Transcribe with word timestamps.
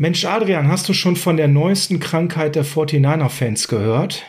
Mensch, 0.00 0.24
Adrian, 0.24 0.68
hast 0.68 0.88
du 0.88 0.94
schon 0.94 1.14
von 1.14 1.36
der 1.36 1.46
neuesten 1.46 2.00
Krankheit 2.00 2.54
der 2.54 2.64
49er-Fans 2.64 3.68
gehört? 3.68 4.22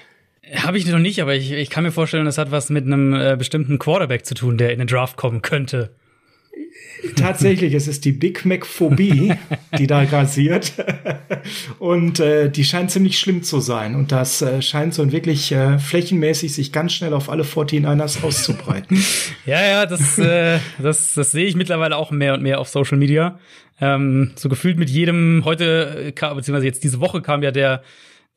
Habe 0.53 0.77
ich 0.77 0.85
noch 0.85 0.99
nicht, 0.99 1.21
aber 1.21 1.33
ich, 1.33 1.53
ich 1.53 1.69
kann 1.69 1.85
mir 1.85 1.93
vorstellen, 1.93 2.25
das 2.25 2.37
hat 2.37 2.51
was 2.51 2.69
mit 2.69 2.85
einem 2.85 3.13
äh, 3.13 3.37
bestimmten 3.37 3.79
Quarterback 3.79 4.25
zu 4.25 4.33
tun, 4.33 4.57
der 4.57 4.73
in 4.73 4.79
den 4.79 4.89
Draft 4.89 5.15
kommen 5.15 5.41
könnte. 5.41 5.95
Tatsächlich, 7.15 7.73
es 7.73 7.87
ist 7.87 8.03
die 8.03 8.11
Big 8.11 8.45
Mac-Phobie, 8.45 9.33
die 9.77 9.87
da 9.87 10.03
grasiert. 10.03 10.73
Und 11.79 12.19
äh, 12.19 12.49
die 12.49 12.65
scheint 12.65 12.91
ziemlich 12.91 13.17
schlimm 13.17 13.41
zu 13.41 13.61
sein. 13.61 13.95
Und 13.95 14.11
das 14.11 14.41
äh, 14.41 14.61
scheint 14.61 14.93
so 14.93 15.09
wirklich 15.09 15.53
äh, 15.53 15.79
flächenmäßig 15.79 16.53
sich 16.53 16.73
ganz 16.73 16.91
schnell 16.91 17.13
auf 17.13 17.29
alle 17.29 17.43
49ers 17.43 18.23
auszubreiten. 18.23 19.01
ja, 19.45 19.65
ja, 19.65 19.85
das, 19.85 20.19
äh, 20.19 20.59
das, 20.79 21.13
das 21.13 21.31
sehe 21.31 21.45
ich 21.45 21.55
mittlerweile 21.55 21.95
auch 21.95 22.11
mehr 22.11 22.33
und 22.33 22.43
mehr 22.43 22.59
auf 22.59 22.67
Social 22.67 22.97
Media. 22.97 23.39
Ähm, 23.81 24.31
so 24.35 24.47
gefühlt 24.47 24.77
mit 24.77 24.89
jedem, 24.89 25.41
heute, 25.43 26.05
äh, 26.07 26.11
beziehungsweise 26.11 26.65
jetzt 26.65 26.83
diese 26.83 26.99
Woche 26.99 27.21
kam 27.21 27.43
ja 27.43 27.51
der 27.51 27.81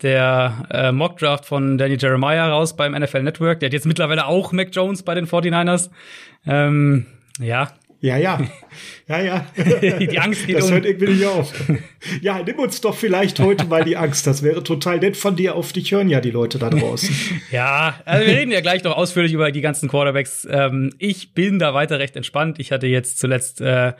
der 0.03 0.67
äh, 0.71 0.91
Mockdraft 0.93 1.47
von 1.47 1.79
Danny 1.79 1.97
Jeremiah 1.97 2.49
raus 2.49 2.75
beim 2.75 2.93
NFL 2.93 3.23
Network. 3.23 3.61
Der 3.61 3.69
hat 3.69 3.73
jetzt 3.73 3.87
mittlerweile 3.87 4.27
auch 4.27 4.51
Mac 4.51 4.71
Jones 4.73 5.05
bei 5.05 5.15
den 5.15 5.27
49ers. 5.27 5.89
Ähm, 6.47 7.07
ja, 7.39 7.73
ja, 8.05 8.19
ja. 8.19 8.39
Ja, 9.07 9.21
ja. 9.21 9.47
die 9.57 10.19
Angst 10.19 10.47
geht 10.47 10.57
Das 10.57 10.67
um. 10.67 10.73
hört 10.73 10.87
irgendwie 10.87 11.13
nicht 11.13 11.27
auf. 11.27 11.53
Ja, 12.23 12.43
nimm 12.43 12.59
uns 12.59 12.81
doch 12.81 12.95
vielleicht 12.95 13.39
heute 13.39 13.67
mal 13.67 13.85
die 13.85 13.97
Angst. 13.99 14.27
Das 14.27 14.43
wäre 14.43 14.63
total 14.63 14.99
nett 14.99 15.17
von 15.17 15.37
dir. 15.37 15.55
Auf 15.55 15.73
dich 15.73 15.93
hören 15.93 16.09
ja 16.09 16.21
die 16.21 16.31
Leute 16.31 16.59
da 16.59 16.71
draußen. 16.71 17.15
ja, 17.51 18.01
also 18.05 18.27
wir 18.27 18.35
reden 18.35 18.51
ja 18.51 18.61
gleich 18.61 18.83
noch 18.83 18.97
ausführlich 18.97 19.33
über 19.33 19.53
die 19.53 19.61
ganzen 19.61 19.89
Quarterbacks. 19.89 20.47
Ähm, 20.51 20.91
ich 20.99 21.33
bin 21.35 21.59
da 21.59 21.73
weiter 21.75 21.99
recht 21.99 22.17
entspannt. 22.17 22.59
Ich 22.59 22.73
hatte 22.73 22.87
jetzt 22.87 23.19
zuletzt 23.19 23.61
äh, 23.61 23.93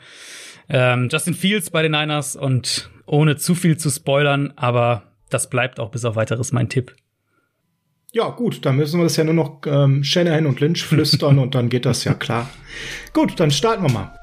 ähm, 0.69 1.09
Justin 1.11 1.33
Fields 1.33 1.69
bei 1.69 1.81
den 1.81 1.91
Niners 1.91 2.35
und 2.35 2.89
ohne 3.05 3.37
zu 3.37 3.55
viel 3.55 3.77
zu 3.77 3.89
spoilern, 3.89 4.53
aber 4.55 5.03
das 5.29 5.49
bleibt 5.49 5.79
auch 5.79 5.91
bis 5.91 6.05
auf 6.05 6.15
weiteres 6.15 6.51
mein 6.51 6.69
Tipp. 6.69 6.95
Ja, 8.11 8.29
gut, 8.29 8.65
dann 8.65 8.77
müssen 8.77 8.99
wir 8.99 9.03
das 9.03 9.17
ja 9.17 9.25
nur 9.25 9.33
noch 9.33 9.61
ähm, 9.65 10.03
Shanahan 10.03 10.45
und 10.45 10.59
Lynch 10.61 10.83
flüstern 10.83 11.37
und 11.39 11.53
dann 11.53 11.69
geht 11.69 11.85
das 11.85 12.03
ja 12.03 12.13
klar. 12.13 12.49
Gut, 13.13 13.39
dann 13.39 13.51
starten 13.51 13.83
wir 13.83 13.91
mal. 13.91 14.17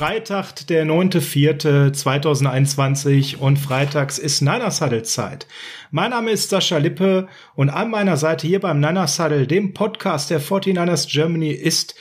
Freitag, 0.00 0.66
der 0.68 0.86
9.4.2021 0.86 3.36
und 3.36 3.58
freitags 3.58 4.16
ist 4.16 4.40
Niners 4.40 4.80
Huddle 4.80 5.02
Zeit. 5.02 5.46
Mein 5.90 6.12
Name 6.12 6.30
ist 6.30 6.48
Sascha 6.48 6.78
Lippe 6.78 7.28
und 7.54 7.68
an 7.68 7.90
meiner 7.90 8.16
Seite 8.16 8.46
hier 8.46 8.60
beim 8.60 8.80
Niners 8.80 9.20
Huddle, 9.20 9.46
dem 9.46 9.74
Podcast 9.74 10.30
der 10.30 10.40
49ers 10.40 11.12
Germany, 11.12 11.50
ist 11.50 11.96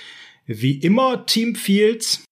wie 0.45 0.79
immer 0.79 1.25
Team 1.25 1.55
Fields. 1.55 2.23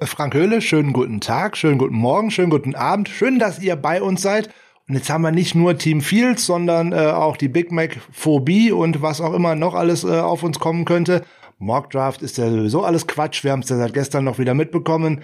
Frank 0.00 0.34
Höhle, 0.34 0.60
schönen 0.60 0.92
guten 0.92 1.20
Tag, 1.20 1.56
schönen 1.56 1.78
guten 1.78 1.94
Morgen, 1.94 2.32
schönen 2.32 2.50
guten 2.50 2.74
Abend. 2.74 3.08
Schön, 3.08 3.38
dass 3.38 3.62
ihr 3.62 3.76
bei 3.76 4.02
uns 4.02 4.22
seid. 4.22 4.48
Und 4.88 4.96
jetzt 4.96 5.08
haben 5.08 5.22
wir 5.22 5.30
nicht 5.30 5.54
nur 5.54 5.78
Team 5.78 6.00
Fields, 6.00 6.46
sondern 6.46 6.92
äh, 6.92 6.96
auch 6.96 7.36
die 7.36 7.46
Big 7.46 7.70
Mac 7.70 7.96
Phobie 8.10 8.72
und 8.72 9.02
was 9.02 9.20
auch 9.20 9.34
immer 9.34 9.54
noch 9.54 9.76
alles 9.76 10.02
äh, 10.02 10.18
auf 10.18 10.42
uns 10.42 10.58
kommen 10.58 10.84
könnte. 10.84 11.24
Mockdraft 11.60 12.22
ist 12.22 12.38
ja 12.38 12.50
sowieso 12.50 12.84
alles 12.84 13.06
Quatsch. 13.06 13.44
Wir 13.44 13.52
haben 13.52 13.60
es 13.60 13.68
ja 13.68 13.76
seit 13.76 13.92
gestern 13.92 14.24
noch 14.24 14.38
wieder 14.38 14.54
mitbekommen. 14.54 15.22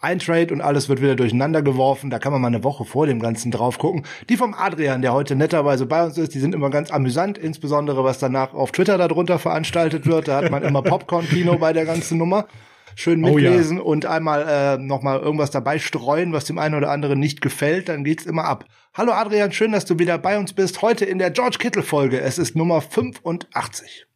Ein 0.00 0.18
Trade 0.18 0.52
und 0.52 0.62
alles 0.62 0.88
wird 0.88 1.02
wieder 1.02 1.14
durcheinander 1.14 1.60
geworfen. 1.60 2.08
Da 2.08 2.18
kann 2.18 2.32
man 2.32 2.40
mal 2.40 2.48
eine 2.48 2.64
Woche 2.64 2.86
vor 2.86 3.06
dem 3.06 3.20
Ganzen 3.20 3.50
drauf 3.50 3.78
gucken. 3.78 4.04
Die 4.30 4.38
vom 4.38 4.54
Adrian, 4.54 5.02
der 5.02 5.12
heute 5.12 5.36
netterweise 5.36 5.84
bei 5.84 6.02
uns 6.04 6.16
ist, 6.16 6.34
die 6.34 6.40
sind 6.40 6.54
immer 6.54 6.70
ganz 6.70 6.90
amüsant, 6.90 7.36
insbesondere 7.36 8.02
was 8.02 8.18
danach 8.18 8.54
auf 8.54 8.72
Twitter 8.72 8.96
darunter 8.96 9.38
veranstaltet 9.38 10.06
wird. 10.06 10.26
Da 10.26 10.36
hat 10.38 10.50
man 10.50 10.62
immer 10.62 10.80
Popcorn-Kino 10.82 11.58
bei 11.58 11.74
der 11.74 11.84
ganzen 11.84 12.16
Nummer. 12.16 12.46
Schön 12.96 13.20
mitlesen 13.20 13.78
oh 13.78 13.82
ja. 13.82 13.86
und 13.86 14.06
einmal 14.06 14.46
äh, 14.48 14.78
nochmal 14.78 15.20
irgendwas 15.20 15.50
dabei 15.50 15.78
streuen, 15.78 16.32
was 16.32 16.46
dem 16.46 16.58
einen 16.58 16.76
oder 16.76 16.90
anderen 16.90 17.18
nicht 17.18 17.40
gefällt, 17.42 17.88
dann 17.88 18.04
geht's 18.04 18.24
immer 18.24 18.44
ab. 18.44 18.66
Hallo 18.94 19.12
Adrian, 19.12 19.52
schön, 19.52 19.72
dass 19.72 19.84
du 19.84 19.98
wieder 19.98 20.16
bei 20.16 20.38
uns 20.38 20.52
bist. 20.52 20.80
Heute 20.80 21.04
in 21.04 21.18
der 21.18 21.30
George 21.30 21.58
Kittle 21.58 21.82
Folge. 21.82 22.20
Es 22.20 22.38
ist 22.38 22.54
Nummer 22.54 22.80
85. 22.80 24.06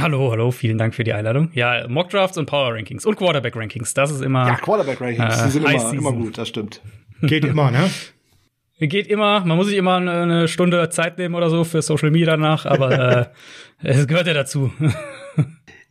Hallo, 0.00 0.30
hallo, 0.30 0.50
vielen 0.50 0.78
Dank 0.78 0.94
für 0.94 1.04
die 1.04 1.12
Einladung. 1.12 1.50
Ja, 1.52 1.86
Mockdrafts 1.86 2.38
und 2.38 2.46
Power 2.46 2.74
Rankings 2.74 3.04
und 3.04 3.16
Quarterback 3.16 3.54
Rankings, 3.54 3.92
das 3.92 4.10
ist 4.10 4.22
immer. 4.22 4.46
Ja, 4.46 4.54
Quarterback 4.56 5.00
Rankings, 5.00 5.40
äh, 5.40 5.44
die 5.44 5.50
sind 5.50 5.68
immer, 5.68 5.92
immer 5.92 6.12
gut, 6.12 6.38
das 6.38 6.48
stimmt. 6.48 6.80
Geht 7.22 7.44
immer, 7.44 7.70
ne? 7.70 7.90
Geht 8.80 9.08
immer, 9.08 9.44
man 9.44 9.58
muss 9.58 9.66
sich 9.66 9.76
immer 9.76 9.96
eine 9.96 10.48
Stunde 10.48 10.88
Zeit 10.88 11.18
nehmen 11.18 11.34
oder 11.34 11.50
so 11.50 11.64
für 11.64 11.82
Social 11.82 12.10
Media 12.10 12.28
danach, 12.28 12.64
aber 12.64 13.30
äh, 13.82 13.88
es 13.88 14.06
gehört 14.06 14.26
ja 14.26 14.34
dazu. 14.34 14.72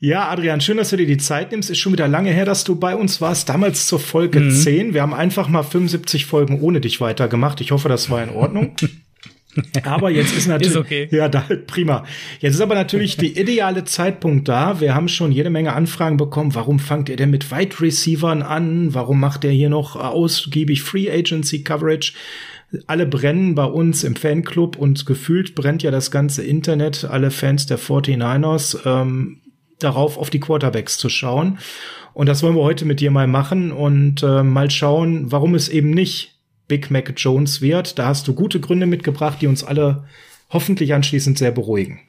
Ja, 0.02 0.30
Adrian, 0.30 0.62
schön, 0.62 0.78
dass 0.78 0.92
du 0.92 0.96
dir 0.96 1.06
die 1.06 1.18
Zeit 1.18 1.52
nimmst. 1.52 1.70
Ist 1.70 1.80
schon 1.80 1.92
wieder 1.92 2.08
lange 2.08 2.32
her, 2.32 2.46
dass 2.46 2.64
du 2.64 2.78
bei 2.78 2.96
uns 2.96 3.20
warst. 3.20 3.50
Damals 3.50 3.86
zur 3.86 4.00
Folge 4.00 4.40
mhm. 4.40 4.52
10. 4.52 4.94
Wir 4.94 5.02
haben 5.02 5.14
einfach 5.14 5.50
mal 5.50 5.62
75 5.62 6.26
Folgen 6.26 6.62
ohne 6.62 6.80
dich 6.80 7.02
weitergemacht. 7.02 7.60
Ich 7.60 7.72
hoffe, 7.72 7.90
das 7.90 8.10
war 8.10 8.24
in 8.24 8.30
Ordnung. 8.30 8.78
Aber 9.84 10.10
jetzt 10.10 10.36
ist 10.36 10.48
natürlich, 10.48 10.72
ist 10.76 10.78
okay. 10.78 11.08
ja, 11.12 11.30
da, 11.30 11.46
prima. 11.68 12.06
Jetzt 12.40 12.56
ist 12.56 12.62
aber 12.62 12.76
natürlich 12.76 13.18
die 13.18 13.40
ideale 13.40 13.84
Zeitpunkt 13.84 14.48
da. 14.48 14.80
Wir 14.80 14.96
haben 14.96 15.08
schon 15.08 15.32
jede 15.32 15.50
Menge 15.50 15.74
Anfragen 15.74 16.18
bekommen. 16.18 16.56
Warum 16.56 16.80
fangt 16.80 17.10
ihr 17.10 17.16
denn 17.16 17.30
mit 17.30 17.52
Wide 17.52 17.80
Receivern 17.80 18.42
an? 18.42 18.94
Warum 18.94 19.20
macht 19.20 19.44
ihr 19.44 19.52
hier 19.52 19.70
noch 19.70 19.96
ausgiebig 19.96 20.82
Free 20.82 21.10
Agency 21.12 21.64
Coverage? 21.64 22.14
Alle 22.86 23.06
brennen 23.08 23.56
bei 23.56 23.66
uns 23.66 24.04
im 24.04 24.16
Fanclub 24.16 24.78
und 24.78 25.06
gefühlt 25.06 25.56
brennt 25.56 25.82
ja 25.82 25.90
das 25.90 26.12
ganze 26.12 26.44
Internet, 26.44 27.04
alle 27.04 27.32
Fans 27.32 27.66
der 27.66 27.80
49ers, 27.80 28.78
ähm, 28.86 29.42
darauf, 29.80 30.18
auf 30.18 30.30
die 30.30 30.40
Quarterbacks 30.40 30.98
zu 30.98 31.10
schauen. 31.10 31.58
Und 32.14 32.28
das 32.28 32.44
wollen 32.44 32.56
wir 32.56 32.64
heute 32.64 32.86
mit 32.86 33.00
dir 33.00 33.12
mal 33.12 33.28
machen 33.28 33.72
und 33.72 34.22
äh, 34.24 34.44
mal 34.44 34.70
schauen, 34.70 35.32
warum 35.32 35.56
es 35.56 35.70
eben 35.70 35.90
nicht 35.92 36.39
Big 36.70 36.90
Mac 36.90 37.14
Jones 37.18 37.60
wird. 37.60 38.00
Da 38.00 38.06
hast 38.06 38.26
du 38.30 38.34
gute 38.34 38.62
Gründe 38.62 38.86
mitgebracht, 38.86 39.40
die 39.42 39.48
uns 39.48 39.66
alle 39.66 40.08
hoffentlich 40.50 40.94
anschließend 40.94 41.38
sehr 41.38 41.52
beruhigen. 41.52 42.00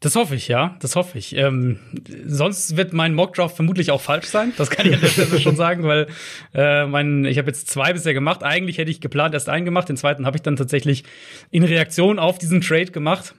Das 0.00 0.16
hoffe 0.16 0.34
ich, 0.34 0.48
ja, 0.48 0.76
das 0.80 0.96
hoffe 0.96 1.16
ich. 1.16 1.36
Ähm, 1.36 1.78
sonst 2.26 2.76
wird 2.76 2.92
mein 2.92 3.14
Mockdraft 3.14 3.54
vermutlich 3.54 3.92
auch 3.92 4.00
falsch 4.00 4.26
sein. 4.26 4.52
Das 4.56 4.68
kann 4.68 4.84
ich 4.84 4.94
an 4.94 5.00
der 5.00 5.06
Stelle 5.08 5.38
schon 5.38 5.54
sagen, 5.54 5.84
weil 5.84 6.08
äh, 6.54 6.86
mein, 6.86 7.24
ich 7.24 7.38
habe 7.38 7.46
jetzt 7.48 7.70
zwei 7.70 7.92
bisher 7.92 8.12
gemacht. 8.12 8.42
Eigentlich 8.42 8.78
hätte 8.78 8.90
ich 8.90 9.00
geplant 9.00 9.32
erst 9.32 9.48
einen 9.48 9.64
gemacht, 9.64 9.88
den 9.88 9.96
zweiten 9.96 10.26
habe 10.26 10.36
ich 10.36 10.42
dann 10.42 10.56
tatsächlich 10.56 11.04
in 11.52 11.62
Reaktion 11.62 12.18
auf 12.18 12.38
diesen 12.38 12.60
Trade 12.60 12.90
gemacht. 12.90 13.36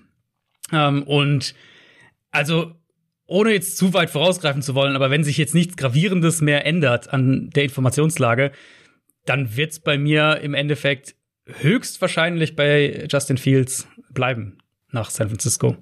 Ähm, 0.71 1.03
und 1.03 1.53
also 2.31 2.71
ohne 3.27 3.51
jetzt 3.51 3.75
zu 3.75 3.93
weit 3.93 4.09
vorausgreifen 4.09 4.61
zu 4.61 4.73
wollen, 4.73 4.95
aber 4.95 5.09
wenn 5.09 5.25
sich 5.25 5.37
jetzt 5.37 5.53
nichts 5.53 5.75
Gravierendes 5.75 6.39
mehr 6.39 6.65
ändert 6.65 7.11
an 7.11 7.49
der 7.49 7.63
Informationslage, 7.63 8.53
dann 9.25 9.56
wird's 9.56 9.79
bei 9.79 9.97
mir 9.97 10.39
im 10.41 10.53
Endeffekt 10.53 11.16
höchstwahrscheinlich 11.45 12.56
bei 12.56 13.06
Justin 13.09 13.38
Fields 13.38 13.88
bleiben 14.09 14.57
nach 14.91 15.09
San 15.09 15.29
Francisco. 15.29 15.75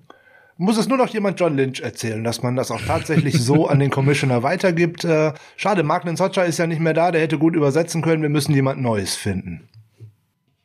Muss 0.58 0.78
es 0.78 0.88
nur 0.88 0.98
noch 0.98 1.10
jemand 1.10 1.40
John 1.40 1.58
Lynch 1.58 1.80
erzählen, 1.80 2.24
dass 2.24 2.44
man 2.44 2.56
das 2.56 2.70
auch 2.70 2.82
tatsächlich 2.82 3.40
so 3.44 3.68
an 3.68 3.80
den 3.80 3.90
Commissioner 3.90 4.44
weitergibt. 4.44 5.04
Äh, 5.04 5.34
schade, 5.56 5.82
Mark 5.82 6.08
Socha 6.18 6.44
ist 6.44 6.60
ja 6.60 6.68
nicht 6.68 6.80
mehr 6.80 6.94
da, 6.94 7.12
der 7.12 7.22
hätte 7.22 7.40
gut 7.40 7.56
übersetzen 7.56 8.02
können. 8.02 8.22
Wir 8.22 8.30
müssen 8.30 8.54
jemand 8.54 8.80
Neues 8.80 9.16
finden. 9.16 9.68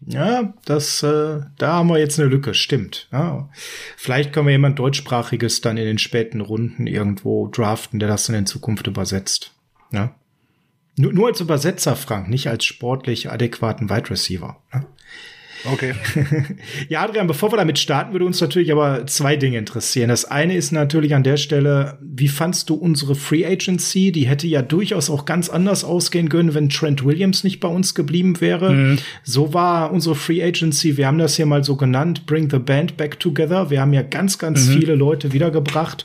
Ja, 0.08 0.52
das, 0.67 1.02
äh, 1.02 1.40
da 1.58 1.73
haben 1.73 1.88
wir 1.88 1.99
jetzt 1.99 2.20
eine 2.20 2.28
Lücke, 2.28 2.55
stimmt. 2.55 3.08
Ja. 3.11 3.49
Vielleicht 3.96 4.32
können 4.32 4.46
wir 4.46 4.52
jemand 4.52 4.78
deutschsprachiges 4.78 5.62
dann 5.62 5.78
in 5.78 5.87
den 5.87 5.99
späten 5.99 6.40
Runden 6.40 6.87
irgendwo 6.87 7.49
draften, 7.49 7.99
der 7.99 8.08
das 8.08 8.26
dann 8.26 8.37
in 8.37 8.46
Zukunft 8.46 8.87
übersetzt. 8.87 9.52
Ja. 9.93 10.14
Nur, 10.96 11.12
nur 11.12 11.28
als 11.28 11.40
Übersetzer, 11.40 11.96
Frank, 11.96 12.28
nicht 12.28 12.48
als 12.48 12.64
sportlich 12.64 13.31
adäquaten 13.31 13.90
Wide 13.90 14.10
Receiver. 14.10 14.62
Ne? 14.72 14.87
Okay. 15.72 15.94
ja, 16.88 17.02
Adrian, 17.02 17.26
bevor 17.26 17.52
wir 17.52 17.56
damit 17.56 17.78
starten, 17.78 18.12
würde 18.12 18.25
uns 18.25 18.40
natürlich 18.40 18.72
aber 18.72 19.06
zwei 19.06 19.37
Dinge 19.37 19.58
interessieren. 19.58 20.08
Das 20.08 20.25
eine 20.25 20.56
ist 20.56 20.70
natürlich 20.70 21.14
an 21.14 21.22
der 21.22 21.37
Stelle, 21.37 21.98
wie 22.00 22.28
fandst 22.28 22.70
du 22.70 22.75
unsere 22.75 23.14
Free 23.14 23.44
Agency? 23.44 24.12
Die 24.12 24.26
hätte 24.26 24.46
ja 24.46 24.62
durchaus 24.62 25.10
auch 25.10 25.25
ganz 25.25 25.48
anders 25.48 25.84
ausgehen 25.84 26.28
können, 26.28 26.54
wenn 26.54 26.69
Trent 26.69 27.04
Williams 27.04 27.44
nicht 27.44 27.60
bei 27.60 27.69
uns 27.69 27.94
geblieben 27.94 28.40
wäre. 28.40 28.72
Mhm. 28.72 28.99
So 29.25 29.54
war 29.54 29.92
unsere 29.92 30.14
Free 30.14 30.42
Agency, 30.42 30.96
wir 30.96 31.06
haben 31.06 31.19
das 31.19 31.37
hier 31.37 31.46
mal 31.46 31.64
so 31.64 31.76
genannt, 31.76 32.26
Bring 32.26 32.50
the 32.50 32.58
Band 32.58 32.96
Back 32.96 33.19
Together. 33.19 33.70
Wir 33.70 33.81
haben 33.81 33.92
ja 33.92 34.02
ganz, 34.02 34.38
ganz 34.38 34.66
mhm. 34.66 34.72
viele 34.78 34.94
Leute 34.94 35.32
wiedergebracht 35.32 36.04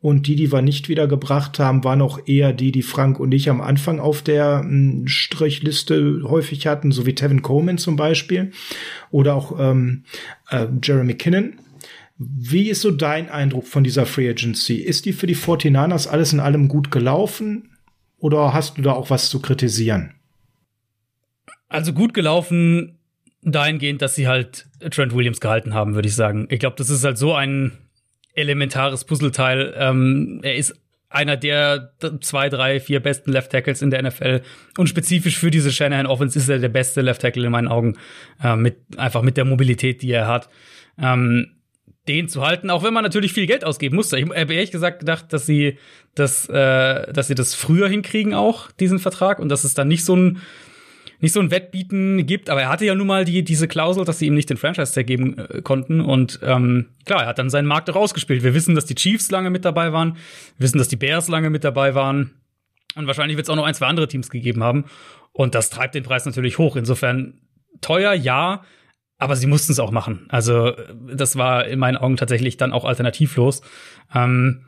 Und 0.00 0.28
die, 0.28 0.36
die 0.36 0.52
wir 0.52 0.62
nicht 0.62 0.88
wiedergebracht 0.88 1.58
haben, 1.58 1.82
waren 1.82 2.02
auch 2.02 2.20
eher 2.26 2.52
die, 2.52 2.70
die 2.70 2.82
Frank 2.82 3.18
und 3.18 3.32
ich 3.32 3.50
am 3.50 3.60
Anfang 3.60 3.98
auf 3.98 4.22
der 4.22 4.60
hm, 4.60 5.08
Strichliste 5.08 6.22
häufig 6.24 6.66
hatten, 6.66 6.92
so 6.92 7.04
wie 7.04 7.14
Tevin 7.14 7.42
Coleman 7.42 7.78
zum 7.78 7.96
Beispiel 7.96 8.52
oder 9.10 9.34
auch 9.34 9.58
ähm, 9.58 10.04
äh, 10.50 10.66
Jeremy 10.82 11.14
Kinnan. 11.14 11.58
Wie 12.16 12.68
ist 12.68 12.82
so 12.82 12.90
dein 12.90 13.28
Eindruck 13.28 13.66
von 13.66 13.84
dieser 13.84 14.06
Free 14.06 14.28
Agency? 14.28 14.76
Ist 14.76 15.04
die 15.04 15.12
für 15.12 15.26
die 15.26 15.36
49ers 15.36 16.08
alles 16.08 16.32
in 16.32 16.40
allem 16.40 16.68
gut 16.68 16.90
gelaufen 16.90 17.76
oder 18.18 18.52
hast 18.52 18.78
du 18.78 18.82
da 18.82 18.92
auch 18.92 19.10
was 19.10 19.30
zu 19.30 19.40
kritisieren? 19.40 20.14
Also 21.68 21.92
gut 21.92 22.14
gelaufen 22.14 22.98
dahingehend, 23.42 24.02
dass 24.02 24.14
sie 24.14 24.26
halt 24.26 24.66
Trent 24.90 25.14
Williams 25.14 25.40
gehalten 25.40 25.74
haben, 25.74 25.94
würde 25.94 26.08
ich 26.08 26.14
sagen. 26.14 26.46
Ich 26.50 26.58
glaube, 26.58 26.76
das 26.76 26.90
ist 26.90 27.04
halt 27.04 27.18
so 27.18 27.34
ein 27.34 27.72
elementares 28.38 29.04
Puzzleteil. 29.04 29.74
Ähm, 29.76 30.40
er 30.42 30.56
ist 30.56 30.74
einer 31.10 31.36
der 31.36 31.92
zwei, 32.20 32.48
drei, 32.48 32.80
vier 32.80 33.00
besten 33.00 33.32
Left 33.32 33.50
Tackles 33.50 33.82
in 33.82 33.90
der 33.90 34.02
NFL. 34.02 34.42
Und 34.76 34.88
spezifisch 34.88 35.38
für 35.38 35.50
diese 35.50 35.72
Shanahan 35.72 36.06
Offense 36.06 36.38
ist 36.38 36.48
er 36.48 36.58
der 36.58 36.68
beste 36.68 37.00
Left 37.00 37.22
Tackle 37.22 37.46
in 37.46 37.52
meinen 37.52 37.68
Augen. 37.68 37.96
Äh, 38.42 38.56
mit, 38.56 38.76
einfach 38.98 39.22
mit 39.22 39.36
der 39.36 39.44
Mobilität, 39.44 40.02
die 40.02 40.10
er 40.10 40.26
hat. 40.26 40.48
Ähm, 41.00 41.54
den 42.08 42.28
zu 42.28 42.44
halten, 42.44 42.70
auch 42.70 42.82
wenn 42.82 42.94
man 42.94 43.04
natürlich 43.04 43.34
viel 43.34 43.46
Geld 43.46 43.64
ausgeben 43.64 43.94
musste. 43.94 44.18
Ich 44.18 44.24
habe 44.24 44.54
ehrlich 44.54 44.70
gesagt 44.70 45.00
gedacht, 45.00 45.32
dass 45.32 45.44
sie 45.44 45.78
das, 46.14 46.48
äh, 46.48 47.12
dass 47.12 47.28
sie 47.28 47.34
das 47.34 47.54
früher 47.54 47.88
hinkriegen 47.88 48.34
auch, 48.34 48.72
diesen 48.72 48.98
Vertrag, 48.98 49.38
und 49.38 49.50
dass 49.50 49.64
es 49.64 49.74
dann 49.74 49.88
nicht 49.88 50.04
so 50.04 50.16
ein 50.16 50.40
nicht 51.20 51.32
so 51.32 51.40
ein 51.40 51.50
Wettbieten 51.50 52.26
gibt, 52.26 52.48
aber 52.48 52.62
er 52.62 52.68
hatte 52.68 52.84
ja 52.84 52.94
nun 52.94 53.06
mal 53.06 53.24
die, 53.24 53.42
diese 53.42 53.66
Klausel, 53.66 54.04
dass 54.04 54.18
sie 54.18 54.26
ihm 54.26 54.34
nicht 54.34 54.50
den 54.50 54.56
Franchise 54.56 54.92
zergeben 54.92 55.36
äh, 55.38 55.62
konnten. 55.62 56.00
Und 56.00 56.38
ähm, 56.42 56.90
klar, 57.04 57.22
er 57.22 57.28
hat 57.28 57.38
dann 57.38 57.50
seinen 57.50 57.66
Markt 57.66 57.90
auch 57.90 57.96
ausgespielt. 57.96 58.44
Wir 58.44 58.54
wissen, 58.54 58.74
dass 58.74 58.86
die 58.86 58.94
Chiefs 58.94 59.30
lange 59.30 59.50
mit 59.50 59.64
dabei 59.64 59.92
waren, 59.92 60.14
wir 60.56 60.64
wissen, 60.64 60.78
dass 60.78 60.88
die 60.88 60.96
Bears 60.96 61.28
lange 61.28 61.50
mit 61.50 61.64
dabei 61.64 61.94
waren. 61.94 62.30
Und 62.94 63.06
wahrscheinlich 63.06 63.36
wird 63.36 63.46
es 63.46 63.50
auch 63.50 63.56
noch 63.56 63.64
ein, 63.64 63.74
zwei 63.74 63.86
andere 63.86 64.08
Teams 64.08 64.30
gegeben 64.30 64.62
haben. 64.62 64.84
Und 65.32 65.54
das 65.54 65.70
treibt 65.70 65.94
den 65.94 66.04
Preis 66.04 66.24
natürlich 66.24 66.58
hoch. 66.58 66.76
Insofern 66.76 67.40
teuer, 67.80 68.12
ja, 68.12 68.62
aber 69.18 69.36
sie 69.36 69.46
mussten 69.46 69.72
es 69.72 69.80
auch 69.80 69.90
machen. 69.90 70.26
Also, 70.28 70.72
das 71.12 71.36
war 71.36 71.66
in 71.66 71.78
meinen 71.78 71.96
Augen 71.96 72.16
tatsächlich 72.16 72.56
dann 72.56 72.72
auch 72.72 72.84
alternativlos. 72.84 73.62
Ähm, 74.14 74.64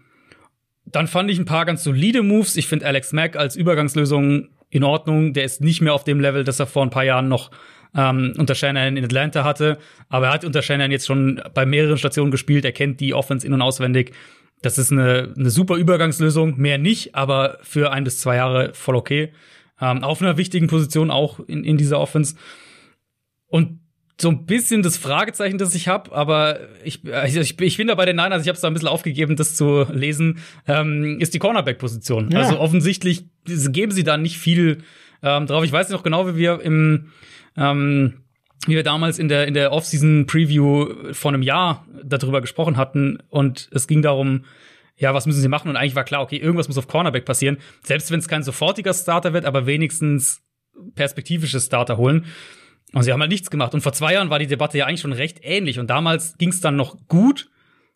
dann 0.85 1.07
fand 1.07 1.31
ich 1.31 1.39
ein 1.39 1.45
paar 1.45 1.65
ganz 1.65 1.85
solide 1.85 2.23
Moves. 2.23 2.57
Ich 2.57 2.67
finde 2.67 2.87
Alex 2.87 3.13
Mack 3.13 3.37
als 3.37 3.55
Übergangslösung 3.55 4.49
in 4.71 4.85
Ordnung. 4.85 5.33
Der 5.33 5.45
ist 5.45 5.61
nicht 5.61 5.81
mehr 5.81 5.95
auf 5.95 6.05
dem 6.05 6.21
Level, 6.21 6.45
das 6.45 6.61
er 6.61 6.67
vor 6.67 6.83
ein 6.83 6.91
paar 6.91 7.05
Jahren 7.05 7.29
noch 7.29 7.51
ähm, 7.95 8.33
unter 8.39 8.55
Shanahan 8.55 8.97
in 8.97 9.05
Atlanta 9.05 9.45
hatte. 9.45 9.79
Aber 10.09 10.27
er 10.27 10.33
hat 10.33 10.45
unter 10.45 10.63
Shanahan 10.63 10.91
jetzt 10.91 11.07
schon 11.07 11.43
bei 11.55 11.67
mehreren 11.67 11.99
Stationen 11.99 12.31
gespielt. 12.31 12.65
Er 12.65 12.73
kennt 12.73 13.01
die 13.01 13.15
Offense 13.15 13.47
in- 13.47 13.53
und 13.53 13.63
auswendig. 13.63 14.13
Das 14.63 14.79
ist 14.79 14.93
eine, 14.93 15.35
eine 15.37 15.51
super 15.51 15.77
Übergangslösung. 15.77 16.57
Mehr 16.59 16.79
nicht, 16.79 17.15
aber 17.15 17.59
für 17.63 17.93
ein 17.93 18.05
bis 18.05 18.21
zwei 18.21 18.37
Jahre 18.37 18.73
voll 18.75 18.97
okay. 18.97 19.33
Ähm, 19.81 20.05
auf 20.05 20.21
einer 20.23 20.37
wichtigen 20.37 20.67
Position 20.67 21.11
auch 21.11 21.41
in, 21.41 21.65
in 21.65 21.77
dieser 21.77 21.99
Offense. 21.99 22.37
Und 23.47 23.80
so 24.21 24.29
ein 24.29 24.47
bisschen 24.47 24.83
das 24.83 24.97
Fragezeichen, 24.97 25.59
das 25.59 25.75
ich 25.75 25.89
habe, 25.89 26.13
aber 26.13 26.61
ich, 26.85 27.05
ich, 27.05 27.61
ich 27.61 27.77
bin 27.77 27.89
da 27.89 27.95
bei 27.95 28.07
den 28.07 28.17
Niners, 28.17 28.43
ich 28.43 28.49
habe 28.49 28.55
es 28.57 28.61
da 28.61 28.69
ein 28.69 28.75
bisschen 28.75 28.89
aufgegeben, 28.89 29.37
das 29.37 29.57
zu 29.57 29.87
lesen, 29.93 30.39
ähm, 30.67 31.19
ist 31.21 31.35
die 31.35 31.39
Cornerback-Position. 31.39 32.31
Ja. 32.31 32.41
Also 32.41 32.59
offensichtlich 32.59 33.25
geben 33.45 33.93
sie 33.93 34.05
da 34.05 34.17
nicht 34.17 34.39
viel 34.39 34.83
ähm, 35.23 35.47
drauf. 35.47 35.65
Ich 35.65 35.73
weiß 35.73 35.89
noch 35.91 36.03
genau, 36.03 36.27
wie 36.29 36.37
wir 36.37 36.61
im 36.61 37.13
ähm, 37.57 38.23
wie 38.67 38.75
wir 38.75 38.83
damals 38.83 39.19
in 39.19 39.29
der 39.29 39.47
in 39.47 39.55
der 39.55 39.73
Offseason 39.73 40.27
Preview 40.27 41.13
vor 41.13 41.33
einem 41.33 41.43
Jahr 41.43 41.87
darüber 42.05 42.41
gesprochen 42.41 42.77
hatten 42.77 43.19
und 43.29 43.69
es 43.73 43.87
ging 43.87 44.03
darum, 44.03 44.45
ja, 44.97 45.15
was 45.15 45.27
müssen 45.27 45.41
sie 45.41 45.49
machen 45.49 45.71
und 45.71 45.77
eigentlich 45.77 45.95
war 45.95 46.05
klar, 46.05 46.23
okay, 46.23 46.37
irgendwas 46.37 46.69
muss 46.69 46.77
auf 46.79 46.89
Cornerback 46.89 47.25
passieren, 47.25 47.57
selbst 47.83 48.11
wenn 48.11 48.21
es 48.21 48.29
kein 48.29 48.43
sofortiger 48.43 48.93
Starter 48.93 49.33
wird, 49.33 49.47
aber 49.47 49.67
wenigstens 49.67 50.43
perspektivisches 50.95 51.67
Starter 51.67 51.97
holen. 51.97 52.27
Und 52.93 53.03
sie 53.03 53.13
haben 53.13 53.21
halt 53.21 53.31
nichts 53.31 53.51
gemacht. 53.51 53.75
Und 53.75 53.83
vor 53.83 53.93
zwei 53.93 54.15
Jahren 54.15 54.31
war 54.31 54.39
die 54.39 54.47
Debatte 54.47 54.79
ja 54.79 54.87
eigentlich 54.87 55.01
schon 55.01 55.13
recht 55.13 55.41
ähnlich. 55.43 55.79
Und 55.79 55.89
damals 55.89 56.37
ging 56.39 56.49
es 56.49 56.61
dann 56.61 56.77
noch 56.77 56.97
gut, 57.09 57.49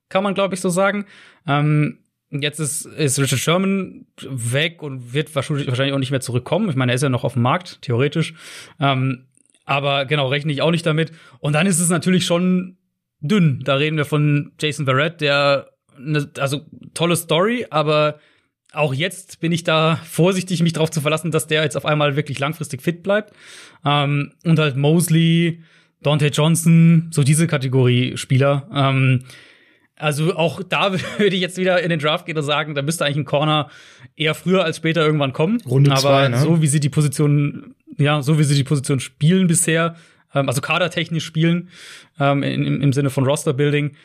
kann 0.08 0.22
man, 0.22 0.34
glaube 0.34 0.54
ich, 0.54 0.60
so 0.60 0.68
sagen. 0.68 1.06
Ähm, 1.46 1.98
jetzt 2.30 2.60
ist, 2.60 2.84
ist 2.84 3.18
Richard 3.18 3.40
Sherman 3.40 4.06
weg 4.22 4.82
und 4.82 5.12
wird 5.12 5.34
wahrscheinlich 5.34 5.92
auch 5.92 5.98
nicht 5.98 6.10
mehr 6.10 6.20
zurückkommen. 6.20 6.68
Ich 6.68 6.76
meine, 6.76 6.92
er 6.92 6.96
ist 6.96 7.02
ja 7.02 7.08
noch 7.08 7.24
auf 7.24 7.34
dem 7.34 7.42
Markt, 7.42 7.82
theoretisch. 7.82 8.34
Ähm, 8.80 9.26
aber 9.64 10.04
genau, 10.04 10.28
rechne 10.28 10.52
ich 10.52 10.62
auch 10.62 10.70
nicht 10.70 10.86
damit. 10.86 11.12
Und 11.40 11.54
dann 11.54 11.66
ist 11.66 11.80
es 11.80 11.88
natürlich 11.88 12.24
schon 12.26 12.76
dünn. 13.20 13.62
Da 13.64 13.74
reden 13.76 13.96
wir 13.96 14.04
von 14.04 14.52
Jason 14.60 14.84
Barrett, 14.84 15.20
der, 15.20 15.70
ne, 15.98 16.30
also 16.38 16.62
tolle 16.92 17.16
Story, 17.16 17.66
aber 17.70 18.18
auch 18.72 18.92
jetzt 18.92 19.40
bin 19.40 19.52
ich 19.52 19.64
da 19.64 19.96
vorsichtig, 20.04 20.62
mich 20.62 20.72
darauf 20.72 20.90
zu 20.90 21.00
verlassen, 21.00 21.30
dass 21.30 21.46
der 21.46 21.62
jetzt 21.62 21.76
auf 21.76 21.86
einmal 21.86 22.16
wirklich 22.16 22.38
langfristig 22.38 22.82
fit 22.82 23.02
bleibt. 23.02 23.32
Ähm, 23.84 24.32
und 24.44 24.58
halt 24.58 24.76
Mosley, 24.76 25.62
Dante 26.02 26.28
Johnson, 26.28 27.08
so 27.10 27.22
diese 27.22 27.46
Kategorie 27.46 28.16
Spieler. 28.16 28.68
Ähm, 28.72 29.24
also 29.96 30.34
auch 30.36 30.62
da 30.62 30.92
würde 31.18 31.34
ich 31.36 31.40
jetzt 31.40 31.56
wieder 31.56 31.82
in 31.82 31.90
den 31.90 31.98
Draft 31.98 32.26
gehen 32.26 32.36
und 32.36 32.42
sagen, 32.42 32.74
da 32.74 32.82
müsste 32.82 33.04
eigentlich 33.04 33.18
ein 33.18 33.24
Corner 33.24 33.70
eher 34.16 34.34
früher 34.34 34.64
als 34.64 34.76
später 34.76 35.04
irgendwann 35.04 35.32
kommen. 35.32 35.60
Runde 35.66 35.90
Aber 35.90 36.00
zwei, 36.00 36.28
ne? 36.28 36.38
so 36.38 36.62
wie 36.62 36.66
sie 36.66 36.80
die 36.80 36.88
Position, 36.88 37.74
ja, 37.98 38.22
so 38.22 38.38
wie 38.38 38.44
sie 38.44 38.54
die 38.54 38.64
Position 38.64 39.00
spielen 39.00 39.46
bisher, 39.46 39.96
ähm, 40.34 40.48
also 40.48 40.60
kadertechnisch 40.60 41.24
spielen, 41.24 41.68
ähm, 42.18 42.42
im, 42.42 42.80
im 42.82 42.92
Sinne 42.92 43.10
von 43.10 43.24
Roster-Building, 43.24 43.96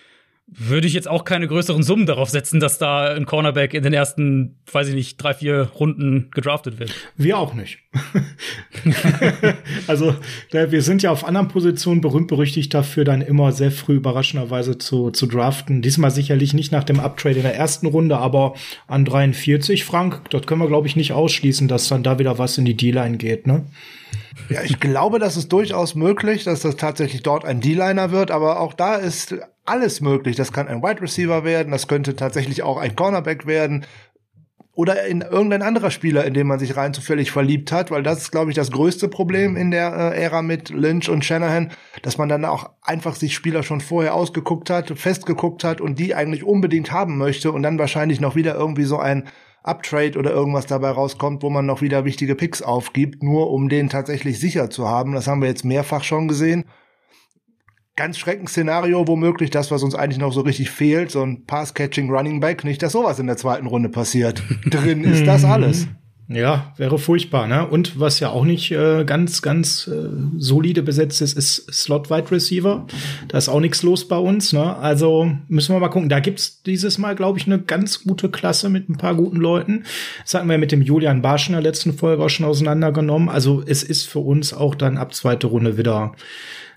würde 0.51 0.87
ich 0.87 0.93
jetzt 0.93 1.07
auch 1.07 1.25
keine 1.25 1.47
größeren 1.47 1.83
Summen 1.83 2.05
darauf 2.05 2.29
setzen, 2.29 2.59
dass 2.59 2.77
da 2.77 3.13
ein 3.13 3.25
Cornerback 3.25 3.73
in 3.73 3.83
den 3.83 3.93
ersten, 3.93 4.57
weiß 4.71 4.89
ich 4.89 4.95
nicht, 4.95 5.17
drei, 5.17 5.33
vier 5.33 5.69
Runden 5.79 6.29
gedraftet 6.31 6.79
wird. 6.79 6.93
Wir 7.17 7.37
auch 7.37 7.53
nicht. 7.53 7.79
also 9.87 10.15
wir 10.51 10.81
sind 10.81 11.03
ja 11.03 11.11
auf 11.11 11.25
anderen 11.25 11.47
Positionen 11.47 12.01
berühmt 12.01 12.27
berüchtigt 12.27 12.73
dafür, 12.73 13.03
dann 13.03 13.21
immer 13.21 13.51
sehr 13.51 13.71
früh 13.71 13.95
überraschenderweise 13.95 14.77
zu, 14.77 15.11
zu 15.11 15.27
draften. 15.27 15.81
Diesmal 15.81 16.11
sicherlich 16.11 16.53
nicht 16.53 16.71
nach 16.71 16.83
dem 16.83 16.99
Uptrade 16.99 17.37
in 17.37 17.43
der 17.43 17.55
ersten 17.55 17.87
Runde, 17.87 18.17
aber 18.17 18.55
an 18.87 19.05
43, 19.05 19.85
Frank, 19.85 20.29
dort 20.29 20.47
können 20.47 20.61
wir, 20.61 20.67
glaube 20.67 20.87
ich, 20.87 20.95
nicht 20.95 21.13
ausschließen, 21.13 21.67
dass 21.67 21.89
dann 21.89 22.03
da 22.03 22.19
wieder 22.19 22.37
was 22.37 22.57
in 22.57 22.65
die 22.65 22.75
D-Line 22.75 23.17
geht, 23.17 23.47
ne? 23.47 23.65
Ja, 24.47 24.61
ich 24.63 24.79
glaube, 24.79 25.19
das 25.19 25.37
ist 25.37 25.51
durchaus 25.51 25.95
möglich, 25.95 26.43
dass 26.43 26.61
das 26.61 26.75
tatsächlich 26.75 27.21
dort 27.23 27.45
ein 27.45 27.59
D-Liner 27.59 28.11
wird, 28.11 28.31
aber 28.31 28.59
auch 28.59 28.73
da 28.73 28.95
ist 28.95 29.35
alles 29.65 30.01
möglich. 30.01 30.35
Das 30.35 30.51
kann 30.53 30.67
ein 30.67 30.81
Wide 30.81 31.01
Receiver 31.01 31.43
werden, 31.43 31.71
das 31.71 31.87
könnte 31.87 32.15
tatsächlich 32.15 32.63
auch 32.63 32.77
ein 32.77 32.95
Cornerback 32.95 33.45
werden 33.45 33.85
oder 34.79 35.05
in 35.05 35.19
irgendein 35.19 35.61
anderer 35.61 35.91
Spieler, 35.91 36.23
in 36.23 36.33
den 36.33 36.47
man 36.47 36.57
sich 36.57 36.77
rein 36.77 36.93
zufällig 36.93 37.31
verliebt 37.31 37.73
hat, 37.73 37.91
weil 37.91 38.01
das 38.01 38.19
ist, 38.19 38.31
glaube 38.31 38.49
ich, 38.49 38.55
das 38.55 38.71
größte 38.71 39.09
Problem 39.09 39.57
in 39.57 39.71
der 39.71 40.13
äh, 40.13 40.21
Ära 40.21 40.41
mit 40.41 40.69
Lynch 40.69 41.09
und 41.09 41.25
Shanahan, 41.25 41.73
dass 42.01 42.17
man 42.17 42.29
dann 42.29 42.45
auch 42.45 42.69
einfach 42.81 43.15
sich 43.15 43.35
Spieler 43.35 43.61
schon 43.61 43.81
vorher 43.81 44.13
ausgeguckt 44.13 44.69
hat, 44.69 44.97
festgeguckt 44.97 45.65
hat 45.65 45.81
und 45.81 45.99
die 45.99 46.15
eigentlich 46.15 46.45
unbedingt 46.45 46.93
haben 46.93 47.17
möchte 47.17 47.51
und 47.51 47.61
dann 47.61 47.77
wahrscheinlich 47.77 48.21
noch 48.21 48.37
wieder 48.37 48.55
irgendwie 48.55 48.85
so 48.85 48.97
ein 48.99 49.27
Uptrade 49.63 50.17
oder 50.17 50.31
irgendwas 50.31 50.65
dabei 50.65 50.91
rauskommt, 50.91 51.43
wo 51.43 51.49
man 51.49 51.65
noch 51.65 51.81
wieder 51.81 52.05
wichtige 52.05 52.35
Picks 52.35 52.61
aufgibt, 52.61 53.23
nur 53.23 53.51
um 53.51 53.69
den 53.69 53.89
tatsächlich 53.89 54.39
sicher 54.39 54.69
zu 54.69 54.87
haben. 54.87 55.13
Das 55.13 55.27
haben 55.27 55.41
wir 55.41 55.49
jetzt 55.49 55.65
mehrfach 55.65 56.03
schon 56.03 56.27
gesehen. 56.27 56.65
Ganz 57.95 58.17
Schreckensszenario, 58.17 59.07
womöglich 59.07 59.49
das, 59.49 59.71
was 59.71 59.83
uns 59.83 59.95
eigentlich 59.95 60.19
noch 60.19 60.31
so 60.31 60.41
richtig 60.41 60.71
fehlt, 60.71 61.11
so 61.11 61.21
ein 61.21 61.45
Pass-Catching 61.45 62.09
Running 62.09 62.39
Back, 62.39 62.63
nicht, 62.63 62.81
dass 62.81 62.93
sowas 62.93 63.19
in 63.19 63.27
der 63.27 63.35
zweiten 63.35 63.67
Runde 63.67 63.89
passiert. 63.89 64.41
Drin 64.65 65.03
ist 65.03 65.27
das 65.27 65.43
alles. 65.43 65.87
Ja, 66.31 66.73
wäre 66.77 66.99
furchtbar, 66.99 67.47
ne? 67.47 67.67
Und 67.67 67.99
was 67.99 68.19
ja 68.19 68.29
auch 68.29 68.45
nicht 68.45 68.69
äh, 68.69 69.03
ganz, 69.03 69.41
ganz 69.41 69.87
äh, 69.87 70.09
solide 70.37 70.83
besetzt 70.83 71.21
ist, 71.21 71.35
ist 71.35 71.73
Slot-Wide 71.73 72.29
Receiver. 72.29 72.85
Da 73.27 73.37
ist 73.39 73.49
auch 73.49 73.59
nichts 73.59 73.81
los 73.81 74.07
bei 74.07 74.17
uns, 74.17 74.53
ne? 74.53 74.77
Also 74.77 75.31
müssen 75.47 75.73
wir 75.73 75.79
mal 75.79 75.89
gucken. 75.89 76.07
Da 76.07 76.19
gibt's 76.19 76.61
dieses 76.61 76.99
Mal, 76.99 77.15
glaube 77.15 77.39
ich, 77.39 77.47
eine 77.47 77.57
ganz 77.57 78.03
gute 78.03 78.29
Klasse 78.29 78.69
mit 78.69 78.89
ein 78.89 78.97
paar 78.97 79.15
guten 79.15 79.37
Leuten. 79.37 79.85
Das 80.21 80.35
hatten 80.35 80.47
wir 80.47 80.59
mit 80.59 80.71
dem 80.71 80.83
Julian 80.83 81.23
Barsch 81.23 81.47
in 81.47 81.53
der 81.53 81.63
letzten 81.63 81.93
Folge 81.93 82.23
auch 82.23 82.29
schon 82.29 82.45
auseinandergenommen. 82.45 83.27
Also 83.27 83.63
es 83.65 83.81
ist 83.81 84.07
für 84.07 84.19
uns 84.19 84.53
auch 84.53 84.75
dann 84.75 84.97
ab 84.97 85.15
zweite 85.15 85.47
Runde 85.47 85.79
wieder 85.79 86.13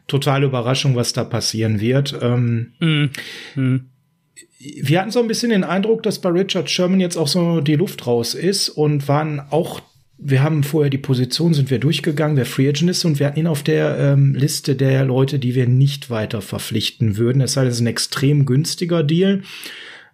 totale 0.06 0.46
Überraschung, 0.46 0.96
was 0.96 1.12
da 1.12 1.24
passieren 1.24 1.78
wird. 1.78 2.18
Ähm, 2.22 2.72
mm. 2.80 3.10
Mm 3.60 3.91
wir 4.62 5.00
hatten 5.00 5.10
so 5.10 5.20
ein 5.20 5.28
bisschen 5.28 5.50
den 5.50 5.64
Eindruck, 5.64 6.02
dass 6.02 6.20
bei 6.20 6.28
Richard 6.28 6.70
Sherman 6.70 7.00
jetzt 7.00 7.16
auch 7.16 7.28
so 7.28 7.60
die 7.60 7.76
Luft 7.76 8.06
raus 8.06 8.34
ist 8.34 8.68
und 8.68 9.08
waren 9.08 9.40
auch 9.50 9.80
wir 10.24 10.42
haben 10.42 10.62
vorher 10.62 10.90
die 10.90 10.98
Position, 10.98 11.52
sind 11.52 11.70
wir 11.70 11.80
durchgegangen, 11.80 12.36
wer 12.36 12.46
Free 12.46 12.68
Agent 12.68 12.90
ist 12.90 13.04
und 13.04 13.18
wir 13.18 13.26
hatten 13.26 13.40
ihn 13.40 13.48
auf 13.48 13.64
der 13.64 13.98
ähm, 13.98 14.36
Liste 14.36 14.76
der 14.76 15.04
Leute, 15.04 15.40
die 15.40 15.56
wir 15.56 15.66
nicht 15.66 16.10
weiter 16.10 16.40
verpflichten 16.40 17.16
würden. 17.16 17.42
Es 17.42 17.54
sei 17.54 17.62
denn, 17.62 17.70
es 17.70 17.76
ist 17.76 17.80
ein 17.80 17.88
extrem 17.88 18.46
günstiger 18.46 19.02
Deal. 19.02 19.42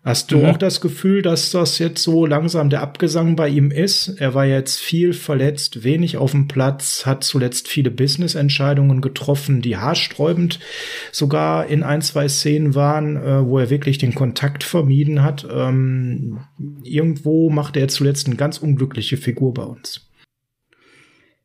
Hast 0.08 0.32
du 0.32 0.38
mhm. 0.38 0.44
auch 0.46 0.56
das 0.56 0.80
Gefühl, 0.80 1.20
dass 1.20 1.50
das 1.50 1.78
jetzt 1.78 2.02
so 2.02 2.24
langsam 2.24 2.70
der 2.70 2.80
Abgesang 2.80 3.36
bei 3.36 3.50
ihm 3.50 3.70
ist? 3.70 4.08
Er 4.18 4.32
war 4.32 4.46
jetzt 4.46 4.80
viel 4.80 5.12
verletzt, 5.12 5.84
wenig 5.84 6.16
auf 6.16 6.30
dem 6.30 6.48
Platz, 6.48 7.04
hat 7.04 7.24
zuletzt 7.24 7.68
viele 7.68 7.90
Business-Entscheidungen 7.90 9.02
getroffen, 9.02 9.60
die 9.60 9.76
haarsträubend 9.76 10.60
sogar 11.12 11.66
in 11.66 11.82
ein, 11.82 12.00
zwei 12.00 12.26
Szenen 12.26 12.74
waren, 12.74 13.16
äh, 13.18 13.44
wo 13.44 13.58
er 13.58 13.68
wirklich 13.68 13.98
den 13.98 14.14
Kontakt 14.14 14.64
vermieden 14.64 15.22
hat. 15.22 15.46
Ähm, 15.52 16.40
irgendwo 16.82 17.50
macht 17.50 17.76
er 17.76 17.88
zuletzt 17.88 18.28
eine 18.28 18.36
ganz 18.36 18.56
unglückliche 18.56 19.18
Figur 19.18 19.52
bei 19.52 19.64
uns. 19.64 20.08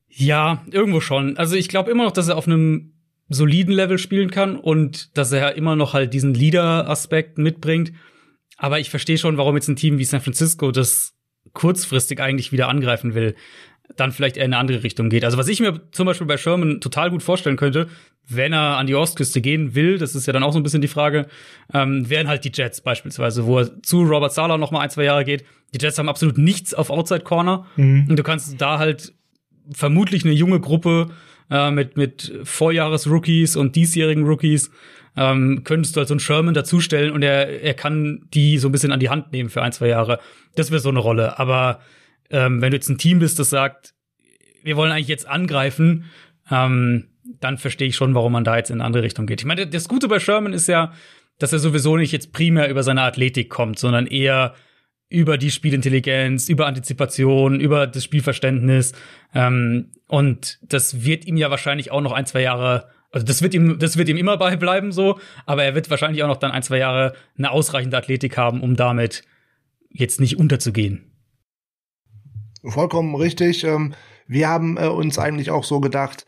Ja, 0.08 0.64
irgendwo 0.72 1.02
schon. 1.02 1.36
Also 1.36 1.58
ich 1.58 1.68
glaube 1.68 1.92
immer 1.92 2.06
noch, 2.06 2.14
dass 2.14 2.30
er 2.30 2.38
auf 2.38 2.48
einem 2.48 2.94
soliden 3.28 3.74
Level 3.74 3.98
spielen 3.98 4.32
kann 4.32 4.56
und 4.56 5.18
dass 5.18 5.34
er 5.34 5.56
immer 5.56 5.76
noch 5.76 5.94
halt 5.94 6.14
diesen 6.14 6.34
Leader-Aspekt 6.34 7.38
mitbringt. 7.38 7.92
Aber 8.58 8.80
ich 8.80 8.90
verstehe 8.90 9.18
schon, 9.18 9.38
warum 9.38 9.56
jetzt 9.56 9.68
ein 9.68 9.76
Team 9.76 9.98
wie 9.98 10.06
San 10.06 10.22
Francisco 10.22 10.72
das 10.72 11.14
kurzfristig 11.54 12.20
eigentlich 12.20 12.52
wieder 12.52 12.70
angreifen 12.70 13.16
will, 13.16 13.36
dann 13.96 14.12
vielleicht 14.12 14.38
eher 14.38 14.46
in 14.46 14.54
eine 14.54 14.60
andere 14.60 14.84
Richtung 14.84 15.10
geht. 15.10 15.26
Also 15.26 15.38
was 15.38 15.48
ich 15.48 15.60
mir 15.60 15.82
zum 15.92 16.06
Beispiel 16.06 16.28
bei 16.28 16.38
Sherman 16.38 16.80
total 16.80 17.10
gut 17.10 17.22
vorstellen 17.22 17.58
könnte, 17.58 17.90
wenn 18.28 18.54
er 18.54 18.78
an 18.78 18.88
die 18.88 18.96
Ostküste 18.96 19.42
gehen 19.42 19.76
will, 19.76 19.98
das 19.98 20.16
ist 20.16 20.26
ja 20.26 20.34
dann 20.34 20.44
auch 20.44 20.54
so 20.54 20.60
ein 20.60 20.64
bisschen 20.64 20.82
die 20.82 20.88
Frage, 20.88 21.28
ähm, 21.74 22.10
wären 22.10 22.28
halt 22.28 22.46
die 22.46 22.52
Jets 22.54 22.82
beispielsweise, 22.82 23.46
wo 23.46 23.60
er 23.60 23.82
zu 23.84 24.04
Robert 24.04 24.34
Sala 24.34 24.58
noch 24.58 24.72
mal 24.72 24.80
ein, 24.80 24.90
zwei 24.90 25.04
Jahre 25.04 25.26
geht. 25.26 25.44
Die 25.74 25.80
Jets 25.82 25.98
haben 25.98 26.10
absolut 26.10 26.38
nichts 26.38 26.74
auf 26.74 26.90
Outside 26.90 27.22
Corner 27.22 27.66
mhm. 27.76 28.08
und 28.10 28.18
du 28.18 28.24
kannst 28.24 28.60
da 28.62 28.80
halt 28.80 29.14
vermutlich 29.72 30.24
eine 30.24 30.34
junge 30.34 30.60
Gruppe 30.62 31.10
äh, 31.52 31.70
mit 31.72 31.98
mit 31.98 32.34
Vorjahres-Rookies 32.44 33.58
und 33.58 33.76
diesjährigen 33.76 34.26
Rookies 34.26 34.72
ähm, 35.16 35.62
könntest 35.64 35.96
du 35.96 36.00
halt 36.00 36.08
so 36.08 36.14
einen 36.14 36.20
Sherman 36.20 36.54
dazustellen 36.54 37.12
und 37.12 37.22
er, 37.22 37.62
er 37.62 37.74
kann 37.74 38.28
die 38.34 38.58
so 38.58 38.68
ein 38.68 38.72
bisschen 38.72 38.92
an 38.92 39.00
die 39.00 39.10
Hand 39.10 39.32
nehmen 39.32 39.50
für 39.50 39.62
ein, 39.62 39.72
zwei 39.72 39.88
Jahre. 39.88 40.20
Das 40.56 40.72
wäre 40.72 40.82
so 40.82 40.90
eine 40.90 41.00
Rolle. 41.00 41.40
Aber 41.40 41.80
ähm, 42.30 42.62
wenn 42.62 42.72
du 42.72 42.78
jetzt 42.78 42.90
ein 42.90 42.98
Team 42.98 43.20
bist, 43.20 43.38
das 43.40 43.50
sagt, 43.50 43.94
wir 44.64 44.76
wollen 44.76 44.92
eigentlich 44.92 45.08
jetzt 45.08 45.28
angreifen, 45.28 46.06
ähm, 46.50 47.10
dann 47.40 47.58
verstehe 47.58 47.88
ich 47.88 47.96
schon, 47.96 48.16
warum 48.16 48.32
man 48.34 48.44
da 48.44 48.58
jetzt 48.58 48.70
in 48.70 48.78
eine 48.78 48.86
andere 48.86 49.04
Richtung 49.04 49.26
geht. 49.28 49.42
Ich 49.42 49.46
meine, 49.46 49.68
das 49.68 49.88
Gute 49.88 50.08
bei 50.08 50.20
Sherman 50.20 50.54
ist 50.54 50.68
ja, 50.68 50.94
dass 51.40 51.54
er 51.54 51.60
sowieso 51.60 51.98
nicht 51.98 52.12
jetzt 52.12 52.34
primär 52.34 52.70
über 52.70 52.84
seine 52.84 53.02
Athletik 53.02 53.50
kommt, 53.50 53.80
sondern 53.80 54.08
eher 54.08 54.54
über 55.10 55.38
die 55.38 55.52
Spielintelligenz, 55.52 56.50
über 56.50 56.66
Antizipation, 56.66 57.60
über 57.60 57.86
das 57.86 58.04
Spielverständnis. 58.04 58.94
Ähm, 59.34 59.92
und 60.08 60.58
das 60.64 61.06
wird 61.06 61.26
ihm 61.26 61.38
ja 61.38 61.52
wahrscheinlich 61.52 61.92
auch 61.92 62.02
noch 62.02 62.14
ein, 62.14 62.26
zwei 62.26 62.42
Jahre 62.42 62.90
also 63.14 63.26
das 63.28 63.44
wird 63.44 63.54
ihm, 63.54 63.78
das 63.78 63.96
wird 63.96 64.10
ihm 64.10 64.18
immer 64.18 64.38
beibleiben 64.38 64.92
so, 64.92 65.20
aber 65.46 65.64
er 65.64 65.76
wird 65.76 65.90
wahrscheinlich 65.92 66.24
auch 66.24 66.28
noch 66.28 66.38
dann 66.38 66.52
ein, 66.52 66.64
zwei 66.64 66.80
Jahre 66.80 67.14
eine 67.38 67.52
ausreichende 67.52 67.96
Athletik 67.96 68.38
haben, 68.38 68.62
um 68.62 68.76
damit 68.76 69.24
jetzt 69.92 70.20
nicht 70.20 70.38
unterzugehen. 70.40 71.12
Vollkommen 72.66 73.14
richtig. 73.16 73.64
Ähm, 73.64 73.94
wir 74.26 74.50
haben 74.50 74.78
äh, 74.78 74.88
uns 74.88 75.20
eigentlich 75.20 75.52
auch 75.52 75.64
so 75.64 75.80
gedacht, 75.80 76.26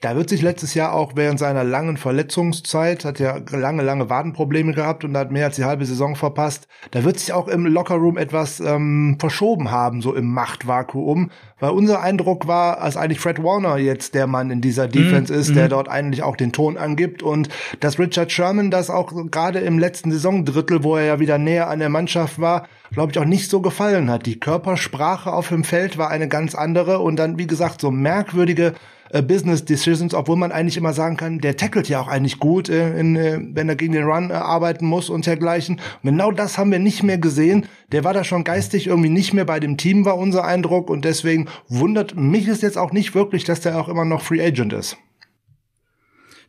da 0.00 0.16
wird 0.16 0.28
sich 0.28 0.42
letztes 0.42 0.74
Jahr 0.74 0.92
auch 0.92 1.12
während 1.14 1.38
seiner 1.38 1.64
langen 1.64 1.96
Verletzungszeit, 1.96 3.04
hat 3.04 3.18
ja 3.18 3.38
lange, 3.50 3.82
lange 3.82 4.10
Wadenprobleme 4.10 4.72
gehabt 4.72 5.04
und 5.04 5.16
hat 5.16 5.30
mehr 5.30 5.46
als 5.46 5.56
die 5.56 5.64
halbe 5.64 5.86
Saison 5.86 6.16
verpasst, 6.16 6.68
da 6.90 7.04
wird 7.04 7.18
sich 7.18 7.32
auch 7.32 7.48
im 7.48 7.66
Lockerroom 7.66 8.18
etwas 8.18 8.60
ähm, 8.60 9.16
verschoben 9.18 9.70
haben, 9.70 10.02
so 10.02 10.14
im 10.14 10.32
Machtvakuum. 10.32 11.30
Weil 11.58 11.70
unser 11.70 12.02
Eindruck 12.02 12.46
war, 12.46 12.82
als 12.82 12.98
eigentlich 12.98 13.20
Fred 13.20 13.42
Warner 13.42 13.78
jetzt 13.78 14.14
der 14.14 14.26
Mann 14.26 14.50
in 14.50 14.60
dieser 14.60 14.88
Defense 14.88 15.32
mm, 15.32 15.36
ist, 15.36 15.56
der 15.56 15.66
mm. 15.66 15.70
dort 15.70 15.88
eigentlich 15.88 16.22
auch 16.22 16.36
den 16.36 16.52
Ton 16.52 16.76
angibt 16.76 17.22
und 17.22 17.48
dass 17.80 17.98
Richard 17.98 18.30
Sherman 18.30 18.70
das 18.70 18.90
auch 18.90 19.12
gerade 19.30 19.60
im 19.60 19.78
letzten 19.78 20.12
Saisondrittel, 20.12 20.84
wo 20.84 20.96
er 20.96 21.04
ja 21.04 21.20
wieder 21.20 21.38
näher 21.38 21.68
an 21.68 21.78
der 21.78 21.88
Mannschaft 21.88 22.38
war, 22.38 22.68
glaube 22.92 23.12
ich, 23.12 23.18
auch 23.18 23.24
nicht 23.24 23.48
so 23.48 23.62
gefallen 23.62 24.10
hat. 24.10 24.26
Die 24.26 24.38
Körpersprache 24.38 25.32
auf 25.32 25.48
dem 25.48 25.64
Feld 25.64 25.96
war 25.96 26.10
eine 26.10 26.28
ganz 26.28 26.54
andere 26.54 26.98
und 26.98 27.16
dann, 27.16 27.38
wie 27.38 27.46
gesagt, 27.46 27.80
so 27.80 27.90
merkwürdige 27.90 28.74
äh, 29.16 29.22
Business 29.22 29.64
Decisions, 29.64 30.14
obwohl 30.14 30.36
man 30.36 30.52
eigentlich 30.52 30.76
immer 30.76 30.92
sagen 30.92 31.16
kann, 31.16 31.38
der 31.38 31.56
tackelt 31.56 31.88
ja 31.88 32.00
auch 32.00 32.08
eigentlich 32.08 32.38
gut, 32.38 32.68
äh, 32.68 32.98
in, 32.98 33.16
äh, 33.16 33.38
wenn 33.52 33.68
er 33.68 33.76
gegen 33.76 33.92
den 33.92 34.04
Run 34.04 34.30
äh, 34.30 34.34
arbeiten 34.34 34.86
muss 34.86 35.08
und 35.08 35.26
dergleichen. 35.26 35.80
Und 36.02 36.10
genau 36.10 36.32
das 36.32 36.58
haben 36.58 36.70
wir 36.70 36.78
nicht 36.78 37.02
mehr 37.02 37.18
gesehen. 37.18 37.66
Der 37.92 38.04
war 38.04 38.12
da 38.12 38.24
schon 38.24 38.44
geistig 38.44 38.86
irgendwie 38.86 39.08
nicht 39.08 39.32
mehr 39.32 39.44
bei 39.44 39.60
dem 39.60 39.76
Team, 39.76 40.04
war 40.04 40.18
unser 40.18 40.44
Eindruck. 40.44 40.90
Und 40.90 41.04
deswegen 41.04 41.48
wundert 41.68 42.14
mich 42.14 42.46
es 42.46 42.60
jetzt 42.60 42.76
auch 42.76 42.92
nicht 42.92 43.14
wirklich, 43.14 43.44
dass 43.44 43.60
der 43.60 43.80
auch 43.80 43.88
immer 43.88 44.04
noch 44.04 44.22
Free 44.22 44.44
Agent 44.44 44.72
ist. 44.72 44.98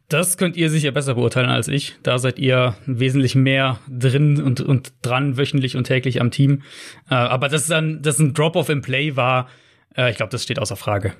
Das 0.09 0.37
könnt 0.37 0.55
ihr 0.55 0.69
sicher 0.69 0.91
besser 0.91 1.15
beurteilen 1.15 1.49
als 1.49 1.67
ich. 1.67 1.95
Da 2.01 2.17
seid 2.17 2.39
ihr 2.39 2.75
wesentlich 2.85 3.35
mehr 3.35 3.79
drin 3.89 4.41
und, 4.41 4.61
und 4.61 4.93
dran, 5.01 5.37
wöchentlich 5.37 5.75
und 5.75 5.83
täglich 5.83 6.21
am 6.21 6.31
Team. 6.31 6.63
Äh, 7.09 7.15
aber 7.15 7.49
dass 7.49 7.67
dann, 7.67 8.01
dass 8.01 8.19
ein 8.19 8.33
Drop-off 8.33 8.69
im 8.69 8.81
Play 8.81 9.15
war, 9.15 9.47
äh, 9.95 10.09
ich 10.09 10.17
glaube, 10.17 10.31
das 10.31 10.43
steht 10.43 10.59
außer 10.59 10.77
Frage. 10.77 11.13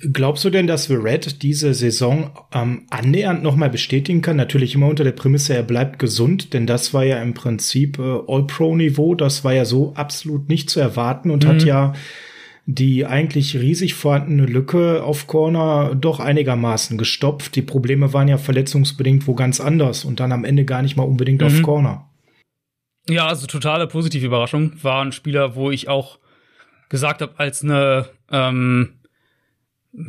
Glaubst 0.00 0.44
du 0.44 0.50
denn, 0.50 0.66
dass 0.66 0.90
Red 0.90 1.42
diese 1.42 1.74
Saison 1.74 2.30
ähm, 2.52 2.86
annähernd 2.90 3.42
nochmal 3.42 3.70
bestätigen 3.70 4.22
kann? 4.22 4.36
Natürlich 4.36 4.74
immer 4.74 4.88
unter 4.88 5.04
der 5.04 5.12
Prämisse, 5.12 5.54
er 5.54 5.62
bleibt 5.62 5.98
gesund, 5.98 6.54
denn 6.54 6.66
das 6.66 6.94
war 6.94 7.04
ja 7.04 7.20
im 7.22 7.34
Prinzip 7.34 7.98
äh, 7.98 8.20
All-Pro-Niveau. 8.26 9.14
Das 9.14 9.44
war 9.44 9.52
ja 9.52 9.64
so 9.64 9.94
absolut 9.94 10.48
nicht 10.48 10.70
zu 10.70 10.80
erwarten 10.80 11.30
und 11.30 11.44
mhm. 11.44 11.48
hat 11.48 11.64
ja 11.64 11.92
die 12.66 13.06
eigentlich 13.06 13.56
riesig 13.56 13.94
vorhandene 13.94 14.44
Lücke 14.44 15.04
auf 15.04 15.28
Corner 15.28 15.94
doch 15.94 16.20
einigermaßen 16.20 16.98
gestopft. 16.98 17.54
Die 17.54 17.62
Probleme 17.62 18.12
waren 18.12 18.28
ja 18.28 18.38
verletzungsbedingt 18.38 19.26
wo 19.26 19.34
ganz 19.34 19.60
anders 19.60 20.04
und 20.04 20.20
dann 20.20 20.32
am 20.32 20.44
Ende 20.44 20.64
gar 20.64 20.82
nicht 20.82 20.96
mal 20.96 21.04
unbedingt 21.04 21.42
mhm. 21.42 21.46
auf 21.46 21.62
Corner. 21.62 22.10
Ja, 23.08 23.28
also 23.28 23.46
totale 23.46 23.86
positive 23.86 24.26
Überraschung. 24.26 24.72
War 24.82 25.04
ein 25.04 25.12
Spieler, 25.12 25.54
wo 25.54 25.70
ich 25.70 25.88
auch 25.88 26.18
gesagt 26.88 27.22
habe, 27.22 27.34
als 27.38 27.62
eine 27.62 28.06
ähm, 28.30 28.94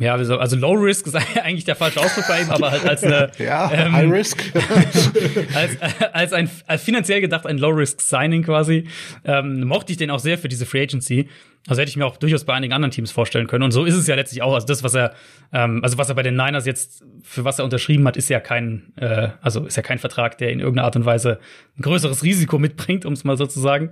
ja, 0.00 0.14
also 0.14 0.56
Low 0.56 0.72
Risk 0.74 1.06
ist 1.06 1.14
eigentlich 1.42 1.64
der 1.64 1.76
falsche 1.76 2.00
Ausdruck 2.00 2.26
bei 2.28 2.42
ihm, 2.42 2.50
aber 2.50 2.70
halt 2.70 2.84
als 2.86 3.02
eine 3.02 3.30
ja, 3.38 3.70
ähm, 3.72 3.92
High 3.92 4.10
Risk 4.10 4.44
als, 5.54 5.76
als 6.12 6.32
ein 6.32 6.50
als 6.66 6.82
finanziell 6.82 7.20
gedacht 7.20 7.46
ein 7.46 7.58
Low 7.58 7.70
Risk 7.70 8.00
Signing 8.00 8.42
quasi 8.42 8.86
ähm, 9.24 9.64
mochte 9.64 9.92
ich 9.92 9.98
den 9.98 10.10
auch 10.10 10.18
sehr 10.18 10.36
für 10.36 10.48
diese 10.48 10.66
Free 10.66 10.82
Agency. 10.82 11.28
Also 11.66 11.80
hätte 11.80 11.90
ich 11.90 11.96
mir 11.96 12.06
auch 12.06 12.16
durchaus 12.16 12.44
bei 12.44 12.54
einigen 12.54 12.72
anderen 12.72 12.92
Teams 12.92 13.10
vorstellen 13.10 13.46
können. 13.46 13.64
Und 13.64 13.72
so 13.72 13.84
ist 13.84 13.94
es 13.94 14.06
ja 14.06 14.14
letztlich 14.14 14.40
auch. 14.40 14.54
Also 14.54 14.66
das, 14.66 14.82
was 14.84 14.94
er, 14.94 15.12
ähm, 15.52 15.80
also 15.82 15.98
was 15.98 16.08
er 16.08 16.14
bei 16.14 16.22
den 16.22 16.34
Niners 16.34 16.64
jetzt 16.64 17.04
für 17.22 17.44
was 17.44 17.58
er 17.58 17.64
unterschrieben 17.64 18.06
hat, 18.06 18.16
ist 18.16 18.30
ja 18.30 18.40
kein, 18.40 18.92
äh, 18.96 19.28
also 19.42 19.66
ist 19.66 19.76
ja 19.76 19.82
kein 19.82 19.98
Vertrag, 19.98 20.38
der 20.38 20.50
in 20.50 20.60
irgendeiner 20.60 20.86
Art 20.86 20.96
und 20.96 21.04
Weise 21.04 21.40
ein 21.76 21.82
größeres 21.82 22.22
Risiko 22.22 22.58
mitbringt, 22.58 23.04
um 23.04 23.12
es 23.12 23.24
mal 23.24 23.36
so 23.36 23.46
zu 23.46 23.60
sagen. 23.60 23.90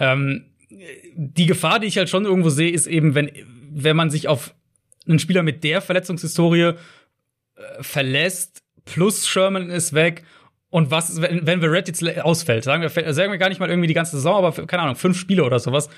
Ähm, 0.00 0.46
die 1.14 1.46
Gefahr, 1.46 1.78
die 1.78 1.86
ich 1.86 1.98
halt 1.98 2.08
schon 2.08 2.24
irgendwo 2.24 2.48
sehe, 2.48 2.72
ist 2.72 2.86
eben, 2.86 3.14
wenn 3.14 3.30
wenn 3.74 3.96
man 3.96 4.10
sich 4.10 4.28
auf 4.28 4.54
einen 5.08 5.18
Spieler 5.18 5.42
mit 5.42 5.64
der 5.64 5.80
Verletzungshistorie 5.80 6.62
äh, 6.62 6.74
verlässt, 7.80 8.62
plus 8.84 9.26
Sherman 9.26 9.70
ist 9.70 9.92
weg. 9.92 10.24
Und 10.70 10.90
was, 10.90 11.20
wenn, 11.20 11.46
wenn 11.46 11.62
Red 11.62 11.88
jetzt 11.88 12.18
ausfällt, 12.20 12.64
sagen 12.64 12.82
wir, 12.82 13.12
sagen 13.12 13.30
wir 13.30 13.38
gar 13.38 13.50
nicht 13.50 13.60
mal 13.60 13.68
irgendwie 13.68 13.88
die 13.88 13.94
ganze 13.94 14.16
Saison, 14.16 14.36
aber 14.42 14.66
keine 14.66 14.82
Ahnung, 14.82 14.96
fünf 14.96 15.18
Spiele 15.18 15.44
oder 15.44 15.58
sowas, 15.58 15.90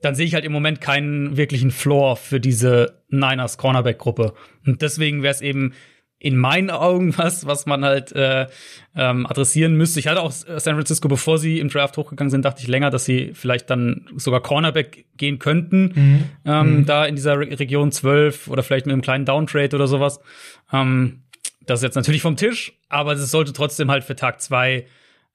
dann 0.00 0.14
sehe 0.14 0.26
ich 0.26 0.34
halt 0.34 0.44
im 0.44 0.52
Moment 0.52 0.80
keinen 0.80 1.36
wirklichen 1.36 1.70
Floor 1.70 2.16
für 2.16 2.40
diese 2.40 3.02
Niners 3.08 3.58
Cornerback-Gruppe. 3.58 4.34
Und 4.66 4.82
deswegen 4.82 5.22
wäre 5.22 5.34
es 5.34 5.40
eben 5.40 5.74
in 6.22 6.36
meinen 6.36 6.70
Augen 6.70 7.12
was, 7.18 7.46
was 7.46 7.66
man 7.66 7.84
halt 7.84 8.12
äh, 8.12 8.46
ähm, 8.94 9.26
adressieren 9.26 9.74
müsste. 9.74 9.98
Ich 9.98 10.06
hatte 10.06 10.22
auch 10.22 10.30
San 10.30 10.74
Francisco, 10.74 11.08
bevor 11.08 11.38
sie 11.38 11.58
im 11.58 11.68
Draft 11.68 11.96
hochgegangen 11.96 12.30
sind, 12.30 12.44
dachte 12.44 12.62
ich 12.62 12.68
länger, 12.68 12.90
dass 12.90 13.04
sie 13.04 13.32
vielleicht 13.34 13.68
dann 13.70 14.06
sogar 14.16 14.40
Cornerback 14.40 15.06
gehen 15.16 15.40
könnten, 15.40 15.92
mhm. 15.94 16.24
Ähm, 16.44 16.76
mhm. 16.76 16.86
da 16.86 17.04
in 17.06 17.16
dieser 17.16 17.38
Re 17.38 17.58
Region 17.58 17.90
12 17.90 18.48
oder 18.48 18.62
vielleicht 18.62 18.86
mit 18.86 18.92
einem 18.92 19.02
kleinen 19.02 19.24
Downtrade 19.24 19.74
oder 19.74 19.88
sowas. 19.88 20.20
Ähm, 20.72 21.22
das 21.66 21.80
ist 21.80 21.84
jetzt 21.84 21.96
natürlich 21.96 22.22
vom 22.22 22.36
Tisch, 22.36 22.72
aber 22.88 23.12
es 23.12 23.30
sollte 23.30 23.52
trotzdem 23.52 23.90
halt 23.90 24.04
für 24.04 24.14
Tag 24.14 24.40
zwei 24.40 24.86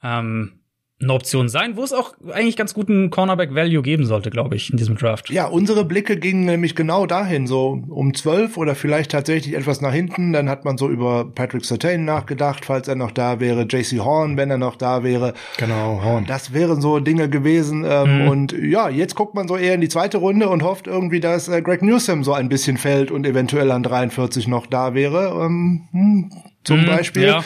ähm, 0.01 0.56
eine 0.99 1.13
Option 1.13 1.47
sein, 1.47 1.77
wo 1.77 1.83
es 1.83 1.93
auch 1.93 2.15
eigentlich 2.31 2.55
ganz 2.55 2.73
guten 2.73 3.11
Cornerback-Value 3.11 3.83
geben 3.83 4.05
sollte, 4.05 4.31
glaube 4.31 4.55
ich, 4.55 4.71
in 4.71 4.77
diesem 4.77 4.97
Draft. 4.97 5.29
Ja, 5.29 5.45
unsere 5.45 5.85
Blicke 5.85 6.17
gingen 6.17 6.45
nämlich 6.45 6.75
genau 6.75 7.05
dahin, 7.05 7.45
so 7.45 7.83
um 7.87 8.15
zwölf 8.15 8.57
oder 8.57 8.73
vielleicht 8.73 9.11
tatsächlich 9.11 9.55
etwas 9.55 9.79
nach 9.79 9.93
hinten. 9.93 10.33
Dann 10.33 10.49
hat 10.49 10.65
man 10.65 10.79
so 10.79 10.89
über 10.89 11.25
Patrick 11.25 11.65
Sertain 11.65 12.03
nachgedacht, 12.03 12.65
falls 12.65 12.87
er 12.87 12.95
noch 12.95 13.11
da 13.11 13.39
wäre, 13.39 13.67
JC 13.69 13.99
Horn, 13.99 14.37
wenn 14.37 14.49
er 14.49 14.57
noch 14.57 14.75
da 14.75 15.03
wäre. 15.03 15.35
Genau, 15.57 16.01
Horn. 16.03 16.25
Das 16.25 16.51
wären 16.51 16.81
so 16.81 16.99
Dinge 16.99 17.29
gewesen. 17.29 17.85
Ähm, 17.87 18.23
mhm. 18.23 18.27
Und 18.29 18.51
ja, 18.53 18.89
jetzt 18.89 19.13
guckt 19.13 19.35
man 19.35 19.47
so 19.47 19.55
eher 19.55 19.75
in 19.75 19.81
die 19.81 19.89
zweite 19.89 20.17
Runde 20.17 20.49
und 20.49 20.63
hofft 20.63 20.87
irgendwie, 20.87 21.19
dass 21.19 21.47
äh, 21.47 21.61
Greg 21.61 21.83
Newsom 21.83 22.23
so 22.23 22.33
ein 22.33 22.49
bisschen 22.49 22.77
fällt 22.77 23.11
und 23.11 23.27
eventuell 23.27 23.69
an 23.69 23.83
43 23.83 24.47
noch 24.47 24.65
da 24.65 24.95
wäre. 24.95 25.45
Ähm, 25.45 25.87
hm, 25.91 26.31
zum 26.63 26.81
mhm, 26.81 26.85
Beispiel. 26.87 27.27
Ja. 27.27 27.43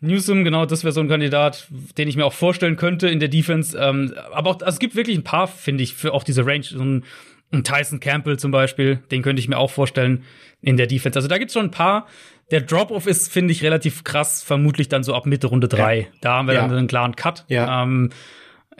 Newsom, 0.00 0.44
genau, 0.44 0.64
das 0.64 0.82
wäre 0.82 0.92
so 0.92 1.00
ein 1.00 1.08
Kandidat, 1.08 1.68
den 1.98 2.08
ich 2.08 2.16
mir 2.16 2.24
auch 2.24 2.32
vorstellen 2.32 2.76
könnte 2.76 3.08
in 3.08 3.20
der 3.20 3.28
Defense. 3.28 3.76
Ähm, 3.78 4.14
aber 4.32 4.50
auch, 4.50 4.60
also 4.60 4.68
es 4.68 4.78
gibt 4.78 4.96
wirklich 4.96 5.16
ein 5.16 5.24
paar, 5.24 5.46
finde 5.46 5.84
ich, 5.84 5.94
für 5.94 6.14
auch 6.14 6.24
diese 6.24 6.46
Range. 6.46 6.62
So 6.62 6.82
ein, 6.82 7.04
ein 7.52 7.64
Tyson 7.64 8.00
Campbell 8.00 8.38
zum 8.38 8.50
Beispiel, 8.50 9.00
den 9.10 9.22
könnte 9.22 9.40
ich 9.40 9.48
mir 9.48 9.58
auch 9.58 9.70
vorstellen 9.70 10.24
in 10.62 10.76
der 10.76 10.86
Defense. 10.86 11.18
Also 11.18 11.28
da 11.28 11.36
gibt's 11.36 11.54
schon 11.54 11.66
ein 11.66 11.70
paar. 11.70 12.06
Der 12.50 12.62
Drop-Off 12.62 13.06
ist, 13.06 13.30
finde 13.30 13.52
ich, 13.52 13.62
relativ 13.62 14.02
krass, 14.02 14.42
vermutlich 14.42 14.88
dann 14.88 15.04
so 15.04 15.14
ab 15.14 15.26
Mitte 15.26 15.48
Runde 15.48 15.68
drei. 15.68 16.00
Ja. 16.00 16.06
Da 16.20 16.32
haben 16.34 16.48
wir 16.48 16.54
ja. 16.54 16.62
dann 16.62 16.76
einen 16.76 16.88
klaren 16.88 17.14
Cut. 17.14 17.44
Ja. 17.48 17.82
Ähm, 17.82 18.10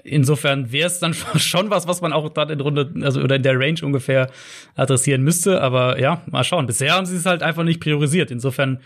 insofern 0.05 0.73
wäre 0.73 0.87
es 0.87 1.01
dann 1.01 1.15
schon 1.37 1.69
was, 1.71 1.87
was 1.87 2.01
man 2.01 2.13
auch 2.15 2.31
dann 2.31 2.49
in 2.49 2.61
Runde, 2.61 2.93
also 3.03 3.21
oder 3.21 3.37
in 3.37 3.43
der 3.43 3.59
Range 3.59 3.79
ungefähr 3.83 4.31
adressieren 4.75 5.23
müsste. 5.23 5.61
Aber 5.61 6.01
ja, 6.01 6.23
mal 6.31 6.45
schauen. 6.45 6.67
Bisher 6.67 6.95
haben 6.95 7.07
sie 7.07 7.17
es 7.17 7.27
halt 7.27 7.43
einfach 7.43 7.63
nicht 7.63 7.81
priorisiert. 7.81 8.31
Insofern 8.31 8.81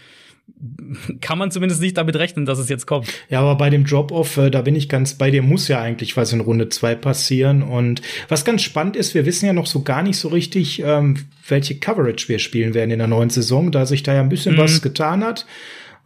kann 1.20 1.38
man 1.38 1.50
zumindest 1.50 1.80
nicht 1.80 1.96
damit 1.96 2.16
rechnen, 2.16 2.46
dass 2.46 2.58
es 2.58 2.68
jetzt 2.68 2.86
kommt. 2.86 3.08
Ja, 3.28 3.40
aber 3.40 3.56
bei 3.56 3.70
dem 3.70 3.84
Drop-Off, 3.84 4.36
äh, 4.36 4.50
da 4.50 4.62
bin 4.62 4.76
ich 4.76 4.88
ganz 4.88 5.14
bei 5.14 5.30
dir, 5.30 5.42
muss 5.42 5.68
ja 5.68 5.80
eigentlich 5.80 6.16
was 6.16 6.32
in 6.32 6.40
Runde 6.40 6.68
zwei 6.68 6.94
passieren. 6.94 7.62
Und 7.62 8.02
was 8.28 8.44
ganz 8.44 8.62
spannend 8.62 8.96
ist, 8.96 9.14
wir 9.14 9.26
wissen 9.26 9.46
ja 9.46 9.52
noch 9.52 9.66
so 9.66 9.82
gar 9.82 10.02
nicht 10.02 10.16
so 10.16 10.28
richtig, 10.28 10.82
ähm, 10.84 11.16
welche 11.48 11.76
Coverage 11.76 12.28
wir 12.28 12.38
spielen 12.38 12.74
werden 12.74 12.90
in 12.90 12.98
der 12.98 13.08
neuen 13.08 13.30
Saison, 13.30 13.72
da 13.72 13.86
sich 13.86 14.02
da 14.02 14.14
ja 14.14 14.20
ein 14.20 14.28
bisschen 14.28 14.54
mhm. 14.54 14.58
was 14.58 14.82
getan 14.82 15.24
hat 15.24 15.46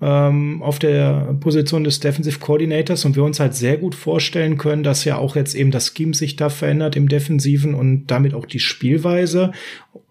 ähm, 0.00 0.62
auf 0.62 0.78
der 0.78 1.34
Position 1.40 1.82
des 1.82 1.98
Defensive 1.98 2.38
Coordinators 2.38 3.04
und 3.04 3.16
wir 3.16 3.24
uns 3.24 3.40
halt 3.40 3.54
sehr 3.54 3.76
gut 3.76 3.96
vorstellen 3.96 4.56
können, 4.56 4.84
dass 4.84 5.04
ja 5.04 5.16
auch 5.16 5.34
jetzt 5.34 5.54
eben 5.54 5.72
das 5.72 5.92
Scheme 5.94 6.14
sich 6.14 6.36
da 6.36 6.50
verändert 6.50 6.94
im 6.94 7.08
Defensiven 7.08 7.74
und 7.74 8.06
damit 8.06 8.32
auch 8.32 8.46
die 8.46 8.60
Spielweise. 8.60 9.52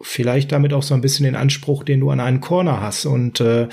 Vielleicht 0.01 0.51
damit 0.51 0.74
auch 0.74 0.84
so 0.84 0.94
ein 0.94 1.01
bisschen 1.01 1.24
den 1.24 1.36
Anspruch, 1.36 1.84
den 1.84 2.01
du 2.01 2.10
an 2.10 2.20
einen 2.20 2.41
Corner 2.41 2.82
hast. 2.82 3.06
Und 3.06 3.39
äh, 3.39 3.67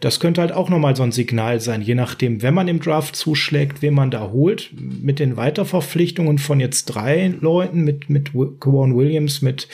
das 0.00 0.20
könnte 0.20 0.40
halt 0.40 0.52
auch 0.52 0.68
nochmal 0.68 0.94
so 0.94 1.02
ein 1.02 1.12
Signal 1.12 1.60
sein, 1.60 1.82
je 1.82 1.96
nachdem, 1.96 2.42
wenn 2.42 2.54
man 2.54 2.68
im 2.68 2.80
Draft 2.80 3.16
zuschlägt, 3.16 3.82
wen 3.82 3.94
man 3.94 4.12
da 4.12 4.30
holt, 4.30 4.70
mit 4.78 5.18
den 5.18 5.36
Weiterverpflichtungen 5.36 6.38
von 6.38 6.60
jetzt 6.60 6.86
drei 6.86 7.34
Leuten, 7.40 7.82
mit, 7.82 8.08
mit 8.08 8.30
Kwan 8.60 8.96
Williams, 8.96 9.42
mit 9.42 9.68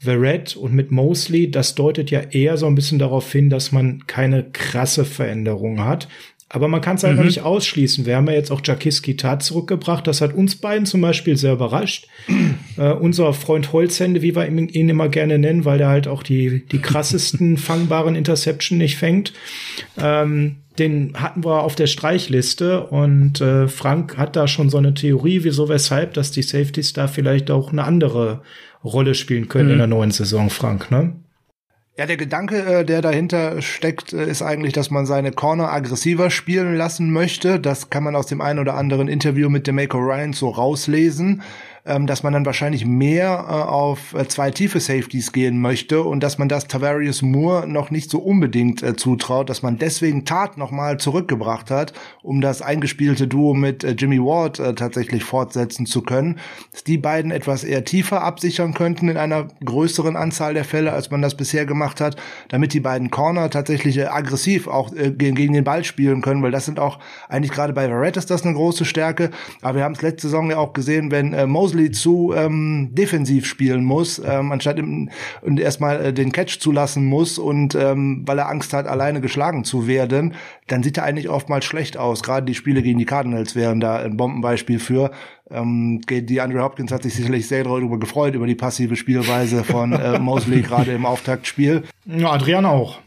Verrett 0.00 0.56
und 0.56 0.74
mit 0.74 0.90
Mosley, 0.90 1.50
das 1.50 1.74
deutet 1.74 2.10
ja 2.10 2.20
eher 2.20 2.56
so 2.56 2.66
ein 2.66 2.74
bisschen 2.74 2.98
darauf 2.98 3.30
hin, 3.30 3.50
dass 3.50 3.72
man 3.72 4.06
keine 4.06 4.44
krasse 4.44 5.04
Veränderung 5.04 5.84
hat. 5.84 6.08
Aber 6.50 6.68
man 6.68 6.80
kann 6.80 6.96
es 6.96 7.02
halt 7.02 7.14
mhm. 7.14 7.18
noch 7.18 7.26
nicht 7.26 7.42
ausschließen. 7.42 8.06
Wir 8.06 8.16
haben 8.16 8.26
ja 8.26 8.32
jetzt 8.32 8.50
auch 8.50 8.62
Jakiski 8.64 9.16
Tat 9.16 9.42
zurückgebracht. 9.42 10.06
Das 10.06 10.22
hat 10.22 10.32
uns 10.32 10.56
beiden 10.56 10.86
zum 10.86 11.02
Beispiel 11.02 11.36
sehr 11.36 11.52
überrascht. 11.52 12.06
äh, 12.78 12.92
unser 12.92 13.34
Freund 13.34 13.72
Holzhände, 13.72 14.22
wie 14.22 14.34
wir 14.34 14.48
ihn 14.48 14.88
immer 14.88 15.08
gerne 15.08 15.38
nennen, 15.38 15.66
weil 15.66 15.78
der 15.78 15.88
halt 15.88 16.08
auch 16.08 16.22
die, 16.22 16.64
die 16.66 16.78
krassesten 16.78 17.56
fangbaren 17.58 18.14
Interception 18.16 18.78
nicht 18.78 18.96
fängt. 18.96 19.34
Ähm, 19.98 20.56
den 20.78 21.12
hatten 21.14 21.44
wir 21.44 21.64
auf 21.64 21.74
der 21.74 21.88
Streichliste 21.88 22.86
und 22.86 23.40
äh, 23.40 23.66
Frank 23.66 24.16
hat 24.16 24.36
da 24.36 24.46
schon 24.46 24.70
so 24.70 24.78
eine 24.78 24.94
Theorie, 24.94 25.40
wieso, 25.42 25.68
weshalb, 25.68 26.14
dass 26.14 26.30
die 26.30 26.42
Safeties 26.42 26.92
da 26.92 27.08
vielleicht 27.08 27.50
auch 27.50 27.72
eine 27.72 27.82
andere 27.82 28.42
Rolle 28.84 29.14
spielen 29.14 29.48
können 29.48 29.66
mhm. 29.66 29.72
in 29.72 29.78
der 29.78 29.86
neuen 29.86 30.10
Saison, 30.10 30.50
Frank, 30.50 30.90
ne? 30.90 31.14
Ja, 31.98 32.06
der 32.06 32.16
Gedanke, 32.16 32.62
äh, 32.62 32.84
der 32.84 33.02
dahinter 33.02 33.60
steckt, 33.60 34.12
äh, 34.12 34.24
ist 34.30 34.40
eigentlich, 34.40 34.72
dass 34.72 34.92
man 34.92 35.04
seine 35.04 35.32
Corner 35.32 35.72
aggressiver 35.72 36.30
spielen 36.30 36.76
lassen 36.76 37.10
möchte. 37.10 37.58
Das 37.58 37.90
kann 37.90 38.04
man 38.04 38.14
aus 38.14 38.26
dem 38.26 38.40
einen 38.40 38.60
oder 38.60 38.74
anderen 38.74 39.08
Interview 39.08 39.48
mit 39.48 39.66
dem 39.66 39.74
Mako 39.74 39.98
Ryan 39.98 40.32
so 40.32 40.48
rauslesen 40.48 41.42
ähm, 41.88 42.06
dass 42.06 42.22
man 42.22 42.32
dann 42.34 42.46
wahrscheinlich 42.46 42.84
mehr 42.84 43.46
äh, 43.48 43.52
auf 43.52 44.14
äh, 44.14 44.28
zwei 44.28 44.50
tiefe 44.50 44.78
Safeties 44.78 45.32
gehen 45.32 45.60
möchte 45.60 46.02
und 46.02 46.22
dass 46.22 46.38
man 46.38 46.48
das 46.48 46.68
Tavarius 46.68 47.22
Moore 47.22 47.66
noch 47.66 47.90
nicht 47.90 48.10
so 48.10 48.18
unbedingt 48.18 48.82
äh, 48.82 48.94
zutraut, 48.94 49.48
dass 49.48 49.62
man 49.62 49.78
deswegen 49.78 50.24
Tat 50.24 50.58
nochmal 50.58 50.98
zurückgebracht 50.98 51.70
hat, 51.70 51.94
um 52.22 52.40
das 52.40 52.60
eingespielte 52.60 53.26
Duo 53.26 53.54
mit 53.54 53.84
äh, 53.84 53.92
Jimmy 53.92 54.18
Ward 54.20 54.58
äh, 54.58 54.74
tatsächlich 54.74 55.24
fortsetzen 55.24 55.86
zu 55.86 56.02
können, 56.02 56.38
dass 56.72 56.84
die 56.84 56.98
beiden 56.98 57.30
etwas 57.30 57.64
eher 57.64 57.84
tiefer 57.84 58.22
absichern 58.22 58.74
könnten 58.74 59.08
in 59.08 59.16
einer 59.16 59.48
größeren 59.64 60.16
Anzahl 60.16 60.54
der 60.54 60.64
Fälle, 60.64 60.92
als 60.92 61.10
man 61.10 61.22
das 61.22 61.36
bisher 61.36 61.64
gemacht 61.64 62.00
hat, 62.00 62.16
damit 62.48 62.74
die 62.74 62.80
beiden 62.80 63.10
Corner 63.10 63.48
tatsächlich 63.48 64.08
aggressiv 64.10 64.68
auch 64.68 64.90
gegen, 64.94 65.52
den 65.52 65.64
Ball 65.64 65.84
spielen 65.84 66.20
können, 66.20 66.42
weil 66.42 66.50
das 66.50 66.66
sind 66.66 66.78
auch 66.78 66.98
eigentlich 67.28 67.52
gerade 67.52 67.72
bei 67.72 67.88
Verrett 67.88 68.16
ist 68.16 68.30
das 68.30 68.44
eine 68.44 68.54
große 68.54 68.84
Stärke, 68.84 69.30
aber 69.62 69.78
wir 69.78 69.84
haben 69.84 69.94
es 69.94 70.02
letzte 70.02 70.28
Saison 70.28 70.50
ja 70.50 70.58
auch 70.58 70.72
gesehen, 70.72 71.10
wenn 71.10 71.48
Mosley 71.48 71.77
Mosley 71.78 71.90
zu 71.92 72.34
ähm, 72.36 72.90
defensiv 72.92 73.46
spielen 73.46 73.84
muss, 73.84 74.18
ähm, 74.18 74.50
anstatt 74.50 74.78
im, 74.78 75.10
und 75.42 75.60
erstmal 75.60 76.06
äh, 76.06 76.12
den 76.12 76.32
Catch 76.32 76.58
zulassen 76.58 77.04
muss 77.04 77.38
und 77.38 77.74
ähm, 77.74 78.22
weil 78.26 78.38
er 78.38 78.48
Angst 78.48 78.72
hat, 78.72 78.86
alleine 78.86 79.20
geschlagen 79.20 79.64
zu 79.64 79.86
werden, 79.86 80.34
dann 80.66 80.82
sieht 80.82 80.96
er 80.96 81.04
eigentlich 81.04 81.28
oftmals 81.28 81.64
schlecht 81.64 81.96
aus. 81.96 82.22
Gerade 82.22 82.46
die 82.46 82.54
Spiele 82.54 82.82
gegen 82.82 82.98
die 82.98 83.04
Cardinals 83.04 83.54
wären 83.54 83.80
da 83.80 83.96
ein 83.96 84.16
Bombenbeispiel 84.16 84.80
für. 84.80 85.12
Ähm, 85.50 86.00
die 86.08 86.40
Andrew 86.40 86.62
Hopkins 86.62 86.90
hat 86.90 87.04
sich 87.04 87.14
sicherlich 87.14 87.46
sehr 87.46 87.64
darüber 87.64 87.98
gefreut, 87.98 88.34
über 88.34 88.46
die 88.46 88.56
passive 88.56 88.96
Spielweise 88.96 89.62
von 89.62 89.92
äh, 89.92 90.18
Mosley 90.18 90.62
gerade 90.62 90.92
im 90.92 91.06
Auftaktspiel. 91.06 91.84
Ja, 92.06 92.32
Adrian 92.32 92.66
auch. 92.66 92.98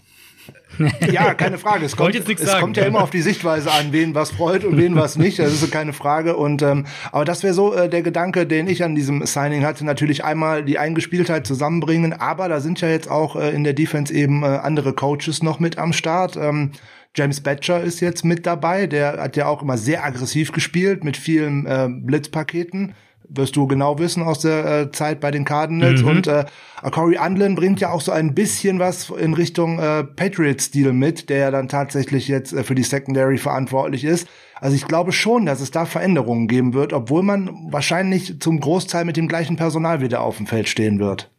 ja, 1.11 1.33
keine 1.33 1.57
Frage. 1.57 1.85
Es 1.85 1.95
kommt, 1.95 2.15
es 2.15 2.41
sagen. 2.41 2.61
kommt 2.61 2.77
ja 2.77 2.85
immer 2.85 3.01
auf 3.01 3.09
die 3.09 3.21
Sichtweise 3.21 3.71
an, 3.71 3.91
wen 3.91 4.15
was 4.15 4.31
freut 4.31 4.63
und 4.63 4.77
wen 4.77 4.95
was 4.95 5.17
nicht. 5.17 5.39
Das 5.39 5.53
ist 5.53 5.71
keine 5.71 5.93
Frage. 5.93 6.35
Und 6.35 6.61
ähm, 6.61 6.85
aber 7.11 7.25
das 7.25 7.43
wäre 7.43 7.53
so 7.53 7.73
äh, 7.73 7.89
der 7.89 8.01
Gedanke, 8.01 8.45
den 8.45 8.67
ich 8.67 8.83
an 8.83 8.95
diesem 8.95 9.25
Signing 9.25 9.65
hatte. 9.65 9.85
Natürlich 9.85 10.23
einmal 10.23 10.63
die 10.63 10.77
Eingespieltheit 10.77 11.45
zusammenbringen, 11.45 12.13
aber 12.13 12.47
da 12.47 12.59
sind 12.59 12.81
ja 12.81 12.89
jetzt 12.89 13.09
auch 13.09 13.35
äh, 13.35 13.51
in 13.51 13.63
der 13.63 13.73
Defense 13.73 14.13
eben 14.13 14.43
äh, 14.43 14.47
andere 14.47 14.93
Coaches 14.93 15.43
noch 15.43 15.59
mit 15.59 15.77
am 15.77 15.93
Start. 15.93 16.37
Ähm, 16.37 16.71
James 17.15 17.41
Batcher 17.41 17.81
ist 17.81 17.99
jetzt 17.99 18.23
mit 18.23 18.45
dabei. 18.45 18.87
Der 18.87 19.21
hat 19.21 19.35
ja 19.35 19.47
auch 19.47 19.61
immer 19.61 19.77
sehr 19.77 20.05
aggressiv 20.05 20.51
gespielt 20.51 21.03
mit 21.03 21.17
vielen 21.17 21.65
äh, 21.65 21.89
Blitzpaketen 21.89 22.93
wirst 23.33 23.55
du 23.55 23.67
genau 23.67 23.97
wissen 23.97 24.23
aus 24.23 24.39
der 24.39 24.65
äh, 24.65 24.91
Zeit 24.91 25.19
bei 25.19 25.31
den 25.31 25.45
Cardinals. 25.45 26.01
Mhm. 26.01 26.07
Und 26.07 26.27
äh, 26.27 26.45
Corey 26.91 27.17
Andlin 27.17 27.55
bringt 27.55 27.79
ja 27.79 27.91
auch 27.91 28.01
so 28.01 28.11
ein 28.11 28.35
bisschen 28.35 28.79
was 28.79 29.09
in 29.09 29.33
Richtung 29.33 29.79
äh, 29.79 30.03
Patriot-Stil 30.03 30.93
mit, 30.93 31.29
der 31.29 31.37
ja 31.37 31.51
dann 31.51 31.67
tatsächlich 31.67 32.27
jetzt 32.27 32.53
äh, 32.53 32.63
für 32.63 32.75
die 32.75 32.83
Secondary 32.83 33.37
verantwortlich 33.37 34.03
ist. 34.03 34.27
Also 34.55 34.75
ich 34.75 34.85
glaube 34.85 35.11
schon, 35.11 35.45
dass 35.45 35.61
es 35.61 35.71
da 35.71 35.85
Veränderungen 35.85 36.47
geben 36.47 36.73
wird, 36.73 36.93
obwohl 36.93 37.23
man 37.23 37.49
wahrscheinlich 37.71 38.39
zum 38.39 38.59
Großteil 38.59 39.05
mit 39.05 39.17
dem 39.17 39.27
gleichen 39.27 39.55
Personal 39.55 40.01
wieder 40.01 40.21
auf 40.21 40.37
dem 40.37 40.45
Feld 40.45 40.67
stehen 40.67 40.99
wird. 40.99 41.31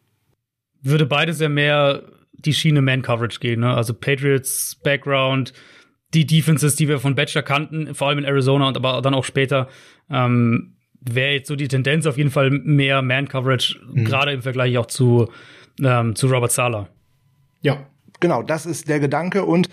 Würde 0.81 1.05
beides 1.05 1.39
ja 1.39 1.47
mehr 1.47 2.03
die 2.33 2.53
Schiene 2.53 2.81
Man-Coverage 2.81 3.39
gehen, 3.39 3.61
ne? 3.61 3.73
Also 3.73 3.93
Patriots 3.93 4.77
Background, 4.83 5.53
die 6.13 6.25
Defenses, 6.25 6.75
die 6.75 6.89
wir 6.89 6.99
von 6.99 7.15
Batcher 7.15 7.43
kannten, 7.43 7.95
vor 7.95 8.09
allem 8.09 8.19
in 8.19 8.25
Arizona 8.25 8.67
und 8.67 8.75
aber 8.75 9.01
dann 9.01 9.13
auch 9.13 9.23
später. 9.23 9.69
Ähm, 10.09 10.72
wäre 11.05 11.33
jetzt 11.33 11.47
so 11.47 11.55
die 11.55 11.67
Tendenz 11.67 12.05
auf 12.05 12.17
jeden 12.17 12.31
Fall 12.31 12.49
mehr 12.49 13.01
Man-Coverage, 13.01 13.79
mhm. 13.91 14.05
gerade 14.05 14.31
im 14.31 14.41
Vergleich 14.41 14.77
auch 14.77 14.85
zu, 14.85 15.29
ähm, 15.81 16.15
zu 16.15 16.27
Robert 16.27 16.51
Sala. 16.51 16.89
Ja, 17.61 17.85
genau, 18.19 18.43
das 18.43 18.65
ist 18.65 18.89
der 18.89 18.99
Gedanke. 18.99 19.45
Und 19.45 19.69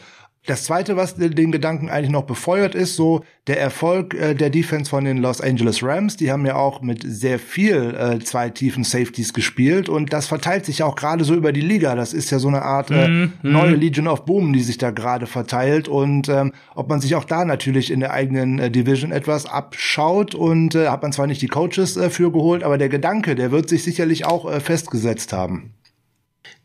das 0.51 0.65
zweite, 0.65 0.97
was 0.97 1.15
den 1.15 1.53
Gedanken 1.53 1.89
eigentlich 1.89 2.11
noch 2.11 2.25
befeuert, 2.25 2.75
ist 2.75 2.97
so 2.97 3.25
der 3.47 3.61
Erfolg 3.61 4.15
äh, 4.15 4.35
der 4.35 4.51
Defense 4.51 4.91
von 4.91 5.05
den 5.05 5.19
Los 5.19 5.41
Angeles 5.41 5.83
Rams. 5.83 6.17
Die 6.17 6.33
haben 6.33 6.45
ja 6.45 6.57
auch 6.57 6.83
mit 6.83 7.05
sehr 7.07 7.39
viel 7.39 7.95
äh, 7.95 8.19
zwei 8.19 8.51
tiefen 8.51 8.83
Safeties 8.83 9.33
gespielt 9.33 9.89
und 9.89 10.13
das 10.13 10.27
verteilt 10.27 10.67
sich 10.67 10.83
auch 10.83 10.97
gerade 10.97 11.25
so 11.25 11.35
über 11.35 11.53
die 11.53 11.61
Liga. 11.61 11.95
Das 11.95 12.13
ist 12.13 12.31
ja 12.31 12.41
so 12.41 12.49
eine 12.49 12.63
Art 12.63 12.91
äh, 12.91 13.07
mm, 13.07 13.33
neue 13.43 13.77
Legion 13.77 14.09
of 14.09 14.25
Boom, 14.25 14.53
die 14.53 14.61
sich 14.61 14.77
da 14.77 14.91
gerade 14.91 15.27
verteilt 15.27 15.87
und 15.87 16.29
ähm, 16.29 16.53
ob 16.75 16.89
man 16.89 17.01
sich 17.01 17.15
auch 17.15 17.25
da 17.25 17.45
natürlich 17.45 17.93
in 17.93 18.01
der 18.01 18.13
eigenen 18.13 18.59
äh, 18.59 18.71
Division 18.71 19.13
etwas 19.13 19.47
abschaut 19.47 20.35
und 20.35 20.75
äh, 20.75 20.89
hat 20.89 21.03
man 21.03 21.13
zwar 21.13 21.29
nicht 21.29 21.43
die 21.43 21.49
Coaches 21.49 21.97
äh, 21.97 22.11
für 22.11 22.33
geholt, 22.33 22.65
aber 22.65 22.77
der 22.77 22.89
Gedanke, 22.89 23.37
der 23.37 23.53
wird 23.53 23.69
sich 23.69 23.85
sicherlich 23.85 24.27
auch 24.27 24.51
äh, 24.51 24.59
festgesetzt 24.59 25.33
haben. 25.33 25.75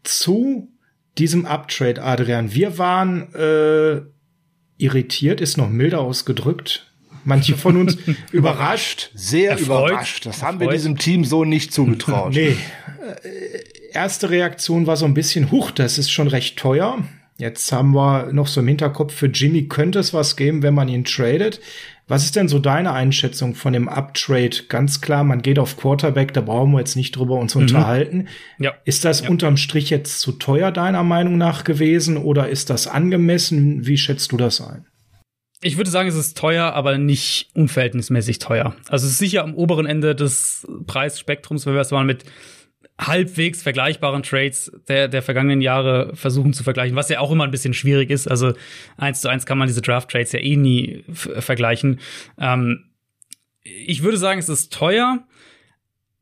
Zu 0.04 0.75
diesem 1.18 1.46
Uptrade, 1.46 2.02
Adrian. 2.02 2.54
Wir 2.54 2.78
waren 2.78 3.34
äh, 3.34 4.02
irritiert, 4.78 5.42
ist 5.42 5.58
noch 5.58 5.70
milder 5.70 6.02
ausgedrückt. 6.02 6.92
Manche 7.24 7.56
von 7.58 7.78
uns 7.78 7.98
überrascht. 8.32 9.10
Sehr 9.16 9.52
erfreut, 9.52 9.90
überrascht. 9.90 10.26
Das 10.26 10.38
erfreut. 10.38 10.48
haben 10.48 10.60
wir 10.60 10.70
diesem 10.70 10.98
Team 10.98 11.26
so 11.26 11.44
nicht 11.44 11.74
zugetraut. 11.74 12.34
nee. 12.34 12.50
Äh, 12.50 12.56
erste 13.94 14.30
Reaktion 14.30 14.88
war 14.88 14.98
so 14.98 15.06
ein 15.06 15.14
bisschen, 15.14 15.52
huch, 15.52 15.72
das 15.72 15.98
ist 15.98 16.12
schon 16.12 16.28
recht 16.28 16.58
teuer. 16.58 17.04
Jetzt 17.38 17.72
haben 17.72 17.94
wir 17.94 18.32
noch 18.32 18.48
so 18.48 18.62
im 18.62 18.68
Hinterkopf, 18.68 19.14
für 19.14 19.28
Jimmy 19.28 19.68
könnte 19.68 20.00
es 20.00 20.14
was 20.14 20.36
geben, 20.36 20.64
wenn 20.64 20.74
man 20.74 20.88
ihn 20.88 21.04
tradet. 21.04 21.60
Was 22.08 22.24
ist 22.24 22.36
denn 22.36 22.48
so 22.48 22.60
deine 22.60 22.94
Einschätzung 22.94 23.56
von 23.56 23.74
dem 23.74 23.90
Uptrade? 23.90 24.66
Ganz 24.70 25.02
klar, 25.02 25.24
man 25.24 25.42
geht 25.42 25.58
auf 25.58 25.76
Quarterback, 25.76 26.34
da 26.34 26.42
brauchen 26.42 26.72
wir 26.74 26.80
jetzt 26.80 26.96
nicht 26.96 27.16
drüber 27.16 27.36
uns 27.36 27.56
mhm. 27.56 27.62
unterhalten. 27.64 28.28
Ja. 28.60 28.74
Ist 28.86 29.06
das 29.06 29.22
ja. 29.22 29.30
unterm 29.30 29.58
Strich 29.58 29.90
jetzt 29.90 30.20
zu 30.20 30.34
teuer 30.34 30.72
deiner 30.72 31.04
Meinung 31.04 31.38
nach 31.38 31.64
gewesen 31.64 32.18
oder 32.18 32.48
ist 32.48 32.70
das 32.70 32.88
angemessen? 32.88 33.88
Wie 33.88 33.98
schätzt 33.98 34.32
du 34.32 34.38
das 34.38 34.62
ein? 34.62 34.86
Ich 35.62 35.78
würde 35.78 35.90
sagen, 35.90 36.08
es 36.08 36.16
ist 36.16 36.38
teuer, 36.38 36.74
aber 36.74 37.00
nicht 37.00 37.50
unverhältnismäßig 37.56 38.38
teuer. 38.38 38.76
Also 38.88 39.08
es 39.08 39.14
ist 39.14 39.18
sicher 39.18 39.44
am 39.44 39.56
oberen 39.56 39.88
Ende 39.88 40.14
des 40.14 40.68
Preisspektrums, 40.86 41.66
wenn 41.66 41.74
wir 41.74 41.82
es 41.82 41.90
mal 41.90 42.06
mit 42.06 42.24
halbwegs 42.98 43.62
vergleichbaren 43.62 44.24
Trades 44.24 44.72
der, 44.88 45.08
der 45.08 45.22
vergangenen 45.22 45.62
Jahre 45.62 46.16
versuchen 46.16 46.54
zu 46.54 46.64
vergleichen, 46.64 46.96
was 46.96 47.10
ja 47.10 47.20
auch 47.20 47.32
immer 47.32 47.44
ein 47.44 47.52
bisschen 47.52 47.74
schwierig 47.74 48.10
ist. 48.10 48.28
Also 48.28 48.54
eins 48.98 49.22
zu 49.22 49.28
eins 49.28 49.46
kann 49.46 49.58
man 49.58 49.68
diese 49.68 49.82
Draft-Trades 49.82 50.32
ja 50.32 50.40
eh 50.40 50.56
nie 50.56 51.04
vergleichen. 51.12 52.00
Ähm, 52.40 52.86
ich 53.62 54.04
würde 54.04 54.18
sagen, 54.18 54.40
es 54.40 54.50
ist 54.50 54.72
teuer. 54.72 55.28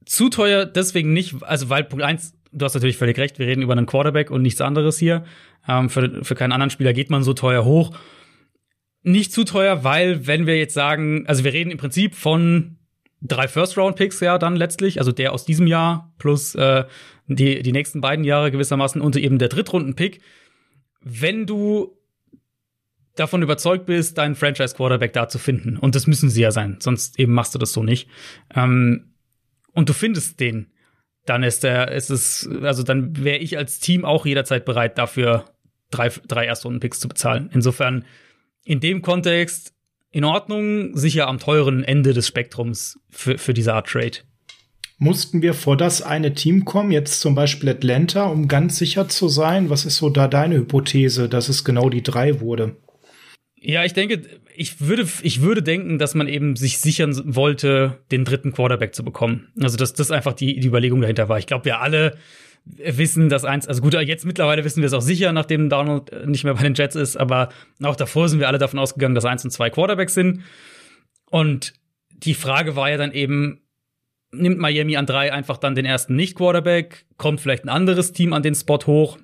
Zu 0.06 0.30
teuer 0.30 0.66
deswegen 0.66 1.14
nicht, 1.14 1.44
also 1.44 1.70
weil 1.70 1.84
Punkt 1.84 2.04
eins, 2.04 2.34
du 2.52 2.66
hast 2.66 2.74
natürlich 2.74 2.98
völlig 2.98 3.18
recht, 3.18 3.38
wir 3.40 3.48
reden 3.48 3.62
über 3.62 3.74
einen 3.74 3.86
Quarterback 3.86 4.32
und 4.32 4.42
nichts 4.42 4.60
anderes 4.60 4.98
hier. 4.98 5.26
Ähm, 5.68 5.90
für, 5.90 6.24
für 6.24 6.36
keinen 6.36 6.52
anderen 6.52 6.72
Spieler 6.72 6.94
geht 6.94 7.10
man 7.10 7.24
so 7.24 7.34
teuer 7.34 7.66
hoch. 7.66 7.96
Nicht 9.04 9.32
zu 9.32 9.44
teuer, 9.44 9.84
weil 9.84 10.26
wenn 10.26 10.48
wir 10.48 10.58
jetzt 10.58 10.74
sagen, 10.74 11.26
also 11.28 11.44
wir 11.44 11.54
reden 11.54 11.72
im 11.72 11.78
Prinzip 11.78 12.16
von 12.16 12.78
drei 13.24 13.48
First-Round-Picks 13.48 14.20
ja 14.20 14.38
dann 14.38 14.56
letztlich, 14.56 15.00
also 15.00 15.12
der 15.12 15.34
aus 15.34 15.46
diesem 15.46 15.66
Jahr 15.66 16.14
plus 16.20 16.56
äh, 16.56 16.86
die, 17.28 17.64
die 17.64 17.72
nächsten 17.72 18.02
beiden 18.02 18.26
Jahre 18.26 18.52
gewissermaßen 18.52 19.02
und 19.02 19.16
eben 19.16 19.40
der 19.40 19.50
Drittrunden-Pick. 19.50 20.22
Wenn 21.02 21.46
du 21.46 21.98
davon 23.16 23.42
überzeugt 23.42 23.86
bist, 23.86 24.18
deinen 24.18 24.36
Franchise-Quarterback 24.36 25.14
da 25.14 25.30
zu 25.30 25.40
finden, 25.40 25.78
und 25.78 25.96
das 25.96 26.08
müssen 26.08 26.30
sie 26.30 26.42
ja 26.42 26.52
sein, 26.52 26.78
sonst 26.80 27.20
eben 27.20 27.34
machst 27.34 27.56
du 27.56 27.60
das 27.60 27.74
so 27.74 27.84
nicht, 27.84 28.10
ähm, 28.54 29.14
und 29.72 29.90
du 29.90 29.94
findest 29.94 30.40
den, 30.40 30.72
dann 31.26 31.44
ist 31.44 31.64
der, 31.64 31.92
ist 31.92 32.10
es, 32.10 32.48
also 32.62 32.84
dann 32.84 33.24
wäre 33.24 33.38
ich 33.38 33.58
als 33.58 33.80
Team 33.80 34.04
auch 34.06 34.26
jederzeit 34.26 34.66
bereit, 34.66 34.98
dafür 34.98 35.46
drei, 35.90 36.10
drei 36.28 36.46
Erstrunden-Picks 36.46 37.00
zu 37.00 37.08
bezahlen. 37.08 37.50
Insofern, 37.54 38.06
in 38.66 38.80
dem 38.80 39.02
Kontext, 39.02 39.74
in 40.14 40.24
Ordnung, 40.24 40.96
sicher 40.96 41.28
am 41.28 41.40
teuren 41.40 41.84
Ende 41.84 42.14
des 42.14 42.28
Spektrums 42.28 43.00
für, 43.10 43.38
für 43.38 43.54
diese 43.54 43.74
Art 43.74 43.88
Trade. 43.88 44.20
Mussten 45.00 45.42
wir 45.42 45.56
vor 45.56 45.76
das 45.76 46.04
eine 46.04 46.36
Team 46.36 46.66
kommen, 46.66 46.92
jetzt 46.92 47.20
zum 47.20 47.34
Beispiel 47.34 47.70
Atlanta, 47.70 48.26
um 48.28 48.48
ganz 48.48 48.78
sicher 48.78 49.10
zu 49.10 49.28
sein? 49.28 49.72
Was 49.72 49.86
ist 49.86 49.98
so 49.98 50.10
da 50.10 50.28
deine 50.28 50.56
Hypothese, 50.56 51.28
dass 51.28 51.50
es 51.50 51.66
genau 51.66 51.90
die 51.90 52.04
drei 52.04 52.40
wurde? 52.40 52.78
Ja, 53.60 53.84
ich 53.84 53.94
denke, 53.94 54.22
ich 54.56 54.82
würde, 54.82 55.08
ich 55.24 55.42
würde 55.42 55.64
denken, 55.64 55.98
dass 55.98 56.14
man 56.14 56.28
eben 56.28 56.56
sich 56.56 56.78
sichern 56.78 57.20
wollte, 57.36 58.04
den 58.12 58.24
dritten 58.24 58.52
Quarterback 58.52 58.94
zu 58.94 59.04
bekommen. 59.04 59.48
Also, 59.60 59.78
dass 59.78 59.94
das 59.94 60.12
einfach 60.12 60.34
die, 60.34 60.60
die 60.60 60.68
Überlegung 60.68 61.02
dahinter 61.02 61.28
war. 61.28 61.40
Ich 61.40 61.48
glaube, 61.48 61.66
wir 61.66 61.82
alle 61.82 62.18
wissen, 62.66 63.30
dass 63.30 63.46
eins, 63.46 63.68
also 63.68 63.82
gut, 63.82 63.94
jetzt 63.94 64.26
mittlerweile 64.26 64.64
wissen 64.64 64.82
wir 64.82 64.88
es 64.88 64.94
auch 64.94 65.02
sicher, 65.02 65.32
nachdem 65.34 65.70
Donald 65.70 66.28
nicht 66.28 66.44
mehr 66.44 66.54
bei 66.54 66.64
den 66.64 66.76
Jets 66.76 66.96
ist, 66.96 67.18
aber 67.18 67.50
auch 67.82 67.96
davor 67.96 68.30
sind 68.30 68.40
wir 68.40 68.48
alle 68.48 68.58
davon 68.58 68.80
ausgegangen, 68.80 69.16
dass 69.16 69.26
eins 69.26 69.44
und 69.44 69.52
zwei 69.52 69.70
Quarterbacks 69.70 70.14
sind. 70.14 70.44
Und 71.30 71.74
die 72.10 72.34
Frage 72.34 72.76
war 72.76 72.90
ja 72.90 72.98
dann 72.98 73.12
eben, 73.12 73.62
nimmt 74.32 74.60
Miami 74.60 74.96
an 74.96 75.06
drei 75.06 75.34
einfach 75.34 75.58
dann 75.58 75.76
den 75.76 75.86
ersten 75.86 76.16
Nicht-Quarterback, 76.16 77.06
kommt 77.18 77.42
vielleicht 77.42 77.66
ein 77.66 77.70
anderes 77.70 78.14
Team 78.14 78.34
an 78.34 78.44
den 78.44 78.56
Spot 78.56 78.80
hoch, 78.86 79.18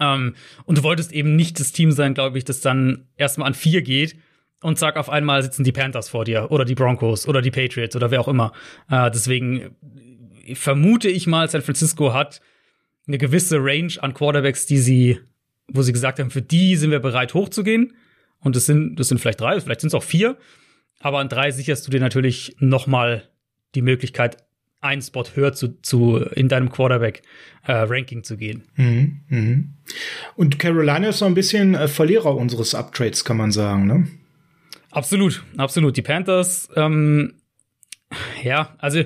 ähm, 0.00 0.34
und 0.64 0.78
du 0.78 0.82
wolltest 0.82 1.12
eben 1.12 1.36
nicht 1.36 1.60
das 1.60 1.72
Team 1.72 1.92
sein, 1.92 2.14
glaube 2.14 2.38
ich, 2.38 2.44
das 2.44 2.60
dann 2.60 3.06
erstmal 3.16 3.48
an 3.48 3.54
vier 3.54 3.82
geht 3.82 4.16
und 4.62 4.78
zack, 4.78 4.96
auf 4.96 5.08
einmal 5.08 5.42
sitzen 5.42 5.64
die 5.64 5.72
Panthers 5.72 6.08
vor 6.08 6.24
dir 6.24 6.50
oder 6.50 6.64
die 6.64 6.74
Broncos 6.74 7.28
oder 7.28 7.42
die 7.42 7.50
Patriots 7.50 7.94
oder 7.94 8.10
wer 8.10 8.20
auch 8.20 8.28
immer. 8.28 8.52
Äh, 8.90 9.10
deswegen 9.10 9.76
vermute 10.54 11.08
ich 11.08 11.26
mal, 11.26 11.48
San 11.48 11.62
Francisco 11.62 12.12
hat 12.12 12.40
eine 13.06 13.18
gewisse 13.18 13.58
Range 13.58 13.92
an 14.00 14.14
Quarterbacks, 14.14 14.66
die 14.66 14.78
sie, 14.78 15.20
wo 15.68 15.82
sie 15.82 15.92
gesagt 15.92 16.18
haben, 16.18 16.30
für 16.30 16.42
die 16.42 16.76
sind 16.76 16.90
wir 16.90 17.00
bereit 17.00 17.34
hochzugehen. 17.34 17.94
Und 18.40 18.56
das 18.56 18.66
sind, 18.66 18.96
das 18.96 19.08
sind 19.08 19.18
vielleicht 19.18 19.40
drei, 19.40 19.60
vielleicht 19.60 19.80
sind 19.80 19.88
es 19.88 19.94
auch 19.94 20.02
vier. 20.02 20.36
Aber 21.00 21.18
an 21.18 21.28
drei 21.28 21.50
sicherst 21.50 21.86
du 21.86 21.90
dir 21.90 22.00
natürlich 22.00 22.56
noch 22.58 22.86
mal 22.86 23.28
die 23.74 23.82
Möglichkeit, 23.82 24.38
einen 24.80 25.02
Spot 25.02 25.24
höher 25.34 25.52
zu, 25.52 25.80
zu 25.82 26.18
in 26.18 26.48
deinem 26.48 26.70
Quarterback-Ranking 26.70 28.18
äh, 28.18 28.22
zu 28.22 28.36
gehen. 28.36 28.64
Mhm, 28.76 29.20
mh. 29.28 29.64
Und 30.36 30.58
Carolina 30.58 31.08
ist 31.08 31.18
so 31.18 31.24
ein 31.24 31.34
bisschen 31.34 31.74
äh, 31.74 31.88
Verlierer 31.88 32.36
unseres 32.36 32.74
Uptrades, 32.74 33.24
kann 33.24 33.36
man 33.36 33.52
sagen, 33.52 33.86
ne? 33.86 34.06
Absolut, 34.90 35.42
absolut. 35.56 35.96
Die 35.96 36.02
Panthers, 36.02 36.68
ähm, 36.74 37.34
ja, 38.42 38.74
also 38.78 39.02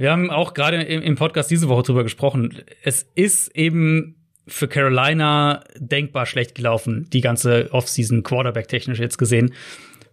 wir 0.00 0.10
haben 0.10 0.30
auch 0.30 0.54
gerade 0.54 0.82
im, 0.82 1.14
Podcast 1.14 1.50
diese 1.50 1.68
Woche 1.68 1.84
drüber 1.84 2.02
gesprochen. 2.02 2.58
Es 2.82 3.06
ist 3.14 3.54
eben 3.56 4.16
für 4.48 4.66
Carolina 4.66 5.62
denkbar 5.76 6.26
schlecht 6.26 6.54
gelaufen, 6.54 7.08
die 7.12 7.20
ganze 7.20 7.72
Offseason 7.72 8.22
Quarterback-technisch 8.22 8.98
jetzt 8.98 9.18
gesehen. 9.18 9.54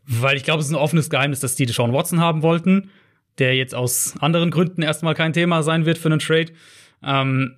Weil 0.05 0.37
ich 0.37 0.43
glaube, 0.43 0.59
es 0.59 0.67
ist 0.67 0.73
ein 0.73 0.77
offenes 0.77 1.09
Geheimnis, 1.09 1.39
dass 1.39 1.55
die 1.55 1.65
Deshaun 1.65 1.93
Watson 1.93 2.19
haben 2.19 2.43
wollten 2.43 2.91
der 3.37 3.55
jetzt 3.55 3.75
aus 3.75 4.15
anderen 4.19 4.51
Gründen 4.51 4.81
erstmal 4.81 5.13
kein 5.13 5.33
Thema 5.33 5.63
sein 5.63 5.85
wird 5.85 5.97
für 5.97 6.09
einen 6.09 6.19
Trade. 6.19 6.51
Ähm, 7.03 7.57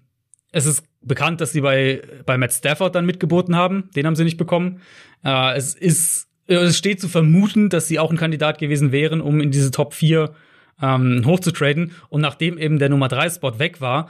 es 0.51 0.65
ist 0.65 0.83
bekannt, 1.01 1.41
dass 1.41 1.51
sie 1.51 1.61
bei, 1.61 2.01
bei 2.25 2.37
Matt 2.37 2.51
Stafford 2.51 2.95
dann 2.95 3.05
mitgeboten 3.05 3.55
haben. 3.55 3.89
Den 3.95 4.05
haben 4.05 4.15
sie 4.15 4.23
nicht 4.23 4.37
bekommen. 4.37 4.81
Äh, 5.23 5.55
es 5.55 5.75
ist, 5.75 6.27
es 6.47 6.77
steht 6.77 6.99
zu 6.99 7.07
vermuten, 7.07 7.69
dass 7.69 7.87
sie 7.87 7.99
auch 7.99 8.11
ein 8.11 8.17
Kandidat 8.17 8.57
gewesen 8.57 8.91
wären, 8.91 9.21
um 9.21 9.39
in 9.39 9.51
diese 9.51 9.71
Top 9.71 9.93
4 9.93 10.33
ähm, 10.81 11.23
hochzutraden. 11.25 11.91
Und 12.09 12.21
nachdem 12.21 12.57
eben 12.57 12.79
der 12.79 12.89
Nummer 12.89 13.07
3 13.07 13.29
Spot 13.29 13.59
weg 13.59 13.81
war, 13.81 14.09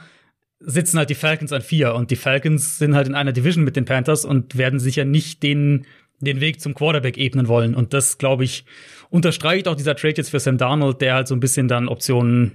sitzen 0.60 0.98
halt 0.98 1.10
die 1.10 1.14
Falcons 1.14 1.52
an 1.52 1.62
4. 1.62 1.94
Und 1.94 2.10
die 2.10 2.16
Falcons 2.16 2.78
sind 2.78 2.94
halt 2.94 3.08
in 3.08 3.14
einer 3.14 3.32
Division 3.32 3.64
mit 3.64 3.76
den 3.76 3.84
Panthers 3.84 4.24
und 4.24 4.56
werden 4.56 4.78
sicher 4.78 5.04
nicht 5.04 5.42
den, 5.42 5.86
den 6.20 6.40
Weg 6.40 6.60
zum 6.60 6.74
Quarterback 6.74 7.16
ebnen 7.16 7.48
wollen. 7.48 7.74
Und 7.74 7.94
das, 7.94 8.18
glaube 8.18 8.44
ich, 8.44 8.64
unterstreicht 9.08 9.68
auch 9.68 9.76
dieser 9.76 9.96
Trade 9.96 10.14
jetzt 10.16 10.30
für 10.30 10.40
Sam 10.40 10.58
Darnold, 10.58 11.00
der 11.00 11.14
halt 11.14 11.28
so 11.28 11.34
ein 11.34 11.40
bisschen 11.40 11.68
dann 11.68 11.88
Option 11.88 12.52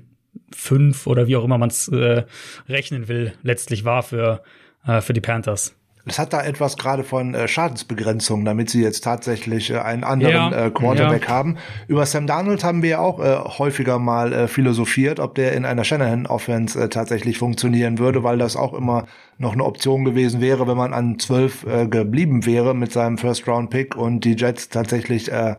5 0.54 1.08
oder 1.08 1.28
wie 1.28 1.36
auch 1.36 1.43
immer 1.43 1.58
man 1.58 1.69
es 1.69 1.88
äh, 1.88 2.23
rechnen 2.67 3.08
will, 3.08 3.34
letztlich 3.41 3.86
war 3.86 4.04
für, 4.04 4.43
äh, 4.86 5.01
für 5.01 5.13
die 5.13 5.21
Panthers. 5.21 5.75
Es 6.07 6.19
hat 6.19 6.33
da 6.33 6.43
etwas 6.43 6.77
gerade 6.77 7.03
von 7.03 7.33
äh, 7.33 7.47
Schadensbegrenzung, 7.47 8.45
damit 8.45 8.69
sie 8.69 8.81
jetzt 8.81 9.03
tatsächlich 9.03 9.71
äh, 9.71 9.79
einen 9.79 10.03
anderen 10.03 10.51
ja, 10.51 10.65
äh, 10.67 10.71
Quarterback 10.71 11.23
ja. 11.23 11.29
haben. 11.29 11.57
Über 11.87 12.05
Sam 12.05 12.27
Darnold 12.27 12.63
haben 12.63 12.83
wir 12.83 12.89
ja 12.91 12.99
auch 12.99 13.19
äh, 13.19 13.37
häufiger 13.57 13.97
mal 13.97 14.31
äh, 14.31 14.47
philosophiert, 14.47 15.19
ob 15.19 15.33
der 15.35 15.53
in 15.53 15.65
einer 15.65 15.83
Shanahan-Offense 15.83 16.79
äh, 16.79 16.89
tatsächlich 16.89 17.39
funktionieren 17.39 17.97
würde, 17.97 18.23
weil 18.23 18.37
das 18.37 18.55
auch 18.55 18.73
immer 18.73 19.05
noch 19.39 19.53
eine 19.53 19.63
Option 19.63 20.05
gewesen 20.05 20.41
wäre, 20.41 20.67
wenn 20.67 20.77
man 20.77 20.93
an 20.93 21.17
zwölf 21.17 21.65
äh, 21.65 21.87
geblieben 21.87 22.45
wäre 22.45 22.75
mit 22.75 22.91
seinem 22.91 23.17
First-Round-Pick 23.17 23.95
und 23.95 24.25
die 24.25 24.35
Jets 24.35 24.69
tatsächlich 24.69 25.31
äh, 25.31 25.55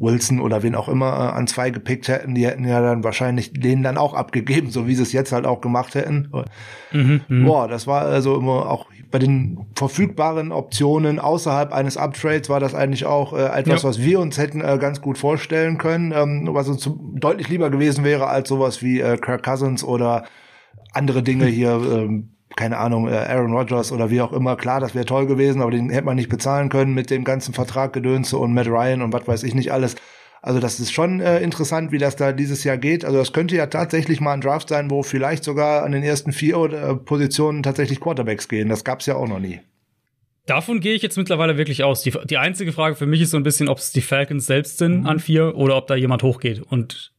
Wilson 0.00 0.40
oder 0.40 0.62
wen 0.62 0.74
auch 0.74 0.88
immer 0.88 1.06
äh, 1.06 1.36
an 1.36 1.46
zwei 1.46 1.70
gepickt 1.70 2.08
hätten, 2.08 2.34
die 2.34 2.46
hätten 2.46 2.66
ja 2.66 2.80
dann 2.80 3.04
wahrscheinlich 3.04 3.52
den 3.52 3.82
dann 3.82 3.98
auch 3.98 4.14
abgegeben, 4.14 4.70
so 4.70 4.86
wie 4.88 4.94
sie 4.94 5.02
es 5.02 5.12
jetzt 5.12 5.30
halt 5.30 5.46
auch 5.46 5.60
gemacht 5.60 5.94
hätten. 5.94 6.32
Mhm, 6.90 7.20
mhm. 7.28 7.44
Boah, 7.44 7.68
das 7.68 7.86
war 7.86 8.02
also 8.02 8.36
immer 8.36 8.70
auch 8.70 8.86
bei 9.10 9.18
den 9.18 9.66
verfügbaren 9.74 10.52
Optionen 10.52 11.18
außerhalb 11.18 11.72
eines 11.72 11.96
Uptrades 11.96 12.48
war 12.48 12.60
das 12.60 12.74
eigentlich 12.74 13.06
auch 13.06 13.32
äh, 13.32 13.44
etwas, 13.58 13.82
ja. 13.82 13.88
was 13.88 14.00
wir 14.00 14.20
uns 14.20 14.38
hätten 14.38 14.60
äh, 14.60 14.78
ganz 14.80 15.00
gut 15.00 15.18
vorstellen 15.18 15.78
können, 15.78 16.12
ähm, 16.12 16.48
was 16.52 16.68
uns 16.68 16.88
deutlich 17.14 17.48
lieber 17.48 17.70
gewesen 17.70 18.04
wäre 18.04 18.28
als 18.28 18.48
sowas 18.48 18.82
wie 18.82 19.00
äh, 19.00 19.16
Kirk 19.16 19.42
Cousins 19.42 19.84
oder 19.84 20.24
andere 20.92 21.22
Dinge 21.22 21.46
hm. 21.46 21.52
hier. 21.52 21.70
Ähm, 21.70 22.30
keine 22.56 22.78
Ahnung, 22.78 23.08
äh, 23.08 23.12
Aaron 23.12 23.52
Rodgers 23.52 23.92
oder 23.92 24.10
wie 24.10 24.20
auch 24.20 24.32
immer, 24.32 24.56
klar, 24.56 24.80
das 24.80 24.94
wäre 24.94 25.04
toll 25.04 25.26
gewesen, 25.26 25.62
aber 25.62 25.70
den 25.70 25.90
hätte 25.90 26.06
man 26.06 26.16
nicht 26.16 26.28
bezahlen 26.28 26.68
können 26.68 26.94
mit 26.94 27.10
dem 27.10 27.24
ganzen 27.24 27.54
Vertraggedönse 27.54 28.36
und 28.36 28.52
Matt 28.54 28.66
Ryan 28.66 29.02
und 29.02 29.12
was 29.12 29.26
weiß 29.26 29.42
ich 29.44 29.54
nicht 29.54 29.72
alles. 29.72 29.96
Also 30.42 30.58
das 30.58 30.80
ist 30.80 30.92
schon 30.92 31.20
äh, 31.20 31.40
interessant, 31.40 31.92
wie 31.92 31.98
das 31.98 32.16
da 32.16 32.32
dieses 32.32 32.64
Jahr 32.64 32.78
geht. 32.78 33.04
Also 33.04 33.18
das 33.18 33.32
könnte 33.32 33.56
ja 33.56 33.66
tatsächlich 33.66 34.20
mal 34.20 34.32
ein 34.32 34.40
Draft 34.40 34.70
sein, 34.70 34.90
wo 34.90 35.02
vielleicht 35.02 35.44
sogar 35.44 35.82
an 35.84 35.92
den 35.92 36.02
ersten 36.02 36.32
vier 36.32 36.56
äh, 36.56 36.94
Positionen 36.96 37.62
tatsächlich 37.62 38.00
Quarterbacks 38.00 38.48
gehen. 38.48 38.68
Das 38.68 38.84
gab's 38.84 39.04
ja 39.06 39.16
auch 39.16 39.28
noch 39.28 39.38
nie. 39.38 39.60
Davon 40.46 40.80
gehe 40.80 40.94
ich 40.94 41.02
jetzt 41.02 41.18
mittlerweile 41.18 41.58
wirklich 41.58 41.84
aus. 41.84 42.02
Die, 42.02 42.12
die 42.24 42.38
einzige 42.38 42.72
Frage 42.72 42.96
für 42.96 43.06
mich 43.06 43.20
ist 43.20 43.30
so 43.30 43.36
ein 43.36 43.42
bisschen, 43.42 43.68
ob 43.68 43.78
es 43.78 43.92
die 43.92 44.00
Falcons 44.00 44.46
selbst 44.46 44.78
sind 44.78 45.00
mhm. 45.00 45.06
an 45.06 45.20
vier 45.20 45.54
oder 45.56 45.76
ob 45.76 45.86
da 45.86 45.94
jemand 45.94 46.22
hochgeht. 46.22 46.60
Und 46.60 47.12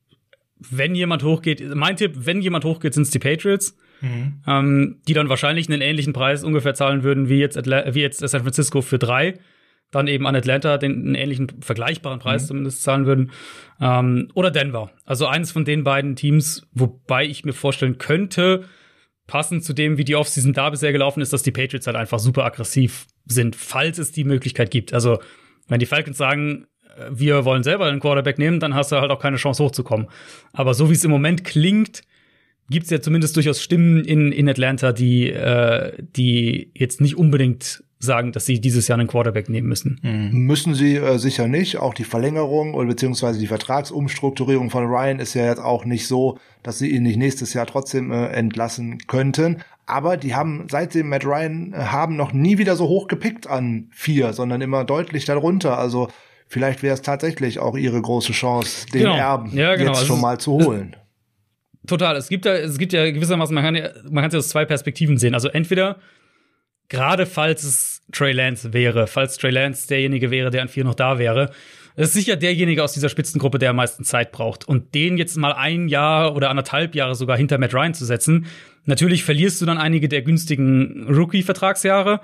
wenn 0.57 0.95
jemand 0.95 1.23
hochgeht, 1.23 1.63
mein 1.75 1.97
Tipp, 1.97 2.13
wenn 2.15 2.41
jemand 2.41 2.65
hochgeht, 2.65 2.95
sind 2.95 3.03
es 3.03 3.11
die 3.11 3.19
Patriots 3.19 3.77
mhm. 4.01 4.41
ähm, 4.47 5.01
die 5.07 5.13
dann 5.13 5.29
wahrscheinlich 5.29 5.69
einen 5.69 5.81
ähnlichen 5.81 6.13
Preis 6.13 6.43
ungefähr 6.43 6.73
zahlen 6.73 7.03
würden 7.03 7.29
wie 7.29 7.39
jetzt, 7.39 7.57
Atla 7.57 7.93
wie 7.93 8.01
jetzt 8.01 8.19
San 8.19 8.41
Francisco 8.41 8.81
für 8.81 8.99
drei. 8.99 9.35
Dann 9.91 10.07
eben 10.07 10.25
an 10.25 10.35
Atlanta 10.35 10.77
den 10.77 10.93
einen 10.93 11.15
ähnlichen, 11.15 11.51
vergleichbaren 11.61 12.19
Preis 12.19 12.43
mhm. 12.43 12.47
zumindest 12.47 12.83
zahlen 12.83 13.05
würden. 13.05 13.31
Ähm, 13.79 14.29
oder 14.33 14.49
Denver. 14.49 14.91
Also 15.05 15.27
eines 15.27 15.51
von 15.51 15.65
den 15.65 15.83
beiden 15.83 16.15
Teams, 16.15 16.67
wobei 16.71 17.25
ich 17.25 17.43
mir 17.43 17.53
vorstellen 17.53 17.97
könnte, 17.97 18.65
passend 19.27 19.63
zu 19.63 19.73
dem, 19.73 19.97
wie 19.97 20.03
die 20.03 20.15
Offseason 20.15 20.53
da 20.53 20.69
bisher 20.69 20.91
gelaufen 20.91 21.21
ist, 21.21 21.33
dass 21.33 21.43
die 21.43 21.51
Patriots 21.51 21.87
halt 21.87 21.97
einfach 21.97 22.19
super 22.19 22.45
aggressiv 22.45 23.07
sind, 23.25 23.55
falls 23.55 23.97
es 23.97 24.11
die 24.11 24.23
Möglichkeit 24.23 24.71
gibt. 24.71 24.93
Also, 24.93 25.19
wenn 25.67 25.79
die 25.79 25.85
Falcons 25.85 26.17
sagen, 26.17 26.67
äh, 26.97 27.09
wir 27.11 27.45
wollen 27.45 27.63
selber 27.63 27.85
einen 27.85 27.99
Quarterback 27.99 28.37
nehmen, 28.37 28.59
dann 28.59 28.75
hast 28.75 28.91
du 28.91 28.97
halt 28.97 29.11
auch 29.11 29.19
keine 29.19 29.37
Chance 29.37 29.63
hochzukommen. 29.63 30.07
Aber 30.53 30.73
so 30.73 30.89
wie 30.89 30.93
es 30.93 31.03
im 31.03 31.11
Moment 31.11 31.43
klingt, 31.43 32.01
gibt 32.71 32.86
es 32.86 32.89
ja 32.89 33.01
zumindest 33.01 33.36
durchaus 33.36 33.62
Stimmen 33.62 34.03
in, 34.03 34.31
in 34.31 34.49
Atlanta, 34.49 34.91
die, 34.91 35.29
äh, 35.29 35.91
die 36.15 36.71
jetzt 36.73 37.01
nicht 37.01 37.17
unbedingt 37.17 37.84
sagen, 38.03 38.31
dass 38.31 38.45
sie 38.45 38.60
dieses 38.60 38.88
Jahr 38.88 38.97
einen 38.97 39.07
Quarterback 39.07 39.47
nehmen 39.47 39.67
müssen. 39.67 39.99
Mhm. 40.01 40.45
Müssen 40.45 40.73
sie 40.73 40.95
äh, 40.95 41.17
sicher 41.19 41.47
nicht. 41.47 41.77
Auch 41.77 41.93
die 41.93 42.03
Verlängerung 42.03 42.73
oder 42.73 42.88
beziehungsweise 42.88 43.39
die 43.39 43.47
Vertragsumstrukturierung 43.47 44.69
von 44.69 44.86
Ryan 44.86 45.19
ist 45.19 45.36
ja 45.36 45.45
jetzt 45.45 45.62
auch 45.62 45.86
nicht 45.86 46.07
so, 46.07 46.39
dass 46.63 46.79
sie 46.79 46.89
ihn 46.89 47.03
nicht 47.03 47.17
nächstes 47.17 47.53
Jahr 47.53 47.67
trotzdem 47.67 48.12
äh, 48.12 48.27
entlassen 48.27 48.97
könnten. 49.07 49.62
Aber 49.86 50.17
die 50.17 50.36
haben 50.36 50.67
seit 50.69 50.93
sie 50.93 51.03
Matt 51.03 51.25
Ryan 51.25 51.73
äh, 51.73 51.77
haben 51.77 52.15
noch 52.15 52.34
nie 52.34 52.57
wieder 52.57 52.75
so 52.75 52.88
hoch 52.88 53.07
gepickt 53.07 53.47
an 53.47 53.89
vier, 53.91 54.34
sondern 54.34 54.62
immer 54.62 54.84
deutlich 54.84 55.25
darunter. 55.25 55.77
Also 55.77 56.10
vielleicht 56.47 56.81
wäre 56.81 56.95
es 56.95 57.01
tatsächlich 57.01 57.60
auch 57.60 57.77
ihre 57.77 58.01
große 58.01 58.31
Chance, 58.34 58.88
den 58.88 59.03
genau. 59.03 59.15
Erben 59.15 59.55
ja, 59.55 59.75
genau. 59.75 59.89
jetzt 59.89 59.99
also 59.99 60.13
schon 60.13 60.21
mal 60.21 60.39
zu 60.39 60.53
holen. 60.53 60.95
Total. 61.91 62.15
Es 62.15 62.30
gibt 62.30 62.45
ja, 62.45 62.54
es 62.54 62.77
gibt 62.77 62.93
ja 62.93 63.12
gewissermaßen, 63.12 63.54
man 63.54 63.65
kann 63.65 63.75
ja, 63.75 63.89
man 64.10 64.21
kann 64.23 64.30
es 64.30 64.34
ja 64.34 64.39
aus 64.39 64.47
zwei 64.47 64.63
Perspektiven 64.63 65.17
sehen. 65.17 65.34
Also 65.34 65.49
entweder, 65.49 65.97
gerade 66.88 67.25
falls 67.25 67.65
es 67.65 68.01
Trey 68.13 68.32
Lance 68.32 68.71
wäre, 68.71 69.08
falls 69.08 69.36
Trey 69.36 69.51
Lance 69.51 69.89
derjenige 69.89 70.32
wäre, 70.32 70.51
der 70.51 70.62
an 70.62 70.69
vier 70.69 70.86
noch 70.86 70.95
da 70.95 71.19
wäre, 71.19 71.51
ist 71.97 72.13
sicher 72.13 72.38
derjenige 72.38 72.82
aus 72.82 72.93
dieser 72.93 73.10
Spitzengruppe, 73.10 73.60
der 73.60 73.71
am 73.71 73.75
meisten 73.75 74.06
Zeit 74.06 74.32
braucht. 74.32 74.65
Und 74.65 74.95
den 74.95 75.17
jetzt 75.17 75.36
mal 75.36 75.51
ein 75.51 75.89
Jahr 75.89 76.34
oder 76.34 76.49
anderthalb 76.49 76.95
Jahre 76.95 77.13
sogar 77.13 77.36
hinter 77.36 77.58
Matt 77.58 77.73
Ryan 77.73 77.93
zu 77.93 78.06
setzen, 78.06 78.45
natürlich 78.86 79.25
verlierst 79.25 79.62
du 79.62 79.65
dann 79.65 79.77
einige 79.77 80.08
der 80.08 80.21
günstigen 80.21 81.08
Rookie-Vertragsjahre. 81.10 82.21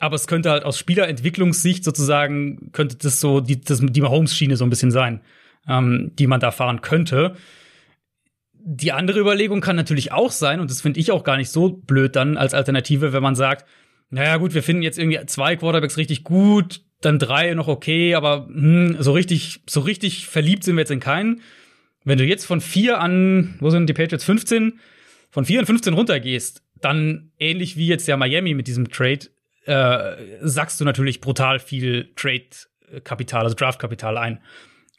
Aber 0.00 0.16
es 0.16 0.26
könnte 0.26 0.50
halt 0.50 0.64
aus 0.64 0.80
Spielerentwicklungssicht 0.80 1.84
sozusagen, 1.84 2.72
könnte 2.72 2.96
das 2.96 3.20
so 3.20 3.38
die, 3.38 3.60
die 3.60 4.00
Mahomes-Schiene 4.00 4.56
so 4.56 4.64
ein 4.64 4.70
bisschen 4.70 4.90
sein, 4.90 5.20
ähm, 5.68 6.10
die 6.18 6.26
man 6.26 6.40
da 6.40 6.50
fahren 6.50 6.80
könnte. 6.80 7.36
Die 8.68 8.90
andere 8.90 9.20
Überlegung 9.20 9.60
kann 9.60 9.76
natürlich 9.76 10.10
auch 10.10 10.32
sein, 10.32 10.58
und 10.58 10.72
das 10.72 10.80
finde 10.80 10.98
ich 10.98 11.12
auch 11.12 11.22
gar 11.22 11.36
nicht 11.36 11.50
so 11.50 11.68
blöd 11.68 12.16
dann 12.16 12.36
als 12.36 12.52
Alternative, 12.52 13.12
wenn 13.12 13.22
man 13.22 13.36
sagt, 13.36 13.64
naja 14.10 14.38
gut, 14.38 14.54
wir 14.54 14.62
finden 14.64 14.82
jetzt 14.82 14.98
irgendwie 14.98 15.24
zwei 15.26 15.54
Quarterbacks 15.54 15.96
richtig 15.96 16.24
gut, 16.24 16.80
dann 17.00 17.20
drei 17.20 17.54
noch 17.54 17.68
okay, 17.68 18.16
aber 18.16 18.48
hm, 18.48 18.96
so 18.98 19.12
richtig, 19.12 19.60
so 19.68 19.78
richtig 19.80 20.26
verliebt 20.26 20.64
sind 20.64 20.74
wir 20.74 20.80
jetzt 20.80 20.90
in 20.90 20.98
keinen. 20.98 21.42
Wenn 22.02 22.18
du 22.18 22.24
jetzt 22.24 22.44
von 22.44 22.60
vier 22.60 23.00
an, 23.00 23.54
wo 23.60 23.70
sind 23.70 23.86
die 23.88 23.92
Patriots 23.92 24.24
15, 24.24 24.80
von 25.30 25.44
vier 25.44 25.60
an 25.60 25.66
15 25.66 25.94
runtergehst, 25.94 26.64
dann 26.80 27.30
ähnlich 27.38 27.76
wie 27.76 27.86
jetzt 27.86 28.08
der 28.08 28.16
Miami 28.16 28.54
mit 28.54 28.66
diesem 28.66 28.90
Trade, 28.90 29.28
äh, 29.66 30.16
sackst 30.40 30.80
du 30.80 30.84
natürlich 30.84 31.20
brutal 31.20 31.60
viel 31.60 32.10
Trade-Kapital, 32.16 33.44
also 33.44 33.54
Draft-Kapital 33.54 34.18
ein. 34.18 34.40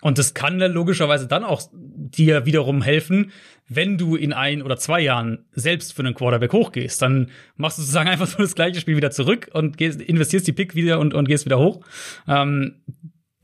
Und 0.02 0.20
das 0.20 0.34
kann 0.34 0.60
logischerweise 0.60 1.28
dann 1.28 1.44
auch 1.44 1.62
dir 1.72 2.46
wiederum 2.46 2.82
helfen, 2.82 3.32
wenn 3.68 3.98
du 3.98 4.16
in 4.16 4.32
ein 4.32 4.62
oder 4.62 4.78
zwei 4.78 5.02
Jahren 5.02 5.46
selbst 5.52 5.94
für 5.94 6.04
einen 6.04 6.14
Quarterback 6.14 6.54
hochgehst. 6.54 7.02
Dann 7.02 7.32
machst 7.56 7.78
du 7.78 7.82
sozusagen 7.82 8.10
einfach 8.10 8.28
so 8.28 8.38
das 8.38 8.56
gleiche 8.56 8.80
Spiel 8.80 8.96
wieder 8.96 9.12
zurück 9.12 9.50
und 9.54 9.78
gehst, 9.78 10.02
investierst 10.02 10.48
die 10.48 10.54
Pick 10.54 10.76
wieder 10.76 11.00
und, 11.00 11.14
und 11.14 11.28
gehst 11.28 11.46
wieder 11.46 11.60
hoch. 11.60 11.82
Ähm, 12.28 12.84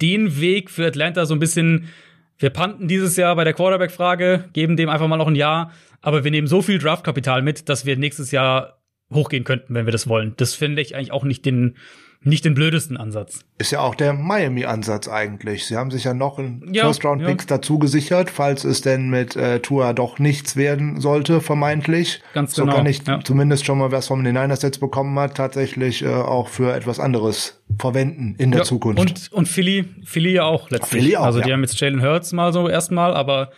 den 0.01 0.39
Weg 0.39 0.69
für 0.69 0.85
Atlanta 0.85 1.25
so 1.25 1.33
ein 1.33 1.39
bisschen, 1.39 1.89
wir 2.37 2.49
panten 2.49 2.87
dieses 2.87 3.15
Jahr 3.17 3.35
bei 3.35 3.43
der 3.43 3.53
Quarterback-Frage, 3.53 4.49
geben 4.53 4.77
dem 4.77 4.89
einfach 4.89 5.07
mal 5.07 5.17
noch 5.17 5.27
ein 5.27 5.35
Jahr, 5.35 5.71
aber 6.01 6.23
wir 6.23 6.31
nehmen 6.31 6.47
so 6.47 6.61
viel 6.61 6.77
Draftkapital 6.77 7.41
mit, 7.41 7.69
dass 7.69 7.85
wir 7.85 7.97
nächstes 7.97 8.31
Jahr 8.31 8.83
hochgehen 9.11 9.43
könnten, 9.43 9.73
wenn 9.73 9.85
wir 9.85 9.91
das 9.91 10.07
wollen. 10.07 10.33
Das 10.37 10.55
finde 10.55 10.81
ich 10.81 10.95
eigentlich 10.95 11.11
auch 11.11 11.23
nicht 11.23 11.45
den, 11.45 11.77
nicht 12.23 12.45
den 12.45 12.53
blödesten 12.53 12.97
Ansatz. 12.97 13.45
Ist 13.57 13.71
ja 13.71 13.81
auch 13.81 13.95
der 13.95 14.13
Miami-Ansatz 14.13 15.07
eigentlich. 15.07 15.65
Sie 15.65 15.75
haben 15.75 15.91
sich 15.91 16.05
ja 16.05 16.13
noch 16.13 16.39
einen 16.39 16.73
ja, 16.73 16.86
First-Round-Picks 16.86 17.45
ja. 17.49 17.57
dazu 17.57 17.79
gesichert, 17.79 18.29
falls 18.29 18.63
es 18.63 18.81
denn 18.81 19.09
mit 19.09 19.36
äh, 19.36 19.59
Tua 19.59 19.93
doch 19.93 20.19
nichts 20.19 20.55
werden 20.55 21.01
sollte, 21.01 21.41
vermeintlich. 21.41 22.21
Ganz 22.33 22.55
genau. 22.55 22.71
So 22.71 22.77
kann 22.77 22.86
ich 22.86 23.05
ja. 23.05 23.19
zumindest 23.23 23.65
schon 23.65 23.77
mal, 23.77 23.91
was 23.91 24.07
von 24.07 24.23
den 24.23 24.36
Niners 24.36 24.62
jetzt 24.62 24.79
bekommen 24.79 25.17
hat, 25.19 25.36
tatsächlich 25.36 26.03
äh, 26.03 26.07
auch 26.07 26.47
für 26.47 26.73
etwas 26.73 26.99
anderes 26.99 27.62
verwenden 27.77 28.36
in 28.38 28.51
der 28.51 28.62
ja, 28.62 28.65
Zukunft. 28.65 28.99
Und, 28.99 29.31
und 29.31 29.47
Philly, 29.47 29.86
Philly 30.05 30.33
ja 30.33 30.43
auch 30.43 30.69
letztlich. 30.69 31.03
Philly 31.03 31.17
auch, 31.17 31.25
also 31.25 31.41
die 31.41 31.51
haben 31.51 31.62
jetzt 31.62 31.79
Jalen 31.79 32.01
Hurts 32.01 32.31
mal 32.31 32.53
so 32.53 32.69
erstmal, 32.69 33.13
aber 33.13 33.51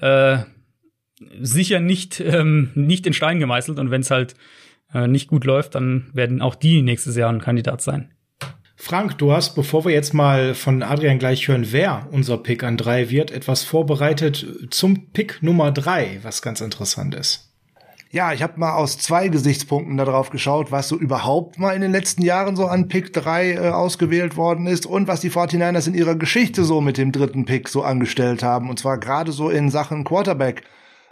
äh, 0.00 0.38
sicher 1.40 1.80
nicht, 1.80 2.20
ähm, 2.20 2.70
nicht 2.74 3.06
in 3.06 3.12
Stein 3.12 3.38
gemeißelt. 3.38 3.78
Und 3.78 3.90
wenn 3.90 4.02
es 4.02 4.10
halt 4.10 4.34
äh, 4.94 5.06
nicht 5.06 5.28
gut 5.28 5.44
läuft, 5.44 5.74
dann 5.74 6.10
werden 6.12 6.42
auch 6.42 6.54
die 6.54 6.82
nächstes 6.82 7.16
Jahr 7.16 7.30
ein 7.30 7.40
Kandidat 7.40 7.80
sein. 7.80 8.12
Frank, 8.76 9.16
du 9.18 9.32
hast, 9.32 9.54
bevor 9.54 9.84
wir 9.84 9.92
jetzt 9.92 10.12
mal 10.12 10.54
von 10.54 10.82
Adrian 10.82 11.20
gleich 11.20 11.46
hören, 11.46 11.68
wer 11.70 12.08
unser 12.10 12.36
Pick 12.36 12.64
an 12.64 12.76
drei 12.76 13.10
wird, 13.10 13.30
etwas 13.30 13.62
vorbereitet 13.62 14.44
zum 14.70 15.12
Pick 15.12 15.40
Nummer 15.40 15.70
drei, 15.70 16.18
was 16.22 16.42
ganz 16.42 16.60
interessant 16.60 17.14
ist. 17.14 17.52
Ja, 18.10 18.34
ich 18.34 18.42
habe 18.42 18.60
mal 18.60 18.74
aus 18.74 18.98
zwei 18.98 19.28
Gesichtspunkten 19.28 19.96
darauf 19.96 20.28
geschaut, 20.28 20.70
was 20.70 20.86
so 20.86 20.98
überhaupt 20.98 21.58
mal 21.58 21.74
in 21.74 21.80
den 21.80 21.92
letzten 21.92 22.22
Jahren 22.22 22.56
so 22.56 22.66
an 22.66 22.88
Pick 22.88 23.14
3 23.14 23.52
äh, 23.52 23.58
ausgewählt 23.70 24.36
worden 24.36 24.66
ist 24.66 24.84
und 24.84 25.08
was 25.08 25.20
die 25.20 25.30
49ers 25.30 25.86
in 25.86 25.94
ihrer 25.94 26.14
Geschichte 26.14 26.64
so 26.64 26.82
mit 26.82 26.98
dem 26.98 27.10
dritten 27.10 27.46
Pick 27.46 27.70
so 27.70 27.82
angestellt 27.82 28.42
haben. 28.42 28.68
Und 28.68 28.78
zwar 28.78 28.98
gerade 28.98 29.32
so 29.32 29.48
in 29.48 29.70
Sachen 29.70 30.04
Quarterback. 30.04 30.64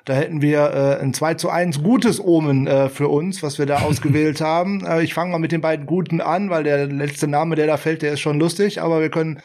Da 0.04 0.14
hätten 0.14 0.42
wir 0.42 0.98
äh, 0.98 1.02
ein 1.02 1.12
2 1.12 1.34
zu 1.34 1.50
1 1.50 1.82
gutes 1.82 2.20
Omen 2.20 2.66
äh, 2.66 2.88
für 2.88 3.08
uns, 3.08 3.42
was 3.42 3.58
wir 3.58 3.66
da 3.66 3.78
ausgewählt 3.82 4.40
haben. 4.40 4.84
Äh, 4.84 5.02
ich 5.02 5.14
fange 5.14 5.32
mal 5.32 5.38
mit 5.38 5.52
den 5.52 5.60
beiden 5.60 5.86
Guten 5.86 6.20
an, 6.20 6.50
weil 6.50 6.64
der 6.64 6.86
letzte 6.86 7.28
Name, 7.28 7.56
der 7.56 7.66
da 7.66 7.76
fällt, 7.76 8.02
der 8.02 8.12
ist 8.12 8.20
schon 8.20 8.38
lustig, 8.38 8.80
aber 8.80 9.00
wir 9.00 9.10
können 9.10 9.40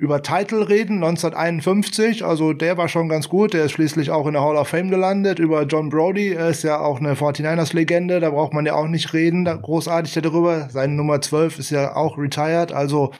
über 0.00 0.22
Title 0.22 0.66
reden, 0.70 1.04
1951, 1.04 2.24
also 2.24 2.54
der 2.54 2.78
war 2.78 2.88
schon 2.88 3.10
ganz 3.10 3.28
gut, 3.28 3.52
der 3.52 3.66
ist 3.66 3.72
schließlich 3.72 4.10
auch 4.10 4.26
in 4.26 4.32
der 4.32 4.42
Hall 4.42 4.56
of 4.56 4.68
Fame 4.68 4.88
gelandet, 4.88 5.38
über 5.38 5.64
John 5.64 5.90
Brody, 5.90 6.32
er 6.32 6.48
ist 6.48 6.62
ja 6.62 6.80
auch 6.80 7.00
eine 7.00 7.12
49ers-Legende, 7.12 8.18
da 8.18 8.30
braucht 8.30 8.54
man 8.54 8.64
ja 8.64 8.74
auch 8.76 8.88
nicht 8.88 9.12
reden, 9.12 9.44
da, 9.44 9.54
großartig 9.56 10.14
darüber, 10.14 10.70
seine 10.70 10.94
Nummer 10.94 11.20
12 11.20 11.58
ist 11.58 11.70
ja 11.70 11.96
auch 11.96 12.16
retired, 12.16 12.72
also 12.72 13.12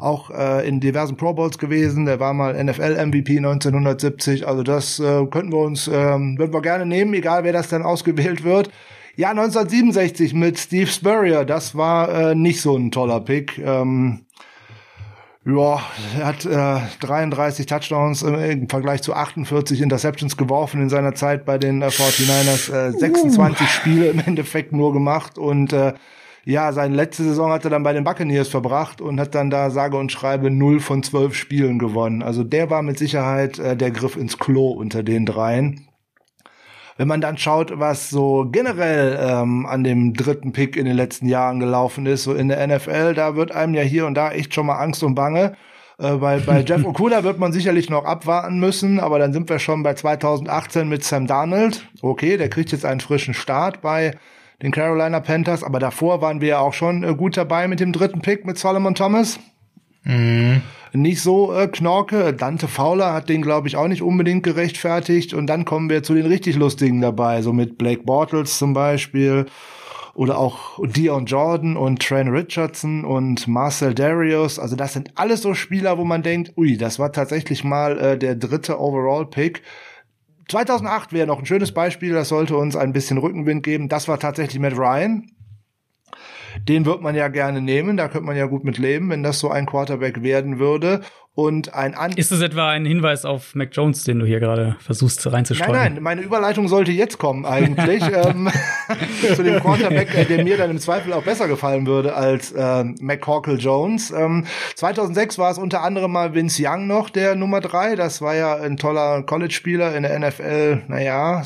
auch 0.00 0.30
äh, 0.30 0.66
in 0.66 0.80
diversen 0.80 1.16
Pro 1.16 1.32
Bowls 1.32 1.58
gewesen. 1.58 2.06
Der 2.06 2.20
war 2.20 2.32
mal 2.32 2.52
NFL 2.62 3.06
MVP 3.06 3.38
1970. 3.38 4.46
Also 4.46 4.62
das 4.62 4.98
äh, 4.98 5.26
könnten 5.26 5.52
wir 5.52 5.58
uns, 5.58 5.88
ähm, 5.88 6.38
würden 6.38 6.52
wir 6.52 6.62
gerne 6.62 6.86
nehmen, 6.86 7.14
egal 7.14 7.44
wer 7.44 7.52
das 7.52 7.68
dann 7.68 7.82
ausgewählt 7.82 8.44
wird. 8.44 8.70
Ja, 9.16 9.30
1967 9.30 10.34
mit 10.34 10.58
Steve 10.58 10.86
Spurrier, 10.86 11.44
das 11.44 11.74
war 11.74 12.30
äh, 12.30 12.34
nicht 12.34 12.60
so 12.60 12.76
ein 12.76 12.90
toller 12.90 13.20
Pick. 13.20 13.58
Ähm, 13.58 14.20
ja, 15.44 15.80
er 16.18 16.26
hat 16.26 16.44
äh, 16.44 16.80
33 17.00 17.66
Touchdowns 17.66 18.22
im 18.22 18.68
Vergleich 18.68 19.02
zu 19.02 19.14
48 19.14 19.80
Interceptions 19.80 20.36
geworfen 20.36 20.82
in 20.82 20.90
seiner 20.90 21.14
Zeit 21.14 21.46
bei 21.46 21.56
den 21.56 21.80
äh, 21.80 21.86
49ers. 21.86 22.88
Äh, 22.88 22.92
26 22.92 23.66
uh. 23.66 23.68
Spiele 23.68 24.06
im 24.08 24.20
Endeffekt 24.20 24.72
nur 24.72 24.92
gemacht 24.92 25.38
und 25.38 25.72
äh, 25.72 25.94
ja, 26.44 26.72
seine 26.72 26.94
letzte 26.94 27.24
Saison 27.24 27.52
hat 27.52 27.64
er 27.64 27.70
dann 27.70 27.82
bei 27.82 27.92
den 27.92 28.04
Buccaneers 28.04 28.48
verbracht 28.48 29.00
und 29.00 29.20
hat 29.20 29.34
dann 29.34 29.50
da 29.50 29.70
sage 29.70 29.96
und 29.96 30.10
schreibe 30.10 30.50
0 30.50 30.80
von 30.80 31.02
12 31.02 31.34
Spielen 31.34 31.78
gewonnen. 31.78 32.22
Also 32.22 32.44
der 32.44 32.70
war 32.70 32.82
mit 32.82 32.98
Sicherheit 32.98 33.58
äh, 33.58 33.76
der 33.76 33.90
Griff 33.90 34.16
ins 34.16 34.38
Klo 34.38 34.70
unter 34.70 35.02
den 35.02 35.26
dreien. 35.26 35.86
Wenn 36.96 37.08
man 37.08 37.20
dann 37.20 37.38
schaut, 37.38 37.78
was 37.78 38.10
so 38.10 38.46
generell 38.50 39.18
ähm, 39.20 39.64
an 39.66 39.84
dem 39.84 40.12
dritten 40.12 40.52
Pick 40.52 40.76
in 40.76 40.84
den 40.84 40.96
letzten 40.96 41.28
Jahren 41.28 41.58
gelaufen 41.60 42.04
ist, 42.06 42.24
so 42.24 42.34
in 42.34 42.48
der 42.48 42.66
NFL, 42.66 43.14
da 43.14 43.36
wird 43.36 43.52
einem 43.52 43.74
ja 43.74 43.82
hier 43.82 44.06
und 44.06 44.14
da 44.14 44.32
echt 44.32 44.54
schon 44.54 44.66
mal 44.66 44.78
Angst 44.78 45.02
und 45.02 45.14
Bange. 45.14 45.56
Äh, 45.98 46.16
bei, 46.16 46.40
bei 46.40 46.60
Jeff 46.66 46.84
Okuda 46.84 47.22
wird 47.24 47.38
man 47.38 47.52
sicherlich 47.52 47.88
noch 47.90 48.04
abwarten 48.04 48.58
müssen, 48.58 49.00
aber 49.00 49.18
dann 49.18 49.32
sind 49.32 49.48
wir 49.48 49.58
schon 49.58 49.82
bei 49.82 49.94
2018 49.94 50.88
mit 50.88 51.04
Sam 51.04 51.26
Darnold. 51.26 51.86
Okay, 52.02 52.36
der 52.36 52.50
kriegt 52.50 52.72
jetzt 52.72 52.84
einen 52.84 53.00
frischen 53.00 53.34
Start 53.34 53.80
bei 53.80 54.12
den 54.62 54.72
Carolina 54.72 55.20
Panthers, 55.20 55.64
aber 55.64 55.78
davor 55.78 56.20
waren 56.20 56.40
wir 56.40 56.48
ja 56.48 56.58
auch 56.60 56.74
schon 56.74 57.02
äh, 57.02 57.14
gut 57.14 57.36
dabei 57.36 57.68
mit 57.68 57.80
dem 57.80 57.92
dritten 57.92 58.20
Pick 58.20 58.44
mit 58.44 58.58
Solomon 58.58 58.94
Thomas. 58.94 59.38
Mhm. 60.04 60.62
Nicht 60.92 61.20
so 61.22 61.54
äh, 61.54 61.68
Knorke. 61.68 62.32
Dante 62.32 62.66
Fowler 62.66 63.12
hat 63.12 63.28
den, 63.28 63.42
glaube 63.42 63.68
ich, 63.68 63.76
auch 63.76 63.86
nicht 63.86 64.02
unbedingt 64.02 64.42
gerechtfertigt. 64.42 65.34
Und 65.34 65.46
dann 65.46 65.64
kommen 65.64 65.88
wir 65.88 66.02
zu 66.02 66.14
den 66.14 66.26
richtig 66.26 66.56
lustigen 66.56 67.00
dabei, 67.00 67.42
so 67.42 67.52
mit 67.52 67.78
Blake 67.78 68.02
Bortles 68.02 68.58
zum 68.58 68.74
Beispiel. 68.74 69.46
Oder 70.14 70.38
auch 70.38 70.80
Dion 70.84 71.26
Jordan 71.26 71.76
und 71.76 72.02
Trent 72.02 72.30
Richardson 72.30 73.04
und 73.04 73.46
Marcel 73.46 73.94
Darius. 73.94 74.58
Also 74.58 74.74
das 74.74 74.92
sind 74.92 75.12
alles 75.14 75.42
so 75.42 75.54
Spieler, 75.54 75.96
wo 75.98 76.04
man 76.04 76.22
denkt, 76.22 76.52
ui, 76.56 76.76
das 76.76 76.98
war 76.98 77.12
tatsächlich 77.12 77.62
mal 77.62 77.98
äh, 77.98 78.18
der 78.18 78.34
dritte 78.34 78.80
Overall-Pick. 78.80 79.62
2008 80.50 81.12
wäre 81.12 81.26
noch 81.26 81.38
ein 81.38 81.46
schönes 81.46 81.72
Beispiel, 81.72 82.12
das 82.12 82.28
sollte 82.28 82.56
uns 82.56 82.76
ein 82.76 82.92
bisschen 82.92 83.18
Rückenwind 83.18 83.62
geben. 83.62 83.88
Das 83.88 84.08
war 84.08 84.18
tatsächlich 84.18 84.60
Matt 84.60 84.76
Ryan. 84.76 85.26
Den 86.68 86.84
wird 86.84 87.00
man 87.00 87.14
ja 87.14 87.28
gerne 87.28 87.60
nehmen, 87.60 87.96
da 87.96 88.08
könnte 88.08 88.26
man 88.26 88.36
ja 88.36 88.46
gut 88.46 88.64
mit 88.64 88.76
leben, 88.76 89.08
wenn 89.10 89.22
das 89.22 89.38
so 89.38 89.50
ein 89.50 89.66
Quarterback 89.66 90.22
werden 90.22 90.58
würde. 90.58 91.02
Und 91.40 91.72
ein 91.72 91.94
An 91.94 92.12
Ist 92.12 92.32
das 92.32 92.42
etwa 92.42 92.68
ein 92.68 92.84
Hinweis 92.84 93.24
auf 93.24 93.54
Mac 93.54 93.70
Jones, 93.72 94.04
den 94.04 94.18
du 94.18 94.26
hier 94.26 94.40
gerade 94.40 94.76
versuchst 94.78 95.26
reinzustreuen? 95.32 95.72
Nein, 95.72 95.94
nein, 95.94 96.02
meine 96.02 96.20
Überleitung 96.20 96.68
sollte 96.68 96.92
jetzt 96.92 97.16
kommen 97.16 97.46
eigentlich. 97.46 98.02
ähm, 98.14 98.50
zu 99.34 99.42
dem 99.42 99.58
Quarterback, 99.58 100.14
äh, 100.14 100.26
der 100.26 100.44
mir 100.44 100.58
dann 100.58 100.70
im 100.70 100.78
Zweifel 100.78 101.14
auch 101.14 101.22
besser 101.22 101.48
gefallen 101.48 101.86
würde 101.86 102.14
als 102.14 102.52
äh, 102.52 102.84
McCorkle 103.00 103.54
Jones. 103.54 104.10
Ähm, 104.10 104.44
2006 104.74 105.38
war 105.38 105.50
es 105.50 105.56
unter 105.56 105.82
anderem 105.82 106.12
mal 106.12 106.34
Vince 106.34 106.62
Young 106.62 106.86
noch, 106.86 107.08
der 107.08 107.36
Nummer 107.36 107.62
drei. 107.62 107.96
Das 107.96 108.20
war 108.20 108.34
ja 108.34 108.56
ein 108.56 108.76
toller 108.76 109.22
College-Spieler 109.22 109.96
in 109.96 110.02
der 110.02 110.18
NFL. 110.18 110.82
Naja, 110.88 111.42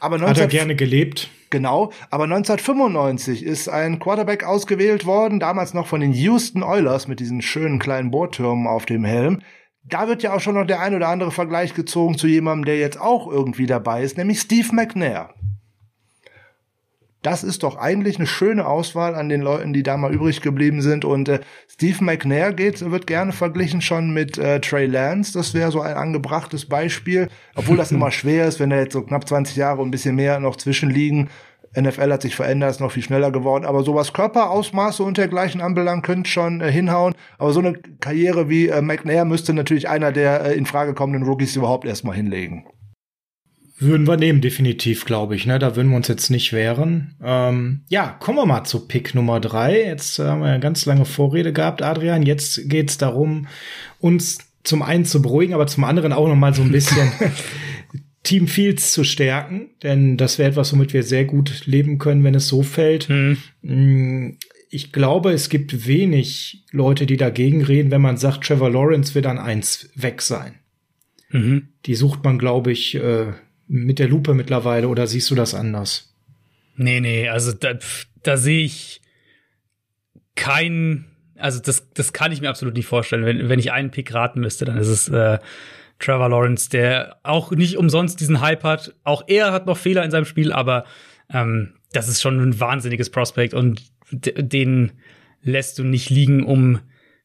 aber 0.00 0.18
19 0.18 0.28
Hat 0.28 0.38
er 0.38 0.48
gerne 0.48 0.74
gelebt. 0.74 1.30
Genau, 1.50 1.90
aber 2.10 2.24
1995 2.24 3.44
ist 3.44 3.68
ein 3.68 3.98
Quarterback 3.98 4.44
ausgewählt 4.44 5.04
worden, 5.04 5.40
damals 5.40 5.74
noch 5.74 5.88
von 5.88 6.00
den 6.00 6.12
Houston 6.12 6.62
Oilers 6.62 7.08
mit 7.08 7.18
diesen 7.18 7.42
schönen 7.42 7.80
kleinen 7.80 8.12
Bohrtürmen 8.12 8.68
auf 8.68 8.86
dem 8.86 9.04
Helm. 9.04 9.40
Da 9.82 10.06
wird 10.06 10.22
ja 10.22 10.32
auch 10.32 10.40
schon 10.40 10.54
noch 10.54 10.66
der 10.66 10.80
ein 10.80 10.94
oder 10.94 11.08
andere 11.08 11.32
Vergleich 11.32 11.74
gezogen 11.74 12.16
zu 12.16 12.28
jemandem, 12.28 12.66
der 12.66 12.78
jetzt 12.78 13.00
auch 13.00 13.28
irgendwie 13.28 13.66
dabei 13.66 14.02
ist, 14.02 14.16
nämlich 14.16 14.40
Steve 14.40 14.68
McNair 14.72 15.34
das 17.22 17.44
ist 17.44 17.62
doch 17.62 17.76
eigentlich 17.76 18.16
eine 18.16 18.26
schöne 18.26 18.66
Auswahl 18.66 19.14
an 19.14 19.28
den 19.28 19.42
Leuten, 19.42 19.72
die 19.72 19.82
da 19.82 19.96
mal 19.96 20.12
übrig 20.12 20.40
geblieben 20.40 20.80
sind. 20.80 21.04
Und 21.04 21.28
äh, 21.28 21.40
Steve 21.68 22.02
McNair 22.02 22.52
geht, 22.52 22.90
wird 22.90 23.06
gerne 23.06 23.32
verglichen 23.32 23.82
schon 23.82 24.12
mit 24.12 24.38
äh, 24.38 24.60
Trey 24.60 24.86
Lance. 24.86 25.32
Das 25.34 25.52
wäre 25.52 25.70
so 25.70 25.80
ein 25.80 25.94
angebrachtes 25.94 26.66
Beispiel, 26.66 27.28
obwohl 27.54 27.76
das 27.76 27.92
immer 27.92 28.10
schwer 28.10 28.46
ist, 28.46 28.58
wenn 28.58 28.70
da 28.70 28.76
jetzt 28.76 28.94
so 28.94 29.02
knapp 29.02 29.28
20 29.28 29.56
Jahre 29.56 29.82
und 29.82 29.88
ein 29.88 29.90
bisschen 29.90 30.16
mehr 30.16 30.40
noch 30.40 30.56
zwischenliegen. 30.56 31.28
NFL 31.78 32.12
hat 32.12 32.22
sich 32.22 32.34
verändert, 32.34 32.72
ist 32.72 32.80
noch 32.80 32.90
viel 32.90 33.02
schneller 33.02 33.30
geworden, 33.30 33.64
aber 33.64 33.84
so 33.84 33.94
was 33.94 34.12
Körperausmaße 34.12 35.04
und 35.04 35.18
dergleichen 35.18 35.60
anbelangt, 35.60 36.04
könnte 36.04 36.28
schon 36.28 36.60
äh, 36.60 36.72
hinhauen. 36.72 37.14
Aber 37.38 37.52
so 37.52 37.60
eine 37.60 37.74
Karriere 38.00 38.48
wie 38.48 38.68
äh, 38.68 38.82
McNair 38.82 39.24
müsste 39.24 39.52
natürlich 39.54 39.88
einer 39.88 40.10
der 40.10 40.46
äh, 40.46 40.54
in 40.54 40.66
Frage 40.66 40.94
kommenden 40.94 41.22
Rookies 41.22 41.54
überhaupt 41.54 41.84
erstmal 41.84 42.16
hinlegen. 42.16 42.64
Würden 43.80 44.06
wir 44.06 44.18
nehmen, 44.18 44.42
definitiv, 44.42 45.06
glaube 45.06 45.34
ich. 45.34 45.46
Ne? 45.46 45.58
Da 45.58 45.74
würden 45.74 45.88
wir 45.88 45.96
uns 45.96 46.08
jetzt 46.08 46.30
nicht 46.30 46.52
wehren. 46.52 47.14
Ähm, 47.22 47.80
ja, 47.88 48.16
kommen 48.20 48.38
wir 48.38 48.46
mal 48.46 48.64
zu 48.64 48.86
Pick 48.86 49.14
Nummer 49.14 49.40
drei. 49.40 49.84
Jetzt 49.84 50.18
äh, 50.18 50.24
haben 50.24 50.42
wir 50.42 50.48
eine 50.48 50.60
ganz 50.60 50.84
lange 50.84 51.06
Vorrede 51.06 51.52
gehabt, 51.52 51.82
Adrian. 51.82 52.22
Jetzt 52.22 52.68
geht's 52.68 52.98
darum, 52.98 53.48
uns 53.98 54.38
zum 54.64 54.82
einen 54.82 55.06
zu 55.06 55.22
beruhigen, 55.22 55.54
aber 55.54 55.66
zum 55.66 55.84
anderen 55.84 56.12
auch 56.12 56.28
noch 56.28 56.36
mal 56.36 56.54
so 56.54 56.60
ein 56.62 56.70
bisschen 56.70 57.10
Team 58.22 58.48
Fields 58.48 58.92
zu 58.92 59.02
stärken, 59.02 59.70
denn 59.82 60.18
das 60.18 60.38
wäre 60.38 60.50
etwas, 60.50 60.72
womit 60.72 60.92
wir 60.92 61.02
sehr 61.02 61.24
gut 61.24 61.66
leben 61.66 61.98
können, 61.98 62.22
wenn 62.22 62.34
es 62.34 62.48
so 62.48 62.62
fällt. 62.62 63.08
Hm. 63.08 64.36
Ich 64.68 64.92
glaube, 64.92 65.32
es 65.32 65.48
gibt 65.48 65.86
wenig 65.86 66.64
Leute, 66.70 67.06
die 67.06 67.16
dagegen 67.16 67.64
reden, 67.64 67.90
wenn 67.90 68.02
man 68.02 68.18
sagt, 68.18 68.44
Trevor 68.44 68.70
Lawrence 68.70 69.14
wird 69.14 69.26
an 69.26 69.38
eins 69.38 69.88
weg 69.94 70.20
sein. 70.20 70.56
Mhm. 71.30 71.68
Die 71.86 71.94
sucht 71.94 72.22
man, 72.22 72.38
glaube 72.38 72.70
ich, 72.72 72.94
äh, 72.94 73.32
mit 73.72 74.00
der 74.00 74.08
Lupe 74.08 74.34
mittlerweile, 74.34 74.88
oder 74.88 75.06
siehst 75.06 75.30
du 75.30 75.36
das 75.36 75.54
anders? 75.54 76.12
Nee, 76.74 77.00
nee, 77.00 77.28
also 77.28 77.52
da, 77.52 77.74
da 78.22 78.36
sehe 78.36 78.64
ich 78.64 79.00
kein, 80.34 81.04
also 81.36 81.60
das, 81.60 81.88
das 81.94 82.12
kann 82.12 82.32
ich 82.32 82.40
mir 82.40 82.50
absolut 82.50 82.74
nicht 82.74 82.86
vorstellen. 82.86 83.24
Wenn, 83.24 83.48
wenn 83.48 83.60
ich 83.60 83.70
einen 83.70 83.92
Pick 83.92 84.12
raten 84.12 84.40
müsste, 84.40 84.64
dann 84.64 84.76
ist 84.76 84.88
es 84.88 85.08
äh, 85.08 85.38
Trevor 86.00 86.30
Lawrence, 86.30 86.68
der 86.68 87.18
auch 87.22 87.52
nicht 87.52 87.76
umsonst 87.76 88.18
diesen 88.18 88.40
Hype 88.40 88.64
hat. 88.64 88.94
Auch 89.04 89.22
er 89.28 89.52
hat 89.52 89.66
noch 89.66 89.76
Fehler 89.76 90.04
in 90.04 90.10
seinem 90.10 90.24
Spiel, 90.24 90.52
aber 90.52 90.84
ähm, 91.32 91.74
das 91.92 92.08
ist 92.08 92.20
schon 92.20 92.40
ein 92.40 92.58
wahnsinniges 92.58 93.10
Prospekt 93.10 93.54
und 93.54 93.82
den 94.10 94.92
lässt 95.42 95.78
du 95.78 95.84
nicht 95.84 96.10
liegen, 96.10 96.44
um 96.44 96.80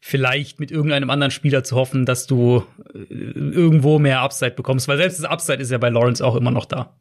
vielleicht 0.08 0.60
mit 0.60 0.70
irgendeinem 0.70 1.10
anderen 1.10 1.32
Spieler 1.32 1.64
zu 1.64 1.76
hoffen, 1.76 2.06
dass 2.06 2.28
du 2.28 2.64
äh, 2.94 3.00
irgendwo 3.16 3.98
mehr 3.98 4.22
Upside 4.22 4.52
bekommst, 4.52 4.88
weil 4.88 4.98
selbst 4.98 5.18
das 5.18 5.26
Upside 5.26 5.58
ist 5.58 5.72
ja 5.72 5.80
bei 5.80 5.90
Lawrence 5.90 6.24
auch 6.24 6.36
immer 6.36 6.52
noch 6.52 6.66
da. 6.66 6.94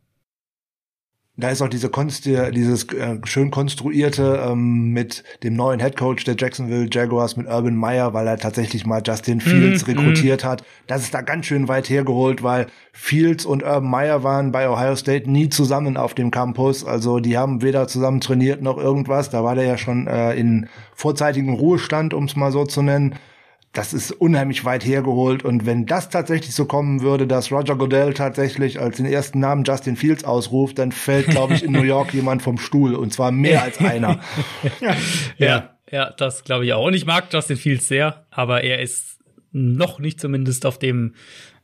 Da 1.37 1.49
ist 1.49 1.61
auch 1.63 1.69
diese 1.69 1.89
Konst, 1.89 2.27
dieses 2.27 2.85
äh, 2.93 3.19
schön 3.25 3.51
konstruierte 3.51 4.41
ähm, 4.47 4.91
mit 4.93 5.25
dem 5.43 5.55
neuen 5.55 5.81
Head 5.81 5.97
Coach 5.97 6.23
der 6.23 6.37
Jacksonville 6.39 6.89
Jaguars 6.89 7.37
mit 7.37 7.49
Urban 7.49 7.75
Meyer, 7.75 8.15
weil 8.15 8.29
er 8.29 8.39
tatsächlich 8.39 8.87
mal 8.87 9.03
Justin 9.05 9.41
Fields 9.41 9.85
mm, 9.85 9.91
rekrutiert 9.91 10.45
mm. 10.45 10.47
hat. 10.47 10.65
Das 10.87 11.03
ist 11.03 11.13
da 11.13 11.23
ganz 11.23 11.47
schön 11.47 11.67
weit 11.67 11.89
hergeholt, 11.91 12.45
weil 12.45 12.69
Fields 12.93 13.47
und 13.47 13.65
Urban 13.65 13.91
Meyer 13.91 14.23
waren 14.23 14.53
bei 14.53 14.71
Ohio 14.71 14.95
State 14.95 15.29
nie 15.29 15.49
zusammen 15.49 15.97
auf 15.97 16.15
dem 16.15 16.31
Campus. 16.31 16.85
Also 16.85 17.19
die 17.19 17.37
haben 17.37 17.63
weder 17.63 17.89
zusammen 17.89 18.21
trainiert 18.21 18.63
noch 18.63 18.79
irgendwas. 18.79 19.29
Da 19.31 19.43
war 19.43 19.57
der 19.57 19.65
ja 19.65 19.77
schon 19.77 20.07
äh, 20.07 20.35
in 20.35 20.69
vorzeitigem 20.95 21.55
Ruhestand, 21.55 22.15
um 22.15 22.27
es 22.27 22.37
mal 22.37 22.53
so 22.53 22.65
zu 22.65 22.81
nennen 22.81 23.17
das 23.75 23.93
ist 23.93 24.13
unheimlich 24.13 24.65
weit 24.65 24.85
hergeholt. 24.85 25.45
Und 25.45 25.67
wenn 25.67 25.85
das 25.85 26.09
tatsächlich 26.09 26.55
so 26.55 26.65
kommen 26.65 27.03
würde, 27.03 27.27
dass 27.27 27.51
Roger 27.51 27.77
Goodell 27.77 28.15
tatsächlich 28.15 28.81
als 28.81 28.97
den 28.97 29.07
ersten 29.07 29.41
Namen 29.41 29.65
Justin 29.65 29.97
Fields 29.97 30.25
ausruft, 30.25 30.79
dann 30.79 30.93
fällt, 30.93 31.27
glaube 31.27 31.55
ich, 31.55 31.65
in 31.65 31.73
New 31.73 31.83
York 31.83 32.15
jemand 32.15 32.43
vom 32.43 32.57
Stuhl. 32.57 32.95
Und 32.95 33.13
zwar 33.13 33.33
mehr 33.33 33.63
als 33.63 33.79
einer. 33.79 34.21
ja, 34.81 34.97
ja, 35.39 35.77
ja, 35.91 36.11
das 36.17 36.45
glaube 36.45 36.65
ich 36.65 36.73
auch. 36.73 36.87
Und 36.87 36.95
ich 36.95 37.05
mag 37.05 37.27
Justin 37.33 37.57
Fields 37.57 37.89
sehr, 37.89 38.25
aber 38.31 38.63
er 38.63 38.81
ist 38.81 39.19
noch 39.51 39.99
nicht 39.99 40.21
zumindest 40.21 40.67
auf 40.67 40.79
dem 40.79 41.15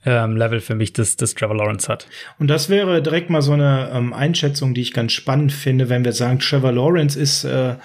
ähm, 0.04 0.36
Level 0.36 0.60
für 0.60 0.74
mich, 0.74 0.92
das, 0.92 1.16
das 1.16 1.34
Trevor 1.34 1.56
Lawrence 1.56 1.88
hat. 1.88 2.08
Und 2.38 2.48
das 2.48 2.68
wäre 2.68 3.02
direkt 3.02 3.30
mal 3.30 3.42
so 3.42 3.52
eine 3.52 3.90
ähm, 3.92 4.12
Einschätzung, 4.12 4.74
die 4.74 4.80
ich 4.80 4.92
ganz 4.92 5.12
spannend 5.12 5.52
finde, 5.52 5.88
wenn 5.88 6.04
wir 6.04 6.12
sagen, 6.12 6.40
Trevor 6.40 6.72
Lawrence 6.72 7.18
ist 7.18 7.44
äh, 7.44 7.76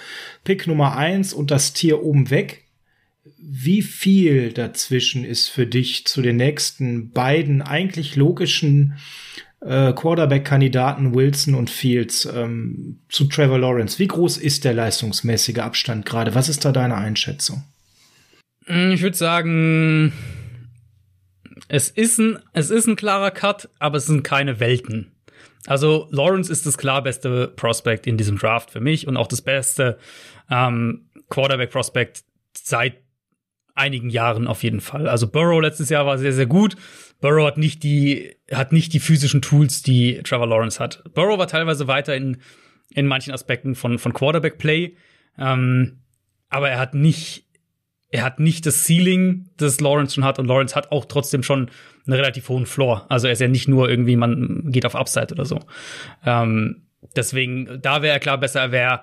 Pick 0.43 0.65
Nummer 0.65 0.97
eins 0.97 1.33
und 1.33 1.51
das 1.51 1.73
Tier 1.73 2.03
oben 2.03 2.29
weg 2.31 2.64
wie 3.37 3.81
viel 3.81 4.53
dazwischen 4.53 5.25
ist 5.25 5.49
für 5.49 5.65
dich 5.65 6.05
zu 6.05 6.21
den 6.21 6.37
nächsten 6.37 7.11
beiden 7.11 7.61
eigentlich 7.61 8.15
logischen 8.15 8.97
äh, 9.61 9.93
Quarterback-Kandidaten 9.93 11.15
Wilson 11.15 11.55
und 11.55 11.69
Fields 11.69 12.25
ähm, 12.25 12.99
zu 13.09 13.25
Trevor 13.25 13.59
Lawrence? 13.59 13.97
Wie 13.97 14.07
groß 14.07 14.37
ist 14.37 14.63
der 14.63 14.73
leistungsmäßige 14.73 15.57
Abstand 15.57 16.05
gerade? 16.05 16.35
Was 16.35 16.49
ist 16.49 16.65
da 16.65 16.71
deine 16.71 16.95
Einschätzung? 16.95 17.63
Mm, 18.67 18.91
ich 18.91 19.01
würde 19.01 19.17
sagen, 19.17 20.13
es 21.67 21.89
ist, 21.89 22.19
ein, 22.19 22.37
es 22.53 22.69
ist 22.69 22.87
ein 22.87 22.95
klarer 22.95 23.31
Cut, 23.31 23.69
aber 23.79 23.97
es 23.97 24.05
sind 24.05 24.23
keine 24.23 24.59
Welten. 24.59 25.11
Also 25.65 26.07
Lawrence 26.11 26.51
ist 26.51 26.67
das 26.67 26.77
klar 26.77 27.01
beste 27.01 27.47
Prospect 27.47 28.05
in 28.05 28.17
diesem 28.17 28.37
Draft 28.37 28.69
für 28.69 28.81
mich 28.81 29.07
und 29.07 29.17
auch 29.17 29.27
das 29.27 29.41
beste 29.41 29.97
ähm, 30.51 31.09
Quarterback-Prospect 31.29 32.23
seit 32.55 33.04
einigen 33.75 34.09
Jahren 34.09 34.47
auf 34.47 34.63
jeden 34.63 34.81
Fall. 34.81 35.07
Also 35.07 35.27
Burrow 35.27 35.61
letztes 35.61 35.89
Jahr 35.89 36.05
war 36.05 36.17
sehr, 36.17 36.33
sehr 36.33 36.45
gut. 36.47 36.75
Burrow 37.21 37.45
hat 37.45 37.57
nicht 37.57 37.83
die, 37.83 38.35
hat 38.51 38.71
nicht 38.71 38.93
die 38.93 38.99
physischen 38.99 39.41
Tools, 39.41 39.83
die 39.83 40.21
Trevor 40.23 40.47
Lawrence 40.47 40.79
hat. 40.79 41.03
Burrow 41.13 41.37
war 41.37 41.47
teilweise 41.47 41.87
weiter 41.87 42.15
in, 42.15 42.37
in 42.89 43.05
manchen 43.05 43.33
Aspekten 43.33 43.75
von, 43.75 43.99
von 43.99 44.13
Quarterback-Play. 44.13 44.95
Ähm, 45.37 45.99
aber 46.49 46.69
er 46.69 46.79
hat 46.79 46.93
nicht, 46.93 47.45
er 48.09 48.23
hat 48.23 48.39
nicht 48.39 48.65
das 48.65 48.85
Ceiling, 48.85 49.49
das 49.57 49.81
Lawrence 49.81 50.15
schon 50.15 50.23
hat. 50.23 50.39
Und 50.39 50.47
Lawrence 50.47 50.75
hat 50.75 50.91
auch 50.91 51.05
trotzdem 51.05 51.43
schon 51.43 51.69
einen 52.07 52.15
relativ 52.15 52.47
hohen 52.47 52.65
Floor. 52.65 53.05
Also 53.09 53.27
er 53.27 53.33
ist 53.33 53.41
ja 53.41 53.49
nicht 53.49 53.67
nur 53.67 53.89
irgendwie, 53.89 54.15
man 54.15 54.71
geht 54.71 54.85
auf 54.85 54.95
Upside 54.95 55.33
oder 55.33 55.45
so. 55.45 55.59
Ähm, 56.25 56.83
deswegen, 57.15 57.81
da 57.81 58.01
wäre 58.01 58.13
er 58.13 58.19
klar 58.19 58.37
besser, 58.37 58.61
er 58.61 58.71
wäre 58.71 59.01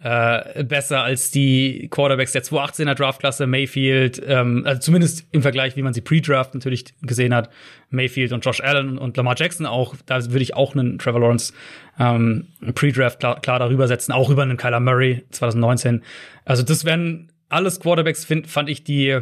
äh, 0.00 0.64
besser 0.64 1.02
als 1.02 1.30
die 1.30 1.88
Quarterbacks 1.90 2.32
der 2.32 2.42
2018er 2.42 2.94
Draftklasse, 2.94 3.46
Mayfield, 3.46 4.22
ähm, 4.26 4.62
also 4.66 4.80
zumindest 4.80 5.26
im 5.32 5.42
Vergleich, 5.42 5.76
wie 5.76 5.82
man 5.82 5.94
sie 5.94 6.00
pre-draft 6.00 6.54
natürlich 6.54 6.84
gesehen 7.02 7.34
hat, 7.34 7.48
Mayfield 7.90 8.32
und 8.32 8.44
Josh 8.44 8.60
Allen 8.60 8.98
und 8.98 9.16
Lamar 9.16 9.34
Jackson 9.36 9.66
auch, 9.66 9.94
da 10.06 10.22
würde 10.24 10.42
ich 10.42 10.54
auch 10.54 10.74
einen 10.74 10.98
Trevor 10.98 11.20
Lawrence 11.20 11.52
ähm, 11.98 12.48
pre-draft 12.74 13.20
klar, 13.20 13.40
klar 13.40 13.58
darüber 13.58 13.88
setzen, 13.88 14.12
auch 14.12 14.30
über 14.30 14.42
einen 14.42 14.56
Kyler 14.56 14.80
Murray 14.80 15.24
2019. 15.30 16.02
Also 16.44 16.62
das 16.62 16.84
wären 16.84 17.32
alles 17.48 17.80
Quarterbacks, 17.80 18.24
find, 18.24 18.46
fand 18.46 18.68
ich 18.68 18.84
die 18.84 19.20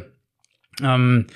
ähm, 0.83 1.27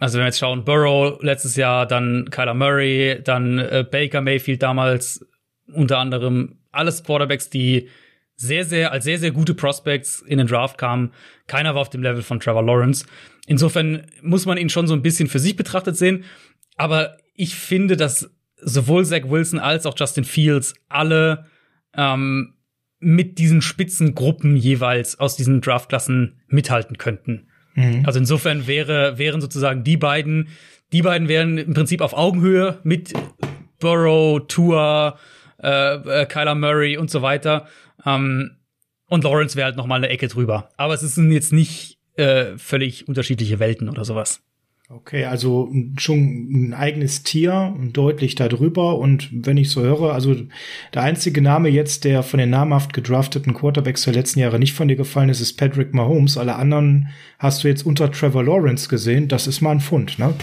also 0.00 0.14
wenn 0.14 0.22
wir 0.22 0.26
jetzt 0.26 0.38
schauen, 0.38 0.64
Burrow 0.64 1.22
letztes 1.22 1.56
Jahr, 1.56 1.86
dann 1.86 2.28
Kyler 2.30 2.54
Murray, 2.54 3.20
dann 3.22 3.58
äh, 3.58 3.84
Baker 3.88 4.20
Mayfield 4.20 4.62
damals 4.62 5.24
unter 5.72 5.98
anderem, 5.98 6.58
alles 6.72 7.04
Quarterbacks, 7.04 7.50
die 7.50 7.88
sehr, 8.36 8.64
sehr, 8.64 8.92
als 8.92 9.04
sehr, 9.04 9.18
sehr 9.18 9.30
gute 9.30 9.54
Prospects 9.54 10.20
in 10.20 10.38
den 10.38 10.46
Draft 10.46 10.78
kamen. 10.78 11.12
Keiner 11.46 11.74
war 11.74 11.80
auf 11.80 11.90
dem 11.90 12.02
Level 12.02 12.22
von 12.22 12.38
Trevor 12.38 12.62
Lawrence. 12.62 13.06
Insofern 13.46 14.06
muss 14.22 14.46
man 14.46 14.58
ihn 14.58 14.68
schon 14.68 14.86
so 14.86 14.94
ein 14.94 15.02
bisschen 15.02 15.28
für 15.28 15.38
sich 15.38 15.56
betrachtet 15.56 15.96
sehen. 15.96 16.24
Aber 16.76 17.16
ich 17.34 17.54
finde, 17.54 17.96
dass 17.96 18.30
sowohl 18.60 19.04
Zach 19.04 19.22
Wilson 19.24 19.58
als 19.58 19.86
auch 19.86 19.94
Justin 19.98 20.24
Fields 20.24 20.74
alle 20.88 21.46
ähm, 21.94 22.54
mit 22.98 23.38
diesen 23.38 23.62
Spitzengruppen 23.62 24.56
jeweils 24.56 25.18
aus 25.18 25.36
diesen 25.36 25.60
Draftklassen 25.60 26.40
mithalten 26.48 26.98
könnten. 26.98 27.48
Mhm. 27.74 28.02
Also 28.06 28.18
insofern 28.18 28.66
wäre, 28.66 29.18
wären 29.18 29.40
sozusagen 29.40 29.84
die 29.84 29.96
beiden, 29.96 30.48
die 30.92 31.02
beiden 31.02 31.28
wären 31.28 31.58
im 31.58 31.74
Prinzip 31.74 32.00
auf 32.00 32.14
Augenhöhe 32.14 32.78
mit 32.82 33.12
Burrow, 33.78 34.40
Tua, 34.46 35.18
äh, 35.62 35.94
äh, 36.22 36.26
Kyler 36.26 36.54
Murray 36.54 36.96
und 36.96 37.10
so 37.10 37.22
weiter. 37.22 37.66
Ähm, 38.04 38.56
und 39.08 39.24
Lawrence 39.24 39.56
wäre 39.56 39.66
halt 39.66 39.76
noch 39.76 39.86
mal 39.86 39.96
eine 39.96 40.08
Ecke 40.08 40.28
drüber. 40.28 40.70
Aber 40.76 40.94
es 40.94 41.00
sind 41.00 41.30
jetzt 41.30 41.52
nicht 41.52 41.98
äh, 42.16 42.56
völlig 42.56 43.08
unterschiedliche 43.08 43.58
Welten 43.58 43.88
oder 43.88 44.04
sowas. 44.04 44.42
Okay, 44.88 45.24
also 45.24 45.68
schon 45.96 46.68
ein 46.68 46.74
eigenes 46.74 47.24
Tier, 47.24 47.74
deutlich 47.92 48.36
darüber. 48.36 48.98
Und 48.98 49.28
wenn 49.32 49.56
ich 49.56 49.70
so 49.70 49.82
höre, 49.82 50.12
also 50.12 50.36
der 50.94 51.02
einzige 51.02 51.42
Name 51.42 51.68
jetzt, 51.68 52.04
der 52.04 52.22
von 52.22 52.38
den 52.38 52.50
namhaft 52.50 52.92
gedrafteten 52.92 53.52
Quarterbacks 53.52 54.04
der 54.04 54.14
letzten 54.14 54.38
Jahre 54.38 54.60
nicht 54.60 54.74
von 54.74 54.86
dir 54.86 54.94
gefallen 54.94 55.28
ist, 55.28 55.40
ist 55.40 55.54
Patrick 55.54 55.92
Mahomes. 55.92 56.38
Alle 56.38 56.54
anderen 56.54 57.08
hast 57.40 57.64
du 57.64 57.68
jetzt 57.68 57.84
unter 57.84 58.12
Trevor 58.12 58.44
Lawrence 58.44 58.88
gesehen. 58.88 59.26
Das 59.26 59.48
ist 59.48 59.60
mal 59.60 59.72
ein 59.72 59.80
Fund, 59.80 60.20
ne? 60.20 60.34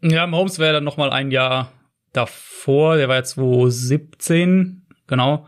Ja, 0.00 0.26
Mahomes 0.26 0.58
wäre 0.58 0.72
dann 0.72 0.84
noch 0.84 0.96
mal 0.96 1.10
ein 1.10 1.30
Jahr 1.30 1.72
davor. 2.12 2.96
Der 2.96 3.08
war 3.08 3.16
ja 3.16 3.24
2017, 3.24 4.82
genau. 5.06 5.46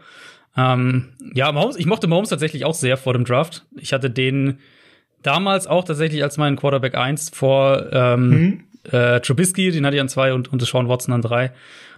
Ähm, 0.57 1.11
ja, 1.35 1.51
Mahomes, 1.53 1.77
ich 1.77 1.87
mochte 1.87 2.07
Mahomes 2.07 2.31
tatsächlich 2.31 2.65
auch 2.65 2.75
sehr 2.75 2.97
vor 2.97 3.13
dem 3.13 3.25
Draft. 3.25 3.65
Ich 3.77 3.93
hatte 3.93 4.11
den 4.11 4.59
damals 5.23 5.67
auch 5.67 5.85
tatsächlich 5.85 6.23
als 6.23 6.39
meinen 6.39 6.57
Quarterback 6.57 6.95
1 6.95 7.31
vor 7.31 7.93
ähm, 7.93 8.29
mhm. 8.29 8.65
äh, 8.91 9.21
Trubisky, 9.21 9.71
den 9.71 9.87
hatte 9.87 9.97
ich 9.97 10.01
an 10.01 10.09
zwei 10.09 10.33
und, 10.33 10.53
und 10.53 10.61
Sean 10.63 10.89
Watson 10.89 11.15
an 11.15 11.23
drei. 11.23 11.53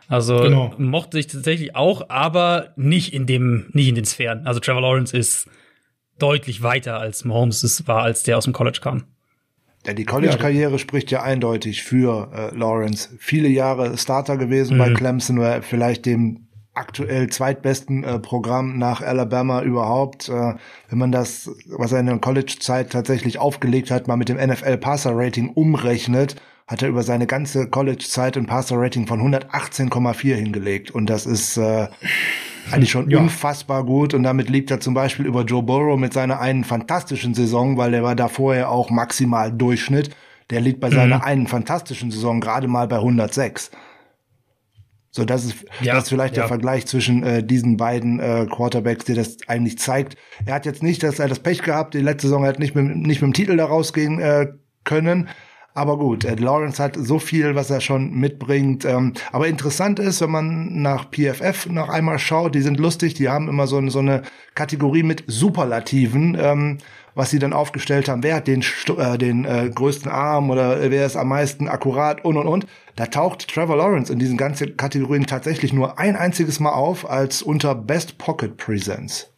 Also 0.09 0.41
genau. 0.41 0.75
mochte 0.77 1.19
ich 1.19 1.29
tatsächlich 1.29 1.75
auch, 1.77 2.11
aber 2.11 2.73
nicht 2.77 3.15
in 3.15 3.27
dem, 3.27 3.67
nicht 3.73 3.89
in 3.89 3.95
den 3.95 4.05
Sphären. 4.05 4.47
Also 4.47 4.61
Trevor 4.61 4.83
Lawrence 4.83 5.17
ist 5.17 5.49
deutlich 6.19 6.63
weiter 6.63 6.99
als 6.99 7.25
Mahomes 7.25 7.63
es 7.63 7.87
war, 7.89 8.03
als 8.03 8.23
der 8.23 8.37
aus 8.37 8.45
dem 8.45 8.53
College 8.53 8.81
kam. 8.83 9.05
Ja, 9.87 9.95
die 9.95 10.05
College-Karriere 10.05 10.73
ja. 10.73 10.79
spricht 10.79 11.11
ja 11.11 11.23
eindeutig 11.23 11.83
für 11.83 12.31
äh, 12.33 12.57
Lawrence. 12.57 13.11
Viele 13.19 13.49
Jahre 13.49 13.99
Starter 13.99 14.37
gewesen 14.37 14.75
mhm. 14.75 14.79
bei 14.79 14.93
Clemson, 14.93 15.63
vielleicht 15.63 16.07
dem 16.07 16.47
aktuell 16.75 17.29
zweitbesten 17.29 18.05
äh, 18.05 18.19
Programm 18.19 18.79
nach 18.79 19.03
Alabama 19.03 19.63
überhaupt. 19.63 20.29
Äh, 20.29 20.55
wenn 20.89 20.99
man 20.99 21.13
das, 21.13 21.51
was 21.67 21.93
er 21.93 22.01
in 22.01 22.07
der 22.07 22.19
College-Zeit 22.19 22.91
tatsächlich 22.91 23.39
aufgelegt 23.39 23.91
hat, 23.91 24.09
mal 24.09 24.17
mit 24.17 24.29
dem 24.29 24.39
NFL-Passer-Rating 24.39 25.51
umrechnet, 25.51 26.37
hat 26.67 26.83
er 26.83 26.89
über 26.89 27.03
seine 27.03 27.27
ganze 27.27 27.69
College-Zeit 27.69 28.37
ein 28.37 28.47
Passer-Rating 28.47 29.07
von 29.07 29.21
118,4 29.21 30.35
hingelegt. 30.35 30.91
Und 30.91 31.11
das 31.11 31.27
ist 31.27 31.59
äh, 31.59 31.89
eigentlich 32.71 32.91
schon 32.91 33.11
ja. 33.11 33.19
unfassbar 33.19 33.85
gut. 33.85 34.15
Und 34.15 34.23
damit 34.23 34.49
liegt 34.49 34.71
er 34.71 34.81
zum 34.81 34.95
Beispiel 34.95 35.27
über 35.27 35.43
Joe 35.43 35.63
Burrow 35.63 35.99
mit 35.99 36.13
seiner 36.13 36.41
einen 36.41 36.65
fantastischen 36.65 37.35
Saison, 37.35 37.77
weil 37.77 37.95
er 37.95 38.03
war 38.03 38.15
da 38.15 38.29
vorher 38.29 38.71
auch 38.71 38.91
maximal 38.91 39.53
Durchschnitt. 39.53 40.11
Der 40.51 40.61
liegt 40.61 40.81
bei 40.81 40.91
mhm. 40.91 40.95
seiner 40.95 41.25
einen 41.25 41.47
fantastischen 41.47 42.11
Saison 42.11 42.41
gerade 42.41 42.69
mal 42.69 42.87
bei 42.89 42.97
106. 42.97 43.71
So, 45.15 45.27
das 45.27 45.45
ist, 45.45 45.67
ja, 45.83 45.95
das 45.95 46.05
ist 46.05 46.09
vielleicht 46.09 46.37
ja. 46.37 46.43
der 46.43 46.49
Vergleich 46.49 46.87
zwischen 46.87 47.23
äh, 47.23 47.45
diesen 47.45 47.77
beiden 47.77 48.19
äh, 48.19 48.47
Quarterbacks, 48.51 49.05
der 49.05 49.15
das 49.15 49.37
eigentlich 49.47 49.79
zeigt. 49.79 50.17
Er 50.47 50.55
hat 50.55 50.65
jetzt 50.65 50.83
nicht, 50.83 51.03
dass 51.03 51.19
er 51.19 51.29
das 51.29 51.39
Pech 51.39 51.63
gehabt, 51.63 51.93
die 51.93 52.01
letzte 52.01 52.29
Saison 52.29 52.47
hat 52.47 52.59
nicht 52.59 52.75
mit, 52.75 52.85
nicht 52.97 53.21
mit 53.21 53.29
dem 53.29 53.35
Titel 53.35 53.57
da 53.59 53.67
rausgehen 53.67 54.19
äh, 54.21 54.47
können. 54.85 55.29
Aber 55.75 55.97
gut, 55.97 56.27
Ed 56.27 56.41
Lawrence 56.41 56.83
hat 56.83 56.97
so 57.01 57.19
viel, 57.19 57.55
was 57.55 57.71
er 57.71 57.81
schon 57.81 58.13
mitbringt. 58.13 58.85
Ähm, 58.85 59.15
aber 59.33 59.49
interessant 59.49 59.99
ist, 59.99 60.21
wenn 60.21 60.31
man 60.31 60.83
nach 60.83 61.07
PFF 61.11 61.67
noch 61.67 61.89
einmal 61.89 62.19
schaut, 62.19 62.55
die 62.55 62.61
sind 62.61 62.79
lustig, 62.79 63.15
die 63.15 63.31
haben 63.31 63.49
immer 63.49 63.67
so, 63.67 63.87
so 63.89 64.01
eine 64.01 64.23
Kategorie 64.55 65.03
mit 65.03 65.25
Superlativen, 65.29 66.37
ähm, 66.39 66.79
was 67.15 67.31
sie 67.31 67.39
dann 67.39 67.55
aufgestellt 67.55 68.11
haben. 68.11 68.23
Wer 68.23 68.37
hat 68.37 68.49
den, 68.49 68.63
äh, 68.99 69.17
den 69.17 69.47
äh, 69.47 69.71
größten 69.75 70.11
Arm 70.11 70.51
oder 70.51 70.91
wer 70.91 71.07
ist 71.07 71.17
am 71.17 71.29
meisten 71.29 71.69
akkurat 71.69 72.23
und 72.23 72.37
und 72.37 72.47
und. 72.47 72.67
Da 72.97 73.07
taucht 73.07 73.49
Trevor 73.49 73.77
Lawrence 73.77 74.13
in 74.13 74.19
diesen 74.19 74.37
ganzen 74.37 74.77
Kategorien 74.77 75.27
tatsächlich 75.27 75.73
nur 75.73 75.99
ein 75.99 76.17
einziges 76.17 76.61
Mal 76.61 76.73
auf 76.73 77.09
als 77.09 77.41
unter 77.41 77.75
Best 77.75 78.19
Pocket 78.19 78.59
Presence. 78.59 79.32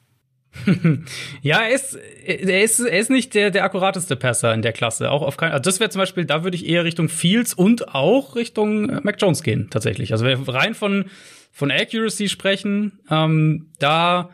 ja, 1.42 1.62
er 1.62 1.74
ist, 1.74 1.98
er 2.24 2.62
ist, 2.62 2.80
er 2.80 2.98
ist 2.98 3.10
nicht 3.10 3.34
der, 3.34 3.50
der 3.50 3.64
akkurateste 3.64 4.16
Passer 4.16 4.54
in 4.54 4.62
der 4.62 4.72
Klasse. 4.72 5.10
Auch 5.10 5.22
auf 5.22 5.36
kein, 5.36 5.52
also 5.52 5.62
das 5.62 5.80
wäre 5.80 5.90
zum 5.90 6.00
Beispiel, 6.00 6.24
da 6.24 6.44
würde 6.44 6.56
ich 6.56 6.68
eher 6.68 6.84
Richtung 6.84 7.08
Fields 7.08 7.54
und 7.54 7.94
auch 7.94 8.36
Richtung 8.36 8.88
äh, 8.88 9.00
Mac 9.02 9.20
Jones 9.20 9.42
gehen, 9.42 9.68
tatsächlich. 9.70 10.12
Also 10.12 10.24
wenn 10.24 10.46
wir 10.46 10.54
rein 10.54 10.74
von, 10.74 11.06
von 11.52 11.70
Accuracy 11.70 12.28
sprechen, 12.28 13.00
ähm, 13.10 13.70
da 13.78 14.30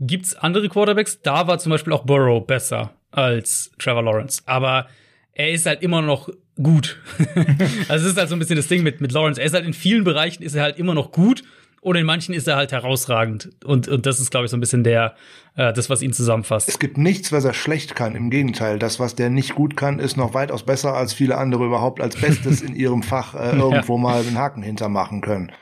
gibt's 0.00 0.34
andere 0.34 0.68
Quarterbacks. 0.68 1.20
Da 1.22 1.46
war 1.46 1.58
zum 1.58 1.70
Beispiel 1.70 1.92
auch 1.92 2.04
Burrow 2.04 2.46
besser 2.46 2.92
als 3.10 3.70
Trevor 3.78 4.02
Lawrence. 4.02 4.42
Aber 4.46 4.88
er 5.32 5.50
ist 5.50 5.66
halt 5.66 5.82
immer 5.82 6.02
noch 6.02 6.30
gut. 6.62 6.98
also 7.88 8.06
es 8.06 8.12
ist 8.12 8.18
halt 8.18 8.28
so 8.28 8.36
ein 8.36 8.38
bisschen 8.38 8.56
das 8.56 8.68
Ding 8.68 8.82
mit, 8.82 9.00
mit 9.00 9.12
Lawrence. 9.12 9.40
Er 9.40 9.46
ist 9.46 9.54
halt 9.54 9.66
in 9.66 9.74
vielen 9.74 10.04
Bereichen 10.04 10.42
ist 10.42 10.54
er 10.54 10.62
halt 10.62 10.78
immer 10.78 10.94
noch 10.94 11.12
gut 11.12 11.42
und 11.84 11.96
in 11.96 12.06
manchen 12.06 12.32
ist 12.32 12.48
er 12.48 12.56
halt 12.56 12.72
herausragend. 12.72 13.50
Und, 13.62 13.88
und 13.88 14.06
das 14.06 14.18
ist, 14.18 14.30
glaube 14.30 14.46
ich, 14.46 14.50
so 14.50 14.56
ein 14.56 14.60
bisschen 14.60 14.84
der, 14.84 15.16
äh, 15.54 15.70
das, 15.74 15.90
was 15.90 16.00
ihn 16.00 16.14
zusammenfasst. 16.14 16.66
Es 16.66 16.78
gibt 16.78 16.96
nichts, 16.96 17.30
was 17.30 17.44
er 17.44 17.52
schlecht 17.52 17.94
kann. 17.94 18.16
Im 18.16 18.30
Gegenteil, 18.30 18.78
das, 18.78 18.98
was 18.98 19.16
der 19.16 19.28
nicht 19.28 19.54
gut 19.54 19.76
kann, 19.76 19.98
ist 19.98 20.16
noch 20.16 20.32
weitaus 20.32 20.62
besser, 20.62 20.94
als 20.94 21.12
viele 21.12 21.36
andere 21.36 21.66
überhaupt 21.66 22.00
als 22.00 22.16
Bestes 22.16 22.62
in 22.62 22.74
ihrem 22.74 23.02
Fach 23.02 23.34
äh, 23.34 23.50
irgendwo 23.58 23.96
ja. 23.96 24.02
mal 24.02 24.20
einen 24.22 24.38
Haken 24.38 24.62
hintermachen 24.62 25.20
können. 25.20 25.52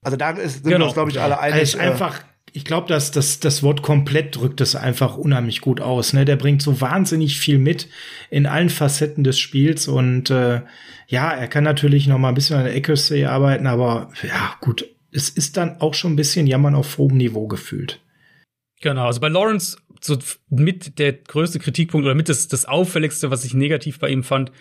Also 0.00 0.16
da 0.16 0.30
ist, 0.30 0.62
sind 0.62 0.62
genau. 0.62 0.78
wir 0.78 0.84
uns, 0.84 0.94
glaube 0.94 1.10
ich, 1.10 1.20
alle 1.20 1.40
einig. 1.40 1.60
Also 1.60 1.78
einfach 1.78 2.22
ich 2.52 2.64
glaube, 2.64 2.88
dass 2.88 3.10
das, 3.10 3.40
das 3.40 3.62
Wort 3.62 3.82
komplett 3.82 4.36
drückt 4.36 4.60
es 4.60 4.74
einfach 4.74 5.16
unheimlich 5.16 5.60
gut 5.60 5.80
aus. 5.80 6.12
Ne? 6.12 6.24
Der 6.24 6.36
bringt 6.36 6.62
so 6.62 6.80
wahnsinnig 6.80 7.38
viel 7.38 7.58
mit 7.58 7.88
in 8.30 8.46
allen 8.46 8.70
Facetten 8.70 9.22
des 9.22 9.38
Spiels 9.38 9.86
und 9.86 10.30
äh, 10.30 10.62
ja, 11.08 11.30
er 11.30 11.48
kann 11.48 11.64
natürlich 11.64 12.06
noch 12.06 12.18
mal 12.18 12.30
ein 12.30 12.34
bisschen 12.34 12.56
an 12.56 12.64
der 12.64 12.74
Accuracy 12.74 13.26
arbeiten, 13.26 13.66
aber 13.66 14.10
ja, 14.22 14.54
gut, 14.60 14.86
es 15.10 15.30
ist 15.30 15.56
dann 15.56 15.80
auch 15.80 15.94
schon 15.94 16.12
ein 16.12 16.16
bisschen 16.16 16.46
Jammern 16.46 16.74
auf 16.74 16.98
hohem 16.98 17.16
Niveau 17.16 17.46
gefühlt. 17.46 18.00
Genau, 18.80 19.06
also 19.06 19.20
bei 19.20 19.28
Lawrence 19.28 19.78
so 20.00 20.18
mit 20.48 20.98
der 20.98 21.12
größte 21.12 21.58
Kritikpunkt 21.58 22.04
oder 22.04 22.14
mit 22.14 22.28
das, 22.28 22.48
das 22.48 22.66
auffälligste, 22.66 23.30
was 23.30 23.44
ich 23.44 23.54
negativ 23.54 23.98
bei 23.98 24.08
ihm 24.08 24.22
fand, 24.22 24.52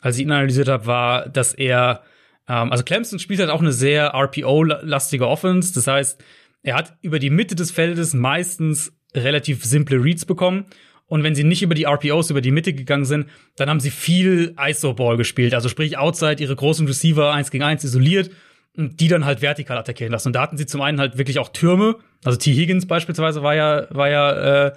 als 0.00 0.16
ich 0.16 0.22
ihn 0.22 0.30
analysiert 0.30 0.68
habe, 0.68 0.86
war, 0.86 1.28
dass 1.28 1.52
er, 1.52 2.02
ähm, 2.48 2.70
also 2.72 2.84
Clemson 2.84 3.18
spielt 3.18 3.40
halt 3.40 3.50
auch 3.50 3.60
eine 3.60 3.72
sehr 3.72 4.14
RPO-lastige 4.14 5.26
Offense. 5.26 5.74
Das 5.74 5.86
heißt, 5.86 6.22
er 6.62 6.76
hat 6.76 6.96
über 7.02 7.18
die 7.18 7.30
Mitte 7.30 7.54
des 7.54 7.70
Feldes 7.70 8.14
meistens 8.14 8.92
relativ 9.14 9.64
simple 9.64 10.02
Reads 10.02 10.24
bekommen. 10.24 10.66
Und 11.06 11.22
wenn 11.22 11.34
sie 11.34 11.44
nicht 11.44 11.62
über 11.62 11.74
die 11.74 11.84
RPOs, 11.84 12.30
über 12.30 12.42
die 12.42 12.50
Mitte 12.50 12.74
gegangen 12.74 13.06
sind, 13.06 13.28
dann 13.56 13.70
haben 13.70 13.80
sie 13.80 13.90
viel 13.90 14.54
ISO-Ball 14.58 15.16
gespielt. 15.16 15.54
Also 15.54 15.68
sprich, 15.68 15.96
outside 15.96 16.42
ihre 16.42 16.54
großen 16.54 16.86
Receiver 16.86 17.32
eins 17.32 17.50
gegen 17.50 17.64
eins 17.64 17.82
isoliert 17.82 18.30
und 18.76 19.00
die 19.00 19.08
dann 19.08 19.24
halt 19.24 19.42
vertikal 19.42 19.78
attackieren 19.78 20.12
lassen. 20.12 20.28
Und 20.28 20.34
da 20.34 20.42
hatten 20.42 20.56
sie 20.56 20.66
zum 20.66 20.80
einen 20.80 21.00
halt 21.00 21.18
wirklich 21.18 21.38
auch 21.38 21.48
Türme. 21.48 21.96
Also 22.24 22.38
T. 22.38 22.52
Higgins 22.52 22.86
beispielsweise 22.86 23.42
war 23.42 23.54
ja, 23.54 23.86
war 23.90 24.08
ja 24.08 24.66
äh, 24.66 24.72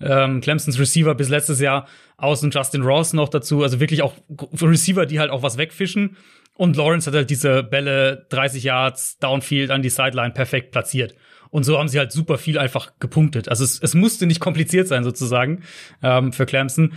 ähm, 0.00 0.40
Clemsons 0.40 0.78
Receiver 0.78 1.14
bis 1.14 1.28
letztes 1.28 1.60
Jahr 1.60 1.86
außen 2.18 2.50
Justin 2.50 2.82
Ross 2.82 3.12
noch 3.12 3.28
dazu. 3.28 3.62
Also 3.62 3.80
wirklich 3.80 4.02
auch 4.02 4.14
Receiver, 4.60 5.06
die 5.06 5.18
halt 5.18 5.30
auch 5.30 5.42
was 5.42 5.56
wegfischen. 5.56 6.16
Und 6.54 6.76
Lawrence 6.76 7.06
hat 7.06 7.14
halt 7.14 7.30
diese 7.30 7.62
Bälle 7.62 8.26
30 8.30 8.64
Yards 8.64 9.18
Downfield 9.18 9.70
an 9.70 9.82
die 9.82 9.90
Sideline 9.90 10.32
perfekt 10.32 10.72
platziert. 10.72 11.14
Und 11.50 11.62
so 11.62 11.78
haben 11.78 11.88
sie 11.88 11.98
halt 11.98 12.12
super 12.12 12.36
viel 12.36 12.58
einfach 12.58 12.92
gepunktet. 12.98 13.48
Also 13.48 13.64
es, 13.64 13.80
es 13.80 13.94
musste 13.94 14.26
nicht 14.26 14.40
kompliziert 14.40 14.88
sein 14.88 15.04
sozusagen 15.04 15.62
ähm, 16.02 16.32
für 16.32 16.46
Clemson. 16.46 16.94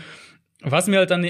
Was 0.62 0.88
mir 0.88 0.98
halt 0.98 1.12
dann 1.12 1.26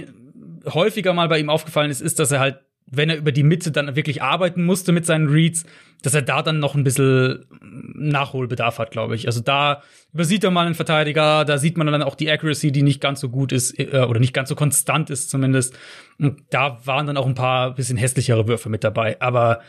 häufiger 0.65 1.13
mal 1.13 1.27
bei 1.27 1.39
ihm 1.39 1.49
aufgefallen 1.49 1.91
ist, 1.91 2.01
ist, 2.01 2.19
dass 2.19 2.31
er 2.31 2.39
halt 2.39 2.59
wenn 2.91 3.09
er 3.09 3.17
über 3.17 3.31
die 3.31 3.43
Mitte 3.43 3.71
dann 3.71 3.95
wirklich 3.95 4.21
arbeiten 4.21 4.63
musste 4.63 4.91
mit 4.91 5.05
seinen 5.05 5.27
Reads, 5.27 5.65
dass 6.03 6.13
er 6.13 6.21
da 6.21 6.41
dann 6.41 6.59
noch 6.59 6.75
ein 6.75 6.83
bisschen 6.83 7.45
Nachholbedarf 7.61 8.79
hat, 8.79 8.91
glaube 8.91 9.15
ich. 9.15 9.27
Also 9.27 9.39
da 9.39 9.81
übersieht 10.13 10.43
er 10.43 10.51
mal 10.51 10.65
einen 10.65 10.75
Verteidiger, 10.75 11.45
da 11.45 11.57
sieht 11.57 11.77
man 11.77 11.87
dann 11.87 12.03
auch 12.03 12.15
die 12.15 12.29
Accuracy, 12.29 12.71
die 12.71 12.83
nicht 12.83 12.99
ganz 12.99 13.21
so 13.21 13.29
gut 13.29 13.53
ist 13.53 13.79
äh, 13.79 14.05
oder 14.07 14.19
nicht 14.19 14.33
ganz 14.33 14.49
so 14.49 14.55
konstant 14.55 15.09
ist 15.09 15.29
zumindest. 15.29 15.77
Und 16.19 16.41
da 16.49 16.79
waren 16.85 17.07
dann 17.07 17.17
auch 17.17 17.27
ein 17.27 17.35
paar 17.35 17.73
bisschen 17.73 17.97
hässlichere 17.97 18.47
Würfe 18.47 18.69
mit 18.69 18.83
dabei. 18.83 19.19
Aber 19.21 19.61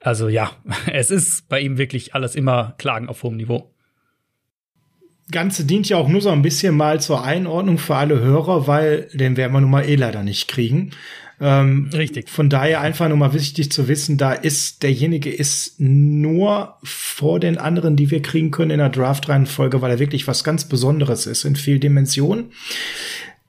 also 0.00 0.28
ja, 0.28 0.52
es 0.92 1.10
ist 1.10 1.48
bei 1.48 1.60
ihm 1.60 1.78
wirklich 1.78 2.14
alles 2.14 2.36
immer 2.36 2.74
Klagen 2.78 3.08
auf 3.08 3.22
hohem 3.24 3.36
Niveau. 3.36 3.74
Ganze 5.30 5.66
dient 5.66 5.88
ja 5.88 5.98
auch 5.98 6.08
nur 6.08 6.22
so 6.22 6.30
ein 6.30 6.40
bisschen 6.40 6.74
mal 6.74 7.00
zur 7.00 7.22
Einordnung 7.22 7.76
für 7.76 7.96
alle 7.96 8.18
Hörer, 8.18 8.66
weil 8.66 9.08
den 9.12 9.36
werden 9.36 9.52
wir 9.52 9.60
nun 9.60 9.70
mal 9.70 9.84
eh 9.84 9.96
leider 9.96 10.22
nicht 10.22 10.48
kriegen. 10.48 10.92
Ähm, 11.40 11.90
Richtig. 11.92 12.28
Von 12.28 12.50
daher 12.50 12.80
einfach 12.80 13.08
nur 13.08 13.16
mal 13.16 13.32
wichtig 13.32 13.70
zu 13.70 13.86
wissen, 13.86 14.18
da 14.18 14.32
ist 14.32 14.82
derjenige 14.82 15.32
ist 15.32 15.78
nur 15.78 16.76
vor 16.82 17.38
den 17.38 17.58
anderen, 17.58 17.96
die 17.96 18.10
wir 18.10 18.22
kriegen 18.22 18.50
können 18.50 18.72
in 18.72 18.78
der 18.78 18.88
Draft-Reihenfolge, 18.88 19.80
weil 19.80 19.92
er 19.92 19.98
wirklich 19.98 20.26
was 20.26 20.42
ganz 20.42 20.68
Besonderes 20.68 21.26
ist 21.26 21.44
in 21.44 21.54
viel 21.54 21.78
Dimensionen. 21.78 22.52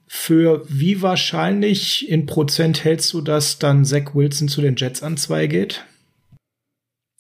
Für 0.08 0.64
wie 0.68 1.02
wahrscheinlich 1.02 2.10
in 2.10 2.26
Prozent 2.26 2.84
hältst 2.84 3.14
du, 3.14 3.22
dass 3.22 3.58
dann 3.58 3.86
Zach 3.86 4.14
Wilson 4.14 4.48
zu 4.48 4.62
den 4.62 4.76
Jets 4.76 5.02
an 5.02 5.18
zwei 5.18 5.48
geht? 5.48 5.86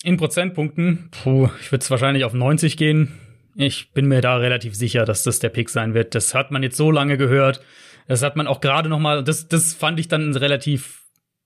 In 0.03 0.17
Prozentpunkten, 0.17 1.09
puh, 1.11 1.49
ich 1.61 1.71
würde 1.71 1.83
es 1.83 1.91
wahrscheinlich 1.91 2.23
auf 2.23 2.33
90 2.33 2.77
gehen. 2.77 3.19
Ich 3.55 3.91
bin 3.91 4.07
mir 4.07 4.21
da 4.21 4.37
relativ 4.37 4.75
sicher, 4.75 5.05
dass 5.05 5.23
das 5.23 5.39
der 5.39 5.49
Pick 5.49 5.69
sein 5.69 5.93
wird. 5.93 6.15
Das 6.15 6.33
hat 6.33 6.51
man 6.51 6.63
jetzt 6.63 6.77
so 6.77 6.91
lange 6.91 7.17
gehört. 7.17 7.61
Das 8.09 8.23
hat 8.23 8.35
man 8.35 8.47
auch 8.47 8.59
gerade 8.59 8.89
noch 8.89 8.99
mal, 8.99 9.23
das, 9.23 9.47
das 9.47 9.73
fand 9.73 9.99
ich 9.99 10.07
dann 10.07 10.23
einen 10.23 10.35
relativ 10.35 11.03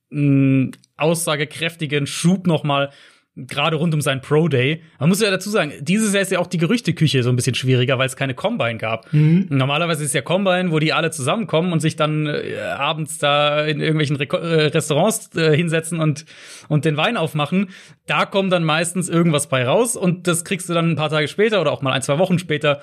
mh, 0.09 0.71
aussagekräftigen 0.95 2.07
Schub 2.07 2.47
noch 2.47 2.63
mal 2.63 2.89
gerade 3.35 3.75
rund 3.77 3.93
um 3.93 3.99
seinen 3.99 4.21
Pro 4.21 4.47
Day. 4.47 4.81
Man 4.99 5.09
muss 5.09 5.19
ja 5.19 5.29
dazu 5.29 5.49
sagen, 5.49 5.73
dieses 5.81 6.13
Jahr 6.13 6.21
ist 6.21 6.31
ja 6.31 6.39
auch 6.39 6.47
die 6.47 6.59
Gerüchteküche 6.59 7.21
so 7.21 7.31
ein 7.31 7.35
bisschen 7.35 7.55
schwieriger, 7.55 7.97
weil 7.97 8.05
es 8.05 8.15
keine 8.15 8.33
Combine 8.33 8.77
gab. 8.77 9.11
Mhm. 9.11 9.47
Normalerweise 9.49 10.05
ist 10.05 10.13
ja 10.13 10.21
Combine, 10.21 10.71
wo 10.71 10.79
die 10.79 10.93
alle 10.93 11.11
zusammenkommen 11.11 11.73
und 11.73 11.81
sich 11.81 11.97
dann 11.97 12.27
äh, 12.27 12.59
abends 12.77 13.17
da 13.17 13.65
in 13.65 13.81
irgendwelchen 13.81 14.15
Re 14.15 14.25
äh, 14.25 14.67
Restaurants 14.67 15.35
äh, 15.35 15.57
hinsetzen 15.57 15.99
und 15.99 16.25
und 16.69 16.85
den 16.85 16.95
Wein 16.95 17.17
aufmachen. 17.17 17.71
Da 18.05 18.25
kommt 18.25 18.53
dann 18.53 18.63
meistens 18.63 19.09
irgendwas 19.09 19.49
bei 19.49 19.65
raus 19.65 19.97
und 19.97 20.27
das 20.27 20.45
kriegst 20.45 20.69
du 20.69 20.73
dann 20.73 20.91
ein 20.91 20.95
paar 20.95 21.09
Tage 21.09 21.27
später 21.27 21.59
oder 21.59 21.73
auch 21.73 21.81
mal 21.81 21.91
ein, 21.91 22.03
zwei 22.03 22.19
Wochen 22.19 22.39
später 22.39 22.81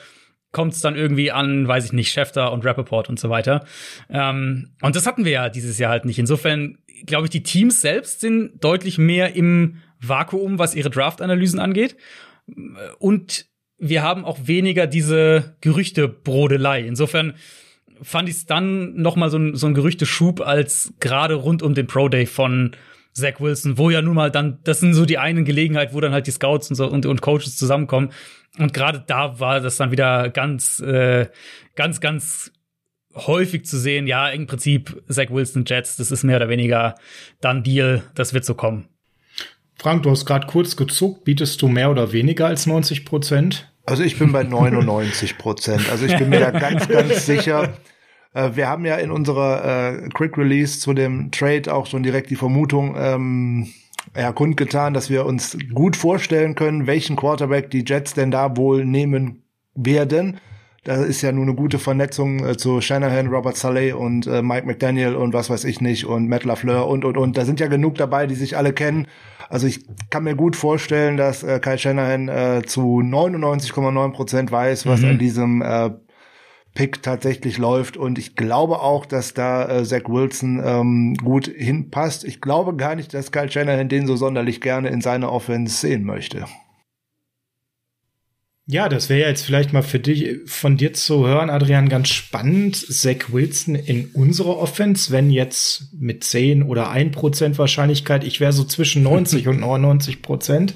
kommt 0.53 0.73
es 0.75 0.81
dann 0.81 0.97
irgendwie 0.97 1.31
an, 1.31 1.69
weiß 1.69 1.85
ich 1.85 1.93
nicht, 1.93 2.11
Schefter 2.11 2.53
und 2.53 2.65
Rappaport 2.65 3.09
und 3.09 3.19
so 3.19 3.31
weiter. 3.31 3.65
Ähm, 4.09 4.71
und 4.83 4.97
das 4.97 5.07
hatten 5.07 5.25
wir 5.25 5.33
ja 5.33 5.49
dieses 5.49 5.79
Jahr 5.79 5.91
halt 5.91 6.05
nicht. 6.05 6.19
Insofern 6.19 6.79
glaube 7.07 7.27
ich, 7.27 7.31
die 7.31 7.43
Teams 7.43 7.81
selbst 7.81 8.21
sind 8.21 8.63
deutlich 8.63 8.99
mehr 8.99 9.35
im 9.35 9.79
Vakuum, 10.01 10.59
was 10.59 10.75
ihre 10.75 10.91
Draft-Analysen 10.91 11.61
angeht. 11.61 11.97
Und 12.99 13.47
wir 13.79 14.03
haben 14.03 14.25
auch 14.25 14.39
weniger 14.43 14.87
diese 14.87 15.57
Gerüchtebrodelei. 15.61 16.83
Insofern 16.83 17.35
fand 18.03 18.29
ich 18.29 18.37
es 18.37 18.47
dann 18.47 18.95
noch 18.95 19.17
mal 19.17 19.31
so 19.31 19.39
ein, 19.39 19.55
so 19.57 19.67
ein 19.67 19.75
Gerüchteschub 19.75 20.41
als 20.41 20.93
gerade 21.01 21.35
rund 21.35 21.63
um 21.63 21.75
den 21.75 21.87
Pro 21.87 22.09
Day 22.09 22.27
von 22.27 22.73
Zach 23.13 23.41
Wilson, 23.41 23.79
wo 23.79 23.91
ja 23.91 24.03
nun 24.03 24.15
mal 24.15 24.31
dann, 24.31 24.59
das 24.65 24.81
sind 24.81 24.95
so 24.95 25.05
die 25.05 25.19
einen 25.19 25.45
Gelegenheit, 25.45 25.93
wo 25.95 26.01
dann 26.01 26.13
halt 26.13 26.27
die 26.27 26.33
Scouts 26.33 26.71
und 26.71 26.77
so 26.77 26.87
und, 26.87 27.07
und 27.07 27.21
Coaches 27.21 27.57
zusammenkommen. 27.57 28.13
Und 28.59 28.73
gerade 28.73 29.03
da 29.07 29.41
war 29.41 29.61
das 29.61 29.77
dann 29.77 29.91
wieder 29.91 30.29
ganz, 30.31 30.81
äh, 30.81 31.29
ganz, 31.77 32.01
ganz 32.01 32.53
häufig 33.15 33.65
zu 33.65 33.79
sehen, 33.79 34.07
ja, 34.07 34.29
im 34.29 34.47
Prinzip 34.47 35.03
Zach 35.09 35.31
Wilson 35.31 35.65
Jets, 35.67 35.97
das 35.97 36.11
ist 36.11 36.23
mehr 36.23 36.37
oder 36.37 36.49
weniger 36.49 36.95
dann 37.41 37.63
Deal, 37.63 38.03
das 38.15 38.35
wird 38.35 38.45
so 38.45 38.55
kommen. 38.55 38.89
Frank, 39.77 40.03
du 40.03 40.11
hast 40.11 40.27
gerade 40.27 40.47
kurz 40.47 40.77
gezuckt. 40.77 41.25
Bietest 41.25 41.63
du 41.63 41.69
mehr 41.69 41.91
oder 41.91 42.13
weniger 42.13 42.47
als 42.47 42.67
90 42.67 43.07
Prozent? 43.07 43.73
Also 43.87 44.03
ich 44.03 44.19
bin 44.19 44.31
bei 44.31 44.43
99 44.45 45.39
Prozent. 45.39 45.91
Also 45.91 46.05
ich 46.05 46.17
bin 46.19 46.29
mir 46.29 46.41
da 46.41 46.51
ganz, 46.59 46.87
ganz 46.87 47.27
sicher. 47.27 47.73
Äh, 48.35 48.51
wir 48.55 48.69
haben 48.69 48.85
ja 48.85 48.97
in 48.97 49.11
unserer 49.11 49.65
äh, 50.05 50.09
Quick 50.09 50.37
Release 50.39 50.81
zu 50.81 50.95
dem 50.95 51.31
Trade 51.31 51.73
auch 51.73 51.87
schon 51.87 52.03
direkt 52.03 52.31
die 52.31 52.37
Vermutung 52.37 52.95
ähm, 52.99 53.69
ja, 54.17 54.33
kundgetan, 54.33 54.95
dass 54.95 55.11
wir 55.11 55.27
uns 55.27 55.57
gut 55.73 55.97
vorstellen 55.97 56.55
können, 56.55 56.87
welchen 56.87 57.17
Quarterback 57.17 57.71
die 57.71 57.85
Jets 57.87 58.15
denn 58.15 58.31
da 58.31 58.57
wohl 58.57 58.85
nehmen 58.85 59.43
werden. 59.75 60.39
Da 60.85 60.95
ist 60.95 61.21
ja 61.21 61.31
nur 61.31 61.45
eine 61.45 61.55
gute 61.55 61.79
Vernetzung 61.79 62.45
äh, 62.45 62.57
zu 62.57 62.81
Shanahan, 62.81 63.27
Robert 63.27 63.57
Saleh 63.57 63.93
und 63.93 64.27
äh, 64.27 64.41
Mike 64.41 64.67
McDaniel 64.67 65.15
und 65.15 65.35
was 65.35 65.51
weiß 65.51 65.65
ich 65.65 65.83
nicht 65.83 66.07
und 66.07 66.29
Matt 66.29 66.45
LaFleur 66.45 66.89
und, 66.89 67.05
und, 67.05 67.19
und. 67.19 67.37
Da 67.37 67.45
sind 67.45 67.61
ja 67.61 67.67
genug 67.67 67.97
dabei, 67.97 68.27
die 68.27 68.35
sich 68.35 68.57
alle 68.57 68.73
kennen. 68.73 69.07
Also 69.51 69.67
ich 69.67 69.85
kann 70.09 70.25
mir 70.25 70.37
gut 70.37 70.57
vorstellen, 70.57 71.19
dass 71.19 71.43
äh, 71.43 71.61
Kyle 71.61 71.77
Shanahan 71.77 72.29
äh, 72.29 72.63
zu 72.65 73.01
99,9 73.01 74.13
Prozent 74.13 74.51
weiß, 74.51 74.87
was 74.87 75.03
mhm. 75.03 75.09
an 75.11 75.19
diesem 75.19 75.61
äh, 75.61 75.91
Pick 76.75 77.03
tatsächlich 77.03 77.59
läuft. 77.59 77.97
Und 77.97 78.19
ich 78.19 78.37
glaube 78.37 78.81
auch, 78.81 79.07
dass 79.07 79.35
da 79.35 79.69
äh, 79.69 79.85
Zach 79.85 80.09
Wilson 80.09 80.63
ähm, 80.65 81.15
gut 81.15 81.47
hinpasst. 81.49 82.25
Ich 82.25 82.41
glaube 82.41 82.77
gar 82.77 82.95
nicht, 82.95 83.13
dass 83.13 83.33
Kyle 83.33 83.51
Shanahan 83.51 83.89
den 83.89 84.07
so 84.07 84.17
sonderlich 84.17 84.61
gerne 84.61 84.89
in 84.89 85.01
seiner 85.01 85.33
Offense 85.33 85.77
sehen 85.77 86.05
möchte. 86.05 86.47
Ja, 88.71 88.89
das 88.89 89.09
wäre 89.09 89.29
jetzt 89.29 89.43
vielleicht 89.43 89.73
mal 89.73 89.83
für 89.83 89.99
dich, 89.99 90.39
von 90.47 90.77
dir 90.77 90.93
zu 90.93 91.27
hören, 91.27 91.51
Adrian, 91.51 91.89
ganz 91.89 92.09
spannend. 92.11 92.77
Zach 92.77 93.33
Wilson 93.33 93.75
in 93.75 94.11
unserer 94.13 94.59
Offense, 94.59 95.11
wenn 95.11 95.33
jetzt 95.33 95.89
mit 95.93 96.23
10 96.23 96.63
oder 96.63 96.89
1 96.89 97.17
Prozent 97.17 97.59
Wahrscheinlichkeit, 97.59 98.23
ich 98.23 98.39
wäre 98.39 98.53
so 98.53 98.63
zwischen 98.63 99.03
90 99.03 99.49
und 99.49 99.59
99 99.61 100.23
Prozent, 100.23 100.75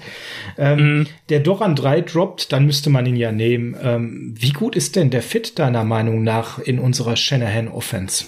ähm, 0.59 0.79
mhm. 0.79 1.07
der 1.29 1.39
doch 1.39 1.61
an 1.61 1.77
drei 1.77 2.01
droppt, 2.01 2.53
dann 2.53 2.67
müsste 2.67 2.91
man 2.91 3.07
ihn 3.07 3.15
ja 3.15 3.31
nehmen. 3.31 3.77
Ähm, 3.81 4.35
wie 4.37 4.51
gut 4.51 4.75
ist 4.75 4.97
denn 4.97 5.11
der 5.11 5.23
Fit 5.23 5.61
deiner 5.61 5.85
Meinung 5.85 6.25
nach 6.25 6.59
in 6.59 6.81
unserer 6.81 7.15
Shanahan 7.15 7.69
Offense? 7.69 8.25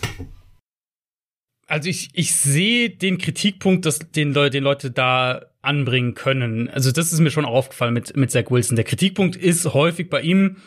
Also 1.67 1.89
ich, 1.89 2.11
ich 2.13 2.33
sehe 2.35 2.91
den 2.91 3.19
Kritikpunkt, 3.19 3.87
dass 3.87 3.99
den, 3.99 4.33
Le 4.33 4.51
den 4.51 4.63
Leute 4.63 4.91
da 4.91 5.47
anbringen 5.63 6.15
können. 6.15 6.69
Also 6.69 6.93
das 6.93 7.13
ist 7.13 7.19
mir 7.19 7.31
schon 7.31 7.45
aufgefallen 7.45 7.93
mit, 7.93 8.17
mit 8.17 8.31
Zach 8.31 8.51
Wilson. 8.51 8.77
Der 8.77 8.85
Kritikpunkt 8.85 9.35
ist 9.35 9.75
häufig 9.75 10.09
bei 10.09 10.21
ihm, 10.21 10.59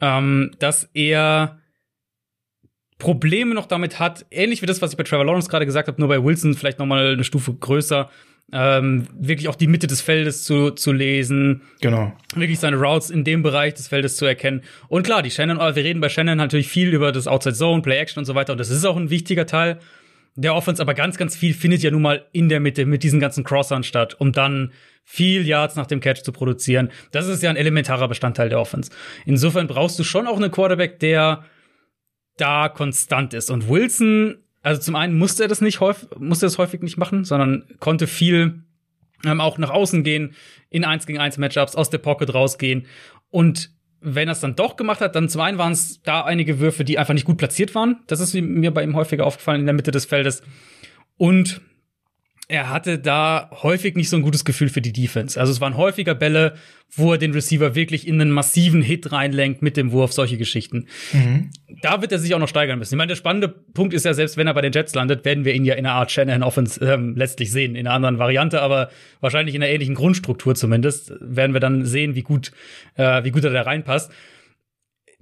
ähm, 0.00 0.50
dass 0.58 0.90
er 0.92 1.58
Probleme 2.98 3.54
noch 3.54 3.66
damit 3.66 3.98
hat, 3.98 4.26
ähnlich 4.30 4.62
wie 4.62 4.66
das, 4.66 4.82
was 4.82 4.92
ich 4.92 4.96
bei 4.96 5.04
Trevor 5.04 5.24
Lawrence 5.24 5.48
gerade 5.48 5.66
gesagt 5.66 5.88
habe, 5.88 6.00
nur 6.00 6.08
bei 6.08 6.22
Wilson 6.22 6.54
vielleicht 6.54 6.78
noch 6.78 6.86
mal 6.86 7.14
eine 7.14 7.24
Stufe 7.24 7.54
größer, 7.54 8.10
ähm, 8.52 9.06
wirklich 9.18 9.48
auch 9.48 9.56
die 9.56 9.66
Mitte 9.66 9.86
des 9.86 10.02
Feldes 10.02 10.44
zu, 10.44 10.70
zu 10.70 10.92
lesen. 10.92 11.62
Genau. 11.80 12.12
Wirklich 12.34 12.60
seine 12.60 12.76
Routes 12.76 13.08
in 13.08 13.24
dem 13.24 13.42
Bereich 13.42 13.74
des 13.74 13.88
Feldes 13.88 14.16
zu 14.16 14.26
erkennen. 14.26 14.62
Und 14.88 15.04
klar, 15.04 15.22
die 15.22 15.30
Shannon, 15.30 15.58
wir 15.58 15.82
reden 15.82 16.00
bei 16.00 16.10
Shannon 16.10 16.36
natürlich 16.36 16.68
viel 16.68 16.92
über 16.92 17.10
das 17.10 17.26
Outside 17.26 17.54
Zone, 17.54 17.82
Play 17.82 17.96
Action 17.96 18.20
und 18.20 18.26
so 18.26 18.34
weiter. 18.34 18.52
Und 18.52 18.58
das 18.58 18.68
ist 18.68 18.84
auch 18.84 18.96
ein 18.96 19.08
wichtiger 19.08 19.46
Teil 19.46 19.78
der 20.34 20.54
Offense, 20.54 20.80
aber 20.80 20.94
ganz, 20.94 21.18
ganz 21.18 21.36
viel 21.36 21.54
findet 21.54 21.82
ja 21.82 21.90
nun 21.90 22.02
mal 22.02 22.26
in 22.32 22.48
der 22.48 22.60
Mitte 22.60 22.86
mit 22.86 23.02
diesen 23.02 23.20
ganzen 23.20 23.44
Crossern 23.44 23.82
statt, 23.82 24.16
um 24.18 24.32
dann 24.32 24.72
viel 25.04 25.46
Yards 25.46 25.76
nach 25.76 25.86
dem 25.86 26.00
Catch 26.00 26.22
zu 26.22 26.32
produzieren. 26.32 26.90
Das 27.10 27.26
ist 27.26 27.42
ja 27.42 27.50
ein 27.50 27.56
elementarer 27.56 28.08
Bestandteil 28.08 28.48
der 28.48 28.60
Offense. 28.60 28.90
Insofern 29.26 29.66
brauchst 29.66 29.98
du 29.98 30.04
schon 30.04 30.26
auch 30.26 30.36
einen 30.36 30.50
Quarterback, 30.50 31.00
der 31.00 31.44
da 32.36 32.68
konstant 32.68 33.34
ist. 33.34 33.50
Und 33.50 33.68
Wilson, 33.68 34.38
also 34.62 34.80
zum 34.80 34.96
einen 34.96 35.18
musste 35.18 35.42
er 35.42 35.48
das 35.48 35.60
nicht 35.60 35.80
häufig, 35.80 36.08
musste 36.18 36.46
das 36.46 36.56
häufig 36.56 36.80
nicht 36.80 36.96
machen, 36.96 37.24
sondern 37.24 37.66
konnte 37.78 38.06
viel 38.06 38.62
ähm, 39.24 39.40
auch 39.40 39.58
nach 39.58 39.70
außen 39.70 40.02
gehen, 40.02 40.34
in 40.70 40.84
1 40.84 41.06
gegen 41.06 41.18
1 41.18 41.38
Matchups, 41.38 41.76
aus 41.76 41.90
der 41.90 41.98
Pocket 41.98 42.32
rausgehen. 42.32 42.86
Und 43.30 43.70
wenn 44.02 44.28
er 44.28 44.32
es 44.32 44.40
dann 44.40 44.56
doch 44.56 44.76
gemacht 44.76 45.00
hat, 45.00 45.14
dann 45.14 45.28
zum 45.28 45.40
einen 45.40 45.58
waren 45.58 45.72
es 45.72 46.02
da 46.02 46.22
einige 46.22 46.58
Würfe, 46.58 46.84
die 46.84 46.98
einfach 46.98 47.14
nicht 47.14 47.24
gut 47.24 47.38
platziert 47.38 47.74
waren. 47.74 48.00
Das 48.06 48.20
ist 48.20 48.34
mir 48.34 48.72
bei 48.72 48.82
ihm 48.82 48.96
häufiger 48.96 49.26
aufgefallen 49.26 49.60
in 49.60 49.66
der 49.66 49.74
Mitte 49.74 49.90
des 49.90 50.04
Feldes. 50.04 50.42
Und 51.16 51.60
er 52.52 52.68
hatte 52.68 52.98
da 52.98 53.48
häufig 53.62 53.96
nicht 53.96 54.10
so 54.10 54.16
ein 54.16 54.22
gutes 54.22 54.44
Gefühl 54.44 54.68
für 54.68 54.82
die 54.82 54.92
Defense. 54.92 55.40
Also 55.40 55.50
es 55.50 55.62
waren 55.62 55.74
häufiger 55.74 56.14
Bälle, 56.14 56.52
wo 56.94 57.12
er 57.12 57.18
den 57.18 57.32
Receiver 57.32 57.74
wirklich 57.74 58.06
in 58.06 58.20
einen 58.20 58.30
massiven 58.30 58.82
Hit 58.82 59.10
reinlenkt 59.10 59.62
mit 59.62 59.78
dem 59.78 59.90
Wurf, 59.90 60.12
solche 60.12 60.36
Geschichten. 60.36 60.86
Mhm. 61.14 61.50
Da 61.80 62.02
wird 62.02 62.12
er 62.12 62.18
sich 62.18 62.34
auch 62.34 62.38
noch 62.38 62.48
steigern 62.48 62.78
müssen. 62.78 62.92
Ich 62.92 62.98
meine, 62.98 63.08
der 63.08 63.16
spannende 63.16 63.48
Punkt 63.48 63.94
ist 63.94 64.04
ja, 64.04 64.12
selbst 64.12 64.36
wenn 64.36 64.46
er 64.46 64.52
bei 64.52 64.60
den 64.60 64.72
Jets 64.72 64.94
landet, 64.94 65.24
werden 65.24 65.46
wir 65.46 65.54
ihn 65.54 65.64
ja 65.64 65.76
in 65.76 65.86
einer 65.86 65.94
Art 65.94 66.12
Shanahan 66.12 66.42
Offense 66.42 66.84
ähm, 66.84 67.16
letztlich 67.16 67.50
sehen. 67.50 67.74
In 67.74 67.86
einer 67.86 67.96
anderen 67.96 68.18
Variante, 68.18 68.60
aber 68.60 68.90
wahrscheinlich 69.20 69.54
in 69.54 69.62
einer 69.62 69.72
ähnlichen 69.72 69.94
Grundstruktur 69.94 70.54
zumindest, 70.54 71.14
werden 71.20 71.54
wir 71.54 71.60
dann 71.60 71.86
sehen, 71.86 72.14
wie 72.14 72.22
gut, 72.22 72.52
äh, 72.96 73.24
wie 73.24 73.30
gut 73.30 73.44
er 73.44 73.50
da 73.50 73.62
reinpasst 73.62 74.12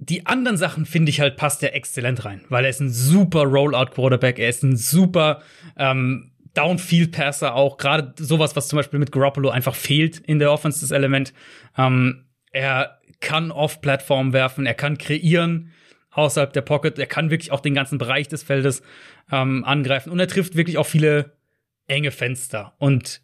die 0.03 0.25
anderen 0.25 0.57
Sachen 0.57 0.87
finde 0.87 1.11
ich 1.11 1.21
halt 1.21 1.37
passt 1.37 1.61
er 1.61 1.75
exzellent 1.75 2.25
rein, 2.25 2.41
weil 2.49 2.63
er 2.63 2.71
ist 2.71 2.79
ein 2.79 2.89
super 2.89 3.43
Rollout 3.43 3.91
Quarterback, 3.91 4.39
er 4.39 4.49
ist 4.49 4.63
ein 4.63 4.75
super 4.75 5.43
ähm, 5.77 6.30
Downfield-Passer 6.53 7.55
auch, 7.55 7.77
gerade 7.77 8.13
sowas, 8.17 8.55
was 8.55 8.67
zum 8.67 8.77
Beispiel 8.77 8.99
mit 8.99 9.11
Garoppolo 9.11 9.49
einfach 9.49 9.75
fehlt 9.75 10.19
in 10.19 10.39
der 10.39 10.51
Offense, 10.51 10.81
das 10.81 10.91
Element. 10.91 11.33
Ähm, 11.77 12.25
er 12.51 12.99
kann 13.19 13.51
off-Plattform 13.51 14.33
werfen, 14.33 14.65
er 14.65 14.73
kann 14.73 14.97
kreieren 14.97 15.71
außerhalb 16.11 16.51
der 16.51 16.61
Pocket, 16.61 16.99
er 16.99 17.05
kann 17.05 17.29
wirklich 17.29 17.51
auch 17.51 17.61
den 17.61 17.73
ganzen 17.73 17.97
Bereich 17.97 18.27
des 18.27 18.43
Feldes 18.43 18.81
ähm, 19.31 19.63
angreifen 19.63 20.11
und 20.11 20.19
er 20.19 20.27
trifft 20.27 20.55
wirklich 20.55 20.77
auch 20.77 20.85
viele 20.85 21.37
enge 21.87 22.11
Fenster. 22.11 22.73
Und 22.79 23.21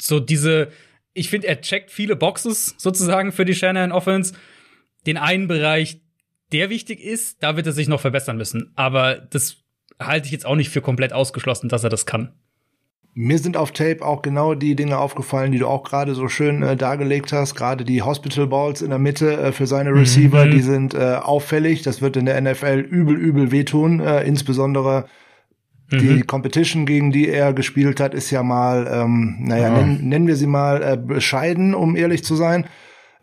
so 0.00 0.20
diese, 0.20 0.68
ich 1.14 1.30
finde, 1.30 1.48
er 1.48 1.60
checkt 1.60 1.90
viele 1.90 2.16
Boxes 2.16 2.74
sozusagen 2.78 3.32
für 3.32 3.44
die 3.44 3.54
Shanahan 3.54 3.92
Offense. 3.92 4.34
Den 5.06 5.16
einen 5.16 5.48
Bereich, 5.48 6.00
der 6.52 6.70
wichtig 6.70 7.00
ist, 7.00 7.42
da 7.42 7.56
wird 7.56 7.66
er 7.66 7.72
sich 7.72 7.88
noch 7.88 8.00
verbessern 8.00 8.36
müssen. 8.36 8.72
Aber 8.76 9.16
das 9.16 9.58
halte 10.00 10.26
ich 10.26 10.32
jetzt 10.32 10.46
auch 10.46 10.56
nicht 10.56 10.70
für 10.70 10.80
komplett 10.80 11.12
ausgeschlossen, 11.12 11.68
dass 11.68 11.84
er 11.84 11.90
das 11.90 12.06
kann. 12.06 12.34
Mir 13.20 13.40
sind 13.40 13.56
auf 13.56 13.72
Tape 13.72 14.06
auch 14.06 14.22
genau 14.22 14.54
die 14.54 14.76
Dinge 14.76 14.96
aufgefallen, 14.96 15.50
die 15.50 15.58
du 15.58 15.66
auch 15.66 15.82
gerade 15.82 16.14
so 16.14 16.28
schön 16.28 16.62
äh, 16.62 16.76
dargelegt 16.76 17.32
hast. 17.32 17.56
Gerade 17.56 17.84
die 17.84 18.02
Hospital 18.02 18.46
Balls 18.46 18.80
in 18.80 18.90
der 18.90 19.00
Mitte 19.00 19.36
äh, 19.36 19.50
für 19.50 19.66
seine 19.66 19.92
Receiver, 19.92 20.44
mhm. 20.44 20.50
die 20.52 20.60
sind 20.60 20.94
äh, 20.94 21.16
auffällig. 21.16 21.82
Das 21.82 22.00
wird 22.00 22.16
in 22.16 22.26
der 22.26 22.40
NFL 22.40 22.86
übel, 22.88 23.16
übel 23.16 23.50
wehtun. 23.50 23.98
Äh, 23.98 24.22
insbesondere 24.22 25.06
mhm. 25.90 25.98
die 25.98 26.20
Competition, 26.20 26.86
gegen 26.86 27.10
die 27.10 27.28
er 27.28 27.52
gespielt 27.52 27.98
hat, 27.98 28.14
ist 28.14 28.30
ja 28.30 28.44
mal, 28.44 28.88
ähm, 28.88 29.38
naja, 29.40 29.64
ja. 29.64 29.70
nennen, 29.70 30.08
nennen 30.08 30.26
wir 30.28 30.36
sie 30.36 30.46
mal 30.46 30.80
äh, 30.80 30.96
bescheiden, 30.96 31.74
um 31.74 31.96
ehrlich 31.96 32.22
zu 32.22 32.36
sein. 32.36 32.66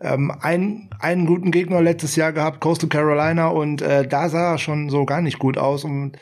Ähm, 0.01 0.29
ein, 0.41 0.89
einen 0.99 1.25
guten 1.25 1.51
Gegner 1.51 1.81
letztes 1.81 2.17
Jahr 2.17 2.33
gehabt, 2.33 2.59
Coastal 2.59 2.89
Carolina, 2.89 3.47
und 3.47 3.81
äh, 3.81 4.05
da 4.05 4.27
sah 4.27 4.51
er 4.51 4.57
schon 4.57 4.89
so 4.89 5.05
gar 5.05 5.21
nicht 5.21 5.39
gut 5.39 5.57
aus. 5.57 5.85
Und 5.85 6.17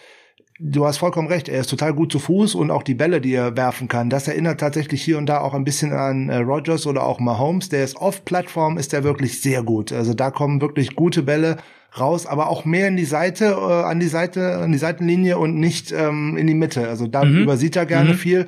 du 0.60 0.86
hast 0.86 0.98
vollkommen 0.98 1.28
recht, 1.28 1.50
er 1.50 1.62
ist 1.62 1.70
total 1.70 1.94
gut 1.94 2.12
zu 2.12 2.20
Fuß 2.20 2.56
und 2.56 2.72
auch 2.72 2.84
die 2.84 2.94
Bälle, 2.94 3.22
die 3.22 3.34
er 3.34 3.58
werfen 3.58 3.88
kann, 3.88 4.10
das 4.10 4.28
erinnert 4.28 4.60
tatsächlich 4.60 5.04
hier 5.04 5.18
und 5.18 5.26
da 5.26 5.40
auch 5.40 5.54
ein 5.54 5.64
bisschen 5.64 5.94
an 5.94 6.30
äh, 6.30 6.38
Rogers 6.38 6.88
oder 6.88 7.04
auch 7.04 7.20
Mahomes. 7.20 7.70
Der 7.70 7.84
ist 7.84 7.96
off-Plattform, 7.98 8.78
ist 8.78 8.94
der 8.94 9.04
wirklich 9.04 9.42
sehr 9.42 9.64
gut. 9.64 9.92
Also 9.92 10.14
da 10.14 10.32
kommen 10.32 10.62
wirklich 10.62 10.96
gute 10.96 11.24
Bälle 11.24 11.58
raus, 12.00 12.26
aber 12.26 12.50
auch 12.50 12.66
mehr 12.66 12.88
in 12.88 12.98
die 12.98 13.06
Seite, 13.06 13.46
äh, 13.46 13.84
an 13.84 14.00
die 14.00 14.08
Seite, 14.08 14.58
an 14.58 14.72
die 14.72 14.78
Seitenlinie 14.78 15.38
und 15.38 15.56
nicht 15.56 15.92
ähm, 15.92 16.38
in 16.38 16.48
die 16.48 16.56
Mitte. 16.56 16.88
Also 16.88 17.08
da 17.08 17.24
mhm. 17.24 17.44
übersieht 17.44 17.76
er 17.76 17.86
gerne 17.86 18.12
mhm. 18.12 18.18
viel. 18.18 18.48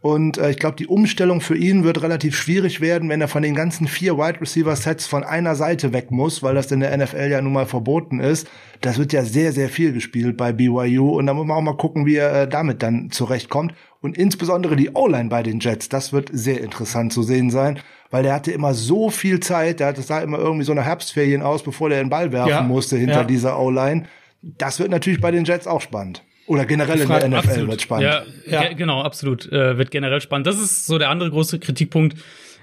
Und 0.00 0.38
äh, 0.38 0.50
ich 0.50 0.58
glaube, 0.58 0.76
die 0.76 0.86
Umstellung 0.86 1.40
für 1.40 1.56
ihn 1.56 1.82
wird 1.82 2.02
relativ 2.02 2.36
schwierig 2.36 2.80
werden, 2.80 3.08
wenn 3.08 3.20
er 3.20 3.26
von 3.26 3.42
den 3.42 3.56
ganzen 3.56 3.88
vier 3.88 4.16
Wide 4.16 4.40
Receiver 4.40 4.76
Sets 4.76 5.06
von 5.06 5.24
einer 5.24 5.56
Seite 5.56 5.92
weg 5.92 6.12
muss, 6.12 6.42
weil 6.42 6.54
das 6.54 6.70
in 6.70 6.80
der 6.80 6.96
NFL 6.96 7.28
ja 7.30 7.40
nun 7.40 7.52
mal 7.52 7.66
verboten 7.66 8.20
ist. 8.20 8.48
Das 8.80 8.98
wird 8.98 9.12
ja 9.12 9.24
sehr, 9.24 9.52
sehr 9.52 9.68
viel 9.68 9.92
gespielt 9.92 10.36
bei 10.36 10.52
BYU 10.52 11.18
und 11.18 11.26
da 11.26 11.34
muss 11.34 11.46
man 11.46 11.56
auch 11.56 11.62
mal 11.62 11.76
gucken, 11.76 12.06
wie 12.06 12.14
er 12.14 12.42
äh, 12.42 12.48
damit 12.48 12.82
dann 12.82 13.10
zurechtkommt. 13.10 13.74
Und 14.00 14.16
insbesondere 14.16 14.76
die 14.76 14.90
O-Line 14.90 15.28
bei 15.28 15.42
den 15.42 15.58
Jets, 15.58 15.88
das 15.88 16.12
wird 16.12 16.30
sehr 16.32 16.60
interessant 16.60 17.12
zu 17.12 17.24
sehen 17.24 17.50
sein, 17.50 17.80
weil 18.10 18.22
der 18.22 18.34
hatte 18.34 18.52
immer 18.52 18.74
so 18.74 19.10
viel 19.10 19.40
Zeit, 19.40 19.80
der 19.80 19.88
hatte 19.88 20.02
sah 20.02 20.20
immer 20.20 20.38
irgendwie 20.38 20.64
so 20.64 20.70
eine 20.70 20.84
Herbstferien 20.84 21.42
aus, 21.42 21.64
bevor 21.64 21.88
der 21.88 21.98
den 21.98 22.08
Ball 22.08 22.30
werfen 22.30 22.50
ja, 22.50 22.62
musste 22.62 22.96
hinter 22.96 23.22
ja. 23.22 23.24
dieser 23.24 23.58
O-Line. 23.58 24.04
Das 24.42 24.78
wird 24.78 24.92
natürlich 24.92 25.20
bei 25.20 25.32
den 25.32 25.44
Jets 25.44 25.66
auch 25.66 25.80
spannend. 25.80 26.22
Oder 26.48 26.64
generell 26.64 26.98
in 26.98 27.08
der 27.08 27.28
NFL 27.28 27.36
absolut. 27.36 27.70
wird 27.70 27.82
spannend. 27.82 28.04
Ja, 28.04 28.24
ja. 28.46 28.72
genau, 28.72 29.02
absolut. 29.02 29.52
Äh, 29.52 29.76
wird 29.76 29.90
generell 29.90 30.22
spannend. 30.22 30.46
Das 30.46 30.58
ist 30.58 30.86
so 30.86 30.96
der 30.98 31.10
andere 31.10 31.30
große 31.30 31.58
Kritikpunkt. 31.58 32.16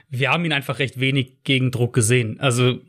Wir 0.09 0.31
haben 0.31 0.43
ihn 0.43 0.53
einfach 0.53 0.79
recht 0.79 0.99
wenig 0.99 1.43
gegen 1.43 1.69
Druck 1.69 1.93
gesehen. 1.93 2.39
Also 2.39 2.79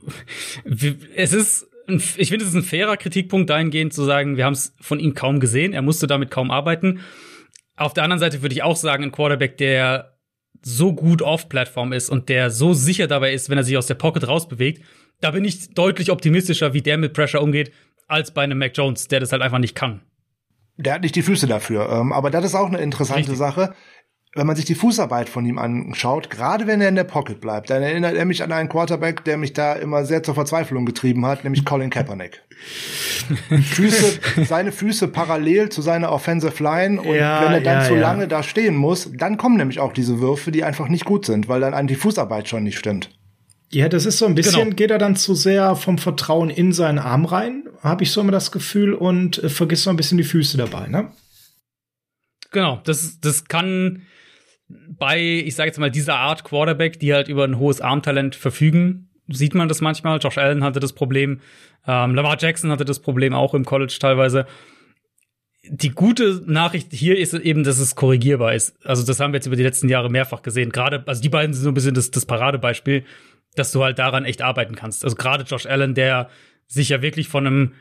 es 1.14 1.34
ist, 1.34 1.66
ich 1.86 2.30
finde, 2.30 2.44
es 2.44 2.50
ist 2.50 2.54
ein 2.54 2.62
fairer 2.62 2.96
Kritikpunkt 2.96 3.50
dahingehend 3.50 3.92
zu 3.92 4.04
sagen, 4.04 4.38
wir 4.38 4.46
haben 4.46 4.54
es 4.54 4.74
von 4.80 4.98
ihm 4.98 5.14
kaum 5.14 5.38
gesehen. 5.38 5.74
Er 5.74 5.82
musste 5.82 6.06
damit 6.06 6.30
kaum 6.30 6.50
arbeiten. 6.50 7.00
Auf 7.76 7.92
der 7.92 8.04
anderen 8.04 8.20
Seite 8.20 8.40
würde 8.40 8.54
ich 8.54 8.62
auch 8.62 8.76
sagen, 8.76 9.04
ein 9.04 9.12
Quarterback, 9.12 9.58
der 9.58 10.16
so 10.62 10.94
gut 10.94 11.20
off-Plattform 11.20 11.92
ist 11.92 12.08
und 12.08 12.30
der 12.30 12.50
so 12.50 12.72
sicher 12.72 13.06
dabei 13.06 13.34
ist, 13.34 13.50
wenn 13.50 13.58
er 13.58 13.64
sich 13.64 13.76
aus 13.76 13.86
der 13.86 13.94
Pocket 13.96 14.26
rausbewegt, 14.26 14.82
da 15.20 15.30
bin 15.30 15.44
ich 15.44 15.74
deutlich 15.74 16.10
optimistischer, 16.10 16.72
wie 16.72 16.80
der 16.80 16.96
mit 16.96 17.12
Pressure 17.12 17.42
umgeht, 17.42 17.70
als 18.08 18.30
bei 18.30 18.42
einem 18.42 18.58
Mac 18.58 18.72
Jones, 18.74 19.08
der 19.08 19.20
das 19.20 19.32
halt 19.32 19.42
einfach 19.42 19.58
nicht 19.58 19.74
kann 19.74 20.00
der 20.76 20.94
hat 20.94 21.02
nicht 21.02 21.16
die 21.16 21.22
Füße 21.22 21.46
dafür. 21.46 21.88
Ähm, 21.90 22.12
aber 22.12 22.30
das 22.30 22.44
ist 22.44 22.54
auch 22.54 22.68
eine 22.68 22.78
interessante 22.78 23.20
Richtig. 23.20 23.38
Sache. 23.38 23.74
wenn 24.34 24.46
man 24.46 24.56
sich 24.56 24.66
die 24.66 24.74
Fußarbeit 24.74 25.30
von 25.30 25.46
ihm 25.46 25.56
anschaut, 25.58 26.28
gerade 26.28 26.66
wenn 26.66 26.82
er 26.82 26.90
in 26.90 26.94
der 26.94 27.04
Pocket 27.04 27.40
bleibt, 27.40 27.70
dann 27.70 27.82
erinnert 27.82 28.16
er 28.16 28.26
mich 28.26 28.42
an 28.42 28.52
einen 28.52 28.68
Quarterback, 28.68 29.24
der 29.24 29.38
mich 29.38 29.54
da 29.54 29.72
immer 29.72 30.04
sehr 30.04 30.22
zur 30.22 30.34
Verzweiflung 30.34 30.84
getrieben 30.84 31.24
hat, 31.24 31.42
nämlich 31.44 31.64
Colin 31.64 31.88
Kaepernick. 31.88 32.42
Füße, 33.48 34.44
seine 34.44 34.72
Füße 34.72 35.08
parallel 35.08 35.70
zu 35.70 35.80
seiner 35.80 36.12
Offensive 36.12 36.62
Line 36.62 37.00
und 37.00 37.14
ja, 37.14 37.42
wenn 37.42 37.52
er 37.52 37.60
dann 37.62 37.82
ja, 37.82 37.88
zu 37.88 37.94
lange 37.94 38.22
ja. 38.22 38.26
da 38.26 38.42
stehen 38.42 38.76
muss, 38.76 39.10
dann 39.14 39.38
kommen 39.38 39.56
nämlich 39.56 39.80
auch 39.80 39.92
diese 39.92 40.20
Würfe, 40.20 40.52
die 40.52 40.64
einfach 40.64 40.88
nicht 40.88 41.06
gut 41.06 41.24
sind, 41.24 41.48
weil 41.48 41.60
dann 41.60 41.74
an 41.74 41.86
die 41.86 41.96
Fußarbeit 41.96 42.48
schon 42.48 42.62
nicht 42.62 42.78
stimmt. 42.78 43.10
Ja, 43.72 43.88
das 43.88 44.06
ist 44.06 44.18
so 44.18 44.26
ein 44.26 44.34
bisschen, 44.34 44.64
genau. 44.64 44.76
geht 44.76 44.90
er 44.90 44.98
dann 44.98 45.16
zu 45.16 45.34
sehr 45.34 45.74
vom 45.74 45.98
Vertrauen 45.98 46.50
in 46.50 46.72
seinen 46.72 46.98
Arm 46.98 47.24
rein, 47.24 47.64
habe 47.82 48.04
ich 48.04 48.10
so 48.10 48.20
immer 48.20 48.32
das 48.32 48.52
Gefühl, 48.52 48.94
und 48.94 49.42
äh, 49.42 49.48
vergisst 49.48 49.84
so 49.84 49.90
ein 49.90 49.96
bisschen 49.96 50.18
die 50.18 50.24
Füße 50.24 50.56
dabei, 50.56 50.88
ne? 50.88 51.12
Genau, 52.50 52.80
das, 52.84 53.20
das 53.20 53.44
kann 53.44 54.02
bei, 54.68 55.20
ich 55.20 55.54
sage 55.54 55.68
jetzt 55.68 55.78
mal, 55.78 55.90
dieser 55.90 56.16
Art 56.16 56.44
Quarterback, 56.44 56.98
die 56.98 57.12
halt 57.14 57.28
über 57.28 57.44
ein 57.44 57.58
hohes 57.58 57.80
Armtalent 57.80 58.34
verfügen, 58.34 59.10
sieht 59.28 59.54
man 59.54 59.68
das 59.68 59.80
manchmal. 59.80 60.18
Josh 60.18 60.38
Allen 60.38 60.64
hatte 60.64 60.80
das 60.80 60.92
Problem, 60.92 61.40
ähm, 61.86 62.14
Lamar 62.14 62.36
Jackson 62.38 62.70
hatte 62.70 62.84
das 62.84 63.00
Problem 63.00 63.34
auch 63.34 63.54
im 63.54 63.64
College 63.64 63.96
teilweise. 64.00 64.46
Die 65.68 65.90
gute 65.90 66.42
Nachricht 66.46 66.92
hier 66.92 67.18
ist 67.18 67.34
eben, 67.34 67.64
dass 67.64 67.78
es 67.78 67.96
korrigierbar 67.96 68.54
ist. 68.54 68.76
Also 68.86 69.04
das 69.04 69.18
haben 69.18 69.32
wir 69.32 69.38
jetzt 69.38 69.46
über 69.46 69.56
die 69.56 69.64
letzten 69.64 69.88
Jahre 69.88 70.10
mehrfach 70.10 70.42
gesehen. 70.42 70.70
Gerade, 70.70 71.02
also 71.06 71.20
die 71.20 71.28
beiden 71.28 71.54
sind 71.54 71.64
so 71.64 71.70
ein 71.70 71.74
bisschen 71.74 71.94
das, 71.94 72.12
das 72.12 72.24
Paradebeispiel, 72.24 73.04
dass 73.56 73.72
du 73.72 73.82
halt 73.82 73.98
daran 73.98 74.24
echt 74.24 74.42
arbeiten 74.42 74.76
kannst. 74.76 75.02
Also 75.02 75.16
gerade 75.16 75.44
Josh 75.44 75.66
Allen, 75.66 75.94
der 75.94 76.28
sich 76.66 76.88
ja 76.88 77.02
wirklich 77.02 77.28
von 77.28 77.46
einem 77.46 77.72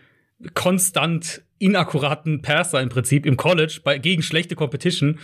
konstant 0.53 1.43
inakkuraten 1.57 2.41
Passer 2.41 2.81
im 2.81 2.89
Prinzip 2.89 3.25
im 3.25 3.37
College 3.37 3.79
bei, 3.83 3.97
gegen 3.97 4.21
schlechte 4.21 4.55
Competition 4.55 5.19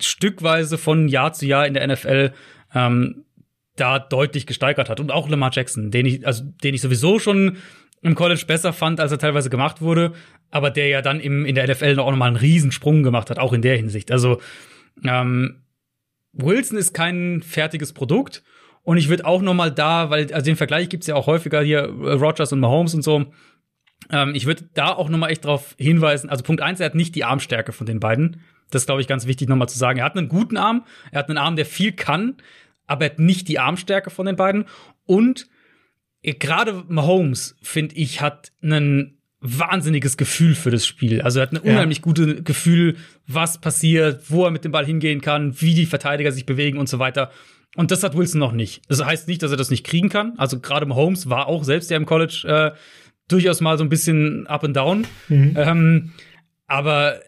stückweise 0.00 0.78
von 0.78 1.08
Jahr 1.08 1.32
zu 1.32 1.46
Jahr 1.46 1.66
in 1.66 1.74
der 1.74 1.86
NFL 1.86 2.32
ähm, 2.74 3.24
da 3.76 3.98
deutlich 3.98 4.46
gesteigert 4.46 4.88
hat. 4.88 5.00
Und 5.00 5.12
auch 5.12 5.28
Lamar 5.28 5.50
Jackson, 5.52 5.90
den 5.90 6.06
ich, 6.06 6.26
also 6.26 6.44
den 6.62 6.74
ich 6.74 6.80
sowieso 6.80 7.18
schon 7.18 7.58
im 8.00 8.14
College 8.14 8.44
besser 8.46 8.72
fand, 8.72 9.00
als 9.00 9.12
er 9.12 9.18
teilweise 9.18 9.50
gemacht 9.50 9.80
wurde, 9.80 10.12
aber 10.50 10.70
der 10.70 10.88
ja 10.88 11.02
dann 11.02 11.20
im, 11.20 11.44
in 11.44 11.54
der 11.54 11.68
NFL 11.68 11.98
auch 11.98 12.10
nochmal 12.10 12.28
einen 12.28 12.36
Riesensprung 12.36 13.02
gemacht 13.02 13.30
hat, 13.30 13.38
auch 13.38 13.52
in 13.52 13.62
der 13.62 13.76
Hinsicht. 13.76 14.12
Also 14.12 14.40
ähm, 15.04 15.62
Wilson 16.32 16.78
ist 16.78 16.94
kein 16.94 17.42
fertiges 17.42 17.92
Produkt. 17.92 18.42
Und 18.88 18.96
ich 18.96 19.10
würde 19.10 19.26
auch 19.26 19.42
nochmal 19.42 19.70
da, 19.70 20.08
weil 20.08 20.32
also 20.32 20.46
den 20.46 20.56
Vergleich 20.56 20.88
gibt's 20.88 21.06
ja 21.06 21.14
auch 21.14 21.26
häufiger 21.26 21.60
hier, 21.60 21.80
äh, 21.80 22.12
Rogers 22.12 22.54
und 22.54 22.60
Mahomes 22.60 22.94
und 22.94 23.02
so. 23.02 23.26
Ähm, 24.10 24.34
ich 24.34 24.46
würde 24.46 24.70
da 24.72 24.94
auch 24.94 25.10
nochmal 25.10 25.30
echt 25.30 25.44
drauf 25.44 25.74
hinweisen. 25.76 26.30
Also 26.30 26.42
Punkt 26.42 26.62
eins, 26.62 26.80
er 26.80 26.86
hat 26.86 26.94
nicht 26.94 27.14
die 27.14 27.22
Armstärke 27.22 27.72
von 27.72 27.86
den 27.86 28.00
beiden. 28.00 28.40
Das 28.70 28.80
ist, 28.80 28.86
glaube 28.86 29.02
ich, 29.02 29.06
ganz 29.06 29.26
wichtig 29.26 29.46
nochmal 29.46 29.68
zu 29.68 29.76
sagen. 29.76 29.98
Er 29.98 30.06
hat 30.06 30.16
einen 30.16 30.30
guten 30.30 30.56
Arm, 30.56 30.86
er 31.12 31.18
hat 31.18 31.28
einen 31.28 31.36
Arm, 31.36 31.56
der 31.56 31.66
viel 31.66 31.92
kann, 31.92 32.38
aber 32.86 33.04
er 33.04 33.10
hat 33.10 33.18
nicht 33.18 33.48
die 33.48 33.58
Armstärke 33.58 34.08
von 34.08 34.24
den 34.24 34.36
beiden. 34.36 34.64
Und 35.04 35.48
gerade 36.22 36.82
Mahomes, 36.88 37.56
finde 37.60 37.94
ich, 37.94 38.22
hat 38.22 38.52
ein 38.62 39.18
wahnsinniges 39.42 40.16
Gefühl 40.16 40.54
für 40.54 40.70
das 40.70 40.86
Spiel. 40.86 41.20
Also 41.20 41.40
er 41.40 41.42
hat 41.42 41.52
ein 41.52 41.58
unheimlich 41.58 41.98
ja. 41.98 42.04
gutes 42.04 42.42
Gefühl, 42.42 42.96
was 43.26 43.60
passiert, 43.60 44.30
wo 44.30 44.46
er 44.46 44.50
mit 44.50 44.64
dem 44.64 44.72
Ball 44.72 44.86
hingehen 44.86 45.20
kann, 45.20 45.60
wie 45.60 45.74
die 45.74 45.84
Verteidiger 45.84 46.32
sich 46.32 46.46
bewegen 46.46 46.78
und 46.78 46.88
so 46.88 46.98
weiter. 46.98 47.30
Und 47.76 47.90
das 47.90 48.02
hat 48.02 48.16
Wilson 48.16 48.40
noch 48.40 48.52
nicht. 48.52 48.82
Das 48.88 49.04
heißt 49.04 49.28
nicht, 49.28 49.42
dass 49.42 49.50
er 49.50 49.56
das 49.56 49.70
nicht 49.70 49.84
kriegen 49.84 50.08
kann. 50.08 50.34
Also 50.36 50.58
gerade 50.58 50.86
Mahomes 50.86 51.28
war 51.28 51.46
auch 51.46 51.64
selbst 51.64 51.90
ja 51.90 51.96
im 51.96 52.06
College 52.06 52.44
äh, 52.74 52.78
durchaus 53.28 53.60
mal 53.60 53.78
so 53.78 53.84
ein 53.84 53.88
bisschen 53.88 54.46
up 54.46 54.64
and 54.64 54.76
down. 54.76 55.06
Mhm. 55.28 55.54
Ähm, 55.56 56.12
aber 56.66 57.20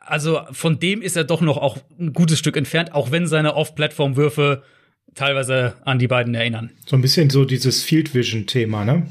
also 0.00 0.40
von 0.52 0.78
dem 0.78 1.02
ist 1.02 1.16
er 1.16 1.24
doch 1.24 1.40
noch 1.40 1.56
auch 1.58 1.78
ein 1.98 2.12
gutes 2.12 2.38
Stück 2.38 2.56
entfernt, 2.56 2.94
auch 2.94 3.10
wenn 3.10 3.26
seine 3.26 3.54
Off-Plattform-Würfe 3.54 4.62
teilweise 5.14 5.74
an 5.84 5.98
die 5.98 6.08
beiden 6.08 6.34
erinnern. 6.34 6.70
So 6.86 6.96
ein 6.96 7.02
bisschen 7.02 7.30
so 7.30 7.44
dieses 7.44 7.82
Field 7.82 8.14
Vision-Thema, 8.14 8.84
ne? 8.84 9.06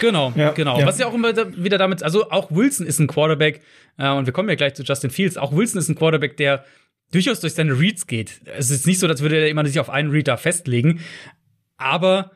Genau, 0.00 0.32
ja, 0.34 0.50
genau. 0.50 0.80
Ja. 0.80 0.86
Was 0.86 0.98
ja 0.98 1.06
auch 1.06 1.14
immer 1.14 1.32
wieder 1.56 1.78
damit, 1.78 2.02
also 2.02 2.30
auch 2.30 2.50
Wilson 2.50 2.84
ist 2.84 2.98
ein 2.98 3.06
Quarterback, 3.06 3.60
äh, 3.96 4.10
und 4.10 4.26
wir 4.26 4.32
kommen 4.32 4.48
ja 4.48 4.56
gleich 4.56 4.74
zu 4.74 4.82
Justin 4.82 5.10
Fields, 5.10 5.36
auch 5.36 5.52
Wilson 5.54 5.78
ist 5.78 5.88
ein 5.88 5.94
Quarterback, 5.94 6.36
der 6.36 6.64
durchaus 7.12 7.40
durch 7.40 7.54
seine 7.54 7.78
Reads 7.78 8.06
geht. 8.06 8.40
Es 8.44 8.70
ist 8.70 8.86
nicht 8.86 8.98
so, 8.98 9.06
als 9.06 9.22
würde 9.22 9.36
er 9.36 9.48
immer 9.48 9.64
sich 9.66 9.80
auf 9.80 9.90
einen 9.90 10.10
Read 10.10 10.28
da 10.28 10.36
festlegen, 10.36 11.00
aber 11.76 12.32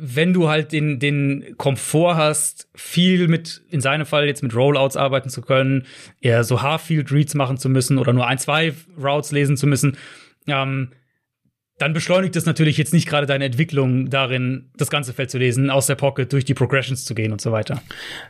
wenn 0.00 0.32
du 0.32 0.48
halt 0.48 0.70
den, 0.70 1.00
den 1.00 1.56
Komfort 1.56 2.14
hast, 2.14 2.68
viel 2.74 3.26
mit, 3.26 3.62
in 3.68 3.80
seinem 3.80 4.06
Fall 4.06 4.26
jetzt 4.26 4.44
mit 4.44 4.54
Rollouts 4.54 4.96
arbeiten 4.96 5.28
zu 5.28 5.42
können, 5.42 5.86
eher 6.20 6.44
so 6.44 6.62
Half-Field-Reads 6.62 7.34
machen 7.34 7.58
zu 7.58 7.68
müssen 7.68 7.98
oder 7.98 8.12
nur 8.12 8.26
ein, 8.26 8.38
zwei 8.38 8.74
Routes 8.96 9.32
lesen 9.32 9.56
zu 9.56 9.66
müssen, 9.66 9.96
ähm, 10.46 10.92
dann 11.78 11.92
beschleunigt 11.92 12.34
es 12.34 12.44
natürlich 12.44 12.76
jetzt 12.76 12.92
nicht 12.92 13.08
gerade 13.08 13.26
deine 13.26 13.44
Entwicklung 13.44 14.10
darin, 14.10 14.66
das 14.76 14.90
ganze 14.90 15.12
Feld 15.12 15.30
zu 15.30 15.38
lesen, 15.38 15.70
aus 15.70 15.86
der 15.86 15.94
Pocket 15.94 16.30
durch 16.32 16.44
die 16.44 16.54
Progressions 16.54 17.04
zu 17.04 17.14
gehen 17.14 17.30
und 17.30 17.40
so 17.40 17.52
weiter. 17.52 17.80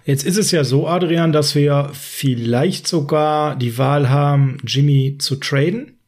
Jetzt 0.04 0.24
ist 0.24 0.36
es 0.36 0.50
ja 0.50 0.64
so, 0.64 0.86
Adrian, 0.86 1.32
dass 1.32 1.54
wir 1.54 1.90
vielleicht 1.94 2.86
sogar 2.86 3.56
die 3.56 3.78
Wahl 3.78 4.10
haben, 4.10 4.58
Jimmy 4.64 5.16
zu 5.18 5.36
traden. 5.36 5.98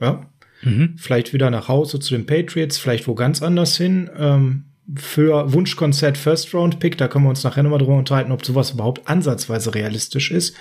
Ja. 0.00 0.26
Mhm. 0.62 0.94
Vielleicht 0.96 1.32
wieder 1.32 1.50
nach 1.50 1.68
Hause 1.68 2.00
zu 2.00 2.14
den 2.14 2.26
Patriots, 2.26 2.78
vielleicht 2.78 3.06
wo 3.06 3.14
ganz 3.14 3.42
anders 3.42 3.76
hin. 3.76 4.10
Ähm, 4.18 4.64
für 4.96 5.52
Wunschkonzert 5.52 6.18
First 6.18 6.52
Round 6.54 6.80
Pick, 6.80 6.98
da 6.98 7.08
können 7.08 7.24
wir 7.24 7.30
uns 7.30 7.44
nachher 7.44 7.62
nochmal 7.62 7.78
drüber 7.78 7.96
unterhalten, 7.96 8.32
ob 8.32 8.44
sowas 8.44 8.72
überhaupt 8.72 9.06
ansatzweise 9.06 9.74
realistisch 9.74 10.30
ist. 10.30 10.56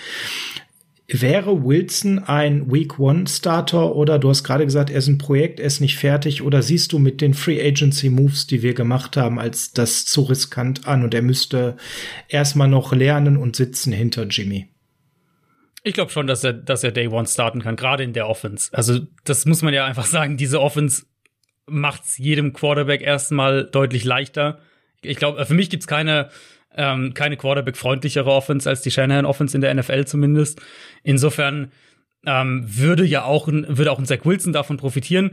Wäre 1.12 1.64
Wilson 1.66 2.20
ein 2.20 2.72
Week 2.72 3.00
One 3.00 3.28
Starter 3.28 3.96
oder 3.96 4.20
du 4.20 4.30
hast 4.30 4.44
gerade 4.44 4.66
gesagt, 4.66 4.92
er 4.92 4.98
ist 4.98 5.08
ein 5.08 5.18
Projekt, 5.18 5.60
er 5.60 5.66
ist 5.66 5.80
nicht 5.80 5.98
fertig 5.98 6.44
oder 6.44 6.62
siehst 6.62 6.94
du 6.94 7.00
mit 7.00 7.20
den 7.20 7.34
Free 7.34 7.60
Agency 7.60 8.12
Moves, 8.12 8.46
die 8.46 8.62
wir 8.62 8.76
gemacht 8.76 9.18
haben, 9.18 9.40
als 9.40 9.72
das 9.72 10.06
zu 10.06 10.22
riskant 10.22 10.88
an 10.88 11.04
und 11.04 11.16
er 11.16 11.24
müsste 11.24 11.78
erstmal 12.28 12.68
noch 12.68 12.94
lernen 12.94 13.38
und 13.38 13.56
sitzen 13.56 13.92
hinter 13.92 14.28
Jimmy? 14.28 14.70
Ich 15.84 15.94
glaube 15.94 16.12
schon, 16.12 16.28
dass 16.28 16.44
er, 16.44 16.54
dass 16.54 16.84
er 16.84 16.92
Day 16.92 17.08
One 17.08 17.26
starten 17.26 17.62
kann, 17.62 17.76
gerade 17.76 18.04
in 18.04 18.14
der 18.14 18.28
Offense. 18.28 18.70
Also, 18.74 19.00
das 19.24 19.46
muss 19.46 19.62
man 19.64 19.74
ja 19.74 19.86
einfach 19.86 20.06
sagen. 20.06 20.38
Diese 20.38 20.62
Offense 20.62 21.06
macht 21.66 22.04
es 22.04 22.18
jedem 22.18 22.54
Quarterback 22.54 23.02
erstmal 23.02 23.66
deutlich 23.66 24.04
leichter. 24.04 24.60
Ich 25.02 25.18
glaube, 25.18 25.44
für 25.46 25.54
mich 25.54 25.70
gibt's 25.70 25.88
keine, 25.88 26.30
ähm, 26.80 27.14
keine 27.14 27.36
Quarterback-freundlichere 27.36 28.32
Offense 28.32 28.68
als 28.68 28.82
die 28.82 28.90
Shanahan-Offense 28.90 29.56
in 29.56 29.62
der 29.62 29.74
NFL 29.74 30.06
zumindest. 30.06 30.62
Insofern 31.04 31.74
ähm, 32.26 32.64
würde 32.66 33.04
ja 33.06 33.26
auch, 33.26 33.48
würde 33.48 33.92
auch 33.92 34.00
ein 34.00 34.06
Zach 34.06 34.24
Wilson 34.24 34.54
davon 34.54 34.78
profitieren. 34.78 35.32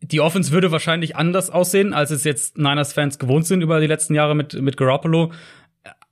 Die 0.00 0.20
Offense 0.20 0.50
würde 0.50 0.72
wahrscheinlich 0.72 1.14
anders 1.14 1.50
aussehen, 1.50 1.92
als 1.92 2.10
es 2.10 2.24
jetzt 2.24 2.56
Niners-Fans 2.56 3.18
gewohnt 3.18 3.46
sind 3.46 3.60
über 3.60 3.80
die 3.80 3.86
letzten 3.86 4.14
Jahre 4.14 4.34
mit, 4.34 4.54
mit 4.54 4.78
Garoppolo. 4.78 5.30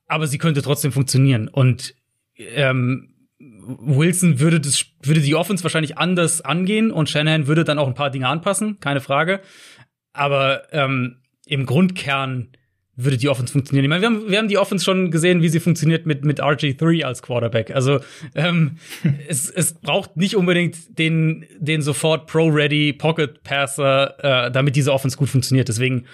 Aber 0.07 0.27
sie 0.27 0.37
könnte 0.37 0.61
trotzdem 0.61 0.91
funktionieren. 0.91 1.47
Und 1.47 1.95
ähm, 2.37 3.15
Wilson 3.39 4.39
würde 4.39 4.59
das, 4.59 4.85
würde 5.01 5.21
die 5.21 5.35
Offense 5.35 5.63
wahrscheinlich 5.63 5.97
anders 5.97 6.41
angehen 6.41 6.91
und 6.91 7.09
Shanahan 7.09 7.47
würde 7.47 7.63
dann 7.63 7.79
auch 7.79 7.87
ein 7.87 7.95
paar 7.95 8.11
Dinge 8.11 8.27
anpassen, 8.27 8.79
keine 8.79 9.01
Frage. 9.01 9.41
Aber 10.13 10.71
ähm, 10.71 11.17
im 11.47 11.65
Grundkern 11.65 12.49
würde 12.97 13.17
die 13.17 13.29
Offense 13.29 13.53
funktionieren. 13.53 13.85
Ich 13.85 13.89
meine, 13.89 14.01
wir 14.01 14.07
haben, 14.07 14.29
wir 14.29 14.37
haben 14.39 14.47
die 14.47 14.57
Offense 14.57 14.83
schon 14.83 15.11
gesehen, 15.11 15.43
wie 15.43 15.49
sie 15.49 15.59
funktioniert 15.59 16.07
mit, 16.07 16.25
mit 16.25 16.41
RG3 16.41 17.03
als 17.03 17.21
Quarterback. 17.21 17.71
Also 17.71 17.99
ähm, 18.35 18.77
es, 19.27 19.49
es 19.49 19.73
braucht 19.73 20.17
nicht 20.17 20.35
unbedingt 20.35 20.97
den, 20.97 21.45
den 21.59 21.83
sofort 21.83 22.25
Pro-Ready 22.25 22.93
Pocket-Passer, 22.93 24.47
äh, 24.47 24.51
damit 24.51 24.75
diese 24.75 24.91
Offense 24.91 25.15
gut 25.15 25.29
funktioniert. 25.29 25.67
Deswegen, 25.67 26.05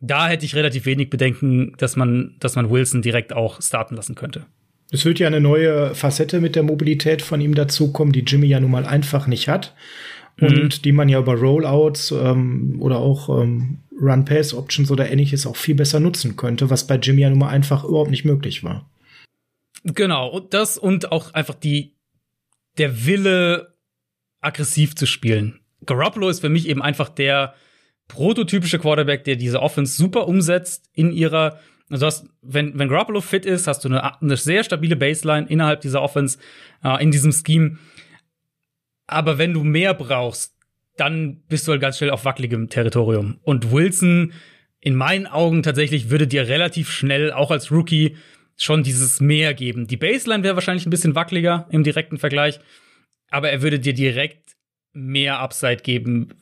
da 0.00 0.28
hätte 0.28 0.46
ich 0.46 0.54
relativ 0.54 0.86
wenig 0.86 1.10
Bedenken, 1.10 1.74
dass 1.76 1.96
man, 1.96 2.36
dass 2.38 2.54
man 2.54 2.70
Wilson 2.70 3.02
direkt 3.02 3.32
auch 3.32 3.60
starten 3.60 3.96
lassen 3.96 4.14
könnte. 4.14 4.46
Es 4.92 5.04
wird 5.04 5.18
ja 5.18 5.26
eine 5.26 5.40
neue 5.40 5.94
Facette 5.94 6.40
mit 6.40 6.54
der 6.54 6.62
Mobilität 6.62 7.20
von 7.20 7.40
ihm 7.40 7.54
dazukommen, 7.54 8.12
die 8.12 8.20
Jimmy 8.20 8.46
ja 8.46 8.60
nun 8.60 8.70
mal 8.70 8.86
einfach 8.86 9.26
nicht 9.26 9.48
hat. 9.48 9.74
Und 10.40 10.62
mhm. 10.62 10.82
die 10.84 10.92
man 10.92 11.08
ja 11.08 11.18
über 11.18 11.34
Rollouts 11.34 12.12
ähm, 12.12 12.76
oder 12.78 12.98
auch 12.98 13.42
ähm, 13.42 13.78
Run-Pass-Options 14.00 14.90
oder 14.90 15.10
ähnliches 15.10 15.46
auch 15.46 15.56
viel 15.56 15.74
besser 15.74 16.00
nutzen 16.00 16.36
könnte, 16.36 16.70
was 16.70 16.86
bei 16.86 16.96
Jimmy 16.96 17.22
ja 17.22 17.30
nun 17.30 17.38
mal 17.38 17.48
einfach 17.48 17.84
überhaupt 17.84 18.10
nicht 18.10 18.24
möglich 18.24 18.64
war. 18.64 18.90
Genau, 19.84 20.28
und 20.28 20.54
das 20.54 20.78
und 20.78 21.12
auch 21.12 21.34
einfach 21.34 21.54
die, 21.54 21.96
der 22.78 23.06
Wille, 23.06 23.74
aggressiv 24.40 24.94
zu 24.94 25.06
spielen. 25.06 25.60
Garoppolo 25.84 26.28
ist 26.28 26.40
für 26.40 26.48
mich 26.48 26.68
eben 26.68 26.82
einfach 26.82 27.08
der 27.08 27.54
prototypische 28.06 28.78
Quarterback, 28.78 29.24
der 29.24 29.36
diese 29.36 29.60
Offense 29.60 29.96
super 29.96 30.28
umsetzt 30.28 30.88
in 30.94 31.12
ihrer 31.12 31.58
also 31.90 32.06
hast, 32.06 32.26
wenn, 32.42 32.78
wenn 32.78 32.88
Garoppolo 32.88 33.20
fit 33.20 33.46
ist, 33.46 33.66
hast 33.66 33.84
du 33.84 33.88
eine, 33.88 34.20
eine 34.20 34.36
sehr 34.36 34.62
stabile 34.62 34.96
Baseline 34.96 35.46
innerhalb 35.48 35.80
dieser 35.80 36.02
Offense, 36.02 36.38
äh, 36.84 37.02
in 37.02 37.10
diesem 37.10 37.32
Scheme. 37.32 37.78
Aber 39.06 39.38
wenn 39.38 39.54
du 39.54 39.64
mehr 39.64 39.94
brauchst, 39.94 40.57
dann 40.98 41.42
bist 41.48 41.66
du 41.66 41.72
halt 41.72 41.80
ganz 41.80 41.98
schnell 41.98 42.10
auf 42.10 42.24
wackeligem 42.24 42.68
Territorium. 42.68 43.38
Und 43.42 43.72
Wilson, 43.72 44.32
in 44.80 44.94
meinen 44.94 45.26
Augen 45.26 45.62
tatsächlich, 45.62 46.10
würde 46.10 46.26
dir 46.26 46.48
relativ 46.48 46.90
schnell, 46.90 47.32
auch 47.32 47.50
als 47.50 47.70
Rookie, 47.70 48.16
schon 48.56 48.82
dieses 48.82 49.20
Mehr 49.20 49.54
geben. 49.54 49.86
Die 49.86 49.96
Baseline 49.96 50.42
wäre 50.42 50.56
wahrscheinlich 50.56 50.86
ein 50.86 50.90
bisschen 50.90 51.14
wackeliger 51.14 51.66
im 51.70 51.84
direkten 51.84 52.18
Vergleich, 52.18 52.58
aber 53.30 53.50
er 53.50 53.62
würde 53.62 53.78
dir 53.78 53.94
direkt 53.94 54.56
mehr 54.92 55.38
Upside 55.38 55.76
geben. 55.76 56.34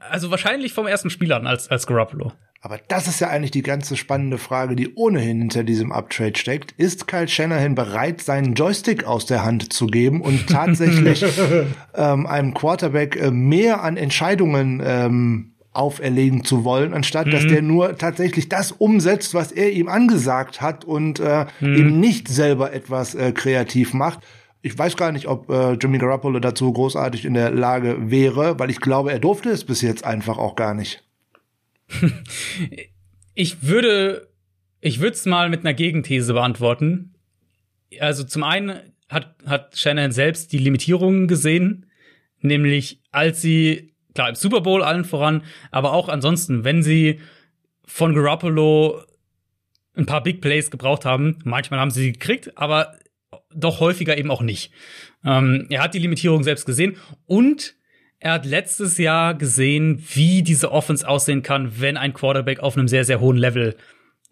Also 0.00 0.30
wahrscheinlich 0.30 0.72
vom 0.72 0.86
ersten 0.86 1.10
Spiel 1.10 1.32
an 1.32 1.46
als, 1.46 1.68
als 1.68 1.86
Garoppolo. 1.86 2.32
Aber 2.60 2.80
das 2.88 3.06
ist 3.06 3.20
ja 3.20 3.28
eigentlich 3.28 3.52
die 3.52 3.62
ganze 3.62 3.96
spannende 3.96 4.36
Frage, 4.36 4.74
die 4.74 4.94
ohnehin 4.94 5.38
hinter 5.38 5.62
diesem 5.62 5.92
Uptrade 5.92 6.36
steckt. 6.36 6.72
Ist 6.72 7.06
Kyle 7.06 7.28
Shanahan 7.28 7.76
bereit, 7.76 8.20
seinen 8.20 8.54
Joystick 8.54 9.04
aus 9.04 9.26
der 9.26 9.44
Hand 9.44 9.72
zu 9.72 9.86
geben 9.86 10.20
und 10.20 10.48
tatsächlich 10.48 11.24
ähm, 11.94 12.26
einem 12.26 12.54
Quarterback 12.54 13.14
äh, 13.16 13.30
mehr 13.30 13.84
an 13.84 13.96
Entscheidungen 13.96 14.82
ähm, 14.84 15.52
auferlegen 15.72 16.44
zu 16.44 16.64
wollen, 16.64 16.92
anstatt 16.94 17.28
mhm. 17.28 17.30
dass 17.30 17.46
der 17.46 17.62
nur 17.62 17.96
tatsächlich 17.96 18.48
das 18.48 18.72
umsetzt, 18.72 19.34
was 19.34 19.52
er 19.52 19.70
ihm 19.72 19.88
angesagt 19.88 20.60
hat 20.60 20.84
und 20.84 21.20
äh, 21.20 21.46
mhm. 21.60 21.76
eben 21.76 22.00
nicht 22.00 22.26
selber 22.26 22.72
etwas 22.72 23.14
äh, 23.14 23.30
kreativ 23.30 23.94
macht. 23.94 24.18
Ich 24.62 24.76
weiß 24.76 24.96
gar 24.96 25.12
nicht, 25.12 25.28
ob 25.28 25.48
äh, 25.48 25.74
Jimmy 25.74 25.98
Garoppolo 25.98 26.40
dazu 26.40 26.72
großartig 26.72 27.24
in 27.24 27.34
der 27.34 27.52
Lage 27.52 28.10
wäre, 28.10 28.58
weil 28.58 28.70
ich 28.70 28.80
glaube, 28.80 29.12
er 29.12 29.20
durfte 29.20 29.50
es 29.50 29.64
bis 29.64 29.82
jetzt 29.82 30.04
einfach 30.04 30.38
auch 30.38 30.56
gar 30.56 30.74
nicht. 30.74 31.07
ich 33.34 33.62
würde, 33.62 34.28
ich 34.80 35.00
würde 35.00 35.14
es 35.14 35.26
mal 35.26 35.48
mit 35.48 35.60
einer 35.60 35.74
Gegenthese 35.74 36.32
beantworten. 36.32 37.14
Also 38.00 38.24
zum 38.24 38.42
einen 38.42 38.80
hat, 39.08 39.36
hat 39.46 39.76
Shanahan 39.76 40.12
selbst 40.12 40.52
die 40.52 40.58
Limitierungen 40.58 41.28
gesehen, 41.28 41.86
nämlich 42.40 43.00
als 43.10 43.40
sie, 43.40 43.94
klar, 44.14 44.28
im 44.28 44.34
Super 44.34 44.60
Bowl 44.60 44.82
allen 44.82 45.04
voran, 45.04 45.42
aber 45.70 45.92
auch 45.92 46.08
ansonsten, 46.08 46.64
wenn 46.64 46.82
sie 46.82 47.20
von 47.84 48.14
Garoppolo 48.14 49.02
ein 49.94 50.06
paar 50.06 50.22
Big 50.22 50.40
Plays 50.40 50.70
gebraucht 50.70 51.04
haben, 51.04 51.38
manchmal 51.44 51.80
haben 51.80 51.90
sie 51.90 52.02
sie 52.02 52.12
gekriegt, 52.12 52.56
aber 52.56 52.98
doch 53.54 53.80
häufiger 53.80 54.16
eben 54.16 54.30
auch 54.30 54.42
nicht. 54.42 54.72
Ähm, 55.24 55.66
er 55.70 55.82
hat 55.82 55.94
die 55.94 55.98
Limitierung 55.98 56.44
selbst 56.44 56.66
gesehen 56.66 56.96
und 57.26 57.74
er 58.20 58.32
hat 58.32 58.46
letztes 58.46 58.98
Jahr 58.98 59.34
gesehen, 59.34 60.02
wie 60.14 60.42
diese 60.42 60.72
Offense 60.72 61.08
aussehen 61.08 61.42
kann, 61.42 61.80
wenn 61.80 61.96
ein 61.96 62.14
Quarterback 62.14 62.60
auf 62.60 62.76
einem 62.76 62.88
sehr, 62.88 63.04
sehr 63.04 63.20
hohen 63.20 63.36
Level 63.36 63.76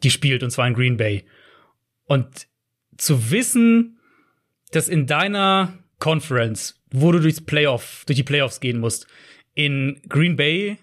die 0.03 0.11
spielt, 0.11 0.43
und 0.43 0.51
zwar 0.51 0.67
in 0.67 0.75
Green 0.75 0.97
Bay. 0.97 1.25
Und 2.05 2.49
zu 2.97 3.31
wissen, 3.31 3.99
dass 4.73 4.89
in 4.89 5.07
deiner 5.07 5.73
Conference, 5.99 6.83
wo 6.91 7.13
du 7.13 7.21
durchs 7.21 7.41
Playoff, 7.41 8.05
durch 8.07 8.17
die 8.17 8.23
Playoffs 8.23 8.61
gehen 8.61 8.81
musst, 8.81 9.07
in 9.55 10.03
Green 10.09 10.37
Bay 10.37 10.79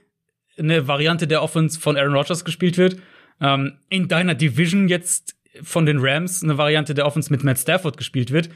eine 0.57 0.87
Variante 0.87 1.27
der 1.27 1.43
Offense 1.43 1.79
von 1.79 1.97
Aaron 1.97 2.15
Rodgers 2.15 2.45
gespielt 2.45 2.77
wird, 2.77 2.97
ähm, 3.41 3.77
in 3.89 4.07
deiner 4.07 4.35
Division 4.35 4.87
jetzt 4.87 5.35
von 5.61 5.85
den 5.85 5.99
Rams 5.99 6.43
eine 6.43 6.57
Variante 6.57 6.93
der 6.93 7.05
Offense 7.05 7.31
mit 7.31 7.43
Matt 7.43 7.59
Stafford 7.59 7.97
gespielt 7.97 8.31
wird, 8.31 8.49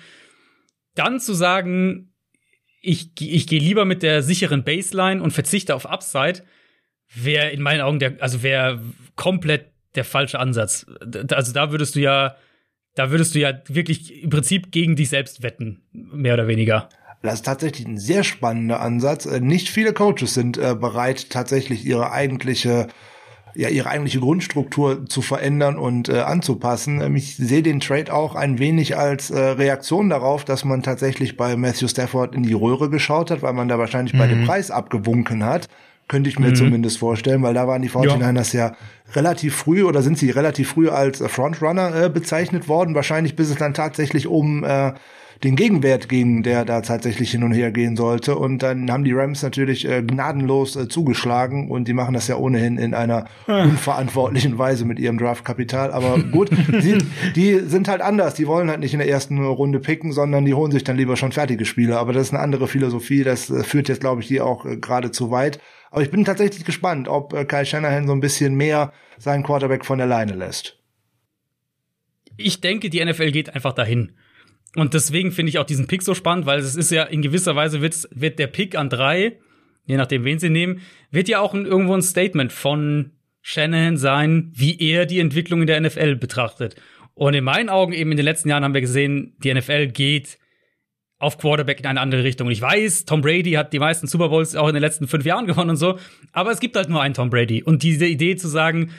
dann 0.95 1.19
zu 1.19 1.33
sagen, 1.33 2.06
ich, 2.87 3.09
ich 3.19 3.47
gehe 3.47 3.59
lieber 3.59 3.83
mit 3.83 4.01
der 4.01 4.23
sicheren 4.23 4.63
Baseline 4.63 5.21
und 5.21 5.31
verzichte 5.31 5.75
auf 5.75 5.85
Upside, 5.85 6.43
wäre 7.13 7.49
in 7.49 7.61
meinen 7.61 7.81
Augen 7.81 7.99
der, 7.99 8.15
also 8.21 8.43
wäre 8.43 8.81
komplett 9.15 9.71
der 9.95 10.05
falsche 10.05 10.39
Ansatz. 10.39 10.85
Also 11.31 11.51
da 11.51 11.71
würdest 11.71 11.95
du 11.95 11.99
ja, 11.99 12.37
da 12.95 13.11
würdest 13.11 13.35
du 13.35 13.39
ja 13.39 13.61
wirklich 13.67 14.23
im 14.23 14.29
Prinzip 14.29 14.71
gegen 14.71 14.95
dich 14.95 15.09
selbst 15.09 15.43
wetten, 15.43 15.81
mehr 15.91 16.33
oder 16.33 16.47
weniger. 16.47 16.87
Das 17.23 17.35
ist 17.35 17.45
tatsächlich 17.45 17.85
ein 17.85 17.97
sehr 17.97 18.23
spannender 18.23 18.79
Ansatz. 18.79 19.25
Äh, 19.25 19.41
nicht 19.41 19.67
viele 19.69 19.91
Coaches 19.91 20.33
sind 20.33 20.57
äh, 20.57 20.73
bereit, 20.73 21.29
tatsächlich 21.29 21.85
ihre 21.85 22.11
eigentliche 22.11 22.87
ja 23.57 23.69
ihre 23.69 23.89
eigentliche 23.89 24.19
Grundstruktur 24.19 25.05
zu 25.07 25.21
verändern 25.21 25.77
und 25.77 26.09
äh, 26.09 26.19
anzupassen. 26.19 27.01
Ähm, 27.01 27.15
ich 27.15 27.35
sehe 27.35 27.63
den 27.63 27.79
Trade 27.79 28.13
auch 28.13 28.35
ein 28.35 28.59
wenig 28.59 28.95
als 28.95 29.31
äh, 29.31 29.39
Reaktion 29.39 30.09
darauf, 30.09 30.45
dass 30.45 30.63
man 30.63 30.83
tatsächlich 30.83 31.37
bei 31.37 31.57
Matthew 31.57 31.87
Stafford 31.87 32.35
in 32.35 32.43
die 32.43 32.53
Röhre 32.53 32.89
geschaut 32.89 33.31
hat, 33.31 33.41
weil 33.41 33.53
man 33.53 33.67
da 33.67 33.79
wahrscheinlich 33.79 34.13
mhm. 34.13 34.19
bei 34.19 34.27
dem 34.27 34.41
mhm. 34.41 34.45
Preis 34.45 34.71
abgewunken 34.71 35.43
hat. 35.43 35.67
Könnte 36.07 36.29
ich 36.29 36.39
mir 36.39 36.49
mhm. 36.49 36.55
zumindest 36.55 36.99
vorstellen, 36.99 37.41
weil 37.41 37.53
da 37.53 37.67
waren 37.67 37.81
die 37.81 37.89
49ers 37.89 38.55
ja. 38.55 38.67
ja 38.67 38.75
relativ 39.13 39.55
früh 39.55 39.83
oder 39.83 40.01
sind 40.01 40.17
sie 40.17 40.29
relativ 40.29 40.69
früh 40.69 40.87
als 40.87 41.19
Frontrunner 41.19 42.03
äh, 42.03 42.09
bezeichnet 42.09 42.69
worden. 42.69 42.95
Wahrscheinlich 42.95 43.35
bis 43.35 43.49
es 43.49 43.57
dann 43.57 43.73
tatsächlich 43.73 44.27
um 44.27 44.63
äh, 44.63 44.93
den 45.43 45.55
Gegenwert 45.55 46.09
ging, 46.09 46.43
der 46.43 46.65
da 46.65 46.81
tatsächlich 46.81 47.31
hin 47.31 47.43
und 47.43 47.51
her 47.51 47.71
gehen 47.71 47.95
sollte. 47.95 48.35
Und 48.35 48.63
dann 48.63 48.91
haben 48.91 49.03
die 49.03 49.13
Rams 49.13 49.43
natürlich 49.43 49.87
äh, 49.87 50.01
gnadenlos 50.01 50.75
äh, 50.75 50.87
zugeschlagen 50.87 51.69
und 51.69 51.87
die 51.87 51.93
machen 51.93 52.13
das 52.13 52.27
ja 52.27 52.37
ohnehin 52.37 52.77
in 52.77 52.93
einer 52.93 53.25
unverantwortlichen 53.47 54.57
Weise 54.57 54.85
mit 54.85 54.99
ihrem 54.99 55.17
Draftkapital. 55.17 55.91
Aber 55.91 56.19
gut, 56.19 56.49
die, 56.67 56.97
die 57.35 57.59
sind 57.59 57.87
halt 57.87 58.01
anders. 58.01 58.33
Die 58.33 58.47
wollen 58.47 58.69
halt 58.69 58.79
nicht 58.79 58.93
in 58.93 58.99
der 58.99 59.09
ersten 59.09 59.43
Runde 59.43 59.79
picken, 59.79 60.11
sondern 60.11 60.45
die 60.45 60.53
holen 60.53 60.71
sich 60.71 60.83
dann 60.83 60.97
lieber 60.97 61.15
schon 61.15 61.31
fertige 61.31 61.65
Spiele. 61.65 61.97
Aber 61.97 62.13
das 62.13 62.27
ist 62.27 62.33
eine 62.33 62.41
andere 62.41 62.67
Philosophie. 62.67 63.23
Das 63.23 63.49
äh, 63.49 63.63
führt 63.63 63.89
jetzt, 63.89 64.01
glaube 64.01 64.21
ich, 64.21 64.27
die 64.27 64.41
auch 64.41 64.65
äh, 64.65 64.77
gerade 64.77 65.11
zu 65.11 65.31
weit. 65.31 65.59
Aber 65.91 66.01
ich 66.01 66.11
bin 66.11 66.25
tatsächlich 66.25 66.65
gespannt, 66.65 67.07
ob 67.07 67.33
äh, 67.33 67.45
Kyle 67.45 67.65
Shanahan 67.65 68.07
so 68.07 68.13
ein 68.13 68.19
bisschen 68.19 68.55
mehr 68.55 68.91
seinen 69.17 69.43
Quarterback 69.43 69.85
von 69.85 69.97
der 69.97 70.07
Leine 70.07 70.33
lässt. 70.33 70.79
Ich 72.37 72.61
denke, 72.61 72.89
die 72.89 73.03
NFL 73.03 73.31
geht 73.31 73.55
einfach 73.55 73.73
dahin. 73.73 74.11
Und 74.77 74.93
deswegen 74.93 75.31
finde 75.31 75.49
ich 75.49 75.57
auch 75.57 75.65
diesen 75.65 75.87
Pick 75.87 76.03
so 76.03 76.13
spannend, 76.13 76.45
weil 76.45 76.59
es 76.59 76.75
ist 76.75 76.91
ja 76.91 77.01
in 77.01 77.23
gewisser 77.23 77.55
Weise 77.55 77.81
wird, 77.81 78.37
der 78.37 78.45
Pick 78.45 78.77
an 78.77 78.91
drei, 78.91 79.39
je 79.85 79.97
nachdem 79.97 80.23
wen 80.23 80.37
sie 80.37 80.51
nehmen, 80.51 80.81
wird 81.09 81.27
ja 81.27 81.39
auch 81.39 81.55
ein, 81.55 81.65
irgendwo 81.65 81.95
ein 81.95 82.03
Statement 82.03 82.53
von 82.53 83.13
Shanahan 83.41 83.97
sein, 83.97 84.51
wie 84.53 84.79
er 84.79 85.07
die 85.07 85.19
Entwicklung 85.19 85.61
in 85.61 85.67
der 85.67 85.81
NFL 85.81 86.17
betrachtet. 86.17 86.75
Und 87.15 87.33
in 87.33 87.43
meinen 87.43 87.69
Augen 87.69 87.91
eben 87.91 88.11
in 88.11 88.17
den 88.17 88.25
letzten 88.25 88.49
Jahren 88.49 88.63
haben 88.63 88.75
wir 88.75 88.81
gesehen, 88.81 89.35
die 89.43 89.51
NFL 89.51 89.87
geht 89.87 90.37
auf 91.17 91.39
Quarterback 91.39 91.79
in 91.79 91.87
eine 91.87 91.99
andere 91.99 92.23
Richtung. 92.23 92.45
Und 92.45 92.53
ich 92.53 92.61
weiß, 92.61 93.05
Tom 93.05 93.21
Brady 93.21 93.53
hat 93.53 93.73
die 93.73 93.79
meisten 93.79 94.05
Super 94.05 94.29
Bowls 94.29 94.55
auch 94.55 94.67
in 94.67 94.75
den 94.75 94.83
letzten 94.83 95.07
fünf 95.07 95.25
Jahren 95.25 95.47
gewonnen 95.47 95.71
und 95.71 95.77
so, 95.77 95.97
aber 96.33 96.51
es 96.51 96.59
gibt 96.59 96.75
halt 96.75 96.87
nur 96.87 97.01
einen 97.01 97.15
Tom 97.15 97.31
Brady. 97.31 97.63
Und 97.63 97.81
diese 97.81 98.05
Idee 98.05 98.35
zu 98.35 98.47
sagen, 98.47 98.91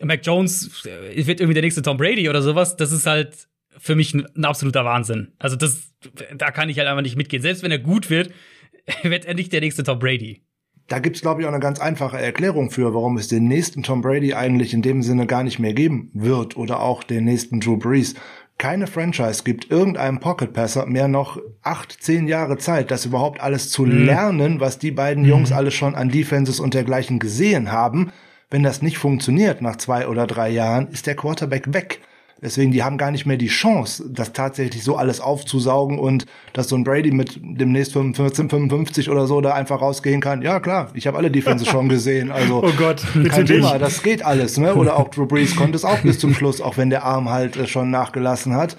Mac 0.00 0.20
Jones 0.24 0.86
äh, 0.86 1.26
wird 1.26 1.40
irgendwie 1.40 1.54
der 1.54 1.64
nächste 1.64 1.82
Tom 1.82 1.96
Brady 1.96 2.28
oder 2.28 2.42
sowas, 2.42 2.76
das 2.76 2.92
ist 2.92 3.06
halt 3.06 3.48
für 3.78 3.94
mich 3.94 4.14
ein, 4.14 4.26
ein, 4.36 4.44
absoluter 4.44 4.84
Wahnsinn. 4.84 5.32
Also 5.38 5.56
das, 5.56 5.92
da 6.36 6.50
kann 6.50 6.68
ich 6.68 6.78
halt 6.78 6.88
einfach 6.88 7.02
nicht 7.02 7.16
mitgehen. 7.16 7.42
Selbst 7.42 7.62
wenn 7.62 7.70
er 7.70 7.78
gut 7.78 8.10
wird, 8.10 8.30
wird 9.02 9.24
er 9.24 9.34
nicht 9.34 9.52
der 9.52 9.60
nächste 9.60 9.82
Tom 9.82 9.98
Brady. 9.98 10.42
Da 10.88 11.00
gibt's 11.00 11.20
glaube 11.20 11.40
ich 11.40 11.46
auch 11.46 11.52
eine 11.52 11.60
ganz 11.60 11.80
einfache 11.80 12.18
Erklärung 12.18 12.70
für, 12.70 12.94
warum 12.94 13.16
es 13.16 13.26
den 13.26 13.48
nächsten 13.48 13.82
Tom 13.82 14.02
Brady 14.02 14.34
eigentlich 14.34 14.72
in 14.72 14.82
dem 14.82 15.02
Sinne 15.02 15.26
gar 15.26 15.42
nicht 15.42 15.58
mehr 15.58 15.74
geben 15.74 16.10
wird 16.14 16.56
oder 16.56 16.80
auch 16.80 17.02
den 17.02 17.24
nächsten 17.24 17.60
Drew 17.60 17.76
Brees. 17.76 18.14
Keine 18.58 18.86
Franchise 18.86 19.42
gibt 19.44 19.70
irgendeinem 19.70 20.20
Pocket 20.20 20.52
Passer 20.52 20.86
mehr 20.86 21.08
noch 21.08 21.38
acht, 21.62 21.92
zehn 22.00 22.26
Jahre 22.26 22.56
Zeit, 22.56 22.90
das 22.90 23.04
überhaupt 23.04 23.40
alles 23.40 23.70
zu 23.70 23.82
mhm. 23.82 24.06
lernen, 24.06 24.60
was 24.60 24.78
die 24.78 24.92
beiden 24.92 25.24
mhm. 25.24 25.28
Jungs 25.28 25.52
alle 25.52 25.70
schon 25.70 25.94
an 25.94 26.08
Defenses 26.08 26.60
und 26.60 26.72
dergleichen 26.72 27.18
gesehen 27.18 27.70
haben. 27.70 28.12
Wenn 28.48 28.62
das 28.62 28.80
nicht 28.80 28.96
funktioniert 28.96 29.60
nach 29.60 29.76
zwei 29.76 30.06
oder 30.06 30.26
drei 30.26 30.48
Jahren, 30.48 30.88
ist 30.88 31.06
der 31.06 31.16
Quarterback 31.16 31.74
weg. 31.74 32.00
Deswegen, 32.42 32.70
die 32.70 32.82
haben 32.82 32.98
gar 32.98 33.10
nicht 33.10 33.24
mehr 33.24 33.38
die 33.38 33.46
Chance, 33.46 34.04
das 34.10 34.34
tatsächlich 34.34 34.84
so 34.84 34.96
alles 34.96 35.20
aufzusaugen 35.20 35.98
und 35.98 36.26
dass 36.52 36.68
so 36.68 36.76
ein 36.76 36.84
Brady 36.84 37.10
mit 37.10 37.40
demnächst 37.42 37.94
14, 37.94 38.50
55 38.50 39.08
oder 39.08 39.26
so 39.26 39.40
da 39.40 39.54
einfach 39.54 39.80
rausgehen 39.80 40.20
kann. 40.20 40.42
Ja, 40.42 40.60
klar, 40.60 40.90
ich 40.92 41.06
habe 41.06 41.16
alle 41.16 41.30
Defenses 41.30 41.66
schon 41.66 41.88
gesehen. 41.88 42.30
Also, 42.30 42.62
oh 42.62 42.72
Gott, 42.76 43.02
kein 43.30 43.46
Thema, 43.46 43.78
das 43.78 44.02
geht 44.02 44.22
alles. 44.22 44.58
Ne? 44.58 44.74
Oder 44.74 44.96
auch 44.98 45.08
Drew 45.08 45.24
Brees 45.24 45.56
konnte 45.56 45.76
es 45.76 45.84
auch 45.86 46.00
bis 46.00 46.18
zum 46.18 46.34
Schluss, 46.34 46.60
auch 46.60 46.76
wenn 46.76 46.90
der 46.90 47.04
Arm 47.04 47.30
halt 47.30 47.56
äh, 47.56 47.66
schon 47.66 47.90
nachgelassen 47.90 48.54
hat. 48.54 48.76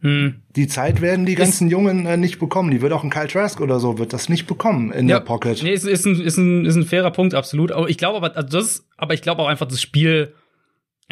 Hm. 0.00 0.42
Die 0.56 0.66
Zeit 0.66 1.00
werden 1.00 1.24
die 1.24 1.36
ganzen 1.36 1.68
ist, 1.68 1.72
Jungen 1.72 2.06
äh, 2.06 2.16
nicht 2.16 2.40
bekommen. 2.40 2.72
Die 2.72 2.82
wird 2.82 2.92
auch 2.92 3.04
ein 3.04 3.10
Kyle 3.10 3.28
Trask 3.28 3.60
oder 3.60 3.78
so, 3.78 3.98
wird 3.98 4.12
das 4.12 4.28
nicht 4.28 4.48
bekommen 4.48 4.90
in 4.90 5.08
ja, 5.08 5.20
der 5.20 5.24
Pocket. 5.24 5.62
Nee, 5.62 5.72
ist, 5.72 5.86
ist, 5.86 6.04
ein, 6.04 6.20
ist, 6.20 6.36
ein, 6.36 6.64
ist 6.64 6.74
ein 6.74 6.84
fairer 6.84 7.12
Punkt, 7.12 7.34
absolut. 7.34 7.70
Aber 7.70 7.88
ich 7.88 7.96
glaube 7.96 8.16
aber, 8.16 8.36
also 8.36 8.58
das, 8.58 8.84
aber 8.96 9.14
ich 9.14 9.22
glaube 9.22 9.40
auch 9.40 9.46
einfach, 9.46 9.68
das 9.68 9.80
Spiel 9.80 10.34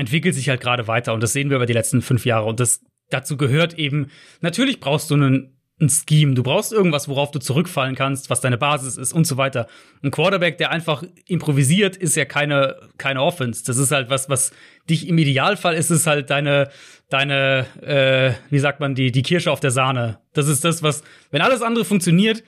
entwickelt 0.01 0.35
sich 0.35 0.49
halt 0.49 0.61
gerade 0.61 0.89
weiter 0.89 1.15
und 1.15 1.23
das 1.23 1.33
sehen 1.33 1.51
wir 1.51 1.57
über 1.57 1.67
die 1.67 1.73
letzten 1.73 2.03
fünf 2.03 2.25
Jahre 2.27 2.47
und 2.47 2.59
das 2.59 2.81
dazu 3.11 3.37
gehört 3.37 3.75
eben, 3.75 4.11
natürlich 4.41 4.81
brauchst 4.81 5.11
du 5.11 5.15
einen, 5.15 5.57
ein 5.81 5.89
Scheme, 5.89 6.35
du 6.35 6.43
brauchst 6.43 6.73
irgendwas, 6.73 7.09
worauf 7.09 7.31
du 7.31 7.39
zurückfallen 7.39 7.95
kannst, 7.95 8.29
was 8.29 8.41
deine 8.41 8.59
Basis 8.59 8.97
ist 8.97 9.13
und 9.13 9.27
so 9.27 9.37
weiter. 9.39 9.67
Ein 10.03 10.11
Quarterback, 10.11 10.59
der 10.59 10.71
einfach 10.71 11.03
improvisiert, 11.27 11.97
ist 11.97 12.17
ja 12.17 12.27
keine, 12.27 12.77
keine 12.99 13.23
Offense. 13.23 13.65
Das 13.65 13.79
ist 13.79 13.91
halt 13.91 14.11
was, 14.11 14.29
was 14.29 14.53
dich 14.91 15.09
im 15.09 15.17
Idealfall 15.17 15.75
ist 15.75 15.91
es 15.91 16.07
halt 16.07 16.29
deine, 16.29 16.71
deine, 17.09 17.67
äh, 17.81 18.33
wie 18.51 18.59
sagt 18.59 18.81
man, 18.81 18.95
die, 18.95 19.11
die 19.11 19.23
Kirsche 19.23 19.51
auf 19.51 19.61
der 19.61 19.71
Sahne. 19.71 20.19
Das 20.35 20.49
ist 20.49 20.65
das, 20.65 20.83
was, 20.83 21.03
wenn 21.31 21.41
alles 21.41 21.63
andere 21.63 21.87
funktioniert 21.87 22.45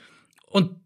und 0.46 0.81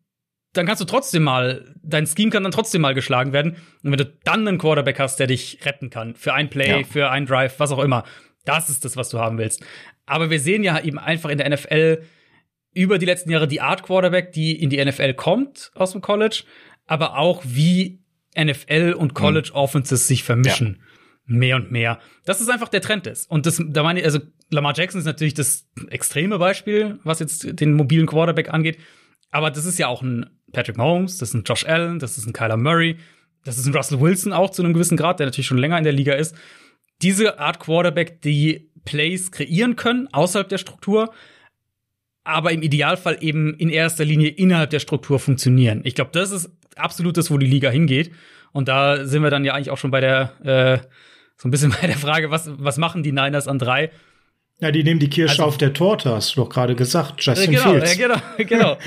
dann 0.57 0.67
kannst 0.67 0.81
du 0.81 0.87
trotzdem 0.87 1.23
mal, 1.23 1.75
dein 1.83 2.07
Scheme 2.07 2.31
kann 2.31 2.43
dann 2.43 2.53
trotzdem 2.53 2.81
mal 2.81 2.95
geschlagen 2.95 3.33
werden. 3.33 3.57
Und 3.83 3.91
wenn 3.91 3.99
du 3.99 4.07
dann 4.25 4.47
einen 4.47 4.59
Quarterback 4.59 4.99
hast, 4.99 5.19
der 5.19 5.27
dich 5.27 5.61
retten 5.65 5.91
kann, 5.91 6.15
für 6.15 6.35
ein 6.35 6.51
Play, 6.51 6.81
ja. 6.81 6.85
für 6.85 7.11
ein 7.11 7.27
Drive, 7.27 7.59
was 7.59 7.73
auch 7.73 7.83
immer, 7.83 8.05
das 8.45 8.71
ist 8.71 8.85
das, 8.85 8.97
was 8.97 9.09
du 9.11 9.19
haben 9.19 9.39
willst. 9.39 9.65
Aber 10.07 10.31
wir 10.31 10.41
sehen 10.41 10.63
ja 10.63 10.81
eben 10.81 10.99
einfach 10.99 11.31
in 11.31 11.39
der 11.39 11.49
NFL 11.51 12.03
über 12.73 12.99
die 12.99 13.07
letzten 13.07 13.31
Jahre 13.31 13.49
die 13.49 13.61
Art 13.61 13.83
Quarterback, 13.83 14.33
die 14.33 14.61
in 14.61 14.71
die 14.71 14.85
NFL 14.85 15.15
kommt 15.15 15.71
aus 15.75 15.93
dem 15.93 16.01
College, 16.01 16.45
aber 16.87 17.19
auch 17.19 17.43
wie 17.45 18.03
NFL 18.39 18.95
und 18.97 19.15
College 19.15 19.51
mhm. 19.51 19.57
Offenses 19.57 20.07
sich 20.07 20.23
vermischen. 20.23 20.79
Ja. 20.79 20.83
Mehr 21.29 21.57
und 21.57 21.73
mehr. 21.73 21.99
Das 22.25 22.41
ist 22.41 22.49
einfach 22.49 22.69
der 22.69 22.81
Trend 22.81 23.09
ist. 23.09 23.29
Und 23.29 23.47
das, 23.47 23.61
da 23.67 23.83
meine 23.83 23.99
ich, 23.99 24.05
also 24.05 24.21
Lamar 24.51 24.75
Jackson 24.77 25.01
ist 25.01 25.07
natürlich 25.07 25.35
das 25.35 25.67
extreme 25.89 26.39
Beispiel, 26.39 27.01
was 27.03 27.19
jetzt 27.19 27.61
den 27.61 27.73
mobilen 27.73 28.07
Quarterback 28.07 28.53
angeht. 28.53 28.79
Aber 29.31 29.51
das 29.51 29.65
ist 29.65 29.79
ja 29.79 29.89
auch 29.89 30.03
ein 30.03 30.27
Patrick 30.57 30.79
Mahomes, 30.79 31.19
das 31.19 31.29
ist 31.29 31.35
ein 31.35 31.45
Josh 31.45 31.67
Allen, 31.67 31.99
das 31.99 32.17
ist 32.17 32.27
ein 32.27 32.33
Kyler 32.33 32.57
Murray, 32.57 32.97
das 33.45 33.59
ist 33.59 33.67
ein 33.67 33.75
Russell 33.75 34.01
Wilson 34.01 34.33
auch 34.33 34.49
zu 34.49 34.63
einem 34.63 34.73
gewissen 34.73 34.97
Grad, 34.97 35.21
der 35.21 35.27
natürlich 35.27 35.47
schon 35.47 35.59
länger 35.59 35.77
in 35.77 35.85
der 35.85 35.93
Liga 35.93 36.15
ist. 36.15 36.35
Diese 37.03 37.39
Art 37.39 37.61
Quarterback, 37.61 38.23
die 38.23 38.71
Plays 38.87 39.31
kreieren 39.31 39.77
können 39.77 40.09
außerhalb 40.13 40.49
der 40.49 40.57
Struktur, 40.57 41.13
aber 42.25 42.53
im 42.53 42.63
Idealfall 42.63 43.19
eben 43.21 43.53
in 43.53 43.69
erster 43.69 44.07
Linie 44.07 44.31
innerhalb 44.31 44.71
der 44.71 44.81
Struktur 44.81 45.19
funktionieren. 45.19 45.83
Ich 45.85 45.95
glaube, 45.95 46.13
das 46.15 46.31
ist 46.31 46.51
absolut 46.75 47.19
das, 47.19 47.31
wo 47.31 47.37
die 47.37 47.47
Liga 47.47 47.69
hingeht. 47.69 48.11
Und 48.53 48.69
da 48.69 49.05
sind 49.05 49.23
wir 49.23 49.31
dann 49.31 49.45
ja 49.45 49.53
eigentlich 49.53 49.71
auch 49.71 49.77
schon 49.77 49.91
bei 49.91 50.01
der, 50.01 50.33
äh, 50.43 50.79
so 51.37 51.49
ein 51.49 51.51
bisschen 51.51 51.75
bei 51.83 51.87
der 51.87 51.99
Frage, 51.99 52.31
was, 52.31 52.51
was 52.57 52.79
machen 52.79 53.03
die 53.03 53.13
Niners 53.13 53.47
an 53.47 53.59
drei? 53.59 53.91
Ja, 54.59 54.71
die 54.71 54.85
nehmen 54.85 55.01
die 55.01 55.11
Kirsche 55.11 55.33
also, 55.33 55.45
auf 55.45 55.59
der 55.59 55.75
Torte, 55.75 56.11
hast 56.11 56.35
du 56.35 56.41
doch 56.41 56.49
gerade 56.49 56.75
gesagt. 56.75 57.23
Justin 57.23 57.53
genau, 57.53 57.73
Fields. 57.73 57.97
Ja, 57.97 58.09
genau, 58.09 58.21
genau. 58.39 58.79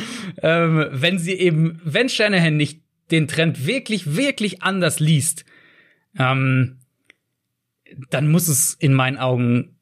ähm, 0.41 0.87
wenn 0.91 1.19
sie 1.19 1.33
eben, 1.33 1.79
wenn 1.83 2.09
Shanahan 2.09 2.57
nicht 2.57 2.81
den 3.11 3.27
Trend 3.27 3.67
wirklich, 3.67 4.15
wirklich 4.15 4.63
anders 4.63 4.99
liest, 4.99 5.45
ähm, 6.17 6.79
dann 8.09 8.29
muss 8.29 8.47
es 8.47 8.73
in 8.73 8.93
meinen 8.93 9.17
Augen 9.17 9.75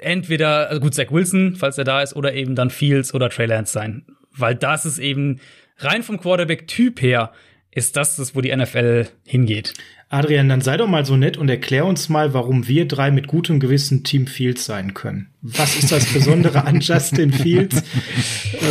entweder, 0.00 0.68
also 0.68 0.80
gut, 0.80 0.94
Zach 0.94 1.10
Wilson, 1.10 1.56
falls 1.56 1.78
er 1.78 1.84
da 1.84 2.02
ist, 2.02 2.14
oder 2.14 2.34
eben 2.34 2.54
dann 2.54 2.70
Fields 2.70 3.14
oder 3.14 3.30
Trey 3.30 3.46
Lance 3.46 3.72
sein. 3.72 4.06
Weil 4.30 4.54
das 4.54 4.84
ist 4.84 4.98
eben 4.98 5.40
rein 5.78 6.02
vom 6.02 6.20
Quarterback-Typ 6.20 7.00
her, 7.00 7.32
ist 7.76 7.94
das 7.94 8.16
das, 8.16 8.34
wo 8.34 8.40
die 8.40 8.56
NFL 8.56 9.06
hingeht. 9.26 9.74
Adrian, 10.08 10.48
dann 10.48 10.62
sei 10.62 10.78
doch 10.78 10.88
mal 10.88 11.04
so 11.04 11.16
nett 11.16 11.36
und 11.36 11.50
erklär 11.50 11.84
uns 11.84 12.08
mal, 12.08 12.32
warum 12.32 12.66
wir 12.66 12.88
drei 12.88 13.10
mit 13.10 13.26
gutem 13.26 13.60
Gewissen 13.60 14.02
Team 14.02 14.26
Fields 14.26 14.64
sein 14.64 14.94
können. 14.94 15.28
Was 15.42 15.76
ist 15.76 15.92
das 15.92 16.06
Besondere 16.06 16.64
an 16.64 16.80
Justin 16.80 17.34
Fields? 17.34 17.76
Äh, 17.76 17.82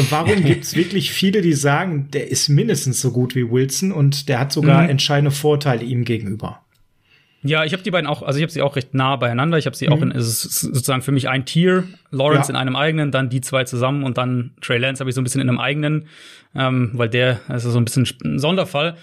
warum 0.09 0.43
gibt's 0.43 0.75
wirklich 0.75 1.11
viele, 1.11 1.43
die 1.43 1.53
sagen, 1.53 2.07
der 2.13 2.31
ist 2.31 2.49
mindestens 2.49 2.99
so 2.99 3.11
gut 3.11 3.35
wie 3.35 3.51
Wilson 3.51 3.91
und 3.91 4.27
der 4.27 4.39
hat 4.39 4.51
sogar 4.51 4.83
mhm. 4.83 4.89
entscheidende 4.89 5.31
Vorteile 5.31 5.83
ihm 5.83 6.03
gegenüber? 6.03 6.64
Ja, 7.45 7.63
ich 7.63 7.73
habe 7.73 7.83
die 7.83 7.91
beiden 7.91 8.07
auch, 8.07 8.23
also 8.23 8.37
ich 8.37 8.43
habe 8.43 8.51
sie 8.51 8.63
auch 8.63 8.75
recht 8.75 8.95
nah 8.95 9.15
beieinander. 9.17 9.59
Ich 9.59 9.67
habe 9.67 9.75
sie 9.75 9.85
mhm. 9.85 9.93
auch 9.93 10.01
in, 10.01 10.11
es 10.11 10.45
ist 10.45 10.61
sozusagen 10.61 11.03
für 11.03 11.11
mich 11.11 11.29
ein 11.29 11.45
Tier. 11.45 11.83
Lawrence 12.09 12.47
ja. 12.47 12.55
in 12.55 12.55
einem 12.55 12.75
eigenen, 12.75 13.11
dann 13.11 13.29
die 13.29 13.41
zwei 13.41 13.65
zusammen 13.65 14.03
und 14.03 14.17
dann 14.17 14.55
Trey 14.61 14.79
Lance 14.79 14.99
habe 14.99 15.09
ich 15.09 15.15
so 15.15 15.21
ein 15.21 15.23
bisschen 15.23 15.41
in 15.41 15.49
einem 15.49 15.59
eigenen, 15.59 16.07
ähm, 16.55 16.91
weil 16.93 17.07
der 17.07 17.41
ist 17.53 17.63
so 17.63 17.77
ein 17.77 17.85
bisschen 17.85 18.07
ein 18.23 18.39
Sonderfall. 18.39 18.97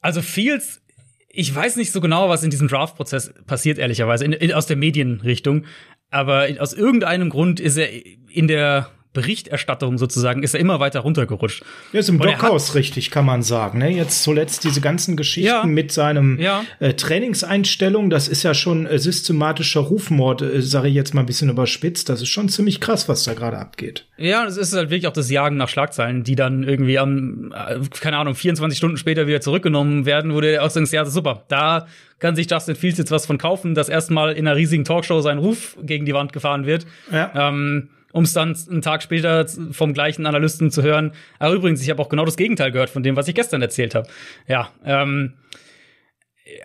Also 0.00 0.20
Fields, 0.20 0.82
ich 1.28 1.54
weiß 1.54 1.76
nicht 1.76 1.92
so 1.92 2.00
genau, 2.00 2.28
was 2.28 2.42
in 2.42 2.50
diesem 2.50 2.66
Draft-Prozess 2.66 3.32
passiert, 3.46 3.78
ehrlicherweise, 3.78 4.24
in, 4.24 4.32
in, 4.32 4.52
aus 4.52 4.66
der 4.66 4.76
Medienrichtung. 4.76 5.64
Aber 6.10 6.48
aus 6.58 6.72
irgendeinem 6.72 7.30
Grund 7.30 7.60
ist 7.60 7.76
er 7.76 7.88
in 8.28 8.48
der 8.48 8.90
Berichterstattung 9.12 9.98
sozusagen 9.98 10.44
ist 10.44 10.54
er 10.54 10.60
immer 10.60 10.78
weiter 10.78 11.00
runtergerutscht. 11.00 11.64
Er 11.92 12.00
ist 12.00 12.08
im 12.08 12.18
Blockhaus 12.18 12.76
richtig, 12.76 13.10
kann 13.10 13.24
man 13.24 13.42
sagen. 13.42 13.78
Ne? 13.78 13.90
Jetzt 13.90 14.22
zuletzt 14.22 14.62
diese 14.62 14.80
ganzen 14.80 15.16
Geschichten 15.16 15.48
ja, 15.48 15.64
mit 15.64 15.90
seinem 15.90 16.38
ja. 16.38 16.64
äh, 16.78 16.94
Trainingseinstellung, 16.94 18.08
das 18.08 18.28
ist 18.28 18.44
ja 18.44 18.54
schon 18.54 18.86
äh, 18.86 19.00
systematischer 19.00 19.80
Rufmord, 19.80 20.42
äh, 20.42 20.62
sage 20.62 20.88
ich 20.88 20.94
jetzt 20.94 21.12
mal 21.12 21.22
ein 21.22 21.26
bisschen 21.26 21.50
überspitzt. 21.50 22.08
Das 22.08 22.22
ist 22.22 22.28
schon 22.28 22.48
ziemlich 22.48 22.80
krass, 22.80 23.08
was 23.08 23.24
da 23.24 23.34
gerade 23.34 23.58
abgeht. 23.58 24.06
Ja, 24.16 24.44
es 24.46 24.56
ist 24.56 24.74
halt 24.74 24.90
wirklich 24.90 25.08
auch 25.08 25.12
das 25.12 25.28
Jagen 25.28 25.56
nach 25.56 25.68
Schlagzeilen, 25.68 26.22
die 26.22 26.36
dann 26.36 26.62
irgendwie 26.62 26.98
am, 26.98 27.52
äh, 27.52 27.80
keine 27.98 28.16
Ahnung, 28.16 28.36
24 28.36 28.78
Stunden 28.78 28.96
später 28.96 29.26
wieder 29.26 29.40
zurückgenommen 29.40 30.06
werden, 30.06 30.34
wo 30.34 30.40
du 30.40 30.62
auch 30.62 30.72
denkst, 30.72 30.92
ja, 30.92 31.04
super, 31.04 31.42
da 31.48 31.88
kann 32.20 32.36
sich 32.36 32.48
Justin 32.48 32.76
Fields 32.76 32.98
jetzt 32.98 33.10
was 33.10 33.26
von 33.26 33.38
kaufen, 33.38 33.74
dass 33.74 33.88
erstmal 33.88 34.34
in 34.34 34.46
einer 34.46 34.56
riesigen 34.56 34.84
Talkshow 34.84 35.20
sein 35.20 35.38
Ruf 35.38 35.76
gegen 35.82 36.04
die 36.04 36.14
Wand 36.14 36.32
gefahren 36.32 36.66
wird. 36.66 36.86
Ja. 37.10 37.32
Ähm, 37.34 37.88
um 38.12 38.24
es 38.24 38.32
dann 38.32 38.56
einen 38.68 38.82
Tag 38.82 39.02
später 39.02 39.46
vom 39.72 39.94
gleichen 39.94 40.26
Analysten 40.26 40.70
zu 40.70 40.82
hören. 40.82 41.12
Aber 41.38 41.54
übrigens, 41.54 41.82
ich 41.82 41.90
habe 41.90 42.02
auch 42.02 42.08
genau 42.08 42.24
das 42.24 42.36
Gegenteil 42.36 42.72
gehört 42.72 42.90
von 42.90 43.02
dem, 43.02 43.16
was 43.16 43.28
ich 43.28 43.34
gestern 43.34 43.62
erzählt 43.62 43.94
habe. 43.94 44.08
Ja, 44.46 44.70
ähm, 44.84 45.34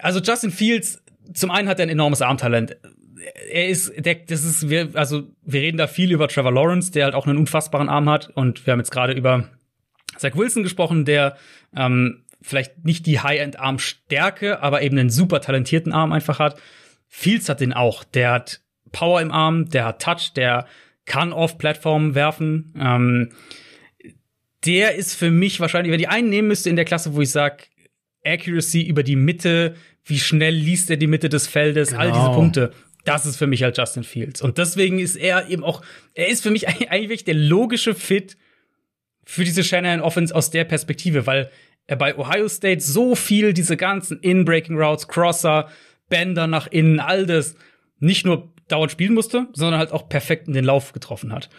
also 0.02 0.20
Justin 0.20 0.52
Fields, 0.52 1.04
zum 1.34 1.52
einen 1.52 1.68
hat 1.68 1.80
er 1.80 1.84
ein 1.86 1.90
enormes 1.90 2.22
Armtalent. 2.22 2.78
Er 3.50 3.68
ist, 3.68 3.92
der, 3.98 4.16
das 4.16 4.44
ist, 4.44 4.70
wir, 4.70 4.90
also 4.94 5.24
wir 5.44 5.62
reden 5.62 5.78
da 5.78 5.88
viel 5.88 6.12
über 6.12 6.28
Trevor 6.28 6.52
Lawrence, 6.52 6.92
der 6.92 7.06
halt 7.06 7.16
auch 7.16 7.28
einen 7.28 7.38
unfassbaren 7.38 7.90
Arm 7.90 8.10
hat. 8.10 8.30
Und 8.36 8.66
wir 8.66 8.72
haben 8.72 8.80
jetzt 8.80 8.92
gerade 8.92 9.14
über 9.14 9.50
Zach 10.18 10.36
Wilson 10.36 10.64
gesprochen, 10.64 11.06
der 11.06 11.38
ähm, 11.76 12.24
vielleicht 12.42 12.86
nicht 12.86 13.06
die 13.06 13.20
High-End-Armstärke, 13.20 14.62
aber 14.62 14.82
eben 14.82 14.98
einen 14.98 15.10
super 15.10 15.42
talentierten 15.42 15.94
Arm 15.94 16.12
einfach 16.12 16.40
hat. 16.40 16.60
Fields 17.08 17.50
hat 17.50 17.62
den 17.62 17.74
auch. 17.74 18.04
Der 18.04 18.32
hat 18.32 18.62
Power 18.92 19.22
im 19.22 19.32
Arm, 19.32 19.70
der 19.70 19.86
hat 19.86 20.02
Touch, 20.02 20.34
der 20.36 20.68
kann 21.06 21.34
auf 21.34 21.58
Plattformen 21.58 22.16
werfen. 22.16 22.74
Ähm, 22.80 23.30
der 24.66 24.96
ist 24.96 25.16
für 25.16 25.32
mich 25.32 25.60
wahrscheinlich, 25.60 25.92
wenn 25.92 26.00
ich 26.00 26.10
einen 26.10 26.30
nehmen 26.30 26.48
müsste 26.48 26.70
in 26.70 26.76
der 26.76 26.86
Klasse, 26.86 27.14
wo 27.14 27.22
ich 27.22 27.30
sage, 27.30 27.66
Accuracy 28.26 28.82
über 28.82 29.04
die 29.04 29.16
Mitte, 29.16 29.76
wie 30.04 30.20
schnell 30.20 30.54
liest 30.54 30.90
er 30.90 30.98
die 30.98 31.08
Mitte 31.08 31.30
des 31.30 31.48
Feldes, 31.48 31.90
genau. 31.90 32.02
all 32.02 32.12
diese 32.12 32.22
genau. 32.22 32.34
Punkte. 32.34 32.72
Das 33.04 33.28
ist 33.28 33.38
für 33.38 33.46
mich 33.46 33.62
halt 33.62 33.78
Justin 33.78 34.04
Fields. 34.04 34.42
Und 34.42 34.58
deswegen 34.58 34.98
ist 34.98 35.16
er 35.16 35.48
eben 35.50 35.64
auch, 35.64 35.84
er 36.16 36.28
ist 36.28 36.42
für 36.42 36.50
mich 36.50 36.68
eigentlich 36.90 37.24
der 37.24 37.36
logische 37.36 37.94
Fit 37.94 38.38
für 39.24 39.44
diese 39.44 39.64
Shanahan 39.64 40.02
Offense 40.02 40.34
aus 40.36 40.50
der 40.50 40.64
Perspektive, 40.64 41.28
weil 41.28 41.52
er 41.88 41.98
bei 41.98 42.18
Ohio 42.18 42.48
State 42.48 42.82
so 42.82 43.16
viel 43.16 43.54
diese 43.54 43.78
ganzen 43.78 44.20
In-Breaking 44.20 44.78
Routes, 44.78 45.08
Crosser, 45.08 45.70
Bänder 46.10 46.48
nach 46.48 46.68
innen, 46.68 47.00
all 47.00 47.26
das 47.26 47.56
nicht 48.00 48.26
nur 48.26 48.52
dauernd 48.68 48.92
spielen 48.92 49.14
musste, 49.14 49.48
sondern 49.54 49.80
halt 49.80 49.92
auch 49.92 50.10
perfekt 50.10 50.48
in 50.48 50.54
den 50.54 50.66
Lauf 50.66 50.94
getroffen 50.94 51.32
hat. 51.32 51.50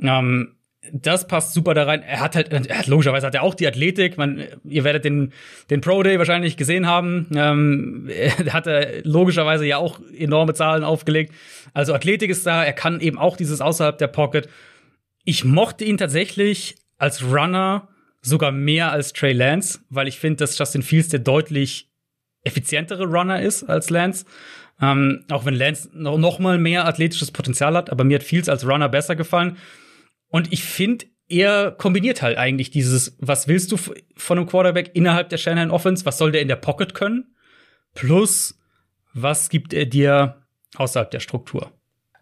Ähm, 0.00 0.56
das 0.92 1.26
passt 1.26 1.52
super 1.52 1.74
da 1.74 1.84
rein. 1.84 2.02
Er 2.02 2.20
hat 2.20 2.36
halt, 2.36 2.52
er 2.52 2.78
hat, 2.78 2.86
logischerweise 2.86 3.26
hat 3.26 3.34
er 3.34 3.42
auch 3.42 3.54
die 3.54 3.66
Athletik. 3.66 4.16
Man, 4.16 4.44
ihr 4.64 4.84
werdet 4.84 5.04
den, 5.04 5.32
den 5.70 5.80
Pro 5.80 6.02
Day 6.02 6.18
wahrscheinlich 6.18 6.56
gesehen 6.56 6.86
haben. 6.86 7.28
Ähm, 7.34 8.08
er 8.08 8.36
hat 8.52 8.66
er 8.66 9.04
logischerweise 9.04 9.66
ja 9.66 9.78
auch 9.78 10.00
enorme 10.16 10.54
Zahlen 10.54 10.84
aufgelegt. 10.84 11.34
Also 11.72 11.94
Athletik 11.94 12.30
ist 12.30 12.46
da. 12.46 12.64
Er 12.64 12.72
kann 12.72 13.00
eben 13.00 13.18
auch 13.18 13.36
dieses 13.36 13.60
außerhalb 13.60 13.98
der 13.98 14.08
Pocket. 14.08 14.48
Ich 15.24 15.44
mochte 15.44 15.84
ihn 15.84 15.96
tatsächlich 15.96 16.76
als 16.98 17.24
Runner 17.24 17.88
sogar 18.22 18.52
mehr 18.52 18.90
als 18.90 19.12
Trey 19.12 19.32
Lance, 19.32 19.80
weil 19.90 20.08
ich 20.08 20.18
finde, 20.18 20.38
dass 20.38 20.58
Justin 20.58 20.82
Fields 20.82 21.08
der 21.08 21.20
deutlich 21.20 21.88
effizientere 22.42 23.04
Runner 23.04 23.40
ist 23.40 23.64
als 23.64 23.90
Lance. 23.90 24.24
Ähm, 24.80 25.24
auch 25.30 25.44
wenn 25.46 25.54
Lance 25.54 25.88
noch, 25.94 26.18
noch 26.18 26.38
mal 26.38 26.58
mehr 26.58 26.86
athletisches 26.86 27.30
Potenzial 27.30 27.74
hat, 27.74 27.90
aber 27.90 28.04
mir 28.04 28.16
hat 28.16 28.22
Fields 28.22 28.48
als 28.48 28.66
Runner 28.66 28.88
besser 28.88 29.16
gefallen. 29.16 29.56
Und 30.28 30.52
ich 30.52 30.64
finde, 30.64 31.06
er 31.28 31.72
kombiniert 31.72 32.22
halt 32.22 32.36
eigentlich 32.36 32.70
dieses, 32.70 33.16
was 33.18 33.48
willst 33.48 33.72
du 33.72 33.76
von 33.76 34.38
einem 34.38 34.46
Quarterback 34.46 34.90
innerhalb 34.94 35.30
der 35.30 35.38
Shanahan 35.38 35.70
Offense? 35.70 36.04
Was 36.04 36.18
soll 36.18 36.30
der 36.30 36.42
in 36.42 36.48
der 36.48 36.56
Pocket 36.56 36.94
können? 36.94 37.34
Plus, 37.94 38.58
was 39.14 39.48
gibt 39.48 39.72
er 39.72 39.86
dir 39.86 40.42
außerhalb 40.76 41.10
der 41.10 41.20
Struktur? 41.20 41.72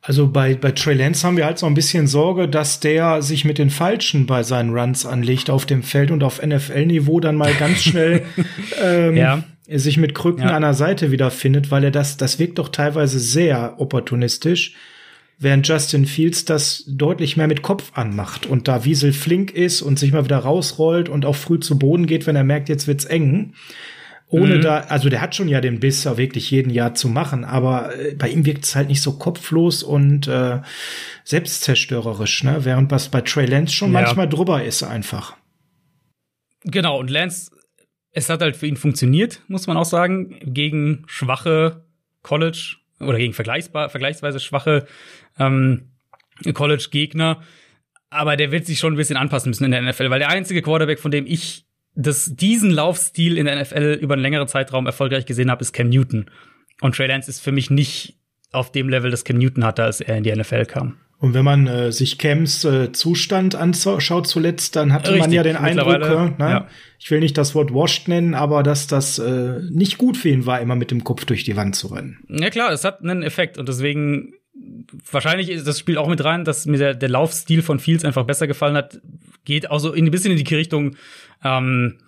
Also 0.00 0.28
bei, 0.28 0.54
bei 0.54 0.70
Trey 0.70 0.94
Lance 0.94 1.26
haben 1.26 1.38
wir 1.38 1.46
halt 1.46 1.58
so 1.58 1.66
ein 1.66 1.74
bisschen 1.74 2.06
Sorge, 2.06 2.46
dass 2.46 2.78
der 2.78 3.22
sich 3.22 3.44
mit 3.44 3.58
den 3.58 3.70
Falschen 3.70 4.26
bei 4.26 4.42
seinen 4.42 4.76
Runs 4.76 5.06
anlegt 5.06 5.48
auf 5.48 5.64
dem 5.66 5.82
Feld 5.82 6.10
und 6.10 6.22
auf 6.22 6.42
NFL-Niveau 6.42 7.20
dann 7.20 7.36
mal 7.36 7.54
ganz 7.54 7.82
schnell 7.82 8.22
ähm, 8.82 9.16
ja 9.16 9.42
sich 9.66 9.96
mit 9.96 10.14
Krücken 10.14 10.42
ja. 10.42 10.54
an 10.54 10.62
der 10.62 10.74
Seite 10.74 11.10
wiederfindet, 11.10 11.70
weil 11.70 11.84
er 11.84 11.90
das, 11.90 12.16
das 12.16 12.38
wirkt 12.38 12.58
doch 12.58 12.68
teilweise 12.68 13.18
sehr 13.18 13.76
opportunistisch, 13.78 14.74
während 15.38 15.66
Justin 15.66 16.06
Fields 16.06 16.44
das 16.44 16.84
deutlich 16.86 17.36
mehr 17.36 17.48
mit 17.48 17.62
Kopf 17.62 17.92
anmacht 17.94 18.46
und 18.46 18.68
da 18.68 18.84
Wiesel 18.84 19.12
flink 19.12 19.52
ist 19.52 19.82
und 19.82 19.98
sich 19.98 20.12
mal 20.12 20.24
wieder 20.24 20.38
rausrollt 20.38 21.08
und 21.08 21.24
auch 21.24 21.36
früh 21.36 21.60
zu 21.60 21.78
Boden 21.78 22.06
geht, 22.06 22.26
wenn 22.26 22.36
er 22.36 22.44
merkt, 22.44 22.68
jetzt 22.68 22.86
wird's 22.86 23.04
eng. 23.04 23.54
Ohne 24.28 24.56
mhm. 24.56 24.62
da, 24.62 24.78
also 24.88 25.08
der 25.08 25.20
hat 25.20 25.34
schon 25.34 25.48
ja 25.48 25.60
den 25.60 25.80
Biss, 25.80 26.06
auch 26.06 26.16
wirklich 26.16 26.50
jeden 26.50 26.70
Jahr 26.70 26.94
zu 26.94 27.08
machen, 27.08 27.44
aber 27.44 27.96
äh, 27.96 28.14
bei 28.14 28.28
ihm 28.28 28.44
wirkt 28.44 28.64
es 28.64 28.74
halt 28.74 28.88
nicht 28.88 29.02
so 29.02 29.12
kopflos 29.12 29.82
und 29.82 30.26
äh, 30.26 30.60
selbstzerstörerisch, 31.24 32.42
ne? 32.42 32.64
Während 32.64 32.90
was 32.90 33.10
bei 33.10 33.20
Trey 33.20 33.46
Lance 33.46 33.74
schon 33.74 33.92
ja. 33.92 34.00
manchmal 34.00 34.28
drüber 34.28 34.64
ist 34.64 34.82
einfach. 34.82 35.36
Genau, 36.64 36.98
und 36.98 37.10
Lance 37.10 37.50
es 38.14 38.30
hat 38.30 38.40
halt 38.40 38.56
für 38.56 38.66
ihn 38.66 38.76
funktioniert, 38.76 39.42
muss 39.48 39.66
man 39.66 39.76
auch 39.76 39.84
sagen, 39.84 40.38
gegen 40.40 41.02
schwache 41.06 41.84
College 42.22 42.76
oder 43.00 43.18
gegen 43.18 43.34
vergleichsbar, 43.34 43.90
vergleichsweise 43.90 44.40
schwache 44.40 44.86
ähm, 45.38 45.90
College-Gegner. 46.52 47.42
Aber 48.10 48.36
der 48.36 48.52
wird 48.52 48.66
sich 48.66 48.78
schon 48.78 48.94
ein 48.94 48.96
bisschen 48.96 49.16
anpassen 49.16 49.50
müssen 49.50 49.64
in 49.64 49.72
der 49.72 49.82
NFL, 49.82 50.10
weil 50.10 50.20
der 50.20 50.30
einzige 50.30 50.62
Quarterback, 50.62 51.00
von 51.00 51.10
dem 51.10 51.26
ich 51.26 51.66
das, 51.96 52.34
diesen 52.34 52.70
Laufstil 52.70 53.36
in 53.36 53.46
der 53.46 53.60
NFL 53.60 53.98
über 54.00 54.14
einen 54.14 54.22
längeren 54.22 54.46
Zeitraum 54.46 54.86
erfolgreich 54.86 55.26
gesehen 55.26 55.50
habe, 55.50 55.62
ist 55.62 55.72
Cam 55.72 55.88
Newton. 55.88 56.30
Und 56.80 56.94
Trey 56.94 57.08
Lance 57.08 57.28
ist 57.28 57.40
für 57.40 57.52
mich 57.52 57.70
nicht 57.70 58.16
auf 58.52 58.70
dem 58.70 58.88
Level, 58.88 59.10
das 59.10 59.24
Cam 59.24 59.38
Newton 59.38 59.64
hatte, 59.64 59.82
als 59.82 60.00
er 60.00 60.16
in 60.16 60.22
die 60.22 60.34
NFL 60.34 60.66
kam. 60.66 60.98
Und 61.24 61.32
wenn 61.32 61.44
man 61.46 61.66
äh, 61.66 61.90
sich 61.90 62.18
Cams 62.18 62.66
äh, 62.66 62.92
Zustand 62.92 63.54
anschaut 63.54 64.26
zuletzt, 64.26 64.76
dann 64.76 64.92
hatte 64.92 65.08
Richtig, 65.08 65.22
man 65.22 65.32
ja 65.32 65.42
den 65.42 65.56
Eindruck, 65.56 66.00
ne? 66.00 66.34
ja. 66.38 66.68
ich 66.98 67.10
will 67.10 67.20
nicht 67.20 67.38
das 67.38 67.54
Wort 67.54 67.72
washed 67.72 68.08
nennen, 68.08 68.34
aber 68.34 68.62
dass 68.62 68.88
das 68.88 69.18
äh, 69.18 69.60
nicht 69.70 69.96
gut 69.96 70.18
für 70.18 70.28
ihn 70.28 70.44
war, 70.44 70.60
immer 70.60 70.76
mit 70.76 70.90
dem 70.90 71.02
Kopf 71.02 71.24
durch 71.24 71.42
die 71.42 71.56
Wand 71.56 71.76
zu 71.76 71.86
rennen. 71.86 72.18
Ja 72.28 72.50
klar, 72.50 72.72
es 72.72 72.84
hat 72.84 73.00
einen 73.00 73.22
Effekt 73.22 73.56
und 73.56 73.70
deswegen 73.70 74.34
wahrscheinlich 75.10 75.48
ist 75.48 75.66
das 75.66 75.78
Spiel 75.78 75.96
auch 75.96 76.08
mit 76.08 76.22
rein, 76.22 76.44
dass 76.44 76.66
mir 76.66 76.76
der, 76.76 76.92
der 76.92 77.08
Laufstil 77.08 77.62
von 77.62 77.78
Fields 77.78 78.04
einfach 78.04 78.24
besser 78.24 78.46
gefallen 78.46 78.76
hat. 78.76 79.00
geht 79.46 79.70
auch 79.70 79.78
so 79.78 79.94
ein 79.94 80.10
bisschen 80.10 80.36
in 80.36 80.44
die 80.44 80.54
Richtung 80.54 80.94
ähm, 81.42 82.00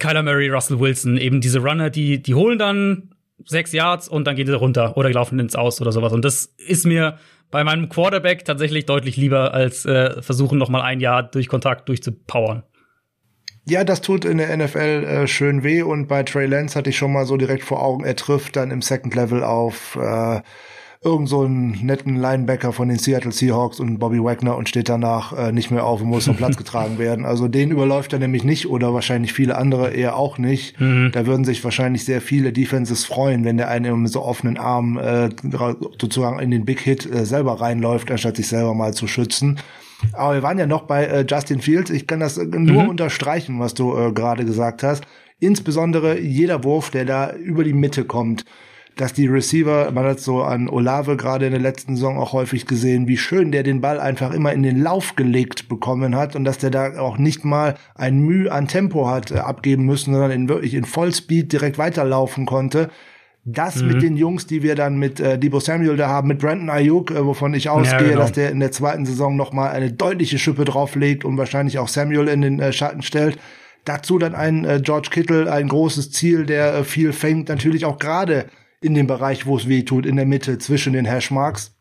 Kyler 0.00 0.24
Murray, 0.24 0.48
Russell 0.48 0.80
Wilson, 0.80 1.18
eben 1.18 1.40
diese 1.40 1.60
Runner, 1.60 1.88
die, 1.88 2.20
die 2.20 2.34
holen 2.34 2.58
dann 2.58 3.14
sechs 3.44 3.70
Yards 3.70 4.08
und 4.08 4.26
dann 4.26 4.34
gehen 4.34 4.48
sie 4.48 4.56
runter 4.56 4.96
oder 4.96 5.08
laufen 5.12 5.38
ins 5.38 5.54
Aus 5.54 5.80
oder 5.80 5.92
sowas. 5.92 6.12
Und 6.12 6.24
das 6.24 6.46
ist 6.56 6.84
mir 6.84 7.16
bei 7.54 7.62
meinem 7.62 7.88
Quarterback 7.88 8.44
tatsächlich 8.44 8.84
deutlich 8.84 9.16
lieber, 9.16 9.54
als 9.54 9.84
äh, 9.84 10.20
versuchen, 10.20 10.58
noch 10.58 10.70
mal 10.70 10.82
ein 10.82 10.98
Jahr 10.98 11.22
durch 11.22 11.46
Kontakt 11.46 11.88
durchzupowern. 11.88 12.64
Ja, 13.64 13.84
das 13.84 14.00
tut 14.00 14.24
in 14.24 14.38
der 14.38 14.56
NFL 14.56 15.04
äh, 15.04 15.26
schön 15.28 15.62
weh 15.62 15.82
und 15.82 16.08
bei 16.08 16.24
Trey 16.24 16.46
Lance 16.46 16.76
hatte 16.76 16.90
ich 16.90 16.96
schon 16.96 17.12
mal 17.12 17.26
so 17.26 17.36
direkt 17.36 17.62
vor 17.62 17.80
Augen, 17.80 18.02
er 18.02 18.16
trifft 18.16 18.56
dann 18.56 18.72
im 18.72 18.82
Second 18.82 19.14
Level 19.14 19.44
auf 19.44 19.94
äh, 19.94 20.40
irgend 21.04 21.28
so 21.28 21.42
einen 21.42 21.84
netten 21.84 22.16
Linebacker 22.16 22.72
von 22.72 22.88
den 22.88 22.98
Seattle 22.98 23.30
Seahawks 23.30 23.78
und 23.78 23.98
Bobby 23.98 24.22
Wagner 24.22 24.56
und 24.56 24.68
steht 24.68 24.88
danach 24.88 25.36
äh, 25.36 25.52
nicht 25.52 25.70
mehr 25.70 25.84
auf 25.84 26.00
und 26.00 26.08
muss 26.08 26.24
vom 26.24 26.36
Platz 26.36 26.56
getragen 26.58 26.98
werden. 26.98 27.26
Also 27.26 27.46
den 27.46 27.70
überläuft 27.70 28.12
er 28.12 28.18
nämlich 28.18 28.42
nicht 28.42 28.68
oder 28.68 28.94
wahrscheinlich 28.94 29.32
viele 29.32 29.56
andere 29.56 29.90
eher 29.90 30.16
auch 30.16 30.38
nicht. 30.38 30.80
Mhm. 30.80 31.10
Da 31.12 31.26
würden 31.26 31.44
sich 31.44 31.62
wahrscheinlich 31.62 32.04
sehr 32.04 32.20
viele 32.20 32.52
Defenses 32.52 33.04
freuen, 33.04 33.44
wenn 33.44 33.58
der 33.58 33.68
eine 33.68 33.94
mit 33.94 34.10
so 34.10 34.22
offenen 34.22 34.56
Armen 34.56 34.96
äh, 34.96 35.28
sozusagen 36.00 36.38
in 36.38 36.50
den 36.50 36.64
Big 36.64 36.80
Hit 36.80 37.04
äh, 37.04 37.26
selber 37.26 37.60
reinläuft, 37.60 38.10
anstatt 38.10 38.36
sich 38.36 38.48
selber 38.48 38.74
mal 38.74 38.94
zu 38.94 39.06
schützen. 39.06 39.58
Aber 40.12 40.34
wir 40.34 40.42
waren 40.42 40.58
ja 40.58 40.66
noch 40.66 40.82
bei 40.82 41.04
äh, 41.04 41.26
Justin 41.28 41.60
Fields. 41.60 41.90
Ich 41.90 42.06
kann 42.06 42.20
das 42.20 42.38
nur 42.38 42.84
mhm. 42.84 42.88
unterstreichen, 42.88 43.60
was 43.60 43.74
du 43.74 43.96
äh, 43.96 44.12
gerade 44.12 44.44
gesagt 44.44 44.82
hast. 44.82 45.04
Insbesondere 45.38 46.18
jeder 46.18 46.64
Wurf, 46.64 46.90
der 46.90 47.04
da 47.04 47.32
über 47.32 47.64
die 47.64 47.72
Mitte 47.74 48.04
kommt, 48.04 48.44
dass 48.96 49.12
die 49.12 49.26
Receiver, 49.26 49.90
man 49.90 50.04
hat 50.04 50.20
so 50.20 50.42
an 50.42 50.68
Olave 50.68 51.16
gerade 51.16 51.46
in 51.46 51.52
der 51.52 51.60
letzten 51.60 51.96
Saison 51.96 52.18
auch 52.18 52.32
häufig 52.32 52.66
gesehen, 52.66 53.08
wie 53.08 53.16
schön 53.16 53.50
der 53.50 53.64
den 53.64 53.80
Ball 53.80 53.98
einfach 53.98 54.32
immer 54.32 54.52
in 54.52 54.62
den 54.62 54.80
Lauf 54.80 55.16
gelegt 55.16 55.68
bekommen 55.68 56.14
hat 56.14 56.36
und 56.36 56.44
dass 56.44 56.58
der 56.58 56.70
da 56.70 56.98
auch 57.00 57.18
nicht 57.18 57.44
mal 57.44 57.74
ein 57.94 58.20
Mühe 58.20 58.52
an 58.52 58.68
Tempo 58.68 59.08
hat 59.08 59.32
äh, 59.32 59.38
abgeben 59.38 59.84
müssen, 59.84 60.12
sondern 60.12 60.30
in 60.30 60.48
wirklich 60.48 60.74
in 60.74 60.84
Vollspeed 60.84 61.52
direkt 61.52 61.76
weiterlaufen 61.76 62.46
konnte. 62.46 62.90
Das 63.44 63.82
mhm. 63.82 63.88
mit 63.88 64.02
den 64.02 64.16
Jungs, 64.16 64.46
die 64.46 64.62
wir 64.62 64.76
dann 64.76 64.96
mit 64.96 65.18
äh, 65.18 65.38
Debo 65.38 65.60
Samuel 65.60 65.96
da 65.96 66.08
haben, 66.08 66.28
mit 66.28 66.38
Brandon 66.38 66.70
Ayuk, 66.70 67.10
äh, 67.10 67.26
wovon 67.26 67.52
ich 67.52 67.68
ausgehe, 67.68 68.00
ja, 68.00 68.08
genau. 68.08 68.20
dass 68.20 68.32
der 68.32 68.50
in 68.50 68.60
der 68.60 68.70
zweiten 68.70 69.04
Saison 69.06 69.36
noch 69.36 69.52
mal 69.52 69.70
eine 69.70 69.92
deutliche 69.92 70.38
Schippe 70.38 70.64
drauflegt 70.64 71.24
und 71.24 71.36
wahrscheinlich 71.36 71.78
auch 71.78 71.88
Samuel 71.88 72.28
in 72.28 72.42
den 72.42 72.60
äh, 72.60 72.72
Schatten 72.72 73.02
stellt. 73.02 73.38
Dazu 73.84 74.18
dann 74.18 74.34
ein 74.34 74.64
äh, 74.64 74.80
George 74.82 75.08
Kittle, 75.10 75.52
ein 75.52 75.68
großes 75.68 76.10
Ziel, 76.12 76.46
der 76.46 76.74
äh, 76.74 76.84
viel 76.84 77.12
fängt, 77.12 77.48
natürlich 77.48 77.84
auch 77.84 77.98
gerade 77.98 78.46
in 78.84 78.94
dem 78.94 79.06
Bereich, 79.06 79.46
wo 79.46 79.56
es 79.56 79.68
weh 79.68 79.82
tut, 79.82 80.06
in 80.06 80.16
der 80.16 80.26
Mitte 80.26 80.58
zwischen 80.58 80.92
den 80.92 81.06
Hashmarks. 81.06 81.74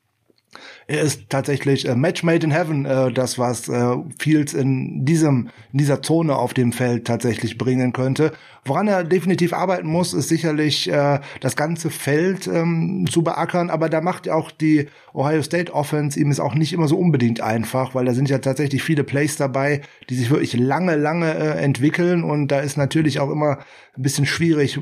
Er 0.88 1.01
ist 1.01 1.30
tatsächlich 1.30 1.88
äh, 1.88 1.95
Match 1.95 2.24
made 2.24 2.45
in 2.45 2.51
heaven, 2.51 2.86
äh, 2.86 3.12
das 3.12 3.39
was 3.39 3.70
äh, 3.70 3.95
Fields 4.20 4.54
in 4.54 5.06
diesem 5.06 5.49
in 5.72 5.80
dieser 5.80 6.01
Zone 6.01 6.36
auf 6.36 6.54
dem 6.54 6.74
Feld 6.74 7.06
tatsächlich 7.06 7.58
bringen 7.58 7.93
könnte. 7.93 8.34
Woran 8.66 8.88
er 8.88 9.04
definitiv 9.04 9.54
arbeiten 9.54 9.88
muss, 9.88 10.14
ist 10.14 10.30
sicherlich 10.30 10.89
äh, 10.89 11.20
das 11.39 11.56
ganze 11.56 11.89
Feld 11.89 12.47
ähm, 12.47 13.06
zu 13.10 13.24
beackern, 13.24 13.70
aber 13.70 13.89
da 13.89 14.01
macht 14.01 14.30
auch 14.30 14.51
die 14.51 14.88
Ohio 15.14 15.41
State 15.41 15.74
Offense 15.74 16.20
ihm 16.20 16.32
es 16.32 16.39
auch 16.39 16.56
nicht 16.56 16.74
immer 16.74 16.88
so 16.88 16.97
unbedingt 16.97 17.41
einfach, 17.41 17.95
weil 17.95 18.06
da 18.06 18.14
sind 18.14 18.30
ja 18.30 18.39
tatsächlich 18.39 18.84
viele 18.84 19.04
Plays 19.04 19.38
dabei, 19.38 19.82
die 20.10 20.16
sich 20.16 20.30
wirklich 20.30 20.54
lange, 20.54 20.95
lange 20.95 21.34
äh, 21.34 21.64
entwickeln 21.64 22.24
und 22.24 22.49
da 22.49 22.60
ist 22.60 22.78
natürlich 22.78 23.20
auch 23.20 23.30
immer 23.30 23.60
ein 23.95 24.01
bisschen 24.01 24.26
schwierig, 24.26 24.80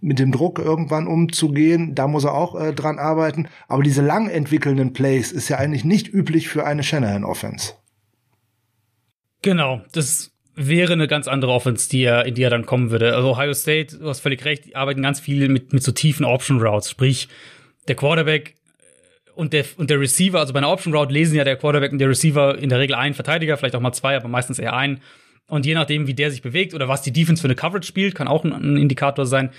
mit 0.00 0.18
dem 0.18 0.32
Druck 0.32 0.58
irgendwann 0.58 1.06
umzugehen. 1.06 1.94
Da 1.94 2.08
muss 2.08 2.24
er 2.24 2.34
auch 2.34 2.60
äh, 2.60 2.72
dran 2.72 2.98
arbeiten. 2.98 3.48
Aber 3.68 3.82
diese 3.82 4.02
lang 4.02 4.28
entwickelnden 4.28 4.92
Plays 4.92 5.32
ist 5.32 5.48
ja 5.48 5.58
eigentlich 5.58 5.84
nicht 5.84 6.12
üblich 6.12 6.48
für 6.48 6.64
eine 6.64 6.82
Shanahan-Offense. 6.82 7.74
Genau, 9.42 9.82
das 9.92 10.32
wäre 10.54 10.92
eine 10.92 11.08
ganz 11.08 11.28
andere 11.28 11.52
Offense, 11.52 11.88
die 11.88 12.02
er, 12.02 12.26
in 12.26 12.34
die 12.34 12.42
er 12.42 12.50
dann 12.50 12.66
kommen 12.66 12.90
würde. 12.90 13.14
Also 13.14 13.30
Ohio 13.30 13.54
State, 13.54 13.98
du 13.98 14.08
hast 14.08 14.20
völlig 14.20 14.44
recht, 14.44 14.66
die 14.66 14.76
arbeiten 14.76 15.02
ganz 15.02 15.20
viel 15.20 15.48
mit, 15.48 15.72
mit 15.72 15.82
so 15.82 15.92
tiefen 15.92 16.24
Option 16.24 16.60
Routes. 16.60 16.90
Sprich, 16.90 17.28
der 17.88 17.94
Quarterback 17.94 18.56
und 19.34 19.52
der, 19.52 19.64
und 19.78 19.88
der 19.88 20.00
Receiver, 20.00 20.38
also 20.38 20.52
bei 20.52 20.58
einer 20.58 20.70
Option 20.70 20.94
Route 20.94 21.12
lesen 21.12 21.36
ja 21.36 21.44
der 21.44 21.56
Quarterback 21.56 21.92
und 21.92 21.98
der 21.98 22.08
Receiver 22.08 22.58
in 22.58 22.68
der 22.68 22.78
Regel 22.78 22.94
einen 22.94 23.14
Verteidiger, 23.14 23.56
vielleicht 23.56 23.74
auch 23.74 23.80
mal 23.80 23.92
zwei, 23.92 24.16
aber 24.16 24.28
meistens 24.28 24.58
eher 24.58 24.74
einen. 24.74 25.00
Und 25.46 25.66
je 25.66 25.74
nachdem, 25.74 26.06
wie 26.06 26.14
der 26.14 26.30
sich 26.30 26.42
bewegt 26.42 26.74
oder 26.74 26.88
was 26.88 27.02
die 27.02 27.12
Defense 27.12 27.40
für 27.40 27.48
eine 27.48 27.56
Coverage 27.56 27.86
spielt, 27.86 28.14
kann 28.14 28.28
auch 28.28 28.44
ein, 28.44 28.52
ein 28.52 28.76
Indikator 28.76 29.26
sein, 29.26 29.50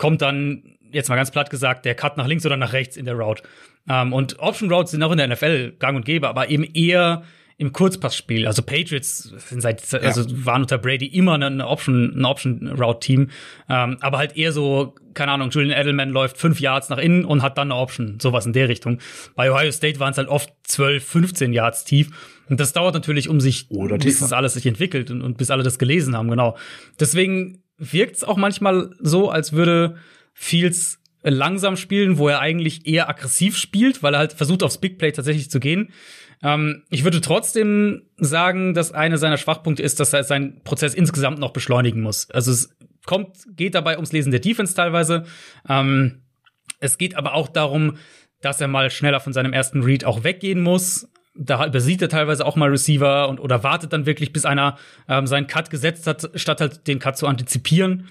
kommt 0.00 0.22
dann, 0.22 0.62
jetzt 0.92 1.10
mal 1.10 1.16
ganz 1.16 1.30
platt 1.30 1.50
gesagt, 1.50 1.84
der 1.84 1.94
Cut 1.94 2.16
nach 2.16 2.26
links 2.26 2.46
oder 2.46 2.56
nach 2.56 2.72
rechts 2.72 2.96
in 2.96 3.04
der 3.04 3.14
Route. 3.14 3.42
Ähm, 3.86 4.14
und 4.14 4.38
Option 4.38 4.72
Routes 4.72 4.92
sind 4.92 5.02
auch 5.02 5.12
in 5.12 5.18
der 5.18 5.28
NFL 5.28 5.72
gang 5.78 5.94
und 5.94 6.06
gäbe, 6.06 6.26
aber 6.26 6.48
eben 6.48 6.64
eher 6.64 7.22
im 7.58 7.74
Kurzpassspiel. 7.74 8.46
Also 8.46 8.62
Patriots 8.62 9.34
sind 9.36 9.60
seit, 9.60 9.92
also 10.02 10.24
waren 10.46 10.62
unter 10.62 10.78
Brady 10.78 11.04
immer 11.04 11.34
eine 11.34 11.66
Option, 11.68 12.18
ein 12.18 12.24
Option 12.24 12.66
Route 12.68 13.00
Team. 13.00 13.28
Ähm, 13.68 13.98
aber 14.00 14.16
halt 14.16 14.38
eher 14.38 14.52
so, 14.52 14.94
keine 15.12 15.32
Ahnung, 15.32 15.50
Julian 15.50 15.78
Edelman 15.78 16.08
läuft 16.08 16.38
fünf 16.38 16.58
Yards 16.58 16.88
nach 16.88 16.96
innen 16.96 17.26
und 17.26 17.42
hat 17.42 17.58
dann 17.58 17.70
eine 17.70 17.78
Option. 17.78 18.18
Sowas 18.20 18.46
in 18.46 18.54
der 18.54 18.70
Richtung. 18.70 19.00
Bei 19.36 19.52
Ohio 19.52 19.70
State 19.70 20.00
waren 20.00 20.12
es 20.12 20.16
halt 20.16 20.28
oft 20.28 20.50
12, 20.62 21.04
15 21.04 21.52
Yards 21.52 21.84
tief. 21.84 22.08
Und 22.48 22.58
das 22.58 22.72
dauert 22.72 22.94
natürlich, 22.94 23.28
um 23.28 23.38
sich, 23.40 23.70
Oder 23.70 23.98
bis 23.98 24.20
das 24.20 24.32
alles 24.32 24.54
sich 24.54 24.64
entwickelt 24.64 25.10
und, 25.10 25.20
und 25.20 25.36
bis 25.36 25.50
alle 25.50 25.62
das 25.62 25.78
gelesen 25.78 26.16
haben, 26.16 26.30
genau. 26.30 26.56
Deswegen 26.98 27.62
wirkt 27.80 28.16
es 28.16 28.24
auch 28.24 28.36
manchmal 28.36 28.90
so, 29.00 29.30
als 29.30 29.52
würde 29.52 29.96
Fields 30.34 31.00
langsam 31.22 31.76
spielen, 31.76 32.18
wo 32.18 32.28
er 32.28 32.40
eigentlich 32.40 32.86
eher 32.86 33.08
aggressiv 33.08 33.56
spielt, 33.56 34.02
weil 34.02 34.14
er 34.14 34.20
halt 34.20 34.32
versucht, 34.32 34.62
aufs 34.62 34.78
Big 34.78 34.98
Play 34.98 35.12
tatsächlich 35.12 35.50
zu 35.50 35.60
gehen. 35.60 35.92
Ähm, 36.42 36.84
ich 36.90 37.04
würde 37.04 37.20
trotzdem 37.20 38.02
sagen, 38.16 38.74
dass 38.74 38.92
eine 38.92 39.18
seiner 39.18 39.36
Schwachpunkte 39.36 39.82
ist, 39.82 40.00
dass 40.00 40.12
er 40.12 40.24
seinen 40.24 40.62
Prozess 40.62 40.94
insgesamt 40.94 41.38
noch 41.38 41.52
beschleunigen 41.52 42.00
muss. 42.00 42.30
Also 42.30 42.52
es 42.52 42.76
kommt, 43.04 43.36
geht 43.56 43.74
dabei 43.74 43.96
ums 43.96 44.12
Lesen 44.12 44.30
der 44.30 44.40
Defense 44.40 44.74
teilweise. 44.74 45.24
Ähm, 45.68 46.22
es 46.78 46.96
geht 46.96 47.16
aber 47.16 47.34
auch 47.34 47.48
darum, 47.48 47.96
dass 48.40 48.60
er 48.60 48.68
mal 48.68 48.90
schneller 48.90 49.20
von 49.20 49.34
seinem 49.34 49.52
ersten 49.52 49.82
Read 49.82 50.04
auch 50.04 50.24
weggehen 50.24 50.62
muss 50.62 51.08
da 51.40 51.66
übersieht 51.66 52.02
er 52.02 52.10
teilweise 52.10 52.44
auch 52.44 52.54
mal 52.54 52.68
Receiver 52.68 53.28
und 53.28 53.40
oder 53.40 53.62
wartet 53.64 53.92
dann 53.92 54.04
wirklich, 54.04 54.32
bis 54.32 54.44
einer 54.44 54.76
ähm, 55.08 55.26
seinen 55.26 55.46
Cut 55.46 55.70
gesetzt 55.70 56.06
hat, 56.06 56.30
statt 56.34 56.60
halt 56.60 56.86
den 56.86 56.98
Cut 56.98 57.16
zu 57.16 57.26
antizipieren. 57.26 58.08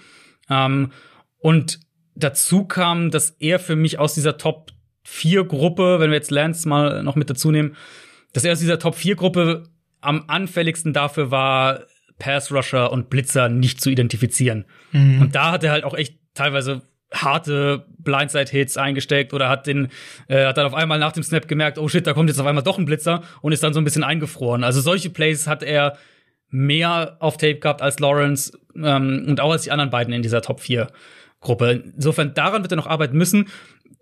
Ähm, 0.50 0.92
und 1.38 1.80
dazu 2.16 2.66
kam, 2.66 3.12
dass 3.12 3.30
er 3.40 3.60
für 3.60 3.76
mich 3.76 4.00
aus 4.00 4.16
dieser 4.16 4.38
Top 4.38 4.72
4 5.04 5.46
Gruppe, 5.46 6.00
wenn 6.00 6.10
wir 6.10 6.18
jetzt 6.18 6.32
Lance 6.32 6.68
mal 6.68 7.04
noch 7.04 7.16
mit 7.16 7.30
dazu 7.30 7.52
nehmen, 7.52 7.76
dass 8.34 8.44
er 8.44 8.54
aus 8.54 8.60
dieser 8.60 8.80
Top 8.80 8.96
4 8.96 9.16
Gruppe 9.16 9.64
am 10.02 10.24
anfälligsten 10.28 10.94
dafür 10.94 11.30
war, 11.30 11.82
Pass 12.18 12.52
Rusher 12.52 12.92
und 12.92 13.10
Blitzer 13.10 13.48
nicht 13.48 13.80
zu 13.80 13.90
identifizieren. 13.90 14.66
Mhm. 14.92 15.22
Und 15.22 15.36
da 15.36 15.52
hat 15.52 15.64
er 15.64 15.72
halt 15.72 15.84
auch 15.84 15.94
echt 15.94 16.18
teilweise 16.34 16.82
harte 17.12 17.86
Blindside-Hits 17.98 18.78
eingesteckt 18.78 19.34
oder 19.34 19.50
hat 19.50 19.68
den, 19.68 19.90
äh, 20.28 20.46
hat 20.46 20.58
dann 20.58 20.68
auf 20.68 20.74
einmal 20.74 21.00
nach 21.00 21.12
dem 21.12 21.24
Snap 21.24 21.48
gemerkt, 21.48 21.78
oh 21.78 21.88
shit, 21.88 22.06
da 22.06 22.14
kommt 22.14 22.30
jetzt 22.30 22.40
auf 22.40 22.46
einmal 22.46 22.64
doch 22.64 22.78
ein 22.78 22.86
Blitzer 22.86 23.24
und 23.42 23.52
ist 23.52 23.64
dann 23.64 23.74
so 23.74 23.80
ein 23.80 23.84
bisschen 23.84 24.04
eingefroren. 24.04 24.64
Also 24.64 24.82
solche 24.82 25.10
Plays 25.10 25.48
hat 25.48 25.64
er 25.64 25.98
mehr 26.50 27.18
auf 27.20 27.38
Tape 27.38 27.60
gehabt 27.60 27.82
als 27.82 28.00
Lawrence 28.00 28.58
ähm, 28.76 29.26
und 29.28 29.40
auch 29.40 29.52
als 29.52 29.64
die 29.64 29.72
anderen 29.72 29.90
beiden 29.90 30.14
in 30.14 30.22
dieser 30.22 30.42
Top 30.42 30.60
4 30.60 30.88
Gruppe. 31.42 31.84
Insofern 31.96 32.34
daran 32.34 32.64
wird 32.64 32.74
er 32.74 32.76
noch 32.76 32.88
arbeiten 32.88 33.18
müssen 33.18 33.48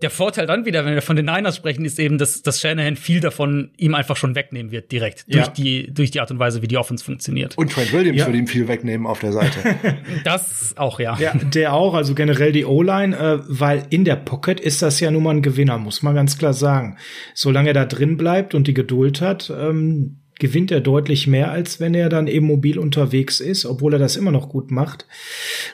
der 0.01 0.11
Vorteil 0.11 0.45
dann 0.45 0.65
wieder, 0.65 0.85
wenn 0.85 0.93
wir 0.93 1.01
von 1.01 1.15
den 1.15 1.25
Niners 1.25 1.55
sprechen, 1.55 1.83
ist 1.83 1.97
eben, 1.97 2.19
dass, 2.19 2.43
dass 2.43 2.61
Shanahan 2.61 2.95
viel 2.95 3.19
davon 3.19 3.71
ihm 3.77 3.95
einfach 3.95 4.15
schon 4.15 4.35
wegnehmen 4.35 4.71
wird, 4.71 4.91
direkt. 4.91 5.25
Ja. 5.27 5.43
Durch, 5.43 5.47
die, 5.49 5.91
durch 5.91 6.11
die 6.11 6.19
Art 6.19 6.29
und 6.29 6.37
Weise, 6.37 6.61
wie 6.61 6.67
die 6.67 6.77
Offense 6.77 7.03
funktioniert. 7.03 7.57
Und 7.57 7.71
Trent 7.71 7.91
Williams 7.93 8.19
ja. 8.19 8.27
wird 8.27 8.35
ihm 8.35 8.47
viel 8.47 8.67
wegnehmen 8.67 9.07
auf 9.07 9.19
der 9.19 9.31
Seite. 9.31 9.57
das 10.23 10.75
auch, 10.77 10.99
ja. 10.99 11.17
Ja, 11.17 11.33
der 11.33 11.73
auch, 11.73 11.95
also 11.95 12.13
generell 12.13 12.51
die 12.51 12.65
O-Line, 12.65 13.17
äh, 13.17 13.39
weil 13.47 13.85
in 13.89 14.05
der 14.05 14.17
Pocket 14.17 14.59
ist 14.59 14.83
das 14.83 14.99
ja 14.99 15.09
nun 15.09 15.23
mal 15.23 15.35
ein 15.35 15.41
Gewinner, 15.41 15.79
muss 15.79 16.03
man 16.03 16.13
ganz 16.13 16.37
klar 16.37 16.53
sagen. 16.53 16.97
Solange 17.33 17.69
er 17.69 17.73
da 17.73 17.85
drin 17.85 18.17
bleibt 18.17 18.53
und 18.53 18.67
die 18.67 18.75
Geduld 18.75 19.21
hat, 19.21 19.51
ähm, 19.57 20.19
gewinnt 20.39 20.71
er 20.71 20.81
deutlich 20.81 21.27
mehr, 21.27 21.51
als 21.51 21.79
wenn 21.79 21.93
er 21.93 22.09
dann 22.09 22.27
eben 22.27 22.45
mobil 22.45 22.77
unterwegs 22.77 23.39
ist, 23.39 23.65
obwohl 23.65 23.93
er 23.93 23.99
das 23.99 24.15
immer 24.15 24.31
noch 24.31 24.49
gut 24.49 24.71
macht. 24.71 25.07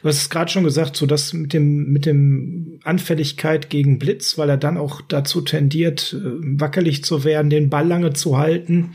Du 0.01 0.07
hast 0.07 0.17
es 0.17 0.29
gerade 0.29 0.51
schon 0.51 0.63
gesagt, 0.63 0.95
so 0.95 1.05
das 1.05 1.33
mit 1.33 1.53
dem, 1.53 1.91
mit 1.91 2.05
dem 2.05 2.79
Anfälligkeit 2.83 3.69
gegen 3.69 3.99
Blitz, 3.99 4.37
weil 4.37 4.49
er 4.49 4.57
dann 4.57 4.77
auch 4.77 5.01
dazu 5.01 5.41
tendiert, 5.41 6.15
äh, 6.17 6.59
wackelig 6.59 7.03
zu 7.03 7.23
werden, 7.23 7.49
den 7.49 7.69
Ball 7.69 7.87
lange 7.87 8.13
zu 8.13 8.37
halten. 8.37 8.91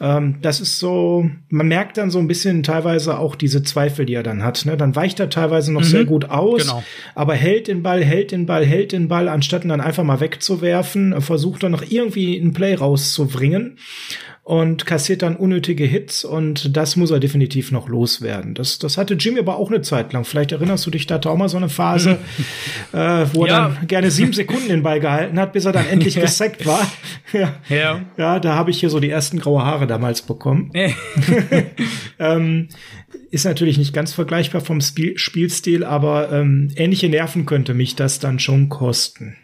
Ähm, 0.00 0.36
das 0.42 0.60
ist 0.60 0.78
so, 0.78 1.30
man 1.48 1.68
merkt 1.68 1.96
dann 1.96 2.10
so 2.10 2.18
ein 2.18 2.28
bisschen 2.28 2.62
teilweise 2.62 3.18
auch 3.18 3.34
diese 3.34 3.62
Zweifel, 3.62 4.04
die 4.06 4.14
er 4.14 4.22
dann 4.22 4.42
hat. 4.42 4.64
Ne? 4.66 4.76
Dann 4.76 4.94
weicht 4.94 5.20
er 5.20 5.30
teilweise 5.30 5.72
noch 5.72 5.80
mhm. 5.80 5.86
sehr 5.86 6.04
gut 6.04 6.26
aus, 6.30 6.62
genau. 6.62 6.82
aber 7.14 7.34
hält 7.34 7.68
den 7.68 7.82
Ball, 7.82 8.04
hält 8.04 8.32
den 8.32 8.46
Ball, 8.46 8.64
hält 8.64 8.92
den 8.92 9.08
Ball, 9.08 9.28
anstatt 9.28 9.64
ihn 9.64 9.70
dann 9.70 9.80
einfach 9.80 10.04
mal 10.04 10.20
wegzuwerfen, 10.20 11.20
versucht 11.20 11.62
er 11.62 11.70
noch 11.70 11.84
irgendwie 11.88 12.38
einen 12.38 12.52
Play 12.52 12.74
rauszubringen 12.74 13.78
und 14.46 14.86
kassiert 14.86 15.22
dann 15.22 15.34
unnötige 15.34 15.82
Hits 15.82 16.24
und 16.24 16.76
das 16.76 16.94
muss 16.94 17.10
er 17.10 17.18
definitiv 17.18 17.72
noch 17.72 17.88
loswerden. 17.88 18.54
Das, 18.54 18.78
das 18.78 18.96
hatte 18.96 19.14
Jimmy 19.14 19.40
aber 19.40 19.56
auch 19.56 19.72
eine 19.72 19.82
Zeit 19.82 20.12
lang. 20.12 20.24
Vielleicht 20.24 20.52
erinnerst 20.52 20.86
du 20.86 20.90
dich, 20.92 21.08
da 21.08 21.18
auch 21.18 21.36
mal 21.36 21.48
so 21.48 21.56
eine 21.56 21.68
Phase, 21.68 22.18
äh, 22.92 23.26
wo 23.32 23.44
ja. 23.44 23.66
er 23.66 23.74
dann 23.74 23.88
gerne 23.88 24.12
sieben 24.12 24.32
Sekunden 24.32 24.68
den 24.68 24.84
Ball 24.84 25.00
gehalten 25.00 25.40
hat, 25.40 25.52
bis 25.52 25.64
er 25.64 25.72
dann 25.72 25.84
endlich 25.90 26.14
ja. 26.14 26.22
gesackt 26.22 26.64
war. 26.64 26.88
Ja, 27.32 27.56
ja. 27.68 28.04
ja 28.16 28.38
da 28.38 28.54
habe 28.54 28.70
ich 28.70 28.78
hier 28.78 28.88
so 28.88 29.00
die 29.00 29.10
ersten 29.10 29.40
graue 29.40 29.64
Haare 29.64 29.88
damals 29.88 30.22
bekommen. 30.22 30.70
ähm, 32.20 32.68
ist 33.32 33.46
natürlich 33.46 33.78
nicht 33.78 33.94
ganz 33.94 34.12
vergleichbar 34.12 34.60
vom 34.60 34.80
Spiel 34.80 35.18
Spielstil, 35.18 35.82
aber 35.82 36.30
ähm, 36.30 36.70
ähnliche 36.76 37.08
Nerven 37.08 37.46
könnte 37.46 37.74
mich 37.74 37.96
das 37.96 38.20
dann 38.20 38.38
schon 38.38 38.68
kosten. 38.68 39.36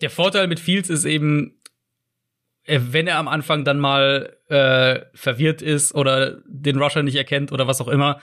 Der 0.00 0.08
Vorteil 0.08 0.48
mit 0.48 0.60
Fields 0.60 0.88
ist 0.88 1.04
eben, 1.04 1.58
wenn 2.66 3.06
er 3.06 3.18
am 3.18 3.28
Anfang 3.28 3.64
dann 3.64 3.78
mal 3.78 4.36
äh, 4.48 5.00
verwirrt 5.14 5.62
ist 5.62 5.94
oder 5.94 6.38
den 6.46 6.80
Rusher 6.80 7.02
nicht 7.02 7.16
erkennt 7.16 7.52
oder 7.52 7.66
was 7.66 7.80
auch 7.80 7.88
immer, 7.88 8.20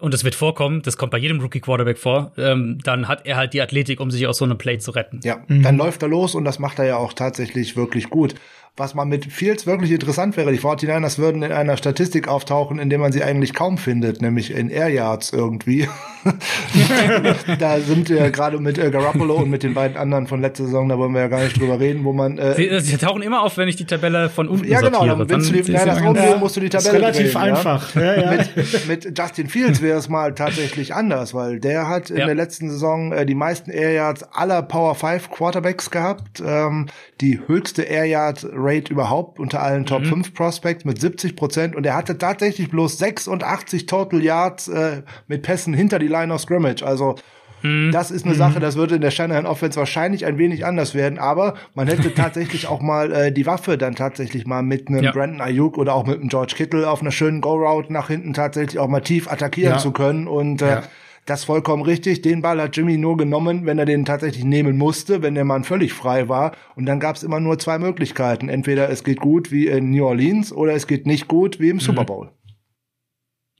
und 0.00 0.14
es 0.14 0.24
wird 0.24 0.34
vorkommen, 0.34 0.82
das 0.82 0.96
kommt 0.96 1.10
bei 1.10 1.18
jedem 1.18 1.40
Rookie 1.40 1.60
Quarterback 1.60 1.98
vor, 1.98 2.32
ähm, 2.36 2.78
dann 2.84 3.08
hat 3.08 3.26
er 3.26 3.36
halt 3.36 3.52
die 3.52 3.60
Athletik, 3.60 4.00
um 4.00 4.10
sich 4.10 4.26
aus 4.26 4.38
so 4.38 4.44
einem 4.44 4.58
Play 4.58 4.78
zu 4.78 4.92
retten. 4.92 5.20
Ja, 5.24 5.42
mhm. 5.48 5.62
dann 5.62 5.76
läuft 5.76 6.02
er 6.02 6.08
los 6.08 6.34
und 6.34 6.44
das 6.44 6.58
macht 6.58 6.78
er 6.78 6.86
ja 6.86 6.96
auch 6.96 7.12
tatsächlich 7.12 7.76
wirklich 7.76 8.08
gut. 8.10 8.34
Was 8.78 8.94
man 8.94 9.08
mit 9.08 9.24
Fields 9.32 9.66
wirklich 9.66 9.90
interessant 9.90 10.36
wäre, 10.36 10.52
die 10.52 10.60
49ers 10.60 11.18
würden 11.18 11.42
in 11.42 11.50
einer 11.50 11.76
Statistik 11.76 12.28
auftauchen, 12.28 12.78
in 12.78 12.90
der 12.90 13.00
man 13.00 13.10
sie 13.10 13.24
eigentlich 13.24 13.52
kaum 13.52 13.76
findet, 13.76 14.22
nämlich 14.22 14.52
in 14.52 14.70
Air 14.70 14.88
Yards 14.88 15.32
irgendwie. 15.32 15.88
da 17.58 17.80
sind 17.80 18.08
wir 18.08 18.30
gerade 18.30 18.58
mit 18.58 18.78
äh, 18.78 18.90
Garoppolo 18.90 19.34
und 19.34 19.50
mit 19.50 19.64
den 19.64 19.74
beiden 19.74 19.96
anderen 19.96 20.28
von 20.28 20.40
letzter 20.40 20.64
Saison, 20.64 20.88
da 20.88 20.96
wollen 20.96 21.12
wir 21.12 21.22
ja 21.22 21.28
gar 21.28 21.42
nicht 21.42 21.58
drüber 21.60 21.80
reden, 21.80 22.04
wo 22.04 22.12
man. 22.12 22.38
Äh, 22.38 22.54
sie, 22.54 22.80
sie 22.80 22.96
tauchen 22.98 23.22
immer 23.22 23.42
auf, 23.42 23.56
wenn 23.56 23.68
ich 23.68 23.76
die 23.76 23.84
Tabelle 23.84 24.28
von 24.28 24.48
unten 24.48 24.68
Ja, 24.68 24.80
genau, 24.80 25.04
dann 25.06 25.28
willst 25.28 25.48
du 25.50 25.54
die, 25.54 25.72
ja, 25.72 25.84
das 25.84 26.00
ja, 26.00 26.36
musst 26.36 26.56
du 26.56 26.60
die 26.60 26.68
Tabelle 26.68 27.00
Das 27.00 27.18
ist 27.18 27.24
relativ 27.24 27.32
drehen, 27.32 27.42
einfach. 27.42 27.94
Ja? 27.94 28.14
Ja, 28.14 28.30
mit, 28.30 28.88
mit, 28.88 29.18
Justin 29.18 29.48
Fields 29.48 29.82
wäre 29.82 29.98
es 29.98 30.08
mal 30.08 30.34
tatsächlich 30.34 30.94
anders, 30.94 31.34
weil 31.34 31.58
der 31.58 31.88
hat 31.88 32.10
in 32.10 32.16
der 32.16 32.34
letzten 32.34 32.70
Saison 32.70 33.12
äh, 33.12 33.26
die 33.26 33.34
meisten 33.34 33.70
Air 33.70 33.92
Yards 33.92 34.22
aller 34.32 34.62
Power 34.62 34.94
5 34.94 35.30
Quarterbacks 35.30 35.90
gehabt, 35.90 36.42
ähm, 36.44 36.86
die 37.20 37.40
höchste 37.46 37.82
Air 37.82 38.04
Yard 38.04 38.46
Rate 38.68 38.92
überhaupt 38.92 39.38
unter 39.38 39.62
allen 39.62 39.86
Top 39.86 40.02
mhm. 40.02 40.24
5 40.24 40.34
Prospects 40.34 40.84
mit 40.84 41.00
70 41.00 41.36
Prozent 41.36 41.74
und 41.74 41.86
er 41.86 41.96
hatte 41.96 42.18
tatsächlich 42.18 42.70
bloß 42.70 42.98
86 42.98 43.86
Total 43.86 44.22
Yards 44.22 44.68
äh, 44.68 45.02
mit 45.26 45.42
Pässen 45.42 45.74
hinter 45.74 45.98
die 45.98 46.08
Line 46.08 46.32
of 46.32 46.40
Scrimmage. 46.40 46.82
Also 46.82 47.16
mhm. 47.62 47.90
das 47.92 48.10
ist 48.10 48.24
eine 48.24 48.34
mhm. 48.34 48.38
Sache, 48.38 48.60
das 48.60 48.76
würde 48.76 48.96
in 48.96 49.00
der 49.00 49.10
Shanahan 49.10 49.46
Offense 49.46 49.78
wahrscheinlich 49.78 50.26
ein 50.26 50.38
wenig 50.38 50.66
anders 50.66 50.94
werden, 50.94 51.18
aber 51.18 51.54
man 51.74 51.88
hätte 51.88 52.14
tatsächlich 52.16 52.66
auch 52.66 52.80
mal 52.80 53.12
äh, 53.12 53.32
die 53.32 53.46
Waffe 53.46 53.78
dann 53.78 53.94
tatsächlich 53.94 54.46
mal 54.46 54.62
mit 54.62 54.88
einem 54.88 55.02
ja. 55.02 55.12
Brandon 55.12 55.40
Ayuk 55.40 55.78
oder 55.78 55.94
auch 55.94 56.06
mit 56.06 56.20
einem 56.20 56.28
George 56.28 56.54
Kittle 56.56 56.88
auf 56.88 57.00
einer 57.00 57.12
schönen 57.12 57.40
Go-Route 57.40 57.92
nach 57.92 58.08
hinten 58.08 58.34
tatsächlich 58.34 58.78
auch 58.78 58.88
mal 58.88 59.00
tief 59.00 59.30
attackieren 59.30 59.74
ja. 59.74 59.78
zu 59.78 59.92
können 59.92 60.28
und 60.28 60.62
äh, 60.62 60.68
ja. 60.68 60.82
Das 61.28 61.44
vollkommen 61.44 61.82
richtig. 61.82 62.22
Den 62.22 62.40
Ball 62.40 62.58
hat 62.58 62.74
Jimmy 62.74 62.96
nur 62.96 63.18
genommen, 63.18 63.66
wenn 63.66 63.78
er 63.78 63.84
den 63.84 64.06
tatsächlich 64.06 64.44
nehmen 64.44 64.78
musste, 64.78 65.20
wenn 65.20 65.34
der 65.34 65.44
Mann 65.44 65.62
völlig 65.62 65.92
frei 65.92 66.30
war. 66.30 66.56
Und 66.74 66.86
dann 66.86 67.00
gab 67.00 67.16
es 67.16 67.22
immer 67.22 67.38
nur 67.38 67.58
zwei 67.58 67.78
Möglichkeiten. 67.78 68.48
Entweder 68.48 68.88
es 68.88 69.04
geht 69.04 69.20
gut 69.20 69.52
wie 69.52 69.66
in 69.66 69.90
New 69.90 70.06
Orleans 70.06 70.54
oder 70.54 70.72
es 70.72 70.86
geht 70.86 71.06
nicht 71.06 71.28
gut 71.28 71.60
wie 71.60 71.68
im 71.68 71.76
mhm. 71.76 71.80
Super 71.80 72.06
Bowl. 72.06 72.32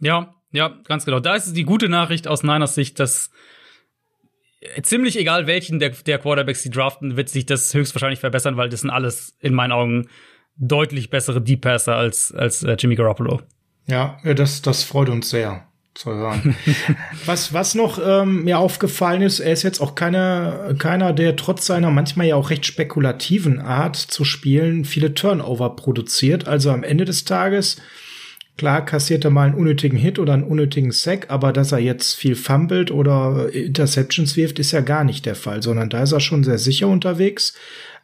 Ja, 0.01 0.35
ja, 0.51 0.79
ganz 0.85 1.05
genau. 1.05 1.21
Da 1.21 1.35
ist 1.35 1.53
die 1.53 1.65
gute 1.65 1.91
Nachricht 1.91 2.27
aus 2.27 2.43
Niners 2.43 2.75
Sicht, 2.75 2.99
dass 3.01 3.31
ziemlich 4.81 5.19
egal 5.19 5.47
welchen 5.47 5.79
der, 5.79 5.91
der 5.91 6.19
Quarterbacks 6.21 6.63
sie 6.63 6.71
draften, 6.71 7.19
wird 7.19 7.29
sich 7.29 7.45
das 7.45 7.75
höchstwahrscheinlich 7.75 8.21
verbessern, 8.21 8.57
weil 8.57 8.71
das 8.71 8.81
sind 8.81 8.91
alles 8.91 9.37
in 9.41 9.53
meinen 9.53 9.73
Augen 9.73 10.09
deutlich 10.57 11.11
bessere 11.11 11.43
Deep 11.43 11.61
Passer 11.61 11.97
als, 11.97 12.33
als 12.33 12.63
äh, 12.63 12.77
Jimmy 12.79 12.95
Garoppolo. 12.95 13.43
Ja, 13.87 14.19
das, 14.25 14.63
das 14.63 14.85
freut 14.85 15.11
uns 15.11 15.29
sehr 15.29 15.68
zu 15.99 16.15
hören. 16.15 16.55
was, 17.27 17.53
was 17.53 17.75
noch 17.75 17.99
ähm, 18.03 18.45
mir 18.45 18.61
aufgefallen 18.61 19.21
ist, 19.21 19.41
er 19.41 19.53
ist 19.53 19.65
jetzt 19.65 19.81
auch 19.81 19.97
keiner, 19.97 20.75
keiner, 20.79 21.13
der 21.13 21.35
trotz 21.35 21.67
seiner 21.67 21.91
manchmal 21.91 22.29
ja 22.29 22.37
auch 22.37 22.51
recht 22.51 22.67
spekulativen 22.67 23.61
Art 23.61 23.97
zu 23.97 24.25
spielen 24.25 24.85
viele 24.85 25.15
Turnover 25.15 25.75
produziert. 25.75 26.47
Also 26.47 26.71
am 26.71 26.85
Ende 26.85 27.05
des 27.05 27.25
Tages, 27.25 27.79
klar 28.57 28.85
kassiert 28.85 29.25
er 29.25 29.33
mal 29.33 29.49
einen 29.49 29.57
unnötigen 29.57 29.99
Hit 29.99 30.21
oder 30.21 30.35
einen 30.35 30.45
unnötigen 30.45 30.93
Sack, 30.93 31.27
aber 31.31 31.53
dass 31.53 31.73
er 31.73 31.81
jetzt 31.81 32.15
viel 32.15 32.37
fummelt 32.37 32.93
oder 32.93 33.53
Interceptions 33.53 34.37
wirft, 34.37 34.61
ist 34.61 34.71
ja 34.71 34.83
gar 34.83 35.03
nicht 35.03 35.27
der 35.27 35.35
Fall, 35.35 35.65
sondern 35.65 35.91
da 35.91 36.05
ist 36.05 36.13
er 36.13 36.21
schon 36.21 36.45
sehr 36.45 36.59
sicher 36.59 36.87
unterwegs. 36.87 37.55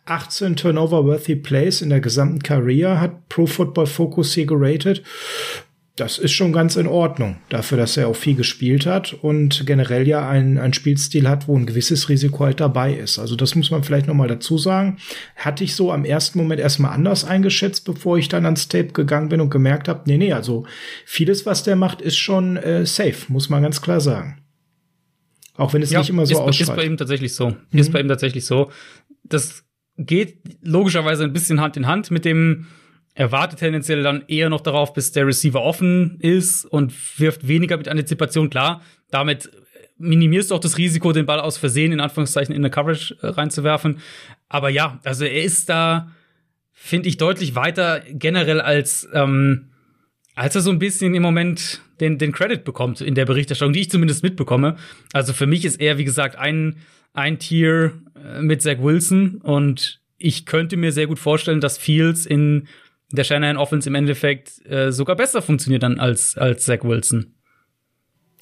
18 0.07 0.57
Turnover-worthy 0.57 1.36
Plays 1.36 1.80
in 1.80 1.90
der 1.90 2.01
gesamten 2.01 2.42
Karriere 2.42 3.01
hat 3.01 3.28
Pro 3.28 3.47
Football 3.47 3.86
Focus 3.86 4.34
hier 4.34 4.47
geratet 4.47 5.03
das 5.97 6.18
ist 6.18 6.32
schon 6.32 6.53
ganz 6.53 6.74
in 6.74 6.88
Ordnung, 6.88 7.36
dafür, 7.51 7.78
dass 7.78 7.97
er 7.97 8.09
auch 8.09 8.16
viel 8.16 8.34
gespielt 8.34 8.84
hat 8.84 9.12
und 9.12 9.64
generell 9.64 10.09
ja 10.09 10.28
ein, 10.28 10.59
ein 10.59 10.72
Spielstil 10.72 11.28
hat, 11.28 11.47
wo 11.47 11.57
ein 11.57 11.66
gewisses 11.66 12.09
Risiko 12.09 12.45
halt 12.45 12.59
dabei 12.59 12.95
ist. 12.95 13.20
Also 13.20 13.36
das 13.36 13.55
muss 13.55 13.70
man 13.70 13.84
vielleicht 13.84 14.09
noch 14.09 14.14
mal 14.14 14.26
dazu 14.26 14.59
sagen. 14.59 14.97
Hatte 15.36 15.62
ich 15.62 15.76
so 15.76 15.92
am 15.92 16.05
ersten 16.05 16.38
Moment 16.38 16.61
erstmal 16.61 16.92
anders 16.92 17.24
eingeschätzt, 17.24 17.84
bevor 17.84 18.18
ich 18.18 18.28
dann 18.28 18.45
ans 18.45 18.66
Tape 18.66 18.88
gegangen 18.88 19.28
bin 19.28 19.40
und 19.40 19.51
gemerkt 19.51 19.86
habe, 19.86 20.03
nee, 20.07 20.18
nee, 20.18 20.32
also 20.32 20.66
vieles, 21.07 21.47
was 21.47 21.62
der 21.62 21.76
macht, 21.76 22.01
ist 22.01 22.16
schon 22.16 22.57
äh, 22.57 22.84
safe, 22.84 23.26
muss 23.28 23.49
man 23.49 23.62
ganz 23.62 23.80
klar 23.80 24.01
sagen. 24.01 24.38
Auch 25.57 25.74
wenn 25.74 25.82
es 25.82 25.92
ja, 25.92 26.01
nicht 26.01 26.11
immer 26.11 26.26
so 26.26 26.40
aussieht. 26.40 26.68
Ist 26.68 26.74
bei 26.74 26.84
ihm 26.84 26.97
tatsächlich 26.97 27.34
so. 27.34 27.51
Mhm. 27.51 27.78
Ist 27.78 27.92
bei 27.92 28.01
ihm 28.01 28.09
tatsächlich 28.09 28.45
so. 28.45 28.72
Das 29.22 29.62
geht 29.97 30.38
logischerweise 30.61 31.22
ein 31.22 31.32
bisschen 31.32 31.61
Hand 31.61 31.76
in 31.76 31.86
Hand 31.86 32.11
mit 32.11 32.24
dem 32.24 32.66
er 33.15 33.31
wartet 33.31 33.61
tendenziell 33.61 34.03
dann 34.03 34.25
eher 34.27 34.51
noch 34.51 34.61
darauf, 34.61 34.93
bis 34.93 35.12
der 35.12 35.27
Receiver 35.27 35.62
offen 35.62 36.19
ist 36.21 36.65
und 36.65 36.93
wirft 37.19 37.47
weniger 37.47 37.77
mit 37.77 37.89
Antizipation. 37.89 38.51
Klar, 38.51 38.83
damit 39.11 39.51
minimierst 39.99 40.51
du 40.51 40.57
auch 40.57 40.61
das 40.61 40.79
Risiko, 40.79 41.12
den 41.12 41.27
Ball 41.27 41.41
aus 41.41 41.57
Versehen 41.57 41.93
in 41.93 42.01
Anführungszeichen 42.01 42.55
in 42.55 42.61
eine 42.61 42.71
Coverage 42.71 43.17
äh, 43.23 43.29
reinzuwerfen. 43.29 44.01
Aber 44.49 44.69
ja, 44.69 44.99
also 45.05 45.25
er 45.25 45.45
ist 45.45 45.69
da, 45.69 46.11
finde 46.73 47.09
ich, 47.09 47.17
deutlich 47.17 47.55
weiter 47.55 48.03
generell 48.11 48.61
als, 48.61 49.09
ähm, 49.12 49.71
als 50.35 50.57
er 50.57 50.62
so 50.62 50.71
ein 50.71 50.81
bisschen 50.81 51.15
im 51.15 51.23
Moment 51.23 51.83
den, 52.01 52.19
den 52.19 52.33
Credit 52.33 52.65
bekommt 52.65 53.01
in 53.01 53.15
der 53.15 53.25
Berichterstattung, 53.25 53.73
die 53.73 53.81
ich 53.81 53.91
zumindest 53.91 54.25
mitbekomme. 54.25 54.77
Also 55.12 55.33
für 55.33 55.47
mich 55.47 55.65
ist 55.65 55.81
er, 55.81 55.99
wie 55.99 56.05
gesagt, 56.05 56.35
ein, 56.37 56.79
ein 57.12 57.39
Tier 57.39 57.93
äh, 58.17 58.41
mit 58.43 58.61
Zach 58.61 58.79
Wilson 58.81 59.37
und 59.37 60.01
ich 60.19 60.47
könnte 60.47 60.77
mir 60.77 60.91
sehr 60.91 61.07
gut 61.07 61.19
vorstellen, 61.19 61.61
dass 61.61 61.79
Fields 61.79 62.27
in 62.27 62.67
der 63.15 63.25
Shanahan 63.25 63.57
Offense 63.57 63.89
im 63.89 63.95
Endeffekt 63.95 64.65
äh, 64.67 64.93
sogar 64.93 65.17
besser 65.17 65.43
funktioniert 65.43 65.83
dann 65.83 65.99
als, 65.99 66.37
als 66.37 66.65
Zach 66.65 66.83
Wilson. 66.83 67.35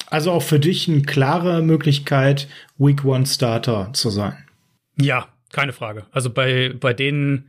Also 0.09 0.31
auch 0.31 0.43
für 0.43 0.59
dich 0.59 0.87
eine 0.87 1.01
klare 1.01 1.61
Möglichkeit, 1.61 2.47
Week 2.77 3.03
One 3.05 3.25
Starter 3.25 3.91
zu 3.93 4.09
sein. 4.09 4.37
Ja, 4.97 5.27
keine 5.51 5.73
Frage. 5.73 6.05
Also 6.11 6.29
bei, 6.29 6.73
bei 6.79 6.93
den 6.93 7.45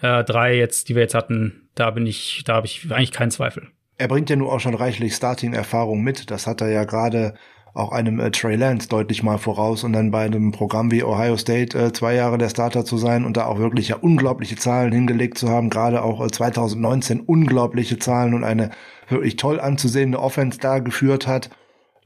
äh, 0.00 0.24
drei 0.24 0.56
jetzt, 0.56 0.88
die 0.88 0.94
wir 0.94 1.02
jetzt 1.02 1.14
hatten, 1.14 1.68
da 1.74 1.90
bin 1.90 2.06
ich, 2.06 2.42
da 2.44 2.54
habe 2.54 2.66
ich 2.66 2.90
eigentlich 2.90 3.12
keinen 3.12 3.30
Zweifel. 3.30 3.68
Er 3.98 4.08
bringt 4.08 4.30
ja 4.30 4.36
nur 4.36 4.52
auch 4.52 4.60
schon 4.60 4.74
reichlich 4.74 5.14
Starting-Erfahrung 5.14 6.02
mit. 6.02 6.30
Das 6.30 6.46
hat 6.46 6.60
er 6.60 6.70
ja 6.70 6.84
gerade 6.84 7.34
auch 7.74 7.92
einem 7.92 8.20
äh, 8.20 8.30
Trey 8.30 8.56
Lance 8.56 8.88
deutlich 8.88 9.22
mal 9.22 9.38
voraus 9.38 9.84
und 9.84 9.92
dann 9.92 10.10
bei 10.10 10.24
einem 10.24 10.52
Programm 10.52 10.90
wie 10.90 11.02
Ohio 11.02 11.36
State 11.36 11.78
äh, 11.78 11.92
zwei 11.92 12.14
Jahre 12.14 12.36
der 12.36 12.50
Starter 12.50 12.84
zu 12.84 12.98
sein 12.98 13.24
und 13.24 13.36
da 13.36 13.46
auch 13.46 13.58
wirklich 13.58 13.88
ja 13.88 13.96
unglaubliche 13.96 14.56
Zahlen 14.56 14.92
hingelegt 14.92 15.38
zu 15.38 15.48
haben, 15.48 15.70
gerade 15.70 16.02
auch 16.02 16.24
äh, 16.24 16.30
2019 16.30 17.20
unglaubliche 17.20 17.98
Zahlen 17.98 18.34
und 18.34 18.44
eine 18.44 18.70
wirklich 19.08 19.36
toll 19.36 19.58
anzusehende 19.58 20.20
Offense 20.20 20.58
da 20.58 20.80
geführt 20.80 21.26
hat. 21.26 21.50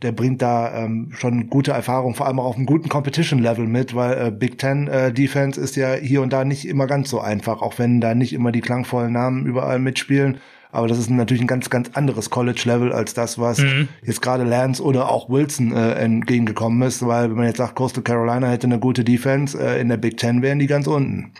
Der 0.03 0.13
bringt 0.13 0.43
da 0.43 0.85
ähm, 0.85 1.11
schon 1.17 1.49
gute 1.49 1.73
Erfahrung, 1.73 2.15
vor 2.15 2.27
allem 2.27 2.39
auch 2.39 2.45
auf 2.45 2.57
einem 2.57 2.67
guten 2.67 2.91
Competition-Level 2.91 3.67
mit, 3.67 3.95
weil 3.95 4.27
äh, 4.27 4.31
Big 4.31 4.59
Ten 4.59 4.89
äh, 4.89 5.11
Defense 5.11 5.59
ist 5.59 5.75
ja 5.75 5.95
hier 5.95 6.21
und 6.21 6.35
da 6.35 6.45
nicht 6.45 6.69
immer 6.69 6.87
ganz 6.87 7.09
so 7.09 7.19
einfach, 7.19 7.63
auch 7.63 7.79
wenn 7.79 8.01
da 8.01 8.15
nicht 8.15 8.35
immer 8.35 8.53
die 8.53 8.61
klangvollen 8.61 9.13
Namen 9.13 9.47
überall 9.47 9.79
mitspielen. 9.79 10.39
Aber 10.77 10.89
das 10.89 10.99
ist 10.99 11.09
natürlich 11.09 11.43
ein 11.43 11.47
ganz, 11.47 11.71
ganz 11.71 11.91
anderes 11.95 12.29
College-Level 12.29 12.93
als 12.93 13.15
das, 13.15 13.39
was 13.39 13.61
mhm. 13.61 13.89
jetzt 14.05 14.21
gerade 14.21 14.45
Lance 14.45 14.83
oder 14.83 15.09
auch 15.09 15.31
Wilson 15.31 15.73
äh, 15.73 15.93
entgegengekommen 15.95 16.87
ist, 16.87 17.07
weil 17.07 17.31
wenn 17.31 17.37
man 17.37 17.47
jetzt 17.47 17.57
sagt, 17.57 17.77
Coastal 17.77 18.03
Carolina 18.03 18.49
hätte 18.49 18.67
eine 18.67 18.79
gute 18.79 19.03
Defense, 19.03 19.59
äh, 19.59 19.81
in 19.81 19.89
der 19.89 19.97
Big 19.97 20.19
Ten 20.19 20.43
wären 20.43 20.59
die 20.59 20.67
ganz 20.67 20.87
unten. 20.87 21.33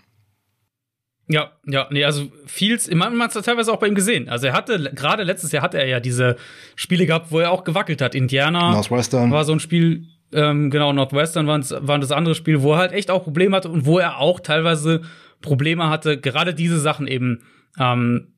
Ja, 1.27 1.51
ja, 1.67 1.85
nee, 1.91 2.03
also 2.03 2.31
Fields, 2.47 2.89
man 2.89 3.21
hat 3.21 3.35
es 3.35 3.45
teilweise 3.45 3.71
auch 3.71 3.77
bei 3.77 3.87
ihm 3.87 3.93
gesehen. 3.93 4.27
Also 4.27 4.47
er 4.47 4.53
hatte, 4.53 4.91
gerade 4.95 5.21
letztes 5.21 5.51
Jahr 5.51 5.61
hatte 5.61 5.77
er 5.77 5.85
ja 5.87 5.99
diese 5.99 6.37
Spiele 6.75 7.05
gehabt, 7.05 7.31
wo 7.31 7.39
er 7.39 7.51
auch 7.51 7.63
gewackelt 7.63 8.01
hat. 8.01 8.15
Indiana 8.15 8.71
Northwestern. 8.71 9.29
war 9.29 9.45
so 9.45 9.51
ein 9.51 9.59
Spiel, 9.59 10.07
ähm, 10.33 10.71
genau, 10.71 10.93
Northwestern 10.93 11.45
war, 11.45 11.59
war 11.59 11.99
das 11.99 12.11
andere 12.11 12.33
Spiel, 12.33 12.63
wo 12.63 12.73
er 12.73 12.79
halt 12.79 12.91
echt 12.91 13.11
auch 13.11 13.23
Probleme 13.23 13.55
hatte 13.55 13.69
und 13.69 13.85
wo 13.85 13.99
er 13.99 14.17
auch 14.17 14.39
teilweise 14.39 15.01
Probleme 15.41 15.91
hatte, 15.91 16.19
gerade 16.19 16.55
diese 16.55 16.79
Sachen 16.79 17.05
eben, 17.05 17.43
ähm, 17.77 18.33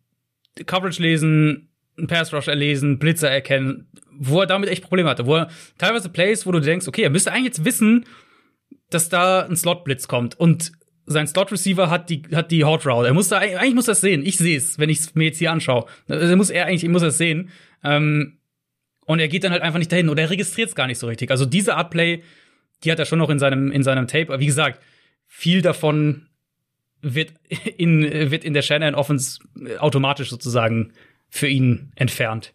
Coverage 0.66 1.02
lesen, 1.02 1.70
einen 1.98 2.08
Pass 2.08 2.34
Rush 2.34 2.48
erlesen, 2.48 3.00
Blitzer 3.00 3.30
erkennen, 3.30 3.88
wo 4.18 4.42
er 4.42 4.48
damit 4.48 4.70
echt 4.70 4.84
Probleme 4.84 5.10
hatte. 5.10 5.26
Wo 5.26 5.36
er 5.36 5.50
teilweise 5.78 6.10
Plays, 6.10 6.46
wo 6.46 6.52
du 6.52 6.60
denkst, 6.60 6.88
okay, 6.88 7.04
er 7.04 7.10
müsste 7.10 7.32
eigentlich 7.32 7.46
jetzt 7.46 7.66
wissen, 7.66 8.06
dass 8.90 9.10
da 9.10 9.46
ein 9.46 9.56
Slot-Blitz 9.56 10.08
kommt 10.08 10.40
und 10.40 10.72
sein 11.06 11.28
Slot-Receiver 11.28 11.90
hat 11.90 12.10
die, 12.10 12.22
hat 12.34 12.52
die 12.52 12.64
Hot 12.64 12.86
Route. 12.86 13.08
Er 13.08 13.14
muss 13.14 13.30
da, 13.30 13.40
eigentlich 13.40 13.74
muss 13.74 13.86
das 13.86 14.02
sehen. 14.02 14.24
Ich 14.24 14.38
sehe 14.38 14.58
es, 14.58 14.78
wenn 14.78 14.90
ich 14.90 15.00
es 15.00 15.16
mir 15.16 15.26
jetzt 15.26 15.40
hier 15.40 15.52
anschaue. 15.52 15.86
Also 16.08 16.36
muss 16.38 16.52
er 16.52 16.68
eigentlich, 16.68 16.84
ich 16.84 16.90
muss 16.90 17.02
das 17.02 17.18
sehen. 17.18 17.50
Ähm, 17.84 18.38
und 19.06 19.20
er 19.20 19.28
geht 19.28 19.44
dann 19.44 19.52
halt 19.52 19.64
einfach 19.64 19.80
nicht 19.80 19.92
dahin 19.92 20.10
oder 20.10 20.22
er 20.22 20.30
registriert 20.30 20.70
es 20.70 20.76
gar 20.76 20.86
nicht 20.86 21.00
so 21.00 21.08
richtig. 21.08 21.32
Also 21.32 21.46
diese 21.46 21.76
Art 21.76 21.90
Play, 21.90 22.22
die 22.84 22.92
hat 22.92 23.00
er 23.00 23.06
schon 23.06 23.18
noch 23.18 23.32
in 23.32 23.40
seinem, 23.40 23.72
in 23.72 23.82
seinem 23.82 24.08
Tape. 24.08 24.40
Wie 24.40 24.46
gesagt, 24.46 24.84
viel 25.26 25.64
davon 25.64 26.29
wird 27.02 27.34
in, 27.78 28.02
wird 28.32 28.44
in 28.44 28.54
der 28.54 28.62
Shannon 28.62 28.96
Offense 28.96 29.40
automatisch 29.80 30.30
sozusagen 30.30 30.94
für 31.30 31.48
ihn 31.48 31.92
entfernt. 31.96 32.54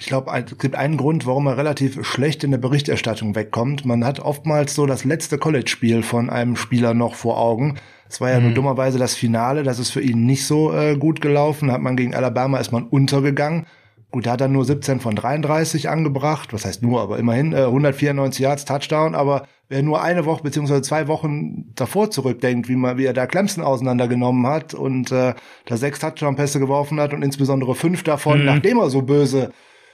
Ich 0.00 0.06
glaube, 0.06 0.30
es 0.32 0.58
gibt 0.58 0.74
einen 0.74 0.96
Grund, 0.96 1.26
warum 1.26 1.46
er 1.46 1.58
relativ 1.58 2.04
schlecht 2.06 2.44
in 2.44 2.50
der 2.50 2.58
Berichterstattung 2.58 3.34
wegkommt. 3.34 3.84
Man 3.84 4.04
hat 4.04 4.20
oftmals 4.20 4.74
so 4.74 4.86
das 4.86 5.04
letzte 5.04 5.38
College-Spiel 5.38 6.02
von 6.02 6.30
einem 6.30 6.56
Spieler 6.56 6.94
noch 6.94 7.14
vor 7.14 7.38
Augen. 7.38 7.78
Es 8.08 8.20
war 8.20 8.30
ja 8.30 8.38
mhm. 8.38 8.46
nur 8.46 8.54
dummerweise 8.54 8.98
das 8.98 9.14
Finale, 9.14 9.62
das 9.62 9.78
ist 9.78 9.90
für 9.90 10.00
ihn 10.00 10.24
nicht 10.24 10.46
so 10.46 10.72
äh, 10.72 10.96
gut 10.96 11.20
gelaufen. 11.20 11.72
Hat 11.72 11.82
man 11.82 11.96
gegen 11.96 12.14
Alabama 12.14 12.58
ist 12.58 12.72
man 12.72 12.84
untergegangen. 12.84 13.66
Gut, 14.10 14.26
da 14.26 14.32
hat 14.32 14.40
er 14.40 14.48
nur 14.48 14.64
17 14.64 15.00
von 15.00 15.14
33 15.14 15.88
angebracht. 15.88 16.52
Was 16.52 16.64
heißt 16.64 16.82
nur, 16.82 17.02
aber 17.02 17.18
immerhin 17.18 17.52
äh, 17.52 17.64
194 17.64 18.40
Yards 18.40 18.64
Touchdown. 18.64 19.14
Aber 19.14 19.46
wer 19.68 19.82
nur 19.82 20.02
eine 20.02 20.24
Woche 20.26 20.42
beziehungsweise 20.42 20.82
zwei 20.82 21.08
Wochen 21.08 21.72
davor 21.74 22.10
zurückdenkt, 22.10 22.68
wie 22.68 22.76
man, 22.76 22.98
wie 22.98 23.04
er 23.04 23.12
da 23.12 23.26
Clemson 23.26 23.64
auseinandergenommen 23.64 24.46
hat 24.46 24.74
und 24.74 25.10
äh, 25.12 25.34
da 25.64 25.76
sechs 25.76 25.98
Touchdown-Pässe 25.98 26.60
geworfen 26.60 27.00
hat 27.00 27.12
und 27.12 27.22
insbesondere 27.22 27.74
fünf 27.74 28.02
davon, 28.02 28.40
mhm. 28.40 28.44
nachdem 28.46 28.78
er 28.78 28.90
so 28.90 29.02
böse 29.02 29.52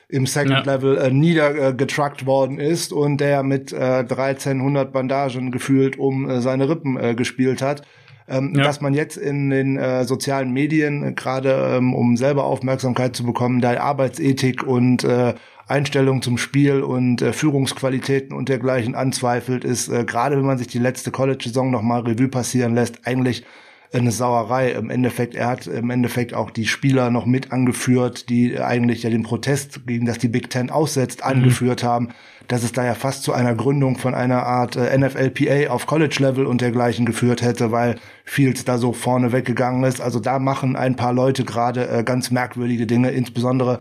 im 0.09 0.27
Second 0.27 0.67
ja. 0.67 0.75
Level 0.75 0.99
äh, 0.99 1.11
niedergetruckt 1.11 2.27
worden 2.27 2.59
ist 2.59 2.93
und 2.93 3.19
der 3.19 3.43
mit 3.43 3.73
äh, 3.73 4.05
1300 4.07 4.93
Bandagen 4.93 5.51
gefühlt 5.51 5.99
um 5.99 6.29
äh, 6.29 6.41
seine 6.43 6.69
Rippen 6.69 6.99
äh, 6.99 7.15
gespielt 7.15 7.63
hat. 7.63 7.83
Ähm, 8.29 8.53
ja. 8.55 8.63
Dass 8.63 8.81
man 8.81 8.95
jetzt 8.95 9.17
in 9.17 9.51
den 9.51 9.79
äh, 9.79 10.05
sozialen 10.05 10.53
Medien, 10.53 11.03
äh, 11.03 11.13
gerade 11.13 11.77
ähm, 11.77 11.95
um 11.95 12.17
selber 12.17 12.45
Aufmerksamkeit 12.45 13.17
zu 13.17 13.25
bekommen, 13.25 13.61
da 13.61 13.81
Arbeitsethik 13.81 14.63
und 14.63 15.03
äh, 15.03 15.35
Einstellung 15.67 16.23
zum 16.23 16.39
Spiel 16.39 16.83
und 16.83 17.23
äh, 17.23 17.33
Führungsqualitäten 17.33 18.37
und 18.37 18.49
dergleichen 18.49 18.95
anzweifelt, 18.95 19.65
ist 19.65 19.89
äh, 19.89 20.05
gerade 20.05 20.37
wenn 20.37 20.45
man 20.45 20.59
sich 20.59 20.67
die 20.67 20.79
letzte 20.79 21.11
College-Saison 21.11 21.71
nochmal 21.71 22.03
Revue 22.03 22.29
passieren 22.29 22.75
lässt, 22.75 23.07
eigentlich 23.07 23.45
eine 23.93 24.11
Sauerei. 24.11 24.73
Im 24.73 24.91
Endeffekt, 24.91 25.35
er 25.35 25.49
hat 25.49 25.67
im 25.67 25.91
Endeffekt 25.91 26.35
auch 26.35 26.51
die 26.51 26.67
Spieler 26.67 27.11
noch 27.11 27.27
mit 27.27 27.53
angeführt, 27.53 28.29
die 28.29 28.59
eigentlich 28.59 29.03
ja 29.03 29.11
den 29.11 29.23
Protest, 29.23 29.87
gegen 29.87 30.07
das 30.07 30.19
die 30.19 30.29
Big 30.29 30.51
Ten 30.51 30.71
aussetzt, 30.71 31.21
mhm. 31.21 31.31
angeführt 31.31 31.83
haben, 31.83 32.09
dass 32.49 32.63
es 32.63 32.73
da 32.73 32.85
ja 32.85 32.95
fast 32.95 33.23
zu 33.23 33.33
einer 33.33 33.55
Gründung 33.55 33.99
von 33.99 34.15
einer 34.15 34.45
Art 34.45 34.77
äh, 34.77 34.97
NFLPA 34.97 35.71
auf 35.71 35.87
College-Level 35.87 36.47
und 36.47 36.61
dergleichen 36.61 37.07
geführt 37.07 37.43
hätte, 37.43 37.71
weil 37.71 37.97
Fields 38.25 38.65
da 38.65 38.79
so 38.79 38.93
vorne 38.93 39.33
weggegangen 39.33 39.85
ist. 39.85 40.01
Also 40.01 40.21
da 40.21 40.39
machen 40.39 40.77
ein 40.77 40.97
paar 40.97 41.13
Leute 41.13 41.45
gerade 41.45 41.89
äh, 41.89 42.05
ganz 42.05 42.31
merkwürdige 42.31 42.87
Dinge, 42.87 43.11
insbesondere 43.11 43.81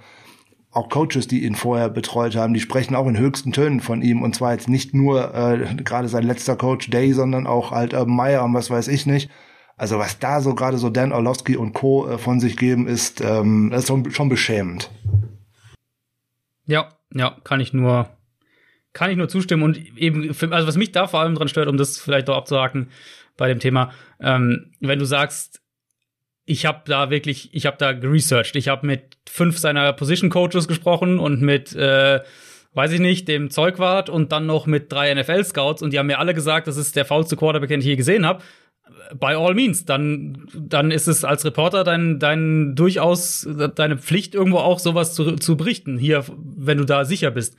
auch 0.71 0.89
Coaches, 0.89 1.27
die 1.27 1.45
ihn 1.45 1.55
vorher 1.55 1.89
betreut 1.89 2.35
haben, 2.35 2.53
die 2.53 2.61
sprechen 2.61 2.95
auch 2.95 3.07
in 3.07 3.17
höchsten 3.17 3.51
Tönen 3.51 3.81
von 3.81 4.01
ihm. 4.01 4.21
Und 4.21 4.35
zwar 4.35 4.53
jetzt 4.53 4.69
nicht 4.69 4.93
nur 4.93 5.35
äh, 5.35 5.75
gerade 5.75 6.07
sein 6.07 6.23
letzter 6.23 6.55
Coach 6.55 6.89
Day, 6.89 7.11
sondern 7.13 7.45
auch 7.45 7.71
halt 7.71 7.93
Urban 7.93 8.15
Meyer 8.15 8.43
und 8.43 8.53
was 8.53 8.69
weiß 8.69 8.87
ich 8.87 9.05
nicht. 9.05 9.29
Also 9.75 9.99
was 9.99 10.19
da 10.19 10.41
so 10.41 10.55
gerade 10.55 10.77
so 10.77 10.89
Dan 10.89 11.11
Orlovsky 11.11 11.57
und 11.57 11.73
Co. 11.73 12.07
Äh, 12.07 12.17
von 12.17 12.39
sich 12.39 12.55
geben, 12.55 12.87
ist, 12.87 13.19
ähm, 13.19 13.71
ist 13.73 13.87
schon, 13.87 14.11
schon 14.11 14.29
beschämend. 14.29 14.89
Ja, 16.65 16.89
ja, 17.13 17.35
kann 17.43 17.59
ich 17.59 17.73
nur, 17.73 18.09
kann 18.93 19.11
ich 19.11 19.17
nur 19.17 19.27
zustimmen. 19.27 19.63
Und 19.63 19.77
eben, 19.97 20.29
also 20.29 20.67
was 20.67 20.77
mich 20.77 20.93
da 20.93 21.07
vor 21.07 21.19
allem 21.19 21.35
dran 21.35 21.49
stört, 21.49 21.67
um 21.67 21.75
das 21.75 21.97
vielleicht 21.97 22.29
auch 22.29 22.37
abzuhaken 22.37 22.89
bei 23.35 23.49
dem 23.49 23.59
Thema, 23.59 23.91
ähm, 24.21 24.71
wenn 24.79 24.99
du 24.99 25.05
sagst, 25.05 25.60
ich 26.51 26.65
habe 26.65 26.81
da 26.85 27.09
wirklich, 27.09 27.49
ich 27.53 27.65
habe 27.65 27.77
da 27.77 27.93
geresearched, 27.93 28.55
ich 28.55 28.67
habe 28.67 28.85
mit 28.85 29.17
fünf 29.29 29.57
seiner 29.57 29.93
Position 29.93 30.29
Coaches 30.29 30.67
gesprochen 30.67 31.19
und 31.19 31.41
mit 31.41 31.73
äh, 31.75 32.19
weiß 32.73 32.93
ich 32.93 32.99
nicht, 32.99 33.27
dem 33.27 33.49
Zeugwart 33.49 34.09
und 34.09 34.31
dann 34.31 34.45
noch 34.45 34.65
mit 34.65 34.91
drei 34.91 35.13
NFL-Scouts 35.13 35.81
und 35.81 35.91
die 35.91 35.99
haben 35.99 36.07
mir 36.07 36.19
alle 36.19 36.33
gesagt, 36.33 36.67
das 36.67 36.77
ist 36.77 36.95
der 36.95 37.05
faulste 37.05 37.35
Quarterback, 37.35 37.69
den 37.69 37.81
ich 37.81 37.85
je 37.85 37.95
gesehen 37.95 38.25
habe 38.25 38.43
by 39.19 39.33
all 39.35 39.53
means, 39.53 39.85
dann, 39.85 40.47
dann 40.53 40.91
ist 40.91 41.07
es 41.07 41.23
als 41.23 41.45
Reporter 41.45 41.83
dein, 41.83 42.19
dein 42.19 42.75
durchaus 42.75 43.47
deine 43.75 43.97
Pflicht, 43.97 44.35
irgendwo 44.35 44.59
auch 44.59 44.79
sowas 44.79 45.13
zu, 45.13 45.35
zu 45.35 45.57
berichten, 45.57 45.97
hier, 45.97 46.23
wenn 46.37 46.77
du 46.77 46.85
da 46.85 47.05
sicher 47.05 47.31
bist. 47.31 47.55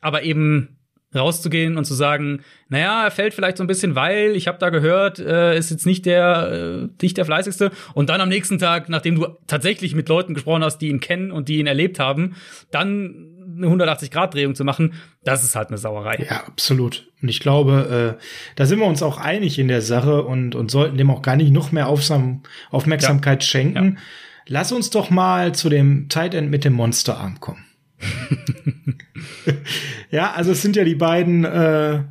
Aber 0.00 0.22
eben 0.22 0.75
rauszugehen 1.16 1.76
und 1.76 1.84
zu 1.84 1.94
sagen, 1.94 2.40
naja, 2.68 3.04
er 3.04 3.10
fällt 3.10 3.34
vielleicht 3.34 3.56
so 3.56 3.64
ein 3.64 3.66
bisschen, 3.66 3.94
weil 3.94 4.36
ich 4.36 4.48
habe 4.48 4.58
da 4.58 4.70
gehört, 4.70 5.18
äh, 5.18 5.56
ist 5.56 5.70
jetzt 5.70 5.86
nicht 5.86 6.06
der 6.06 6.86
äh, 6.86 6.88
nicht 7.02 7.16
der 7.16 7.24
fleißigste. 7.24 7.70
Und 7.94 8.10
dann 8.10 8.20
am 8.20 8.28
nächsten 8.28 8.58
Tag, 8.58 8.88
nachdem 8.88 9.16
du 9.16 9.26
tatsächlich 9.46 9.94
mit 9.94 10.08
Leuten 10.08 10.34
gesprochen 10.34 10.64
hast, 10.64 10.78
die 10.78 10.88
ihn 10.88 11.00
kennen 11.00 11.30
und 11.30 11.48
die 11.48 11.58
ihn 11.58 11.66
erlebt 11.66 11.98
haben, 11.98 12.36
dann 12.70 13.32
eine 13.56 13.68
180-Grad-Drehung 13.68 14.54
zu 14.54 14.64
machen, 14.64 14.94
das 15.24 15.44
ist 15.44 15.56
halt 15.56 15.68
eine 15.68 15.78
Sauerei. 15.78 16.24
Ja, 16.28 16.44
absolut. 16.44 17.08
Und 17.22 17.28
ich 17.28 17.40
glaube, 17.40 18.16
äh, 18.18 18.22
da 18.56 18.66
sind 18.66 18.78
wir 18.78 18.86
uns 18.86 19.02
auch 19.02 19.18
einig 19.18 19.58
in 19.58 19.68
der 19.68 19.82
Sache 19.82 20.24
und, 20.24 20.54
und 20.54 20.70
sollten 20.70 20.96
dem 20.96 21.10
auch 21.10 21.22
gar 21.22 21.36
nicht 21.36 21.52
noch 21.52 21.72
mehr 21.72 21.88
Aufsam 21.88 22.42
Aufmerksamkeit 22.70 23.42
ja. 23.42 23.48
schenken. 23.48 23.94
Ja. 23.94 24.02
Lass 24.48 24.72
uns 24.72 24.90
doch 24.90 25.10
mal 25.10 25.54
zu 25.54 25.68
dem 25.68 26.08
Tight 26.08 26.34
End 26.34 26.50
mit 26.50 26.64
dem 26.64 26.74
Monsterarm 26.74 27.40
kommen. 27.40 27.65
ja, 30.10 30.32
also 30.32 30.52
es 30.52 30.62
sind 30.62 30.76
ja 30.76 30.84
die 30.84 30.94
beiden 30.94 31.44
äh, 31.44 32.02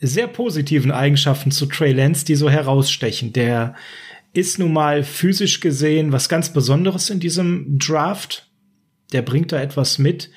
sehr 0.00 0.26
positiven 0.26 0.90
Eigenschaften 0.90 1.50
zu 1.50 1.66
Trey 1.66 1.92
Lance, 1.92 2.24
die 2.24 2.34
so 2.34 2.50
herausstechen. 2.50 3.32
Der 3.32 3.74
ist 4.32 4.58
nun 4.58 4.72
mal 4.72 5.04
physisch 5.04 5.60
gesehen 5.60 6.12
was 6.12 6.28
ganz 6.28 6.52
Besonderes 6.52 7.10
in 7.10 7.20
diesem 7.20 7.78
Draft. 7.78 8.48
Der 9.12 9.22
bringt 9.22 9.52
da 9.52 9.60
etwas 9.60 9.98
mit, 9.98 10.30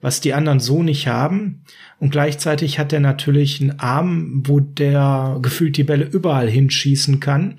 was 0.00 0.20
die 0.20 0.34
anderen 0.34 0.60
so 0.60 0.82
nicht 0.82 1.06
haben. 1.06 1.64
Und 1.98 2.10
gleichzeitig 2.10 2.78
hat 2.78 2.92
er 2.92 3.00
natürlich 3.00 3.60
einen 3.60 3.78
Arm, 3.78 4.42
wo 4.46 4.60
der 4.60 5.38
gefühlt 5.40 5.76
die 5.76 5.84
Bälle 5.84 6.04
überall 6.04 6.50
hinschießen 6.50 7.20
kann. 7.20 7.58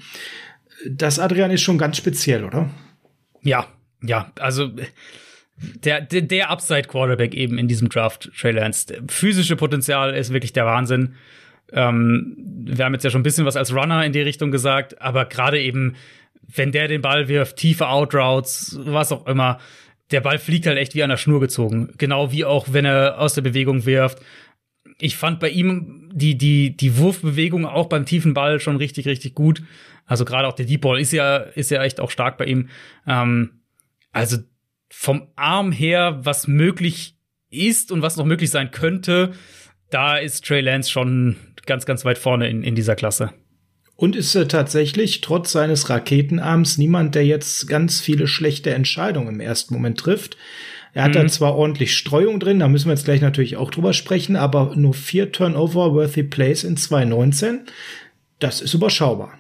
Das 0.88 1.18
Adrian 1.18 1.52
ist 1.52 1.62
schon 1.62 1.78
ganz 1.78 1.98
speziell, 1.98 2.44
oder? 2.44 2.70
Ja, 3.42 3.68
ja, 4.04 4.32
also 4.40 4.70
der, 5.84 6.02
der, 6.02 6.22
der 6.22 6.50
Upside-Quarterback 6.50 7.34
eben 7.34 7.58
in 7.58 7.68
diesem 7.68 7.90
Draft, 7.90 8.32
Trey. 8.38 8.72
Physische 9.08 9.56
Potenzial 9.56 10.14
ist 10.14 10.32
wirklich 10.32 10.54
der 10.54 10.66
Wahnsinn. 10.66 11.16
Ähm, 11.72 12.36
wir 12.38 12.86
haben 12.86 12.94
jetzt 12.94 13.04
ja 13.04 13.10
schon 13.10 13.22
ein 13.22 13.24
bisschen 13.24 13.46
was 13.46 13.56
als 13.56 13.74
Runner 13.74 14.06
in 14.06 14.14
die 14.14 14.22
Richtung 14.22 14.52
gesagt, 14.52 15.02
aber 15.02 15.26
gerade 15.26 15.60
eben, 15.60 15.96
wenn 16.42 16.72
der 16.72 16.88
den 16.88 17.02
Ball 17.02 17.28
wirft, 17.28 17.58
tiefe 17.58 17.88
Outroutes, 17.88 18.80
was 18.84 19.12
auch 19.12 19.28
immer, 19.28 19.60
der 20.12 20.22
Ball 20.22 20.40
fliegt 20.40 20.66
halt 20.68 20.78
echt 20.78 20.96
wie 20.96 21.04
an 21.04 21.10
der 21.10 21.18
Schnur 21.18 21.40
gezogen. 21.40 21.94
Genau 21.98 22.32
wie 22.32 22.46
auch, 22.46 22.68
wenn 22.72 22.86
er 22.86 23.20
aus 23.20 23.34
der 23.34 23.42
Bewegung 23.42 23.86
wirft. 23.86 24.20
Ich 25.00 25.18
fand 25.18 25.40
bei 25.40 25.50
ihm 25.50 26.10
die, 26.14 26.38
die, 26.38 26.76
die 26.78 26.98
Wurfbewegung 26.98 27.66
auch 27.66 27.88
beim 27.88 28.06
tiefen 28.06 28.34
Ball 28.34 28.60
schon 28.60 28.78
richtig, 28.78 29.06
richtig 29.06 29.36
gut. 29.36 29.62
Also 30.06 30.24
gerade 30.24 30.48
auch 30.48 30.54
der 30.54 30.66
Deep 30.66 30.82
Ball 30.82 31.00
ist 31.00 31.12
ja, 31.12 31.38
ist 31.38 31.72
ja 31.72 31.84
echt 31.84 32.00
auch 32.00 32.10
stark 32.10 32.38
bei 32.38 32.46
ihm. 32.46 32.70
Ähm, 33.06 33.62
also 34.14 34.38
vom 34.90 35.28
Arm 35.36 35.72
her, 35.72 36.20
was 36.24 36.48
möglich 36.48 37.16
ist 37.50 37.92
und 37.92 38.02
was 38.02 38.18
noch 38.18 38.26
möglich 38.26 38.50
sein 38.50 38.72
könnte, 38.72 39.34
da 39.90 40.18
ist 40.18 40.46
Trey 40.46 40.62
Lance 40.62 40.90
schon 40.92 41.38
ganz, 41.66 41.86
ganz 41.86 42.06
weit 42.06 42.18
vorne 42.18 42.50
in, 42.50 42.64
in 42.64 42.76
dieser 42.76 42.96
Klasse. 42.96 43.32
Und 43.96 44.16
ist 44.16 44.36
er 44.36 44.48
tatsächlich 44.48 45.22
trotz 45.22 45.52
seines 45.52 45.90
Raketenarms 45.90 46.78
niemand, 46.78 47.16
der 47.16 47.26
jetzt 47.26 47.68
ganz 47.68 48.00
viele 48.00 48.28
schlechte 48.28 48.74
Entscheidungen 48.74 49.36
im 49.36 49.40
ersten 49.40 49.74
Moment 49.74 49.98
trifft. 50.00 50.38
Er 50.94 51.04
hat 51.04 51.12
mhm. 51.12 51.16
da 51.16 51.28
zwar 51.28 51.56
ordentlich 51.56 51.96
Streuung 51.98 52.40
drin, 52.40 52.60
da 52.60 52.68
müssen 52.68 52.88
wir 52.88 52.94
jetzt 52.94 53.06
gleich 53.06 53.22
natürlich 53.22 53.58
auch 53.58 53.72
drüber 53.72 53.94
sprechen, 53.94 54.36
aber 54.36 54.76
nur 54.76 54.94
vier 54.94 55.32
Turnover-worthy 55.32 56.24
Plays 56.24 56.64
in 56.64 56.78
2019. 56.78 57.62
Das 58.40 58.62
ist 58.62 58.74
überschaubar. 58.74 59.40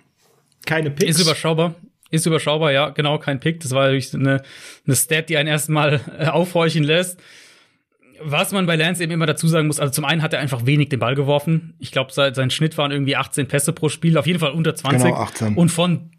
Keine 0.65 0.89
Picks. 0.91 1.17
Ist 1.17 1.21
überschaubar. 1.21 1.75
Ist 2.09 2.25
überschaubar, 2.25 2.71
ja, 2.71 2.89
genau, 2.89 3.17
kein 3.19 3.39
Pick. 3.39 3.59
Das 3.59 3.71
war 3.71 3.85
natürlich 3.85 4.13
eine, 4.13 4.41
eine 4.85 4.95
Stat, 4.95 5.29
die 5.29 5.37
einen 5.37 5.49
erstmal 5.49 6.01
äh, 6.17 6.27
aufhorchen 6.27 6.83
lässt 6.83 7.19
was 8.21 8.51
man 8.51 8.65
bei 8.65 8.75
Lance 8.75 9.03
eben 9.03 9.11
immer 9.11 9.25
dazu 9.25 9.47
sagen 9.47 9.67
muss, 9.67 9.79
also 9.79 9.91
zum 9.91 10.05
einen 10.05 10.21
hat 10.21 10.33
er 10.33 10.39
einfach 10.39 10.65
wenig 10.65 10.89
den 10.89 10.99
Ball 10.99 11.15
geworfen. 11.15 11.75
Ich 11.79 11.91
glaube, 11.91 12.11
sein 12.11 12.49
Schnitt 12.49 12.77
waren 12.77 12.91
irgendwie 12.91 13.15
18 13.15 13.47
Pässe 13.47 13.73
pro 13.73 13.89
Spiel, 13.89 14.17
auf 14.17 14.27
jeden 14.27 14.39
Fall 14.39 14.51
unter 14.51 14.75
20. 14.75 15.03
Genau, 15.03 15.15
18. 15.15 15.55
Und 15.55 15.69
von, 15.69 16.11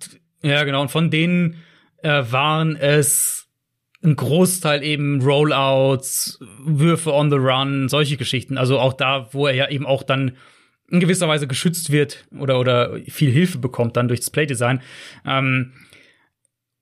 ja, 0.43 0.65
genau, 0.65 0.83
und 0.83 0.91
von 0.91 1.11
denen 1.11 1.57
äh, 2.03 2.23
waren 2.31 2.77
es 2.77 3.49
ein 4.03 4.15
Großteil 4.15 4.85
eben 4.85 5.21
Rollouts, 5.23 6.39
Würfe 6.65 7.13
on 7.13 7.31
the 7.31 7.37
run, 7.37 7.89
solche 7.89 8.17
Geschichten. 8.17 8.57
Also 8.57 8.79
auch 8.79 8.93
da, 8.93 9.29
wo 9.33 9.47
er 9.47 9.55
ja 9.55 9.69
eben 9.69 9.87
auch 9.87 10.05
dann 10.05 10.37
in 10.91 11.01
gewisser 11.01 11.29
Weise 11.29 11.47
geschützt 11.47 11.93
wird 11.93 12.27
oder, 12.39 12.59
oder 12.59 12.99
viel 13.09 13.31
Hilfe 13.31 13.59
bekommt 13.59 13.97
dann 13.97 14.09
durch 14.09 14.21
das 14.21 14.31
Playdesign. 14.31 14.81
Ähm, 15.27 15.73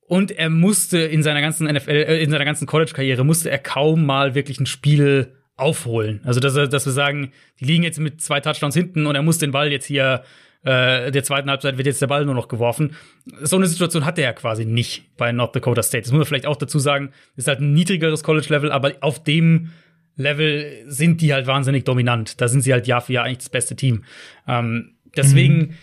und 0.08 0.30
er 0.30 0.50
musste 0.50 0.98
in 0.98 1.22
seiner 1.22 1.40
ganzen 1.40 1.66
NFL, 1.66 1.90
äh, 1.90 2.22
in 2.22 2.30
seiner 2.30 2.44
ganzen 2.44 2.66
College-Karriere 2.66 3.24
musste 3.24 3.50
er 3.50 3.58
kaum 3.58 4.06
mal 4.06 4.34
wirklich 4.34 4.60
ein 4.60 4.66
Spiel 4.66 5.34
aufholen. 5.56 6.20
Also 6.24 6.38
dass, 6.38 6.54
dass 6.54 6.86
wir 6.86 6.92
sagen, 6.92 7.32
die 7.60 7.64
liegen 7.64 7.82
jetzt 7.82 7.98
mit 7.98 8.20
zwei 8.20 8.40
Touchdowns 8.40 8.74
hinten 8.74 9.06
und 9.06 9.14
er 9.16 9.22
muss 9.22 9.38
den 9.38 9.50
Ball 9.50 9.72
jetzt 9.72 9.86
hier 9.86 10.22
äh, 10.62 11.10
der 11.12 11.22
zweiten 11.22 11.48
Halbzeit 11.48 11.78
wird 11.78 11.86
jetzt 11.86 12.02
der 12.02 12.08
Ball 12.08 12.24
nur 12.24 12.34
noch 12.34 12.48
geworfen. 12.48 12.96
So 13.40 13.56
eine 13.56 13.66
Situation 13.66 14.04
hat 14.04 14.18
er 14.18 14.32
quasi 14.32 14.64
nicht 14.64 15.16
bei 15.16 15.32
North 15.32 15.54
Dakota 15.54 15.82
State. 15.82 16.02
Das 16.02 16.12
muss 16.12 16.18
man 16.18 16.26
vielleicht 16.26 16.46
auch 16.46 16.56
dazu 16.56 16.78
sagen. 16.78 17.12
Ist 17.36 17.48
halt 17.48 17.60
ein 17.60 17.72
niedrigeres 17.72 18.22
College-Level, 18.22 18.72
aber 18.72 18.94
auf 19.00 19.22
dem 19.22 19.70
Level 20.16 20.84
sind 20.86 21.20
die 21.20 21.32
halt 21.32 21.46
wahnsinnig 21.46 21.84
dominant. 21.84 22.40
Da 22.40 22.48
sind 22.48 22.62
sie 22.62 22.72
halt 22.72 22.86
Jahr 22.86 23.02
für 23.02 23.12
Jahr 23.12 23.24
eigentlich 23.24 23.38
das 23.38 23.48
beste 23.50 23.76
Team. 23.76 24.04
Ähm, 24.48 24.96
deswegen 25.16 25.58
mhm. 25.58 25.74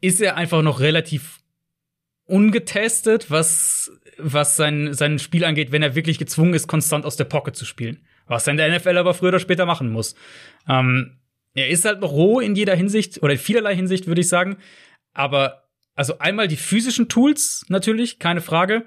ist 0.00 0.20
er 0.20 0.36
einfach 0.36 0.62
noch 0.62 0.80
relativ 0.80 1.40
ungetestet, 2.24 3.30
was, 3.30 3.90
was 4.16 4.56
sein, 4.56 4.94
sein 4.94 5.18
Spiel 5.18 5.44
angeht, 5.44 5.72
wenn 5.72 5.82
er 5.82 5.96
wirklich 5.96 6.18
gezwungen 6.18 6.54
ist, 6.54 6.68
konstant 6.68 7.04
aus 7.04 7.16
der 7.16 7.24
Pocket 7.24 7.56
zu 7.56 7.64
spielen. 7.64 7.98
Was 8.26 8.46
er 8.46 8.52
in 8.52 8.56
der 8.58 8.76
NFL 8.76 8.96
aber 8.96 9.14
früher 9.14 9.30
oder 9.30 9.40
später 9.40 9.66
machen 9.66 9.90
muss. 9.90 10.14
Ähm, 10.68 11.18
er 11.54 11.68
ist 11.68 11.84
halt 11.84 12.00
noch 12.00 12.12
roh 12.12 12.38
in 12.38 12.54
jeder 12.54 12.76
Hinsicht 12.76 13.22
oder 13.24 13.32
in 13.32 13.38
vielerlei 13.38 13.74
Hinsicht, 13.74 14.06
würde 14.06 14.20
ich 14.20 14.28
sagen. 14.28 14.58
Aber 15.12 15.64
also 15.96 16.18
einmal 16.18 16.46
die 16.46 16.56
physischen 16.56 17.08
Tools 17.08 17.64
natürlich, 17.68 18.20
keine 18.20 18.40
Frage. 18.40 18.84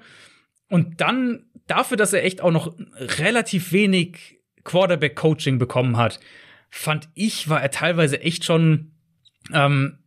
Und 0.70 1.02
dann 1.02 1.44
dafür, 1.66 1.98
dass 1.98 2.14
er 2.14 2.24
echt 2.24 2.40
auch 2.40 2.50
noch 2.50 2.74
relativ 3.18 3.72
wenig 3.72 4.33
Quarterback-Coaching 4.64 5.58
bekommen 5.58 5.96
hat, 5.96 6.20
fand 6.70 7.08
ich, 7.14 7.48
war 7.48 7.62
er 7.62 7.70
teilweise 7.70 8.20
echt 8.20 8.44
schon, 8.44 8.92
ähm, 9.52 9.98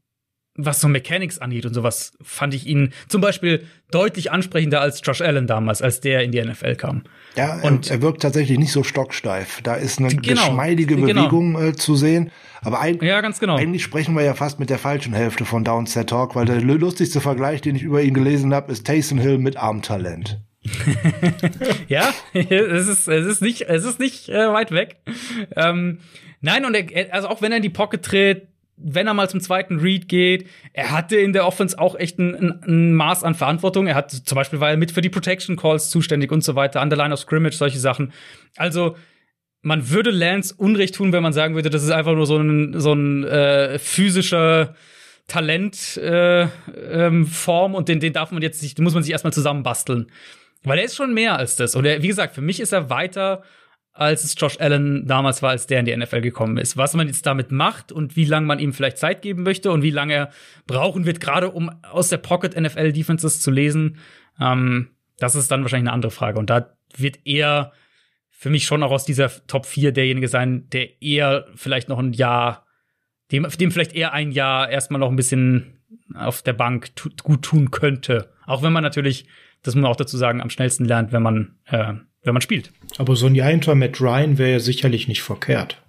was 0.56 0.82
so 0.82 0.88
Mechanics 0.88 1.38
angeht 1.38 1.66
und 1.66 1.74
sowas, 1.74 2.18
fand 2.22 2.54
ich 2.56 2.66
ihn 2.66 2.92
zum 3.08 3.22
Beispiel 3.22 3.66
deutlich 3.92 4.32
ansprechender 4.32 4.82
als 4.82 5.02
Josh 5.04 5.22
Allen 5.22 5.46
damals, 5.46 5.84
als 5.84 6.02
der 6.02 6.24
in 6.24 6.32
die 6.32 6.42
NFL 6.42 6.76
kam. 6.76 7.04
Ja, 7.36 7.62
und 7.62 7.92
er, 7.92 8.02
wirkt 8.02 8.24
tatsächlich 8.24 8.58
nicht 8.58 8.72
so 8.72 8.84
stocksteif. 8.84 9.62
Da 9.62 9.76
ist 9.76 10.00
eine 10.00 10.10
genau, 10.10 10.42
geschmeidige 10.42 10.96
genau. 10.96 11.22
Bewegung 11.22 11.54
genau. 11.54 11.68
äh, 11.68 11.76
zu 11.76 11.96
sehen. 11.96 12.32
Aber 12.62 12.82
eig 12.82 13.04
ja, 13.04 13.22
genau. 13.22 13.56
eigentlich 13.56 13.84
sprechen 13.84 14.16
wir 14.16 14.24
ja 14.24 14.34
fast 14.34 14.60
mit 14.60 14.72
der 14.72 14.80
falschen 14.80 15.14
Hälfte 15.14 15.46
von 15.46 15.64
Downset 15.64 16.10
Talk, 16.10 16.36
weil 16.36 16.46
der 16.46 16.60
lustigste 16.60 17.22
Vergleich, 17.22 17.62
den 17.62 17.76
ich 17.76 17.84
über 17.84 18.02
ihn 18.02 18.16
gelesen 18.16 18.54
habe, 18.54 18.72
ist 18.72 18.88
Taysom 18.88 19.20
Hill 19.20 19.38
mit 19.38 19.58
Armtalent. 19.58 20.42
ja, 21.88 22.14
es 22.34 22.88
ist, 22.88 23.08
es 23.08 23.26
ist 23.26 23.42
nicht, 23.42 23.62
es 23.64 23.86
ist 23.86 24.00
nicht 24.00 24.30
äh, 24.30 24.52
weit 24.52 24.72
weg. 24.72 24.98
Ähm, 25.56 26.00
nein, 26.42 26.66
und 26.66 26.76
er, 26.76 27.14
also 27.14 27.28
auch 27.28 27.42
wenn 27.42 27.52
er 27.52 27.58
in 27.58 27.64
die 27.64 27.70
Pocket 27.70 28.04
tritt, 28.04 28.48
wenn 28.78 29.08
er 29.08 29.14
mal 29.14 29.30
zum 29.30 29.42
zweiten 29.42 29.80
Read 29.80 30.08
geht, 30.08 30.48
er 30.74 30.92
hatte 30.92 31.18
in 31.18 31.34
der 31.34 31.48
Offense 31.48 31.78
auch 31.80 31.96
echt 31.96 32.20
ein, 32.20 32.62
ein, 32.64 32.94
Maß 32.94 33.24
an 33.24 33.34
Verantwortung. 33.34 33.88
Er 33.88 33.96
hat 33.96 34.12
zum 34.12 34.36
Beispiel 34.36 34.60
war 34.60 34.70
er 34.70 34.78
mit 34.78 34.92
für 34.92 35.02
die 35.02 35.10
Protection 35.10 35.56
Calls 35.56 35.90
zuständig 35.90 36.32
und 36.32 36.44
so 36.44 36.56
weiter, 36.56 36.80
an 36.82 36.90
der 36.90 36.98
Line 36.98 37.14
of 37.14 37.20
Scrimmage, 37.20 37.56
solche 37.56 37.80
Sachen. 37.80 38.14
Also 38.56 38.96
man 39.64 39.90
würde 39.90 40.12
Lance 40.12 40.54
Unrecht 40.56 40.96
tun, 40.96 41.12
wenn 41.12 41.24
man 41.24 41.34
sagen 41.34 41.56
würde, 41.56 41.72
das 41.72 41.84
ist 41.84 41.90
einfach 41.90 42.14
nur 42.14 42.28
so 42.28 42.38
ein, 42.38 42.80
so 42.80 42.94
ein 42.94 43.24
äh, 43.24 43.80
physischer 43.80 44.76
Talentform 45.28 46.02
äh, 46.04 46.48
ähm, 47.06 47.76
und 47.76 47.90
den, 47.90 48.00
den 48.00 48.14
darf 48.14 48.32
man 48.32 48.42
jetzt 48.42 48.62
nicht, 48.62 48.78
den 48.78 48.84
muss 48.84 48.94
man 48.94 49.04
sich 49.04 49.12
erstmal 49.12 49.34
zusammenbasteln. 49.34 50.12
Weil 50.64 50.80
er 50.80 50.86
ist 50.86 50.96
schon 50.96 51.14
mehr 51.14 51.38
als 51.38 51.56
das. 51.56 51.76
Und 51.76 51.86
er, 51.86 52.02
wie 52.02 52.08
gesagt, 52.08 52.36
für 52.36 52.42
mich 52.42 52.60
ist 52.60 52.74
er 52.74 52.90
weiter, 52.90 53.44
als 53.98 54.24
es 54.24 54.36
Josh 54.38 54.60
Allen 54.60 55.08
damals 55.08 55.42
war, 55.42 55.50
als 55.50 55.66
der 55.66 55.80
in 55.80 55.86
die 55.86 55.96
NFL 55.96 56.22
gekommen 56.22 56.58
ist. 56.58 56.78
Was 56.78 56.94
man 56.94 57.08
jetzt 57.08 57.26
damit 57.26 57.52
macht 57.52 57.92
und 57.92 58.16
wie 58.16 58.26
lange 58.26 58.46
man 58.46 58.60
ihm 58.60 58.74
vielleicht 58.74 59.00
Zeit 59.00 59.24
geben 59.24 59.44
möchte 59.44 59.72
und 59.72 59.82
wie 59.82 59.92
lange 59.92 60.14
er 60.14 60.30
brauchen 60.68 61.06
wird, 61.06 61.20
gerade 61.20 61.50
um 61.50 61.70
aus 61.84 62.10
der 62.10 62.18
Pocket 62.18 62.60
NFL 62.60 62.92
Defenses 62.92 63.42
zu 63.42 63.50
lesen, 63.50 63.98
ähm, 64.40 64.90
das 65.18 65.36
ist 65.36 65.50
dann 65.50 65.64
wahrscheinlich 65.64 65.88
eine 65.88 65.94
andere 65.94 66.12
Frage. 66.12 66.38
Und 66.38 66.50
da 66.50 66.78
wird 66.96 67.20
er 67.26 67.72
für 68.30 68.52
mich 68.52 68.66
schon 68.66 68.84
auch 68.84 68.92
aus 68.92 69.04
dieser 69.04 69.32
Top 69.48 69.66
4 69.66 69.92
derjenige 69.92 70.28
sein, 70.28 70.70
der 70.70 71.02
eher 71.02 71.48
vielleicht 71.56 71.90
noch 71.90 71.98
ein 71.98 72.14
Jahr, 72.14 72.68
dem, 73.32 73.48
dem 73.60 73.72
vielleicht 73.72 73.94
eher 73.94 74.14
ein 74.14 74.32
Jahr 74.32 74.70
erstmal 74.70 75.00
noch 75.00 75.10
ein 75.10 75.16
bisschen 75.16 75.82
auf 76.14 76.44
der 76.44 76.54
Bank 76.54 76.92
gut 77.24 77.42
tun 77.42 77.72
könnte. 77.72 78.32
Auch 78.46 78.62
wenn 78.62 78.74
man 78.74 78.84
natürlich 78.84 79.26
das 79.64 79.76
muss 79.76 79.82
man 79.82 79.92
auch 79.92 79.96
dazu 79.96 80.18
sagen, 80.18 80.42
am 80.42 80.50
schnellsten 80.50 80.86
lernt, 80.86 81.12
wenn 81.12 81.24
man, 81.24 81.56
äh, 81.66 81.94
wenn 82.24 82.34
man 82.34 82.42
spielt. 82.42 82.72
Aber 82.98 83.16
so 83.16 83.28
ein 83.28 83.36
Jahr 83.36 83.50
hinter 83.50 83.76
Matt 83.76 84.00
Ryan 84.00 84.38
wäre 84.38 84.52
ja 84.52 84.60
sicherlich 84.60 85.08
nicht 85.08 85.22
verkehrt. 85.22 85.82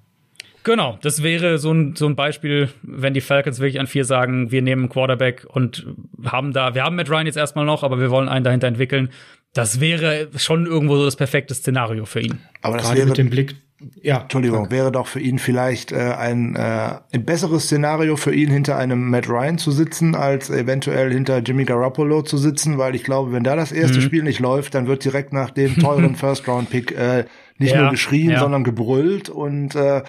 Genau, 0.64 0.98
das 1.00 1.22
wäre 1.22 1.58
so 1.58 1.72
ein, 1.72 1.96
so 1.96 2.06
ein 2.06 2.16
Beispiel, 2.16 2.68
wenn 2.82 3.14
die 3.14 3.20
Falcons 3.20 3.58
wirklich 3.58 3.80
an 3.80 3.86
vier 3.86 4.04
sagen, 4.04 4.50
wir 4.50 4.60
nehmen 4.60 4.88
Quarterback 4.88 5.46
und 5.48 5.86
haben 6.24 6.52
da, 6.52 6.74
wir 6.74 6.84
haben 6.84 6.96
Matt 6.96 7.08
Ryan 7.08 7.26
jetzt 7.26 7.36
erstmal 7.36 7.64
noch, 7.64 7.82
aber 7.82 8.00
wir 8.00 8.10
wollen 8.10 8.28
einen 8.28 8.44
dahinter 8.44 8.66
entwickeln. 8.66 9.10
Das 9.54 9.80
wäre 9.80 10.28
schon 10.36 10.66
irgendwo 10.66 10.96
so 10.96 11.04
das 11.04 11.16
perfekte 11.16 11.54
Szenario 11.54 12.04
für 12.04 12.20
ihn. 12.20 12.40
Aber 12.60 12.76
das 12.76 12.86
Gerade 12.86 12.98
wäre 12.98 13.08
mit 13.08 13.18
dem 13.18 13.30
Blick 13.30 13.56
ja, 14.02 14.22
Entschuldigung, 14.22 14.62
danke. 14.62 14.74
wäre 14.74 14.92
doch 14.92 15.06
für 15.06 15.20
ihn 15.20 15.38
vielleicht 15.38 15.92
äh, 15.92 16.14
ein, 16.18 16.56
äh, 16.56 16.96
ein 17.12 17.24
besseres 17.24 17.64
Szenario 17.64 18.16
für 18.16 18.34
ihn 18.34 18.50
hinter 18.50 18.76
einem 18.76 19.08
Matt 19.08 19.28
Ryan 19.28 19.58
zu 19.58 19.70
sitzen, 19.70 20.16
als 20.16 20.50
eventuell 20.50 21.12
hinter 21.12 21.38
Jimmy 21.38 21.64
Garoppolo 21.64 22.22
zu 22.22 22.38
sitzen, 22.38 22.78
weil 22.78 22.96
ich 22.96 23.04
glaube, 23.04 23.32
wenn 23.32 23.44
da 23.44 23.54
das 23.54 23.70
erste 23.70 23.98
mhm. 23.98 24.02
Spiel 24.02 24.22
nicht 24.24 24.40
läuft, 24.40 24.74
dann 24.74 24.88
wird 24.88 25.04
direkt 25.04 25.32
nach 25.32 25.50
dem 25.50 25.76
teuren 25.78 26.16
First-Round-Pick 26.16 26.92
äh, 26.92 27.24
nicht 27.58 27.74
ja, 27.74 27.82
nur 27.82 27.90
geschrien, 27.90 28.30
ja. 28.30 28.40
sondern 28.40 28.64
gebrüllt 28.64 29.28
und 29.28 29.76
äh, 29.76 30.02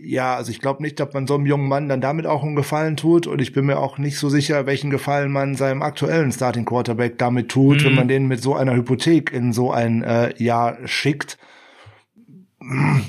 ja, 0.00 0.36
also 0.36 0.50
ich 0.50 0.60
glaube 0.60 0.82
nicht, 0.82 1.00
dass 1.00 1.12
man 1.12 1.26
so 1.26 1.34
einem 1.34 1.46
jungen 1.46 1.68
Mann 1.68 1.88
dann 1.88 2.00
damit 2.00 2.26
auch 2.26 2.44
einen 2.44 2.54
Gefallen 2.54 2.96
tut 2.96 3.26
und 3.26 3.40
ich 3.40 3.52
bin 3.52 3.66
mir 3.66 3.78
auch 3.78 3.98
nicht 3.98 4.16
so 4.16 4.28
sicher, 4.28 4.64
welchen 4.66 4.90
Gefallen 4.90 5.32
man 5.32 5.56
seinem 5.56 5.82
aktuellen 5.82 6.30
Starting 6.30 6.64
Quarterback 6.64 7.18
damit 7.18 7.48
tut, 7.48 7.80
mhm. 7.80 7.84
wenn 7.84 7.94
man 7.94 8.08
den 8.08 8.26
mit 8.26 8.40
so 8.40 8.54
einer 8.54 8.74
Hypothek 8.74 9.32
in 9.32 9.52
so 9.52 9.72
ein 9.72 10.02
äh, 10.02 10.32
Jahr 10.42 10.78
schickt. 10.84 11.36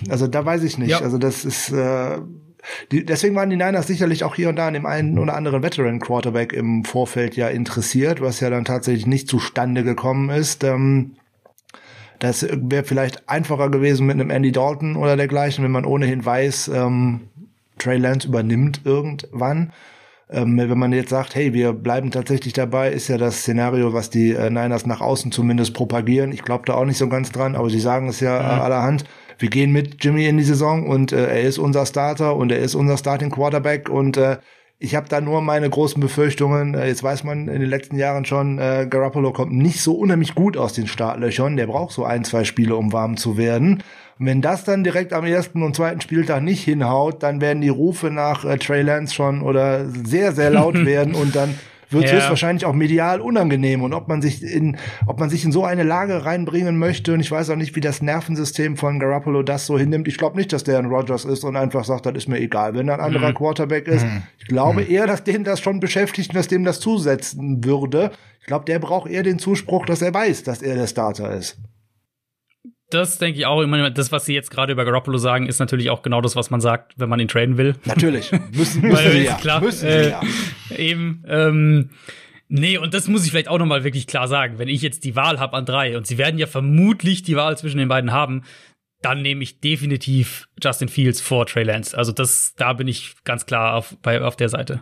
Also 0.10 0.28
da 0.28 0.46
weiß 0.46 0.64
ich 0.64 0.78
nicht. 0.78 0.90
Ja. 0.90 1.02
Also 1.02 1.18
das 1.18 1.46
ist 1.46 1.72
äh, 1.72 2.20
die, 2.92 3.06
deswegen 3.06 3.36
waren 3.36 3.50
die 3.50 3.56
Niners 3.56 3.88
sicherlich 3.88 4.24
auch 4.24 4.36
hier 4.36 4.50
und 4.50 4.58
da 4.58 4.68
an 4.68 4.74
dem 4.74 4.86
einen 4.86 5.18
oder 5.18 5.36
anderen 5.36 5.64
Veteran 5.64 6.00
Quarterback 6.00 6.54
im 6.54 6.84
Vorfeld 6.84 7.36
ja 7.36 7.48
interessiert, 7.48 8.22
was 8.22 8.40
ja 8.40 8.50
dann 8.50 8.66
tatsächlich 8.66 9.08
nicht 9.08 9.28
zustande 9.28 9.84
gekommen 9.84 10.30
ist. 10.30 10.64
Ähm, 10.64 11.16
das 12.20 12.46
wäre 12.52 12.84
vielleicht 12.84 13.30
einfacher 13.30 13.70
gewesen 13.70 14.06
mit 14.06 14.16
einem 14.16 14.30
Andy 14.30 14.52
Dalton 14.52 14.98
oder 14.98 15.16
dergleichen, 15.16 15.64
wenn 15.64 15.72
man 15.72 15.86
ohnehin 15.86 16.26
weiß, 16.26 16.70
ähm, 16.70 17.22
Trey 17.78 17.98
Lance 17.98 18.28
übernimmt 18.28 18.82
irgendwann. 18.84 19.72
Ähm, 20.30 20.58
wenn 20.58 20.78
man 20.78 20.92
jetzt 20.92 21.10
sagt, 21.10 21.34
hey, 21.34 21.54
wir 21.54 21.72
bleiben 21.72 22.12
tatsächlich 22.12 22.54
dabei, 22.54 22.92
ist 22.92 23.08
ja 23.08 23.18
das 23.18 23.40
Szenario, 23.40 23.94
was 23.94 24.10
die 24.10 24.34
äh, 24.34 24.50
Niners 24.50 24.86
nach 24.86 25.02
außen 25.02 25.32
zumindest 25.32 25.74
propagieren. 25.74 26.34
Ich 26.34 26.44
glaube 26.44 26.66
da 26.68 26.74
auch 26.74 26.86
nicht 26.86 26.98
so 26.98 27.08
ganz 27.08 27.32
dran, 27.32 27.56
aber 27.56 27.70
sie 27.70 27.80
sagen 27.80 28.10
es 28.10 28.20
ja 28.20 28.38
äh, 28.38 28.62
allerhand 28.62 29.06
wir 29.40 29.50
gehen 29.50 29.72
mit 29.72 30.04
Jimmy 30.04 30.28
in 30.28 30.38
die 30.38 30.44
Saison 30.44 30.88
und 30.88 31.12
äh, 31.12 31.28
er 31.28 31.42
ist 31.42 31.58
unser 31.58 31.86
Starter 31.86 32.36
und 32.36 32.52
er 32.52 32.60
ist 32.60 32.76
unser 32.76 32.98
Starting 32.98 33.32
Quarterback 33.32 33.90
und 33.90 34.18
äh, 34.18 34.38
ich 34.82 34.96
habe 34.96 35.10
da 35.10 35.20
nur 35.20 35.42
meine 35.42 35.70
großen 35.70 36.02
Befürchtungen. 36.02 36.74
Äh, 36.74 36.88
jetzt 36.88 37.04
weiß 37.04 37.26
man 37.26 37.50
in 37.50 37.60
den 37.60 37.70
letzten 37.70 37.98
Jahren 37.98 38.24
schon, 38.24 38.60
äh, 38.60 38.88
Garoppolo 38.90 39.34
kommt 39.34 39.52
nicht 39.52 39.82
so 39.82 39.94
unheimlich 39.94 40.36
gut 40.36 40.56
aus 40.56 40.72
den 40.72 40.88
Startlöchern. 40.88 41.58
Der 41.58 41.68
braucht 41.68 41.92
so 41.92 42.06
ein, 42.06 42.24
zwei 42.24 42.46
Spiele, 42.46 42.78
um 42.78 42.94
warm 42.94 43.18
zu 43.18 43.38
werden. 43.38 43.84
Und 44.20 44.26
wenn 44.26 44.42
das 44.42 44.64
dann 44.64 44.86
direkt 44.86 45.12
am 45.12 45.26
ersten 45.26 45.64
und 45.64 45.76
zweiten 45.76 46.00
Spieltag 46.00 46.44
nicht 46.44 46.64
hinhaut, 46.64 47.24
dann 47.24 47.42
werden 47.42 47.62
die 47.62 47.70
Rufe 47.70 48.10
nach 48.10 48.46
äh, 48.46 48.58
Trey 48.58 48.82
Lance 48.82 49.14
schon 49.14 49.42
oder 49.42 49.86
sehr, 49.86 50.32
sehr 50.32 50.50
laut 50.50 50.76
werden 50.86 51.14
und 51.14 51.36
dann 51.36 51.56
wird 51.90 52.06
es 52.06 52.12
ja. 52.12 52.18
höchstwahrscheinlich 52.18 52.66
auch 52.66 52.74
medial 52.74 53.22
unangenehm 53.22 53.82
und 53.82 53.94
ob 53.94 54.08
man 54.08 54.22
sich 54.22 54.44
in, 54.44 54.78
ob 55.06 55.20
man 55.20 55.30
sich 55.30 55.44
in 55.44 55.52
so 55.52 55.64
eine 55.66 55.84
Lage 55.84 56.26
reinbringen 56.26 56.78
möchte 56.78 57.14
und 57.14 57.20
ich 57.20 57.32
weiß 57.32 57.50
auch 57.50 57.56
nicht, 57.56 57.76
wie 57.76 57.82
das 57.82 58.02
Nervensystem 58.02 58.78
von 58.78 59.00
Garoppolo 59.00 59.44
das 59.44 59.66
so 59.66 59.78
hinnimmt. 59.78 60.08
Ich 60.08 60.18
glaube 60.18 60.38
nicht, 60.38 60.54
dass 60.54 60.64
der 60.64 60.80
ein 60.80 60.86
Rogers 60.86 61.26
ist 61.26 61.44
und 61.44 61.56
einfach 61.56 61.84
sagt, 61.84 62.06
das 62.06 62.14
ist 62.16 62.28
mir 62.28 62.40
egal, 62.40 62.74
wenn 62.76 62.88
da 62.88 62.96
ein 62.96 63.00
anderer 63.00 63.30
mhm. 63.30 63.36
Quarterback 63.36 63.88
ist. 63.88 64.06
Mhm. 64.06 64.24
Ich 64.38 64.46
glaube 64.46 64.82
mhm. 64.82 64.92
eher, 64.92 65.08
dass 65.08 65.24
den 65.24 65.44
das 65.44 65.60
schon 65.60 65.80
beschäftigt 65.80 66.30
und 66.30 66.36
dass 66.36 66.48
dem 66.48 66.64
das 66.64 66.80
zusetzen 66.80 67.64
würde. 67.64 68.12
Ich 68.40 68.46
glaube, 68.46 68.66
der 68.66 68.80
braucht 68.80 69.10
eher 69.10 69.24
den 69.24 69.40
Zuspruch, 69.40 69.86
dass 69.86 70.02
er 70.02 70.14
weiß, 70.14 70.44
dass 70.44 70.62
er 70.62 70.76
der 70.76 70.88
Starter 70.88 71.34
ist. 71.34 71.58
Das 72.90 73.18
denke 73.20 73.40
ich 73.40 73.46
auch. 73.46 73.62
immer. 73.62 73.90
das, 73.92 74.12
was 74.12 74.26
Sie 74.26 74.34
jetzt 74.34 74.50
gerade 74.50 74.74
über 74.74 74.84
Garoppolo 74.84 75.18
sagen, 75.18 75.46
ist 75.46 75.60
natürlich 75.60 75.90
auch 75.90 76.02
genau 76.02 76.22
das, 76.22 76.36
was 76.36 76.50
man 76.50 76.60
sagt, 76.60 76.94
wenn 76.98 77.10
man 77.10 77.20
ihn 77.20 77.28
traden 77.28 77.58
will. 77.58 77.76
Natürlich. 77.86 78.32
Müssen, 78.52 78.82
müssen 78.82 79.12
Sie 79.12 79.26
ja. 79.26 79.36
Klar, 79.36 79.62
müssen 79.62 79.82
Sie 79.82 79.88
äh, 79.88 80.10
ja. 80.10 80.22
Eben. 80.76 81.24
Ähm, 81.28 81.90
nee, 82.48 82.78
und 82.78 82.94
das 82.94 83.08
muss 83.08 83.26
ich 83.26 83.32
vielleicht 83.32 83.48
auch 83.48 83.60
noch 83.60 83.66
mal 83.66 83.84
wirklich 83.84 84.08
klar 84.08 84.28
sagen. 84.28 84.58
Wenn 84.58 84.68
ich 84.68 84.82
jetzt 84.82 85.04
die 85.04 85.16
Wahl 85.16 85.40
habe 85.40 85.56
an 85.56 85.66
drei 85.66 85.98
und 85.98 86.08
Sie 86.08 86.18
werden 86.18 86.40
ja 86.40 86.48
vermutlich 86.48 87.22
die 87.22 87.36
Wahl 87.36 87.58
zwischen 87.58 87.78
den 87.78 87.90
beiden 87.90 88.12
haben, 88.12 88.44
dann 89.02 89.22
nehme 89.22 89.44
ich 89.44 89.62
definitiv 89.62 90.50
Justin 90.62 90.90
Fields 90.90 91.22
vor 91.22 91.46
Trey 91.46 91.64
Lance. 91.64 91.98
Also 91.98 92.12
das, 92.12 92.54
da 92.56 92.74
bin 92.74 92.88
ich 92.88 93.16
ganz 93.24 93.46
klar 93.46 93.76
auf, 93.76 93.96
bei, 94.02 94.22
auf 94.22 94.36
der 94.36 94.50
Seite. 94.50 94.82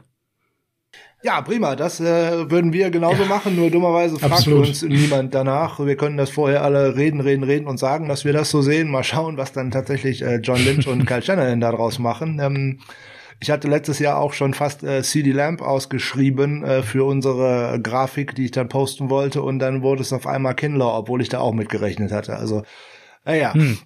Ja, 1.23 1.41
prima. 1.41 1.75
Das 1.75 1.99
äh, 1.99 2.49
würden 2.51 2.73
wir 2.73 2.91
genauso 2.91 3.23
ja, 3.23 3.29
machen. 3.29 3.55
Nur 3.55 3.71
dummerweise 3.71 4.19
fragt 4.19 4.33
absolut. 4.33 4.67
uns 4.67 4.83
niemand 4.83 5.33
danach. 5.33 5.79
Wir 5.79 5.97
können 5.97 6.17
das 6.17 6.29
vorher 6.29 6.63
alle 6.63 6.95
reden, 6.95 7.21
reden, 7.21 7.43
reden 7.43 7.67
und 7.67 7.79
sagen, 7.79 8.07
dass 8.07 8.23
wir 8.23 8.33
das 8.33 8.51
so 8.51 8.61
sehen. 8.61 8.89
Mal 8.89 9.03
schauen, 9.03 9.37
was 9.37 9.51
dann 9.51 9.71
tatsächlich 9.71 10.21
äh, 10.21 10.37
John 10.37 10.63
Lynch 10.63 10.87
und 10.87 11.05
Kyle 11.05 11.23
Shanahan 11.23 11.59
daraus 11.59 11.97
machen. 11.97 12.39
Ähm, 12.39 12.79
ich 13.39 13.49
hatte 13.49 13.67
letztes 13.67 13.99
Jahr 13.99 14.19
auch 14.19 14.33
schon 14.33 14.53
fast 14.53 14.83
äh, 14.83 15.01
CD 15.01 15.31
Lamp 15.31 15.61
ausgeschrieben 15.61 16.63
äh, 16.63 16.83
für 16.83 17.03
unsere 17.05 17.79
Grafik, 17.81 18.35
die 18.35 18.45
ich 18.45 18.51
dann 18.51 18.69
posten 18.69 19.09
wollte. 19.09 19.41
Und 19.41 19.59
dann 19.59 19.81
wurde 19.81 20.03
es 20.03 20.13
auf 20.13 20.27
einmal 20.27 20.53
Kinlaw, 20.53 20.97
obwohl 20.99 21.21
ich 21.21 21.29
da 21.29 21.39
auch 21.39 21.53
mitgerechnet 21.53 22.11
hatte. 22.11 22.35
Also, 22.37 22.63
naja. 23.25 23.53
Hm. 23.53 23.79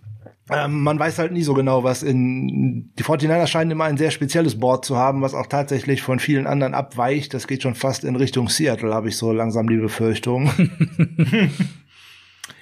Ähm, 0.50 0.82
man 0.82 0.98
weiß 1.00 1.20
halt 1.20 1.32
nie 1.32 1.44
so 1.44 1.54
genau, 1.54 1.84
was 1.84 2.04
in 2.04 2.92
die 2.98 3.04
49ers 3.04 3.48
scheinen 3.48 3.72
immer 3.72 3.86
ein 3.86 3.98
sehr 3.98 4.12
spezielles 4.12 4.60
Board 4.60 4.84
zu 4.84 4.98
haben, 4.98 5.22
was 5.22 5.34
auch 5.34 5.48
tatsächlich 5.48 6.02
von 6.02 6.20
vielen 6.20 6.48
anderen 6.48 6.74
abweicht. 6.74 7.34
Das 7.34 7.48
geht 7.48 7.64
schon 7.64 7.76
fast 7.76 8.04
in 8.04 8.16
Richtung 8.16 8.50
Seattle, 8.50 8.94
habe 8.94 9.10
ich 9.10 9.18
so 9.18 9.32
langsam 9.32 9.70
die 9.70 9.78
Befürchtung. 9.78 10.52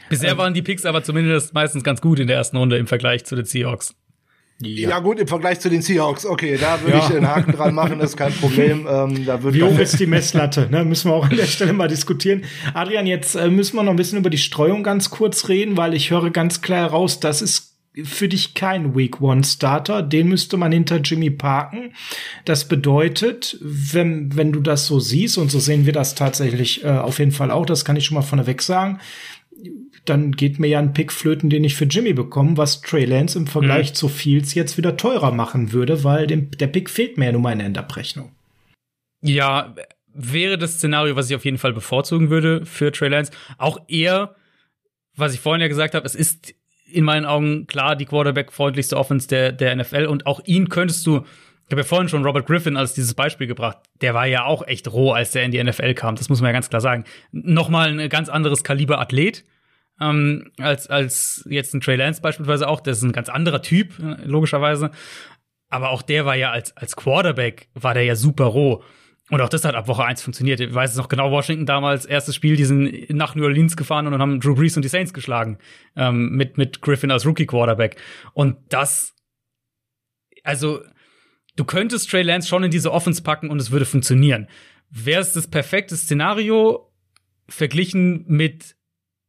Bisher 0.09 0.37
waren 0.37 0.53
die 0.53 0.61
Picks 0.61 0.85
aber 0.85 1.03
zumindest 1.03 1.53
meistens 1.53 1.83
ganz 1.83 2.01
gut 2.01 2.19
in 2.19 2.27
der 2.27 2.37
ersten 2.37 2.57
Runde 2.57 2.77
im 2.77 2.87
Vergleich 2.87 3.25
zu 3.25 3.35
den 3.35 3.45
Seahawks. 3.45 3.95
Ja. 4.61 4.89
ja. 4.89 4.99
gut, 4.99 5.19
im 5.19 5.27
Vergleich 5.27 5.61
zu 5.61 5.69
den 5.69 5.81
Seahawks, 5.81 6.25
okay, 6.25 6.57
da 6.59 6.81
würde 6.81 6.97
ja. 6.97 7.07
ich 7.07 7.15
einen 7.15 7.27
Haken 7.27 7.53
dran 7.53 7.73
machen, 7.73 7.99
das 7.99 8.11
ist 8.11 8.17
kein 8.17 8.33
Problem. 8.33 8.85
Ähm, 8.89 9.25
da 9.25 9.41
Wie 9.53 9.63
hoch 9.63 9.79
ist 9.79 9.99
die 9.99 10.05
Messlatte? 10.05 10.67
Ne? 10.69 10.83
Müssen 10.83 11.09
wir 11.09 11.15
auch 11.15 11.29
an 11.29 11.37
der 11.37 11.45
Stelle 11.45 11.71
mal 11.71 11.87
diskutieren. 11.87 12.43
Adrian, 12.73 13.07
jetzt 13.07 13.35
äh, 13.35 13.49
müssen 13.49 13.77
wir 13.77 13.83
noch 13.83 13.91
ein 13.91 13.95
bisschen 13.95 14.17
über 14.17 14.29
die 14.29 14.37
Streuung 14.37 14.83
ganz 14.83 15.09
kurz 15.09 15.47
reden, 15.47 15.77
weil 15.77 15.93
ich 15.93 16.11
höre 16.11 16.29
ganz 16.29 16.61
klar 16.61 16.79
heraus, 16.79 17.21
das 17.21 17.41
ist 17.41 17.68
für 18.03 18.27
dich 18.27 18.53
kein 18.53 18.95
Week 18.95 19.21
One 19.21 19.43
Starter. 19.43 20.01
Den 20.01 20.27
müsste 20.27 20.57
man 20.57 20.71
hinter 20.71 20.97
Jimmy 20.97 21.29
parken. 21.29 21.93
Das 22.45 22.67
bedeutet, 22.67 23.57
wenn, 23.61 24.35
wenn 24.35 24.51
du 24.51 24.61
das 24.61 24.87
so 24.87 24.99
siehst, 24.99 25.37
und 25.37 25.51
so 25.51 25.59
sehen 25.59 25.85
wir 25.85 25.93
das 25.93 26.15
tatsächlich 26.15 26.83
äh, 26.83 26.89
auf 26.89 27.19
jeden 27.19 27.31
Fall 27.31 27.51
auch, 27.51 27.65
das 27.65 27.85
kann 27.85 27.95
ich 27.95 28.05
schon 28.05 28.15
mal 28.15 28.21
vorneweg 28.21 28.61
sagen, 28.61 28.99
dann 30.05 30.31
geht 30.31 30.59
mir 30.59 30.67
ja 30.67 30.79
ein 30.79 30.93
Pick 30.93 31.11
flöten, 31.11 31.49
den 31.49 31.63
ich 31.63 31.75
für 31.75 31.85
Jimmy 31.85 32.13
bekomme, 32.13 32.57
was 32.57 32.81
Trey 32.81 33.05
Lance 33.05 33.37
im 33.37 33.47
Vergleich 33.47 33.91
mhm. 33.91 33.95
zu 33.95 34.07
Fields 34.07 34.53
jetzt 34.53 34.77
wieder 34.77 34.97
teurer 34.97 35.31
machen 35.31 35.71
würde, 35.71 36.03
weil 36.03 36.27
dem, 36.27 36.51
der 36.51 36.67
Pick 36.67 36.89
fehlt 36.89 37.17
mir 37.17 37.31
ja 37.31 37.31
in 37.31 37.59
der 37.59 37.67
Endabrechnung. 37.67 38.31
Ja, 39.21 39.75
wäre 40.13 40.57
das 40.57 40.75
Szenario, 40.75 41.15
was 41.15 41.29
ich 41.29 41.35
auf 41.35 41.45
jeden 41.45 41.57
Fall 41.57 41.73
bevorzugen 41.73 42.29
würde 42.29 42.65
für 42.65 42.91
Trey 42.91 43.09
Lance. 43.09 43.31
Auch 43.57 43.79
eher, 43.87 44.35
was 45.15 45.33
ich 45.33 45.39
vorhin 45.39 45.61
ja 45.61 45.67
gesagt 45.67 45.93
habe, 45.93 46.05
es 46.05 46.15
ist 46.15 46.55
in 46.91 47.03
meinen 47.03 47.25
Augen 47.25 47.67
klar 47.67 47.95
die 47.95 48.05
Quarterback-freundlichste 48.05 48.97
Offense 48.97 49.27
der, 49.27 49.51
der 49.51 49.75
NFL 49.75 50.05
und 50.05 50.25
auch 50.25 50.41
ihn 50.45 50.69
könntest 50.69 51.05
du 51.05 51.25
ich 51.69 51.71
habe 51.73 51.81
ja 51.81 51.87
vorhin 51.87 52.09
schon 52.09 52.25
Robert 52.25 52.47
Griffin 52.47 52.77
als 52.77 52.95
dieses 52.95 53.13
Beispiel 53.13 53.45
gebracht. 53.45 53.77
Der 54.01 54.15
war 54.15 54.25
ja 54.25 54.45
auch 54.45 54.65
echt 54.65 54.91
roh, 54.91 55.11
als 55.11 55.33
der 55.33 55.43
in 55.43 55.51
die 55.51 55.63
NFL 55.63 55.93
kam. 55.93 56.15
Das 56.15 56.27
muss 56.27 56.41
man 56.41 56.47
ja 56.47 56.53
ganz 56.53 56.71
klar 56.71 56.81
sagen. 56.81 57.03
Nochmal 57.31 57.89
ein 57.89 58.09
ganz 58.09 58.27
anderes 58.27 58.63
Kaliber 58.63 58.99
Athlet 58.99 59.45
ähm, 60.01 60.51
als, 60.57 60.87
als 60.87 61.45
jetzt 61.47 61.75
ein 61.75 61.81
Trey 61.81 61.95
Lance 61.95 62.21
beispielsweise 62.21 62.67
auch. 62.67 62.81
Das 62.81 62.97
ist 62.97 63.03
ein 63.03 63.11
ganz 63.11 63.29
anderer 63.29 63.61
Typ, 63.61 63.93
logischerweise. 64.23 64.89
Aber 65.69 65.91
auch 65.91 66.01
der 66.01 66.25
war 66.25 66.35
ja 66.35 66.49
als, 66.49 66.75
als 66.75 66.95
Quarterback, 66.95 67.69
war 67.75 67.93
der 67.93 68.03
ja 68.03 68.15
super 68.15 68.45
roh. 68.45 68.83
Und 69.29 69.41
auch 69.41 69.49
das 69.49 69.63
hat 69.63 69.75
ab 69.75 69.87
Woche 69.87 70.03
eins 70.03 70.21
funktioniert. 70.21 70.59
Ich 70.59 70.73
weiß 70.73 70.91
es 70.91 70.97
noch 70.97 71.07
genau, 71.07 71.31
Washington 71.31 71.65
damals, 71.65 72.05
erstes 72.05 72.35
Spiel, 72.35 72.55
die 72.55 72.65
sind 72.65 73.09
nach 73.11 73.35
New 73.35 73.43
Orleans 73.43 73.77
gefahren 73.77 74.07
und 74.07 74.11
dann 74.11 74.21
haben 74.21 74.39
Drew 74.39 74.55
Brees 74.55 74.75
und 74.75 74.83
die 74.83 74.89
Saints 74.89 75.13
geschlagen. 75.13 75.59
Ähm, 75.95 76.31
mit, 76.31 76.57
mit 76.57 76.81
Griffin 76.81 77.11
als 77.11 77.25
Rookie-Quarterback. 77.25 77.97
Und 78.33 78.57
das, 78.69 79.13
also, 80.43 80.81
du 81.55 81.63
könntest 81.63 82.09
Trey 82.09 82.23
Lance 82.23 82.47
schon 82.47 82.63
in 82.63 82.71
diese 82.71 82.91
Offense 82.91 83.21
packen 83.21 83.49
und 83.49 83.59
es 83.59 83.69
würde 83.69 83.85
funktionieren. 83.85 84.47
Wäre 84.89 85.21
es 85.21 85.33
das 85.33 85.47
perfekte 85.47 85.95
Szenario 85.95 86.91
verglichen 87.47 88.25
mit 88.27 88.75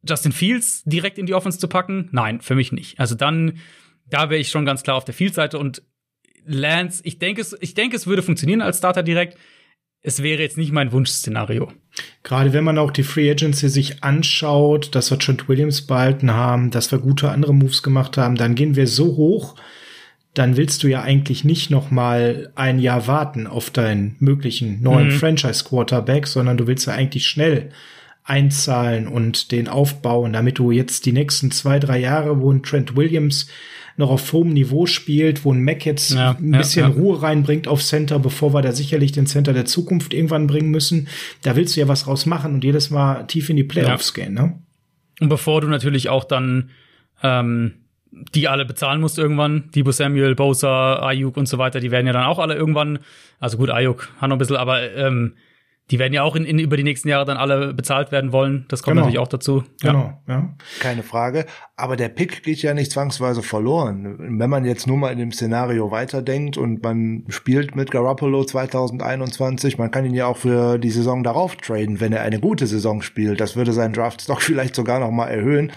Justin 0.07 0.31
Fields 0.31 0.83
direkt 0.83 1.19
in 1.19 1.27
die 1.27 1.35
Offense 1.35 1.59
zu 1.59 1.67
packen? 1.67 2.09
Nein, 2.11 2.41
für 2.41 2.55
mich 2.55 2.71
nicht. 2.71 2.99
Also 2.99 3.13
dann, 3.13 3.59
da 4.07 4.31
wäre 4.31 4.39
ich 4.39 4.49
schon 4.49 4.65
ganz 4.65 4.81
klar 4.81 4.97
auf 4.97 5.05
der 5.05 5.13
Fields-Seite 5.13 5.59
und 5.59 5.83
Lance, 6.43 7.01
ich 7.05 7.19
denke, 7.19 7.41
es, 7.41 7.55
ich 7.61 7.75
denke, 7.75 7.95
es 7.95 8.07
würde 8.07 8.23
funktionieren 8.23 8.61
als 8.61 8.79
Starter 8.79 9.03
direkt. 9.03 9.37
Es 10.03 10.23
wäre 10.23 10.41
jetzt 10.41 10.57
nicht 10.57 10.71
mein 10.71 10.91
Wunschszenario. 10.91 11.71
Gerade 12.23 12.53
wenn 12.53 12.63
man 12.63 12.77
auch 12.77 12.91
die 12.91 13.03
Free 13.03 13.29
Agency 13.29 13.69
sich 13.69 14.03
anschaut, 14.03 14.95
dass 14.95 15.11
wir 15.11 15.19
Trent 15.19 15.47
Williams 15.47 15.81
behalten 15.81 16.31
haben, 16.31 16.71
dass 16.71 16.91
wir 16.91 16.99
gute 16.99 17.29
andere 17.29 17.53
Moves 17.53 17.83
gemacht 17.83 18.17
haben, 18.17 18.35
dann 18.35 18.55
gehen 18.55 18.75
wir 18.75 18.87
so 18.87 19.15
hoch, 19.15 19.55
dann 20.33 20.57
willst 20.57 20.81
du 20.83 20.87
ja 20.87 21.01
eigentlich 21.01 21.43
nicht 21.43 21.69
noch 21.69 21.91
mal 21.91 22.51
ein 22.55 22.79
Jahr 22.79 23.05
warten 23.05 23.47
auf 23.47 23.69
deinen 23.69 24.15
möglichen 24.19 24.81
neuen 24.81 25.07
mhm. 25.07 25.11
Franchise 25.11 25.65
Quarterback, 25.65 26.25
sondern 26.25 26.57
du 26.57 26.67
willst 26.67 26.87
ja 26.87 26.93
eigentlich 26.93 27.27
schnell 27.27 27.71
einzahlen 28.23 29.07
und 29.07 29.51
den 29.51 29.67
aufbauen, 29.67 30.33
damit 30.33 30.57
du 30.57 30.71
jetzt 30.71 31.05
die 31.05 31.11
nächsten 31.11 31.51
zwei, 31.51 31.79
drei 31.79 31.99
Jahre, 31.99 32.39
wo 32.39 32.51
ein 32.51 32.63
Trent 32.63 32.95
Williams 32.95 33.47
noch 33.97 34.09
auf 34.09 34.31
hohem 34.33 34.53
Niveau 34.53 34.85
spielt, 34.85 35.45
wo 35.45 35.53
ein 35.53 35.63
Mac 35.63 35.85
jetzt 35.85 36.11
ja, 36.11 36.31
ein 36.31 36.51
bisschen 36.51 36.83
ja, 36.83 36.89
ja. 36.89 36.95
Ruhe 36.95 37.21
reinbringt 37.21 37.67
auf 37.67 37.83
Center, 37.83 38.19
bevor 38.19 38.53
wir 38.53 38.61
da 38.61 38.71
sicherlich 38.71 39.11
den 39.11 39.27
Center 39.27 39.53
der 39.53 39.65
Zukunft 39.65 40.13
irgendwann 40.13 40.47
bringen 40.47 40.71
müssen. 40.71 41.07
Da 41.41 41.55
willst 41.55 41.75
du 41.75 41.81
ja 41.81 41.87
was 41.87 42.07
raus 42.07 42.25
machen 42.25 42.53
und 42.55 42.63
jedes 42.63 42.89
Mal 42.89 43.23
tief 43.23 43.49
in 43.49 43.57
die 43.57 43.63
Playoffs 43.63 44.13
gehen, 44.13 44.33
ne? 44.33 44.59
Und 45.19 45.29
bevor 45.29 45.61
du 45.61 45.67
natürlich 45.67 46.09
auch 46.09 46.23
dann 46.23 46.71
ähm, 47.21 47.73
die 48.11 48.47
alle 48.47 48.65
bezahlen 48.65 49.01
musst 49.01 49.17
irgendwann, 49.17 49.69
Debo 49.73 49.91
Samuel, 49.91 50.35
Bosa, 50.35 50.99
Ayuk 50.99 51.37
und 51.37 51.47
so 51.47 51.57
weiter, 51.57 51.79
die 51.79 51.91
werden 51.91 52.07
ja 52.07 52.13
dann 52.13 52.25
auch 52.25 52.39
alle 52.39 52.55
irgendwann, 52.55 52.99
also 53.39 53.57
gut, 53.57 53.69
Ayuk 53.69 54.09
hat 54.17 54.29
noch 54.29 54.35
ein 54.35 54.39
bisschen, 54.39 54.57
aber 54.57 54.93
ähm, 54.93 55.33
die 55.91 55.99
werden 55.99 56.13
ja 56.13 56.23
auch 56.23 56.37
in, 56.37 56.45
in, 56.45 56.57
über 56.57 56.77
die 56.77 56.83
nächsten 56.83 57.09
Jahre 57.09 57.25
dann 57.25 57.35
alle 57.35 57.73
bezahlt 57.73 58.11
werden 58.13 58.31
wollen. 58.31 58.65
Das 58.69 58.81
kommt 58.81 58.93
genau. 58.93 59.01
natürlich 59.01 59.19
auch 59.19 59.27
dazu. 59.27 59.63
Genau, 59.81 60.13
ja. 60.27 60.33
ja. 60.33 60.49
Keine 60.79 61.03
Frage. 61.03 61.45
Aber 61.75 61.97
der 61.97 62.07
Pick 62.07 62.43
geht 62.43 62.61
ja 62.61 62.73
nicht 62.73 62.91
zwangsweise 62.91 63.43
verloren. 63.43 64.39
Wenn 64.39 64.49
man 64.49 64.63
jetzt 64.63 64.87
nur 64.87 64.97
mal 64.97 65.11
in 65.11 65.19
dem 65.19 65.33
Szenario 65.33 65.91
weiterdenkt 65.91 66.57
und 66.57 66.81
man 66.81 67.25
spielt 67.27 67.75
mit 67.75 67.91
Garoppolo 67.91 68.45
2021, 68.45 69.77
man 69.77 69.91
kann 69.91 70.05
ihn 70.05 70.13
ja 70.13 70.27
auch 70.27 70.37
für 70.37 70.77
die 70.77 70.91
Saison 70.91 71.23
darauf 71.23 71.57
traden, 71.57 71.99
wenn 71.99 72.13
er 72.13 72.21
eine 72.21 72.39
gute 72.39 72.67
Saison 72.67 73.01
spielt. 73.01 73.41
Das 73.41 73.57
würde 73.57 73.73
seinen 73.73 73.93
Draftstock 73.93 74.41
vielleicht 74.41 74.75
sogar 74.75 74.99
noch 75.01 75.11
mal 75.11 75.27
erhöhen. 75.27 75.73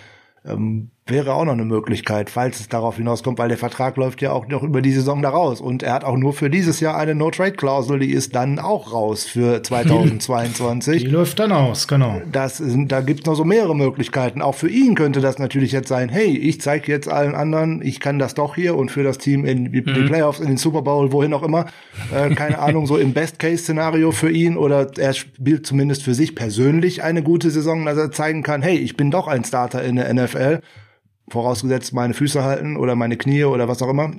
Ähm, 0.47 0.91
wäre 1.07 1.35
auch 1.35 1.45
noch 1.45 1.53
eine 1.53 1.67
Möglichkeit, 1.67 2.31
falls 2.31 2.61
es 2.61 2.71
darauf 2.71 2.97
hinauskommt, 2.97 3.39
weil 3.39 3.49
der 3.51 3.59
Vertrag 3.59 3.99
läuft 3.99 4.23
ja 4.23 4.33
auch 4.33 4.49
noch 4.49 4.63
über 4.63 4.81
die 4.81 4.93
Saison 4.93 5.21
da 5.21 5.29
raus. 5.29 5.61
Und 5.61 5.83
er 5.83 5.93
hat 5.93 6.03
auch 6.03 6.17
nur 6.17 6.33
für 6.33 6.49
dieses 6.49 6.81
Jahr 6.81 6.97
eine 6.97 7.15
No-Trade-Klausel, 7.15 7.99
die 7.99 8.11
ist 8.11 8.35
dann 8.35 8.59
auch 8.59 8.91
raus 8.91 9.25
für 9.25 9.63
2022. 9.63 11.05
Die 11.05 11.11
läuft 11.11 11.39
dann 11.41 11.53
aus, 11.53 11.89
genau. 11.89 12.23
Das 12.33 12.57
sind, 12.57 12.91
da 12.91 13.03
gibt's 13.03 13.27
noch 13.27 13.35
so 13.35 13.45
mehrere 13.45 13.77
Möglichkeiten. 13.77 14.41
Auch 14.41 14.55
für 14.55 14.71
ihn 14.71 14.95
könnte 14.95 15.21
das 15.21 15.39
natürlich 15.39 15.73
jetzt 15.73 15.89
sein, 15.89 16.09
hey, 16.09 16.39
ich 16.39 16.63
zeige 16.63 16.91
jetzt 16.91 17.09
allen 17.09 17.35
anderen, 17.35 17.83
ich 17.83 18.01
kann 18.01 18.19
das 18.19 18.33
doch 18.33 18.55
hier 18.55 18.75
und 18.75 18.91
für 18.91 19.03
das 19.03 19.19
Team 19.19 19.45
in 19.45 19.73
die, 19.73 19.83
mhm. 19.83 20.07
Playoffs, 20.07 20.41
in 20.41 20.47
den 20.47 20.57
Super 20.57 20.81
Bowl, 20.81 21.13
wohin 21.13 21.35
auch 21.35 21.43
immer, 21.43 21.67
äh, 22.15 22.35
keine 22.35 22.59
Ahnung, 22.61 22.87
so 22.87 22.97
im 22.97 23.13
Best-Case-Szenario 23.13 24.11
für 24.11 24.31
ihn 24.31 24.57
oder 24.57 24.91
er 24.97 25.13
spielt 25.13 25.67
zumindest 25.67 26.03
für 26.03 26.15
sich 26.15 26.35
persönlich 26.35 27.03
eine 27.03 27.23
gute 27.23 27.51
Saison, 27.51 27.85
dass 27.85 27.99
er 27.99 28.11
zeigen 28.11 28.43
kann, 28.43 28.63
hey, 28.63 28.79
ich 28.79 28.97
bin 28.97 29.11
doch 29.11 29.29
ein 29.29 29.45
Starter 29.45 29.83
in 29.83 29.97
der 29.97 30.13
NFL 30.15 30.63
vorausgesetzt 31.29 31.93
meine 31.93 32.15
Füße 32.15 32.43
halten 32.43 32.77
oder 32.77 32.95
meine 32.95 33.17
Knie 33.17 33.45
oder 33.45 33.69
was 33.69 33.83
auch 33.83 33.89
immer. 33.89 34.13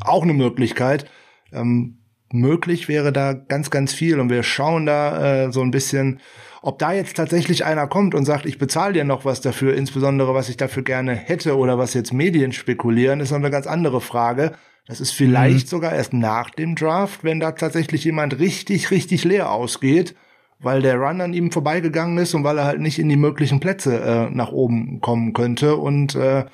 Auch 0.00 0.22
eine 0.22 0.34
Möglichkeit. 0.34 1.10
Ähm, 1.52 1.98
möglich 2.32 2.88
wäre 2.88 3.12
da 3.12 3.34
ganz, 3.34 3.70
ganz 3.70 3.92
viel 3.92 4.18
und 4.18 4.30
wir 4.30 4.42
schauen 4.42 4.86
da 4.86 5.44
äh, 5.44 5.52
so 5.52 5.60
ein 5.60 5.70
bisschen, 5.70 6.20
ob 6.62 6.78
da 6.78 6.92
jetzt 6.92 7.16
tatsächlich 7.16 7.64
einer 7.64 7.86
kommt 7.86 8.14
und 8.14 8.24
sagt, 8.24 8.46
ich 8.46 8.58
bezahle 8.58 8.94
dir 8.94 9.04
noch 9.04 9.24
was 9.24 9.40
dafür, 9.40 9.74
insbesondere 9.74 10.34
was 10.34 10.48
ich 10.48 10.56
dafür 10.56 10.82
gerne 10.82 11.14
hätte 11.14 11.56
oder 11.56 11.78
was 11.78 11.94
jetzt 11.94 12.12
Medien 12.12 12.52
spekulieren, 12.52 13.20
ist 13.20 13.30
noch 13.30 13.38
eine 13.38 13.50
ganz 13.50 13.66
andere 13.66 14.00
Frage. 14.00 14.52
Das 14.86 15.00
ist 15.00 15.12
vielleicht 15.12 15.66
mhm. 15.66 15.70
sogar 15.70 15.92
erst 15.92 16.12
nach 16.12 16.50
dem 16.50 16.74
Draft, 16.74 17.22
wenn 17.22 17.40
da 17.40 17.52
tatsächlich 17.52 18.04
jemand 18.04 18.38
richtig, 18.38 18.90
richtig 18.90 19.24
leer 19.24 19.50
ausgeht 19.50 20.14
weil 20.62 20.82
der 20.82 20.96
Run 20.96 21.20
an 21.20 21.34
ihm 21.34 21.50
vorbeigegangen 21.50 22.18
ist 22.18 22.34
und 22.34 22.44
weil 22.44 22.58
er 22.58 22.64
halt 22.64 22.80
nicht 22.80 22.98
in 22.98 23.08
die 23.08 23.16
möglichen 23.16 23.60
Plätze 23.60 24.00
äh, 24.00 24.30
nach 24.30 24.52
oben 24.52 25.00
kommen 25.00 25.32
könnte 25.32 25.76
und 25.76 26.14
äh, 26.14 26.46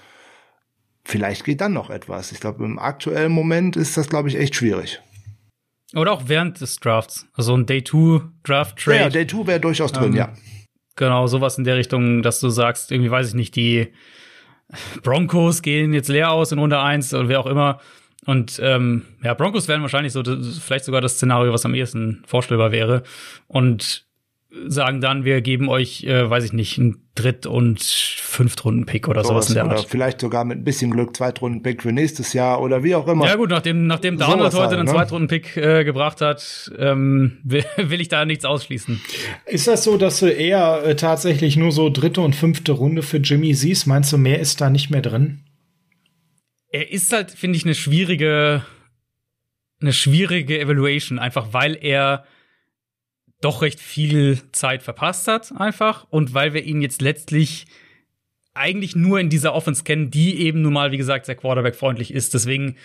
vielleicht 1.05 1.45
geht 1.45 1.61
dann 1.61 1.73
noch 1.73 1.91
etwas. 1.91 2.33
Ich 2.33 2.41
glaube, 2.41 2.65
im 2.65 2.79
aktuellen 2.79 3.33
Moment 3.33 3.77
ist 3.77 3.97
das, 3.97 4.09
glaube 4.09 4.29
ich, 4.29 4.37
echt 4.37 4.55
schwierig. 4.55 5.01
Oder 5.95 6.13
auch 6.13 6.23
während 6.27 6.61
des 6.61 6.81
Drafts. 6.81 7.27
Also 7.33 7.57
ein 7.57 7.65
Day-2-Draft-Trade. 7.65 8.99
Ja, 8.99 9.09
Day-2 9.09 9.47
wäre 9.47 9.61
durchaus 9.61 9.93
drin, 9.93 10.13
ähm, 10.13 10.17
ja. 10.17 10.33
Genau, 10.97 11.27
sowas 11.27 11.57
in 11.57 11.65
der 11.65 11.77
Richtung, 11.77 12.23
dass 12.23 12.41
du 12.41 12.49
sagst, 12.51 12.91
irgendwie 12.91 13.11
weiß 13.11 13.29
ich 13.29 13.35
nicht, 13.35 13.57
die 13.57 13.89
Broncos 15.03 15.63
gehen 15.63 15.95
jetzt 15.95 16.09
leer 16.09 16.31
aus 16.31 16.53
in 16.53 16.59
Runde 16.59 16.81
1 16.81 17.15
oder 17.15 17.29
wer 17.29 17.41
auch 17.41 17.47
immer. 17.47 17.81
Und 18.29 18.61
ähm, 18.63 19.05
ja, 19.25 19.33
Broncos 19.33 19.69
wären 19.69 19.81
wahrscheinlich 19.81 20.13
so 20.13 20.23
vielleicht 20.23 20.85
sogar 20.85 21.01
das 21.01 21.15
Szenario, 21.15 21.51
was 21.51 21.65
am 21.65 21.73
ehesten 21.73 22.23
vorstellbar 22.27 22.73
wäre. 22.73 23.03
Und 23.47 24.05
sagen 24.67 25.01
dann, 25.01 25.25
wir 25.25 25.41
geben 25.41 25.71
euch, 25.71 26.05
äh, 26.05 26.29
weiß 26.29 26.45
ich 26.45 26.53
nicht, 26.53 26.79
einen 26.79 27.09
Dritt- 27.15 27.47
und 27.47 27.81
Fünftrunden-Pick 27.81 29.09
oder 29.09 29.23
so 29.23 29.31
sowas 29.31 29.49
in 29.49 29.55
der 29.55 29.65
Art. 29.65 29.79
Oder 29.79 29.89
vielleicht 29.89 30.21
sogar 30.21 30.45
mit 30.45 30.59
ein 30.59 30.65
bisschen 30.65 30.91
Glück 30.91 31.17
Zweitrunden-Pick 31.17 31.83
für 31.83 31.93
nächstes 31.93 32.35
Jahr 32.35 32.61
oder 32.61 32.85
wie 32.85 32.95
auch 32.95 33.09
immer. 33.09 33.27
Ja 33.27 33.37
gut, 33.37 33.49
nachdem, 33.49 33.87
nachdem 33.87 34.19
Darnold 34.19 34.53
heute 34.53 34.59
halt, 34.59 34.73
einen 34.75 34.85
ne? 34.85 34.93
Zweitrunden-Pick 34.93 35.57
äh, 35.57 35.85
gebracht 35.85 36.21
hat, 36.21 36.71
ähm, 36.79 37.39
will, 37.45 37.65
will 37.79 38.03
ich 38.03 38.09
da 38.09 38.27
nichts 38.27 38.45
ausschließen. 38.45 39.01
Ist 39.47 39.69
das 39.69 39.85
so, 39.85 39.97
dass 39.97 40.21
du 40.21 40.27
eher 40.27 40.83
äh, 40.85 40.97
tatsächlich 40.97 41.57
nur 41.57 41.73
so 41.73 41.89
dritte 41.89 42.21
und 42.21 42.37
fünfte 42.37 42.73
Runde 42.73 43.03
für 43.03 43.17
Jimmy 43.17 43.55
siehst? 43.55 43.87
Meinst 43.87 44.13
du, 44.13 44.19
mehr 44.19 44.39
ist 44.39 44.61
da 44.61 44.69
nicht 44.69 44.91
mehr 44.91 45.01
drin? 45.01 45.45
Er 46.79 46.93
ist 46.93 47.13
halt, 47.13 47.33
finde 47.33 47.57
ich, 47.57 47.65
eine 47.65 47.75
schwierige, 47.75 48.65
eine 49.81 49.93
schwierige 49.93 50.61
Evaluation, 50.61 51.19
einfach 51.19 51.53
weil 51.53 51.77
er 51.81 52.25
doch 53.41 53.63
recht 53.63 53.81
viel 53.81 54.41
Zeit 54.53 54.85
verpasst 54.85 55.27
hat, 55.27 55.53
einfach. 55.57 56.07
Und 56.11 56.35
weil 56.35 56.55
wir 56.55 56.63
ihn 56.63 56.81
jetzt 56.81 57.03
letztlich 57.03 57.67
eigentlich 58.55 58.95
nur 58.95 59.19
in 59.19 59.29
dieser 59.29 59.55
Offense 59.55 59.83
kennen, 59.83 60.13
die 60.13 60.39
eben 60.39 60.63
nun 60.63 60.73
mal, 60.73 60.93
wie 60.93 60.99
gesagt, 60.99 61.27
sehr 61.27 61.35
Quarterback-freundlich 61.35 62.15
ist. 62.15 62.35
Deswegen 62.35 62.77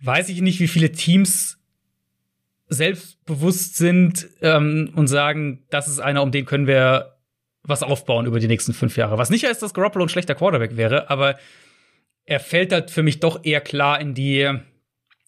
weiß 0.00 0.30
ich 0.30 0.40
nicht, 0.40 0.60
wie 0.60 0.68
viele 0.68 0.90
Teams 0.92 1.58
selbstbewusst 2.68 3.76
sind 3.76 4.28
ähm, 4.40 4.92
und 4.94 5.08
sagen, 5.08 5.62
das 5.68 5.88
ist 5.88 6.00
einer, 6.00 6.22
um 6.22 6.32
den 6.32 6.46
können 6.46 6.66
wir 6.66 7.16
was 7.62 7.82
aufbauen 7.82 8.24
über 8.24 8.40
die 8.40 8.48
nächsten 8.48 8.72
fünf 8.72 8.96
Jahre. 8.96 9.18
Was 9.18 9.28
nicht 9.28 9.44
heißt, 9.44 9.62
dass 9.62 9.74
Garoppolo 9.74 10.06
ein 10.06 10.10
schlechter 10.10 10.34
Quarterback 10.34 10.78
wäre, 10.78 11.10
aber 11.10 11.36
er 12.26 12.40
fällt 12.40 12.72
halt 12.72 12.90
für 12.90 13.02
mich 13.02 13.20
doch 13.20 13.44
eher 13.44 13.60
klar 13.60 14.00
in 14.00 14.14
die, 14.14 14.50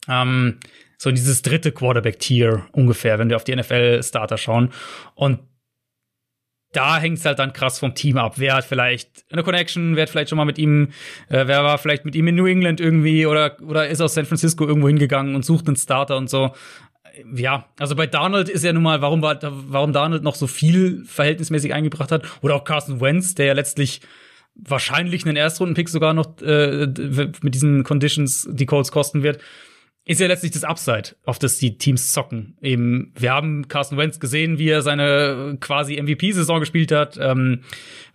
ähm, 0.08 0.58
so 0.98 1.08
in 1.10 1.14
dieses 1.14 1.42
dritte 1.42 1.72
Quarterback-Tier 1.72 2.66
ungefähr, 2.72 3.18
wenn 3.18 3.28
wir 3.28 3.36
auf 3.36 3.44
die 3.44 3.54
NFL-Starter 3.54 4.38
schauen. 4.38 4.72
Und 5.14 5.40
da 6.72 6.98
hängt 6.98 7.18
es 7.18 7.24
halt 7.24 7.38
dann 7.38 7.52
krass 7.52 7.78
vom 7.78 7.94
Team 7.94 8.18
ab. 8.18 8.34
Wer 8.36 8.54
hat 8.54 8.64
vielleicht 8.64 9.24
eine 9.30 9.42
Connection, 9.42 9.96
wer 9.96 10.02
hat 10.02 10.10
vielleicht 10.10 10.30
schon 10.30 10.36
mal 10.36 10.44
mit 10.44 10.58
ihm, 10.58 10.88
äh, 11.28 11.46
wer 11.46 11.64
war 11.64 11.78
vielleicht 11.78 12.04
mit 12.04 12.14
ihm 12.14 12.26
in 12.28 12.34
New 12.34 12.46
England 12.46 12.80
irgendwie 12.80 13.26
oder, 13.26 13.56
oder 13.62 13.88
ist 13.88 14.00
aus 14.00 14.14
San 14.14 14.26
Francisco 14.26 14.66
irgendwo 14.66 14.88
hingegangen 14.88 15.34
und 15.34 15.44
sucht 15.44 15.66
einen 15.68 15.76
Starter 15.76 16.16
und 16.16 16.28
so. 16.28 16.52
Ja, 17.34 17.66
also 17.78 17.96
bei 17.96 18.06
Donald 18.06 18.50
ist 18.50 18.62
ja 18.62 18.74
nun 18.74 18.82
mal, 18.82 19.00
warum, 19.00 19.22
war, 19.22 19.38
warum 19.40 19.94
Donald 19.94 20.22
noch 20.22 20.34
so 20.34 20.46
viel 20.46 21.02
verhältnismäßig 21.06 21.72
eingebracht 21.72 22.12
hat. 22.12 22.26
Oder 22.42 22.56
auch 22.56 22.64
Carson 22.64 23.00
Wentz, 23.00 23.34
der 23.34 23.46
ja 23.46 23.52
letztlich 23.54 24.02
wahrscheinlich 24.56 25.26
einen 25.26 25.36
Erstrunden-Pick 25.36 25.88
sogar 25.88 26.14
noch 26.14 26.40
äh, 26.42 26.86
mit 27.42 27.54
diesen 27.54 27.84
Conditions 27.84 28.48
die 28.50 28.66
Colts 28.66 28.90
kosten 28.90 29.22
wird 29.22 29.40
ist 30.08 30.20
ja 30.20 30.28
letztlich 30.28 30.52
das 30.52 30.62
Upside, 30.62 31.16
auf 31.24 31.40
das 31.40 31.58
die 31.58 31.78
Teams 31.78 32.12
zocken. 32.12 32.56
Eben, 32.62 33.12
wir 33.18 33.32
haben 33.32 33.66
Carson 33.66 33.98
Wentz 33.98 34.20
gesehen, 34.20 34.56
wie 34.56 34.68
er 34.68 34.80
seine 34.80 35.58
quasi 35.60 36.00
MVP-Saison 36.00 36.60
gespielt 36.60 36.92
hat. 36.92 37.18
Ähm, 37.20 37.62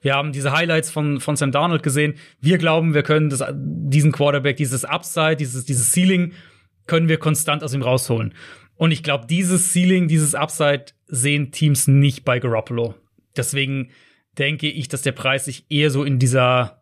wir 0.01 0.15
haben 0.15 0.31
diese 0.31 0.53
Highlights 0.53 0.89
von, 0.89 1.19
von 1.19 1.35
Sam 1.35 1.51
Darnold 1.51 1.83
gesehen. 1.83 2.15
Wir 2.39 2.57
glauben, 2.57 2.93
wir 2.93 3.03
können 3.03 3.29
das, 3.29 3.43
diesen 3.53 4.13
Quarterback, 4.13 4.55
dieses 4.55 4.85
Upside, 4.85 5.35
dieses, 5.35 5.65
dieses 5.65 5.91
Ceiling, 5.91 6.31
können 6.87 7.09
wir 7.09 7.17
konstant 7.17 7.61
aus 7.61 7.73
ihm 7.73 7.81
rausholen. 7.81 8.33
Und 8.77 8.91
ich 8.91 9.03
glaube, 9.03 9.27
dieses 9.27 9.73
Ceiling, 9.73 10.07
dieses 10.07 10.33
Upside 10.33 10.85
sehen 11.07 11.51
Teams 11.51 11.87
nicht 11.89 12.23
bei 12.23 12.39
Garoppolo. 12.39 12.95
Deswegen 13.35 13.89
denke 14.41 14.67
ich, 14.67 14.87
dass 14.87 15.03
der 15.03 15.11
Preis 15.11 15.45
sich 15.45 15.65
eher 15.69 15.91
so 15.91 16.03
in 16.03 16.17
dieser, 16.17 16.81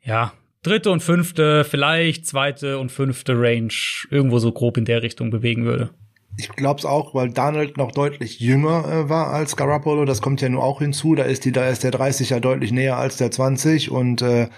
ja, 0.00 0.32
dritte 0.62 0.90
und 0.92 1.02
fünfte, 1.02 1.64
vielleicht 1.64 2.24
zweite 2.24 2.78
und 2.78 2.92
fünfte 2.92 3.34
Range 3.34 3.74
irgendwo 4.10 4.38
so 4.38 4.52
grob 4.52 4.78
in 4.78 4.84
der 4.84 5.02
Richtung 5.02 5.30
bewegen 5.30 5.64
würde. 5.64 5.90
Ich 6.36 6.48
glaube 6.48 6.78
es 6.78 6.84
auch, 6.84 7.14
weil 7.14 7.30
Donald 7.30 7.76
noch 7.76 7.90
deutlich 7.90 8.40
jünger 8.40 8.84
äh, 8.88 9.08
war 9.08 9.28
als 9.32 9.56
Garoppolo. 9.56 10.04
Das 10.04 10.22
kommt 10.22 10.40
ja 10.40 10.48
nur 10.48 10.62
auch 10.62 10.78
hinzu. 10.78 11.16
Da 11.16 11.24
ist 11.24 11.44
die, 11.44 11.52
da 11.52 11.68
ist 11.68 11.82
der 11.84 11.90
30 11.90 12.30
ja 12.30 12.40
deutlich 12.40 12.72
näher 12.72 12.96
als 12.96 13.16
der 13.16 13.30
20 13.30 13.90
und 13.90 14.22
äh, 14.22 14.48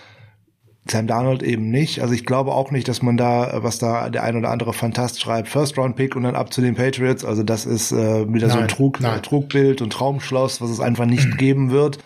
Sam 0.89 1.07
Darnold 1.07 1.43
eben 1.43 1.71
nicht. 1.71 2.01
Also 2.01 2.15
ich 2.15 2.25
glaube 2.25 2.53
auch 2.53 2.71
nicht, 2.71 2.87
dass 2.89 3.03
man 3.03 3.17
da, 3.17 3.63
was 3.63 3.79
da 3.79 4.09
der 4.11 4.23
ein 4.23 4.37
oder 4.37 4.51
andere 4.51 4.73
Fantast 4.73 5.21
schreibt, 5.21 5.49
First 5.49 5.77
Round 5.79 5.97
Pick 5.97 6.17
und 6.17 6.23
dann 6.23 6.37
ab 6.37 6.53
zu 6.53 6.61
den 6.61 6.75
Patriots. 6.75 7.25
Also 7.25 7.43
das 7.43 7.67
ist 7.67 7.93
äh, 7.93 8.33
wieder 8.33 8.47
nein, 8.47 8.57
so 8.57 8.63
ein 8.63 8.69
Trug, 8.69 9.01
Trugbild 9.23 9.83
und 9.83 9.93
Traumschloss, 9.93 10.61
was 10.61 10.71
es 10.71 10.81
einfach 10.81 11.07
nicht 11.07 11.39
geben 11.39 11.71
wird. 11.71 11.99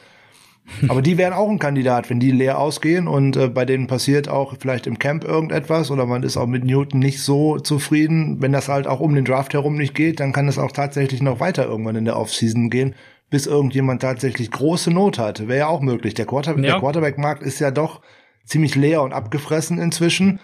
Aber 0.88 1.02
die 1.02 1.18
wären 1.18 1.32
auch 1.32 1.48
ein 1.48 1.58
Kandidat, 1.58 2.10
wenn 2.10 2.20
die 2.20 2.30
leer 2.30 2.58
ausgehen 2.58 3.08
und 3.08 3.36
äh, 3.36 3.48
bei 3.48 3.64
denen 3.64 3.86
passiert 3.86 4.28
auch 4.28 4.54
vielleicht 4.58 4.86
im 4.86 4.98
Camp 4.98 5.24
irgendetwas 5.24 5.90
oder 5.90 6.06
man 6.06 6.22
ist 6.22 6.36
auch 6.36 6.46
mit 6.46 6.64
Newton 6.64 7.00
nicht 7.00 7.22
so 7.22 7.58
zufrieden. 7.58 8.40
Wenn 8.40 8.52
das 8.52 8.68
halt 8.68 8.86
auch 8.86 9.00
um 9.00 9.14
den 9.14 9.24
Draft 9.24 9.52
herum 9.52 9.76
nicht 9.76 9.94
geht, 9.94 10.20
dann 10.20 10.32
kann 10.32 10.48
es 10.48 10.58
auch 10.58 10.72
tatsächlich 10.72 11.22
noch 11.22 11.40
weiter 11.40 11.66
irgendwann 11.66 11.96
in 11.96 12.04
der 12.04 12.16
Offseason 12.16 12.70
gehen, 12.70 12.94
bis 13.30 13.46
irgendjemand 13.46 14.02
tatsächlich 14.02 14.50
große 14.50 14.90
Not 14.90 15.18
hat. 15.18 15.48
Wäre 15.48 15.58
ja 15.60 15.66
auch 15.68 15.80
möglich. 15.80 16.14
Der, 16.14 16.26
Quarter 16.26 16.56
ja. 16.56 16.62
der 16.62 16.78
Quarterback-Markt 16.78 17.42
ist 17.42 17.60
ja 17.60 17.70
doch 17.70 18.00
ziemlich 18.44 18.74
leer 18.74 19.02
und 19.02 19.12
abgefressen 19.12 19.78
inzwischen. 19.78 20.40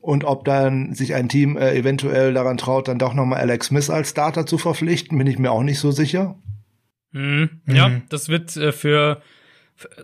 Und 0.00 0.24
ob 0.24 0.44
dann 0.44 0.92
sich 0.92 1.14
ein 1.14 1.30
Team 1.30 1.56
äh, 1.56 1.74
eventuell 1.74 2.34
daran 2.34 2.58
traut, 2.58 2.88
dann 2.88 2.98
doch 2.98 3.14
nochmal 3.14 3.40
Alex 3.40 3.68
Smith 3.68 3.88
als 3.88 4.10
Starter 4.10 4.44
zu 4.44 4.58
verpflichten, 4.58 5.16
bin 5.16 5.26
ich 5.26 5.38
mir 5.38 5.50
auch 5.50 5.62
nicht 5.62 5.78
so 5.78 5.92
sicher. 5.92 6.36
Mhm. 7.12 7.62
Ja, 7.66 7.88
mhm. 7.88 8.02
das 8.10 8.28
wird 8.28 8.54
äh, 8.56 8.72
für 8.72 9.22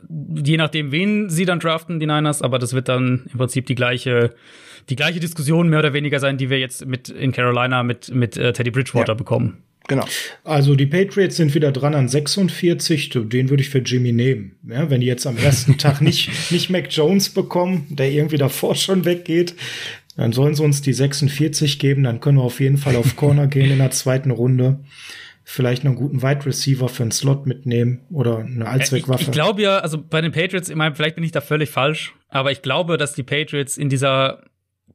je 0.09 0.57
nachdem, 0.57 0.93
wen 0.93 1.31
sie 1.31 1.45
dann 1.45 1.61
draften, 1.61 2.01
die 2.01 2.07
Niners, 2.07 2.43
aber 2.43 2.59
das 2.59 2.73
wird 2.73 2.89
dann 2.89 3.29
im 3.33 3.39
Prinzip 3.39 3.67
die 3.67 3.75
gleiche, 3.75 4.35
die 4.89 4.97
gleiche 4.97 5.21
Diskussion 5.21 5.69
mehr 5.69 5.79
oder 5.79 5.93
weniger 5.93 6.21
sein, 6.21 6.39
die 6.39 6.51
wir 6.51 6.59
jetzt 6.59 6.87
mit 6.87 7.09
in 7.09 7.33
Carolina 7.33 7.83
mit, 7.83 8.15
mit 8.15 8.37
äh, 8.37 8.53
Teddy 8.53 8.71
Bridgewater 8.71 9.13
ja. 9.13 9.15
bekommen. 9.15 9.63
Genau. 9.89 10.05
Also 10.45 10.77
die 10.77 10.87
Patriots 10.87 11.37
sind 11.37 11.55
wieder 11.55 11.73
dran 11.73 11.95
an 11.95 12.09
46. 12.09 13.11
Den 13.25 13.51
würde 13.51 13.63
ich 13.63 13.71
für 13.71 13.79
Jimmy 13.79 14.13
nehmen. 14.13 14.53
Ja, 14.69 14.89
wenn 14.89 15.01
die 15.01 15.07
jetzt 15.07 15.27
am 15.27 15.37
ersten 15.37 15.79
Tag 15.79 16.01
nicht, 16.01 16.53
nicht 16.53 16.71
Mac 16.71 16.87
Jones 16.91 17.31
bekommen, 17.31 17.87
der 17.91 18.11
irgendwie 18.11 18.37
davor 18.37 18.77
schon 18.77 19.05
weggeht, 19.05 19.55
dann 20.17 20.33
sollen 20.33 20.55
sie 20.55 20.63
uns 20.63 20.83
die 20.83 20.93
46 20.93 21.79
geben. 21.79 22.05
Dann 22.05 22.21
können 22.21 22.39
wir 22.39 22.45
auf 22.45 22.61
jeden 22.61 22.77
Fall 22.77 22.95
auf 22.97 23.17
Corner 23.17 23.47
gehen 23.47 23.71
in 23.71 23.79
der 23.79 23.91
zweiten 23.91 24.31
Runde 24.31 24.79
vielleicht 25.51 25.83
noch 25.83 25.91
einen 25.91 25.99
guten 25.99 26.23
Wide 26.23 26.47
Receiver 26.47 26.89
für 26.89 27.03
einen 27.03 27.11
Slot 27.11 27.45
mitnehmen 27.45 28.03
oder 28.11 28.39
eine 28.39 28.69
Allzweckwaffe. 28.69 29.23
Ich, 29.23 29.29
ich 29.29 29.33
glaube 29.33 29.63
ja, 29.63 29.79
also 29.79 30.01
bei 30.01 30.21
den 30.21 30.31
Patriots, 30.31 30.69
ich 30.69 30.77
meine, 30.77 30.95
vielleicht 30.95 31.17
bin 31.17 31.25
ich 31.25 31.33
da 31.33 31.41
völlig 31.41 31.71
falsch, 31.71 32.15
aber 32.29 32.53
ich 32.53 32.63
glaube, 32.63 32.97
dass 32.97 33.15
die 33.15 33.25
Patriots 33.25 33.77
in 33.77 33.89
dieser 33.89 34.45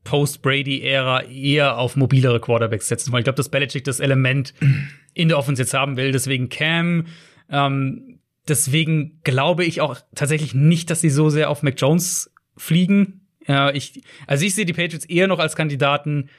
Post-Brady-Ära 0.06 1.23
eher 1.23 1.77
auf 1.77 1.98
mobilere 1.98 2.40
Quarterbacks 2.40 2.88
setzen 2.88 3.11
wollen. 3.11 3.22
Ich 3.22 3.26
glaube, 3.26 3.36
dass 3.36 3.49
Belichick 3.49 3.84
das 3.84 3.99
Element 3.99 4.53
in 5.14 5.27
der 5.27 5.38
Offense 5.38 5.61
jetzt 5.61 5.73
haben 5.73 5.98
will, 5.98 6.14
deswegen 6.14 6.48
Cam. 6.48 7.07
Ähm, 7.49 8.19
deswegen 8.48 9.19
glaube 9.26 9.65
ich 9.65 9.82
auch 9.82 9.98
tatsächlich 10.15 10.53
nicht, 10.53 10.90
dass 10.90 11.02
sie 11.02 11.10
so 11.10 11.30
sehr 11.30 11.49
auf 11.49 11.64
Mac 11.64 11.76
Jones 11.77 12.32
fliegen. 12.56 13.27
Ja, 13.45 13.72
ich, 13.72 14.03
also 14.26 14.45
ich 14.45 14.56
sehe 14.56 14.65
die 14.65 14.73
Patriots 14.73 15.06
eher 15.06 15.27
noch 15.27 15.40
als 15.40 15.57
Kandidaten, 15.57 16.30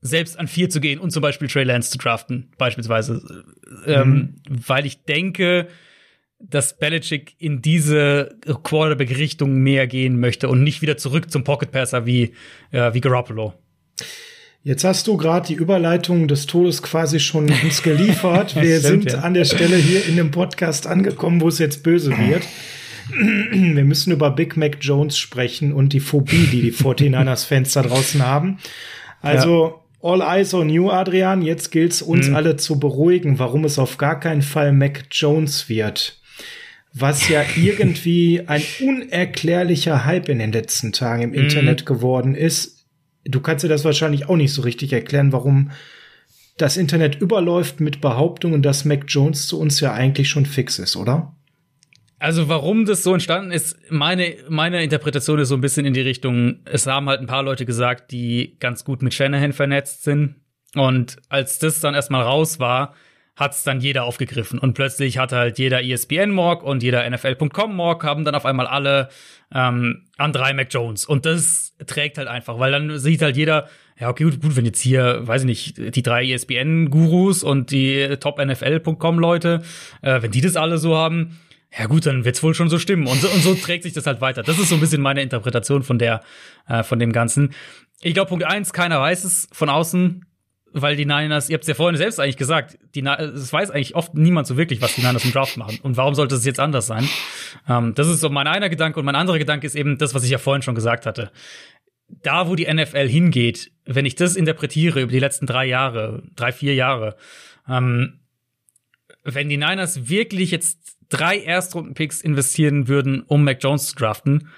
selbst 0.00 0.38
an 0.38 0.48
vier 0.48 0.70
zu 0.70 0.80
gehen 0.80 0.98
und 0.98 1.10
zum 1.10 1.22
Beispiel 1.22 1.48
Trey 1.48 1.64
Lance 1.64 1.90
zu 1.90 1.98
draften, 1.98 2.50
beispielsweise. 2.56 3.44
Ähm, 3.86 4.10
mhm. 4.10 4.34
weil 4.66 4.86
ich 4.86 5.04
denke, 5.04 5.68
dass 6.38 6.78
Belichick 6.78 7.34
in 7.38 7.60
diese 7.60 8.36
Quarterback-Richtung 8.62 9.52
mehr 9.54 9.86
gehen 9.86 10.18
möchte 10.18 10.48
und 10.48 10.62
nicht 10.62 10.80
wieder 10.80 10.96
zurück 10.96 11.30
zum 11.30 11.44
Pocket-Passer 11.44 12.06
wie, 12.06 12.32
äh, 12.70 12.94
wie 12.94 13.00
Garoppolo. 13.00 13.54
Jetzt 14.62 14.84
hast 14.84 15.06
du 15.06 15.16
gerade 15.16 15.46
die 15.46 15.54
Überleitung 15.54 16.28
des 16.28 16.46
Todes 16.46 16.82
quasi 16.82 17.18
schon 17.18 17.50
uns 17.50 17.82
geliefert. 17.82 18.56
Wir 18.60 18.78
Stimmt, 18.80 19.10
sind 19.10 19.12
ja. 19.12 19.20
an 19.20 19.34
der 19.34 19.44
Stelle 19.44 19.76
hier 19.76 20.04
in 20.06 20.16
dem 20.16 20.30
Podcast 20.30 20.86
angekommen, 20.86 21.40
wo 21.40 21.48
es 21.48 21.58
jetzt 21.58 21.82
böse 21.82 22.10
wird. 22.10 22.42
Wir 23.10 23.84
müssen 23.84 24.12
über 24.12 24.30
Big 24.30 24.56
Mac 24.56 24.78
Jones 24.80 25.18
sprechen 25.18 25.72
und 25.72 25.92
die 25.92 26.00
Phobie, 26.00 26.46
die 26.46 26.62
die 26.62 26.72
49ers-Fans 26.74 27.72
da 27.72 27.82
draußen 27.82 28.24
haben. 28.24 28.58
Also, 29.22 29.79
All 30.02 30.22
eyes 30.22 30.54
on 30.54 30.70
you, 30.70 30.90
Adrian. 30.90 31.42
Jetzt 31.42 31.70
gilt's 31.70 32.00
uns 32.00 32.28
mhm. 32.28 32.36
alle 32.36 32.56
zu 32.56 32.80
beruhigen, 32.80 33.38
warum 33.38 33.64
es 33.64 33.78
auf 33.78 33.98
gar 33.98 34.18
keinen 34.18 34.42
Fall 34.42 34.72
Mac 34.72 35.04
Jones 35.10 35.68
wird. 35.68 36.20
Was 36.92 37.28
ja 37.28 37.44
irgendwie 37.56 38.42
ein 38.46 38.62
unerklärlicher 38.80 40.04
Hype 40.04 40.28
in 40.28 40.38
den 40.38 40.52
letzten 40.52 40.92
Tagen 40.92 41.22
im 41.22 41.30
mhm. 41.30 41.36
Internet 41.36 41.86
geworden 41.86 42.34
ist. 42.34 42.86
Du 43.24 43.40
kannst 43.40 43.64
dir 43.64 43.68
das 43.68 43.84
wahrscheinlich 43.84 44.28
auch 44.28 44.36
nicht 44.36 44.52
so 44.52 44.62
richtig 44.62 44.92
erklären, 44.92 45.32
warum 45.32 45.70
das 46.56 46.76
Internet 46.76 47.20
überläuft 47.20 47.80
mit 47.80 48.00
Behauptungen, 48.00 48.62
dass 48.62 48.84
Mac 48.84 49.04
Jones 49.08 49.46
zu 49.46 49.60
uns 49.60 49.80
ja 49.80 49.92
eigentlich 49.92 50.28
schon 50.28 50.46
fix 50.46 50.78
ist, 50.78 50.96
oder? 50.96 51.34
Also 52.20 52.50
warum 52.50 52.84
das 52.84 53.02
so 53.02 53.14
entstanden 53.14 53.50
ist, 53.50 53.78
meine, 53.90 54.36
meine 54.50 54.84
Interpretation 54.84 55.38
ist 55.38 55.48
so 55.48 55.54
ein 55.54 55.62
bisschen 55.62 55.86
in 55.86 55.94
die 55.94 56.02
Richtung, 56.02 56.60
es 56.66 56.86
haben 56.86 57.08
halt 57.08 57.20
ein 57.20 57.26
paar 57.26 57.42
Leute 57.42 57.64
gesagt, 57.64 58.12
die 58.12 58.58
ganz 58.60 58.84
gut 58.84 59.00
mit 59.00 59.14
Shanahan 59.14 59.54
vernetzt 59.54 60.04
sind. 60.04 60.34
Und 60.74 61.16
als 61.30 61.58
das 61.58 61.80
dann 61.80 61.94
erstmal 61.94 62.22
raus 62.22 62.60
war, 62.60 62.94
hat 63.36 63.52
es 63.52 63.64
dann 63.64 63.80
jeder 63.80 64.04
aufgegriffen. 64.04 64.58
Und 64.58 64.74
plötzlich 64.74 65.16
hatte 65.16 65.36
halt 65.36 65.58
jeder 65.58 65.82
ESPN-Morg 65.82 66.62
und 66.62 66.82
jeder 66.82 67.08
NFL.com-Morg 67.08 68.04
haben 68.04 68.26
dann 68.26 68.34
auf 68.34 68.44
einmal 68.44 68.66
alle 68.66 69.08
ähm, 69.54 70.04
an 70.18 70.34
drei 70.34 70.52
Mac 70.52 70.68
Jones. 70.70 71.06
Und 71.06 71.24
das 71.24 71.74
trägt 71.86 72.18
halt 72.18 72.28
einfach, 72.28 72.58
weil 72.58 72.70
dann 72.70 72.98
sieht 72.98 73.22
halt 73.22 73.38
jeder, 73.38 73.66
ja, 73.98 74.10
okay, 74.10 74.24
gut, 74.24 74.42
gut 74.42 74.56
wenn 74.56 74.66
jetzt 74.66 74.82
hier, 74.82 75.26
weiß 75.26 75.42
ich 75.42 75.46
nicht, 75.46 75.96
die 75.96 76.02
drei 76.02 76.26
ESPN-Gurus 76.26 77.42
und 77.42 77.70
die 77.70 78.14
Top-NFL.com-Leute, 78.20 79.62
äh, 80.02 80.20
wenn 80.20 80.30
die 80.30 80.42
das 80.42 80.56
alle 80.56 80.76
so 80.76 80.94
haben, 80.94 81.38
ja 81.78 81.86
gut, 81.86 82.06
dann 82.06 82.24
wird's 82.24 82.42
wohl 82.42 82.54
schon 82.54 82.68
so 82.68 82.78
stimmen. 82.78 83.06
Und 83.06 83.20
so, 83.20 83.28
und 83.28 83.42
so 83.42 83.54
trägt 83.54 83.84
sich 83.84 83.92
das 83.92 84.06
halt 84.06 84.20
weiter. 84.20 84.42
Das 84.42 84.58
ist 84.58 84.68
so 84.70 84.74
ein 84.74 84.80
bisschen 84.80 85.00
meine 85.00 85.22
Interpretation 85.22 85.82
von 85.82 85.98
der, 85.98 86.22
äh, 86.68 86.82
von 86.82 86.98
dem 86.98 87.12
Ganzen. 87.12 87.54
Ich 88.00 88.14
glaube, 88.14 88.28
Punkt 88.28 88.44
eins, 88.44 88.72
keiner 88.72 89.00
weiß 89.00 89.24
es 89.24 89.48
von 89.52 89.68
außen, 89.68 90.24
weil 90.72 90.96
die 90.96 91.04
Niners, 91.04 91.48
ihr 91.48 91.54
habt 91.54 91.64
es 91.64 91.68
ja 91.68 91.74
vorhin 91.74 91.96
selbst 91.96 92.18
eigentlich 92.18 92.36
gesagt, 92.36 92.78
die 92.94 93.04
es 93.04 93.52
weiß 93.52 93.70
eigentlich 93.70 93.94
oft 93.94 94.14
niemand 94.14 94.46
so 94.46 94.56
wirklich, 94.56 94.80
was 94.80 94.94
die 94.94 95.00
Niners 95.00 95.24
im 95.24 95.32
Draft 95.32 95.56
machen. 95.56 95.78
Und 95.82 95.96
warum 95.96 96.14
sollte 96.14 96.34
es 96.34 96.44
jetzt 96.44 96.60
anders 96.60 96.86
sein? 96.86 97.08
Ähm, 97.68 97.94
das 97.94 98.08
ist 98.08 98.20
so 98.20 98.30
mein 98.30 98.46
einer 98.46 98.68
Gedanke. 98.68 98.98
Und 98.98 99.06
mein 99.06 99.16
anderer 99.16 99.38
Gedanke 99.38 99.66
ist 99.66 99.76
eben 99.76 99.98
das, 99.98 100.14
was 100.14 100.24
ich 100.24 100.30
ja 100.30 100.38
vorhin 100.38 100.62
schon 100.62 100.74
gesagt 100.74 101.06
hatte. 101.06 101.30
Da, 102.08 102.48
wo 102.48 102.56
die 102.56 102.72
NFL 102.72 103.08
hingeht, 103.08 103.70
wenn 103.84 104.06
ich 104.06 104.16
das 104.16 104.34
interpretiere 104.34 105.02
über 105.02 105.12
die 105.12 105.20
letzten 105.20 105.46
drei 105.46 105.66
Jahre, 105.66 106.24
drei, 106.34 106.50
vier 106.50 106.74
Jahre, 106.74 107.16
ähm, 107.68 108.20
wenn 109.22 109.48
die 109.48 109.56
Niners 109.56 110.08
wirklich 110.08 110.50
jetzt 110.50 110.96
drei 111.10 111.38
Erstrunden-Picks 111.38 112.22
investieren 112.22 112.88
würden, 112.88 113.22
um 113.22 113.44
Mac 113.44 113.62
Jones 113.62 113.88
zu 113.88 113.96
draften, 113.96 114.48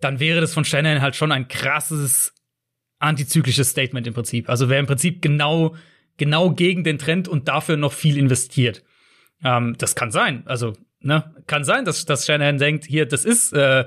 dann 0.00 0.20
wäre 0.20 0.40
das 0.40 0.52
von 0.52 0.64
Shannon 0.64 1.00
halt 1.00 1.16
schon 1.16 1.32
ein 1.32 1.48
krasses 1.48 2.34
antizyklisches 2.98 3.70
Statement 3.70 4.06
im 4.06 4.14
Prinzip. 4.14 4.48
Also 4.48 4.68
wäre 4.68 4.80
im 4.80 4.86
Prinzip 4.86 5.22
genau, 5.22 5.74
genau 6.16 6.50
gegen 6.50 6.84
den 6.84 6.98
Trend 6.98 7.28
und 7.28 7.48
dafür 7.48 7.76
noch 7.76 7.92
viel 7.92 8.16
investiert. 8.18 8.84
Ähm, 9.42 9.74
das 9.78 9.94
kann 9.94 10.10
sein. 10.10 10.42
Also, 10.46 10.74
ne, 11.00 11.34
kann 11.46 11.64
sein, 11.64 11.84
dass, 11.84 12.04
dass 12.04 12.26
Shanahan 12.26 12.58
denkt, 12.58 12.84
hier, 12.84 13.06
das 13.06 13.24
ist, 13.24 13.52
äh, 13.52 13.86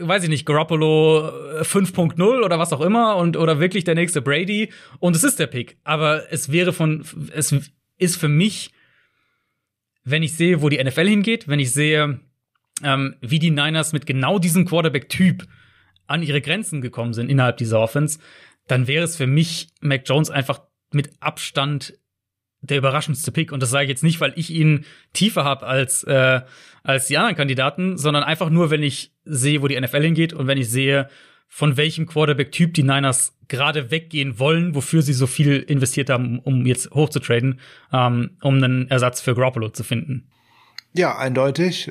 weiß 0.00 0.24
ich 0.24 0.28
nicht, 0.28 0.46
Garoppolo 0.46 1.30
5.0 1.62 2.44
oder 2.44 2.58
was 2.58 2.72
auch 2.72 2.80
immer 2.80 3.16
und 3.16 3.36
oder 3.36 3.60
wirklich 3.60 3.84
der 3.84 3.94
nächste 3.94 4.22
Brady 4.22 4.72
und 4.98 5.14
es 5.14 5.22
ist 5.22 5.38
der 5.38 5.46
Pick. 5.46 5.78
Aber 5.84 6.32
es 6.32 6.50
wäre 6.50 6.72
von, 6.72 7.04
es 7.32 7.54
ist 7.98 8.16
für 8.16 8.28
mich, 8.28 8.72
wenn 10.04 10.22
ich 10.22 10.34
sehe, 10.34 10.62
wo 10.62 10.68
die 10.68 10.82
NFL 10.82 11.08
hingeht, 11.08 11.48
wenn 11.48 11.58
ich 11.58 11.72
sehe, 11.72 12.20
ähm, 12.82 13.16
wie 13.20 13.38
die 13.38 13.50
Niners 13.50 13.92
mit 13.92 14.06
genau 14.06 14.38
diesem 14.38 14.64
Quarterback-Typ 14.64 15.46
an 16.06 16.22
ihre 16.22 16.40
Grenzen 16.40 16.80
gekommen 16.80 17.14
sind 17.14 17.30
innerhalb 17.30 17.56
dieser 17.58 17.80
Offense, 17.80 18.18
dann 18.66 18.86
wäre 18.86 19.04
es 19.04 19.16
für 19.16 19.26
mich 19.26 19.68
Mac 19.80 20.02
Jones 20.06 20.30
einfach 20.30 20.62
mit 20.92 21.10
Abstand 21.20 21.94
der 22.62 22.78
überraschendste 22.78 23.32
Pick. 23.32 23.52
Und 23.52 23.62
das 23.62 23.70
sage 23.70 23.84
ich 23.84 23.90
jetzt 23.90 24.02
nicht, 24.02 24.20
weil 24.20 24.32
ich 24.36 24.50
ihn 24.50 24.84
tiefer 25.12 25.44
habe 25.44 25.66
als, 25.66 26.04
äh, 26.04 26.42
als 26.82 27.06
die 27.06 27.16
anderen 27.16 27.36
Kandidaten, 27.36 27.96
sondern 27.96 28.22
einfach 28.22 28.50
nur, 28.50 28.70
wenn 28.70 28.82
ich 28.82 29.12
sehe, 29.24 29.62
wo 29.62 29.68
die 29.68 29.80
NFL 29.80 30.02
hingeht 30.02 30.32
und 30.32 30.46
wenn 30.46 30.58
ich 30.58 30.68
sehe, 30.68 31.08
von 31.50 31.76
welchem 31.76 32.06
Quarterback-Typ 32.06 32.72
die 32.72 32.82
Niners 32.82 33.36
gerade 33.48 33.90
weggehen 33.90 34.38
wollen, 34.38 34.74
wofür 34.74 35.02
sie 35.02 35.12
so 35.12 35.26
viel 35.26 35.58
investiert 35.58 36.08
haben, 36.08 36.38
um 36.38 36.64
jetzt 36.64 36.90
hochzutraden, 36.92 37.60
ähm, 37.92 38.30
um 38.40 38.54
einen 38.54 38.88
Ersatz 38.88 39.20
für 39.20 39.34
Garoppolo 39.34 39.68
zu 39.68 39.84
finden. 39.84 40.28
Ja, 40.94 41.18
eindeutig 41.18 41.90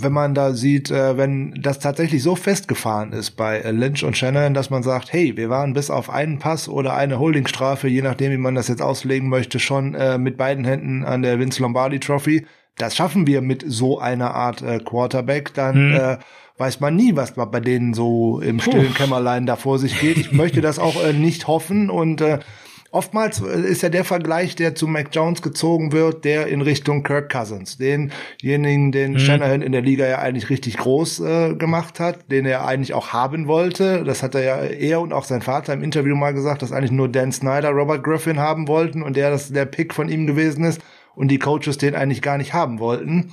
wenn 0.00 0.12
man 0.12 0.34
da 0.34 0.52
sieht, 0.52 0.90
äh, 0.90 1.16
wenn 1.16 1.54
das 1.60 1.80
tatsächlich 1.80 2.22
so 2.22 2.36
festgefahren 2.36 3.12
ist 3.12 3.32
bei 3.32 3.58
äh, 3.58 3.72
Lynch 3.72 4.04
und 4.04 4.16
Shannon, 4.16 4.54
dass 4.54 4.70
man 4.70 4.82
sagt, 4.82 5.12
hey, 5.12 5.36
wir 5.36 5.50
waren 5.50 5.72
bis 5.72 5.90
auf 5.90 6.08
einen 6.08 6.38
Pass 6.38 6.68
oder 6.68 6.94
eine 6.94 7.18
Holdingstrafe, 7.18 7.88
je 7.88 8.02
nachdem, 8.02 8.32
wie 8.32 8.36
man 8.38 8.54
das 8.54 8.68
jetzt 8.68 8.82
auslegen 8.82 9.28
möchte, 9.28 9.58
schon 9.58 9.94
äh, 9.94 10.18
mit 10.18 10.36
beiden 10.36 10.64
Händen 10.64 11.04
an 11.04 11.22
der 11.22 11.38
Vince 11.38 11.62
Lombardi 11.62 11.98
Trophy. 11.98 12.46
Das 12.76 12.94
schaffen 12.94 13.26
wir 13.26 13.40
mit 13.40 13.64
so 13.66 13.98
einer 13.98 14.34
Art 14.34 14.62
äh, 14.62 14.78
Quarterback, 14.78 15.52
dann 15.54 15.90
mhm. 15.90 16.16
Weiß 16.58 16.80
man 16.80 16.96
nie, 16.96 17.16
was 17.16 17.34
bei 17.34 17.60
denen 17.60 17.94
so 17.94 18.40
im 18.40 18.60
stillen 18.60 18.94
Kämmerlein 18.94 19.46
da 19.46 19.56
vor 19.56 19.78
sich 19.78 20.00
geht. 20.00 20.18
Ich 20.18 20.32
möchte 20.32 20.60
das 20.60 20.78
auch 20.78 21.02
äh, 21.02 21.12
nicht 21.12 21.46
hoffen 21.46 21.88
und 21.88 22.20
äh, 22.20 22.40
Oftmals 22.90 23.42
äh, 23.42 23.60
ist 23.60 23.82
ja 23.82 23.90
der 23.90 24.04
Vergleich, 24.04 24.56
der 24.56 24.74
zu 24.74 24.86
Mac 24.86 25.08
Jones 25.12 25.42
gezogen 25.42 25.92
wird, 25.92 26.24
der 26.24 26.46
in 26.46 26.62
Richtung 26.62 27.02
Kirk 27.02 27.30
Cousins, 27.30 27.76
denjenigen, 27.76 28.92
den 28.92 29.12
mhm. 29.12 29.18
Shanahan 29.18 29.60
in 29.60 29.72
der 29.72 29.82
Liga 29.82 30.06
ja 30.06 30.18
eigentlich 30.20 30.48
richtig 30.48 30.78
groß 30.78 31.20
äh, 31.20 31.54
gemacht 31.54 32.00
hat, 32.00 32.30
den 32.30 32.46
er 32.46 32.66
eigentlich 32.66 32.94
auch 32.94 33.12
haben 33.12 33.46
wollte. 33.46 34.04
Das 34.04 34.22
hat 34.22 34.34
er 34.34 34.42
ja 34.42 34.56
er 34.56 35.00
und 35.00 35.12
auch 35.12 35.24
sein 35.24 35.42
Vater 35.42 35.74
im 35.74 35.82
Interview 35.82 36.16
mal 36.16 36.32
gesagt, 36.32 36.62
dass 36.62 36.72
eigentlich 36.72 36.92
nur 36.92 37.08
Dan 37.08 37.30
Snyder, 37.30 37.70
Robert 37.70 38.02
Griffin 38.02 38.38
haben 38.38 38.68
wollten 38.68 39.02
und 39.02 39.16
der 39.16 39.30
das 39.30 39.52
der 39.52 39.66
Pick 39.66 39.92
von 39.92 40.08
ihm 40.08 40.26
gewesen 40.26 40.64
ist 40.64 40.80
und 41.14 41.28
die 41.28 41.38
Coaches 41.38 41.76
den 41.76 41.94
eigentlich 41.94 42.22
gar 42.22 42.38
nicht 42.38 42.54
haben 42.54 42.78
wollten. 42.78 43.32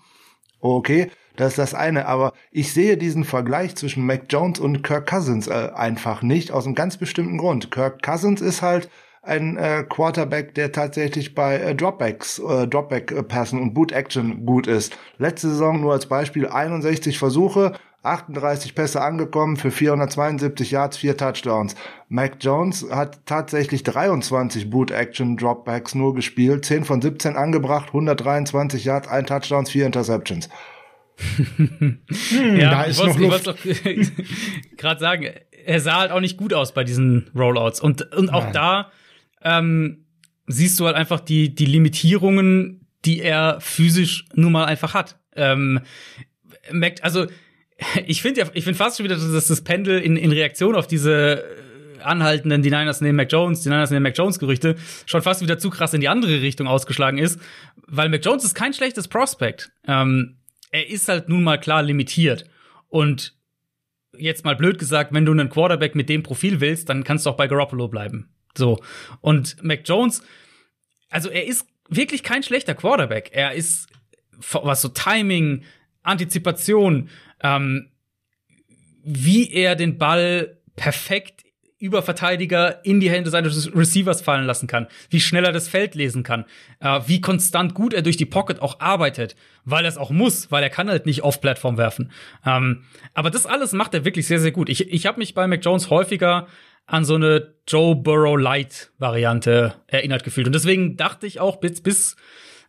Okay, 0.59 1.11
das 1.35 1.49
ist 1.49 1.57
das 1.57 1.73
eine, 1.73 2.07
aber 2.07 2.33
ich 2.51 2.73
sehe 2.73 2.97
diesen 2.97 3.23
Vergleich 3.23 3.75
zwischen 3.75 4.05
Mac 4.05 4.23
Jones 4.29 4.59
und 4.59 4.83
Kirk 4.83 5.09
Cousins 5.09 5.47
äh, 5.47 5.69
einfach 5.75 6.21
nicht 6.21 6.51
aus 6.51 6.65
einem 6.65 6.75
ganz 6.75 6.97
bestimmten 6.97 7.37
Grund. 7.37 7.71
Kirk 7.71 8.01
Cousins 8.01 8.41
ist 8.41 8.61
halt 8.61 8.89
ein 9.25 9.57
äh, 9.57 9.83
Quarterback, 9.87 10.53
der 10.53 10.71
tatsächlich 10.71 11.35
bei 11.35 11.57
äh, 11.57 11.75
Dropbacks, 11.75 12.39
äh, 12.39 12.67
Dropback-Passen 12.67 13.59
und 13.59 13.73
Boot-Action 13.73 14.45
gut 14.45 14.67
ist. 14.67 14.97
Letzte 15.17 15.49
Saison 15.49 15.81
nur 15.81 15.93
als 15.93 16.05
Beispiel 16.05 16.47
61 16.47 17.17
Versuche, 17.17 17.73
38 18.03 18.75
Pässe 18.75 19.01
angekommen 19.01 19.57
für 19.57 19.71
472 19.71 20.71
Yards, 20.71 20.97
4 20.97 21.17
Touchdowns. 21.17 21.75
Mac 22.07 22.37
Jones 22.39 22.85
hat 22.91 23.25
tatsächlich 23.25 23.83
23 23.83 24.69
Boot-Action 24.69 25.37
Dropbacks 25.37 25.95
nur 25.95 26.13
gespielt, 26.13 26.65
10 26.65 26.85
von 26.85 27.01
17 27.01 27.35
angebracht, 27.35 27.87
123 27.87 28.85
Yards, 28.85 29.07
1 29.07 29.27
Touchdowns, 29.27 29.71
4 29.71 29.87
Interceptions. 29.87 30.49
Hm, 31.17 31.99
ja, 32.57 32.71
da 32.71 32.83
ist 32.83 32.99
ich 32.99 33.19
wollte 33.19 33.55
gerade 34.77 34.99
sagen, 34.99 35.29
er 35.65 35.79
sah 35.79 35.99
halt 35.99 36.11
auch 36.11 36.19
nicht 36.19 36.37
gut 36.37 36.53
aus 36.53 36.73
bei 36.73 36.83
diesen 36.83 37.29
Rollouts. 37.35 37.79
Und, 37.79 38.13
und 38.13 38.29
auch 38.29 38.43
Nein. 38.43 38.53
da 38.53 38.91
ähm, 39.43 40.05
siehst 40.47 40.79
du 40.79 40.85
halt 40.85 40.95
einfach 40.95 41.19
die, 41.19 41.53
die 41.53 41.65
Limitierungen, 41.65 42.87
die 43.05 43.21
er 43.21 43.59
physisch 43.61 44.25
nun 44.33 44.51
mal 44.51 44.65
einfach 44.65 44.93
hat. 44.93 45.17
Ähm, 45.35 45.81
Mac, 46.71 46.95
also 47.01 47.27
ich 48.05 48.21
finde 48.21 48.41
ja, 48.41 48.47
ich 48.53 48.63
finde 48.63 48.77
fast 48.77 48.97
schon 48.97 49.03
wieder, 49.03 49.15
dass 49.15 49.47
das 49.47 49.61
Pendel 49.61 49.99
in, 49.99 50.15
in 50.15 50.31
Reaktion 50.31 50.75
auf 50.75 50.87
diese 50.87 51.43
äh, 51.43 52.01
anhaltenden, 52.01 52.61
die 52.61 52.69
Niners 52.69 53.01
nehmen 53.01 53.17
Mac 53.17 53.31
Jones, 53.31 53.61
die 53.61 53.69
Niners 53.69 53.91
nehmen 53.91 54.03
Mac 54.03 54.17
Jones 54.17 54.39
Gerüchte, 54.39 54.75
schon 55.05 55.21
fast 55.21 55.41
wieder 55.41 55.57
zu 55.57 55.69
krass 55.69 55.93
in 55.93 56.01
die 56.01 56.07
andere 56.07 56.41
Richtung 56.41 56.67
ausgeschlagen 56.67 57.17
ist, 57.17 57.39
weil 57.87 58.09
Mac 58.09 58.23
Jones 58.23 58.43
ist 58.43 58.55
kein 58.55 58.73
schlechtes 58.73 59.07
Prospect. 59.07 59.71
Ähm, 59.87 60.37
er 60.71 60.89
ist 60.89 61.07
halt 61.07 61.29
nun 61.29 61.43
mal 61.43 61.59
klar 61.59 61.83
limitiert. 61.83 62.45
Und 62.89 63.35
jetzt 64.17 64.45
mal 64.45 64.55
blöd 64.55 64.79
gesagt, 64.79 65.13
wenn 65.13 65.25
du 65.25 65.31
einen 65.31 65.49
Quarterback 65.49 65.95
mit 65.95 66.09
dem 66.09 66.23
Profil 66.23 66.61
willst, 66.61 66.89
dann 66.89 67.03
kannst 67.03 67.25
du 67.25 67.29
auch 67.29 67.37
bei 67.37 67.47
Garoppolo 67.47 67.87
bleiben. 67.87 68.29
So. 68.57 68.81
Und 69.21 69.61
Mac 69.63 69.81
Jones, 69.85 70.23
also 71.09 71.29
er 71.29 71.45
ist 71.45 71.67
wirklich 71.89 72.23
kein 72.23 72.43
schlechter 72.43 72.75
Quarterback. 72.75 73.29
Er 73.33 73.53
ist, 73.53 73.87
was 74.51 74.81
so 74.81 74.89
Timing, 74.89 75.63
Antizipation, 76.03 77.09
ähm, 77.41 77.91
wie 79.03 79.51
er 79.51 79.75
den 79.75 79.97
Ball 79.97 80.57
perfekt 80.75 81.44
über 81.77 82.01
Verteidiger 82.01 82.85
in 82.85 82.99
die 82.99 83.09
Hände 83.09 83.29
seines 83.29 83.75
Receivers 83.75 84.21
fallen 84.21 84.45
lassen 84.45 84.67
kann, 84.67 84.87
wie 85.09 85.19
schnell 85.19 85.43
er 85.43 85.51
das 85.51 85.67
Feld 85.67 85.93
lesen 85.95 86.23
kann, 86.23 86.45
äh, 86.79 87.01
wie 87.05 87.19
konstant 87.19 87.73
gut 87.73 87.93
er 87.93 88.01
durch 88.01 88.17
die 88.17 88.25
Pocket 88.25 88.61
auch 88.61 88.79
arbeitet, 88.79 89.35
weil 89.65 89.83
er 89.83 89.89
es 89.89 89.97
auch 89.97 90.09
muss, 90.09 90.51
weil 90.51 90.63
er 90.63 90.69
kann 90.69 90.89
halt 90.89 91.05
nicht 91.05 91.23
auf 91.23 91.41
Plattform 91.41 91.77
werfen. 91.77 92.11
Ähm, 92.45 92.83
aber 93.13 93.29
das 93.29 93.45
alles 93.45 93.73
macht 93.73 93.93
er 93.93 94.05
wirklich 94.05 94.25
sehr, 94.25 94.39
sehr 94.39 94.51
gut. 94.51 94.69
Ich, 94.69 94.89
ich 94.91 95.05
habe 95.05 95.19
mich 95.19 95.33
bei 95.33 95.47
Mac 95.47 95.63
Jones 95.65 95.89
häufiger 95.89 96.47
an 96.87 97.03
so 97.03 97.15
eine 97.15 97.55
Joe 97.67 97.95
Burrow 97.95 98.39
Light 98.39 98.91
Variante 98.97 99.73
erinnert 99.87 100.23
gefühlt. 100.23 100.47
Und 100.47 100.53
deswegen 100.53 100.97
dachte 100.97 101.27
ich 101.27 101.39
auch 101.39 101.57
bis, 101.57 101.81
bis, 101.81 102.15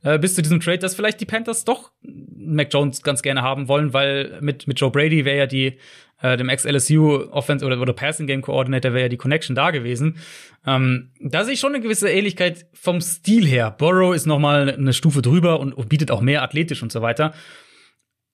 äh, 0.07 0.21
bis 0.21 0.37
zu 0.37 0.43
diesem 0.43 0.61
Trade, 0.61 0.79
dass 0.79 0.95
vielleicht 0.95 1.21
die 1.21 1.25
Panthers 1.25 1.65
doch 1.65 1.91
Mac 2.03 2.73
Jones 2.73 3.03
ganz 3.03 3.23
gerne 3.23 3.43
haben 3.43 3.67
wollen, 3.67 3.93
weil 3.93 4.39
mit, 4.41 4.69
mit 4.69 4.79
Joe 4.79 4.93
Brady 4.93 5.25
wäre 5.25 5.39
ja 5.39 5.47
die, 5.47 5.79
äh, 6.23 6.37
dem 6.37 6.49
Ex-LSU 6.49 7.29
Offense 7.33 7.67
oder, 7.67 7.81
oder 7.81 7.93
Passing 7.93 8.29
Game 8.29 8.41
Coordinator 8.41 8.93
wäre 8.93 9.03
ja 9.03 9.09
die 9.09 9.17
Connection 9.17 9.57
da 9.57 9.73
gewesen. 9.73 10.19
Ähm, 10.65 11.11
da 11.21 11.43
sehe 11.43 11.55
ich 11.55 11.61
schon 11.61 11.75
eine 11.75 11.83
gewisse 11.83 12.09
Ähnlichkeit 12.09 12.67
vom 12.73 13.01
Stil 13.01 13.49
her. 13.49 13.73
Burrow 13.73 14.15
ist 14.15 14.27
noch 14.27 14.39
mal 14.39 14.73
eine 14.73 14.93
Stufe 14.93 15.23
drüber 15.23 15.59
und, 15.59 15.73
und 15.73 15.89
bietet 15.89 16.13
auch 16.13 16.21
mehr 16.21 16.43
athletisch 16.43 16.85
und 16.85 16.93
so 16.93 17.03
weiter. 17.03 17.35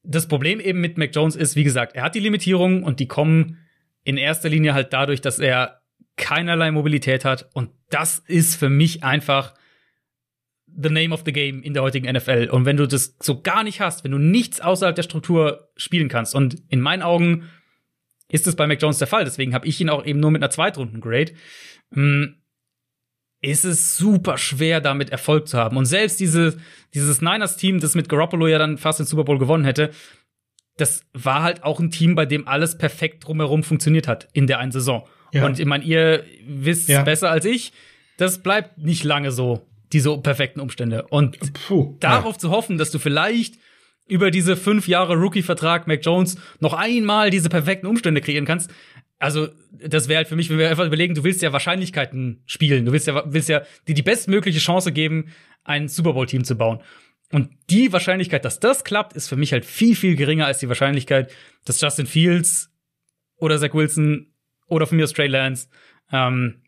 Das 0.02 0.28
Problem 0.28 0.60
eben 0.60 0.80
mit 0.82 0.98
Mac 0.98 1.14
Jones 1.14 1.36
ist, 1.36 1.56
wie 1.56 1.64
gesagt, 1.64 1.96
er 1.96 2.02
hat 2.02 2.14
die 2.14 2.20
Limitierungen 2.20 2.82
und 2.82 3.00
die 3.00 3.08
kommen 3.08 3.56
in 4.04 4.18
erster 4.18 4.50
Linie 4.50 4.74
halt 4.74 4.92
dadurch, 4.92 5.22
dass 5.22 5.38
er 5.38 5.80
keinerlei 6.16 6.70
Mobilität 6.70 7.24
hat. 7.24 7.48
Und 7.54 7.70
das 7.88 8.18
ist 8.18 8.56
für 8.56 8.68
mich 8.68 9.04
einfach 9.04 9.54
the 10.76 10.90
name 10.90 11.12
of 11.12 11.22
the 11.24 11.32
game 11.32 11.62
in 11.62 11.74
der 11.74 11.82
heutigen 11.82 12.10
NFL. 12.10 12.48
Und 12.50 12.64
wenn 12.64 12.76
du 12.76 12.86
das 12.86 13.16
so 13.20 13.40
gar 13.40 13.64
nicht 13.64 13.80
hast, 13.80 14.04
wenn 14.04 14.12
du 14.12 14.18
nichts 14.18 14.60
außerhalb 14.60 14.94
der 14.94 15.02
Struktur 15.02 15.70
spielen 15.76 16.08
kannst, 16.08 16.34
und 16.34 16.62
in 16.68 16.80
meinen 16.80 17.02
Augen 17.02 17.48
ist 18.28 18.46
es 18.46 18.56
bei 18.56 18.66
Mac 18.66 18.80
Jones 18.80 18.98
der 18.98 19.08
Fall, 19.08 19.24
deswegen 19.24 19.54
habe 19.54 19.66
ich 19.66 19.80
ihn 19.80 19.90
auch 19.90 20.04
eben 20.04 20.20
nur 20.20 20.30
mit 20.30 20.42
einer 20.42 20.50
Zweitrunden-Grade, 20.50 21.32
hm, 21.92 22.36
ist 23.42 23.64
es 23.64 23.96
super 23.98 24.38
schwer, 24.38 24.80
damit 24.80 25.10
Erfolg 25.10 25.48
zu 25.48 25.58
haben. 25.58 25.76
Und 25.76 25.86
selbst 25.86 26.20
diese, 26.20 26.56
dieses 26.94 27.20
Niners-Team, 27.20 27.80
das 27.80 27.94
mit 27.94 28.08
Garoppolo 28.08 28.46
ja 28.46 28.58
dann 28.58 28.78
fast 28.78 29.00
den 29.00 29.06
Super 29.06 29.24
Bowl 29.24 29.38
gewonnen 29.38 29.64
hätte, 29.64 29.90
das 30.76 31.04
war 31.12 31.42
halt 31.42 31.64
auch 31.64 31.80
ein 31.80 31.90
Team, 31.90 32.14
bei 32.14 32.24
dem 32.24 32.46
alles 32.48 32.78
perfekt 32.78 33.26
drumherum 33.26 33.62
funktioniert 33.62 34.08
hat 34.08 34.28
in 34.32 34.46
der 34.46 34.58
einen 34.58 34.72
Saison. 34.72 35.06
Ja. 35.32 35.44
Und 35.44 35.58
ich 35.58 35.66
meine, 35.66 35.84
ihr 35.84 36.24
wisst 36.46 36.88
ja. 36.88 37.02
besser 37.02 37.30
als 37.30 37.44
ich, 37.44 37.72
das 38.16 38.42
bleibt 38.42 38.78
nicht 38.78 39.04
lange 39.04 39.32
so, 39.32 39.66
diese 39.92 40.16
perfekten 40.18 40.60
Umstände. 40.60 41.06
Und 41.08 41.38
Puh, 41.66 41.96
darauf 42.00 42.34
ja. 42.34 42.38
zu 42.38 42.50
hoffen, 42.50 42.78
dass 42.78 42.90
du 42.90 42.98
vielleicht 42.98 43.56
über 44.08 44.30
diese 44.30 44.56
fünf 44.56 44.88
Jahre 44.88 45.16
Rookie-Vertrag 45.16 45.86
Mac 45.86 46.04
Jones 46.04 46.36
noch 46.60 46.74
einmal 46.74 47.30
diese 47.30 47.48
perfekten 47.48 47.86
Umstände 47.86 48.20
kreieren 48.20 48.44
kannst, 48.44 48.70
also 49.22 49.48
das 49.70 50.08
wäre 50.08 50.16
halt 50.16 50.28
für 50.28 50.34
mich, 50.34 50.50
wenn 50.50 50.58
wir 50.58 50.68
einfach 50.68 50.84
überlegen, 50.84 51.14
du 51.14 51.22
willst 51.22 51.42
ja 51.42 51.52
Wahrscheinlichkeiten 51.52 52.42
spielen, 52.44 52.84
du 52.84 52.90
willst 52.90 53.06
ja, 53.06 53.22
willst 53.24 53.48
ja 53.48 53.62
dir 53.86 53.94
die 53.94 54.02
bestmögliche 54.02 54.58
Chance 54.58 54.90
geben, 54.90 55.28
ein 55.62 55.86
Super 55.86 56.12
Bowl-Team 56.14 56.42
zu 56.42 56.56
bauen. 56.56 56.80
Und 57.30 57.50
die 57.70 57.92
Wahrscheinlichkeit, 57.92 58.44
dass 58.44 58.58
das 58.58 58.82
klappt, 58.82 59.12
ist 59.12 59.28
für 59.28 59.36
mich 59.36 59.52
halt 59.52 59.64
viel, 59.64 59.94
viel 59.94 60.16
geringer 60.16 60.46
als 60.46 60.58
die 60.58 60.68
Wahrscheinlichkeit, 60.68 61.32
dass 61.64 61.80
Justin 61.80 62.06
Fields 62.06 62.72
oder 63.36 63.58
Zach 63.60 63.74
Wilson 63.74 64.26
oder 64.66 64.88
von 64.88 64.96
mir 64.96 65.04
aus 65.04 65.12
Trey 65.12 65.28
Lance 65.28 65.68
ähm, 66.10 66.62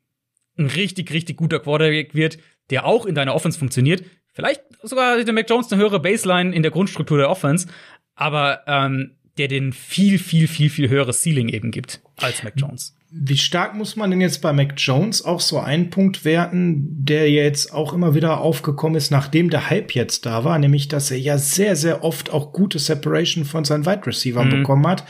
ein 0.56 0.66
richtig, 0.66 1.12
richtig 1.12 1.36
guter 1.36 1.58
Quarterback 1.58 2.14
wird, 2.14 2.38
der 2.70 2.86
auch 2.86 3.06
in 3.06 3.14
deiner 3.14 3.34
Offense 3.34 3.58
funktioniert. 3.58 4.04
Vielleicht 4.32 4.62
sogar 4.82 5.22
der 5.22 5.34
Mac 5.34 5.48
Jones 5.48 5.72
eine 5.72 5.80
höhere 5.80 6.00
Baseline 6.00 6.54
in 6.54 6.62
der 6.62 6.72
Grundstruktur 6.72 7.18
der 7.18 7.30
Offense, 7.30 7.68
aber 8.14 8.60
ähm, 8.66 9.12
der 9.38 9.48
den 9.48 9.72
viel, 9.72 10.18
viel, 10.18 10.48
viel, 10.48 10.70
viel 10.70 10.88
höheres 10.88 11.22
Ceiling 11.22 11.48
eben 11.48 11.70
gibt 11.70 12.00
als 12.16 12.42
Mac 12.42 12.54
Jones. 12.56 12.96
Wie 13.10 13.36
stark 13.36 13.74
muss 13.76 13.94
man 13.94 14.10
denn 14.10 14.20
jetzt 14.20 14.42
bei 14.42 14.52
Mac 14.52 14.74
Jones 14.76 15.24
auch 15.24 15.40
so 15.40 15.60
einen 15.60 15.90
Punkt 15.90 16.24
werten, 16.24 17.04
der 17.04 17.30
jetzt 17.30 17.72
auch 17.72 17.92
immer 17.92 18.14
wieder 18.14 18.40
aufgekommen 18.40 18.96
ist, 18.96 19.12
nachdem 19.12 19.50
der 19.50 19.70
Hype 19.70 19.92
jetzt 19.92 20.26
da 20.26 20.42
war, 20.42 20.58
nämlich 20.58 20.88
dass 20.88 21.12
er 21.12 21.18
ja 21.18 21.38
sehr, 21.38 21.76
sehr 21.76 22.02
oft 22.02 22.32
auch 22.32 22.52
gute 22.52 22.80
Separation 22.80 23.44
von 23.44 23.64
seinen 23.64 23.86
Wide 23.86 24.06
Receivers 24.06 24.46
mhm. 24.46 24.50
bekommen 24.50 24.86
hat. 24.86 25.04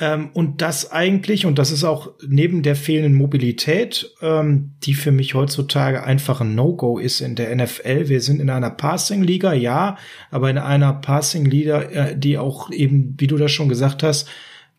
Ähm, 0.00 0.30
und 0.32 0.62
das 0.62 0.92
eigentlich, 0.92 1.44
und 1.46 1.58
das 1.58 1.70
ist 1.70 1.84
auch 1.84 2.12
neben 2.26 2.62
der 2.62 2.76
fehlenden 2.76 3.14
Mobilität, 3.14 4.14
ähm, 4.22 4.72
die 4.84 4.94
für 4.94 5.10
mich 5.10 5.34
heutzutage 5.34 6.04
einfach 6.04 6.40
ein 6.40 6.54
No-Go 6.54 6.98
ist 6.98 7.20
in 7.20 7.34
der 7.34 7.54
NFL. 7.54 8.08
Wir 8.08 8.20
sind 8.20 8.40
in 8.40 8.50
einer 8.50 8.70
Passing-Liga, 8.70 9.52
ja, 9.52 9.98
aber 10.30 10.50
in 10.50 10.58
einer 10.58 10.92
Passing-Liga, 10.92 11.82
äh, 11.82 12.18
die 12.18 12.38
auch 12.38 12.70
eben, 12.70 13.14
wie 13.18 13.26
du 13.26 13.36
das 13.36 13.50
schon 13.50 13.68
gesagt 13.68 14.02
hast, 14.02 14.28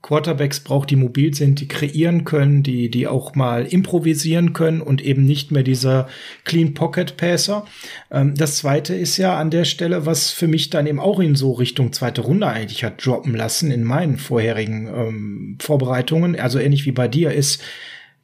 Quarterbacks 0.02 0.62
braucht, 0.62 0.90
die 0.90 0.96
mobil 0.96 1.34
sind, 1.34 1.60
die 1.60 1.68
kreieren 1.68 2.24
können, 2.24 2.64
die, 2.64 2.90
die 2.90 3.08
auch 3.08 3.36
mal 3.36 3.66
improvisieren 3.66 4.54
können 4.54 4.82
und 4.82 5.02
eben 5.02 5.26
nicht 5.26 5.52
mehr 5.52 5.64
dieser 5.64 6.08
Clean 6.46 6.74
Pocket 6.74 7.18
Passer. 7.18 7.66
Ähm, 8.10 8.34
das 8.36 8.58
zweite 8.58 8.96
ist 8.96 9.18
ja 9.18 9.38
an 9.38 9.52
der 9.52 9.66
Stelle, 9.66 10.06
was 10.06 10.32
für 10.32 10.48
mich 10.48 10.70
dann 10.70 10.88
eben 10.88 11.00
auch 11.00 11.20
in 11.20 11.36
so 11.36 11.52
Richtung 11.52 11.92
zweite 11.92 12.22
Runde 12.22 12.48
eigentlich 12.48 12.84
hat 12.84 13.06
droppen 13.06 13.36
lassen 13.36 13.72
in 13.72 13.84
meinen 13.84 14.18
vorherigen 14.18 14.88
ähm, 14.88 15.58
Vorbereitungen, 15.60 16.40
also 16.40 16.60
ähnlich 16.60 16.86
wie 16.86 16.94
bei 16.94 17.10
dir, 17.10 17.34
ist, 17.34 17.62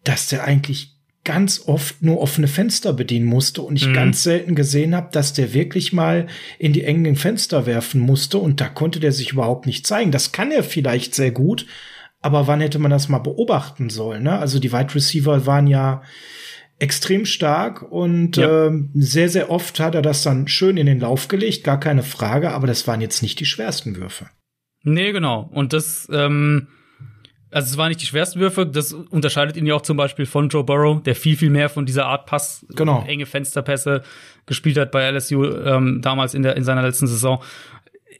dass 0.06 0.30
der 0.30 0.46
eigentlich 0.46 0.95
ganz 1.26 1.64
oft 1.66 2.02
nur 2.02 2.22
offene 2.22 2.48
Fenster 2.48 2.94
bedienen 2.94 3.26
musste 3.26 3.62
und 3.64 3.76
ich 3.76 3.88
mhm. 3.88 3.94
ganz 3.94 4.24
selten 4.24 4.56
gesehen 4.56 4.96
habe, 4.96 5.10
dass 5.12 5.34
der 5.34 5.54
wirklich 5.54 5.92
mal 5.92 6.28
in 6.60 6.72
die 6.72 6.84
engen 6.86 7.18
Fenster 7.18 7.66
werfen 7.66 8.00
musste 8.00 8.38
und 8.38 8.62
da 8.62 8.70
konnte 8.70 9.02
der 9.02 9.12
sich 9.12 9.34
überhaupt 9.34 9.66
nicht 9.66 9.86
zeigen. 9.86 10.12
Das 10.12 10.32
kann 10.32 10.52
er 10.52 10.64
vielleicht 10.64 11.14
sehr 11.14 11.32
gut, 11.32 11.66
aber 12.22 12.48
wann 12.48 12.62
hätte 12.62 12.80
man 12.80 12.92
das 12.92 13.10
mal 13.10 13.20
beobachten 13.20 13.90
sollen? 13.90 14.24
Ne? 14.24 14.38
Also 14.38 14.60
die 14.60 14.72
Wide 14.72 14.96
Receiver 14.96 15.46
waren 15.46 15.68
ja 15.68 16.04
extrem 16.78 17.26
stark 17.26 17.82
und 17.82 18.38
ja. 18.38 18.68
äh, 18.68 18.72
sehr, 18.94 19.30
sehr 19.30 19.50
oft 19.50 19.80
hat 19.80 19.96
er 19.96 20.02
das 20.02 20.24
dann 20.24 20.48
schön 20.48 20.78
in 20.78 20.86
den 20.86 21.00
Lauf 21.00 21.28
gelegt, 21.28 21.64
gar 21.64 21.80
keine 21.80 22.04
Frage, 22.04 22.52
aber 22.52 22.68
das 22.68 22.88
waren 22.88 23.02
jetzt 23.02 23.22
nicht 23.22 23.40
die 23.40 23.46
schwersten 23.46 23.96
Würfe. 23.96 24.30
Nee, 24.84 25.12
genau. 25.12 25.50
Und 25.52 25.74
das, 25.74 26.08
ähm, 26.12 26.68
also 27.56 27.72
es 27.72 27.78
waren 27.78 27.88
nicht 27.88 28.02
die 28.02 28.06
schwersten 28.06 28.42
Würfe, 28.42 28.66
das 28.66 28.92
unterscheidet 28.92 29.56
ihn 29.56 29.66
ja 29.66 29.76
auch 29.76 29.82
zum 29.82 29.96
Beispiel 29.96 30.26
von 30.26 30.50
Joe 30.50 30.66
Burrow, 30.66 31.02
der 31.02 31.16
viel, 31.16 31.38
viel 31.38 31.50
mehr 31.50 31.70
von 31.70 31.86
dieser 31.86 32.06
Art 32.06 32.26
Pass, 32.26 32.66
genau. 32.76 33.06
enge 33.08 33.26
Fensterpässe 33.26 34.02
gespielt 34.46 34.78
hat 34.78 34.92
bei 34.92 35.10
LSU 35.10 35.46
ähm, 35.46 36.02
damals 36.02 36.34
in, 36.34 36.44
der, 36.44 36.58
in 36.58 36.66
seiner 36.66 36.82
letzten 36.82 37.08
Saison. 37.08 37.42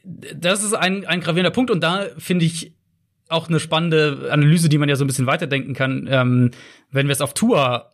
Das 0.04 0.64
ist 0.64 0.72
ein, 0.72 1.04
ein 1.04 1.20
gravierender 1.20 1.50
Punkt 1.50 1.70
und 1.70 1.82
da 1.82 2.06
finde 2.16 2.46
ich 2.46 2.72
auch 3.28 3.50
eine 3.50 3.60
spannende 3.60 4.30
Analyse, 4.30 4.70
die 4.70 4.78
man 4.78 4.88
ja 4.88 4.96
so 4.96 5.04
ein 5.04 5.06
bisschen 5.06 5.26
weiterdenken 5.26 5.74
kann, 5.74 6.08
ähm, 6.10 6.52
wenn 6.90 7.06
wir 7.06 7.12
es 7.12 7.20
auf 7.20 7.34
Tour 7.34 7.92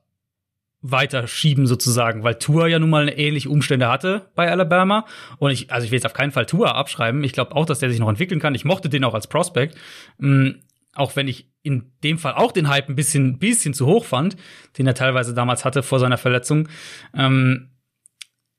weiterschieben 0.80 1.66
sozusagen, 1.66 2.22
weil 2.22 2.36
Tour 2.36 2.68
ja 2.68 2.78
nun 2.78 2.90
mal 2.90 3.02
eine 3.02 3.18
ähnliche 3.18 3.50
Umstände 3.50 3.88
hatte 3.88 4.30
bei 4.36 4.48
Alabama 4.48 5.06
und 5.38 5.50
ich 5.50 5.72
also 5.72 5.84
ich 5.84 5.90
will 5.90 5.96
jetzt 5.96 6.06
auf 6.06 6.14
keinen 6.14 6.30
Fall 6.30 6.46
Tour 6.46 6.76
abschreiben. 6.76 7.24
Ich 7.24 7.32
glaube 7.32 7.56
auch, 7.56 7.66
dass 7.66 7.80
der 7.80 7.90
sich 7.90 7.98
noch 7.98 8.08
entwickeln 8.08 8.40
kann. 8.40 8.54
Ich 8.54 8.64
mochte 8.64 8.88
den 8.88 9.02
auch 9.02 9.14
als 9.14 9.26
Prospect. 9.26 9.76
Auch 10.94 11.16
wenn 11.16 11.28
ich 11.28 11.48
in 11.62 11.92
dem 12.02 12.18
Fall 12.18 12.34
auch 12.34 12.52
den 12.52 12.68
Hype 12.68 12.88
ein 12.88 12.96
bisschen, 12.96 13.38
bisschen 13.38 13.72
zu 13.72 13.86
hoch 13.86 14.04
fand, 14.04 14.36
den 14.78 14.86
er 14.86 14.94
teilweise 14.94 15.32
damals 15.32 15.64
hatte 15.64 15.82
vor 15.82 15.98
seiner 15.98 16.18
Verletzung. 16.18 16.68
Ähm, 17.14 17.70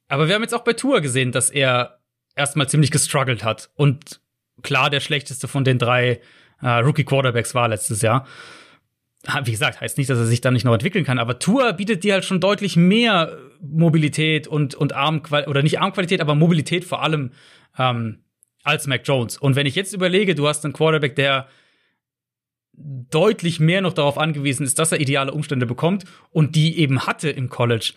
aber 0.07 0.27
wir 0.27 0.35
haben 0.35 0.41
jetzt 0.41 0.53
auch 0.53 0.64
bei 0.64 0.73
Tour 0.73 1.01
gesehen, 1.01 1.31
dass 1.31 1.49
er 1.49 1.99
erstmal 2.35 2.69
ziemlich 2.69 2.91
gestruggelt 2.91 3.43
hat 3.43 3.69
und 3.76 4.22
klar 4.61 4.89
der 4.89 4.99
schlechteste 4.99 5.47
von 5.47 5.64
den 5.64 5.77
drei 5.77 6.22
äh, 6.61 6.68
Rookie 6.68 7.03
Quarterbacks 7.03 7.53
war 7.53 7.68
letztes 7.68 8.01
Jahr. 8.01 8.26
Wie 9.45 9.51
gesagt, 9.51 9.80
heißt 9.80 9.97
nicht, 9.97 10.10
dass 10.10 10.18
er 10.18 10.26
sich 10.26 10.41
da 10.41 10.51
nicht 10.51 10.65
noch 10.65 10.73
entwickeln 10.73 11.05
kann, 11.05 11.18
aber 11.18 11.39
Tour 11.39 11.72
bietet 11.73 12.03
dir 12.03 12.14
halt 12.14 12.26
schon 12.26 12.41
deutlich 12.41 12.76
mehr 12.76 13.38
Mobilität 13.61 14.47
und, 14.47 14.76
und 14.76 14.93
Armqualität, 14.93 15.49
oder 15.49 15.61
nicht 15.61 15.80
Armqualität, 15.80 16.19
aber 16.19 16.35
Mobilität 16.35 16.84
vor 16.84 17.01
allem 17.01 17.31
ähm, 17.77 18.19
als 18.64 18.85
Mac 18.85 19.01
Jones. 19.05 19.38
Und 19.38 19.55
wenn 19.55 19.65
ich 19.65 19.76
jetzt 19.76 19.93
überlege, 19.93 20.35
du 20.35 20.47
hast 20.47 20.65
einen 20.65 20.73
Quarterback, 20.73 21.15
der 21.15 21.47
deutlich 22.74 23.60
mehr 23.60 23.82
noch 23.82 23.94
darauf 23.94 24.18
angewiesen 24.18 24.66
ist, 24.66 24.80
dass 24.80 24.91
er 24.91 25.00
ideale 25.00 25.32
Umstände 25.32 25.66
bekommt 25.66 26.06
und 26.32 26.56
die 26.56 26.80
eben 26.80 27.06
hatte 27.06 27.30
im 27.30 27.50
College, 27.50 27.94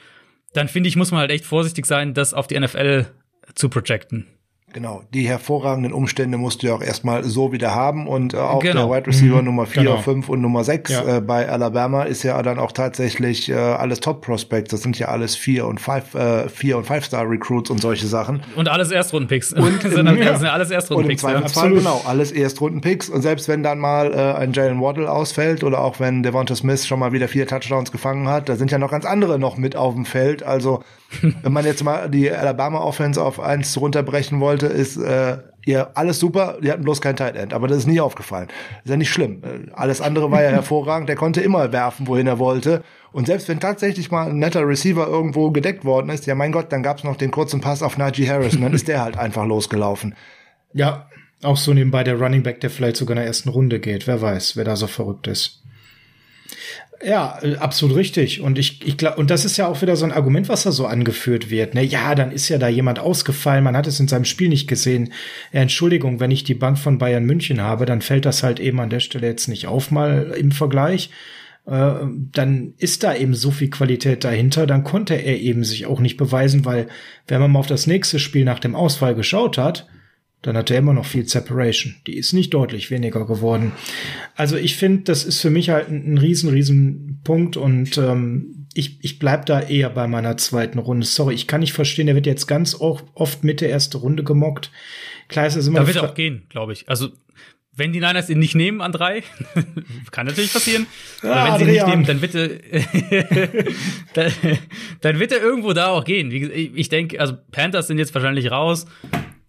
dann 0.53 0.69
finde 0.69 0.89
ich, 0.89 0.97
muss 0.97 1.11
man 1.11 1.21
halt 1.21 1.31
echt 1.31 1.45
vorsichtig 1.45 1.87
sein, 1.87 2.15
das 2.15 2.35
auf 2.35 2.47
die 2.47 2.59
NFL 2.59 3.07
zu 3.55 3.69
projecten. 3.69 4.27
Genau, 4.73 5.05
die 5.15 5.29
hervorragenden 5.29 5.93
Umstände 5.93 6.39
musst 6.39 6.63
du 6.63 6.67
ja 6.67 6.75
auch 6.75 6.83
erstmal 6.83 7.23
so 7.25 7.53
wieder 7.53 7.75
haben 7.75 8.09
und 8.09 8.35
äh, 8.35 8.39
auch 8.39 8.61
genau. 8.61 8.89
der 8.89 8.97
Wide 8.97 9.07
Receiver 9.07 9.39
mhm. 9.39 9.45
Nummer 9.47 9.67
4, 9.67 9.85
genau. 9.85 9.97
5 9.99 10.29
und 10.29 10.41
Nummer 10.41 10.65
6 10.65 10.91
ja. 10.91 11.17
äh, 11.17 11.21
bei 11.21 11.49
Alabama 11.49 12.03
ist 12.03 12.25
ja 12.25 12.43
dann 12.43 12.59
auch 12.59 12.73
tatsächlich 12.73 13.49
äh, 13.49 13.55
alles 13.55 14.01
Top 14.01 14.23
Prospects, 14.23 14.73
das 14.73 14.83
sind 14.83 14.99
ja 14.99 15.09
alles 15.09 15.37
4 15.37 15.67
und 15.67 15.81
5 15.81 16.15
äh, 16.15 16.49
4 16.49 16.79
und 16.79 16.85
5 16.85 17.05
Star 17.05 17.31
Recruits 17.31 17.71
und 17.71 17.81
solche 17.81 18.07
Sachen. 18.07 18.43
Und 18.57 18.69
alles 18.69 18.91
Erstrunden-Picks. 18.91 19.53
Und 19.53 19.83
sind, 19.83 20.19
ja. 20.19 20.37
sind 20.37 20.49
alles 20.49 20.71
Erstrunden-Picks. 20.71 21.23
Und 21.23 21.31
im 21.31 21.37
Zweifelsfall 21.37 21.71
ja. 21.71 21.79
genau, 21.79 22.03
alles 22.05 22.33
Erstrunden-Picks 22.33 23.09
und 23.09 23.23
selbst 23.23 23.49
wenn 23.49 23.63
dann 23.63 23.79
mal 23.79 24.13
äh, 24.13 24.35
ein 24.39 24.53
Jalen 24.53 24.81
Waddle 24.81 25.11
ausfällt 25.11 25.63
oder 25.63 25.81
auch 25.81 26.01
wenn 26.01 26.25
Devonta 26.25 26.57
Smith 26.57 26.87
schon 26.87 26.99
mal 26.99 27.13
wieder 27.13 27.29
vier 27.29 27.47
Touchdowns 27.47 27.93
gefangen 27.93 28.29
hat, 28.29 28.49
da 28.49 28.57
sind 28.57 28.73
ja 28.73 28.79
noch 28.79 28.91
ganz 28.91 29.05
andere 29.05 29.39
noch 29.39 29.57
mit 29.57 29.77
auf 29.77 29.95
dem 29.95 30.05
Feld, 30.05 30.43
also 30.43 30.83
wenn 31.43 31.53
man 31.53 31.65
jetzt 31.65 31.85
mal 31.85 32.09
die 32.09 32.31
Alabama 32.31 32.81
Offense 32.81 33.23
auf 33.23 33.41
eins 33.41 33.81
runterbrechen 33.81 34.41
wollte, 34.41 34.67
ist 34.67 34.97
äh, 34.97 35.39
ja 35.65 35.91
alles 35.95 36.19
super, 36.19 36.59
die 36.63 36.71
hatten 36.71 36.85
bloß 36.85 37.01
kein 37.01 37.17
Tight 37.17 37.37
End, 37.37 37.53
aber 37.53 37.69
das 37.69 37.79
ist 37.79 37.87
nie 37.87 38.01
aufgefallen. 38.01 38.49
Ist 38.85 38.91
ja 38.91 38.97
nicht 38.97 39.11
schlimm. 39.11 39.43
Äh, 39.43 39.71
alles 39.73 40.01
andere 40.01 40.31
war 40.31 40.43
ja 40.43 40.51
hervorragend, 40.53 41.09
der 41.09 41.17
konnte 41.17 41.41
immer 41.41 41.73
werfen, 41.73 42.07
wohin 42.07 42.27
er 42.27 42.39
wollte. 42.39 42.83
Und 43.13 43.27
selbst 43.27 43.49
wenn 43.49 43.61
tatsächlich 43.61 44.11
mal 44.11 44.29
ein 44.29 44.39
netter 44.39 44.67
Receiver 44.67 45.07
irgendwo 45.07 45.51
gedeckt 45.51 45.85
worden 45.85 46.11
ist, 46.11 46.27
ja 46.27 46.35
mein 46.35 46.53
Gott, 46.53 46.73
dann 46.73 46.83
gab's 46.83 47.05
noch 47.05 47.17
den 47.17 47.31
kurzen 47.31 47.61
Pass 47.61 47.83
auf 47.83 47.97
Najee 47.97 48.29
Harris 48.29 48.55
und 48.55 48.63
dann 48.63 48.75
ist 48.75 48.89
der 48.89 49.03
halt 49.03 49.17
einfach 49.19 49.47
losgelaufen. 49.47 50.15
Ja, 50.73 51.09
auch 51.43 51.57
so 51.57 51.73
nebenbei 51.73 52.05
der 52.05 52.21
Running 52.21 52.43
Back, 52.43 52.61
der 52.61 52.69
vielleicht 52.69 52.97
sogar 52.97 53.15
in 53.15 53.21
der 53.21 53.27
ersten 53.27 53.49
Runde 53.49 53.81
geht. 53.81 54.07
Wer 54.07 54.21
weiß, 54.21 54.57
wer 54.57 54.65
da 54.65 54.77
so 54.77 54.87
verrückt 54.87 55.27
ist. 55.27 55.63
Ja, 57.05 57.39
äh, 57.43 57.57
absolut 57.57 57.97
richtig. 57.97 58.41
Und 58.41 58.59
ich, 58.59 58.87
ich 58.87 58.97
glaube, 58.97 59.19
und 59.19 59.31
das 59.31 59.45
ist 59.45 59.57
ja 59.57 59.67
auch 59.67 59.83
wieder 59.83 59.97
so 59.97 60.05
ein 60.05 60.13
Argument, 60.13 60.49
was 60.49 60.63
da 60.63 60.73
so 60.73 60.87
angeführt 60.87 61.51
wird. 61.51 61.75
Ne? 61.75 61.83
Ja, 61.83 62.15
dann 62.15 62.33
ist 62.33 62.49
ja 62.49 62.59
da 62.59 62.69
jemand 62.69 62.99
ausgefallen, 62.99 63.65
man 63.65 63.77
hat 63.77 63.87
es 63.87 64.01
in 64.01 64.09
seinem 64.09 64.25
Spiel 64.25 64.49
nicht 64.49 64.67
gesehen. 64.67 65.13
Ja, 65.53 65.61
Entschuldigung, 65.61 66.21
wenn 66.21 66.31
ich 66.31 66.45
die 66.45 66.55
Bank 66.55 66.79
von 66.79 66.99
Bayern 66.99 67.25
München 67.25 67.61
habe, 67.61 67.87
dann 67.87 68.01
fällt 68.01 68.25
das 68.25 68.43
halt 68.43 68.61
eben 68.61 68.81
an 68.81 68.91
der 68.91 69.01
Stelle 69.01 69.27
jetzt 69.27 69.49
nicht 69.49 69.67
auf, 69.67 69.91
mal 69.91 70.35
im 70.39 70.53
Vergleich. 70.53 71.11
Äh, 71.67 71.95
dann 72.33 72.75
ist 72.79 73.03
da 73.03 73.15
eben 73.15 73.35
so 73.35 73.51
viel 73.51 73.71
Qualität 73.71 74.25
dahinter, 74.25 74.67
dann 74.67 74.85
konnte 74.85 75.15
er 75.15 75.39
eben 75.39 75.65
sich 75.65 75.87
auch 75.87 76.01
nicht 76.01 76.17
beweisen, 76.17 76.65
weil 76.65 76.87
wenn 77.27 77.41
man 77.41 77.51
mal 77.51 77.59
auf 77.59 77.67
das 77.67 77.87
nächste 77.87 78.19
Spiel 78.19 78.45
nach 78.45 78.61
dem 78.61 78.75
Ausfall 78.75 79.15
geschaut 79.15 79.59
hat, 79.59 79.87
dann 80.47 80.57
hat 80.57 80.71
er 80.71 80.79
immer 80.79 80.93
noch 80.93 81.07
viel 81.07 81.29
Separation. 81.29 81.97
Die 82.07 82.17
ist 82.17 82.33
nicht 82.33 82.55
deutlich 82.55 82.93
weniger 82.93 83.27
geworden. 83.27 83.73
Also 84.37 84.57
ich 84.57 84.77
finde, 84.77 85.03
das 85.03 85.25
ist 85.25 85.41
für 85.41 85.51
mich 85.51 85.71
halt 85.71 85.89
ein, 85.89 86.15
ein 86.15 86.19
riesen, 86.19 86.51
riesen 86.51 87.21
Punkt 87.25 87.57
und 87.57 87.99
ähm, 87.99 88.69
ich, 88.73 89.05
ich 89.05 89.19
bleib 89.19 89.47
da 89.47 89.61
eher 89.61 89.91
bei 89.91 90.07
meiner 90.07 90.37
zweiten 90.37 90.79
Runde. 90.79 91.05
Sorry, 91.05 91.35
ich 91.35 91.49
kann 91.49 91.63
nicht 91.63 91.73
verstehen, 91.73 92.07
der 92.07 92.15
wird 92.15 92.27
jetzt 92.27 92.47
ganz 92.47 92.77
oft 92.79 93.43
mit 93.43 93.61
der 93.61 93.73
ersten 93.73 93.97
Runde 93.97 94.23
gemockt. 94.23 94.71
Klar 95.27 95.49
ist 95.49 95.57
immer. 95.67 95.81
Da 95.81 95.87
wird 95.89 95.97
er 95.97 96.11
auch 96.11 96.15
gehen, 96.15 96.45
glaube 96.49 96.75
ich. 96.75 96.89
Also 96.89 97.09
wenn 97.75 97.93
die 97.93 97.99
Niners 97.99 98.31
ihn 98.31 98.39
nicht 98.39 98.55
nehmen 98.55 98.81
an 98.81 98.93
drei, 98.93 99.25
kann 100.13 100.27
natürlich 100.27 100.53
passieren. 100.53 100.87
Aber 101.23 101.59
wenn 101.59 101.59
sie 101.59 101.65
ihn 101.65 101.73
nicht 101.73 101.87
nehmen, 101.89 102.07
dann 102.07 102.21
bitte, 102.21 102.61
dann, 104.15 104.33
dann 105.01 105.19
wird 105.19 105.33
er 105.33 105.43
irgendwo 105.43 105.73
da 105.73 105.89
auch 105.89 106.05
gehen. 106.05 106.31
Ich 106.31 106.89
denke, 106.89 107.19
also 107.19 107.35
Panthers 107.51 107.89
sind 107.89 107.99
jetzt 107.99 108.15
wahrscheinlich 108.15 108.53
raus. 108.53 108.87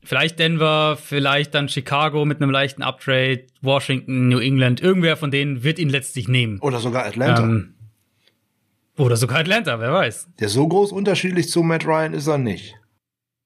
Vielleicht 0.07 0.39
Denver, 0.39 0.95
vielleicht 0.95 1.53
dann 1.53 1.67
Chicago 1.67 2.23
mit 2.23 2.41
einem 2.41 2.49
leichten 2.49 2.81
Uptrade, 2.81 3.43
Washington, 3.61 4.29
New 4.29 4.39
England, 4.39 4.79
irgendwer 4.79 5.17
von 5.17 5.31
denen 5.31 5.65
wird 5.65 5.79
ihn 5.79 5.89
letztlich 5.89 6.29
nehmen. 6.29 6.59
Oder 6.59 6.79
sogar 6.79 7.05
Atlanta. 7.05 7.43
Ähm, 7.43 7.73
oder 8.95 9.17
sogar 9.17 9.39
Atlanta, 9.39 9.81
wer 9.81 9.91
weiß. 9.91 10.29
Der 10.39 10.47
so 10.47 10.65
groß 10.65 10.93
unterschiedlich 10.93 11.49
zu 11.49 11.61
Matt 11.61 11.85
Ryan 11.85 12.13
ist 12.13 12.27
er 12.27 12.37
nicht. 12.37 12.75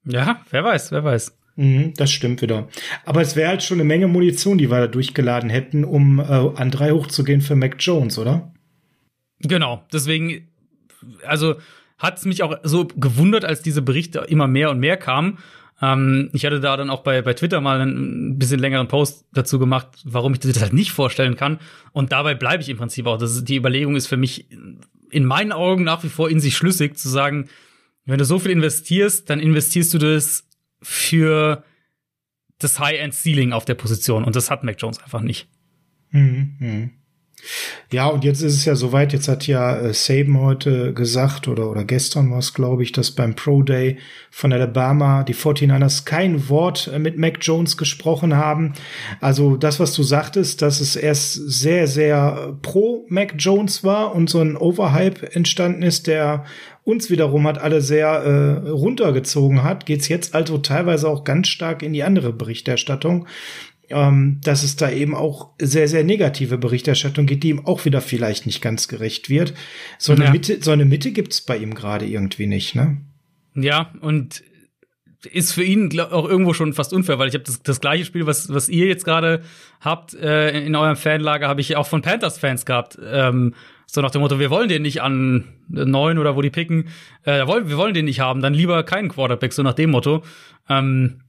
Ja, 0.05 0.41
wer 0.51 0.63
weiß, 0.63 0.91
wer 0.91 1.03
weiß. 1.03 1.35
Mhm, 1.55 1.95
das 1.95 2.11
stimmt 2.11 2.43
wieder. 2.43 2.67
Aber 3.05 3.21
es 3.21 3.35
wäre 3.35 3.49
halt 3.49 3.63
schon 3.63 3.77
eine 3.77 3.83
Menge 3.83 4.07
Munition, 4.07 4.59
die 4.59 4.69
wir 4.69 4.81
da 4.81 4.87
durchgeladen 4.87 5.49
hätten, 5.49 5.83
um 5.83 6.19
äh, 6.19 6.23
an 6.23 6.69
drei 6.69 6.91
hochzugehen 6.91 7.41
für 7.41 7.55
Mac 7.55 7.77
Jones, 7.79 8.19
oder? 8.19 8.53
Genau, 9.39 9.83
deswegen, 9.91 10.47
also 11.25 11.55
hat 11.97 12.19
es 12.19 12.25
mich 12.25 12.43
auch 12.43 12.55
so 12.61 12.85
gewundert, 12.85 13.45
als 13.45 13.63
diese 13.63 13.81
Berichte 13.81 14.19
immer 14.19 14.47
mehr 14.47 14.69
und 14.69 14.79
mehr 14.79 14.97
kamen. 14.97 15.39
Ähm, 15.81 16.29
ich 16.33 16.45
hatte 16.45 16.59
da 16.59 16.77
dann 16.77 16.89
auch 16.89 17.01
bei, 17.01 17.21
bei 17.21 17.33
Twitter 17.33 17.59
mal 17.59 17.81
einen 17.81 18.37
bisschen 18.37 18.59
längeren 18.59 18.87
Post 18.87 19.25
dazu 19.33 19.57
gemacht, 19.59 19.87
warum 20.03 20.33
ich 20.33 20.39
das 20.39 20.61
halt 20.61 20.73
nicht 20.73 20.91
vorstellen 20.91 21.35
kann. 21.35 21.59
Und 21.91 22.11
dabei 22.11 22.35
bleibe 22.35 22.61
ich 22.61 22.69
im 22.69 22.77
Prinzip 22.77 23.07
auch. 23.07 23.17
Das 23.17 23.35
ist, 23.35 23.45
die 23.45 23.57
Überlegung 23.57 23.95
ist 23.95 24.07
für 24.07 24.17
mich 24.17 24.51
in 25.09 25.25
meinen 25.25 25.51
Augen 25.51 25.83
nach 25.83 26.03
wie 26.03 26.09
vor 26.09 26.29
in 26.29 26.39
sich 26.39 26.55
schlüssig, 26.55 26.97
zu 26.97 27.09
sagen, 27.09 27.49
wenn 28.05 28.17
du 28.17 28.25
so 28.25 28.39
viel 28.39 28.51
investierst, 28.51 29.29
dann 29.29 29.39
investierst 29.39 29.93
du 29.93 29.97
das 29.97 30.47
für 30.81 31.63
das 32.59 32.79
High-End-Ceiling 32.79 33.53
auf 33.53 33.65
der 33.65 33.75
Position. 33.75 34.23
Und 34.23 34.35
das 34.35 34.49
hat 34.51 34.63
Mac 34.63 34.77
Jones 34.79 35.01
einfach 35.01 35.21
nicht. 35.21 35.47
Mhm. 36.11 36.91
Ja, 37.91 38.07
und 38.07 38.23
jetzt 38.23 38.41
ist 38.41 38.53
es 38.53 38.65
ja 38.65 38.75
soweit, 38.75 39.13
jetzt 39.13 39.27
hat 39.27 39.47
ja 39.47 39.75
äh, 39.75 39.93
Saban 39.93 40.39
heute 40.39 40.93
gesagt, 40.93 41.47
oder, 41.47 41.69
oder 41.69 41.83
gestern 41.83 42.31
war 42.31 42.39
es, 42.39 42.53
glaube 42.53 42.83
ich, 42.83 42.91
dass 42.91 43.11
beim 43.11 43.35
Pro 43.35 43.63
Day 43.63 43.97
von 44.29 44.53
Alabama 44.53 45.23
die 45.23 45.35
49ers 45.35 46.05
kein 46.05 46.47
Wort 46.49 46.89
äh, 46.93 46.99
mit 46.99 47.17
Mac 47.17 47.39
Jones 47.41 47.77
gesprochen 47.77 48.35
haben. 48.35 48.73
Also 49.19 49.57
das, 49.57 49.79
was 49.79 49.93
du 49.93 50.03
sagtest, 50.03 50.61
dass 50.61 50.79
es 50.79 50.95
erst 50.95 51.33
sehr, 51.33 51.87
sehr 51.87 52.55
pro 52.61 53.05
Mac 53.09 53.35
Jones 53.37 53.83
war 53.83 54.15
und 54.15 54.29
so 54.29 54.39
ein 54.39 54.55
Overhype 54.55 55.35
entstanden 55.35 55.83
ist, 55.83 56.07
der 56.07 56.45
uns 56.83 57.09
wiederum 57.09 57.45
hat 57.45 57.59
alle 57.59 57.81
sehr 57.81 58.07
äh, 58.07 58.69
runtergezogen 58.69 59.63
hat, 59.63 59.85
geht's 59.85 60.07
jetzt 60.07 60.33
also 60.33 60.57
teilweise 60.57 61.07
auch 61.07 61.23
ganz 61.23 61.47
stark 61.47 61.83
in 61.83 61.93
die 61.93 62.03
andere 62.03 62.33
Berichterstattung 62.33 63.27
ähm, 63.93 64.39
dass 64.43 64.63
es 64.63 64.75
da 64.75 64.89
eben 64.89 65.15
auch 65.15 65.51
sehr, 65.59 65.87
sehr 65.87 66.03
negative 66.03 66.57
Berichterstattung 66.57 67.25
gibt, 67.25 67.43
die 67.43 67.49
ihm 67.49 67.65
auch 67.65 67.85
wieder 67.85 68.01
vielleicht 68.01 68.45
nicht 68.45 68.61
ganz 68.61 68.87
gerecht 68.87 69.29
wird. 69.29 69.53
So 69.97 70.13
eine 70.13 70.25
ja. 70.25 70.31
Mitte, 70.31 70.57
so 70.61 70.71
eine 70.71 70.85
Mitte 70.85 71.11
gibt's 71.11 71.41
bei 71.41 71.57
ihm 71.57 71.73
gerade 71.73 72.05
irgendwie 72.05 72.47
nicht, 72.47 72.75
ne? 72.75 72.97
Ja, 73.55 73.93
und 74.01 74.43
ist 75.31 75.53
für 75.53 75.63
ihn 75.63 75.99
auch 75.99 76.27
irgendwo 76.27 76.53
schon 76.53 76.73
fast 76.73 76.93
unfair, 76.93 77.19
weil 77.19 77.27
ich 77.27 77.35
habe 77.35 77.43
das, 77.43 77.61
das 77.61 77.79
gleiche 77.79 78.05
Spiel, 78.05 78.25
was, 78.25 78.51
was 78.51 78.69
ihr 78.69 78.87
jetzt 78.87 79.05
gerade 79.05 79.41
habt 79.79 80.13
äh, 80.15 80.59
in 80.65 80.75
eurem 80.75 80.95
Fanlager, 80.95 81.47
habe 81.47 81.61
ich 81.61 81.75
auch 81.75 81.85
von 81.85 82.01
Panthers-Fans 82.01 82.65
gehabt. 82.65 82.97
Ähm, 83.03 83.53
so 83.85 84.01
nach 84.01 84.11
dem 84.11 84.21
Motto, 84.21 84.39
wir 84.39 84.49
wollen 84.49 84.69
den 84.69 84.81
nicht 84.81 85.01
an 85.01 85.43
neun 85.67 86.17
oder 86.17 86.35
wo 86.35 86.41
die 86.41 86.49
picken, 86.49 86.87
äh, 87.23 87.45
wir 87.45 87.77
wollen 87.77 87.93
den 87.93 88.05
nicht 88.05 88.19
haben, 88.19 88.41
dann 88.41 88.53
lieber 88.53 88.81
keinen 88.83 89.09
Quarterback, 89.09 89.53
so 89.53 89.63
nach 89.63 89.73
dem 89.73 89.91
Motto. 89.91 90.23
Ähm, 90.69 91.21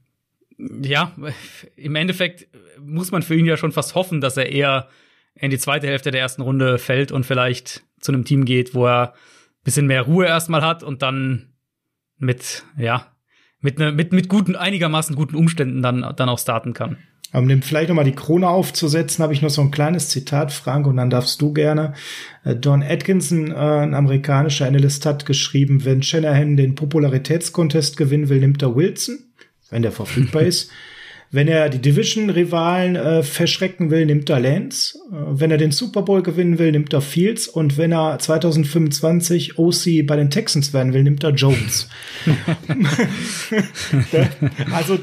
ja, 0.81 1.11
im 1.75 1.95
Endeffekt 1.95 2.47
muss 2.79 3.11
man 3.11 3.21
für 3.21 3.35
ihn 3.35 3.45
ja 3.45 3.57
schon 3.57 3.71
fast 3.71 3.95
hoffen, 3.95 4.21
dass 4.21 4.37
er 4.37 4.51
eher 4.51 4.87
in 5.35 5.51
die 5.51 5.57
zweite 5.57 5.87
Hälfte 5.87 6.11
der 6.11 6.21
ersten 6.21 6.41
Runde 6.41 6.77
fällt 6.77 7.11
und 7.11 7.25
vielleicht 7.25 7.83
zu 7.99 8.11
einem 8.11 8.25
Team 8.25 8.45
geht, 8.45 8.75
wo 8.75 8.85
er 8.85 9.13
ein 9.13 9.63
bisschen 9.63 9.87
mehr 9.87 10.03
Ruhe 10.03 10.25
erstmal 10.25 10.61
hat 10.61 10.83
und 10.83 11.01
dann 11.01 11.53
mit, 12.17 12.63
ja, 12.77 13.07
mit, 13.59 13.79
ne, 13.79 13.91
mit, 13.91 14.13
mit 14.13 14.29
guten, 14.29 14.55
einigermaßen 14.55 15.15
guten 15.15 15.35
Umständen 15.35 15.81
dann, 15.81 16.13
dann 16.15 16.29
auch 16.29 16.39
starten 16.39 16.73
kann. 16.73 16.97
Um 17.33 17.47
dem 17.47 17.63
vielleicht 17.63 17.89
nochmal 17.89 18.05
die 18.05 18.13
Krone 18.13 18.47
aufzusetzen, 18.47 19.23
habe 19.23 19.33
ich 19.33 19.41
noch 19.41 19.49
so 19.49 19.61
ein 19.61 19.71
kleines 19.71 20.09
Zitat, 20.09 20.51
Frank, 20.51 20.85
und 20.85 20.97
dann 20.97 21.09
darfst 21.09 21.41
du 21.41 21.51
gerne. 21.51 21.93
Äh, 22.43 22.55
Don 22.55 22.83
Atkinson, 22.83 23.49
äh, 23.49 23.55
ein 23.55 23.95
amerikanischer 23.95 24.67
Analyst, 24.67 25.07
hat 25.07 25.25
geschrieben, 25.25 25.83
wenn 25.83 26.03
Shanahan 26.03 26.57
den 26.57 26.75
Popularitätskontest 26.75 27.97
gewinnen 27.97 28.29
will, 28.29 28.39
nimmt 28.39 28.61
er 28.61 28.75
Wilson 28.75 29.17
wenn 29.73 29.81
der 29.81 29.91
verfügbar 29.91 30.41
ist. 30.43 30.71
Wenn 31.31 31.47
er 31.47 31.69
die 31.69 31.79
Division-Rivalen 31.79 32.95
äh, 32.95 33.23
verschrecken 33.23 33.89
will, 33.89 34.05
nimmt 34.05 34.29
er 34.29 34.39
Lance. 34.39 34.99
Äh, 35.11 35.39
wenn 35.39 35.49
er 35.49 35.57
den 35.57 35.71
Super 35.71 36.03
Bowl 36.03 36.21
gewinnen 36.21 36.59
will, 36.59 36.71
nimmt 36.71 36.93
er 36.93 37.01
Fields. 37.01 37.47
Und 37.47 37.77
wenn 37.77 37.91
er 37.91 38.19
2025 38.19 39.57
OC 39.57 40.05
bei 40.05 40.15
den 40.15 40.29
Texans 40.29 40.73
werden 40.73 40.93
will, 40.93 41.03
nimmt 41.03 41.23
er 41.23 41.31
Jones. 41.31 41.89
also 44.71 44.99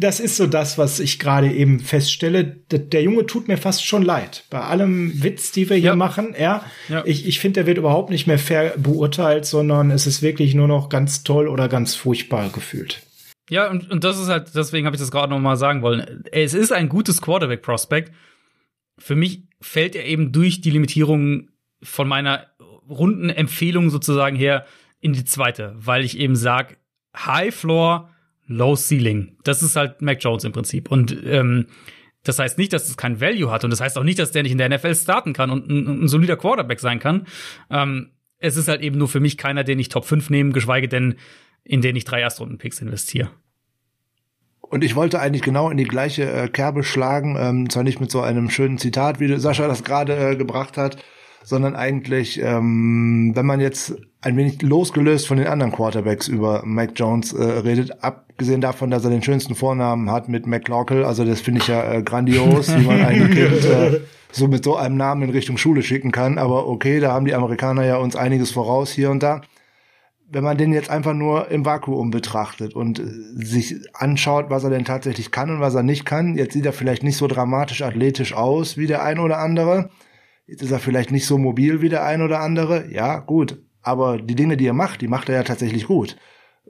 das 0.00 0.20
ist 0.20 0.36
so 0.36 0.46
das, 0.46 0.78
was 0.78 1.00
ich 1.00 1.18
gerade 1.18 1.52
eben 1.52 1.80
feststelle. 1.80 2.44
Der 2.44 3.02
Junge 3.02 3.26
tut 3.26 3.48
mir 3.48 3.56
fast 3.56 3.84
schon 3.84 4.02
leid. 4.02 4.44
Bei 4.50 4.60
allem 4.60 5.22
Witz, 5.22 5.52
die 5.52 5.68
wir 5.68 5.76
hier 5.76 5.90
ja. 5.90 5.96
machen, 5.96 6.34
ja, 6.38 6.64
ja. 6.88 7.02
ich, 7.06 7.26
ich 7.26 7.38
finde, 7.38 7.60
der 7.60 7.66
wird 7.66 7.78
überhaupt 7.78 8.10
nicht 8.10 8.26
mehr 8.26 8.38
fair 8.38 8.74
beurteilt, 8.76 9.44
sondern 9.44 9.90
es 9.90 10.06
ist 10.06 10.22
wirklich 10.22 10.54
nur 10.54 10.68
noch 10.68 10.88
ganz 10.88 11.22
toll 11.22 11.48
oder 11.48 11.68
ganz 11.68 11.94
furchtbar 11.94 12.50
gefühlt. 12.50 13.00
Ja, 13.50 13.68
und, 13.68 13.90
und 13.90 14.04
das 14.04 14.18
ist 14.18 14.28
halt, 14.28 14.54
deswegen 14.54 14.86
habe 14.86 14.94
ich 14.94 15.00
das 15.00 15.10
gerade 15.10 15.30
noch 15.30 15.40
mal 15.40 15.56
sagen 15.56 15.82
wollen. 15.82 16.24
Es 16.30 16.54
ist 16.54 16.72
ein 16.72 16.88
gutes 16.88 17.20
Quarterback-Prospect. 17.20 18.12
Für 18.96 19.16
mich 19.16 19.42
fällt 19.60 19.96
er 19.96 20.06
eben 20.06 20.30
durch 20.30 20.60
die 20.60 20.70
Limitierung 20.70 21.50
von 21.82 22.06
meiner 22.06 22.46
runden 22.88 23.28
Empfehlung 23.28 23.90
sozusagen 23.90 24.36
her 24.36 24.66
in 25.00 25.12
die 25.14 25.24
zweite, 25.24 25.74
weil 25.76 26.04
ich 26.04 26.18
eben 26.18 26.36
sag 26.36 26.78
High 27.16 27.52
Floor, 27.52 28.10
Low 28.46 28.76
Ceiling. 28.76 29.36
Das 29.42 29.62
ist 29.62 29.74
halt 29.74 30.00
Mac 30.00 30.22
Jones 30.22 30.44
im 30.44 30.52
Prinzip. 30.52 30.88
Und 30.88 31.16
ähm, 31.24 31.66
das 32.22 32.38
heißt 32.38 32.56
nicht, 32.56 32.72
dass 32.72 32.88
es 32.88 32.96
kein 32.96 33.20
Value 33.20 33.50
hat 33.50 33.64
und 33.64 33.70
das 33.70 33.80
heißt 33.80 33.98
auch 33.98 34.04
nicht, 34.04 34.20
dass 34.20 34.30
der 34.30 34.44
nicht 34.44 34.52
in 34.52 34.58
der 34.58 34.68
NFL 34.68 34.94
starten 34.94 35.32
kann 35.32 35.50
und 35.50 35.68
ein, 35.68 36.04
ein 36.04 36.08
solider 36.08 36.36
Quarterback 36.36 36.78
sein 36.78 37.00
kann. 37.00 37.26
Ähm, 37.68 38.12
es 38.38 38.56
ist 38.56 38.68
halt 38.68 38.80
eben 38.80 38.96
nur 38.96 39.08
für 39.08 39.20
mich 39.20 39.36
keiner, 39.36 39.64
den 39.64 39.80
ich 39.80 39.88
Top 39.88 40.04
5 40.04 40.30
nehme, 40.30 40.52
geschweige 40.52 40.86
denn 40.86 41.16
in 41.64 41.80
den 41.80 41.96
ich 41.96 42.04
drei 42.04 42.20
Erstrunden-Picks 42.20 42.80
investiere. 42.80 43.30
Und 44.60 44.84
ich 44.84 44.94
wollte 44.94 45.18
eigentlich 45.20 45.42
genau 45.42 45.68
in 45.68 45.76
die 45.76 45.84
gleiche 45.84 46.30
äh, 46.30 46.48
Kerbe 46.48 46.84
schlagen, 46.84 47.36
ähm, 47.38 47.70
zwar 47.70 47.82
nicht 47.82 48.00
mit 48.00 48.10
so 48.10 48.20
einem 48.20 48.50
schönen 48.50 48.78
Zitat, 48.78 49.18
wie 49.18 49.36
Sascha 49.36 49.66
das 49.66 49.82
gerade 49.82 50.16
äh, 50.16 50.36
gebracht 50.36 50.76
hat, 50.76 50.96
sondern 51.42 51.74
eigentlich, 51.74 52.40
ähm, 52.40 53.32
wenn 53.34 53.46
man 53.46 53.58
jetzt 53.58 53.96
ein 54.20 54.36
wenig 54.36 54.62
losgelöst 54.62 55.26
von 55.26 55.38
den 55.38 55.48
anderen 55.48 55.72
Quarterbacks 55.72 56.28
über 56.28 56.62
Mac 56.64 56.92
Jones 56.94 57.32
äh, 57.32 57.42
redet, 57.42 58.04
abgesehen 58.04 58.60
davon, 58.60 58.90
dass 58.90 59.04
er 59.04 59.10
den 59.10 59.22
schönsten 59.22 59.56
Vornamen 59.56 60.10
hat 60.10 60.28
mit 60.28 60.46
McLaughlin, 60.46 61.04
also 61.04 61.24
das 61.24 61.40
finde 61.40 61.62
ich 61.62 61.66
ja 61.66 61.94
äh, 61.94 62.02
grandios, 62.02 62.72
wie 62.76 62.86
man 62.86 63.04
ein 63.04 63.30
Kind 63.32 63.64
äh, 63.64 64.00
so 64.30 64.46
mit 64.46 64.62
so 64.62 64.76
einem 64.76 64.96
Namen 64.96 65.22
in 65.22 65.30
Richtung 65.30 65.58
Schule 65.58 65.82
schicken 65.82 66.12
kann, 66.12 66.38
aber 66.38 66.68
okay, 66.68 67.00
da 67.00 67.12
haben 67.12 67.24
die 67.24 67.34
Amerikaner 67.34 67.84
ja 67.84 67.96
uns 67.96 68.14
einiges 68.14 68.52
voraus 68.52 68.92
hier 68.92 69.10
und 69.10 69.22
da 69.22 69.40
wenn 70.32 70.44
man 70.44 70.56
den 70.56 70.72
jetzt 70.72 70.90
einfach 70.90 71.12
nur 71.12 71.50
im 71.50 71.64
Vakuum 71.64 72.10
betrachtet 72.10 72.74
und 72.74 73.00
äh, 73.00 73.04
sich 73.34 73.76
anschaut, 73.94 74.46
was 74.48 74.64
er 74.64 74.70
denn 74.70 74.84
tatsächlich 74.84 75.30
kann 75.30 75.50
und 75.50 75.60
was 75.60 75.74
er 75.74 75.82
nicht 75.82 76.04
kann, 76.04 76.36
jetzt 76.36 76.52
sieht 76.52 76.66
er 76.66 76.72
vielleicht 76.72 77.02
nicht 77.02 77.16
so 77.16 77.26
dramatisch 77.26 77.82
athletisch 77.82 78.32
aus 78.34 78.76
wie 78.76 78.86
der 78.86 79.02
ein 79.02 79.18
oder 79.18 79.38
andere. 79.38 79.90
Jetzt 80.46 80.62
ist 80.62 80.70
er 80.70 80.78
vielleicht 80.78 81.10
nicht 81.10 81.26
so 81.26 81.36
mobil 81.36 81.82
wie 81.82 81.88
der 81.88 82.04
ein 82.04 82.22
oder 82.22 82.40
andere. 82.40 82.90
Ja, 82.92 83.18
gut. 83.18 83.62
Aber 83.82 84.18
die 84.18 84.34
Dinge, 84.34 84.56
die 84.56 84.66
er 84.66 84.72
macht, 84.72 85.00
die 85.00 85.08
macht 85.08 85.28
er 85.28 85.36
ja 85.36 85.42
tatsächlich 85.42 85.86
gut. 85.86 86.16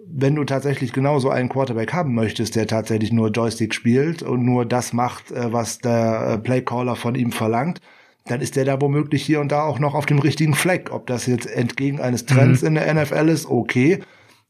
Wenn 0.07 0.37
du 0.37 0.45
tatsächlich 0.45 0.93
genauso 0.93 1.29
einen 1.29 1.49
Quarterback 1.49 1.93
haben 1.93 2.15
möchtest, 2.15 2.57
der 2.57 2.67
tatsächlich 2.67 3.13
nur 3.13 3.31
Joystick 3.31 3.75
spielt 3.75 4.23
und 4.23 4.45
nur 4.45 4.65
das 4.65 4.93
macht, 4.93 5.31
äh, 5.33 5.53
was 5.53 5.79
der 5.79 6.35
äh, 6.35 6.39
Playcaller 6.39 6.97
von 6.97 7.15
ihm 7.15 7.33
verlangt, 7.33 7.81
dann 8.27 8.41
ist 8.41 8.57
der 8.57 8.65
da 8.65 8.81
womöglich 8.81 9.23
hier 9.23 9.41
und 9.41 9.51
da 9.51 9.65
auch 9.65 9.79
noch 9.79 9.95
auf 9.95 10.07
dem 10.07 10.19
richtigen 10.19 10.55
Fleck. 10.55 10.91
Ob 10.93 11.07
das 11.07 11.27
jetzt 11.27 11.47
entgegen 11.47 12.01
eines 12.01 12.27
Trends 12.27 12.63
mhm. 12.63 12.69
in 12.69 12.75
der 12.75 12.95
NFL 12.95 13.29
ist, 13.29 13.47
okay. 13.47 14.01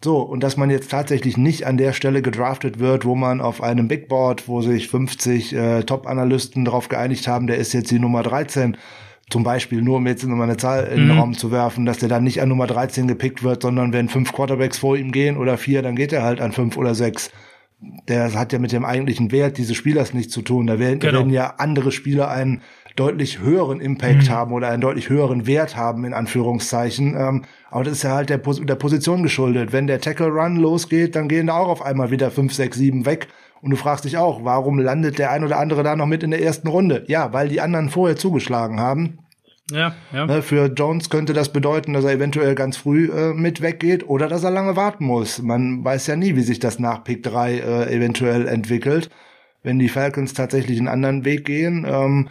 So, 0.03 0.21
und 0.21 0.43
dass 0.43 0.57
man 0.57 0.71
jetzt 0.71 0.91
tatsächlich 0.91 1.37
nicht 1.37 1.67
an 1.67 1.77
der 1.77 1.93
Stelle 1.93 2.23
gedraftet 2.23 2.79
wird, 2.79 3.05
wo 3.05 3.15
man 3.15 3.43
auf 3.43 3.63
einem 3.63 3.87
Big 3.87 4.09
Board, 4.09 4.49
wo 4.49 4.63
sich 4.63 4.89
50 4.89 5.55
äh, 5.55 5.83
Top-Analysten 5.83 6.65
darauf 6.65 6.89
geeinigt 6.89 7.29
haben, 7.29 7.47
der 7.47 7.59
ist 7.59 7.75
jetzt 7.75 7.91
die 7.91 7.99
Nummer 7.99 8.23
13, 8.23 8.79
zum 9.29 9.45
Beispiel, 9.45 9.83
nur 9.83 9.99
um 9.99 10.07
jetzt 10.07 10.27
nochmal 10.27 10.49
eine 10.49 10.57
Zahl 10.57 10.87
in 10.87 11.01
den 11.01 11.13
mhm. 11.13 11.19
Raum 11.19 11.35
zu 11.35 11.51
werfen, 11.51 11.87
dass 11.87 11.99
der 11.99 12.09
dann 12.09 12.25
nicht 12.25 12.43
an 12.43 12.49
Nummer 12.49 12.67
13 12.67 13.07
gepickt 13.07 13.43
wird, 13.43 13.63
sondern 13.63 13.93
wenn 13.93 14.09
fünf 14.09 14.33
Quarterbacks 14.33 14.79
vor 14.79 14.97
ihm 14.97 15.13
gehen 15.13 15.37
oder 15.37 15.57
vier, 15.57 15.83
dann 15.83 15.97
geht 15.97 16.13
er 16.13 16.23
halt 16.23 16.41
an 16.41 16.53
fünf 16.53 16.77
oder 16.77 16.95
sechs. 16.95 17.31
Der 18.09 18.35
hat 18.35 18.53
ja 18.53 18.59
mit 18.59 18.73
dem 18.73 18.85
eigentlichen 18.85 19.33
Wert 19.33 19.57
dieses 19.57 19.77
Spielers 19.77 20.13
nichts 20.13 20.33
zu 20.33 20.43
tun. 20.43 20.67
Da 20.67 20.79
werden, 20.79 20.99
genau. 20.99 21.19
werden 21.19 21.31
ja 21.31 21.55
andere 21.59 21.93
Spieler 21.93 22.29
einen 22.29 22.63
deutlich 22.97 23.39
höheren 23.39 23.81
Impact 23.81 24.25
mhm. 24.25 24.31
haben 24.31 24.53
oder 24.53 24.69
einen 24.69 24.81
deutlich 24.81 25.09
höheren 25.09 25.47
Wert 25.47 25.77
haben, 25.77 26.05
in 26.05 26.15
Anführungszeichen. 26.15 27.15
Ähm, 27.17 27.45
aber 27.71 27.85
das 27.85 27.95
ist 27.95 28.03
ja 28.03 28.15
halt 28.15 28.31
der, 28.31 28.39
Pos 28.39 28.61
der 28.65 28.75
Position 28.75 29.23
geschuldet. 29.23 29.73
Wenn 29.73 29.87
der 29.87 30.01
Tackle 30.01 30.29
Run 30.29 30.57
losgeht, 30.57 31.17
dann 31.17 31.29
gehen 31.29 31.49
da 31.49 31.55
auch 31.55 31.69
auf 31.69 31.83
einmal 31.83 32.11
wieder 32.11 32.31
fünf, 32.31 32.53
sechs, 32.53 32.77
sieben 32.77 33.07
weg. 33.07 33.29
Und 33.63 33.71
du 33.71 33.77
fragst 33.77 34.05
dich 34.05 34.17
auch, 34.17 34.45
warum 34.45 34.79
landet 34.79 35.19
der 35.19 35.31
ein 35.31 35.45
oder 35.45 35.59
andere 35.59 35.83
da 35.83 35.95
noch 35.95 36.07
mit 36.07 36.23
in 36.23 36.31
der 36.31 36.43
ersten 36.43 36.69
Runde? 36.69 37.05
Ja, 37.09 37.33
weil 37.33 37.49
die 37.49 37.61
anderen 37.61 37.91
vorher 37.91 38.17
zugeschlagen 38.17 38.81
haben. 38.81 39.19
Ja, 39.71 39.95
ja. 40.13 40.27
Ne, 40.27 40.43
für 40.43 40.67
Jones 40.67 41.11
könnte 41.11 41.33
das 41.33 41.53
bedeuten, 41.53 41.93
dass 41.93 42.05
er 42.05 42.13
eventuell 42.13 42.55
ganz 42.55 42.77
früh 42.77 43.11
äh, 43.11 43.33
mit 43.35 43.63
weggeht 43.63 44.09
oder 44.09 44.29
dass 44.29 44.45
er 44.45 44.51
lange 44.51 44.77
warten 44.77 45.05
muss. 45.05 45.41
Man 45.43 45.85
weiß 45.85 46.09
ja 46.09 46.17
nie, 46.17 46.37
wie 46.37 46.43
sich 46.43 46.59
das 46.59 46.79
nach 46.79 47.05
Pick 47.05 47.23
3 47.23 47.59
äh, 47.59 47.95
eventuell 47.95 48.49
entwickelt. 48.49 49.11
Wenn 49.63 49.79
die 49.79 49.89
Falcons 49.89 50.35
tatsächlich 50.35 50.79
einen 50.79 50.89
anderen 50.89 51.25
Weg 51.25 51.45
gehen, 51.45 51.87
ähm, 51.89 52.29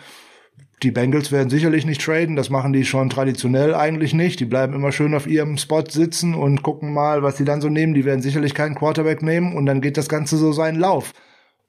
die 0.83 0.91
Bengals 0.91 1.31
werden 1.31 1.49
sicherlich 1.49 1.85
nicht 1.85 2.01
traden, 2.01 2.35
das 2.35 2.49
machen 2.49 2.73
die 2.73 2.85
schon 2.85 3.09
traditionell 3.09 3.75
eigentlich 3.75 4.13
nicht. 4.13 4.39
Die 4.39 4.45
bleiben 4.45 4.73
immer 4.73 4.91
schön 4.91 5.13
auf 5.13 5.27
ihrem 5.27 5.57
Spot 5.57 5.83
sitzen 5.87 6.33
und 6.33 6.63
gucken 6.63 6.93
mal, 6.93 7.21
was 7.21 7.37
sie 7.37 7.45
dann 7.45 7.61
so 7.61 7.69
nehmen. 7.69 7.93
Die 7.93 8.05
werden 8.05 8.21
sicherlich 8.21 8.53
keinen 8.53 8.75
Quarterback 8.75 9.21
nehmen 9.21 9.55
und 9.55 9.65
dann 9.65 9.81
geht 9.81 9.97
das 9.97 10.09
Ganze 10.09 10.37
so 10.37 10.51
seinen 10.51 10.79
Lauf. 10.79 11.13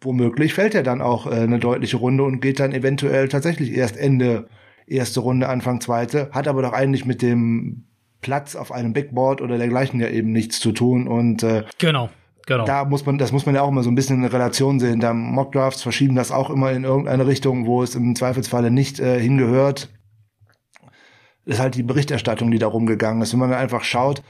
Womöglich 0.01 0.55
fällt 0.55 0.74
er 0.74 0.82
dann 0.82 1.03
auch 1.03 1.27
äh, 1.27 1.31
eine 1.31 1.59
deutliche 1.59 1.97
Runde 1.97 2.24
und 2.24 2.41
geht 2.41 2.61
dann 2.61 2.73
eventuell 2.73 3.28
tatsächlich 3.28 3.73
erst 3.73 3.97
Ende 3.97 4.49
erste 4.87 5.20
Runde, 5.20 5.49
Anfang 5.49 5.81
zweite, 5.81 6.31
hat 6.32 6.49
aber 6.49 6.62
doch 6.62 6.73
eigentlich 6.73 7.05
mit 7.05 7.23
dem 7.23 7.85
Platz 8.20 8.57
auf 8.57 8.73
einem 8.73 8.93
Big 8.93 9.15
Board 9.15 9.41
oder 9.41 9.57
dergleichen 9.57 10.01
ja 10.01 10.09
eben 10.09 10.32
nichts 10.32 10.61
zu 10.61 10.73
tun 10.73 11.07
und 11.07 11.43
äh, 11.43 11.65
genau. 11.78 12.11
Genau. 12.46 12.64
Da 12.64 12.84
muss 12.84 13.06
man, 13.06 13.18
das 13.18 13.32
muss 13.32 13.46
man 13.46 13.54
ja 13.54 13.62
auch 13.62 13.68
immer 13.68 13.82
so 13.82 13.90
ein 13.90 13.94
bisschen 13.94 14.22
in 14.22 14.24
Relation 14.24 14.80
sehen. 14.80 15.00
Da 15.00 15.12
Mockdrafts 15.12 15.82
verschieben 15.82 16.14
das 16.14 16.32
auch 16.32 16.50
immer 16.50 16.72
in 16.72 16.84
irgendeine 16.84 17.26
Richtung, 17.26 17.66
wo 17.66 17.82
es 17.82 17.94
im 17.94 18.14
Zweifelsfalle 18.14 18.70
nicht 18.70 18.98
äh, 18.98 19.20
hingehört. 19.20 19.88
Das 21.44 21.56
ist 21.56 21.60
halt 21.60 21.74
die 21.74 21.82
Berichterstattung, 21.82 22.50
die 22.50 22.58
da 22.58 22.66
rumgegangen 22.66 23.22
ist. 23.22 23.32
Wenn 23.32 23.40
man 23.40 23.52
einfach 23.52 23.84
schaut, 23.84 24.22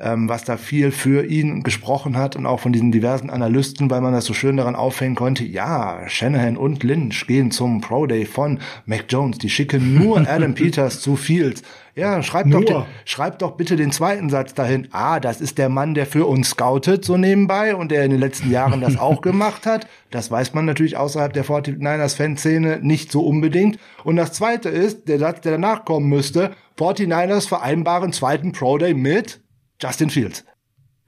ähm, 0.00 0.28
was 0.28 0.44
da 0.44 0.56
viel 0.56 0.90
für 0.90 1.26
ihn 1.26 1.62
gesprochen 1.62 2.16
hat 2.16 2.36
und 2.36 2.46
auch 2.46 2.60
von 2.60 2.72
diesen 2.72 2.92
diversen 2.92 3.30
Analysten, 3.30 3.90
weil 3.90 4.00
man 4.00 4.12
das 4.12 4.24
so 4.24 4.34
schön 4.34 4.56
daran 4.56 4.76
aufhängen 4.76 5.16
konnte. 5.16 5.44
Ja, 5.44 6.00
Shanahan 6.06 6.56
und 6.56 6.82
Lynch 6.84 7.26
gehen 7.26 7.50
zum 7.50 7.80
Pro 7.80 8.06
Day 8.06 8.24
von 8.24 8.60
Mac 8.86 9.06
Jones. 9.08 9.38
Die 9.38 9.50
schicken 9.50 9.94
nur 9.94 10.18
Adam 10.28 10.54
Peters 10.54 11.00
zu 11.00 11.16
Fields. 11.16 11.62
Ja, 11.96 12.22
schreib 12.22 12.48
doch, 12.48 12.62
den, 12.62 12.84
schreib 13.04 13.40
doch 13.40 13.56
bitte 13.56 13.74
den 13.74 13.90
zweiten 13.90 14.30
Satz 14.30 14.54
dahin. 14.54 14.86
Ah, 14.92 15.18
das 15.18 15.40
ist 15.40 15.58
der 15.58 15.68
Mann, 15.68 15.94
der 15.94 16.06
für 16.06 16.26
uns 16.26 16.50
scoutet, 16.50 17.04
so 17.04 17.16
nebenbei 17.16 17.74
und 17.74 17.90
der 17.90 18.04
in 18.04 18.12
den 18.12 18.20
letzten 18.20 18.52
Jahren 18.52 18.80
das 18.80 18.96
auch 18.98 19.20
gemacht 19.20 19.66
hat. 19.66 19.88
Das 20.12 20.30
weiß 20.30 20.54
man 20.54 20.64
natürlich 20.64 20.96
außerhalb 20.96 21.32
der 21.32 21.44
49ers-Fanszene 21.44 22.78
nicht 22.82 23.10
so 23.10 23.22
unbedingt. 23.22 23.80
Und 24.04 24.14
das 24.14 24.32
zweite 24.32 24.68
ist, 24.68 25.08
der 25.08 25.18
Satz, 25.18 25.40
der 25.40 25.52
danach 25.52 25.84
kommen 25.84 26.08
müsste, 26.08 26.52
49ers 26.78 27.48
vereinbaren 27.48 28.12
zweiten 28.12 28.52
Pro 28.52 28.78
Day 28.78 28.94
mit 28.94 29.40
Justin 29.80 30.10
Fields. 30.10 30.44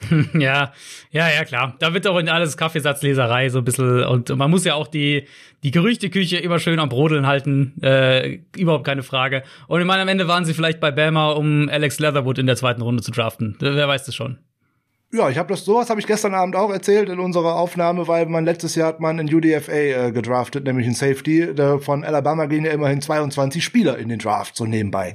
ja, 0.35 0.73
ja, 1.11 1.29
ja, 1.29 1.45
klar. 1.45 1.77
Da 1.79 1.93
wird 1.93 2.07
auch 2.07 2.19
in 2.19 2.29
alles 2.29 2.57
Kaffeesatzleserei 2.57 3.49
so 3.51 3.59
ein 3.59 3.65
bisschen 3.65 4.05
und 4.05 4.31
man 4.31 4.51
muss 4.51 4.65
ja 4.65 4.75
auch 4.75 4.87
die, 4.87 5.27
die 5.63 5.71
Gerüchteküche 5.71 6.39
immer 6.39 6.59
schön 6.59 6.79
am 6.79 6.89
Brodeln 6.89 7.27
halten. 7.27 7.75
Äh, 7.83 8.41
überhaupt 8.57 8.85
keine 8.85 9.03
Frage. 9.03 9.43
Und 9.69 9.81
ich 9.81 9.87
meine, 9.87 10.03
am 10.03 10.09
Ende 10.09 10.27
waren 10.29 10.45
sie 10.45 10.55
vielleicht 10.55 10.81
bei 10.81 10.91
Bama, 10.91 11.33
um 11.33 11.69
Alex 11.69 11.99
Leatherwood 11.99 12.39
in 12.39 12.47
der 12.47 12.57
zweiten 12.57 12.83
Runde 12.83 13.03
zu 13.03 13.11
draften. 13.11 13.57
Wer 13.61 13.89
weiß 13.89 14.05
das 14.05 14.15
schon. 14.15 14.39
Ja, 15.13 15.29
ich 15.29 15.39
habe 15.39 15.49
das 15.49 15.65
sowas 15.65 15.91
habe 15.91 15.99
ich 15.99 16.07
gestern 16.07 16.35
Abend 16.35 16.55
auch 16.55 16.71
erzählt 16.71 17.09
in 17.09 17.19
unserer 17.19 17.57
Aufnahme, 17.57 18.07
weil 18.07 18.27
man 18.27 18.45
letztes 18.45 18.77
Jahr 18.77 18.89
hat 18.89 19.01
man 19.01 19.19
in 19.19 19.35
UDFA 19.35 19.73
äh, 19.73 20.13
gedraftet, 20.13 20.65
nämlich 20.65 20.87
in 20.87 20.95
Safety. 20.95 21.53
Von 21.81 22.05
Alabama 22.05 22.47
gehen 22.47 22.65
ja 22.65 22.71
immerhin 22.71 23.01
22 23.01 23.65
Spieler 23.65 23.99
in 23.99 24.09
den 24.09 24.21
Draft 24.21 24.55
so 24.55 24.67
nebenbei. 24.67 25.15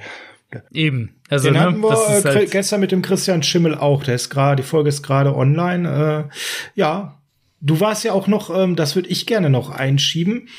Eben. 0.71 1.15
Also, 1.29 1.45
Den 1.45 1.53
ne, 1.53 1.59
hatten 1.61 1.81
wir 1.81 1.91
äh, 1.91 2.23
halt 2.23 2.51
gestern 2.51 2.79
mit 2.79 2.91
dem 2.91 3.01
Christian 3.01 3.43
Schimmel 3.43 3.75
auch. 3.75 4.03
Der 4.03 4.15
ist 4.15 4.29
gerade, 4.29 4.61
die 4.61 4.67
Folge 4.67 4.89
ist 4.89 5.03
gerade 5.03 5.35
online. 5.35 6.29
Äh, 6.29 6.79
ja, 6.79 7.19
Du 7.61 7.79
warst 7.79 8.03
ja 8.03 8.13
auch 8.13 8.27
noch, 8.27 8.55
ähm, 8.55 8.75
das 8.75 8.95
würde 8.95 9.09
ich 9.09 9.25
gerne 9.25 9.49
noch 9.49 9.71
einschieben, 9.71 10.49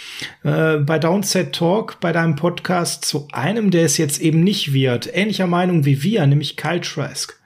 äh, 0.42 0.78
bei 0.78 0.98
Downset 0.98 1.54
Talk, 1.54 2.00
bei 2.00 2.10
deinem 2.10 2.34
Podcast 2.34 3.04
zu 3.04 3.28
einem, 3.32 3.70
der 3.70 3.84
es 3.84 3.96
jetzt 3.96 4.20
eben 4.20 4.42
nicht 4.42 4.72
wird, 4.72 5.08
ähnlicher 5.14 5.46
Meinung 5.46 5.84
wie 5.84 6.02
wir, 6.02 6.26
nämlich 6.26 6.56
Kyle 6.56 6.80
Trask. 6.80 7.38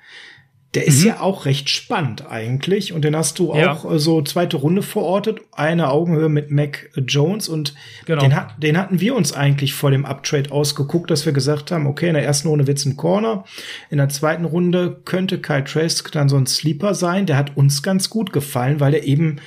Der 0.74 0.86
ist 0.86 1.00
mhm. 1.00 1.08
ja 1.08 1.20
auch 1.20 1.46
recht 1.46 1.68
spannend 1.68 2.30
eigentlich 2.30 2.92
und 2.92 3.04
den 3.04 3.16
hast 3.16 3.40
du 3.40 3.54
ja. 3.54 3.72
auch 3.72 3.90
äh, 3.90 3.98
so 3.98 4.22
zweite 4.22 4.56
Runde 4.56 4.82
verortet, 4.82 5.40
eine 5.50 5.90
Augenhöhe 5.90 6.28
mit 6.28 6.52
Mac 6.52 6.90
Jones 7.08 7.48
und 7.48 7.74
genau. 8.06 8.20
den, 8.20 8.36
hat, 8.36 8.62
den 8.62 8.78
hatten 8.78 9.00
wir 9.00 9.16
uns 9.16 9.32
eigentlich 9.32 9.74
vor 9.74 9.90
dem 9.90 10.04
Uptrade 10.04 10.52
ausgeguckt, 10.52 11.10
dass 11.10 11.26
wir 11.26 11.32
gesagt 11.32 11.72
haben, 11.72 11.88
okay, 11.88 12.08
in 12.08 12.14
der 12.14 12.24
ersten 12.24 12.46
Runde 12.48 12.68
wird's 12.68 12.84
ein 12.84 12.96
Corner, 12.96 13.44
in 13.90 13.98
der 13.98 14.10
zweiten 14.10 14.44
Runde 14.44 15.00
könnte 15.04 15.40
Kyle 15.40 15.64
Trask 15.64 16.12
dann 16.12 16.28
so 16.28 16.36
ein 16.36 16.46
Sleeper 16.46 16.94
sein, 16.94 17.26
der 17.26 17.36
hat 17.36 17.56
uns 17.56 17.82
ganz 17.82 18.08
gut 18.08 18.32
gefallen, 18.32 18.78
weil 18.78 18.94
er 18.94 19.02
eben 19.02 19.40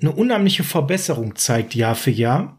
eine 0.00 0.12
unheimliche 0.12 0.64
Verbesserung 0.64 1.36
zeigt 1.36 1.74
Jahr 1.74 1.94
für 1.94 2.10
Jahr. 2.10 2.58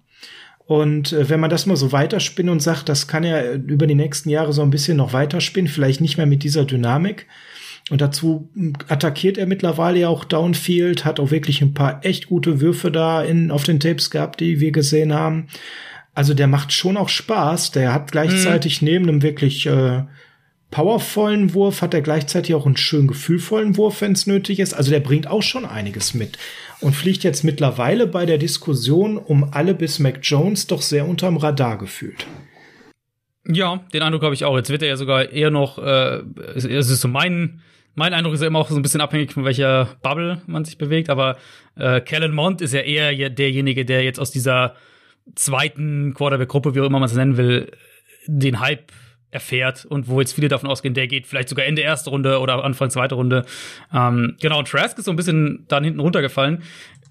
Und 0.68 1.14
äh, 1.14 1.30
wenn 1.30 1.40
man 1.40 1.49
das 1.49 1.65
mal 1.65 1.78
so 1.78 1.91
weiterspinnt 1.91 2.49
und 2.49 2.60
sagt, 2.60 2.90
das 2.90 3.07
kann 3.07 3.24
er 3.24 3.53
über 3.53 3.88
die 3.88 3.95
nächsten 3.95 4.30
Jahre 4.30 4.53
so 4.53 4.61
ein 4.61 4.69
bisschen 4.69 4.98
noch 4.98 5.14
weiterspinnen, 5.14 5.72
vielleicht 5.72 6.02
nicht 6.02 6.18
mehr 6.18 6.26
mit 6.26 6.44
dieser 6.44 6.65
Dynamik, 6.65 7.26
und 7.90 8.02
dazu 8.02 8.50
attackiert 8.90 9.38
er 9.38 9.46
mittlerweile 9.46 10.00
ja 10.00 10.10
auch 10.10 10.26
Downfield, 10.26 11.06
hat 11.06 11.20
auch 11.20 11.32
wirklich 11.32 11.62
ein 11.62 11.74
paar 11.74 12.04
echt 12.04 12.28
gute 12.28 12.60
Würfe 12.60 12.92
da 12.92 13.24
in, 13.24 13.50
auf 13.50 13.64
den 13.64 13.80
Tapes 13.80 14.10
gehabt, 14.10 14.42
die 14.42 14.60
wir 14.60 14.72
gesehen 14.72 15.14
haben. 15.14 15.48
Also 16.14 16.34
der 16.34 16.48
macht 16.48 16.74
schon 16.74 16.98
auch 16.98 17.10
Spaß. 17.10 17.72
Der 17.72 17.94
hat 17.94 18.12
gleichzeitig 18.12 18.82
mhm. 18.82 18.88
neben 18.88 19.08
einem 19.08 19.22
wirklich 19.22 19.68
äh, 19.68 20.04
powervollen 20.70 21.54
Wurf, 21.54 21.82
hat 21.82 21.94
er 21.94 22.02
gleichzeitig 22.02 22.56
auch 22.56 22.66
einen 22.66 22.76
schön 22.76 23.08
gefühlvollen 23.08 23.78
Wurf, 23.78 24.02
wenn 24.02 24.12
es 24.12 24.28
nötig 24.28 24.60
ist. 24.60 24.74
Also 24.74 24.92
der 24.92 25.00
bringt 25.00 25.28
auch 25.28 25.44
schon 25.44 25.66
einiges 25.66 26.14
mit. 26.14 26.38
Und 26.82 26.94
fliegt 26.94 27.24
jetzt 27.24 27.44
mittlerweile 27.44 28.06
bei 28.06 28.26
der 28.26 28.38
Diskussion 28.38 29.18
um 29.18 29.54
alle 29.54 29.74
bis 29.74 30.00
Mac 30.00 30.20
Jones 30.24 30.68
doch 30.68 30.82
sehr 30.82 31.08
unterm 31.08 31.38
Radar 31.38 31.78
gefühlt. 31.78 32.28
Ja, 33.48 33.86
den 33.94 34.02
Eindruck 34.02 34.24
habe 34.24 34.36
ich 34.36 34.44
auch. 34.44 34.58
Jetzt 34.58 34.70
wird 34.70 34.82
er 34.82 34.90
ja 34.90 34.98
sogar 34.98 35.32
eher 35.32 35.52
noch, 35.52 35.78
äh, 35.78 36.22
es 36.56 36.66
ist 36.66 37.00
so 37.00 37.08
mein 37.08 37.62
mein 37.98 38.14
Eindruck 38.14 38.36
ist 38.36 38.41
ja 38.41 38.48
immer 38.48 38.60
auch 38.60 38.69
so 38.69 38.76
ein 38.76 38.84
bisschen 38.84 39.02
abhängig 39.02 39.34
von 39.34 39.44
welcher 39.44 39.98
Bubble 40.03 40.40
man 40.45 40.64
sich 40.64 40.78
bewegt, 40.78 41.10
aber 41.10 41.36
äh, 41.76 41.99
Kellen 41.99 42.32
Mond 42.32 42.61
ist 42.61 42.72
ja 42.72 42.82
eher 42.82 43.30
derjenige, 43.32 43.86
der 43.86 44.03
jetzt 44.03 44.19
aus 44.19 44.30
dieser 44.30 44.76
zweiten 45.34 46.14
Quarterback-Gruppe, 46.14 46.76
wie 46.76 46.82
auch 46.82 46.86
immer 46.86 46.99
man 46.99 47.10
es 47.10 47.15
nennen 47.15 47.38
will, 47.38 47.72
den 48.28 48.60
Hype 48.60 48.91
erfährt 49.32 49.86
und 49.86 50.07
wo 50.07 50.19
jetzt 50.19 50.34
viele 50.34 50.48
davon 50.48 50.69
ausgehen, 50.69 50.94
der 50.94 51.07
geht 51.07 51.26
vielleicht 51.26 51.49
sogar 51.49 51.65
Ende 51.65 51.82
erste 51.82 52.11
Runde 52.11 52.40
oder 52.40 52.64
Anfang 52.64 52.91
zweite 52.91 53.15
Runde. 53.15 53.45
Ähm, 53.91 54.38
genau, 54.40 54.60
und 54.60 54.68
Trask 54.68 54.95
ist 54.99 55.06
so 55.06 55.11
ein 55.11 55.18
bisschen 55.18 55.65
dann 55.68 55.84
hinten 55.84 55.99
runtergefallen. 55.99 56.61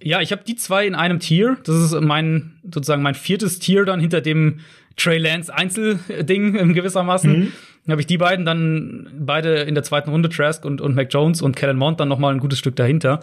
Ja, 0.01 0.21
ich 0.21 0.31
habe 0.31 0.45
die 0.47 0.55
zwei 0.55 0.87
in 0.87 0.95
einem 0.95 1.19
Tier. 1.19 1.57
Das 1.65 1.75
ist 1.75 2.01
mein 2.01 2.61
sozusagen 2.63 3.03
mein 3.03 3.17
viertes 3.17 3.59
Tier 3.59 3.85
dann 3.85 3.99
hinter 3.99 4.21
dem 4.21 4.61
Trey 4.97 5.19
Lance 5.19 5.53
Einzelding 5.53 6.55
in 6.55 6.75
gewissermaßen. 6.75 7.39
Mhm 7.39 7.53
habe 7.93 8.01
ich 8.01 8.07
die 8.07 8.19
beiden 8.19 8.45
dann 8.45 9.09
beide 9.19 9.63
in 9.63 9.75
der 9.75 9.85
zweiten 9.85 10.11
Runde, 10.11 10.29
Trask 10.29 10.65
und, 10.65 10.81
und 10.81 10.95
Mac 10.95 11.13
Jones 11.13 11.43
und 11.43 11.57
Kellen 11.57 11.77
Mond 11.77 12.01
dann 12.01 12.09
noch 12.09 12.21
ein 12.21 12.39
gutes 12.39 12.59
Stück 12.59 12.77
dahinter. 12.77 13.21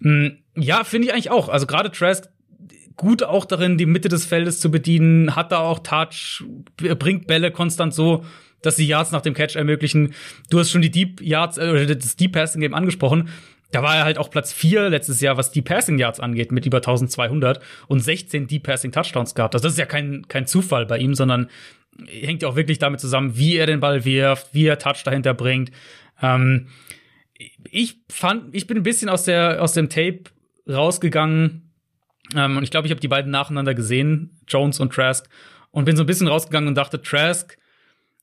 Mm, 0.00 0.28
ja, 0.56 0.84
finde 0.84 1.08
ich 1.08 1.12
eigentlich 1.12 1.30
auch. 1.30 1.48
Also 1.48 1.66
gerade 1.66 1.90
Trask 1.90 2.28
gut 2.96 3.22
auch 3.22 3.46
darin, 3.46 3.78
die 3.78 3.86
Mitte 3.86 4.08
des 4.08 4.26
Feldes 4.26 4.60
zu 4.60 4.70
bedienen, 4.70 5.34
hat 5.34 5.52
da 5.52 5.60
auch 5.60 5.78
Touch, 5.78 6.44
bringt 6.76 7.26
Bälle 7.26 7.50
konstant 7.50 7.94
so, 7.94 8.24
dass 8.60 8.76
sie 8.76 8.86
Yards 8.86 9.12
nach 9.12 9.22
dem 9.22 9.34
Catch 9.34 9.56
ermöglichen. 9.56 10.14
Du 10.50 10.58
hast 10.58 10.70
schon 10.70 10.82
die 10.82 10.90
Deep 10.90 11.22
Yards 11.22 11.58
äh, 11.58 11.70
oder 11.70 11.94
das 11.94 12.16
Deep 12.16 12.32
Passing 12.32 12.60
Game 12.60 12.74
angesprochen. 12.74 13.30
Da 13.70 13.82
war 13.82 13.96
er 13.96 14.04
halt 14.04 14.18
auch 14.18 14.30
Platz 14.30 14.52
4 14.52 14.88
letztes 14.88 15.20
Jahr, 15.20 15.36
was 15.36 15.50
die 15.50 15.62
Passing 15.62 15.98
Yards 15.98 16.20
angeht, 16.20 16.52
mit 16.52 16.64
über 16.64 16.78
1200 16.78 17.60
und 17.86 18.00
16 18.00 18.46
Deep 18.46 18.62
Passing 18.62 18.92
Touchdowns 18.92 19.34
gehabt. 19.34 19.54
Also 19.54 19.64
das 19.64 19.74
ist 19.74 19.78
ja 19.78 19.86
kein, 19.86 20.26
kein 20.26 20.46
Zufall 20.46 20.86
bei 20.86 20.98
ihm, 20.98 21.14
sondern 21.14 21.48
hängt 22.06 22.42
ja 22.42 22.48
auch 22.48 22.56
wirklich 22.56 22.78
damit 22.78 23.00
zusammen, 23.00 23.36
wie 23.36 23.56
er 23.56 23.66
den 23.66 23.80
Ball 23.80 24.04
wirft, 24.04 24.54
wie 24.54 24.66
er 24.66 24.78
Touch 24.78 25.02
dahinter 25.04 25.34
bringt. 25.34 25.70
Ähm, 26.22 26.68
ich 27.70 28.00
fand, 28.08 28.54
ich 28.54 28.66
bin 28.66 28.76
ein 28.76 28.82
bisschen 28.82 29.08
aus 29.08 29.24
der 29.24 29.62
aus 29.62 29.72
dem 29.72 29.88
Tape 29.88 30.24
rausgegangen 30.68 31.72
ähm, 32.34 32.56
und 32.56 32.62
ich 32.62 32.70
glaube, 32.70 32.86
ich 32.86 32.90
habe 32.90 33.00
die 33.00 33.08
beiden 33.08 33.30
nacheinander 33.30 33.74
gesehen, 33.74 34.38
Jones 34.46 34.80
und 34.80 34.92
Trask, 34.92 35.28
und 35.70 35.84
bin 35.84 35.96
so 35.96 36.02
ein 36.02 36.06
bisschen 36.06 36.28
rausgegangen 36.28 36.68
und 36.68 36.74
dachte, 36.74 37.00
Trask, 37.02 37.56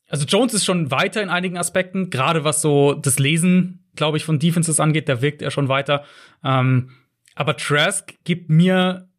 also 0.08 0.26
Jones 0.26 0.54
ist 0.54 0.66
schon 0.66 0.92
weiter 0.92 1.22
in 1.22 1.30
einigen 1.30 1.58
Aspekten, 1.58 2.10
gerade 2.10 2.44
was 2.44 2.62
so 2.62 2.94
das 2.94 3.20
Lesen, 3.20 3.86
glaube 3.96 4.18
ich, 4.18 4.26
von 4.26 4.40
Defenses 4.40 4.80
angeht, 4.80 5.10
da 5.10 5.22
wirkt 5.22 5.42
er 5.42 5.52
schon 5.52 5.68
weiter. 5.68 6.04
Ähm, 6.44 6.92
aber 7.34 7.58
Trask 7.58 8.14
gibt 8.24 8.50
mir 8.50 9.10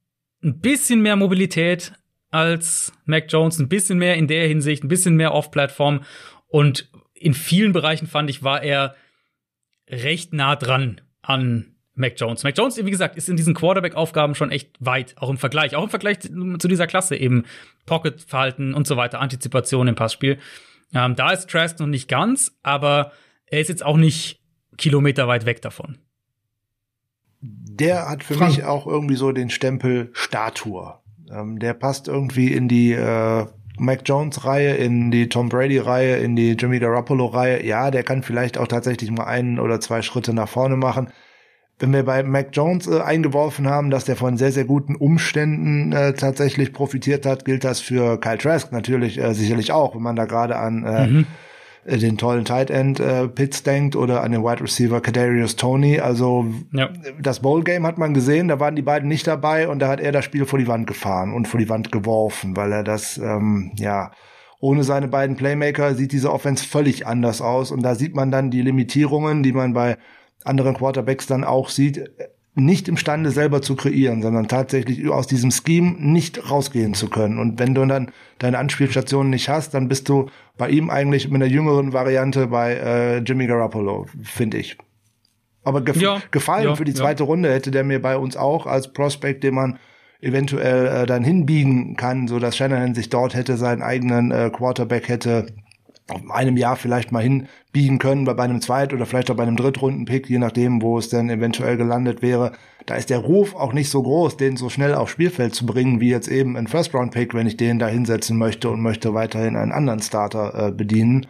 ein 0.43 0.61
bisschen 0.61 1.03
mehr 1.03 1.17
Mobilität, 1.17 1.93
als 2.31 2.93
Mac 3.05 3.27
Jones, 3.29 3.59
ein 3.59 3.69
bisschen 3.69 3.99
mehr 3.99 4.17
in 4.17 4.27
der 4.27 4.47
Hinsicht, 4.49 4.85
ein 4.85 4.89
bisschen 4.89 5.17
mehr 5.17 5.33
Off-Plattform. 5.33 6.03
Und 6.49 6.91
in 7.15 7.35
vielen 7.35 7.73
Bereichen 7.73 8.07
fand 8.07 8.31
ich, 8.31 8.43
war 8.43 8.63
er 8.63 8.95
recht 9.89 10.33
nah 10.33 10.57
dran 10.57 11.01
an 11.23 11.77
Mac 11.95 12.15
Jones. 12.17 12.45
Mac 12.45 12.57
Jones, 12.57 12.77
wie 12.85 12.91
gesagt, 12.91 13.17
ist 13.17 13.29
in 13.29 13.37
diesen 13.37 13.55
Quarterback-Aufgaben 13.55 14.35
schon 14.35 14.51
echt 14.51 14.77
weit, 14.81 15.15
auch 15.17 15.31
im 15.31 15.39
Vergleich, 15.39 15.75
auch 15.75 15.85
im 15.85 15.91
Vergleich 15.91 16.21
zu 16.21 16.69
dieser 16.69 16.87
Klasse 16.87 17.17
eben. 17.17 17.45
Pocket-Verhalten 17.87 18.75
und 18.75 18.87
so 18.87 18.97
weiter, 18.97 19.21
Antizipation 19.21 19.89
im 19.89 19.95
Passspiel. 19.95 20.39
Ähm, 20.93 21.17
da 21.17 21.31
ist 21.31 21.49
Trask 21.49 21.79
noch 21.79 21.87
nicht 21.87 22.09
ganz, 22.09 22.57
aber 22.63 23.13
er 23.47 23.61
ist 23.61 23.69
jetzt 23.69 23.85
auch 23.85 23.97
nicht 23.97 24.41
kilometerweit 24.77 25.47
weg 25.47 25.63
davon. 25.63 25.99
Der 27.41 28.09
hat 28.09 28.25
für 28.25 28.35
Frank. 28.35 28.57
mich 28.57 28.65
auch 28.65 28.87
irgendwie 28.87 29.17
so 29.17 29.33
den 29.33 29.51
Stempel 29.51 30.11
Statur. 30.13 31.03
Ähm, 31.33 31.59
der 31.59 31.75
passt 31.75 32.09
irgendwie 32.09 32.53
in 32.53 32.69
die 32.69 32.93
äh, 32.93 33.47
Mac 33.79 34.01
Jones-Reihe, 34.05 34.75
in 34.77 35.11
die 35.11 35.29
Tom 35.29 35.49
Brady-Reihe, 35.49 36.17
in 36.17 36.37
die 36.37 36.53
Jimmy 36.53 36.79
Garoppolo-Reihe. 36.79 37.65
Ja, 37.65 37.91
der 37.91 38.03
kann 38.03 38.23
vielleicht 38.23 38.59
auch 38.59 38.69
tatsächlich 38.69 39.11
mal 39.11 39.25
einen 39.25 39.59
oder 39.59 39.81
zwei 39.81 40.03
Schritte 40.03 40.33
nach 40.33 40.49
vorne 40.49 40.77
machen. 40.77 41.09
Wenn 41.79 41.93
wir 41.93 42.05
bei 42.05 42.23
Mac 42.23 42.49
Jones 42.53 42.87
äh, 42.87 43.01
eingeworfen 43.01 43.69
haben, 43.69 43.91
dass 43.91 44.07
der 44.07 44.17
von 44.17 44.39
sehr, 44.39 44.53
sehr 44.53 44.65
guten 44.65 44.97
Umständen 44.97 45.93
äh, 45.93 46.15
tatsächlich 46.15 46.73
profitiert 46.73 47.27
hat, 47.27 47.45
gilt 47.45 47.65
das 47.65 47.81
für 47.81 48.19
Kyle 48.19 48.39
Trask 48.39 48.73
natürlich 48.73 49.19
äh, 49.19 49.35
sicherlich 49.35 49.73
auch, 49.73 49.95
wenn 49.95 50.03
man 50.03 50.17
da 50.17 50.25
gerade 50.25 50.57
an 50.57 50.85
äh, 50.85 51.07
mhm. 51.07 51.27
Äh, 51.87 51.99
den 51.99 52.19
tollen 52.19 52.45
Tight 52.45 52.71
End 52.71 53.01
äh, 53.01 53.29
Pitts 53.29 53.63
denkt 53.63 53.97
oder 53.97 54.23
an 54.23 54.33
den 54.33 54.43
Wide 54.43 54.63
Receiver 54.63 55.01
Kadarius 55.01 55.57
Tony. 55.57 56.01
Also 56.01 56.47
ja. 56.73 56.91
das 57.21 57.41
Bowl 57.41 57.63
Game 57.63 57.87
hat 57.87 57.99
man 57.99 58.15
gesehen, 58.15 58.49
da 58.49 58.61
waren 58.61 58.77
die 58.77 58.83
beiden 58.83 59.09
nicht 59.09 59.27
dabei 59.27 59.69
und 59.69 59.79
da 59.79 59.89
hat 59.89 60.01
er 60.01 60.13
das 60.13 60.25
Spiel 60.25 60.47
vor 60.47 60.59
die 60.59 60.69
Wand 60.69 60.87
gefahren 60.87 61.33
und 61.33 61.49
vor 61.49 61.59
die 61.59 61.69
Wand 61.69 61.93
geworfen, 61.93 62.57
weil 62.57 62.73
er 62.73 62.85
das 62.85 63.19
ähm, 63.19 63.73
ja 63.77 64.11
ohne 64.59 64.85
seine 64.85 65.07
beiden 65.07 65.37
Playmaker 65.37 65.95
sieht 65.95 66.13
diese 66.13 66.33
Offense 66.33 66.65
völlig 66.65 67.07
anders 67.07 67.41
aus 67.41 67.71
und 67.71 67.83
da 67.83 67.95
sieht 67.95 68.15
man 68.15 68.31
dann 68.31 68.51
die 68.51 68.63
Limitierungen, 68.63 69.43
die 69.43 69.53
man 69.53 69.75
bei 69.75 69.99
anderen 70.45 70.75
Quarterbacks 70.75 71.27
dann 71.27 71.45
auch 71.45 71.69
sieht 71.69 72.09
nicht 72.57 72.89
imstande 72.89 73.31
selber 73.31 73.61
zu 73.61 73.77
kreieren, 73.77 74.23
sondern 74.23 74.49
tatsächlich 74.49 75.07
aus 75.11 75.27
diesem 75.27 75.51
Scheme 75.51 75.95
nicht 75.99 76.51
rausgehen 76.51 76.95
zu 76.95 77.09
können. 77.09 77.39
Und 77.39 77.59
wenn 77.59 77.75
du 77.75 77.85
dann 77.85 78.11
deine 78.39 78.59
Anspielstationen 78.59 79.29
nicht 79.29 79.51
hast, 79.51 79.75
dann 79.75 79.89
bist 79.89 80.09
du 80.09 80.31
bei 80.57 80.71
ihm 80.71 80.89
eigentlich 80.89 81.29
mit 81.29 81.43
einer 81.43 81.51
jüngeren 81.51 81.93
Variante 81.93 82.47
bei 82.47 82.75
äh, 82.75 83.19
Jimmy 83.19 83.47
Garoppolo, 83.47 84.07
finde 84.23 84.57
ich. 84.57 84.79
Aber 85.65 85.83
gef 85.83 86.01
ja, 86.01 86.23
gefallen 86.31 86.65
ja, 86.65 86.75
für 86.77 86.85
die 86.85 86.95
zweite 86.95 87.25
ja. 87.25 87.27
Runde 87.27 87.53
hätte 87.53 87.71
der 87.71 87.85
mir 87.85 88.01
bei 88.01 88.17
uns 88.17 88.37
auch 88.37 88.67
als 88.67 88.91
Prospect, 88.93 89.45
den 89.45 89.55
man 89.55 89.79
eventuell 90.21 90.87
äh, 90.87 91.07
dann 91.07 91.25
hinbiegen 91.25 91.97
kann, 91.97 92.27
so 92.27 92.39
dass 92.39 92.57
Shanahan 92.57 92.95
sich 92.95 93.11
dort 93.11 93.35
hätte 93.35 93.59
seinen 93.59 93.83
eigenen 93.83 94.31
äh, 94.31 94.51
Quarterback 94.51 95.09
hätte 95.09 95.49
auf 96.09 96.31
einem 96.31 96.57
Jahr 96.57 96.77
vielleicht 96.77 97.11
mal 97.11 97.23
hinbiegen 97.23 97.99
können, 97.99 98.25
bei, 98.25 98.37
einem 98.39 98.61
Zweit- 98.61 98.93
oder 98.93 99.07
vielleicht 99.07 99.31
auch 99.31 99.37
bei 99.37 99.43
einem 99.43 99.57
Drittrunden-Pick, 99.57 100.31
je 100.31 100.39
nachdem, 100.39 100.81
wo 100.81 100.99
es 100.99 101.09
dann 101.09 101.29
eventuell 101.31 101.77
gelandet 101.77 102.23
wäre. 102.23 102.53
Da 102.87 102.95
ist 102.95 103.11
der 103.11 103.19
Ruf 103.19 103.55
auch 103.55 103.73
nicht 103.73 103.91
so 103.91 104.03
groß, 104.03 104.37
den 104.37 104.57
so 104.57 104.69
schnell 104.69 104.95
aufs 104.95 105.13
Spielfeld 105.13 105.55
zu 105.55 105.67
bringen, 105.67 106.01
wie 106.01 106.11
jetzt 106.11 106.29
eben 106.29 106.57
ein 106.57 106.69
First-Round-Pick, 106.69 107.35
wenn 107.35 107.49
ich 107.49 107.57
den 107.57 107.81
da 107.81 107.89
hinsetzen 107.89 108.39
möchte 108.39 108.71
und 108.71 108.81
möchte 108.81 109.15
weiterhin 109.15 109.57
einen 109.57 109.73
anderen 109.73 110.01
Starter 110.01 110.69
äh, 110.69 110.71
bedienen. 110.71 111.27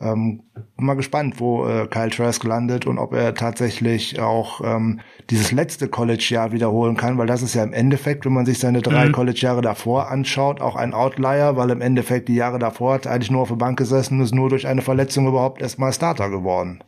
Ähm, 0.00 0.44
mal 0.76 0.94
gespannt, 0.94 1.40
wo 1.40 1.66
äh, 1.66 1.88
Kyle 1.88 2.10
Trask 2.10 2.42
landet 2.44 2.86
und 2.86 2.98
ob 2.98 3.12
er 3.12 3.34
tatsächlich 3.34 4.20
auch 4.20 4.60
ähm, 4.64 5.00
dieses 5.28 5.50
letzte 5.50 5.88
College-Jahr 5.88 6.52
wiederholen 6.52 6.96
kann, 6.96 7.18
weil 7.18 7.26
das 7.26 7.42
ist 7.42 7.54
ja 7.54 7.64
im 7.64 7.72
Endeffekt, 7.72 8.24
wenn 8.24 8.32
man 8.32 8.46
sich 8.46 8.60
seine 8.60 8.80
drei 8.80 9.08
mhm. 9.08 9.12
College-Jahre 9.12 9.60
davor 9.60 10.08
anschaut, 10.08 10.60
auch 10.60 10.76
ein 10.76 10.94
Outlier, 10.94 11.56
weil 11.56 11.70
im 11.70 11.80
Endeffekt 11.80 12.28
die 12.28 12.36
Jahre 12.36 12.60
davor 12.60 12.94
hat 12.94 13.06
eigentlich 13.08 13.32
nur 13.32 13.42
auf 13.42 13.48
der 13.48 13.56
Bank 13.56 13.76
gesessen 13.76 14.18
und 14.18 14.24
ist 14.24 14.34
nur 14.34 14.48
durch 14.48 14.68
eine 14.68 14.82
Verletzung 14.82 15.26
überhaupt 15.26 15.60
erstmal 15.60 15.92
Starter 15.92 16.30
geworden. 16.30 16.82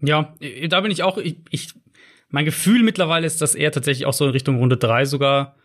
Ja, 0.00 0.34
da 0.68 0.80
bin 0.80 0.90
ich 0.90 1.02
auch, 1.02 1.18
ich, 1.18 1.38
ich 1.50 1.74
mein 2.30 2.44
Gefühl 2.44 2.82
mittlerweile 2.82 3.26
ist, 3.26 3.40
dass 3.40 3.54
er 3.54 3.72
tatsächlich 3.72 4.06
auch 4.06 4.12
so 4.12 4.24
in 4.24 4.32
Richtung 4.32 4.58
Runde 4.58 4.76
drei 4.76 5.04
sogar 5.04 5.56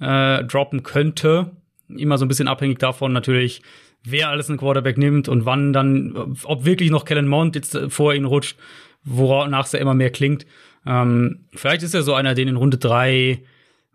äh, 0.00 0.44
droppen 0.44 0.82
könnte. 0.82 1.56
Immer 1.88 2.18
so 2.18 2.24
ein 2.24 2.28
bisschen 2.28 2.48
abhängig 2.48 2.78
davon 2.78 3.12
natürlich, 3.12 3.62
wer 4.10 4.28
alles 4.28 4.48
einen 4.48 4.58
Quarterback 4.58 4.98
nimmt 4.98 5.28
und 5.28 5.44
wann 5.44 5.72
dann, 5.72 6.36
ob 6.44 6.64
wirklich 6.64 6.90
noch 6.90 7.04
Kellen 7.04 7.28
Mond 7.28 7.54
jetzt 7.54 7.78
vor 7.88 8.14
ihn 8.14 8.24
rutscht, 8.24 8.56
wonach 9.04 9.66
es 9.66 9.72
ja 9.72 9.78
immer 9.78 9.94
mehr 9.94 10.10
klingt. 10.10 10.46
Ähm, 10.86 11.46
vielleicht 11.54 11.82
ist 11.82 11.94
er 11.94 12.02
so 12.02 12.14
einer, 12.14 12.34
den 12.34 12.48
in 12.48 12.56
Runde 12.56 12.78
drei, 12.78 13.42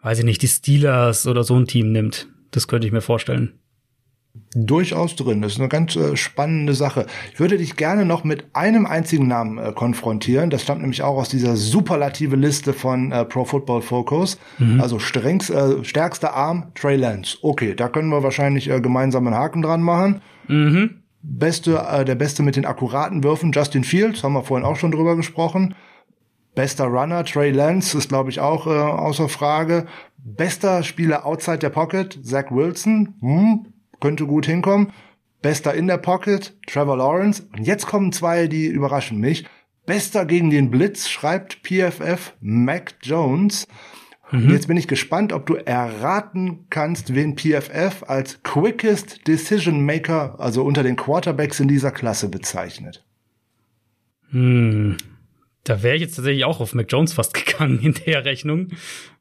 weiß 0.01 0.19
ich 0.19 0.25
nicht, 0.25 0.41
die 0.41 0.47
Steelers 0.47 1.27
oder 1.27 1.43
so 1.43 1.55
ein 1.55 1.67
Team 1.67 1.91
nimmt. 1.91 2.27
Das 2.51 2.67
könnte 2.67 2.87
ich 2.87 2.93
mir 2.93 3.01
vorstellen 3.01 3.60
durchaus 4.53 5.15
drin. 5.15 5.41
Das 5.41 5.53
ist 5.53 5.59
eine 5.59 5.69
ganz 5.69 5.95
äh, 5.95 6.15
spannende 6.17 6.73
Sache. 6.73 7.05
Ich 7.33 7.39
würde 7.39 7.57
dich 7.57 7.75
gerne 7.75 8.05
noch 8.05 8.23
mit 8.23 8.45
einem 8.53 8.85
einzigen 8.85 9.27
Namen 9.27 9.57
äh, 9.57 9.71
konfrontieren. 9.73 10.49
Das 10.49 10.63
stammt 10.63 10.81
nämlich 10.81 11.03
auch 11.03 11.17
aus 11.17 11.29
dieser 11.29 11.55
superlative 11.55 12.35
Liste 12.35 12.73
von 12.73 13.11
äh, 13.11 13.25
Pro 13.25 13.45
Football 13.45 13.81
Focus. 13.81 14.37
Mhm. 14.57 14.81
Also 14.81 14.99
strengst, 14.99 15.49
äh, 15.49 15.83
stärkster 15.83 16.33
Arm, 16.33 16.71
Trey 16.75 16.97
Lance. 16.97 17.37
Okay, 17.41 17.75
da 17.75 17.87
können 17.87 18.09
wir 18.09 18.23
wahrscheinlich 18.23 18.69
äh, 18.69 18.81
gemeinsam 18.81 19.25
einen 19.25 19.35
Haken 19.35 19.61
dran 19.61 19.81
machen. 19.81 20.21
Mhm. 20.47 21.01
Beste, 21.23 21.85
äh, 21.89 22.03
der 22.03 22.15
Beste 22.15 22.43
mit 22.43 22.55
den 22.55 22.65
akkuraten 22.65 23.23
Würfen, 23.23 23.51
Justin 23.51 23.83
Fields, 23.83 24.23
haben 24.23 24.33
wir 24.33 24.43
vorhin 24.43 24.65
auch 24.65 24.75
schon 24.75 24.91
drüber 24.91 25.15
gesprochen. 25.15 25.75
Bester 26.55 26.85
Runner, 26.85 27.23
Trey 27.23 27.51
Lance, 27.51 27.97
ist 27.97 28.09
glaube 28.09 28.29
ich 28.29 28.41
auch 28.41 28.67
äh, 28.67 28.71
außer 28.71 29.29
Frage. 29.29 29.85
Bester 30.17 30.83
Spieler 30.83 31.25
outside 31.25 31.59
der 31.59 31.69
Pocket, 31.69 32.19
Zach 32.23 32.51
Wilson. 32.51 33.15
Hm, 33.21 33.65
könnte 34.01 34.25
gut 34.25 34.45
hinkommen. 34.45 34.91
Bester 35.41 35.73
in 35.73 35.87
der 35.87 35.97
Pocket, 35.97 36.53
Trevor 36.67 36.97
Lawrence. 36.97 37.43
Und 37.55 37.65
jetzt 37.65 37.87
kommen 37.87 38.11
zwei, 38.11 38.47
die 38.47 38.67
überraschen 38.67 39.19
mich. 39.19 39.45
Bester 39.85 40.25
gegen 40.25 40.49
den 40.49 40.69
Blitz, 40.69 41.09
schreibt 41.09 41.61
PFF 41.63 42.33
Mac 42.41 42.95
Jones. 43.01 43.67
Mhm. 44.31 44.49
Jetzt 44.51 44.67
bin 44.67 44.77
ich 44.77 44.87
gespannt, 44.87 45.33
ob 45.33 45.45
du 45.45 45.55
erraten 45.55 46.67
kannst, 46.69 47.15
wen 47.15 47.35
PFF 47.35 48.03
als 48.07 48.41
Quickest 48.43 49.27
Decision 49.27 49.85
Maker, 49.85 50.39
also 50.39 50.63
unter 50.63 50.83
den 50.83 50.95
Quarterbacks 50.95 51.59
in 51.59 51.67
dieser 51.67 51.91
Klasse 51.91 52.29
bezeichnet. 52.29 53.05
Hm. 54.29 54.97
Da 55.63 55.83
wäre 55.83 55.95
ich 55.95 56.01
jetzt 56.01 56.15
tatsächlich 56.15 56.45
auch 56.45 56.59
auf 56.59 56.73
Mac 56.73 56.87
Jones 56.89 57.13
fast 57.13 57.33
gegangen 57.45 57.79
in 57.79 57.93
der 58.05 58.23
Rechnung. 58.23 58.69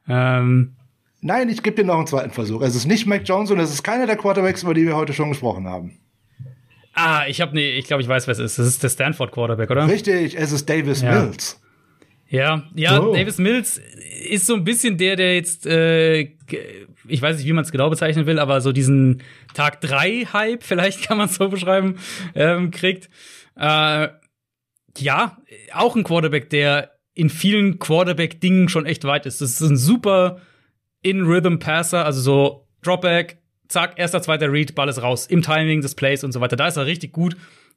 Ähm, 0.09 0.77
Nein, 1.21 1.49
ich 1.49 1.63
gebe 1.63 1.77
dir 1.77 1.85
noch 1.85 1.99
einen 1.99 2.07
zweiten 2.07 2.31
Versuch. 2.31 2.63
Es 2.63 2.75
ist 2.75 2.87
nicht 2.87 3.07
Mac 3.07 3.23
Jones 3.27 3.51
und 3.51 3.59
es 3.59 3.73
ist 3.73 3.83
keiner 3.83 4.07
der 4.07 4.17
Quarterbacks, 4.17 4.63
über 4.63 4.75
die 4.75 4.87
wir 4.87 4.97
heute 4.97 5.13
schon 5.13 5.29
gesprochen 5.29 5.67
haben. 5.67 5.99
Ah, 6.95 7.25
ich 7.29 7.41
habe 7.41 7.55
nee, 7.55 7.73
ich 7.73 7.87
glaube, 7.87 8.03
ich 8.03 8.09
weiß, 8.09 8.27
wer 8.27 8.33
es 8.33 8.39
ist. 8.39 8.59
Das 8.59 8.67
ist 8.67 8.83
der 8.83 8.89
Stanford 8.89 9.33
Quarterback, 9.33 9.71
oder? 9.71 9.87
Richtig, 9.87 10.37
es 10.37 10.53
ist 10.53 10.69
Davis 10.69 11.03
ja. 11.03 11.23
Mills. 11.23 11.61
Ja, 12.29 12.63
ja, 12.75 13.01
oh. 13.01 13.13
Davis 13.13 13.39
Mills 13.39 13.81
ist 14.29 14.47
so 14.47 14.55
ein 14.55 14.65
bisschen 14.65 14.97
der, 14.97 15.17
der 15.17 15.35
jetzt, 15.35 15.67
äh, 15.67 16.21
ich 17.09 17.21
weiß 17.21 17.37
nicht, 17.37 17.47
wie 17.47 17.53
man 17.53 17.65
es 17.65 17.73
genau 17.73 17.91
bezeichnen 17.91 18.27
will, 18.27 18.39
aber 18.39 18.61
so 18.61 18.73
diesen 18.73 19.23
Tag 19.53 19.81
3 19.81 20.27
Hype, 20.33 20.63
vielleicht 20.65 21.03
kann 21.03 21.19
man 21.19 21.29
es 21.29 21.35
so 21.35 21.49
beschreiben, 21.49 21.97
ähm, 22.35 22.71
kriegt. 22.71 23.11
Äh, 23.57 24.09
ja, 24.99 25.39
auch 25.75 25.97
ein 25.97 26.05
Quarterback, 26.05 26.51
der 26.51 26.93
in 27.15 27.31
vielen 27.31 27.79
Quarterback-Dingen 27.79 28.69
schon 28.69 28.87
echt 28.87 29.05
weit 29.05 29.27
ist. 29.27 29.41
Das 29.41 29.51
ist 29.51 29.61
ein 29.61 29.77
super 29.77 30.41
in-Rhythm-Passer, 31.03 32.05
also 32.05 32.21
so 32.21 32.69
Dropback, 32.83 33.39
zack, 33.69 33.99
erster, 33.99 34.23
zweiter 34.23 34.53
Read, 34.53 34.75
Ball 34.75 34.89
ist 34.89 35.03
raus. 35.03 35.27
Im 35.27 35.43
Timing 35.43 35.81
des 35.81 35.95
Plays 35.95 36.25
und 36.25 36.33
so 36.33 36.41
weiter. 36.41 36.57
Da 36.57 36.69
ist 36.69 36.77
er 36.77 36.87
richtig 36.87 37.13
gut. 37.13 37.37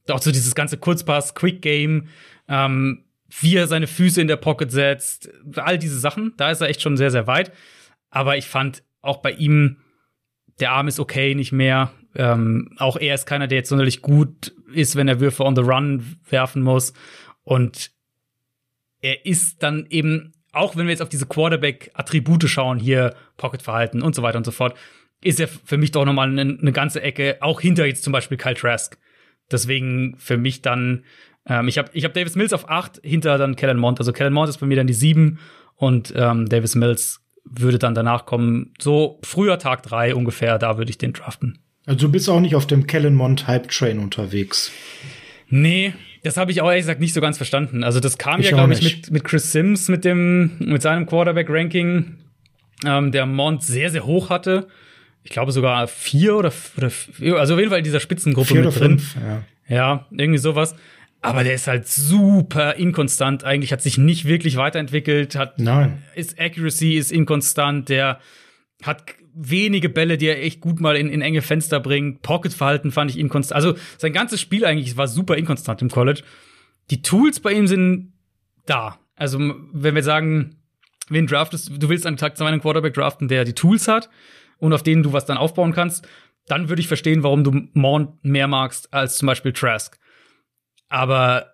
Auch 0.09 0.21
so 0.21 0.31
dieses 0.31 0.55
ganze 0.55 0.77
Kurzpass, 0.77 1.33
Quick 1.33 1.61
Game, 1.61 2.07
ähm, 2.49 3.05
wie 3.29 3.55
er 3.55 3.67
seine 3.67 3.87
Füße 3.87 4.21
in 4.21 4.27
der 4.27 4.35
Pocket 4.35 4.71
setzt, 4.71 5.29
all 5.55 5.77
diese 5.77 5.99
Sachen. 5.99 6.33
Da 6.37 6.51
ist 6.51 6.61
er 6.61 6.69
echt 6.69 6.81
schon 6.81 6.97
sehr, 6.97 7.11
sehr 7.11 7.27
weit. 7.27 7.51
Aber 8.09 8.37
ich 8.37 8.47
fand 8.47 8.83
auch 9.01 9.17
bei 9.17 9.31
ihm, 9.31 9.77
der 10.59 10.71
Arm 10.71 10.87
ist 10.87 10.99
okay, 10.99 11.35
nicht 11.35 11.51
mehr. 11.51 11.91
Ähm, 12.15 12.75
auch 12.77 12.97
er 12.97 13.15
ist 13.15 13.25
keiner, 13.25 13.47
der 13.47 13.59
jetzt 13.59 13.69
sonderlich 13.69 14.01
gut 14.01 14.53
ist, 14.73 14.95
wenn 14.95 15.07
er 15.07 15.19
Würfe 15.19 15.43
on 15.43 15.55
the 15.55 15.61
run 15.61 16.17
werfen 16.29 16.61
muss. 16.61 16.93
Und 17.43 17.91
er 19.01 19.25
ist 19.25 19.63
dann 19.63 19.87
eben 19.89 20.32
auch 20.53 20.75
wenn 20.75 20.85
wir 20.85 20.91
jetzt 20.91 21.01
auf 21.01 21.09
diese 21.09 21.25
Quarterback-Attribute 21.25 22.47
schauen, 22.47 22.80
hier 22.80 23.15
Pocket-Verhalten 23.38 24.01
und 24.01 24.15
so 24.15 24.21
weiter 24.21 24.38
und 24.38 24.45
so 24.45 24.51
fort, 24.51 24.75
ist 25.21 25.39
er 25.39 25.47
für 25.47 25.77
mich 25.77 25.91
doch 25.91 26.05
nochmal 26.05 26.30
eine, 26.30 26.57
eine 26.59 26.71
ganze 26.71 27.01
Ecke, 27.01 27.38
auch 27.41 27.59
hinter 27.59 27.85
jetzt 27.85 28.03
zum 28.03 28.13
Beispiel 28.13 28.38
Kyle 28.38 28.55
Trask. 28.55 28.97
Deswegen 29.51 30.15
für 30.17 30.38
mich 30.38 30.61
dann, 30.61 31.03
ähm, 31.47 31.67
ich 31.67 31.77
habe 31.77 31.89
ich 31.93 32.05
hab 32.05 32.13
Davis 32.13 32.35
Mills 32.35 32.53
auf 32.53 32.69
8, 32.69 33.01
hinter 33.03 33.38
dann 33.38 33.55
Kellen 33.55 33.77
Mond. 33.77 33.99
Also 33.99 34.13
Kellen 34.13 34.34
Mond 34.34 34.49
ist 34.49 34.57
bei 34.57 34.67
mir 34.67 34.77
dann 34.77 34.88
die 34.88 34.93
7 34.93 35.39
und 35.75 36.13
ähm, 36.15 36.47
Davis 36.47 36.75
Mills 36.75 37.21
würde 37.43 37.80
dann 37.80 37.95
danach 37.95 38.25
kommen. 38.25 38.73
So 38.80 39.19
früher 39.23 39.59
Tag 39.59 39.84
3 39.84 40.15
ungefähr, 40.15 40.59
da 40.59 40.77
würde 40.77 40.91
ich 40.91 40.97
den 40.97 41.13
draften. 41.13 41.59
Also 41.85 42.07
du 42.07 42.11
bist 42.11 42.30
auch 42.30 42.39
nicht 42.39 42.55
auf 42.55 42.67
dem 42.67 42.88
Kellen 42.88 43.15
Mond 43.15 43.47
Hype 43.47 43.69
Train 43.69 43.99
unterwegs. 43.99 44.71
Nee, 45.49 45.93
das 46.23 46.37
habe 46.37 46.51
ich 46.51 46.61
auch 46.61 46.69
ehrlich 46.69 46.83
gesagt 46.83 47.01
nicht 47.01 47.13
so 47.13 47.21
ganz 47.21 47.37
verstanden. 47.37 47.83
Also 47.83 47.99
das 47.99 48.17
kam 48.17 48.39
ich 48.39 48.49
ja, 48.49 48.55
glaube 48.55 48.73
ich, 48.73 48.81
mit, 48.81 49.11
mit 49.11 49.23
Chris 49.23 49.51
Sims, 49.51 49.89
mit 49.89 50.05
dem, 50.05 50.51
mit 50.59 50.81
seinem 50.81 51.05
Quarterback-Ranking, 51.05 52.15
ähm, 52.85 53.11
der 53.11 53.25
Mont 53.25 53.63
sehr, 53.63 53.89
sehr 53.89 54.05
hoch 54.05 54.29
hatte. 54.29 54.67
Ich 55.23 55.31
glaube 55.31 55.51
sogar 55.51 55.87
vier 55.87 56.35
oder, 56.35 56.51
oder 56.77 56.91
also 57.39 57.53
auf 57.53 57.59
jeden 57.59 57.69
Fall 57.69 57.79
in 57.79 57.83
dieser 57.83 57.99
Spitzengruppe 57.99 58.47
vier 58.47 58.63
mit 58.63 58.79
drin. 58.79 58.99
Fünf, 58.99 59.15
ja. 59.69 59.75
ja, 59.75 60.05
irgendwie 60.11 60.39
sowas. 60.39 60.75
Aber 61.21 61.45
der 61.45 61.53
ist 61.53 61.67
halt 61.67 61.87
super 61.87 62.75
inkonstant. 62.75 63.45
Eigentlich 63.45 63.71
hat 63.71 63.81
sich 63.81 63.97
nicht 63.97 64.25
wirklich 64.25 64.57
weiterentwickelt. 64.57 65.35
Hat, 65.35 65.57
Nein. 65.57 66.03
Ist 66.15 66.37
Accuracy 66.39 66.97
ist 66.97 67.13
inkonstant. 67.13 67.87
Der 67.87 68.19
hat 68.83 69.03
wenige 69.35 69.89
Bälle, 69.89 70.18
die 70.18 70.27
er 70.27 70.43
echt 70.43 70.61
gut 70.61 70.80
mal 70.80 70.95
in, 70.95 71.10
in 71.10 71.22
enge 71.22 71.41
Fenster 71.41 71.80
bringt. 71.80 72.22
Pocket-Verhalten 72.22 72.91
fand 72.91 73.11
ich 73.11 73.18
inkonstant. 73.18 73.55
Also 73.55 73.76
sein 73.97 74.14
ganzes 74.14 74.41
Spiel 74.41 74.65
eigentlich 74.65 74.97
war 74.97 75.07
super 75.07 75.35
inkonstant 75.35 75.81
im 75.81 75.89
College. 75.89 76.23
Die 76.89 77.01
Tools 77.01 77.39
bei 77.39 77.53
ihm 77.53 77.68
sind 77.68 78.14
da. 78.65 78.99
Also 79.15 79.39
wenn 79.39 79.95
wir 79.95 80.03
sagen, 80.03 80.57
wen 81.10 81.27
draftest, 81.27 81.72
du 81.81 81.89
willst 81.89 82.05
an 82.05 82.18
Tag 82.18 82.38
2 82.38 82.45
einen 82.45 82.61
Quarterback 82.61 82.93
draften, 82.93 83.27
der 83.27 83.45
die 83.45 83.53
Tools 83.53 83.88
hat 83.88 84.10
und 84.57 84.73
auf 84.73 84.84
denen 84.84 85.03
du 85.03 85.14
was 85.14 85.26
dann 85.26 85.38
aufbauen 85.38 85.73
kannst, 85.73 86.07
dann 86.47 86.69
würde 86.69 86.81
ich 86.81 86.88
verstehen, 86.88 87.23
warum 87.23 87.43
du 87.43 87.68
Mount 87.73 88.23
mehr 88.23 88.47
magst 88.47 88.93
als 88.93 89.18
zum 89.18 89.27
Beispiel 89.27 89.53
Trask. 89.53 89.97
Aber 90.89 91.53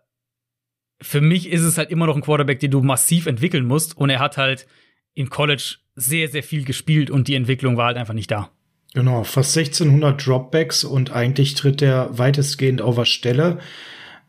für 1.01 1.22
mich 1.22 1.49
ist 1.49 1.64
es 1.64 1.77
halt 1.77 1.91
immer 1.91 2.07
noch 2.07 2.15
ein 2.15 2.22
Quarterback, 2.22 2.60
den 2.60 2.72
du 2.72 2.81
massiv 2.81 3.26
entwickeln 3.26 3.65
musst 3.65 3.95
und 3.95 4.10
er 4.10 4.19
hat 4.19 4.38
halt 4.38 4.68
im 5.14 5.30
College 5.30 5.77
sehr, 5.99 6.30
sehr 6.30 6.43
viel 6.43 6.63
gespielt 6.63 7.09
und 7.09 7.27
die 7.27 7.35
Entwicklung 7.35 7.77
war 7.77 7.88
halt 7.88 7.97
einfach 7.97 8.13
nicht 8.13 8.31
da. 8.31 8.49
Genau, 8.93 9.23
fast 9.23 9.55
1600 9.55 10.26
Dropbacks 10.26 10.84
und 10.84 11.11
eigentlich 11.11 11.53
tritt 11.53 11.81
er 11.81 12.17
weitestgehend 12.17 12.81
auf 12.81 12.95
der 12.95 13.05
Stelle. 13.05 13.59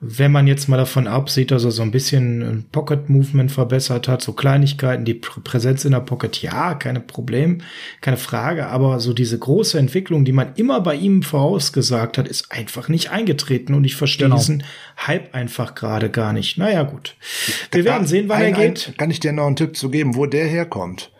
wenn 0.02 0.32
man 0.32 0.46
jetzt 0.46 0.66
mal 0.66 0.78
davon 0.78 1.06
absieht, 1.06 1.50
dass 1.50 1.64
er 1.64 1.72
so 1.72 1.82
ein 1.82 1.90
bisschen 1.90 2.64
Pocket 2.72 3.10
Movement 3.10 3.52
verbessert 3.52 4.08
hat, 4.08 4.22
so 4.22 4.32
Kleinigkeiten, 4.32 5.04
die 5.04 5.12
Präsenz 5.12 5.84
in 5.84 5.92
der 5.92 6.00
Pocket, 6.00 6.40
ja, 6.40 6.74
keine 6.74 7.00
Problem, 7.00 7.60
keine 8.00 8.16
Frage, 8.16 8.68
aber 8.68 8.98
so 8.98 9.12
diese 9.12 9.38
große 9.38 9.78
Entwicklung, 9.78 10.24
die 10.24 10.32
man 10.32 10.54
immer 10.56 10.80
bei 10.80 10.94
ihm 10.94 11.22
vorausgesagt 11.22 12.16
hat, 12.16 12.28
ist 12.28 12.50
einfach 12.50 12.88
nicht 12.88 13.10
eingetreten 13.10 13.74
und 13.74 13.84
ich 13.84 13.94
verstehe 13.94 14.28
genau. 14.28 14.38
diesen 14.38 14.64
Hype 15.06 15.34
einfach 15.34 15.74
gerade 15.74 16.08
gar 16.08 16.32
nicht. 16.32 16.56
Naja, 16.56 16.82
gut. 16.82 17.14
Wir 17.70 17.84
werden 17.84 18.06
sehen, 18.06 18.30
wann 18.30 18.38
ein, 18.38 18.54
er 18.54 18.68
geht. 18.68 18.88
Ein, 18.88 18.96
kann 18.96 19.10
ich 19.10 19.20
dir 19.20 19.32
noch 19.32 19.46
einen 19.46 19.56
Tipp 19.56 19.76
zu 19.76 19.90
geben, 19.90 20.16
wo 20.16 20.24
der 20.24 20.46
herkommt? 20.46 21.10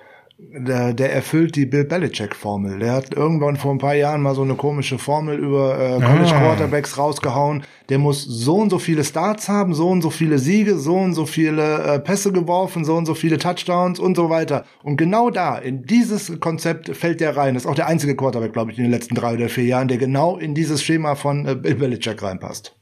Der, 0.53 0.93
der 0.95 1.13
erfüllt 1.13 1.55
die 1.57 1.67
Bill 1.67 1.85
Belichick-Formel. 1.85 2.79
Der 2.79 2.93
hat 2.93 3.15
irgendwann 3.15 3.57
vor 3.57 3.73
ein 3.73 3.79
paar 3.79 3.95
Jahren 3.95 4.23
mal 4.23 4.35
so 4.35 4.43
eine 4.43 4.55
komische 4.55 4.99
Formel 4.99 5.39
über 5.39 5.79
äh, 5.79 6.01
College 6.01 6.35
ah. 6.35 6.41
Quarterbacks 6.41 6.99
rausgehauen. 6.99 7.63
Der 7.89 7.99
muss 7.99 8.25
so 8.25 8.57
und 8.57 8.71
so 8.71 8.79
viele 8.79 9.05
Starts 9.05 9.49
haben, 9.49 9.75
so 9.75 9.89
und 9.89 10.03
so 10.03 10.11
viele 10.11 10.39
Siege, 10.39 10.77
so 10.77 10.97
und 10.97 11.15
so 11.15 11.27
viele 11.27 11.83
äh, 11.85 11.99
Pässe 12.01 12.33
geworfen, 12.33 12.85
so 12.85 12.97
und 12.97 13.07
so 13.07 13.15
viele 13.15 13.39
Touchdowns 13.39 13.99
und 13.99 14.17
so 14.17 14.31
weiter. 14.31 14.65
Und 14.83 14.97
genau 14.97 15.31
da, 15.31 15.57
in 15.57 15.85
dieses 15.85 16.41
Konzept 16.41 16.95
fällt 16.97 17.21
der 17.21 17.37
rein. 17.37 17.55
Das 17.55 17.65
ist 17.65 17.71
auch 17.71 17.75
der 17.75 17.87
einzige 17.87 18.17
Quarterback, 18.17 18.53
glaube 18.53 18.73
ich, 18.73 18.79
in 18.79 18.85
den 18.85 18.91
letzten 18.91 19.15
drei 19.15 19.35
oder 19.35 19.49
vier 19.49 19.65
Jahren, 19.65 19.89
der 19.89 19.99
genau 19.99 20.37
in 20.37 20.55
dieses 20.55 20.83
Schema 20.83 21.15
von 21.15 21.47
äh, 21.47 21.55
Bill 21.55 21.77
Belichick 21.77 22.23
reinpasst. 22.23 22.77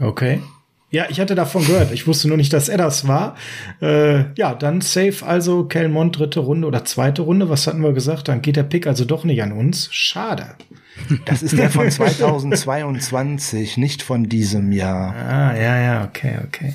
Okay. 0.00 0.40
Ja, 0.92 1.06
ich 1.08 1.20
hatte 1.20 1.34
davon 1.34 1.66
gehört. 1.66 1.90
Ich 1.90 2.06
wusste 2.06 2.28
nur 2.28 2.36
nicht, 2.36 2.52
dass 2.52 2.68
er 2.68 2.76
das 2.76 3.08
war. 3.08 3.34
Äh, 3.80 4.24
ja, 4.36 4.54
dann 4.54 4.82
safe 4.82 5.24
also 5.26 5.64
Kelmont 5.64 6.18
dritte 6.18 6.40
Runde 6.40 6.68
oder 6.68 6.84
zweite 6.84 7.22
Runde. 7.22 7.48
Was 7.48 7.66
hatten 7.66 7.82
wir 7.82 7.94
gesagt? 7.94 8.28
Dann 8.28 8.42
geht 8.42 8.56
der 8.56 8.62
Pick 8.62 8.86
also 8.86 9.06
doch 9.06 9.24
nicht 9.24 9.42
an 9.42 9.52
uns. 9.52 9.88
Schade. 9.90 10.48
Das 11.24 11.42
ist 11.42 11.56
der 11.56 11.70
von 11.70 11.90
2022, 11.90 13.78
nicht 13.78 14.02
von 14.02 14.28
diesem 14.28 14.70
Jahr. 14.70 15.14
Ah, 15.16 15.56
ja, 15.56 15.80
ja, 15.80 16.04
okay, 16.04 16.34
okay. 16.46 16.74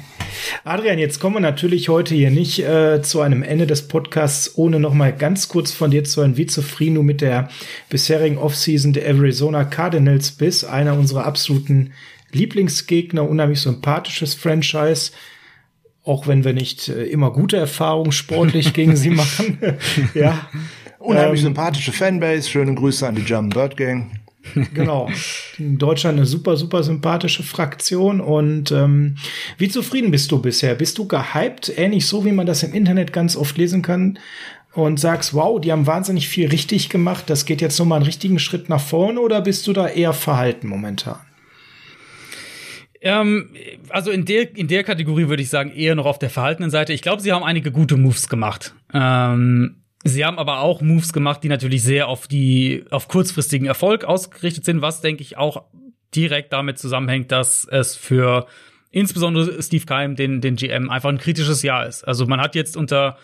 Adrian, 0.63 0.97
jetzt 0.97 1.19
kommen 1.19 1.35
wir 1.35 1.39
natürlich 1.39 1.87
heute 1.87 2.15
hier 2.15 2.31
nicht 2.31 2.59
äh, 2.59 3.01
zu 3.03 3.21
einem 3.21 3.43
Ende 3.43 3.67
des 3.67 3.87
Podcasts, 3.87 4.57
ohne 4.57 4.79
noch 4.79 4.95
mal 4.95 5.13
ganz 5.13 5.47
kurz 5.47 5.71
von 5.71 5.91
dir 5.91 6.03
zu 6.03 6.21
hören, 6.21 6.37
wie 6.37 6.47
zufrieden 6.47 6.95
du 6.95 7.03
mit 7.03 7.21
der 7.21 7.49
bisherigen 7.89 8.39
Offseason 8.39 8.93
der 8.93 9.05
Arizona 9.05 9.63
Cardinals 9.63 10.31
bist. 10.31 10.65
Einer 10.65 10.97
unserer 10.97 11.25
absoluten 11.25 11.91
Lieblingsgegner, 12.31 13.27
unheimlich 13.27 13.61
sympathisches 13.61 14.35
Franchise. 14.35 15.11
Auch 16.03 16.27
wenn 16.27 16.43
wir 16.43 16.53
nicht 16.53 16.87
äh, 16.87 17.03
immer 17.05 17.31
gute 17.31 17.57
Erfahrungen 17.57 18.11
sportlich 18.11 18.73
gegen 18.73 18.95
sie 18.95 19.09
machen. 19.11 19.57
ja. 20.13 20.47
Unheimlich 20.99 21.41
ähm, 21.41 21.47
sympathische 21.47 21.91
Fanbase. 21.91 22.49
Schöne 22.49 22.75
Grüße 22.75 23.07
an 23.07 23.15
die 23.15 23.23
German 23.23 23.49
Bird 23.49 23.77
Gang. 23.77 24.11
genau. 24.73 25.09
In 25.57 25.77
Deutschland 25.77 26.17
eine 26.17 26.25
super, 26.25 26.55
super 26.55 26.83
sympathische 26.83 27.43
Fraktion. 27.43 28.21
Und 28.21 28.71
ähm, 28.71 29.15
wie 29.57 29.69
zufrieden 29.69 30.11
bist 30.11 30.31
du 30.31 30.41
bisher? 30.41 30.75
Bist 30.75 30.97
du 30.97 31.07
gehypt? 31.07 31.71
Ähnlich 31.77 32.05
so, 32.05 32.25
wie 32.25 32.31
man 32.31 32.45
das 32.47 32.63
im 32.63 32.73
Internet 32.73 33.13
ganz 33.13 33.35
oft 33.35 33.57
lesen 33.57 33.81
kann. 33.81 34.19
Und 34.73 34.99
sagst, 34.99 35.33
wow, 35.33 35.59
die 35.59 35.71
haben 35.71 35.87
wahnsinnig 35.87 36.27
viel 36.27 36.47
richtig 36.49 36.89
gemacht. 36.89 37.29
Das 37.29 37.45
geht 37.45 37.61
jetzt 37.61 37.79
nochmal 37.79 37.97
einen 37.97 38.05
richtigen 38.05 38.37
Schritt 38.37 38.69
nach 38.69 38.81
vorne 38.81 39.19
oder 39.19 39.41
bist 39.41 39.65
du 39.65 39.73
da 39.73 39.87
eher 39.87 40.13
verhalten 40.13 40.67
momentan? 40.67 41.17
Ähm, 43.01 43.49
also 43.89 44.11
in 44.11 44.25
der, 44.25 44.55
in 44.55 44.67
der 44.67 44.83
Kategorie 44.83 45.27
würde 45.27 45.43
ich 45.43 45.49
sagen, 45.49 45.71
eher 45.71 45.95
noch 45.95 46.05
auf 46.05 46.19
der 46.19 46.29
verhaltenen 46.29 46.69
Seite. 46.69 46.93
Ich 46.93 47.01
glaube, 47.01 47.21
sie 47.21 47.31
haben 47.31 47.43
einige 47.43 47.71
gute 47.71 47.97
Moves 47.97 48.29
gemacht. 48.29 48.73
Ähm, 48.93 49.83
sie 50.03 50.25
haben 50.25 50.37
aber 50.37 50.61
auch 50.61 50.81
Moves 50.81 51.13
gemacht, 51.13 51.43
die 51.43 51.49
natürlich 51.49 51.83
sehr 51.83 52.07
auf 52.07 52.27
die, 52.27 52.85
auf 52.89 53.07
kurzfristigen 53.07 53.67
Erfolg 53.67 54.05
ausgerichtet 54.05 54.65
sind, 54.65 54.81
was 54.81 55.01
denke 55.01 55.21
ich 55.21 55.37
auch 55.37 55.63
direkt 56.15 56.53
damit 56.53 56.79
zusammenhängt, 56.79 57.31
dass 57.31 57.65
es 57.65 57.95
für 57.95 58.47
insbesondere 58.91 59.61
Steve 59.61 59.85
Keim, 59.85 60.15
den, 60.15 60.41
den 60.41 60.55
GM, 60.55 60.89
einfach 60.89 61.09
ein 61.09 61.17
kritisches 61.17 61.61
Jahr 61.61 61.85
ist. 61.85 62.03
Also 62.03 62.25
man 62.25 62.41
hat 62.41 62.55
jetzt 62.55 62.77
unter 62.77 63.17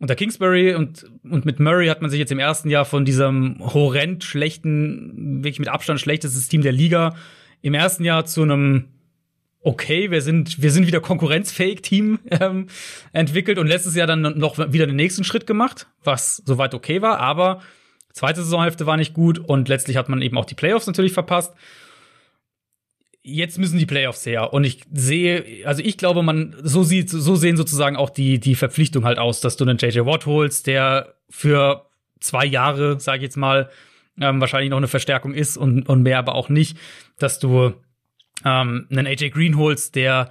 unter 0.00 0.14
Kingsbury 0.14 0.74
und, 0.74 1.10
und 1.24 1.44
mit 1.44 1.58
Murray 1.58 1.88
hat 1.88 2.02
man 2.02 2.10
sich 2.10 2.20
jetzt 2.20 2.30
im 2.30 2.38
ersten 2.38 2.70
Jahr 2.70 2.84
von 2.84 3.04
diesem 3.04 3.58
horrend 3.60 4.22
schlechten, 4.22 5.42
wirklich 5.42 5.58
mit 5.58 5.68
Abstand 5.68 6.00
schlechtestes 6.00 6.48
Team 6.48 6.62
der 6.62 6.72
Liga 6.72 7.16
im 7.62 7.74
ersten 7.74 8.04
Jahr 8.04 8.24
zu 8.24 8.42
einem 8.42 8.84
okay, 9.62 10.10
wir 10.10 10.22
sind, 10.22 10.62
wir 10.62 10.70
sind 10.70 10.86
wieder 10.86 11.00
konkurrenzfähig 11.00 11.82
Team 11.82 12.20
ähm, 12.30 12.68
entwickelt 13.12 13.58
und 13.58 13.66
letztes 13.66 13.94
Jahr 13.94 14.06
dann 14.06 14.22
noch 14.38 14.58
wieder 14.72 14.86
den 14.86 14.96
nächsten 14.96 15.24
Schritt 15.24 15.46
gemacht, 15.46 15.88
was 16.04 16.36
soweit 16.44 16.74
okay 16.74 17.02
war, 17.02 17.18
aber 17.18 17.60
zweite 18.12 18.42
Saisonhälfte 18.42 18.86
war 18.86 18.96
nicht 18.96 19.14
gut 19.14 19.38
und 19.38 19.68
letztlich 19.68 19.96
hat 19.96 20.08
man 20.08 20.22
eben 20.22 20.38
auch 20.38 20.44
die 20.44 20.54
Playoffs 20.54 20.86
natürlich 20.86 21.12
verpasst. 21.12 21.54
Jetzt 23.22 23.58
müssen 23.58 23.78
die 23.78 23.86
Playoffs 23.86 24.24
her 24.24 24.52
und 24.54 24.64
ich 24.64 24.80
sehe, 24.92 25.66
also 25.66 25.82
ich 25.82 25.98
glaube, 25.98 26.22
man 26.22 26.56
so 26.62 26.82
sieht, 26.82 27.10
so 27.10 27.36
sehen 27.36 27.56
sozusagen 27.56 27.96
auch 27.96 28.10
die 28.10 28.38
die 28.38 28.54
Verpflichtung 28.54 29.04
halt 29.04 29.18
aus, 29.18 29.40
dass 29.40 29.56
du 29.56 29.64
einen 29.64 29.76
JJ 29.76 30.00
Watt 30.06 30.24
holst, 30.24 30.66
der 30.66 31.14
für 31.28 31.90
zwei 32.20 32.46
Jahre, 32.46 32.98
sage 33.00 33.18
ich 33.18 33.24
jetzt 33.24 33.36
mal, 33.36 33.68
ähm, 34.20 34.40
wahrscheinlich 34.40 34.70
noch 34.70 34.78
eine 34.78 34.88
Verstärkung 34.88 35.34
ist 35.34 35.56
und 35.58 35.88
und 35.88 36.02
mehr 36.02 36.18
aber 36.18 36.36
auch 36.36 36.48
nicht, 36.48 36.78
dass 37.18 37.38
du 37.38 37.74
ähm, 38.44 38.86
einen 38.90 39.06
AJ 39.06 39.30
Green 39.30 39.56
holst, 39.56 39.94
der, 39.94 40.30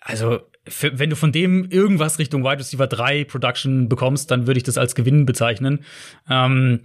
also, 0.00 0.40
für, 0.66 0.98
wenn 0.98 1.10
du 1.10 1.16
von 1.16 1.32
dem 1.32 1.70
irgendwas 1.70 2.18
Richtung 2.18 2.44
Wide 2.44 2.58
Receiver 2.58 2.86
3 2.86 3.24
Production 3.24 3.88
bekommst, 3.88 4.30
dann 4.30 4.46
würde 4.46 4.58
ich 4.58 4.64
das 4.64 4.78
als 4.78 4.94
Gewinn 4.94 5.24
bezeichnen. 5.24 5.84
Ähm, 6.28 6.80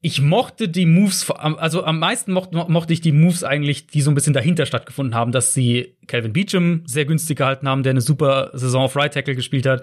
ich 0.00 0.20
mochte 0.20 0.68
die 0.68 0.86
Moves, 0.86 1.28
also 1.30 1.84
am 1.84 1.98
meisten 1.98 2.32
mochte, 2.32 2.56
mochte 2.68 2.92
ich 2.92 3.00
die 3.00 3.10
Moves 3.10 3.42
eigentlich, 3.42 3.88
die 3.88 4.00
so 4.00 4.10
ein 4.10 4.14
bisschen 4.14 4.32
dahinter 4.32 4.64
stattgefunden 4.64 5.14
haben, 5.14 5.32
dass 5.32 5.54
sie 5.54 5.96
Calvin 6.06 6.32
Beecham 6.32 6.82
sehr 6.86 7.04
günstig 7.04 7.38
gehalten 7.38 7.68
haben, 7.68 7.82
der 7.82 7.90
eine 7.90 8.00
super 8.00 8.50
Saison 8.52 8.84
auf 8.84 8.94
Right 8.94 9.12
Tackle 9.12 9.34
gespielt 9.34 9.66
hat 9.66 9.82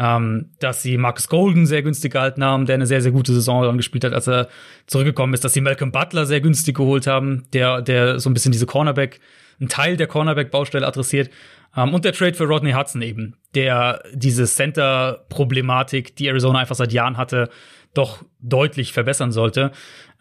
ähm, 0.00 0.48
dass 0.60 0.82
sie 0.82 0.96
Marcus 0.96 1.28
Golden 1.28 1.66
sehr 1.66 1.82
günstig 1.82 2.14
gehalten 2.14 2.42
haben, 2.42 2.64
der 2.64 2.76
eine 2.76 2.86
sehr, 2.86 3.02
sehr 3.02 3.12
gute 3.12 3.34
Saison 3.34 3.62
dann 3.64 3.76
gespielt 3.76 4.02
hat, 4.02 4.14
als 4.14 4.26
er 4.26 4.48
zurückgekommen 4.86 5.34
ist, 5.34 5.44
dass 5.44 5.52
sie 5.52 5.60
Malcolm 5.60 5.92
Butler 5.92 6.24
sehr 6.24 6.40
günstig 6.40 6.74
geholt 6.74 7.06
haben, 7.06 7.44
der, 7.52 7.82
der 7.82 8.18
so 8.18 8.30
ein 8.30 8.34
bisschen 8.34 8.50
diese 8.50 8.64
Cornerback, 8.64 9.20
einen 9.60 9.68
Teil 9.68 9.98
der 9.98 10.06
Cornerback-Baustelle 10.06 10.86
adressiert. 10.86 11.28
Ähm, 11.76 11.92
und 11.92 12.06
der 12.06 12.14
Trade 12.14 12.32
für 12.32 12.44
Rodney 12.44 12.72
Hudson 12.72 13.02
eben, 13.02 13.36
der 13.54 14.02
diese 14.14 14.46
Center-Problematik, 14.46 16.16
die 16.16 16.28
Arizona 16.28 16.60
einfach 16.60 16.76
seit 16.76 16.94
Jahren 16.94 17.18
hatte, 17.18 17.50
doch 17.92 18.24
deutlich 18.40 18.94
verbessern 18.94 19.32
sollte. 19.32 19.70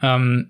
Ähm, 0.02 0.50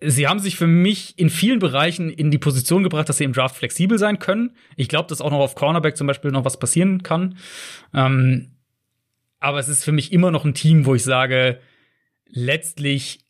sie 0.00 0.28
haben 0.28 0.38
sich 0.38 0.56
für 0.56 0.66
mich 0.66 1.18
in 1.18 1.30
vielen 1.30 1.58
Bereichen 1.58 2.10
in 2.10 2.30
die 2.30 2.38
Position 2.38 2.82
gebracht, 2.82 3.08
dass 3.08 3.18
sie 3.18 3.24
im 3.24 3.32
Draft 3.32 3.56
flexibel 3.56 3.98
sein 3.98 4.18
können. 4.18 4.54
Ich 4.76 4.88
glaube, 4.88 5.08
dass 5.08 5.20
auch 5.20 5.30
noch 5.30 5.40
auf 5.40 5.54
Cornerback 5.54 5.96
zum 5.96 6.06
Beispiel 6.06 6.30
noch 6.30 6.44
was 6.44 6.58
passieren 6.58 7.02
kann. 7.02 7.36
Ähm, 7.94 8.52
aber 9.40 9.58
es 9.58 9.68
ist 9.68 9.84
für 9.84 9.92
mich 9.92 10.12
immer 10.12 10.30
noch 10.30 10.44
ein 10.44 10.54
Team, 10.54 10.86
wo 10.86 10.94
ich 10.94 11.02
sage, 11.02 11.60
letztlich, 12.26 13.20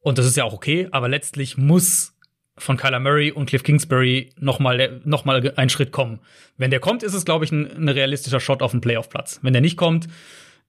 und 0.00 0.18
das 0.18 0.26
ist 0.26 0.36
ja 0.36 0.44
auch 0.44 0.52
okay, 0.52 0.88
aber 0.90 1.08
letztlich 1.08 1.56
muss 1.56 2.14
von 2.56 2.76
Kyler 2.76 3.00
Murray 3.00 3.32
und 3.32 3.46
Cliff 3.46 3.62
Kingsbury 3.64 4.30
noch 4.38 4.60
mal, 4.60 5.00
noch 5.04 5.24
mal 5.24 5.52
ein 5.56 5.70
Schritt 5.70 5.92
kommen. 5.92 6.20
Wenn 6.56 6.70
der 6.70 6.80
kommt, 6.80 7.02
ist 7.02 7.14
es, 7.14 7.24
glaube 7.24 7.44
ich, 7.44 7.52
ein, 7.52 7.68
ein 7.70 7.88
realistischer 7.88 8.38
Shot 8.38 8.62
auf 8.62 8.70
den 8.70 8.80
Playoff-Platz. 8.80 9.40
Wenn 9.42 9.52
der 9.52 9.62
nicht 9.62 9.76
kommt, 9.76 10.06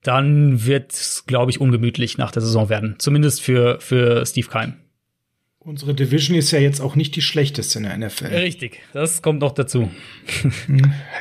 dann 0.02 0.66
wird 0.66 0.94
es, 0.94 1.26
glaube 1.28 1.52
ich, 1.52 1.62
ungemütlich 1.62 2.18
nach 2.18 2.32
der 2.32 2.42
Saison 2.42 2.70
werden. 2.70 2.96
Zumindest 2.98 3.42
für, 3.42 3.80
für 3.82 4.26
Steve 4.26 4.48
Keim. 4.48 4.76
Unsere 5.66 5.96
Division 5.96 6.38
ist 6.38 6.52
ja 6.52 6.60
jetzt 6.60 6.80
auch 6.80 6.96
nicht 6.96 7.16
die 7.16 7.24
schlechteste 7.24 7.80
in 7.80 7.86
der 7.86 7.98
NFL. 7.98 8.28
Richtig, 8.28 8.82
das 8.94 9.24
kommt 9.24 9.40
noch 9.42 9.52
dazu. 9.52 9.90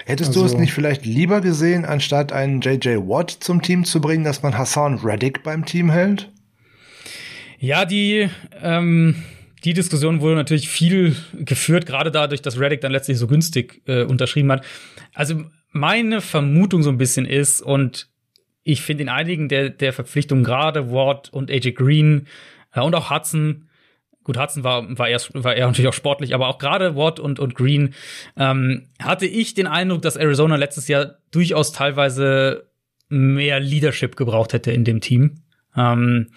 Hättest 0.05 0.29
also, 0.29 0.41
du 0.41 0.45
es 0.45 0.53
also 0.53 0.59
nicht 0.59 0.75
vielleicht 0.75 1.07
lieber 1.07 1.41
gesehen, 1.41 1.87
anstatt 1.87 2.31
einen 2.31 2.61
JJ 2.61 2.99
Watt 2.99 3.31
zum 3.31 3.63
Team 3.63 3.87
zu 3.87 4.03
bringen, 4.03 4.23
dass 4.23 4.43
man 4.43 4.59
Hassan 4.59 4.99
Reddick 4.99 5.43
beim 5.45 5.65
Team 5.65 5.91
hält? 5.91 6.31
Ja, 7.59 7.87
die, 7.87 8.29
ähm, 8.61 9.17
die 9.65 9.73
Diskussion 9.73 10.21
wurde 10.21 10.35
natürlich 10.35 10.69
viel 10.69 11.17
geführt, 11.33 11.87
gerade 11.87 12.11
dadurch, 12.11 12.43
dass 12.43 12.61
Reddick 12.61 12.83
dann 12.83 12.93
letztlich 12.93 13.17
so 13.17 13.27
günstig 13.27 13.81
äh, 13.87 14.03
unterschrieben 14.03 14.53
hat. 14.53 14.63
Also 15.15 15.43
meine 15.71 16.21
Vermutung 16.21 16.83
so 16.83 16.91
ein 16.91 16.99
bisschen 16.99 17.25
ist, 17.25 17.63
und 17.63 18.11
ich 18.63 18.83
finde 18.83 19.05
in 19.05 19.09
einigen 19.09 19.49
der, 19.49 19.71
der 19.71 19.95
Verpflichtungen, 19.95 20.45
gerade 20.45 20.93
Watt 20.93 21.31
und 21.33 21.51
AJ 21.51 21.73
Green 21.73 22.27
äh, 22.75 22.83
und 22.83 22.95
auch 22.95 23.09
Hudson, 23.09 23.71
Gut, 24.25 24.39
Hudson 24.39 24.65
war, 24.65 24.99
war, 24.99 25.09
eher, 25.09 25.21
war 25.35 25.55
eher 25.55 25.67
natürlich 25.67 25.89
auch 25.89 25.95
sportlich, 25.95 26.35
aber 26.35 26.49
auch 26.49 26.59
gerade 26.59 26.97
Watt 26.97 27.21
und, 27.21 27.39
und 27.39 27.55
Green 27.55 27.95
ähm, 28.37 28.89
hatte 29.01 29.27
ich 29.27 29.53
den 29.55 29.67
Eindruck, 29.67 30.03
dass 30.03 30.17
Arizona 30.17 30.57
letztes 30.57 30.89
Jahr 30.89 31.19
durchaus 31.31 31.73
teilweise 31.73 32.71
mehr 33.09 33.61
Leadership 33.61 34.17
gebraucht 34.17 34.55
hätte 34.55 34.73
in 34.73 34.85
dem 34.85 35.01
Team. 35.01 35.43
Ähm, 35.77 36.31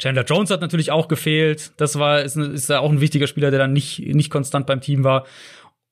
Chandler 0.00 0.24
Jones 0.24 0.50
hat 0.50 0.60
natürlich 0.60 0.90
auch 0.90 1.08
gefehlt. 1.08 1.72
Das 1.76 1.98
war 1.98 2.22
ist, 2.22 2.36
ist 2.36 2.68
ja 2.68 2.80
auch 2.80 2.90
ein 2.90 3.00
wichtiger 3.00 3.26
Spieler, 3.26 3.50
der 3.50 3.58
dann 3.58 3.72
nicht 3.72 4.00
nicht 4.00 4.30
konstant 4.30 4.66
beim 4.66 4.80
Team 4.80 5.04
war. 5.04 5.26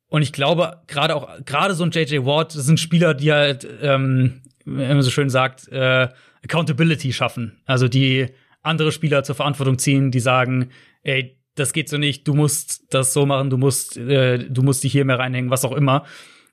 Und 0.08 0.22
ich 0.22 0.32
glaube, 0.32 0.82
gerade 0.86 1.14
auch 1.14 1.28
gerade 1.44 1.74
so 1.74 1.84
ein 1.84 1.90
JJ 1.90 2.24
Watt 2.24 2.54
das 2.54 2.66
sind 2.66 2.78
Spieler, 2.78 3.14
die 3.14 3.32
halt, 3.32 3.66
ähm, 3.82 4.42
wie 4.64 4.86
man 4.86 5.02
so 5.02 5.10
schön 5.10 5.30
sagt, 5.30 5.68
äh, 5.68 6.08
Accountability 6.44 7.12
schaffen. 7.12 7.60
Also 7.66 7.88
die 7.88 8.28
andere 8.66 8.92
Spieler 8.92 9.24
zur 9.24 9.34
Verantwortung 9.34 9.78
ziehen, 9.78 10.10
die 10.10 10.20
sagen, 10.20 10.70
ey, 11.02 11.38
das 11.54 11.72
geht 11.72 11.88
so 11.88 11.96
nicht, 11.96 12.28
du 12.28 12.34
musst 12.34 12.92
das 12.92 13.12
so 13.12 13.26
machen, 13.26 13.50
du 13.50 13.56
musst, 13.56 13.96
äh, 13.96 14.38
du 14.38 14.62
musst 14.62 14.84
dich 14.84 14.92
hier 14.92 15.04
mehr 15.04 15.18
reinhängen, 15.18 15.50
was 15.50 15.64
auch 15.64 15.72
immer. 15.72 16.04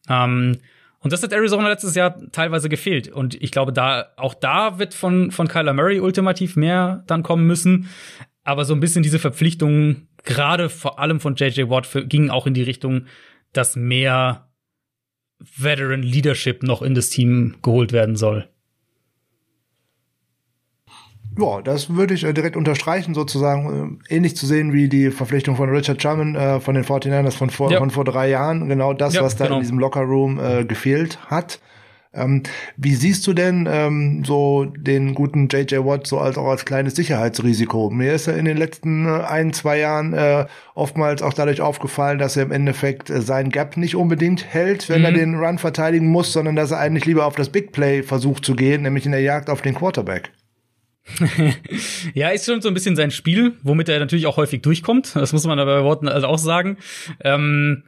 Ähm, 0.10 0.58
und 1.00 1.12
das 1.12 1.22
hat 1.22 1.34
Arizona 1.34 1.68
letztes 1.68 1.96
Jahr 1.96 2.18
teilweise 2.32 2.70
gefehlt. 2.70 3.10
Und 3.10 3.36
ich 3.42 3.52
glaube, 3.52 3.74
da, 3.74 4.14
auch 4.16 4.34
da 4.34 4.80
wird 4.80 4.94
von, 4.94 5.32
von 5.32 5.50
Kyler 5.50 5.74
Murray 5.74 6.00
ultimativ 6.00 6.56
mehr 6.56 7.04
dann 7.08 7.24
kommen 7.24 7.46
müssen. 7.46 7.90
Aber 8.46 8.64
so 8.64 8.74
ein 8.74 8.80
bisschen 8.80 9.04
diese 9.04 9.20
Verpflichtungen, 9.20 10.08
gerade 10.24 10.70
vor 10.70 11.00
allem 11.00 11.20
von 11.20 11.36
JJ 11.36 11.70
Watt, 11.70 11.90
gingen 12.08 12.30
auch 12.30 12.48
in 12.48 12.54
die 12.54 12.64
Richtung, 12.64 13.08
dass 13.52 13.76
mehr 13.76 14.48
Veteran 15.40 16.04
Leadership 16.04 16.64
noch 16.64 16.82
in 16.82 16.96
das 16.96 17.10
Team 17.10 17.56
geholt 17.62 17.92
werden 17.92 18.16
soll. 18.16 18.48
Ja, 21.38 21.62
das 21.62 21.96
würde 21.96 22.14
ich 22.14 22.24
äh, 22.24 22.34
direkt 22.34 22.56
unterstreichen, 22.56 23.14
sozusagen 23.14 24.00
äh, 24.10 24.16
ähnlich 24.16 24.36
zu 24.36 24.46
sehen 24.46 24.74
wie 24.74 24.88
die 24.88 25.12
Verpflichtung 25.12 25.56
von 25.56 25.70
Richard 25.70 26.02
Sherman 26.02 26.36
äh, 26.36 26.60
von 26.60 26.76
den 26.76 26.84
49ers 26.84 27.32
von 27.32 27.50
vor, 27.50 27.72
ja. 27.72 27.80
von 27.80 27.90
vor 27.90 28.06
drei 28.06 28.30
Jahren. 28.30 28.68
Genau 28.70 28.94
das, 28.94 29.16
ja, 29.16 29.24
was 29.24 29.36
da 29.36 29.46
genau. 29.46 29.58
in 29.58 29.62
diesem 29.62 29.80
Lockerroom 29.80 30.40
äh, 30.40 30.66
gefehlt 30.66 31.20
hat. 31.28 31.60
Ähm, 32.16 32.44
wie 32.78 32.94
siehst 32.94 33.26
du 33.26 33.34
denn 33.34 33.68
ähm, 33.72 34.24
so 34.24 34.66
den 34.66 35.16
guten 35.16 35.48
JJ 35.52 35.78
Watt 35.78 36.06
so 36.06 36.20
als 36.20 36.38
auch 36.38 36.48
als 36.48 36.66
kleines 36.66 36.96
Sicherheitsrisiko? 36.96 37.90
Mir 37.90 38.14
ist 38.14 38.28
er 38.28 38.38
in 38.38 38.46
den 38.46 38.58
letzten 38.58 39.08
äh, 39.08 39.24
ein, 39.24 39.52
zwei 39.52 39.80
Jahren 39.80 40.14
äh, 40.14 40.46
oftmals 40.76 41.24
auch 41.24 41.34
dadurch 41.34 41.62
aufgefallen, 41.62 42.20
dass 42.20 42.38
er 42.38 42.44
im 42.44 42.52
Endeffekt 42.52 43.10
äh, 43.10 43.22
sein 43.22 43.50
Gap 43.50 43.78
nicht 43.78 43.96
unbedingt 43.96 44.46
hält, 44.46 44.90
wenn 44.90 45.00
mhm. 45.00 45.06
er 45.06 45.12
den 45.14 45.36
Run 45.36 45.58
verteidigen 45.58 46.08
muss, 46.08 46.32
sondern 46.34 46.56
dass 46.56 46.70
er 46.70 46.78
eigentlich 46.78 47.06
lieber 47.06 47.26
auf 47.26 47.36
das 47.36 47.50
Big 47.50 47.72
Play 47.72 48.04
versucht 48.04 48.46
zu 48.46 48.56
gehen, 48.56 48.84
nämlich 48.84 49.08
in 49.08 49.12
der 49.12 49.22
Jagd 49.22 49.50
auf 49.50 49.64
den 49.64 49.74
Quarterback. 49.74 50.32
ja, 52.14 52.30
ist 52.30 52.46
schon 52.46 52.62
so 52.62 52.70
ein 52.70 52.74
bisschen 52.74 52.96
sein 52.96 53.12
Spiel, 53.12 53.58
womit 53.62 53.90
er 53.90 54.00
natürlich 54.00 54.26
auch 54.26 54.38
häufig 54.38 54.62
durchkommt. 54.62 55.16
Das 55.16 55.34
muss 55.34 55.46
man 55.46 55.60
aber 55.60 55.80
bei 55.80 55.84
Worten 55.84 56.08
also 56.08 56.28
auch 56.28 56.38
sagen. 56.38 56.78
Ähm, 57.20 57.84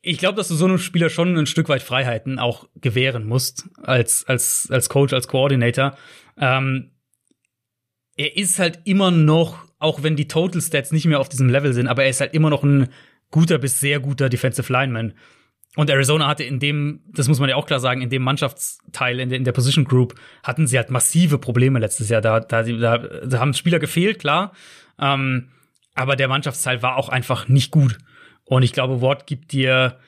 ich 0.00 0.18
glaube, 0.18 0.36
dass 0.36 0.48
du 0.48 0.54
so 0.54 0.66
einem 0.66 0.78
Spieler 0.78 1.10
schon 1.10 1.36
ein 1.36 1.46
Stück 1.46 1.68
weit 1.68 1.82
Freiheiten 1.82 2.38
auch 2.38 2.68
gewähren 2.76 3.26
musst, 3.26 3.68
als, 3.82 4.24
als, 4.26 4.68
als 4.70 4.88
Coach, 4.88 5.12
als 5.12 5.26
Coordinator. 5.26 5.96
Ähm, 6.38 6.92
er 8.16 8.36
ist 8.36 8.58
halt 8.58 8.80
immer 8.84 9.10
noch, 9.10 9.58
auch 9.78 10.02
wenn 10.02 10.16
die 10.16 10.28
Total 10.28 10.62
Stats 10.62 10.92
nicht 10.92 11.06
mehr 11.06 11.20
auf 11.20 11.28
diesem 11.28 11.48
Level 11.48 11.72
sind, 11.72 11.88
aber 11.88 12.04
er 12.04 12.10
ist 12.10 12.20
halt 12.20 12.34
immer 12.34 12.50
noch 12.50 12.62
ein 12.62 12.88
guter 13.30 13.58
bis 13.58 13.80
sehr 13.80 13.98
guter 13.98 14.28
Defensive 14.28 14.72
Lineman. 14.72 15.14
Und 15.76 15.90
Arizona 15.90 16.26
hatte 16.26 16.42
in 16.42 16.58
dem, 16.58 17.02
das 17.06 17.28
muss 17.28 17.38
man 17.38 17.50
ja 17.50 17.56
auch 17.56 17.66
klar 17.66 17.80
sagen, 17.80 18.00
in 18.00 18.08
dem 18.08 18.22
Mannschaftsteil, 18.22 19.20
in 19.20 19.28
der, 19.28 19.38
in 19.38 19.44
der 19.44 19.52
Position 19.52 19.84
Group, 19.84 20.14
hatten 20.42 20.66
sie 20.66 20.78
halt 20.78 20.90
massive 20.90 21.38
Probleme 21.38 21.78
letztes 21.78 22.08
Jahr. 22.08 22.22
Da, 22.22 22.40
da, 22.40 22.62
da, 22.62 22.98
da 22.98 23.38
haben 23.38 23.52
Spieler 23.52 23.78
gefehlt, 23.78 24.18
klar. 24.18 24.52
Ähm, 24.98 25.50
aber 25.94 26.16
der 26.16 26.28
Mannschaftsteil 26.28 26.82
war 26.82 26.96
auch 26.96 27.10
einfach 27.10 27.48
nicht 27.48 27.70
gut. 27.70 27.98
Und 28.44 28.62
ich 28.62 28.72
glaube, 28.72 29.02
Ward 29.02 29.26
gibt 29.26 29.52
dir, 29.52 29.98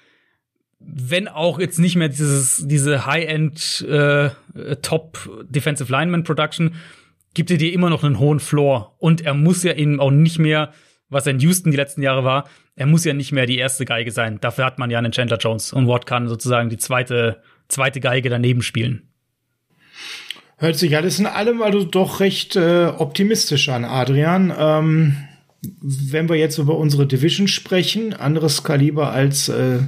wenn 0.80 1.28
auch 1.28 1.58
jetzt 1.58 1.78
nicht 1.78 1.96
mehr 1.96 2.08
dieses, 2.08 2.66
diese 2.66 3.04
High-End 3.04 3.82
äh, 3.82 4.30
Top 4.80 5.18
Defensive 5.50 5.92
Lineman 5.92 6.24
Production, 6.24 6.76
gibt 7.34 7.50
er 7.50 7.58
dir 7.58 7.74
immer 7.74 7.90
noch 7.90 8.04
einen 8.04 8.18
hohen 8.18 8.40
Floor. 8.40 8.96
Und 8.98 9.20
er 9.20 9.34
muss 9.34 9.62
ja 9.64 9.74
eben 9.74 10.00
auch 10.00 10.10
nicht 10.10 10.38
mehr, 10.38 10.72
was 11.10 11.26
er 11.26 11.32
in 11.32 11.40
Houston 11.40 11.70
die 11.70 11.76
letzten 11.76 12.00
Jahre 12.00 12.24
war, 12.24 12.48
er 12.78 12.86
muss 12.86 13.04
ja 13.04 13.12
nicht 13.12 13.32
mehr 13.32 13.46
die 13.46 13.58
erste 13.58 13.84
Geige 13.84 14.12
sein. 14.12 14.38
Dafür 14.40 14.64
hat 14.64 14.78
man 14.78 14.88
ja 14.88 14.98
einen 14.98 15.10
Chandler 15.10 15.38
Jones 15.38 15.72
und 15.72 15.88
Watt 15.88 16.06
kann 16.06 16.28
sozusagen 16.28 16.70
die 16.70 16.76
zweite, 16.76 17.42
zweite 17.66 17.98
Geige 17.98 18.30
daneben 18.30 18.62
spielen. 18.62 19.02
Hört 20.58 20.76
sich 20.76 20.96
alles 20.96 21.18
in 21.18 21.26
allem 21.26 21.60
also 21.60 21.82
doch 21.82 22.20
recht 22.20 22.54
äh, 22.54 22.86
optimistisch 22.86 23.68
an, 23.68 23.84
Adrian. 23.84 24.52
Ähm, 24.56 25.16
wenn 25.80 26.28
wir 26.28 26.36
jetzt 26.36 26.58
über 26.58 26.78
unsere 26.78 27.04
Division 27.04 27.48
sprechen, 27.48 28.14
anderes 28.14 28.62
Kaliber 28.62 29.10
als 29.10 29.48
äh, 29.48 29.80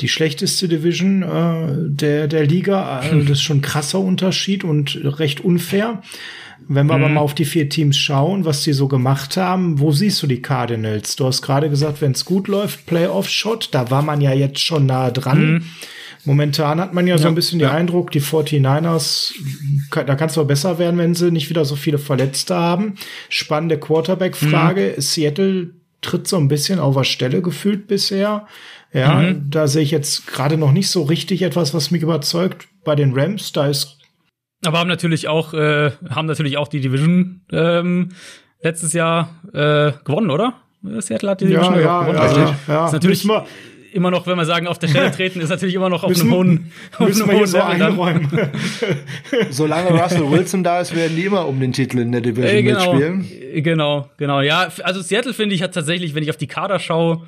die 0.00 0.08
schlechteste 0.08 0.68
Division 0.68 1.22
äh, 1.22 1.88
der, 1.88 2.28
der 2.28 2.46
Liga. 2.46 2.98
Also 2.98 3.18
das 3.20 3.30
ist 3.30 3.42
schon 3.42 3.58
ein 3.58 3.62
krasser 3.62 4.00
Unterschied 4.00 4.62
und 4.62 5.00
recht 5.02 5.40
unfair. 5.40 6.02
Wenn 6.68 6.86
wir 6.86 6.96
mhm. 6.96 7.04
aber 7.04 7.12
mal 7.14 7.20
auf 7.20 7.34
die 7.34 7.44
vier 7.44 7.68
Teams 7.68 7.96
schauen, 7.96 8.44
was 8.44 8.62
die 8.62 8.72
so 8.72 8.88
gemacht 8.88 9.36
haben, 9.36 9.80
wo 9.80 9.92
siehst 9.92 10.22
du 10.22 10.26
die 10.26 10.42
Cardinals? 10.42 11.16
Du 11.16 11.26
hast 11.26 11.42
gerade 11.42 11.68
gesagt, 11.68 12.00
wenn 12.00 12.12
es 12.12 12.24
gut 12.24 12.48
läuft, 12.48 12.86
Playoff-Shot, 12.86 13.70
da 13.72 13.90
war 13.90 14.02
man 14.02 14.20
ja 14.20 14.32
jetzt 14.32 14.60
schon 14.60 14.86
nah 14.86 15.10
dran. 15.10 15.54
Mhm. 15.54 15.62
Momentan 16.24 16.80
hat 16.80 16.92
man 16.92 17.06
ja, 17.06 17.16
ja 17.16 17.18
so 17.22 17.28
ein 17.28 17.34
bisschen 17.34 17.60
ja. 17.60 17.68
den 17.68 17.76
Eindruck, 17.76 18.10
die 18.10 18.20
49ers, 18.20 19.32
da 19.90 20.14
kann 20.14 20.28
es 20.28 20.34
doch 20.34 20.46
besser 20.46 20.78
werden, 20.78 20.98
wenn 20.98 21.14
sie 21.14 21.30
nicht 21.30 21.48
wieder 21.48 21.64
so 21.64 21.76
viele 21.76 21.98
Verletzte 21.98 22.54
haben. 22.54 22.96
Spannende 23.28 23.78
Quarterback-Frage. 23.78 24.94
Mhm. 24.96 25.00
Seattle 25.00 25.70
tritt 26.02 26.28
so 26.28 26.36
ein 26.36 26.48
bisschen 26.48 26.78
auf 26.78 26.94
der 26.94 27.04
Stelle 27.04 27.42
gefühlt 27.42 27.86
bisher. 27.86 28.46
Ja, 28.92 29.14
mhm. 29.14 29.50
da 29.50 29.68
sehe 29.68 29.82
ich 29.82 29.92
jetzt 29.92 30.26
gerade 30.26 30.56
noch 30.56 30.72
nicht 30.72 30.88
so 30.88 31.02
richtig 31.02 31.42
etwas, 31.42 31.74
was 31.74 31.90
mich 31.90 32.02
überzeugt. 32.02 32.68
Bei 32.84 32.94
den 32.94 33.12
Rams, 33.14 33.52
da 33.52 33.66
ist 33.66 33.99
aber 34.64 34.78
haben 34.78 34.88
natürlich 34.88 35.28
auch, 35.28 35.54
äh, 35.54 35.92
haben 36.10 36.26
natürlich 36.26 36.56
auch 36.58 36.68
die 36.68 36.80
Division 36.80 37.42
ähm, 37.52 38.10
letztes 38.62 38.92
Jahr 38.92 39.30
äh, 39.52 39.92
gewonnen, 40.04 40.30
oder? 40.30 40.54
Seattle 40.82 41.30
hat 41.30 41.40
die 41.40 41.46
Division 41.46 41.74
ja, 41.74 41.80
ja, 41.80 42.00
gewonnen. 42.00 42.16
Ja, 42.16 42.22
also, 42.22 42.40
ja, 42.40 42.56
ja. 42.68 42.86
Ist 42.86 42.92
natürlich 42.92 43.24
wir, 43.24 43.46
immer 43.92 44.10
noch, 44.10 44.26
wenn 44.26 44.36
wir 44.36 44.44
sagen, 44.44 44.66
auf 44.66 44.78
der 44.78 44.88
Stelle 44.88 45.10
treten, 45.16 45.40
ist 45.40 45.48
natürlich 45.48 45.74
immer 45.74 45.88
noch 45.88 46.02
auf 46.02 46.10
müssen, 46.10 46.28
einem 46.28 46.32
hohen, 46.32 46.72
auf 46.98 47.06
einem 47.06 47.38
hohen 47.38 47.46
so 47.46 47.58
Level 47.58 47.82
einräumen. 47.82 48.28
Solange 49.50 49.90
Russell 49.90 50.30
Wilson 50.30 50.62
da 50.62 50.80
ist, 50.80 50.94
werden 50.94 51.16
die 51.16 51.24
immer 51.24 51.46
um 51.46 51.60
den 51.60 51.72
Titel 51.72 51.98
in 51.98 52.12
der 52.12 52.20
Division 52.20 52.54
äh, 52.54 52.62
genau, 52.62 52.94
mitspielen. 52.94 53.62
Genau, 53.62 54.10
genau. 54.16 54.40
Ja, 54.40 54.68
also 54.82 55.00
Seattle 55.00 55.34
finde 55.34 55.54
ich 55.54 55.62
hat 55.62 55.74
tatsächlich, 55.74 56.14
wenn 56.14 56.22
ich 56.22 56.30
auf 56.30 56.36
die 56.36 56.46
Kader 56.46 56.78
schaue, 56.78 57.26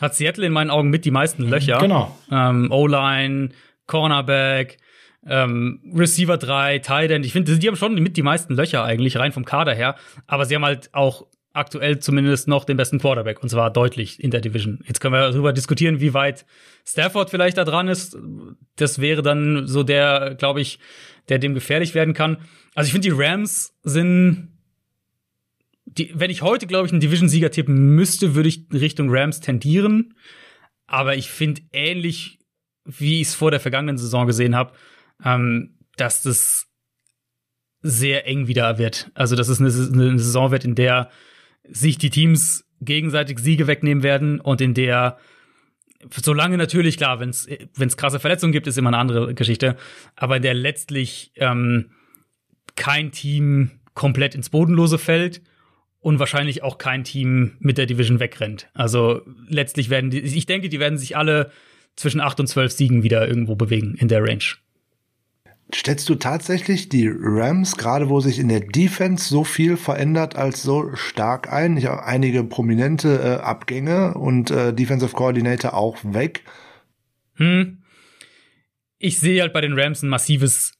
hat 0.00 0.14
Seattle 0.14 0.46
in 0.46 0.52
meinen 0.52 0.70
Augen 0.70 0.90
mit 0.90 1.04
die 1.04 1.10
meisten 1.10 1.42
Löcher. 1.44 1.78
Genau. 1.78 2.16
Ähm, 2.30 2.70
O-Line, 2.70 3.50
Cornerback, 3.86 4.78
ähm, 5.28 5.80
Receiver 5.94 6.36
3, 6.36 6.78
Tight 6.80 7.10
End. 7.10 7.26
Ich 7.26 7.32
finde, 7.32 7.58
die 7.58 7.68
haben 7.68 7.76
schon 7.76 7.94
mit 7.94 8.16
die 8.16 8.22
meisten 8.22 8.54
Löcher 8.54 8.84
eigentlich, 8.84 9.16
rein 9.16 9.32
vom 9.32 9.44
Kader 9.44 9.74
her. 9.74 9.96
Aber 10.26 10.44
sie 10.44 10.54
haben 10.54 10.64
halt 10.64 10.90
auch 10.92 11.26
aktuell 11.52 11.98
zumindest 11.98 12.48
noch 12.48 12.64
den 12.64 12.76
besten 12.76 12.98
Quarterback 12.98 13.42
und 13.42 13.48
zwar 13.48 13.72
deutlich 13.72 14.22
in 14.22 14.30
der 14.30 14.40
Division. 14.40 14.80
Jetzt 14.86 15.00
können 15.00 15.14
wir 15.14 15.30
darüber 15.30 15.52
diskutieren, 15.52 16.00
wie 16.00 16.12
weit 16.12 16.44
Stafford 16.86 17.30
vielleicht 17.30 17.56
da 17.56 17.64
dran 17.64 17.88
ist. 17.88 18.16
Das 18.76 19.00
wäre 19.00 19.22
dann 19.22 19.66
so 19.66 19.82
der, 19.82 20.34
glaube 20.38 20.60
ich, 20.60 20.78
der 21.28 21.38
dem 21.38 21.54
gefährlich 21.54 21.94
werden 21.94 22.12
kann. 22.12 22.38
Also 22.74 22.88
ich 22.88 22.92
finde, 22.92 23.08
die 23.08 23.14
Rams 23.16 23.74
sind 23.82 24.52
die, 25.86 26.12
wenn 26.14 26.30
ich 26.30 26.42
heute, 26.42 26.66
glaube 26.66 26.86
ich, 26.86 26.92
einen 26.92 27.00
Division-Sieger 27.00 27.50
tippen 27.50 27.94
müsste, 27.94 28.34
würde 28.34 28.48
ich 28.48 28.66
Richtung 28.72 29.08
Rams 29.08 29.40
tendieren. 29.40 30.14
Aber 30.86 31.16
ich 31.16 31.30
finde 31.30 31.62
ähnlich, 31.72 32.38
wie 32.84 33.20
ich 33.20 33.28
es 33.28 33.34
vor 33.34 33.50
der 33.50 33.60
vergangenen 33.60 33.96
Saison 33.96 34.26
gesehen 34.26 34.54
habe, 34.54 34.72
ähm, 35.24 35.78
dass 35.96 36.22
das 36.22 36.66
sehr 37.82 38.26
eng 38.26 38.48
wieder 38.48 38.78
wird. 38.78 39.10
Also, 39.14 39.36
dass 39.36 39.48
es 39.48 39.60
eine, 39.60 39.68
eine 39.68 40.18
Saison 40.18 40.50
wird, 40.50 40.64
in 40.64 40.74
der 40.74 41.10
sich 41.68 41.98
die 41.98 42.10
Teams 42.10 42.64
gegenseitig 42.80 43.38
Siege 43.38 43.66
wegnehmen 43.66 44.02
werden 44.02 44.40
und 44.40 44.60
in 44.60 44.74
der 44.74 45.18
solange 46.12 46.56
natürlich 46.56 46.96
klar, 46.96 47.20
wenn 47.20 47.30
es 47.30 47.96
krasse 47.96 48.20
Verletzungen 48.20 48.52
gibt, 48.52 48.66
ist 48.66 48.78
immer 48.78 48.90
eine 48.90 48.98
andere 48.98 49.34
Geschichte, 49.34 49.76
aber 50.14 50.36
in 50.36 50.42
der 50.42 50.54
letztlich 50.54 51.32
ähm, 51.36 51.90
kein 52.76 53.12
Team 53.12 53.70
komplett 53.94 54.34
ins 54.34 54.50
Bodenlose 54.50 54.98
fällt 54.98 55.42
und 56.00 56.18
wahrscheinlich 56.18 56.62
auch 56.62 56.78
kein 56.78 57.04
Team 57.04 57.56
mit 57.58 57.78
der 57.78 57.86
Division 57.86 58.20
wegrennt. 58.20 58.68
Also 58.74 59.22
letztlich 59.48 59.90
werden 59.90 60.10
die, 60.10 60.20
ich 60.20 60.46
denke, 60.46 60.68
die 60.68 60.80
werden 60.80 60.98
sich 60.98 61.16
alle 61.16 61.50
zwischen 61.96 62.20
acht 62.20 62.38
und 62.38 62.46
zwölf 62.46 62.72
Siegen 62.72 63.02
wieder 63.02 63.26
irgendwo 63.26 63.56
bewegen 63.56 63.94
in 63.94 64.08
der 64.08 64.22
Range. 64.22 64.44
Stellst 65.74 66.08
du 66.08 66.14
tatsächlich 66.14 66.88
die 66.88 67.10
Rams, 67.12 67.76
gerade 67.76 68.08
wo 68.08 68.20
sich 68.20 68.38
in 68.38 68.48
der 68.48 68.60
Defense 68.60 69.28
so 69.28 69.42
viel 69.42 69.76
verändert, 69.76 70.36
als 70.36 70.62
so 70.62 70.94
stark 70.94 71.52
ein? 71.52 71.76
Ich 71.76 71.86
habe 71.86 72.04
einige 72.04 72.44
prominente 72.44 73.18
äh, 73.20 73.42
Abgänge 73.42 74.14
und 74.14 74.50
äh, 74.52 74.72
Defensive 74.72 75.12
Coordinator 75.12 75.74
auch 75.74 75.98
weg. 76.02 76.44
Hm. 77.34 77.82
Ich 78.98 79.18
sehe 79.18 79.42
halt 79.42 79.52
bei 79.52 79.60
den 79.60 79.78
Rams 79.78 80.02
ein 80.02 80.08
massives 80.08 80.72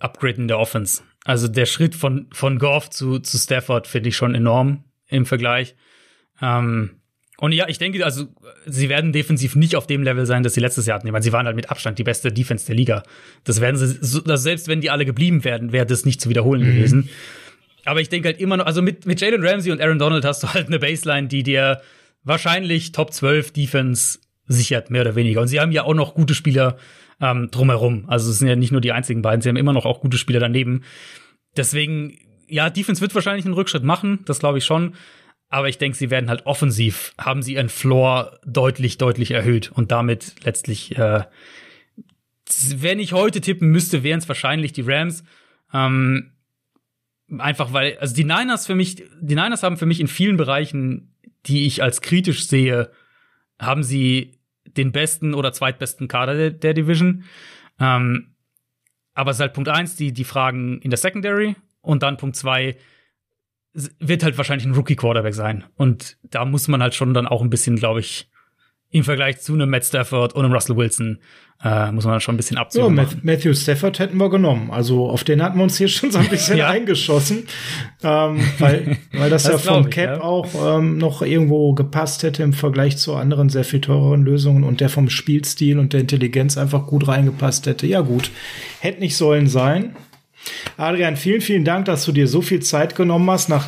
Upgrade 0.00 0.42
in 0.42 0.48
der 0.48 0.58
Offense. 0.58 1.02
Also 1.24 1.46
der 1.46 1.66
Schritt 1.66 1.94
von, 1.94 2.28
von 2.32 2.58
Goff 2.58 2.90
zu, 2.90 3.20
zu 3.20 3.38
Stafford 3.38 3.86
finde 3.86 4.08
ich 4.08 4.16
schon 4.16 4.34
enorm 4.34 4.84
im 5.06 5.26
Vergleich. 5.26 5.76
Ähm, 6.40 6.97
und 7.40 7.52
ja, 7.52 7.68
ich 7.68 7.78
denke, 7.78 8.04
also 8.04 8.26
sie 8.66 8.88
werden 8.88 9.12
defensiv 9.12 9.54
nicht 9.54 9.76
auf 9.76 9.86
dem 9.86 10.02
Level 10.02 10.26
sein, 10.26 10.42
das 10.42 10.54
sie 10.54 10.60
letztes 10.60 10.86
Jahr 10.86 10.96
hatten. 10.96 11.06
Ich 11.06 11.12
meine, 11.12 11.22
sie 11.22 11.32
waren 11.32 11.46
halt 11.46 11.54
mit 11.54 11.70
Abstand 11.70 11.98
die 11.98 12.04
beste 12.04 12.32
Defense 12.32 12.66
der 12.66 12.74
Liga. 12.74 13.04
Das 13.44 13.60
werden 13.60 13.76
sie, 13.76 13.96
so, 14.00 14.24
also 14.24 14.42
selbst 14.42 14.66
wenn 14.66 14.80
die 14.80 14.90
alle 14.90 15.04
geblieben 15.04 15.44
wären, 15.44 15.70
wäre 15.70 15.86
das 15.86 16.04
nicht 16.04 16.20
zu 16.20 16.28
wiederholen 16.28 16.62
mhm. 16.62 16.74
gewesen. 16.74 17.08
Aber 17.84 18.00
ich 18.00 18.08
denke 18.08 18.28
halt 18.28 18.40
immer 18.40 18.56
noch, 18.56 18.66
also 18.66 18.82
mit, 18.82 19.06
mit 19.06 19.20
Jalen 19.20 19.46
Ramsey 19.46 19.70
und 19.70 19.80
Aaron 19.80 20.00
Donald 20.00 20.24
hast 20.24 20.42
du 20.42 20.48
halt 20.48 20.66
eine 20.66 20.80
Baseline, 20.80 21.28
die 21.28 21.44
dir 21.44 21.80
wahrscheinlich 22.24 22.90
Top 22.90 23.12
12 23.12 23.52
Defense 23.52 24.18
sichert, 24.48 24.90
mehr 24.90 25.02
oder 25.02 25.14
weniger. 25.14 25.40
Und 25.40 25.46
sie 25.46 25.60
haben 25.60 25.70
ja 25.70 25.84
auch 25.84 25.94
noch 25.94 26.14
gute 26.14 26.34
Spieler 26.34 26.76
ähm, 27.20 27.50
drumherum. 27.52 28.04
Also 28.08 28.30
es 28.30 28.40
sind 28.40 28.48
ja 28.48 28.56
nicht 28.56 28.72
nur 28.72 28.80
die 28.80 28.92
einzigen 28.92 29.22
beiden, 29.22 29.42
sie 29.42 29.48
haben 29.48 29.56
immer 29.56 29.72
noch 29.72 29.86
auch 29.86 30.00
gute 30.00 30.18
Spieler 30.18 30.40
daneben. 30.40 30.82
Deswegen, 31.56 32.18
ja, 32.48 32.68
Defense 32.68 33.00
wird 33.00 33.14
wahrscheinlich 33.14 33.44
einen 33.44 33.54
Rückschritt 33.54 33.84
machen, 33.84 34.20
das 34.24 34.40
glaube 34.40 34.58
ich 34.58 34.64
schon. 34.64 34.94
Aber 35.48 35.68
ich 35.68 35.78
denke, 35.78 35.96
sie 35.96 36.10
werden 36.10 36.28
halt 36.28 36.46
offensiv, 36.46 37.14
haben 37.18 37.42
sie 37.42 37.54
ihren 37.54 37.70
Floor 37.70 38.38
deutlich, 38.44 38.98
deutlich 38.98 39.30
erhöht 39.30 39.72
und 39.72 39.90
damit 39.90 40.34
letztlich, 40.44 40.96
äh, 40.98 41.24
wenn 42.76 43.00
ich 43.00 43.12
heute 43.12 43.40
tippen 43.40 43.68
müsste, 43.68 44.02
wären 44.02 44.18
es 44.18 44.28
wahrscheinlich 44.28 44.72
die 44.72 44.82
Rams. 44.82 45.24
Ähm, 45.72 46.32
einfach 47.36 47.72
weil, 47.72 47.98
also 47.98 48.14
die 48.14 48.24
Niners 48.24 48.66
für 48.66 48.74
mich, 48.74 48.96
die 48.96 49.34
Niners 49.34 49.62
haben 49.62 49.76
für 49.76 49.86
mich 49.86 50.00
in 50.00 50.08
vielen 50.08 50.36
Bereichen, 50.36 51.14
die 51.46 51.66
ich 51.66 51.82
als 51.82 52.00
kritisch 52.00 52.46
sehe, 52.46 52.90
haben 53.58 53.82
sie 53.82 54.38
den 54.64 54.92
besten 54.92 55.34
oder 55.34 55.52
zweitbesten 55.52 56.08
Kader 56.08 56.34
der, 56.34 56.50
der 56.50 56.74
Division. 56.74 57.24
Ähm, 57.80 58.34
aber 59.14 59.30
es 59.30 59.38
ist 59.38 59.40
halt 59.40 59.54
Punkt 59.54 59.68
eins, 59.68 59.96
die, 59.96 60.12
die 60.12 60.24
Fragen 60.24 60.80
in 60.80 60.90
der 60.90 60.98
Secondary 60.98 61.56
und 61.80 62.02
dann 62.02 62.18
Punkt 62.18 62.36
zwei, 62.36 62.76
wird 63.98 64.22
halt 64.22 64.36
wahrscheinlich 64.38 64.66
ein 64.66 64.74
Rookie-Quarterback 64.74 65.34
sein. 65.34 65.64
Und 65.76 66.16
da 66.22 66.44
muss 66.44 66.68
man 66.68 66.82
halt 66.82 66.94
schon 66.94 67.14
dann 67.14 67.26
auch 67.26 67.42
ein 67.42 67.50
bisschen, 67.50 67.76
glaube 67.76 68.00
ich, 68.00 68.28
im 68.90 69.04
Vergleich 69.04 69.40
zu 69.40 69.52
einem 69.52 69.68
Matt 69.68 69.84
Stafford 69.84 70.34
und 70.34 70.44
einem 70.44 70.54
Russell 70.54 70.76
Wilson 70.76 71.18
äh, 71.62 71.90
muss 71.92 72.04
man 72.04 72.20
schon 72.20 72.34
ein 72.34 72.38
bisschen 72.38 72.56
abziehen. 72.56 72.96
Ja, 72.96 73.06
Matthew 73.22 73.52
Stafford 73.52 73.98
hätten 73.98 74.16
wir 74.16 74.30
genommen. 74.30 74.70
Also 74.70 75.10
auf 75.10 75.24
den 75.24 75.42
hatten 75.42 75.58
wir 75.58 75.64
uns 75.64 75.76
hier 75.76 75.88
schon 75.88 76.10
so 76.10 76.18
ein 76.18 76.28
bisschen 76.30 76.56
ja. 76.56 76.68
eingeschossen, 76.68 77.46
ähm, 78.02 78.40
weil, 78.58 78.96
weil 79.12 79.28
das, 79.28 79.42
das 79.42 79.64
ja 79.64 79.74
vom 79.74 79.88
ich, 79.88 79.90
Cap 79.90 80.18
ja. 80.18 80.20
auch 80.22 80.78
ähm, 80.78 80.96
noch 80.96 81.20
irgendwo 81.20 81.74
gepasst 81.74 82.22
hätte 82.22 82.42
im 82.42 82.52
Vergleich 82.54 82.96
zu 82.96 83.14
anderen 83.14 83.50
sehr 83.50 83.64
viel 83.64 83.80
teureren 83.80 84.22
Lösungen 84.22 84.64
und 84.64 84.80
der 84.80 84.88
vom 84.88 85.10
Spielstil 85.10 85.78
und 85.78 85.92
der 85.92 86.00
Intelligenz 86.00 86.56
einfach 86.56 86.86
gut 86.86 87.08
reingepasst 87.08 87.66
hätte. 87.66 87.86
Ja 87.86 88.00
gut, 88.00 88.30
hätte 88.80 89.00
nicht 89.00 89.16
sollen 89.16 89.48
sein. 89.48 89.96
Adrian, 90.76 91.16
vielen, 91.16 91.40
vielen 91.40 91.64
Dank, 91.64 91.86
dass 91.86 92.04
du 92.04 92.12
dir 92.12 92.28
so 92.28 92.40
viel 92.40 92.60
Zeit 92.60 92.94
genommen 92.94 93.30
hast, 93.30 93.48
nach 93.48 93.66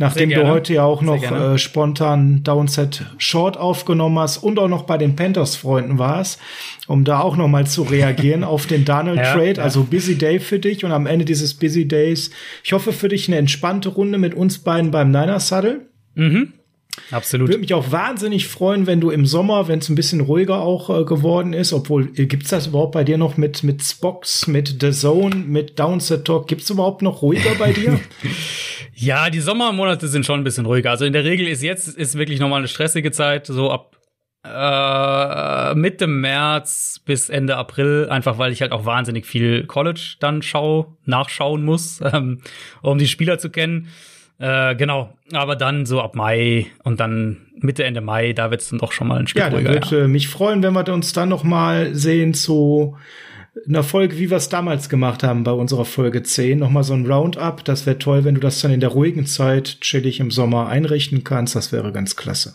Nachdem 0.00 0.30
du 0.30 0.46
heute 0.46 0.74
ja 0.74 0.84
auch 0.84 1.02
noch 1.02 1.22
äh, 1.22 1.58
spontan 1.58 2.44
Downset 2.44 3.04
Short 3.18 3.56
aufgenommen 3.56 4.16
hast 4.20 4.38
und 4.38 4.58
auch 4.60 4.68
noch 4.68 4.84
bei 4.84 4.96
den 4.96 5.16
Panthers-Freunden 5.16 5.98
warst, 5.98 6.40
um 6.86 7.04
da 7.04 7.18
auch 7.18 7.36
noch 7.36 7.48
mal 7.48 7.66
zu 7.66 7.82
reagieren 7.82 8.44
auf 8.44 8.66
den 8.66 8.84
Donald 8.84 9.16
ja, 9.24 9.32
Trade. 9.32 9.54
Ja. 9.54 9.64
Also 9.64 9.82
Busy 9.82 10.16
Day 10.16 10.38
für 10.38 10.60
dich 10.60 10.84
und 10.84 10.92
am 10.92 11.06
Ende 11.06 11.24
dieses 11.24 11.54
Busy 11.54 11.88
Days, 11.88 12.30
ich 12.62 12.72
hoffe 12.72 12.92
für 12.92 13.08
dich 13.08 13.26
eine 13.26 13.38
entspannte 13.38 13.88
Runde 13.88 14.18
mit 14.18 14.34
uns 14.34 14.60
beiden 14.60 14.92
beim 14.92 15.10
Niner 15.10 15.40
Saddle. 15.40 15.88
Mhm. 16.14 16.52
Absolut. 17.10 17.48
Würde 17.48 17.60
mich 17.60 17.74
auch 17.74 17.90
wahnsinnig 17.90 18.48
freuen, 18.48 18.86
wenn 18.86 19.00
du 19.00 19.10
im 19.10 19.26
Sommer, 19.26 19.68
wenn 19.68 19.78
es 19.78 19.88
ein 19.88 19.94
bisschen 19.94 20.20
ruhiger 20.20 20.60
auch 20.60 20.90
äh, 20.90 21.04
geworden 21.04 21.52
ist, 21.52 21.72
obwohl 21.72 22.10
äh, 22.16 22.26
gibt's 22.26 22.50
das 22.50 22.68
überhaupt 22.68 22.92
bei 22.92 23.04
dir 23.04 23.18
noch 23.18 23.36
mit 23.36 23.62
mit 23.62 23.82
Spox, 23.82 24.46
mit 24.46 24.76
The 24.80 24.90
Zone, 24.92 25.36
mit 25.36 25.78
Downset 25.78 26.24
Talk? 26.24 26.48
Gibt's 26.48 26.70
überhaupt 26.70 27.02
noch 27.02 27.22
ruhiger 27.22 27.54
bei 27.58 27.72
dir? 27.72 28.00
ja, 28.94 29.30
die 29.30 29.40
Sommermonate 29.40 30.08
sind 30.08 30.26
schon 30.26 30.40
ein 30.40 30.44
bisschen 30.44 30.66
ruhiger. 30.66 30.90
Also 30.90 31.04
in 31.04 31.12
der 31.12 31.24
Regel 31.24 31.46
ist 31.46 31.62
jetzt 31.62 31.88
ist 31.88 32.16
wirklich 32.16 32.40
nochmal 32.40 32.58
eine 32.58 32.68
stressige 32.68 33.10
Zeit, 33.10 33.46
so 33.46 33.70
ab 33.70 33.98
äh, 34.44 35.74
Mitte 35.74 36.06
März 36.06 37.00
bis 37.04 37.28
Ende 37.28 37.56
April, 37.56 38.08
einfach 38.10 38.38
weil 38.38 38.52
ich 38.52 38.62
halt 38.62 38.72
auch 38.72 38.84
wahnsinnig 38.84 39.26
viel 39.26 39.66
College 39.66 40.16
dann 40.20 40.42
schau, 40.42 40.96
nachschauen 41.04 41.64
muss, 41.64 42.00
ähm, 42.12 42.40
um 42.82 42.98
die 42.98 43.08
Spieler 43.08 43.38
zu 43.38 43.50
kennen. 43.50 43.88
Äh, 44.38 44.76
genau, 44.76 45.10
aber 45.32 45.56
dann 45.56 45.84
so 45.84 46.00
ab 46.00 46.14
Mai 46.14 46.66
und 46.84 47.00
dann 47.00 47.38
Mitte, 47.56 47.84
Ende 47.84 48.00
Mai, 48.00 48.32
da 48.32 48.50
wird 48.50 48.60
es 48.60 48.68
dann 48.68 48.78
doch 48.78 48.92
schon 48.92 49.08
mal 49.08 49.18
ein 49.18 49.26
Stück 49.26 49.42
ja, 49.42 49.48
ruhiger. 49.48 49.74
Ja, 49.74 49.90
würde 49.90 50.08
mich 50.08 50.28
freuen, 50.28 50.62
wenn 50.62 50.74
wir 50.74 50.88
uns 50.92 51.12
dann 51.12 51.28
noch 51.28 51.42
mal 51.42 51.94
sehen 51.94 52.34
zu 52.34 52.96
einer 53.66 53.82
Folge, 53.82 54.16
wie 54.18 54.30
wir 54.30 54.36
es 54.36 54.48
damals 54.48 54.88
gemacht 54.88 55.22
haben 55.24 55.42
bei 55.42 55.50
unserer 55.50 55.84
Folge 55.84 56.22
10. 56.22 56.60
Noch 56.60 56.70
mal 56.70 56.84
so 56.84 56.94
ein 56.94 57.10
Roundup. 57.10 57.64
Das 57.64 57.86
wäre 57.86 57.98
toll, 57.98 58.24
wenn 58.24 58.36
du 58.36 58.40
das 58.40 58.60
dann 58.60 58.70
in 58.70 58.80
der 58.80 58.90
ruhigen 58.90 59.26
Zeit 59.26 59.80
chillig 59.80 60.20
im 60.20 60.30
Sommer 60.30 60.68
einrichten 60.68 61.24
kannst. 61.24 61.56
Das 61.56 61.72
wäre 61.72 61.92
ganz 61.92 62.14
klasse. 62.14 62.54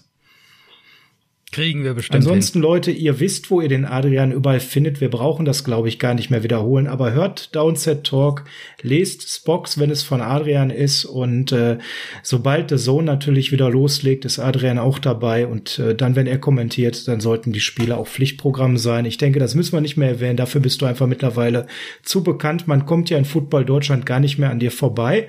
Kriegen 1.53 1.83
wir 1.83 1.93
bestimmt. 1.93 2.15
Ansonsten, 2.15 2.59
hin. 2.59 2.63
Leute, 2.63 2.91
ihr 2.91 3.19
wisst, 3.19 3.51
wo 3.51 3.61
ihr 3.61 3.69
den 3.69 3.85
Adrian 3.85 4.31
überall 4.31 4.59
findet. 4.59 5.01
Wir 5.01 5.09
brauchen 5.09 5.45
das, 5.45 5.63
glaube 5.63 5.87
ich, 5.87 5.99
gar 5.99 6.15
nicht 6.15 6.31
mehr 6.31 6.41
wiederholen. 6.41 6.87
Aber 6.87 7.13
hört 7.13 7.55
Downset 7.55 8.03
Talk, 8.03 8.43
lest 8.81 9.29
Spox, 9.29 9.79
wenn 9.79 9.91
es 9.91 10.01
von 10.01 10.19
Adrian 10.19 10.71
ist. 10.71 11.05
Und 11.05 11.51
äh, 11.51 11.77
sobald 12.23 12.71
der 12.71 12.79
Sohn 12.79 13.05
natürlich 13.05 13.51
wieder 13.51 13.69
loslegt, 13.69 14.25
ist 14.25 14.39
Adrian 14.39 14.79
auch 14.79 14.97
dabei. 14.97 15.45
Und 15.45 15.77
äh, 15.77 15.93
dann, 15.93 16.15
wenn 16.15 16.25
er 16.25 16.39
kommentiert, 16.39 17.07
dann 17.07 17.19
sollten 17.19 17.53
die 17.53 17.59
Spiele 17.59 17.97
auch 17.97 18.07
Pflichtprogramm 18.07 18.77
sein. 18.77 19.05
Ich 19.05 19.19
denke, 19.19 19.37
das 19.37 19.53
müssen 19.53 19.73
wir 19.73 19.81
nicht 19.81 19.95
mehr 19.95 20.09
erwähnen. 20.09 20.37
Dafür 20.37 20.59
bist 20.59 20.81
du 20.81 20.87
einfach 20.87 21.05
mittlerweile 21.05 21.67
zu 22.01 22.23
bekannt. 22.23 22.67
Man 22.67 22.87
kommt 22.87 23.11
ja 23.11 23.17
in 23.19 23.25
Football 23.25 23.63
Deutschland 23.63 24.07
gar 24.07 24.19
nicht 24.19 24.39
mehr 24.39 24.49
an 24.49 24.59
dir 24.59 24.71
vorbei. 24.71 25.27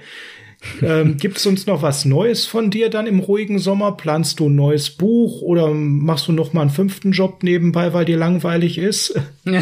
Ähm, 0.83 1.17
Gibt 1.17 1.39
es 1.39 1.47
uns 1.47 1.67
noch 1.67 1.83
was 1.83 2.05
Neues 2.05 2.47
von 2.47 2.71
dir 2.71 2.91
dann 2.91 3.07
im 3.07 3.19
ruhigen 3.21 3.59
Sommer? 3.59 3.97
Planst 3.97 4.41
du 4.41 4.49
ein 4.49 4.55
neues 4.55 4.91
Buch 4.91 5.43
oder 5.43 5.69
machst 5.69 6.29
du 6.29 6.33
noch 6.33 6.53
mal 6.53 6.63
einen 6.63 6.71
fünften 6.71 7.13
Job 7.13 7.43
nebenbei, 7.43 7.93
weil 7.93 8.05
dir 8.05 8.17
langweilig 8.17 8.79
ist? 8.79 9.19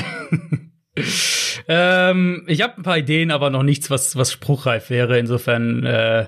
ähm, 1.68 2.44
ich 2.46 2.62
habe 2.62 2.76
ein 2.76 2.82
paar 2.82 2.98
Ideen, 2.98 3.30
aber 3.30 3.50
noch 3.50 3.62
nichts, 3.62 3.90
was, 3.90 4.16
was 4.16 4.32
spruchreif 4.32 4.90
wäre. 4.90 5.18
Insofern 5.18 5.84
äh, 5.84 6.26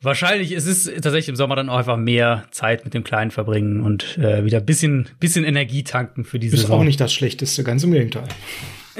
wahrscheinlich 0.00 0.52
ist 0.52 0.66
es 0.66 0.84
tatsächlich 0.84 1.28
im 1.28 1.36
Sommer 1.36 1.56
dann 1.56 1.68
auch 1.68 1.78
einfach 1.78 1.96
mehr 1.96 2.44
Zeit 2.50 2.84
mit 2.84 2.94
dem 2.94 3.04
Kleinen 3.04 3.30
verbringen 3.30 3.80
und 3.80 4.18
äh, 4.18 4.44
wieder 4.44 4.60
bisschen, 4.60 5.08
bisschen 5.20 5.44
Energie 5.44 5.84
tanken 5.84 6.24
für 6.24 6.38
diese 6.38 6.56
Ist 6.56 6.62
Saison. 6.62 6.80
auch 6.80 6.84
nicht 6.84 7.00
das 7.00 7.12
Schlechteste, 7.12 7.64
ganz 7.64 7.84
im 7.84 7.92
Gegenteil. 7.92 8.24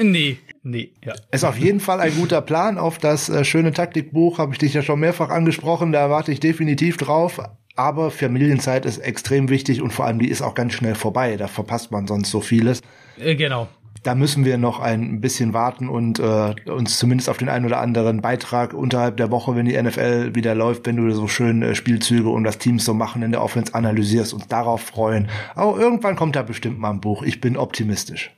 Nee, 0.01 0.37
Nee, 0.65 0.93
ja. 1.03 1.13
Ist 1.31 1.43
auf 1.43 1.57
jeden 1.57 1.81
Fall 1.81 1.99
ein 1.99 2.15
guter 2.15 2.41
Plan. 2.41 2.77
Auf 2.77 2.97
das 2.97 3.27
äh, 3.27 3.43
schöne 3.43 3.73
Taktikbuch 3.73 4.37
habe 4.37 4.53
ich 4.53 4.59
dich 4.59 4.73
ja 4.73 4.81
schon 4.81 5.01
mehrfach 5.01 5.29
angesprochen. 5.29 5.91
Da 5.91 6.09
warte 6.09 6.31
ich 6.31 6.39
definitiv 6.39 6.95
drauf. 6.95 7.41
Aber 7.75 8.11
Familienzeit 8.11 8.85
ist 8.85 8.99
extrem 8.99 9.49
wichtig 9.49 9.81
und 9.81 9.91
vor 9.91 10.05
allem 10.05 10.19
die 10.19 10.29
ist 10.29 10.41
auch 10.41 10.55
ganz 10.55 10.73
schnell 10.73 10.95
vorbei. 10.95 11.35
Da 11.35 11.47
verpasst 11.47 11.91
man 11.91 12.07
sonst 12.07 12.31
so 12.31 12.39
vieles. 12.39 12.81
Äh, 13.19 13.35
genau. 13.35 13.67
Da 14.03 14.15
müssen 14.15 14.45
wir 14.45 14.57
noch 14.57 14.79
ein 14.79 15.21
bisschen 15.21 15.53
warten 15.53 15.89
und 15.89 16.19
äh, 16.19 16.55
uns 16.69 16.97
zumindest 16.97 17.29
auf 17.29 17.37
den 17.37 17.49
einen 17.49 17.65
oder 17.65 17.79
anderen 17.79 18.21
Beitrag 18.21 18.73
unterhalb 18.73 19.17
der 19.17 19.31
Woche, 19.31 19.55
wenn 19.55 19.65
die 19.65 19.81
NFL 19.81 20.35
wieder 20.35 20.55
läuft, 20.55 20.85
wenn 20.85 20.97
du 20.97 21.09
so 21.11 21.27
schön 21.27 21.61
äh, 21.61 21.75
Spielzüge 21.75 22.29
und 22.29 22.43
das 22.45 22.57
Team 22.57 22.79
so 22.79 22.93
machen 22.93 23.21
in 23.21 23.31
der 23.31 23.41
Offense 23.41 23.73
analysierst, 23.73 24.33
uns 24.33 24.47
darauf 24.47 24.81
freuen. 24.81 25.29
Aber 25.55 25.77
irgendwann 25.77 26.15
kommt 26.15 26.35
da 26.35 26.41
bestimmt 26.41 26.79
mal 26.79 26.91
ein 26.91 27.01
Buch. 27.01 27.23
Ich 27.23 27.41
bin 27.41 27.57
optimistisch 27.57 28.31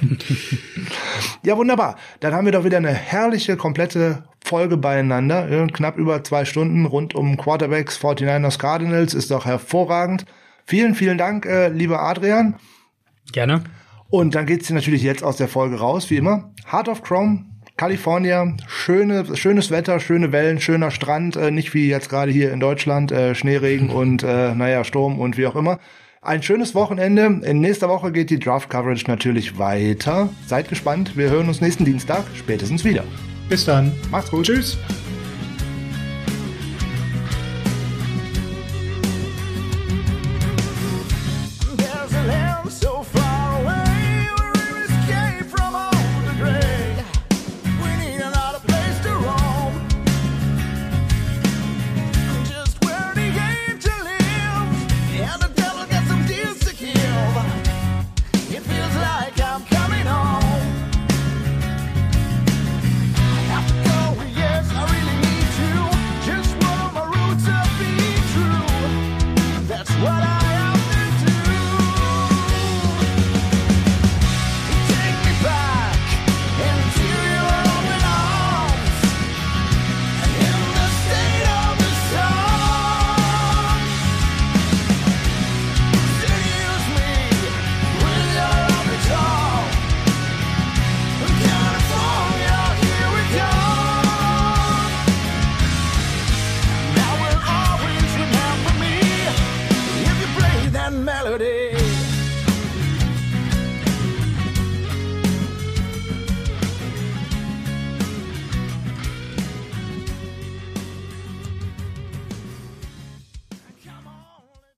ja, 1.42 1.56
wunderbar. 1.56 1.96
Dann 2.20 2.34
haben 2.34 2.44
wir 2.44 2.52
doch 2.52 2.64
wieder 2.64 2.76
eine 2.78 2.92
herrliche, 2.92 3.56
komplette 3.56 4.24
Folge 4.44 4.76
beieinander. 4.76 5.66
Knapp 5.72 5.96
über 5.96 6.22
zwei 6.24 6.44
Stunden 6.44 6.86
rund 6.86 7.14
um 7.14 7.36
Quarterbacks 7.36 7.98
49ers 7.98 8.58
Cardinals. 8.58 9.14
Ist 9.14 9.30
doch 9.30 9.46
hervorragend. 9.46 10.24
Vielen, 10.66 10.94
vielen 10.94 11.18
Dank, 11.18 11.46
äh, 11.46 11.68
lieber 11.68 12.02
Adrian. 12.02 12.56
Gerne. 13.32 13.62
Und 14.08 14.34
dann 14.34 14.46
geht's 14.46 14.70
natürlich 14.70 15.02
jetzt 15.02 15.22
aus 15.22 15.36
der 15.36 15.48
Folge 15.48 15.76
raus, 15.76 16.10
wie 16.10 16.16
immer. 16.16 16.52
Heart 16.70 16.88
of 16.88 17.02
Chrome, 17.02 17.44
Kalifornien, 17.76 18.62
schöne, 18.66 19.36
schönes 19.36 19.70
Wetter, 19.70 20.00
schöne 20.00 20.32
Wellen, 20.32 20.60
schöner 20.60 20.90
Strand, 20.90 21.36
äh, 21.36 21.50
nicht 21.50 21.74
wie 21.74 21.88
jetzt 21.88 22.08
gerade 22.08 22.32
hier 22.32 22.52
in 22.52 22.60
Deutschland, 22.60 23.12
äh, 23.12 23.34
Schneeregen 23.34 23.90
und 23.90 24.22
äh, 24.22 24.54
naja, 24.54 24.82
Sturm 24.84 25.18
und 25.18 25.36
wie 25.36 25.46
auch 25.46 25.56
immer. 25.56 25.78
Ein 26.26 26.42
schönes 26.42 26.74
Wochenende. 26.74 27.40
In 27.48 27.60
nächster 27.60 27.88
Woche 27.88 28.10
geht 28.10 28.30
die 28.30 28.40
Draft 28.40 28.68
Coverage 28.68 29.04
natürlich 29.06 29.58
weiter. 29.58 30.28
Seid 30.48 30.68
gespannt. 30.68 31.16
Wir 31.16 31.30
hören 31.30 31.46
uns 31.46 31.60
nächsten 31.60 31.84
Dienstag 31.84 32.24
spätestens 32.34 32.84
wieder. 32.84 33.04
Bis 33.48 33.64
dann. 33.64 33.92
Macht's 34.10 34.32
gut. 34.32 34.44
Tschüss. 34.44 34.76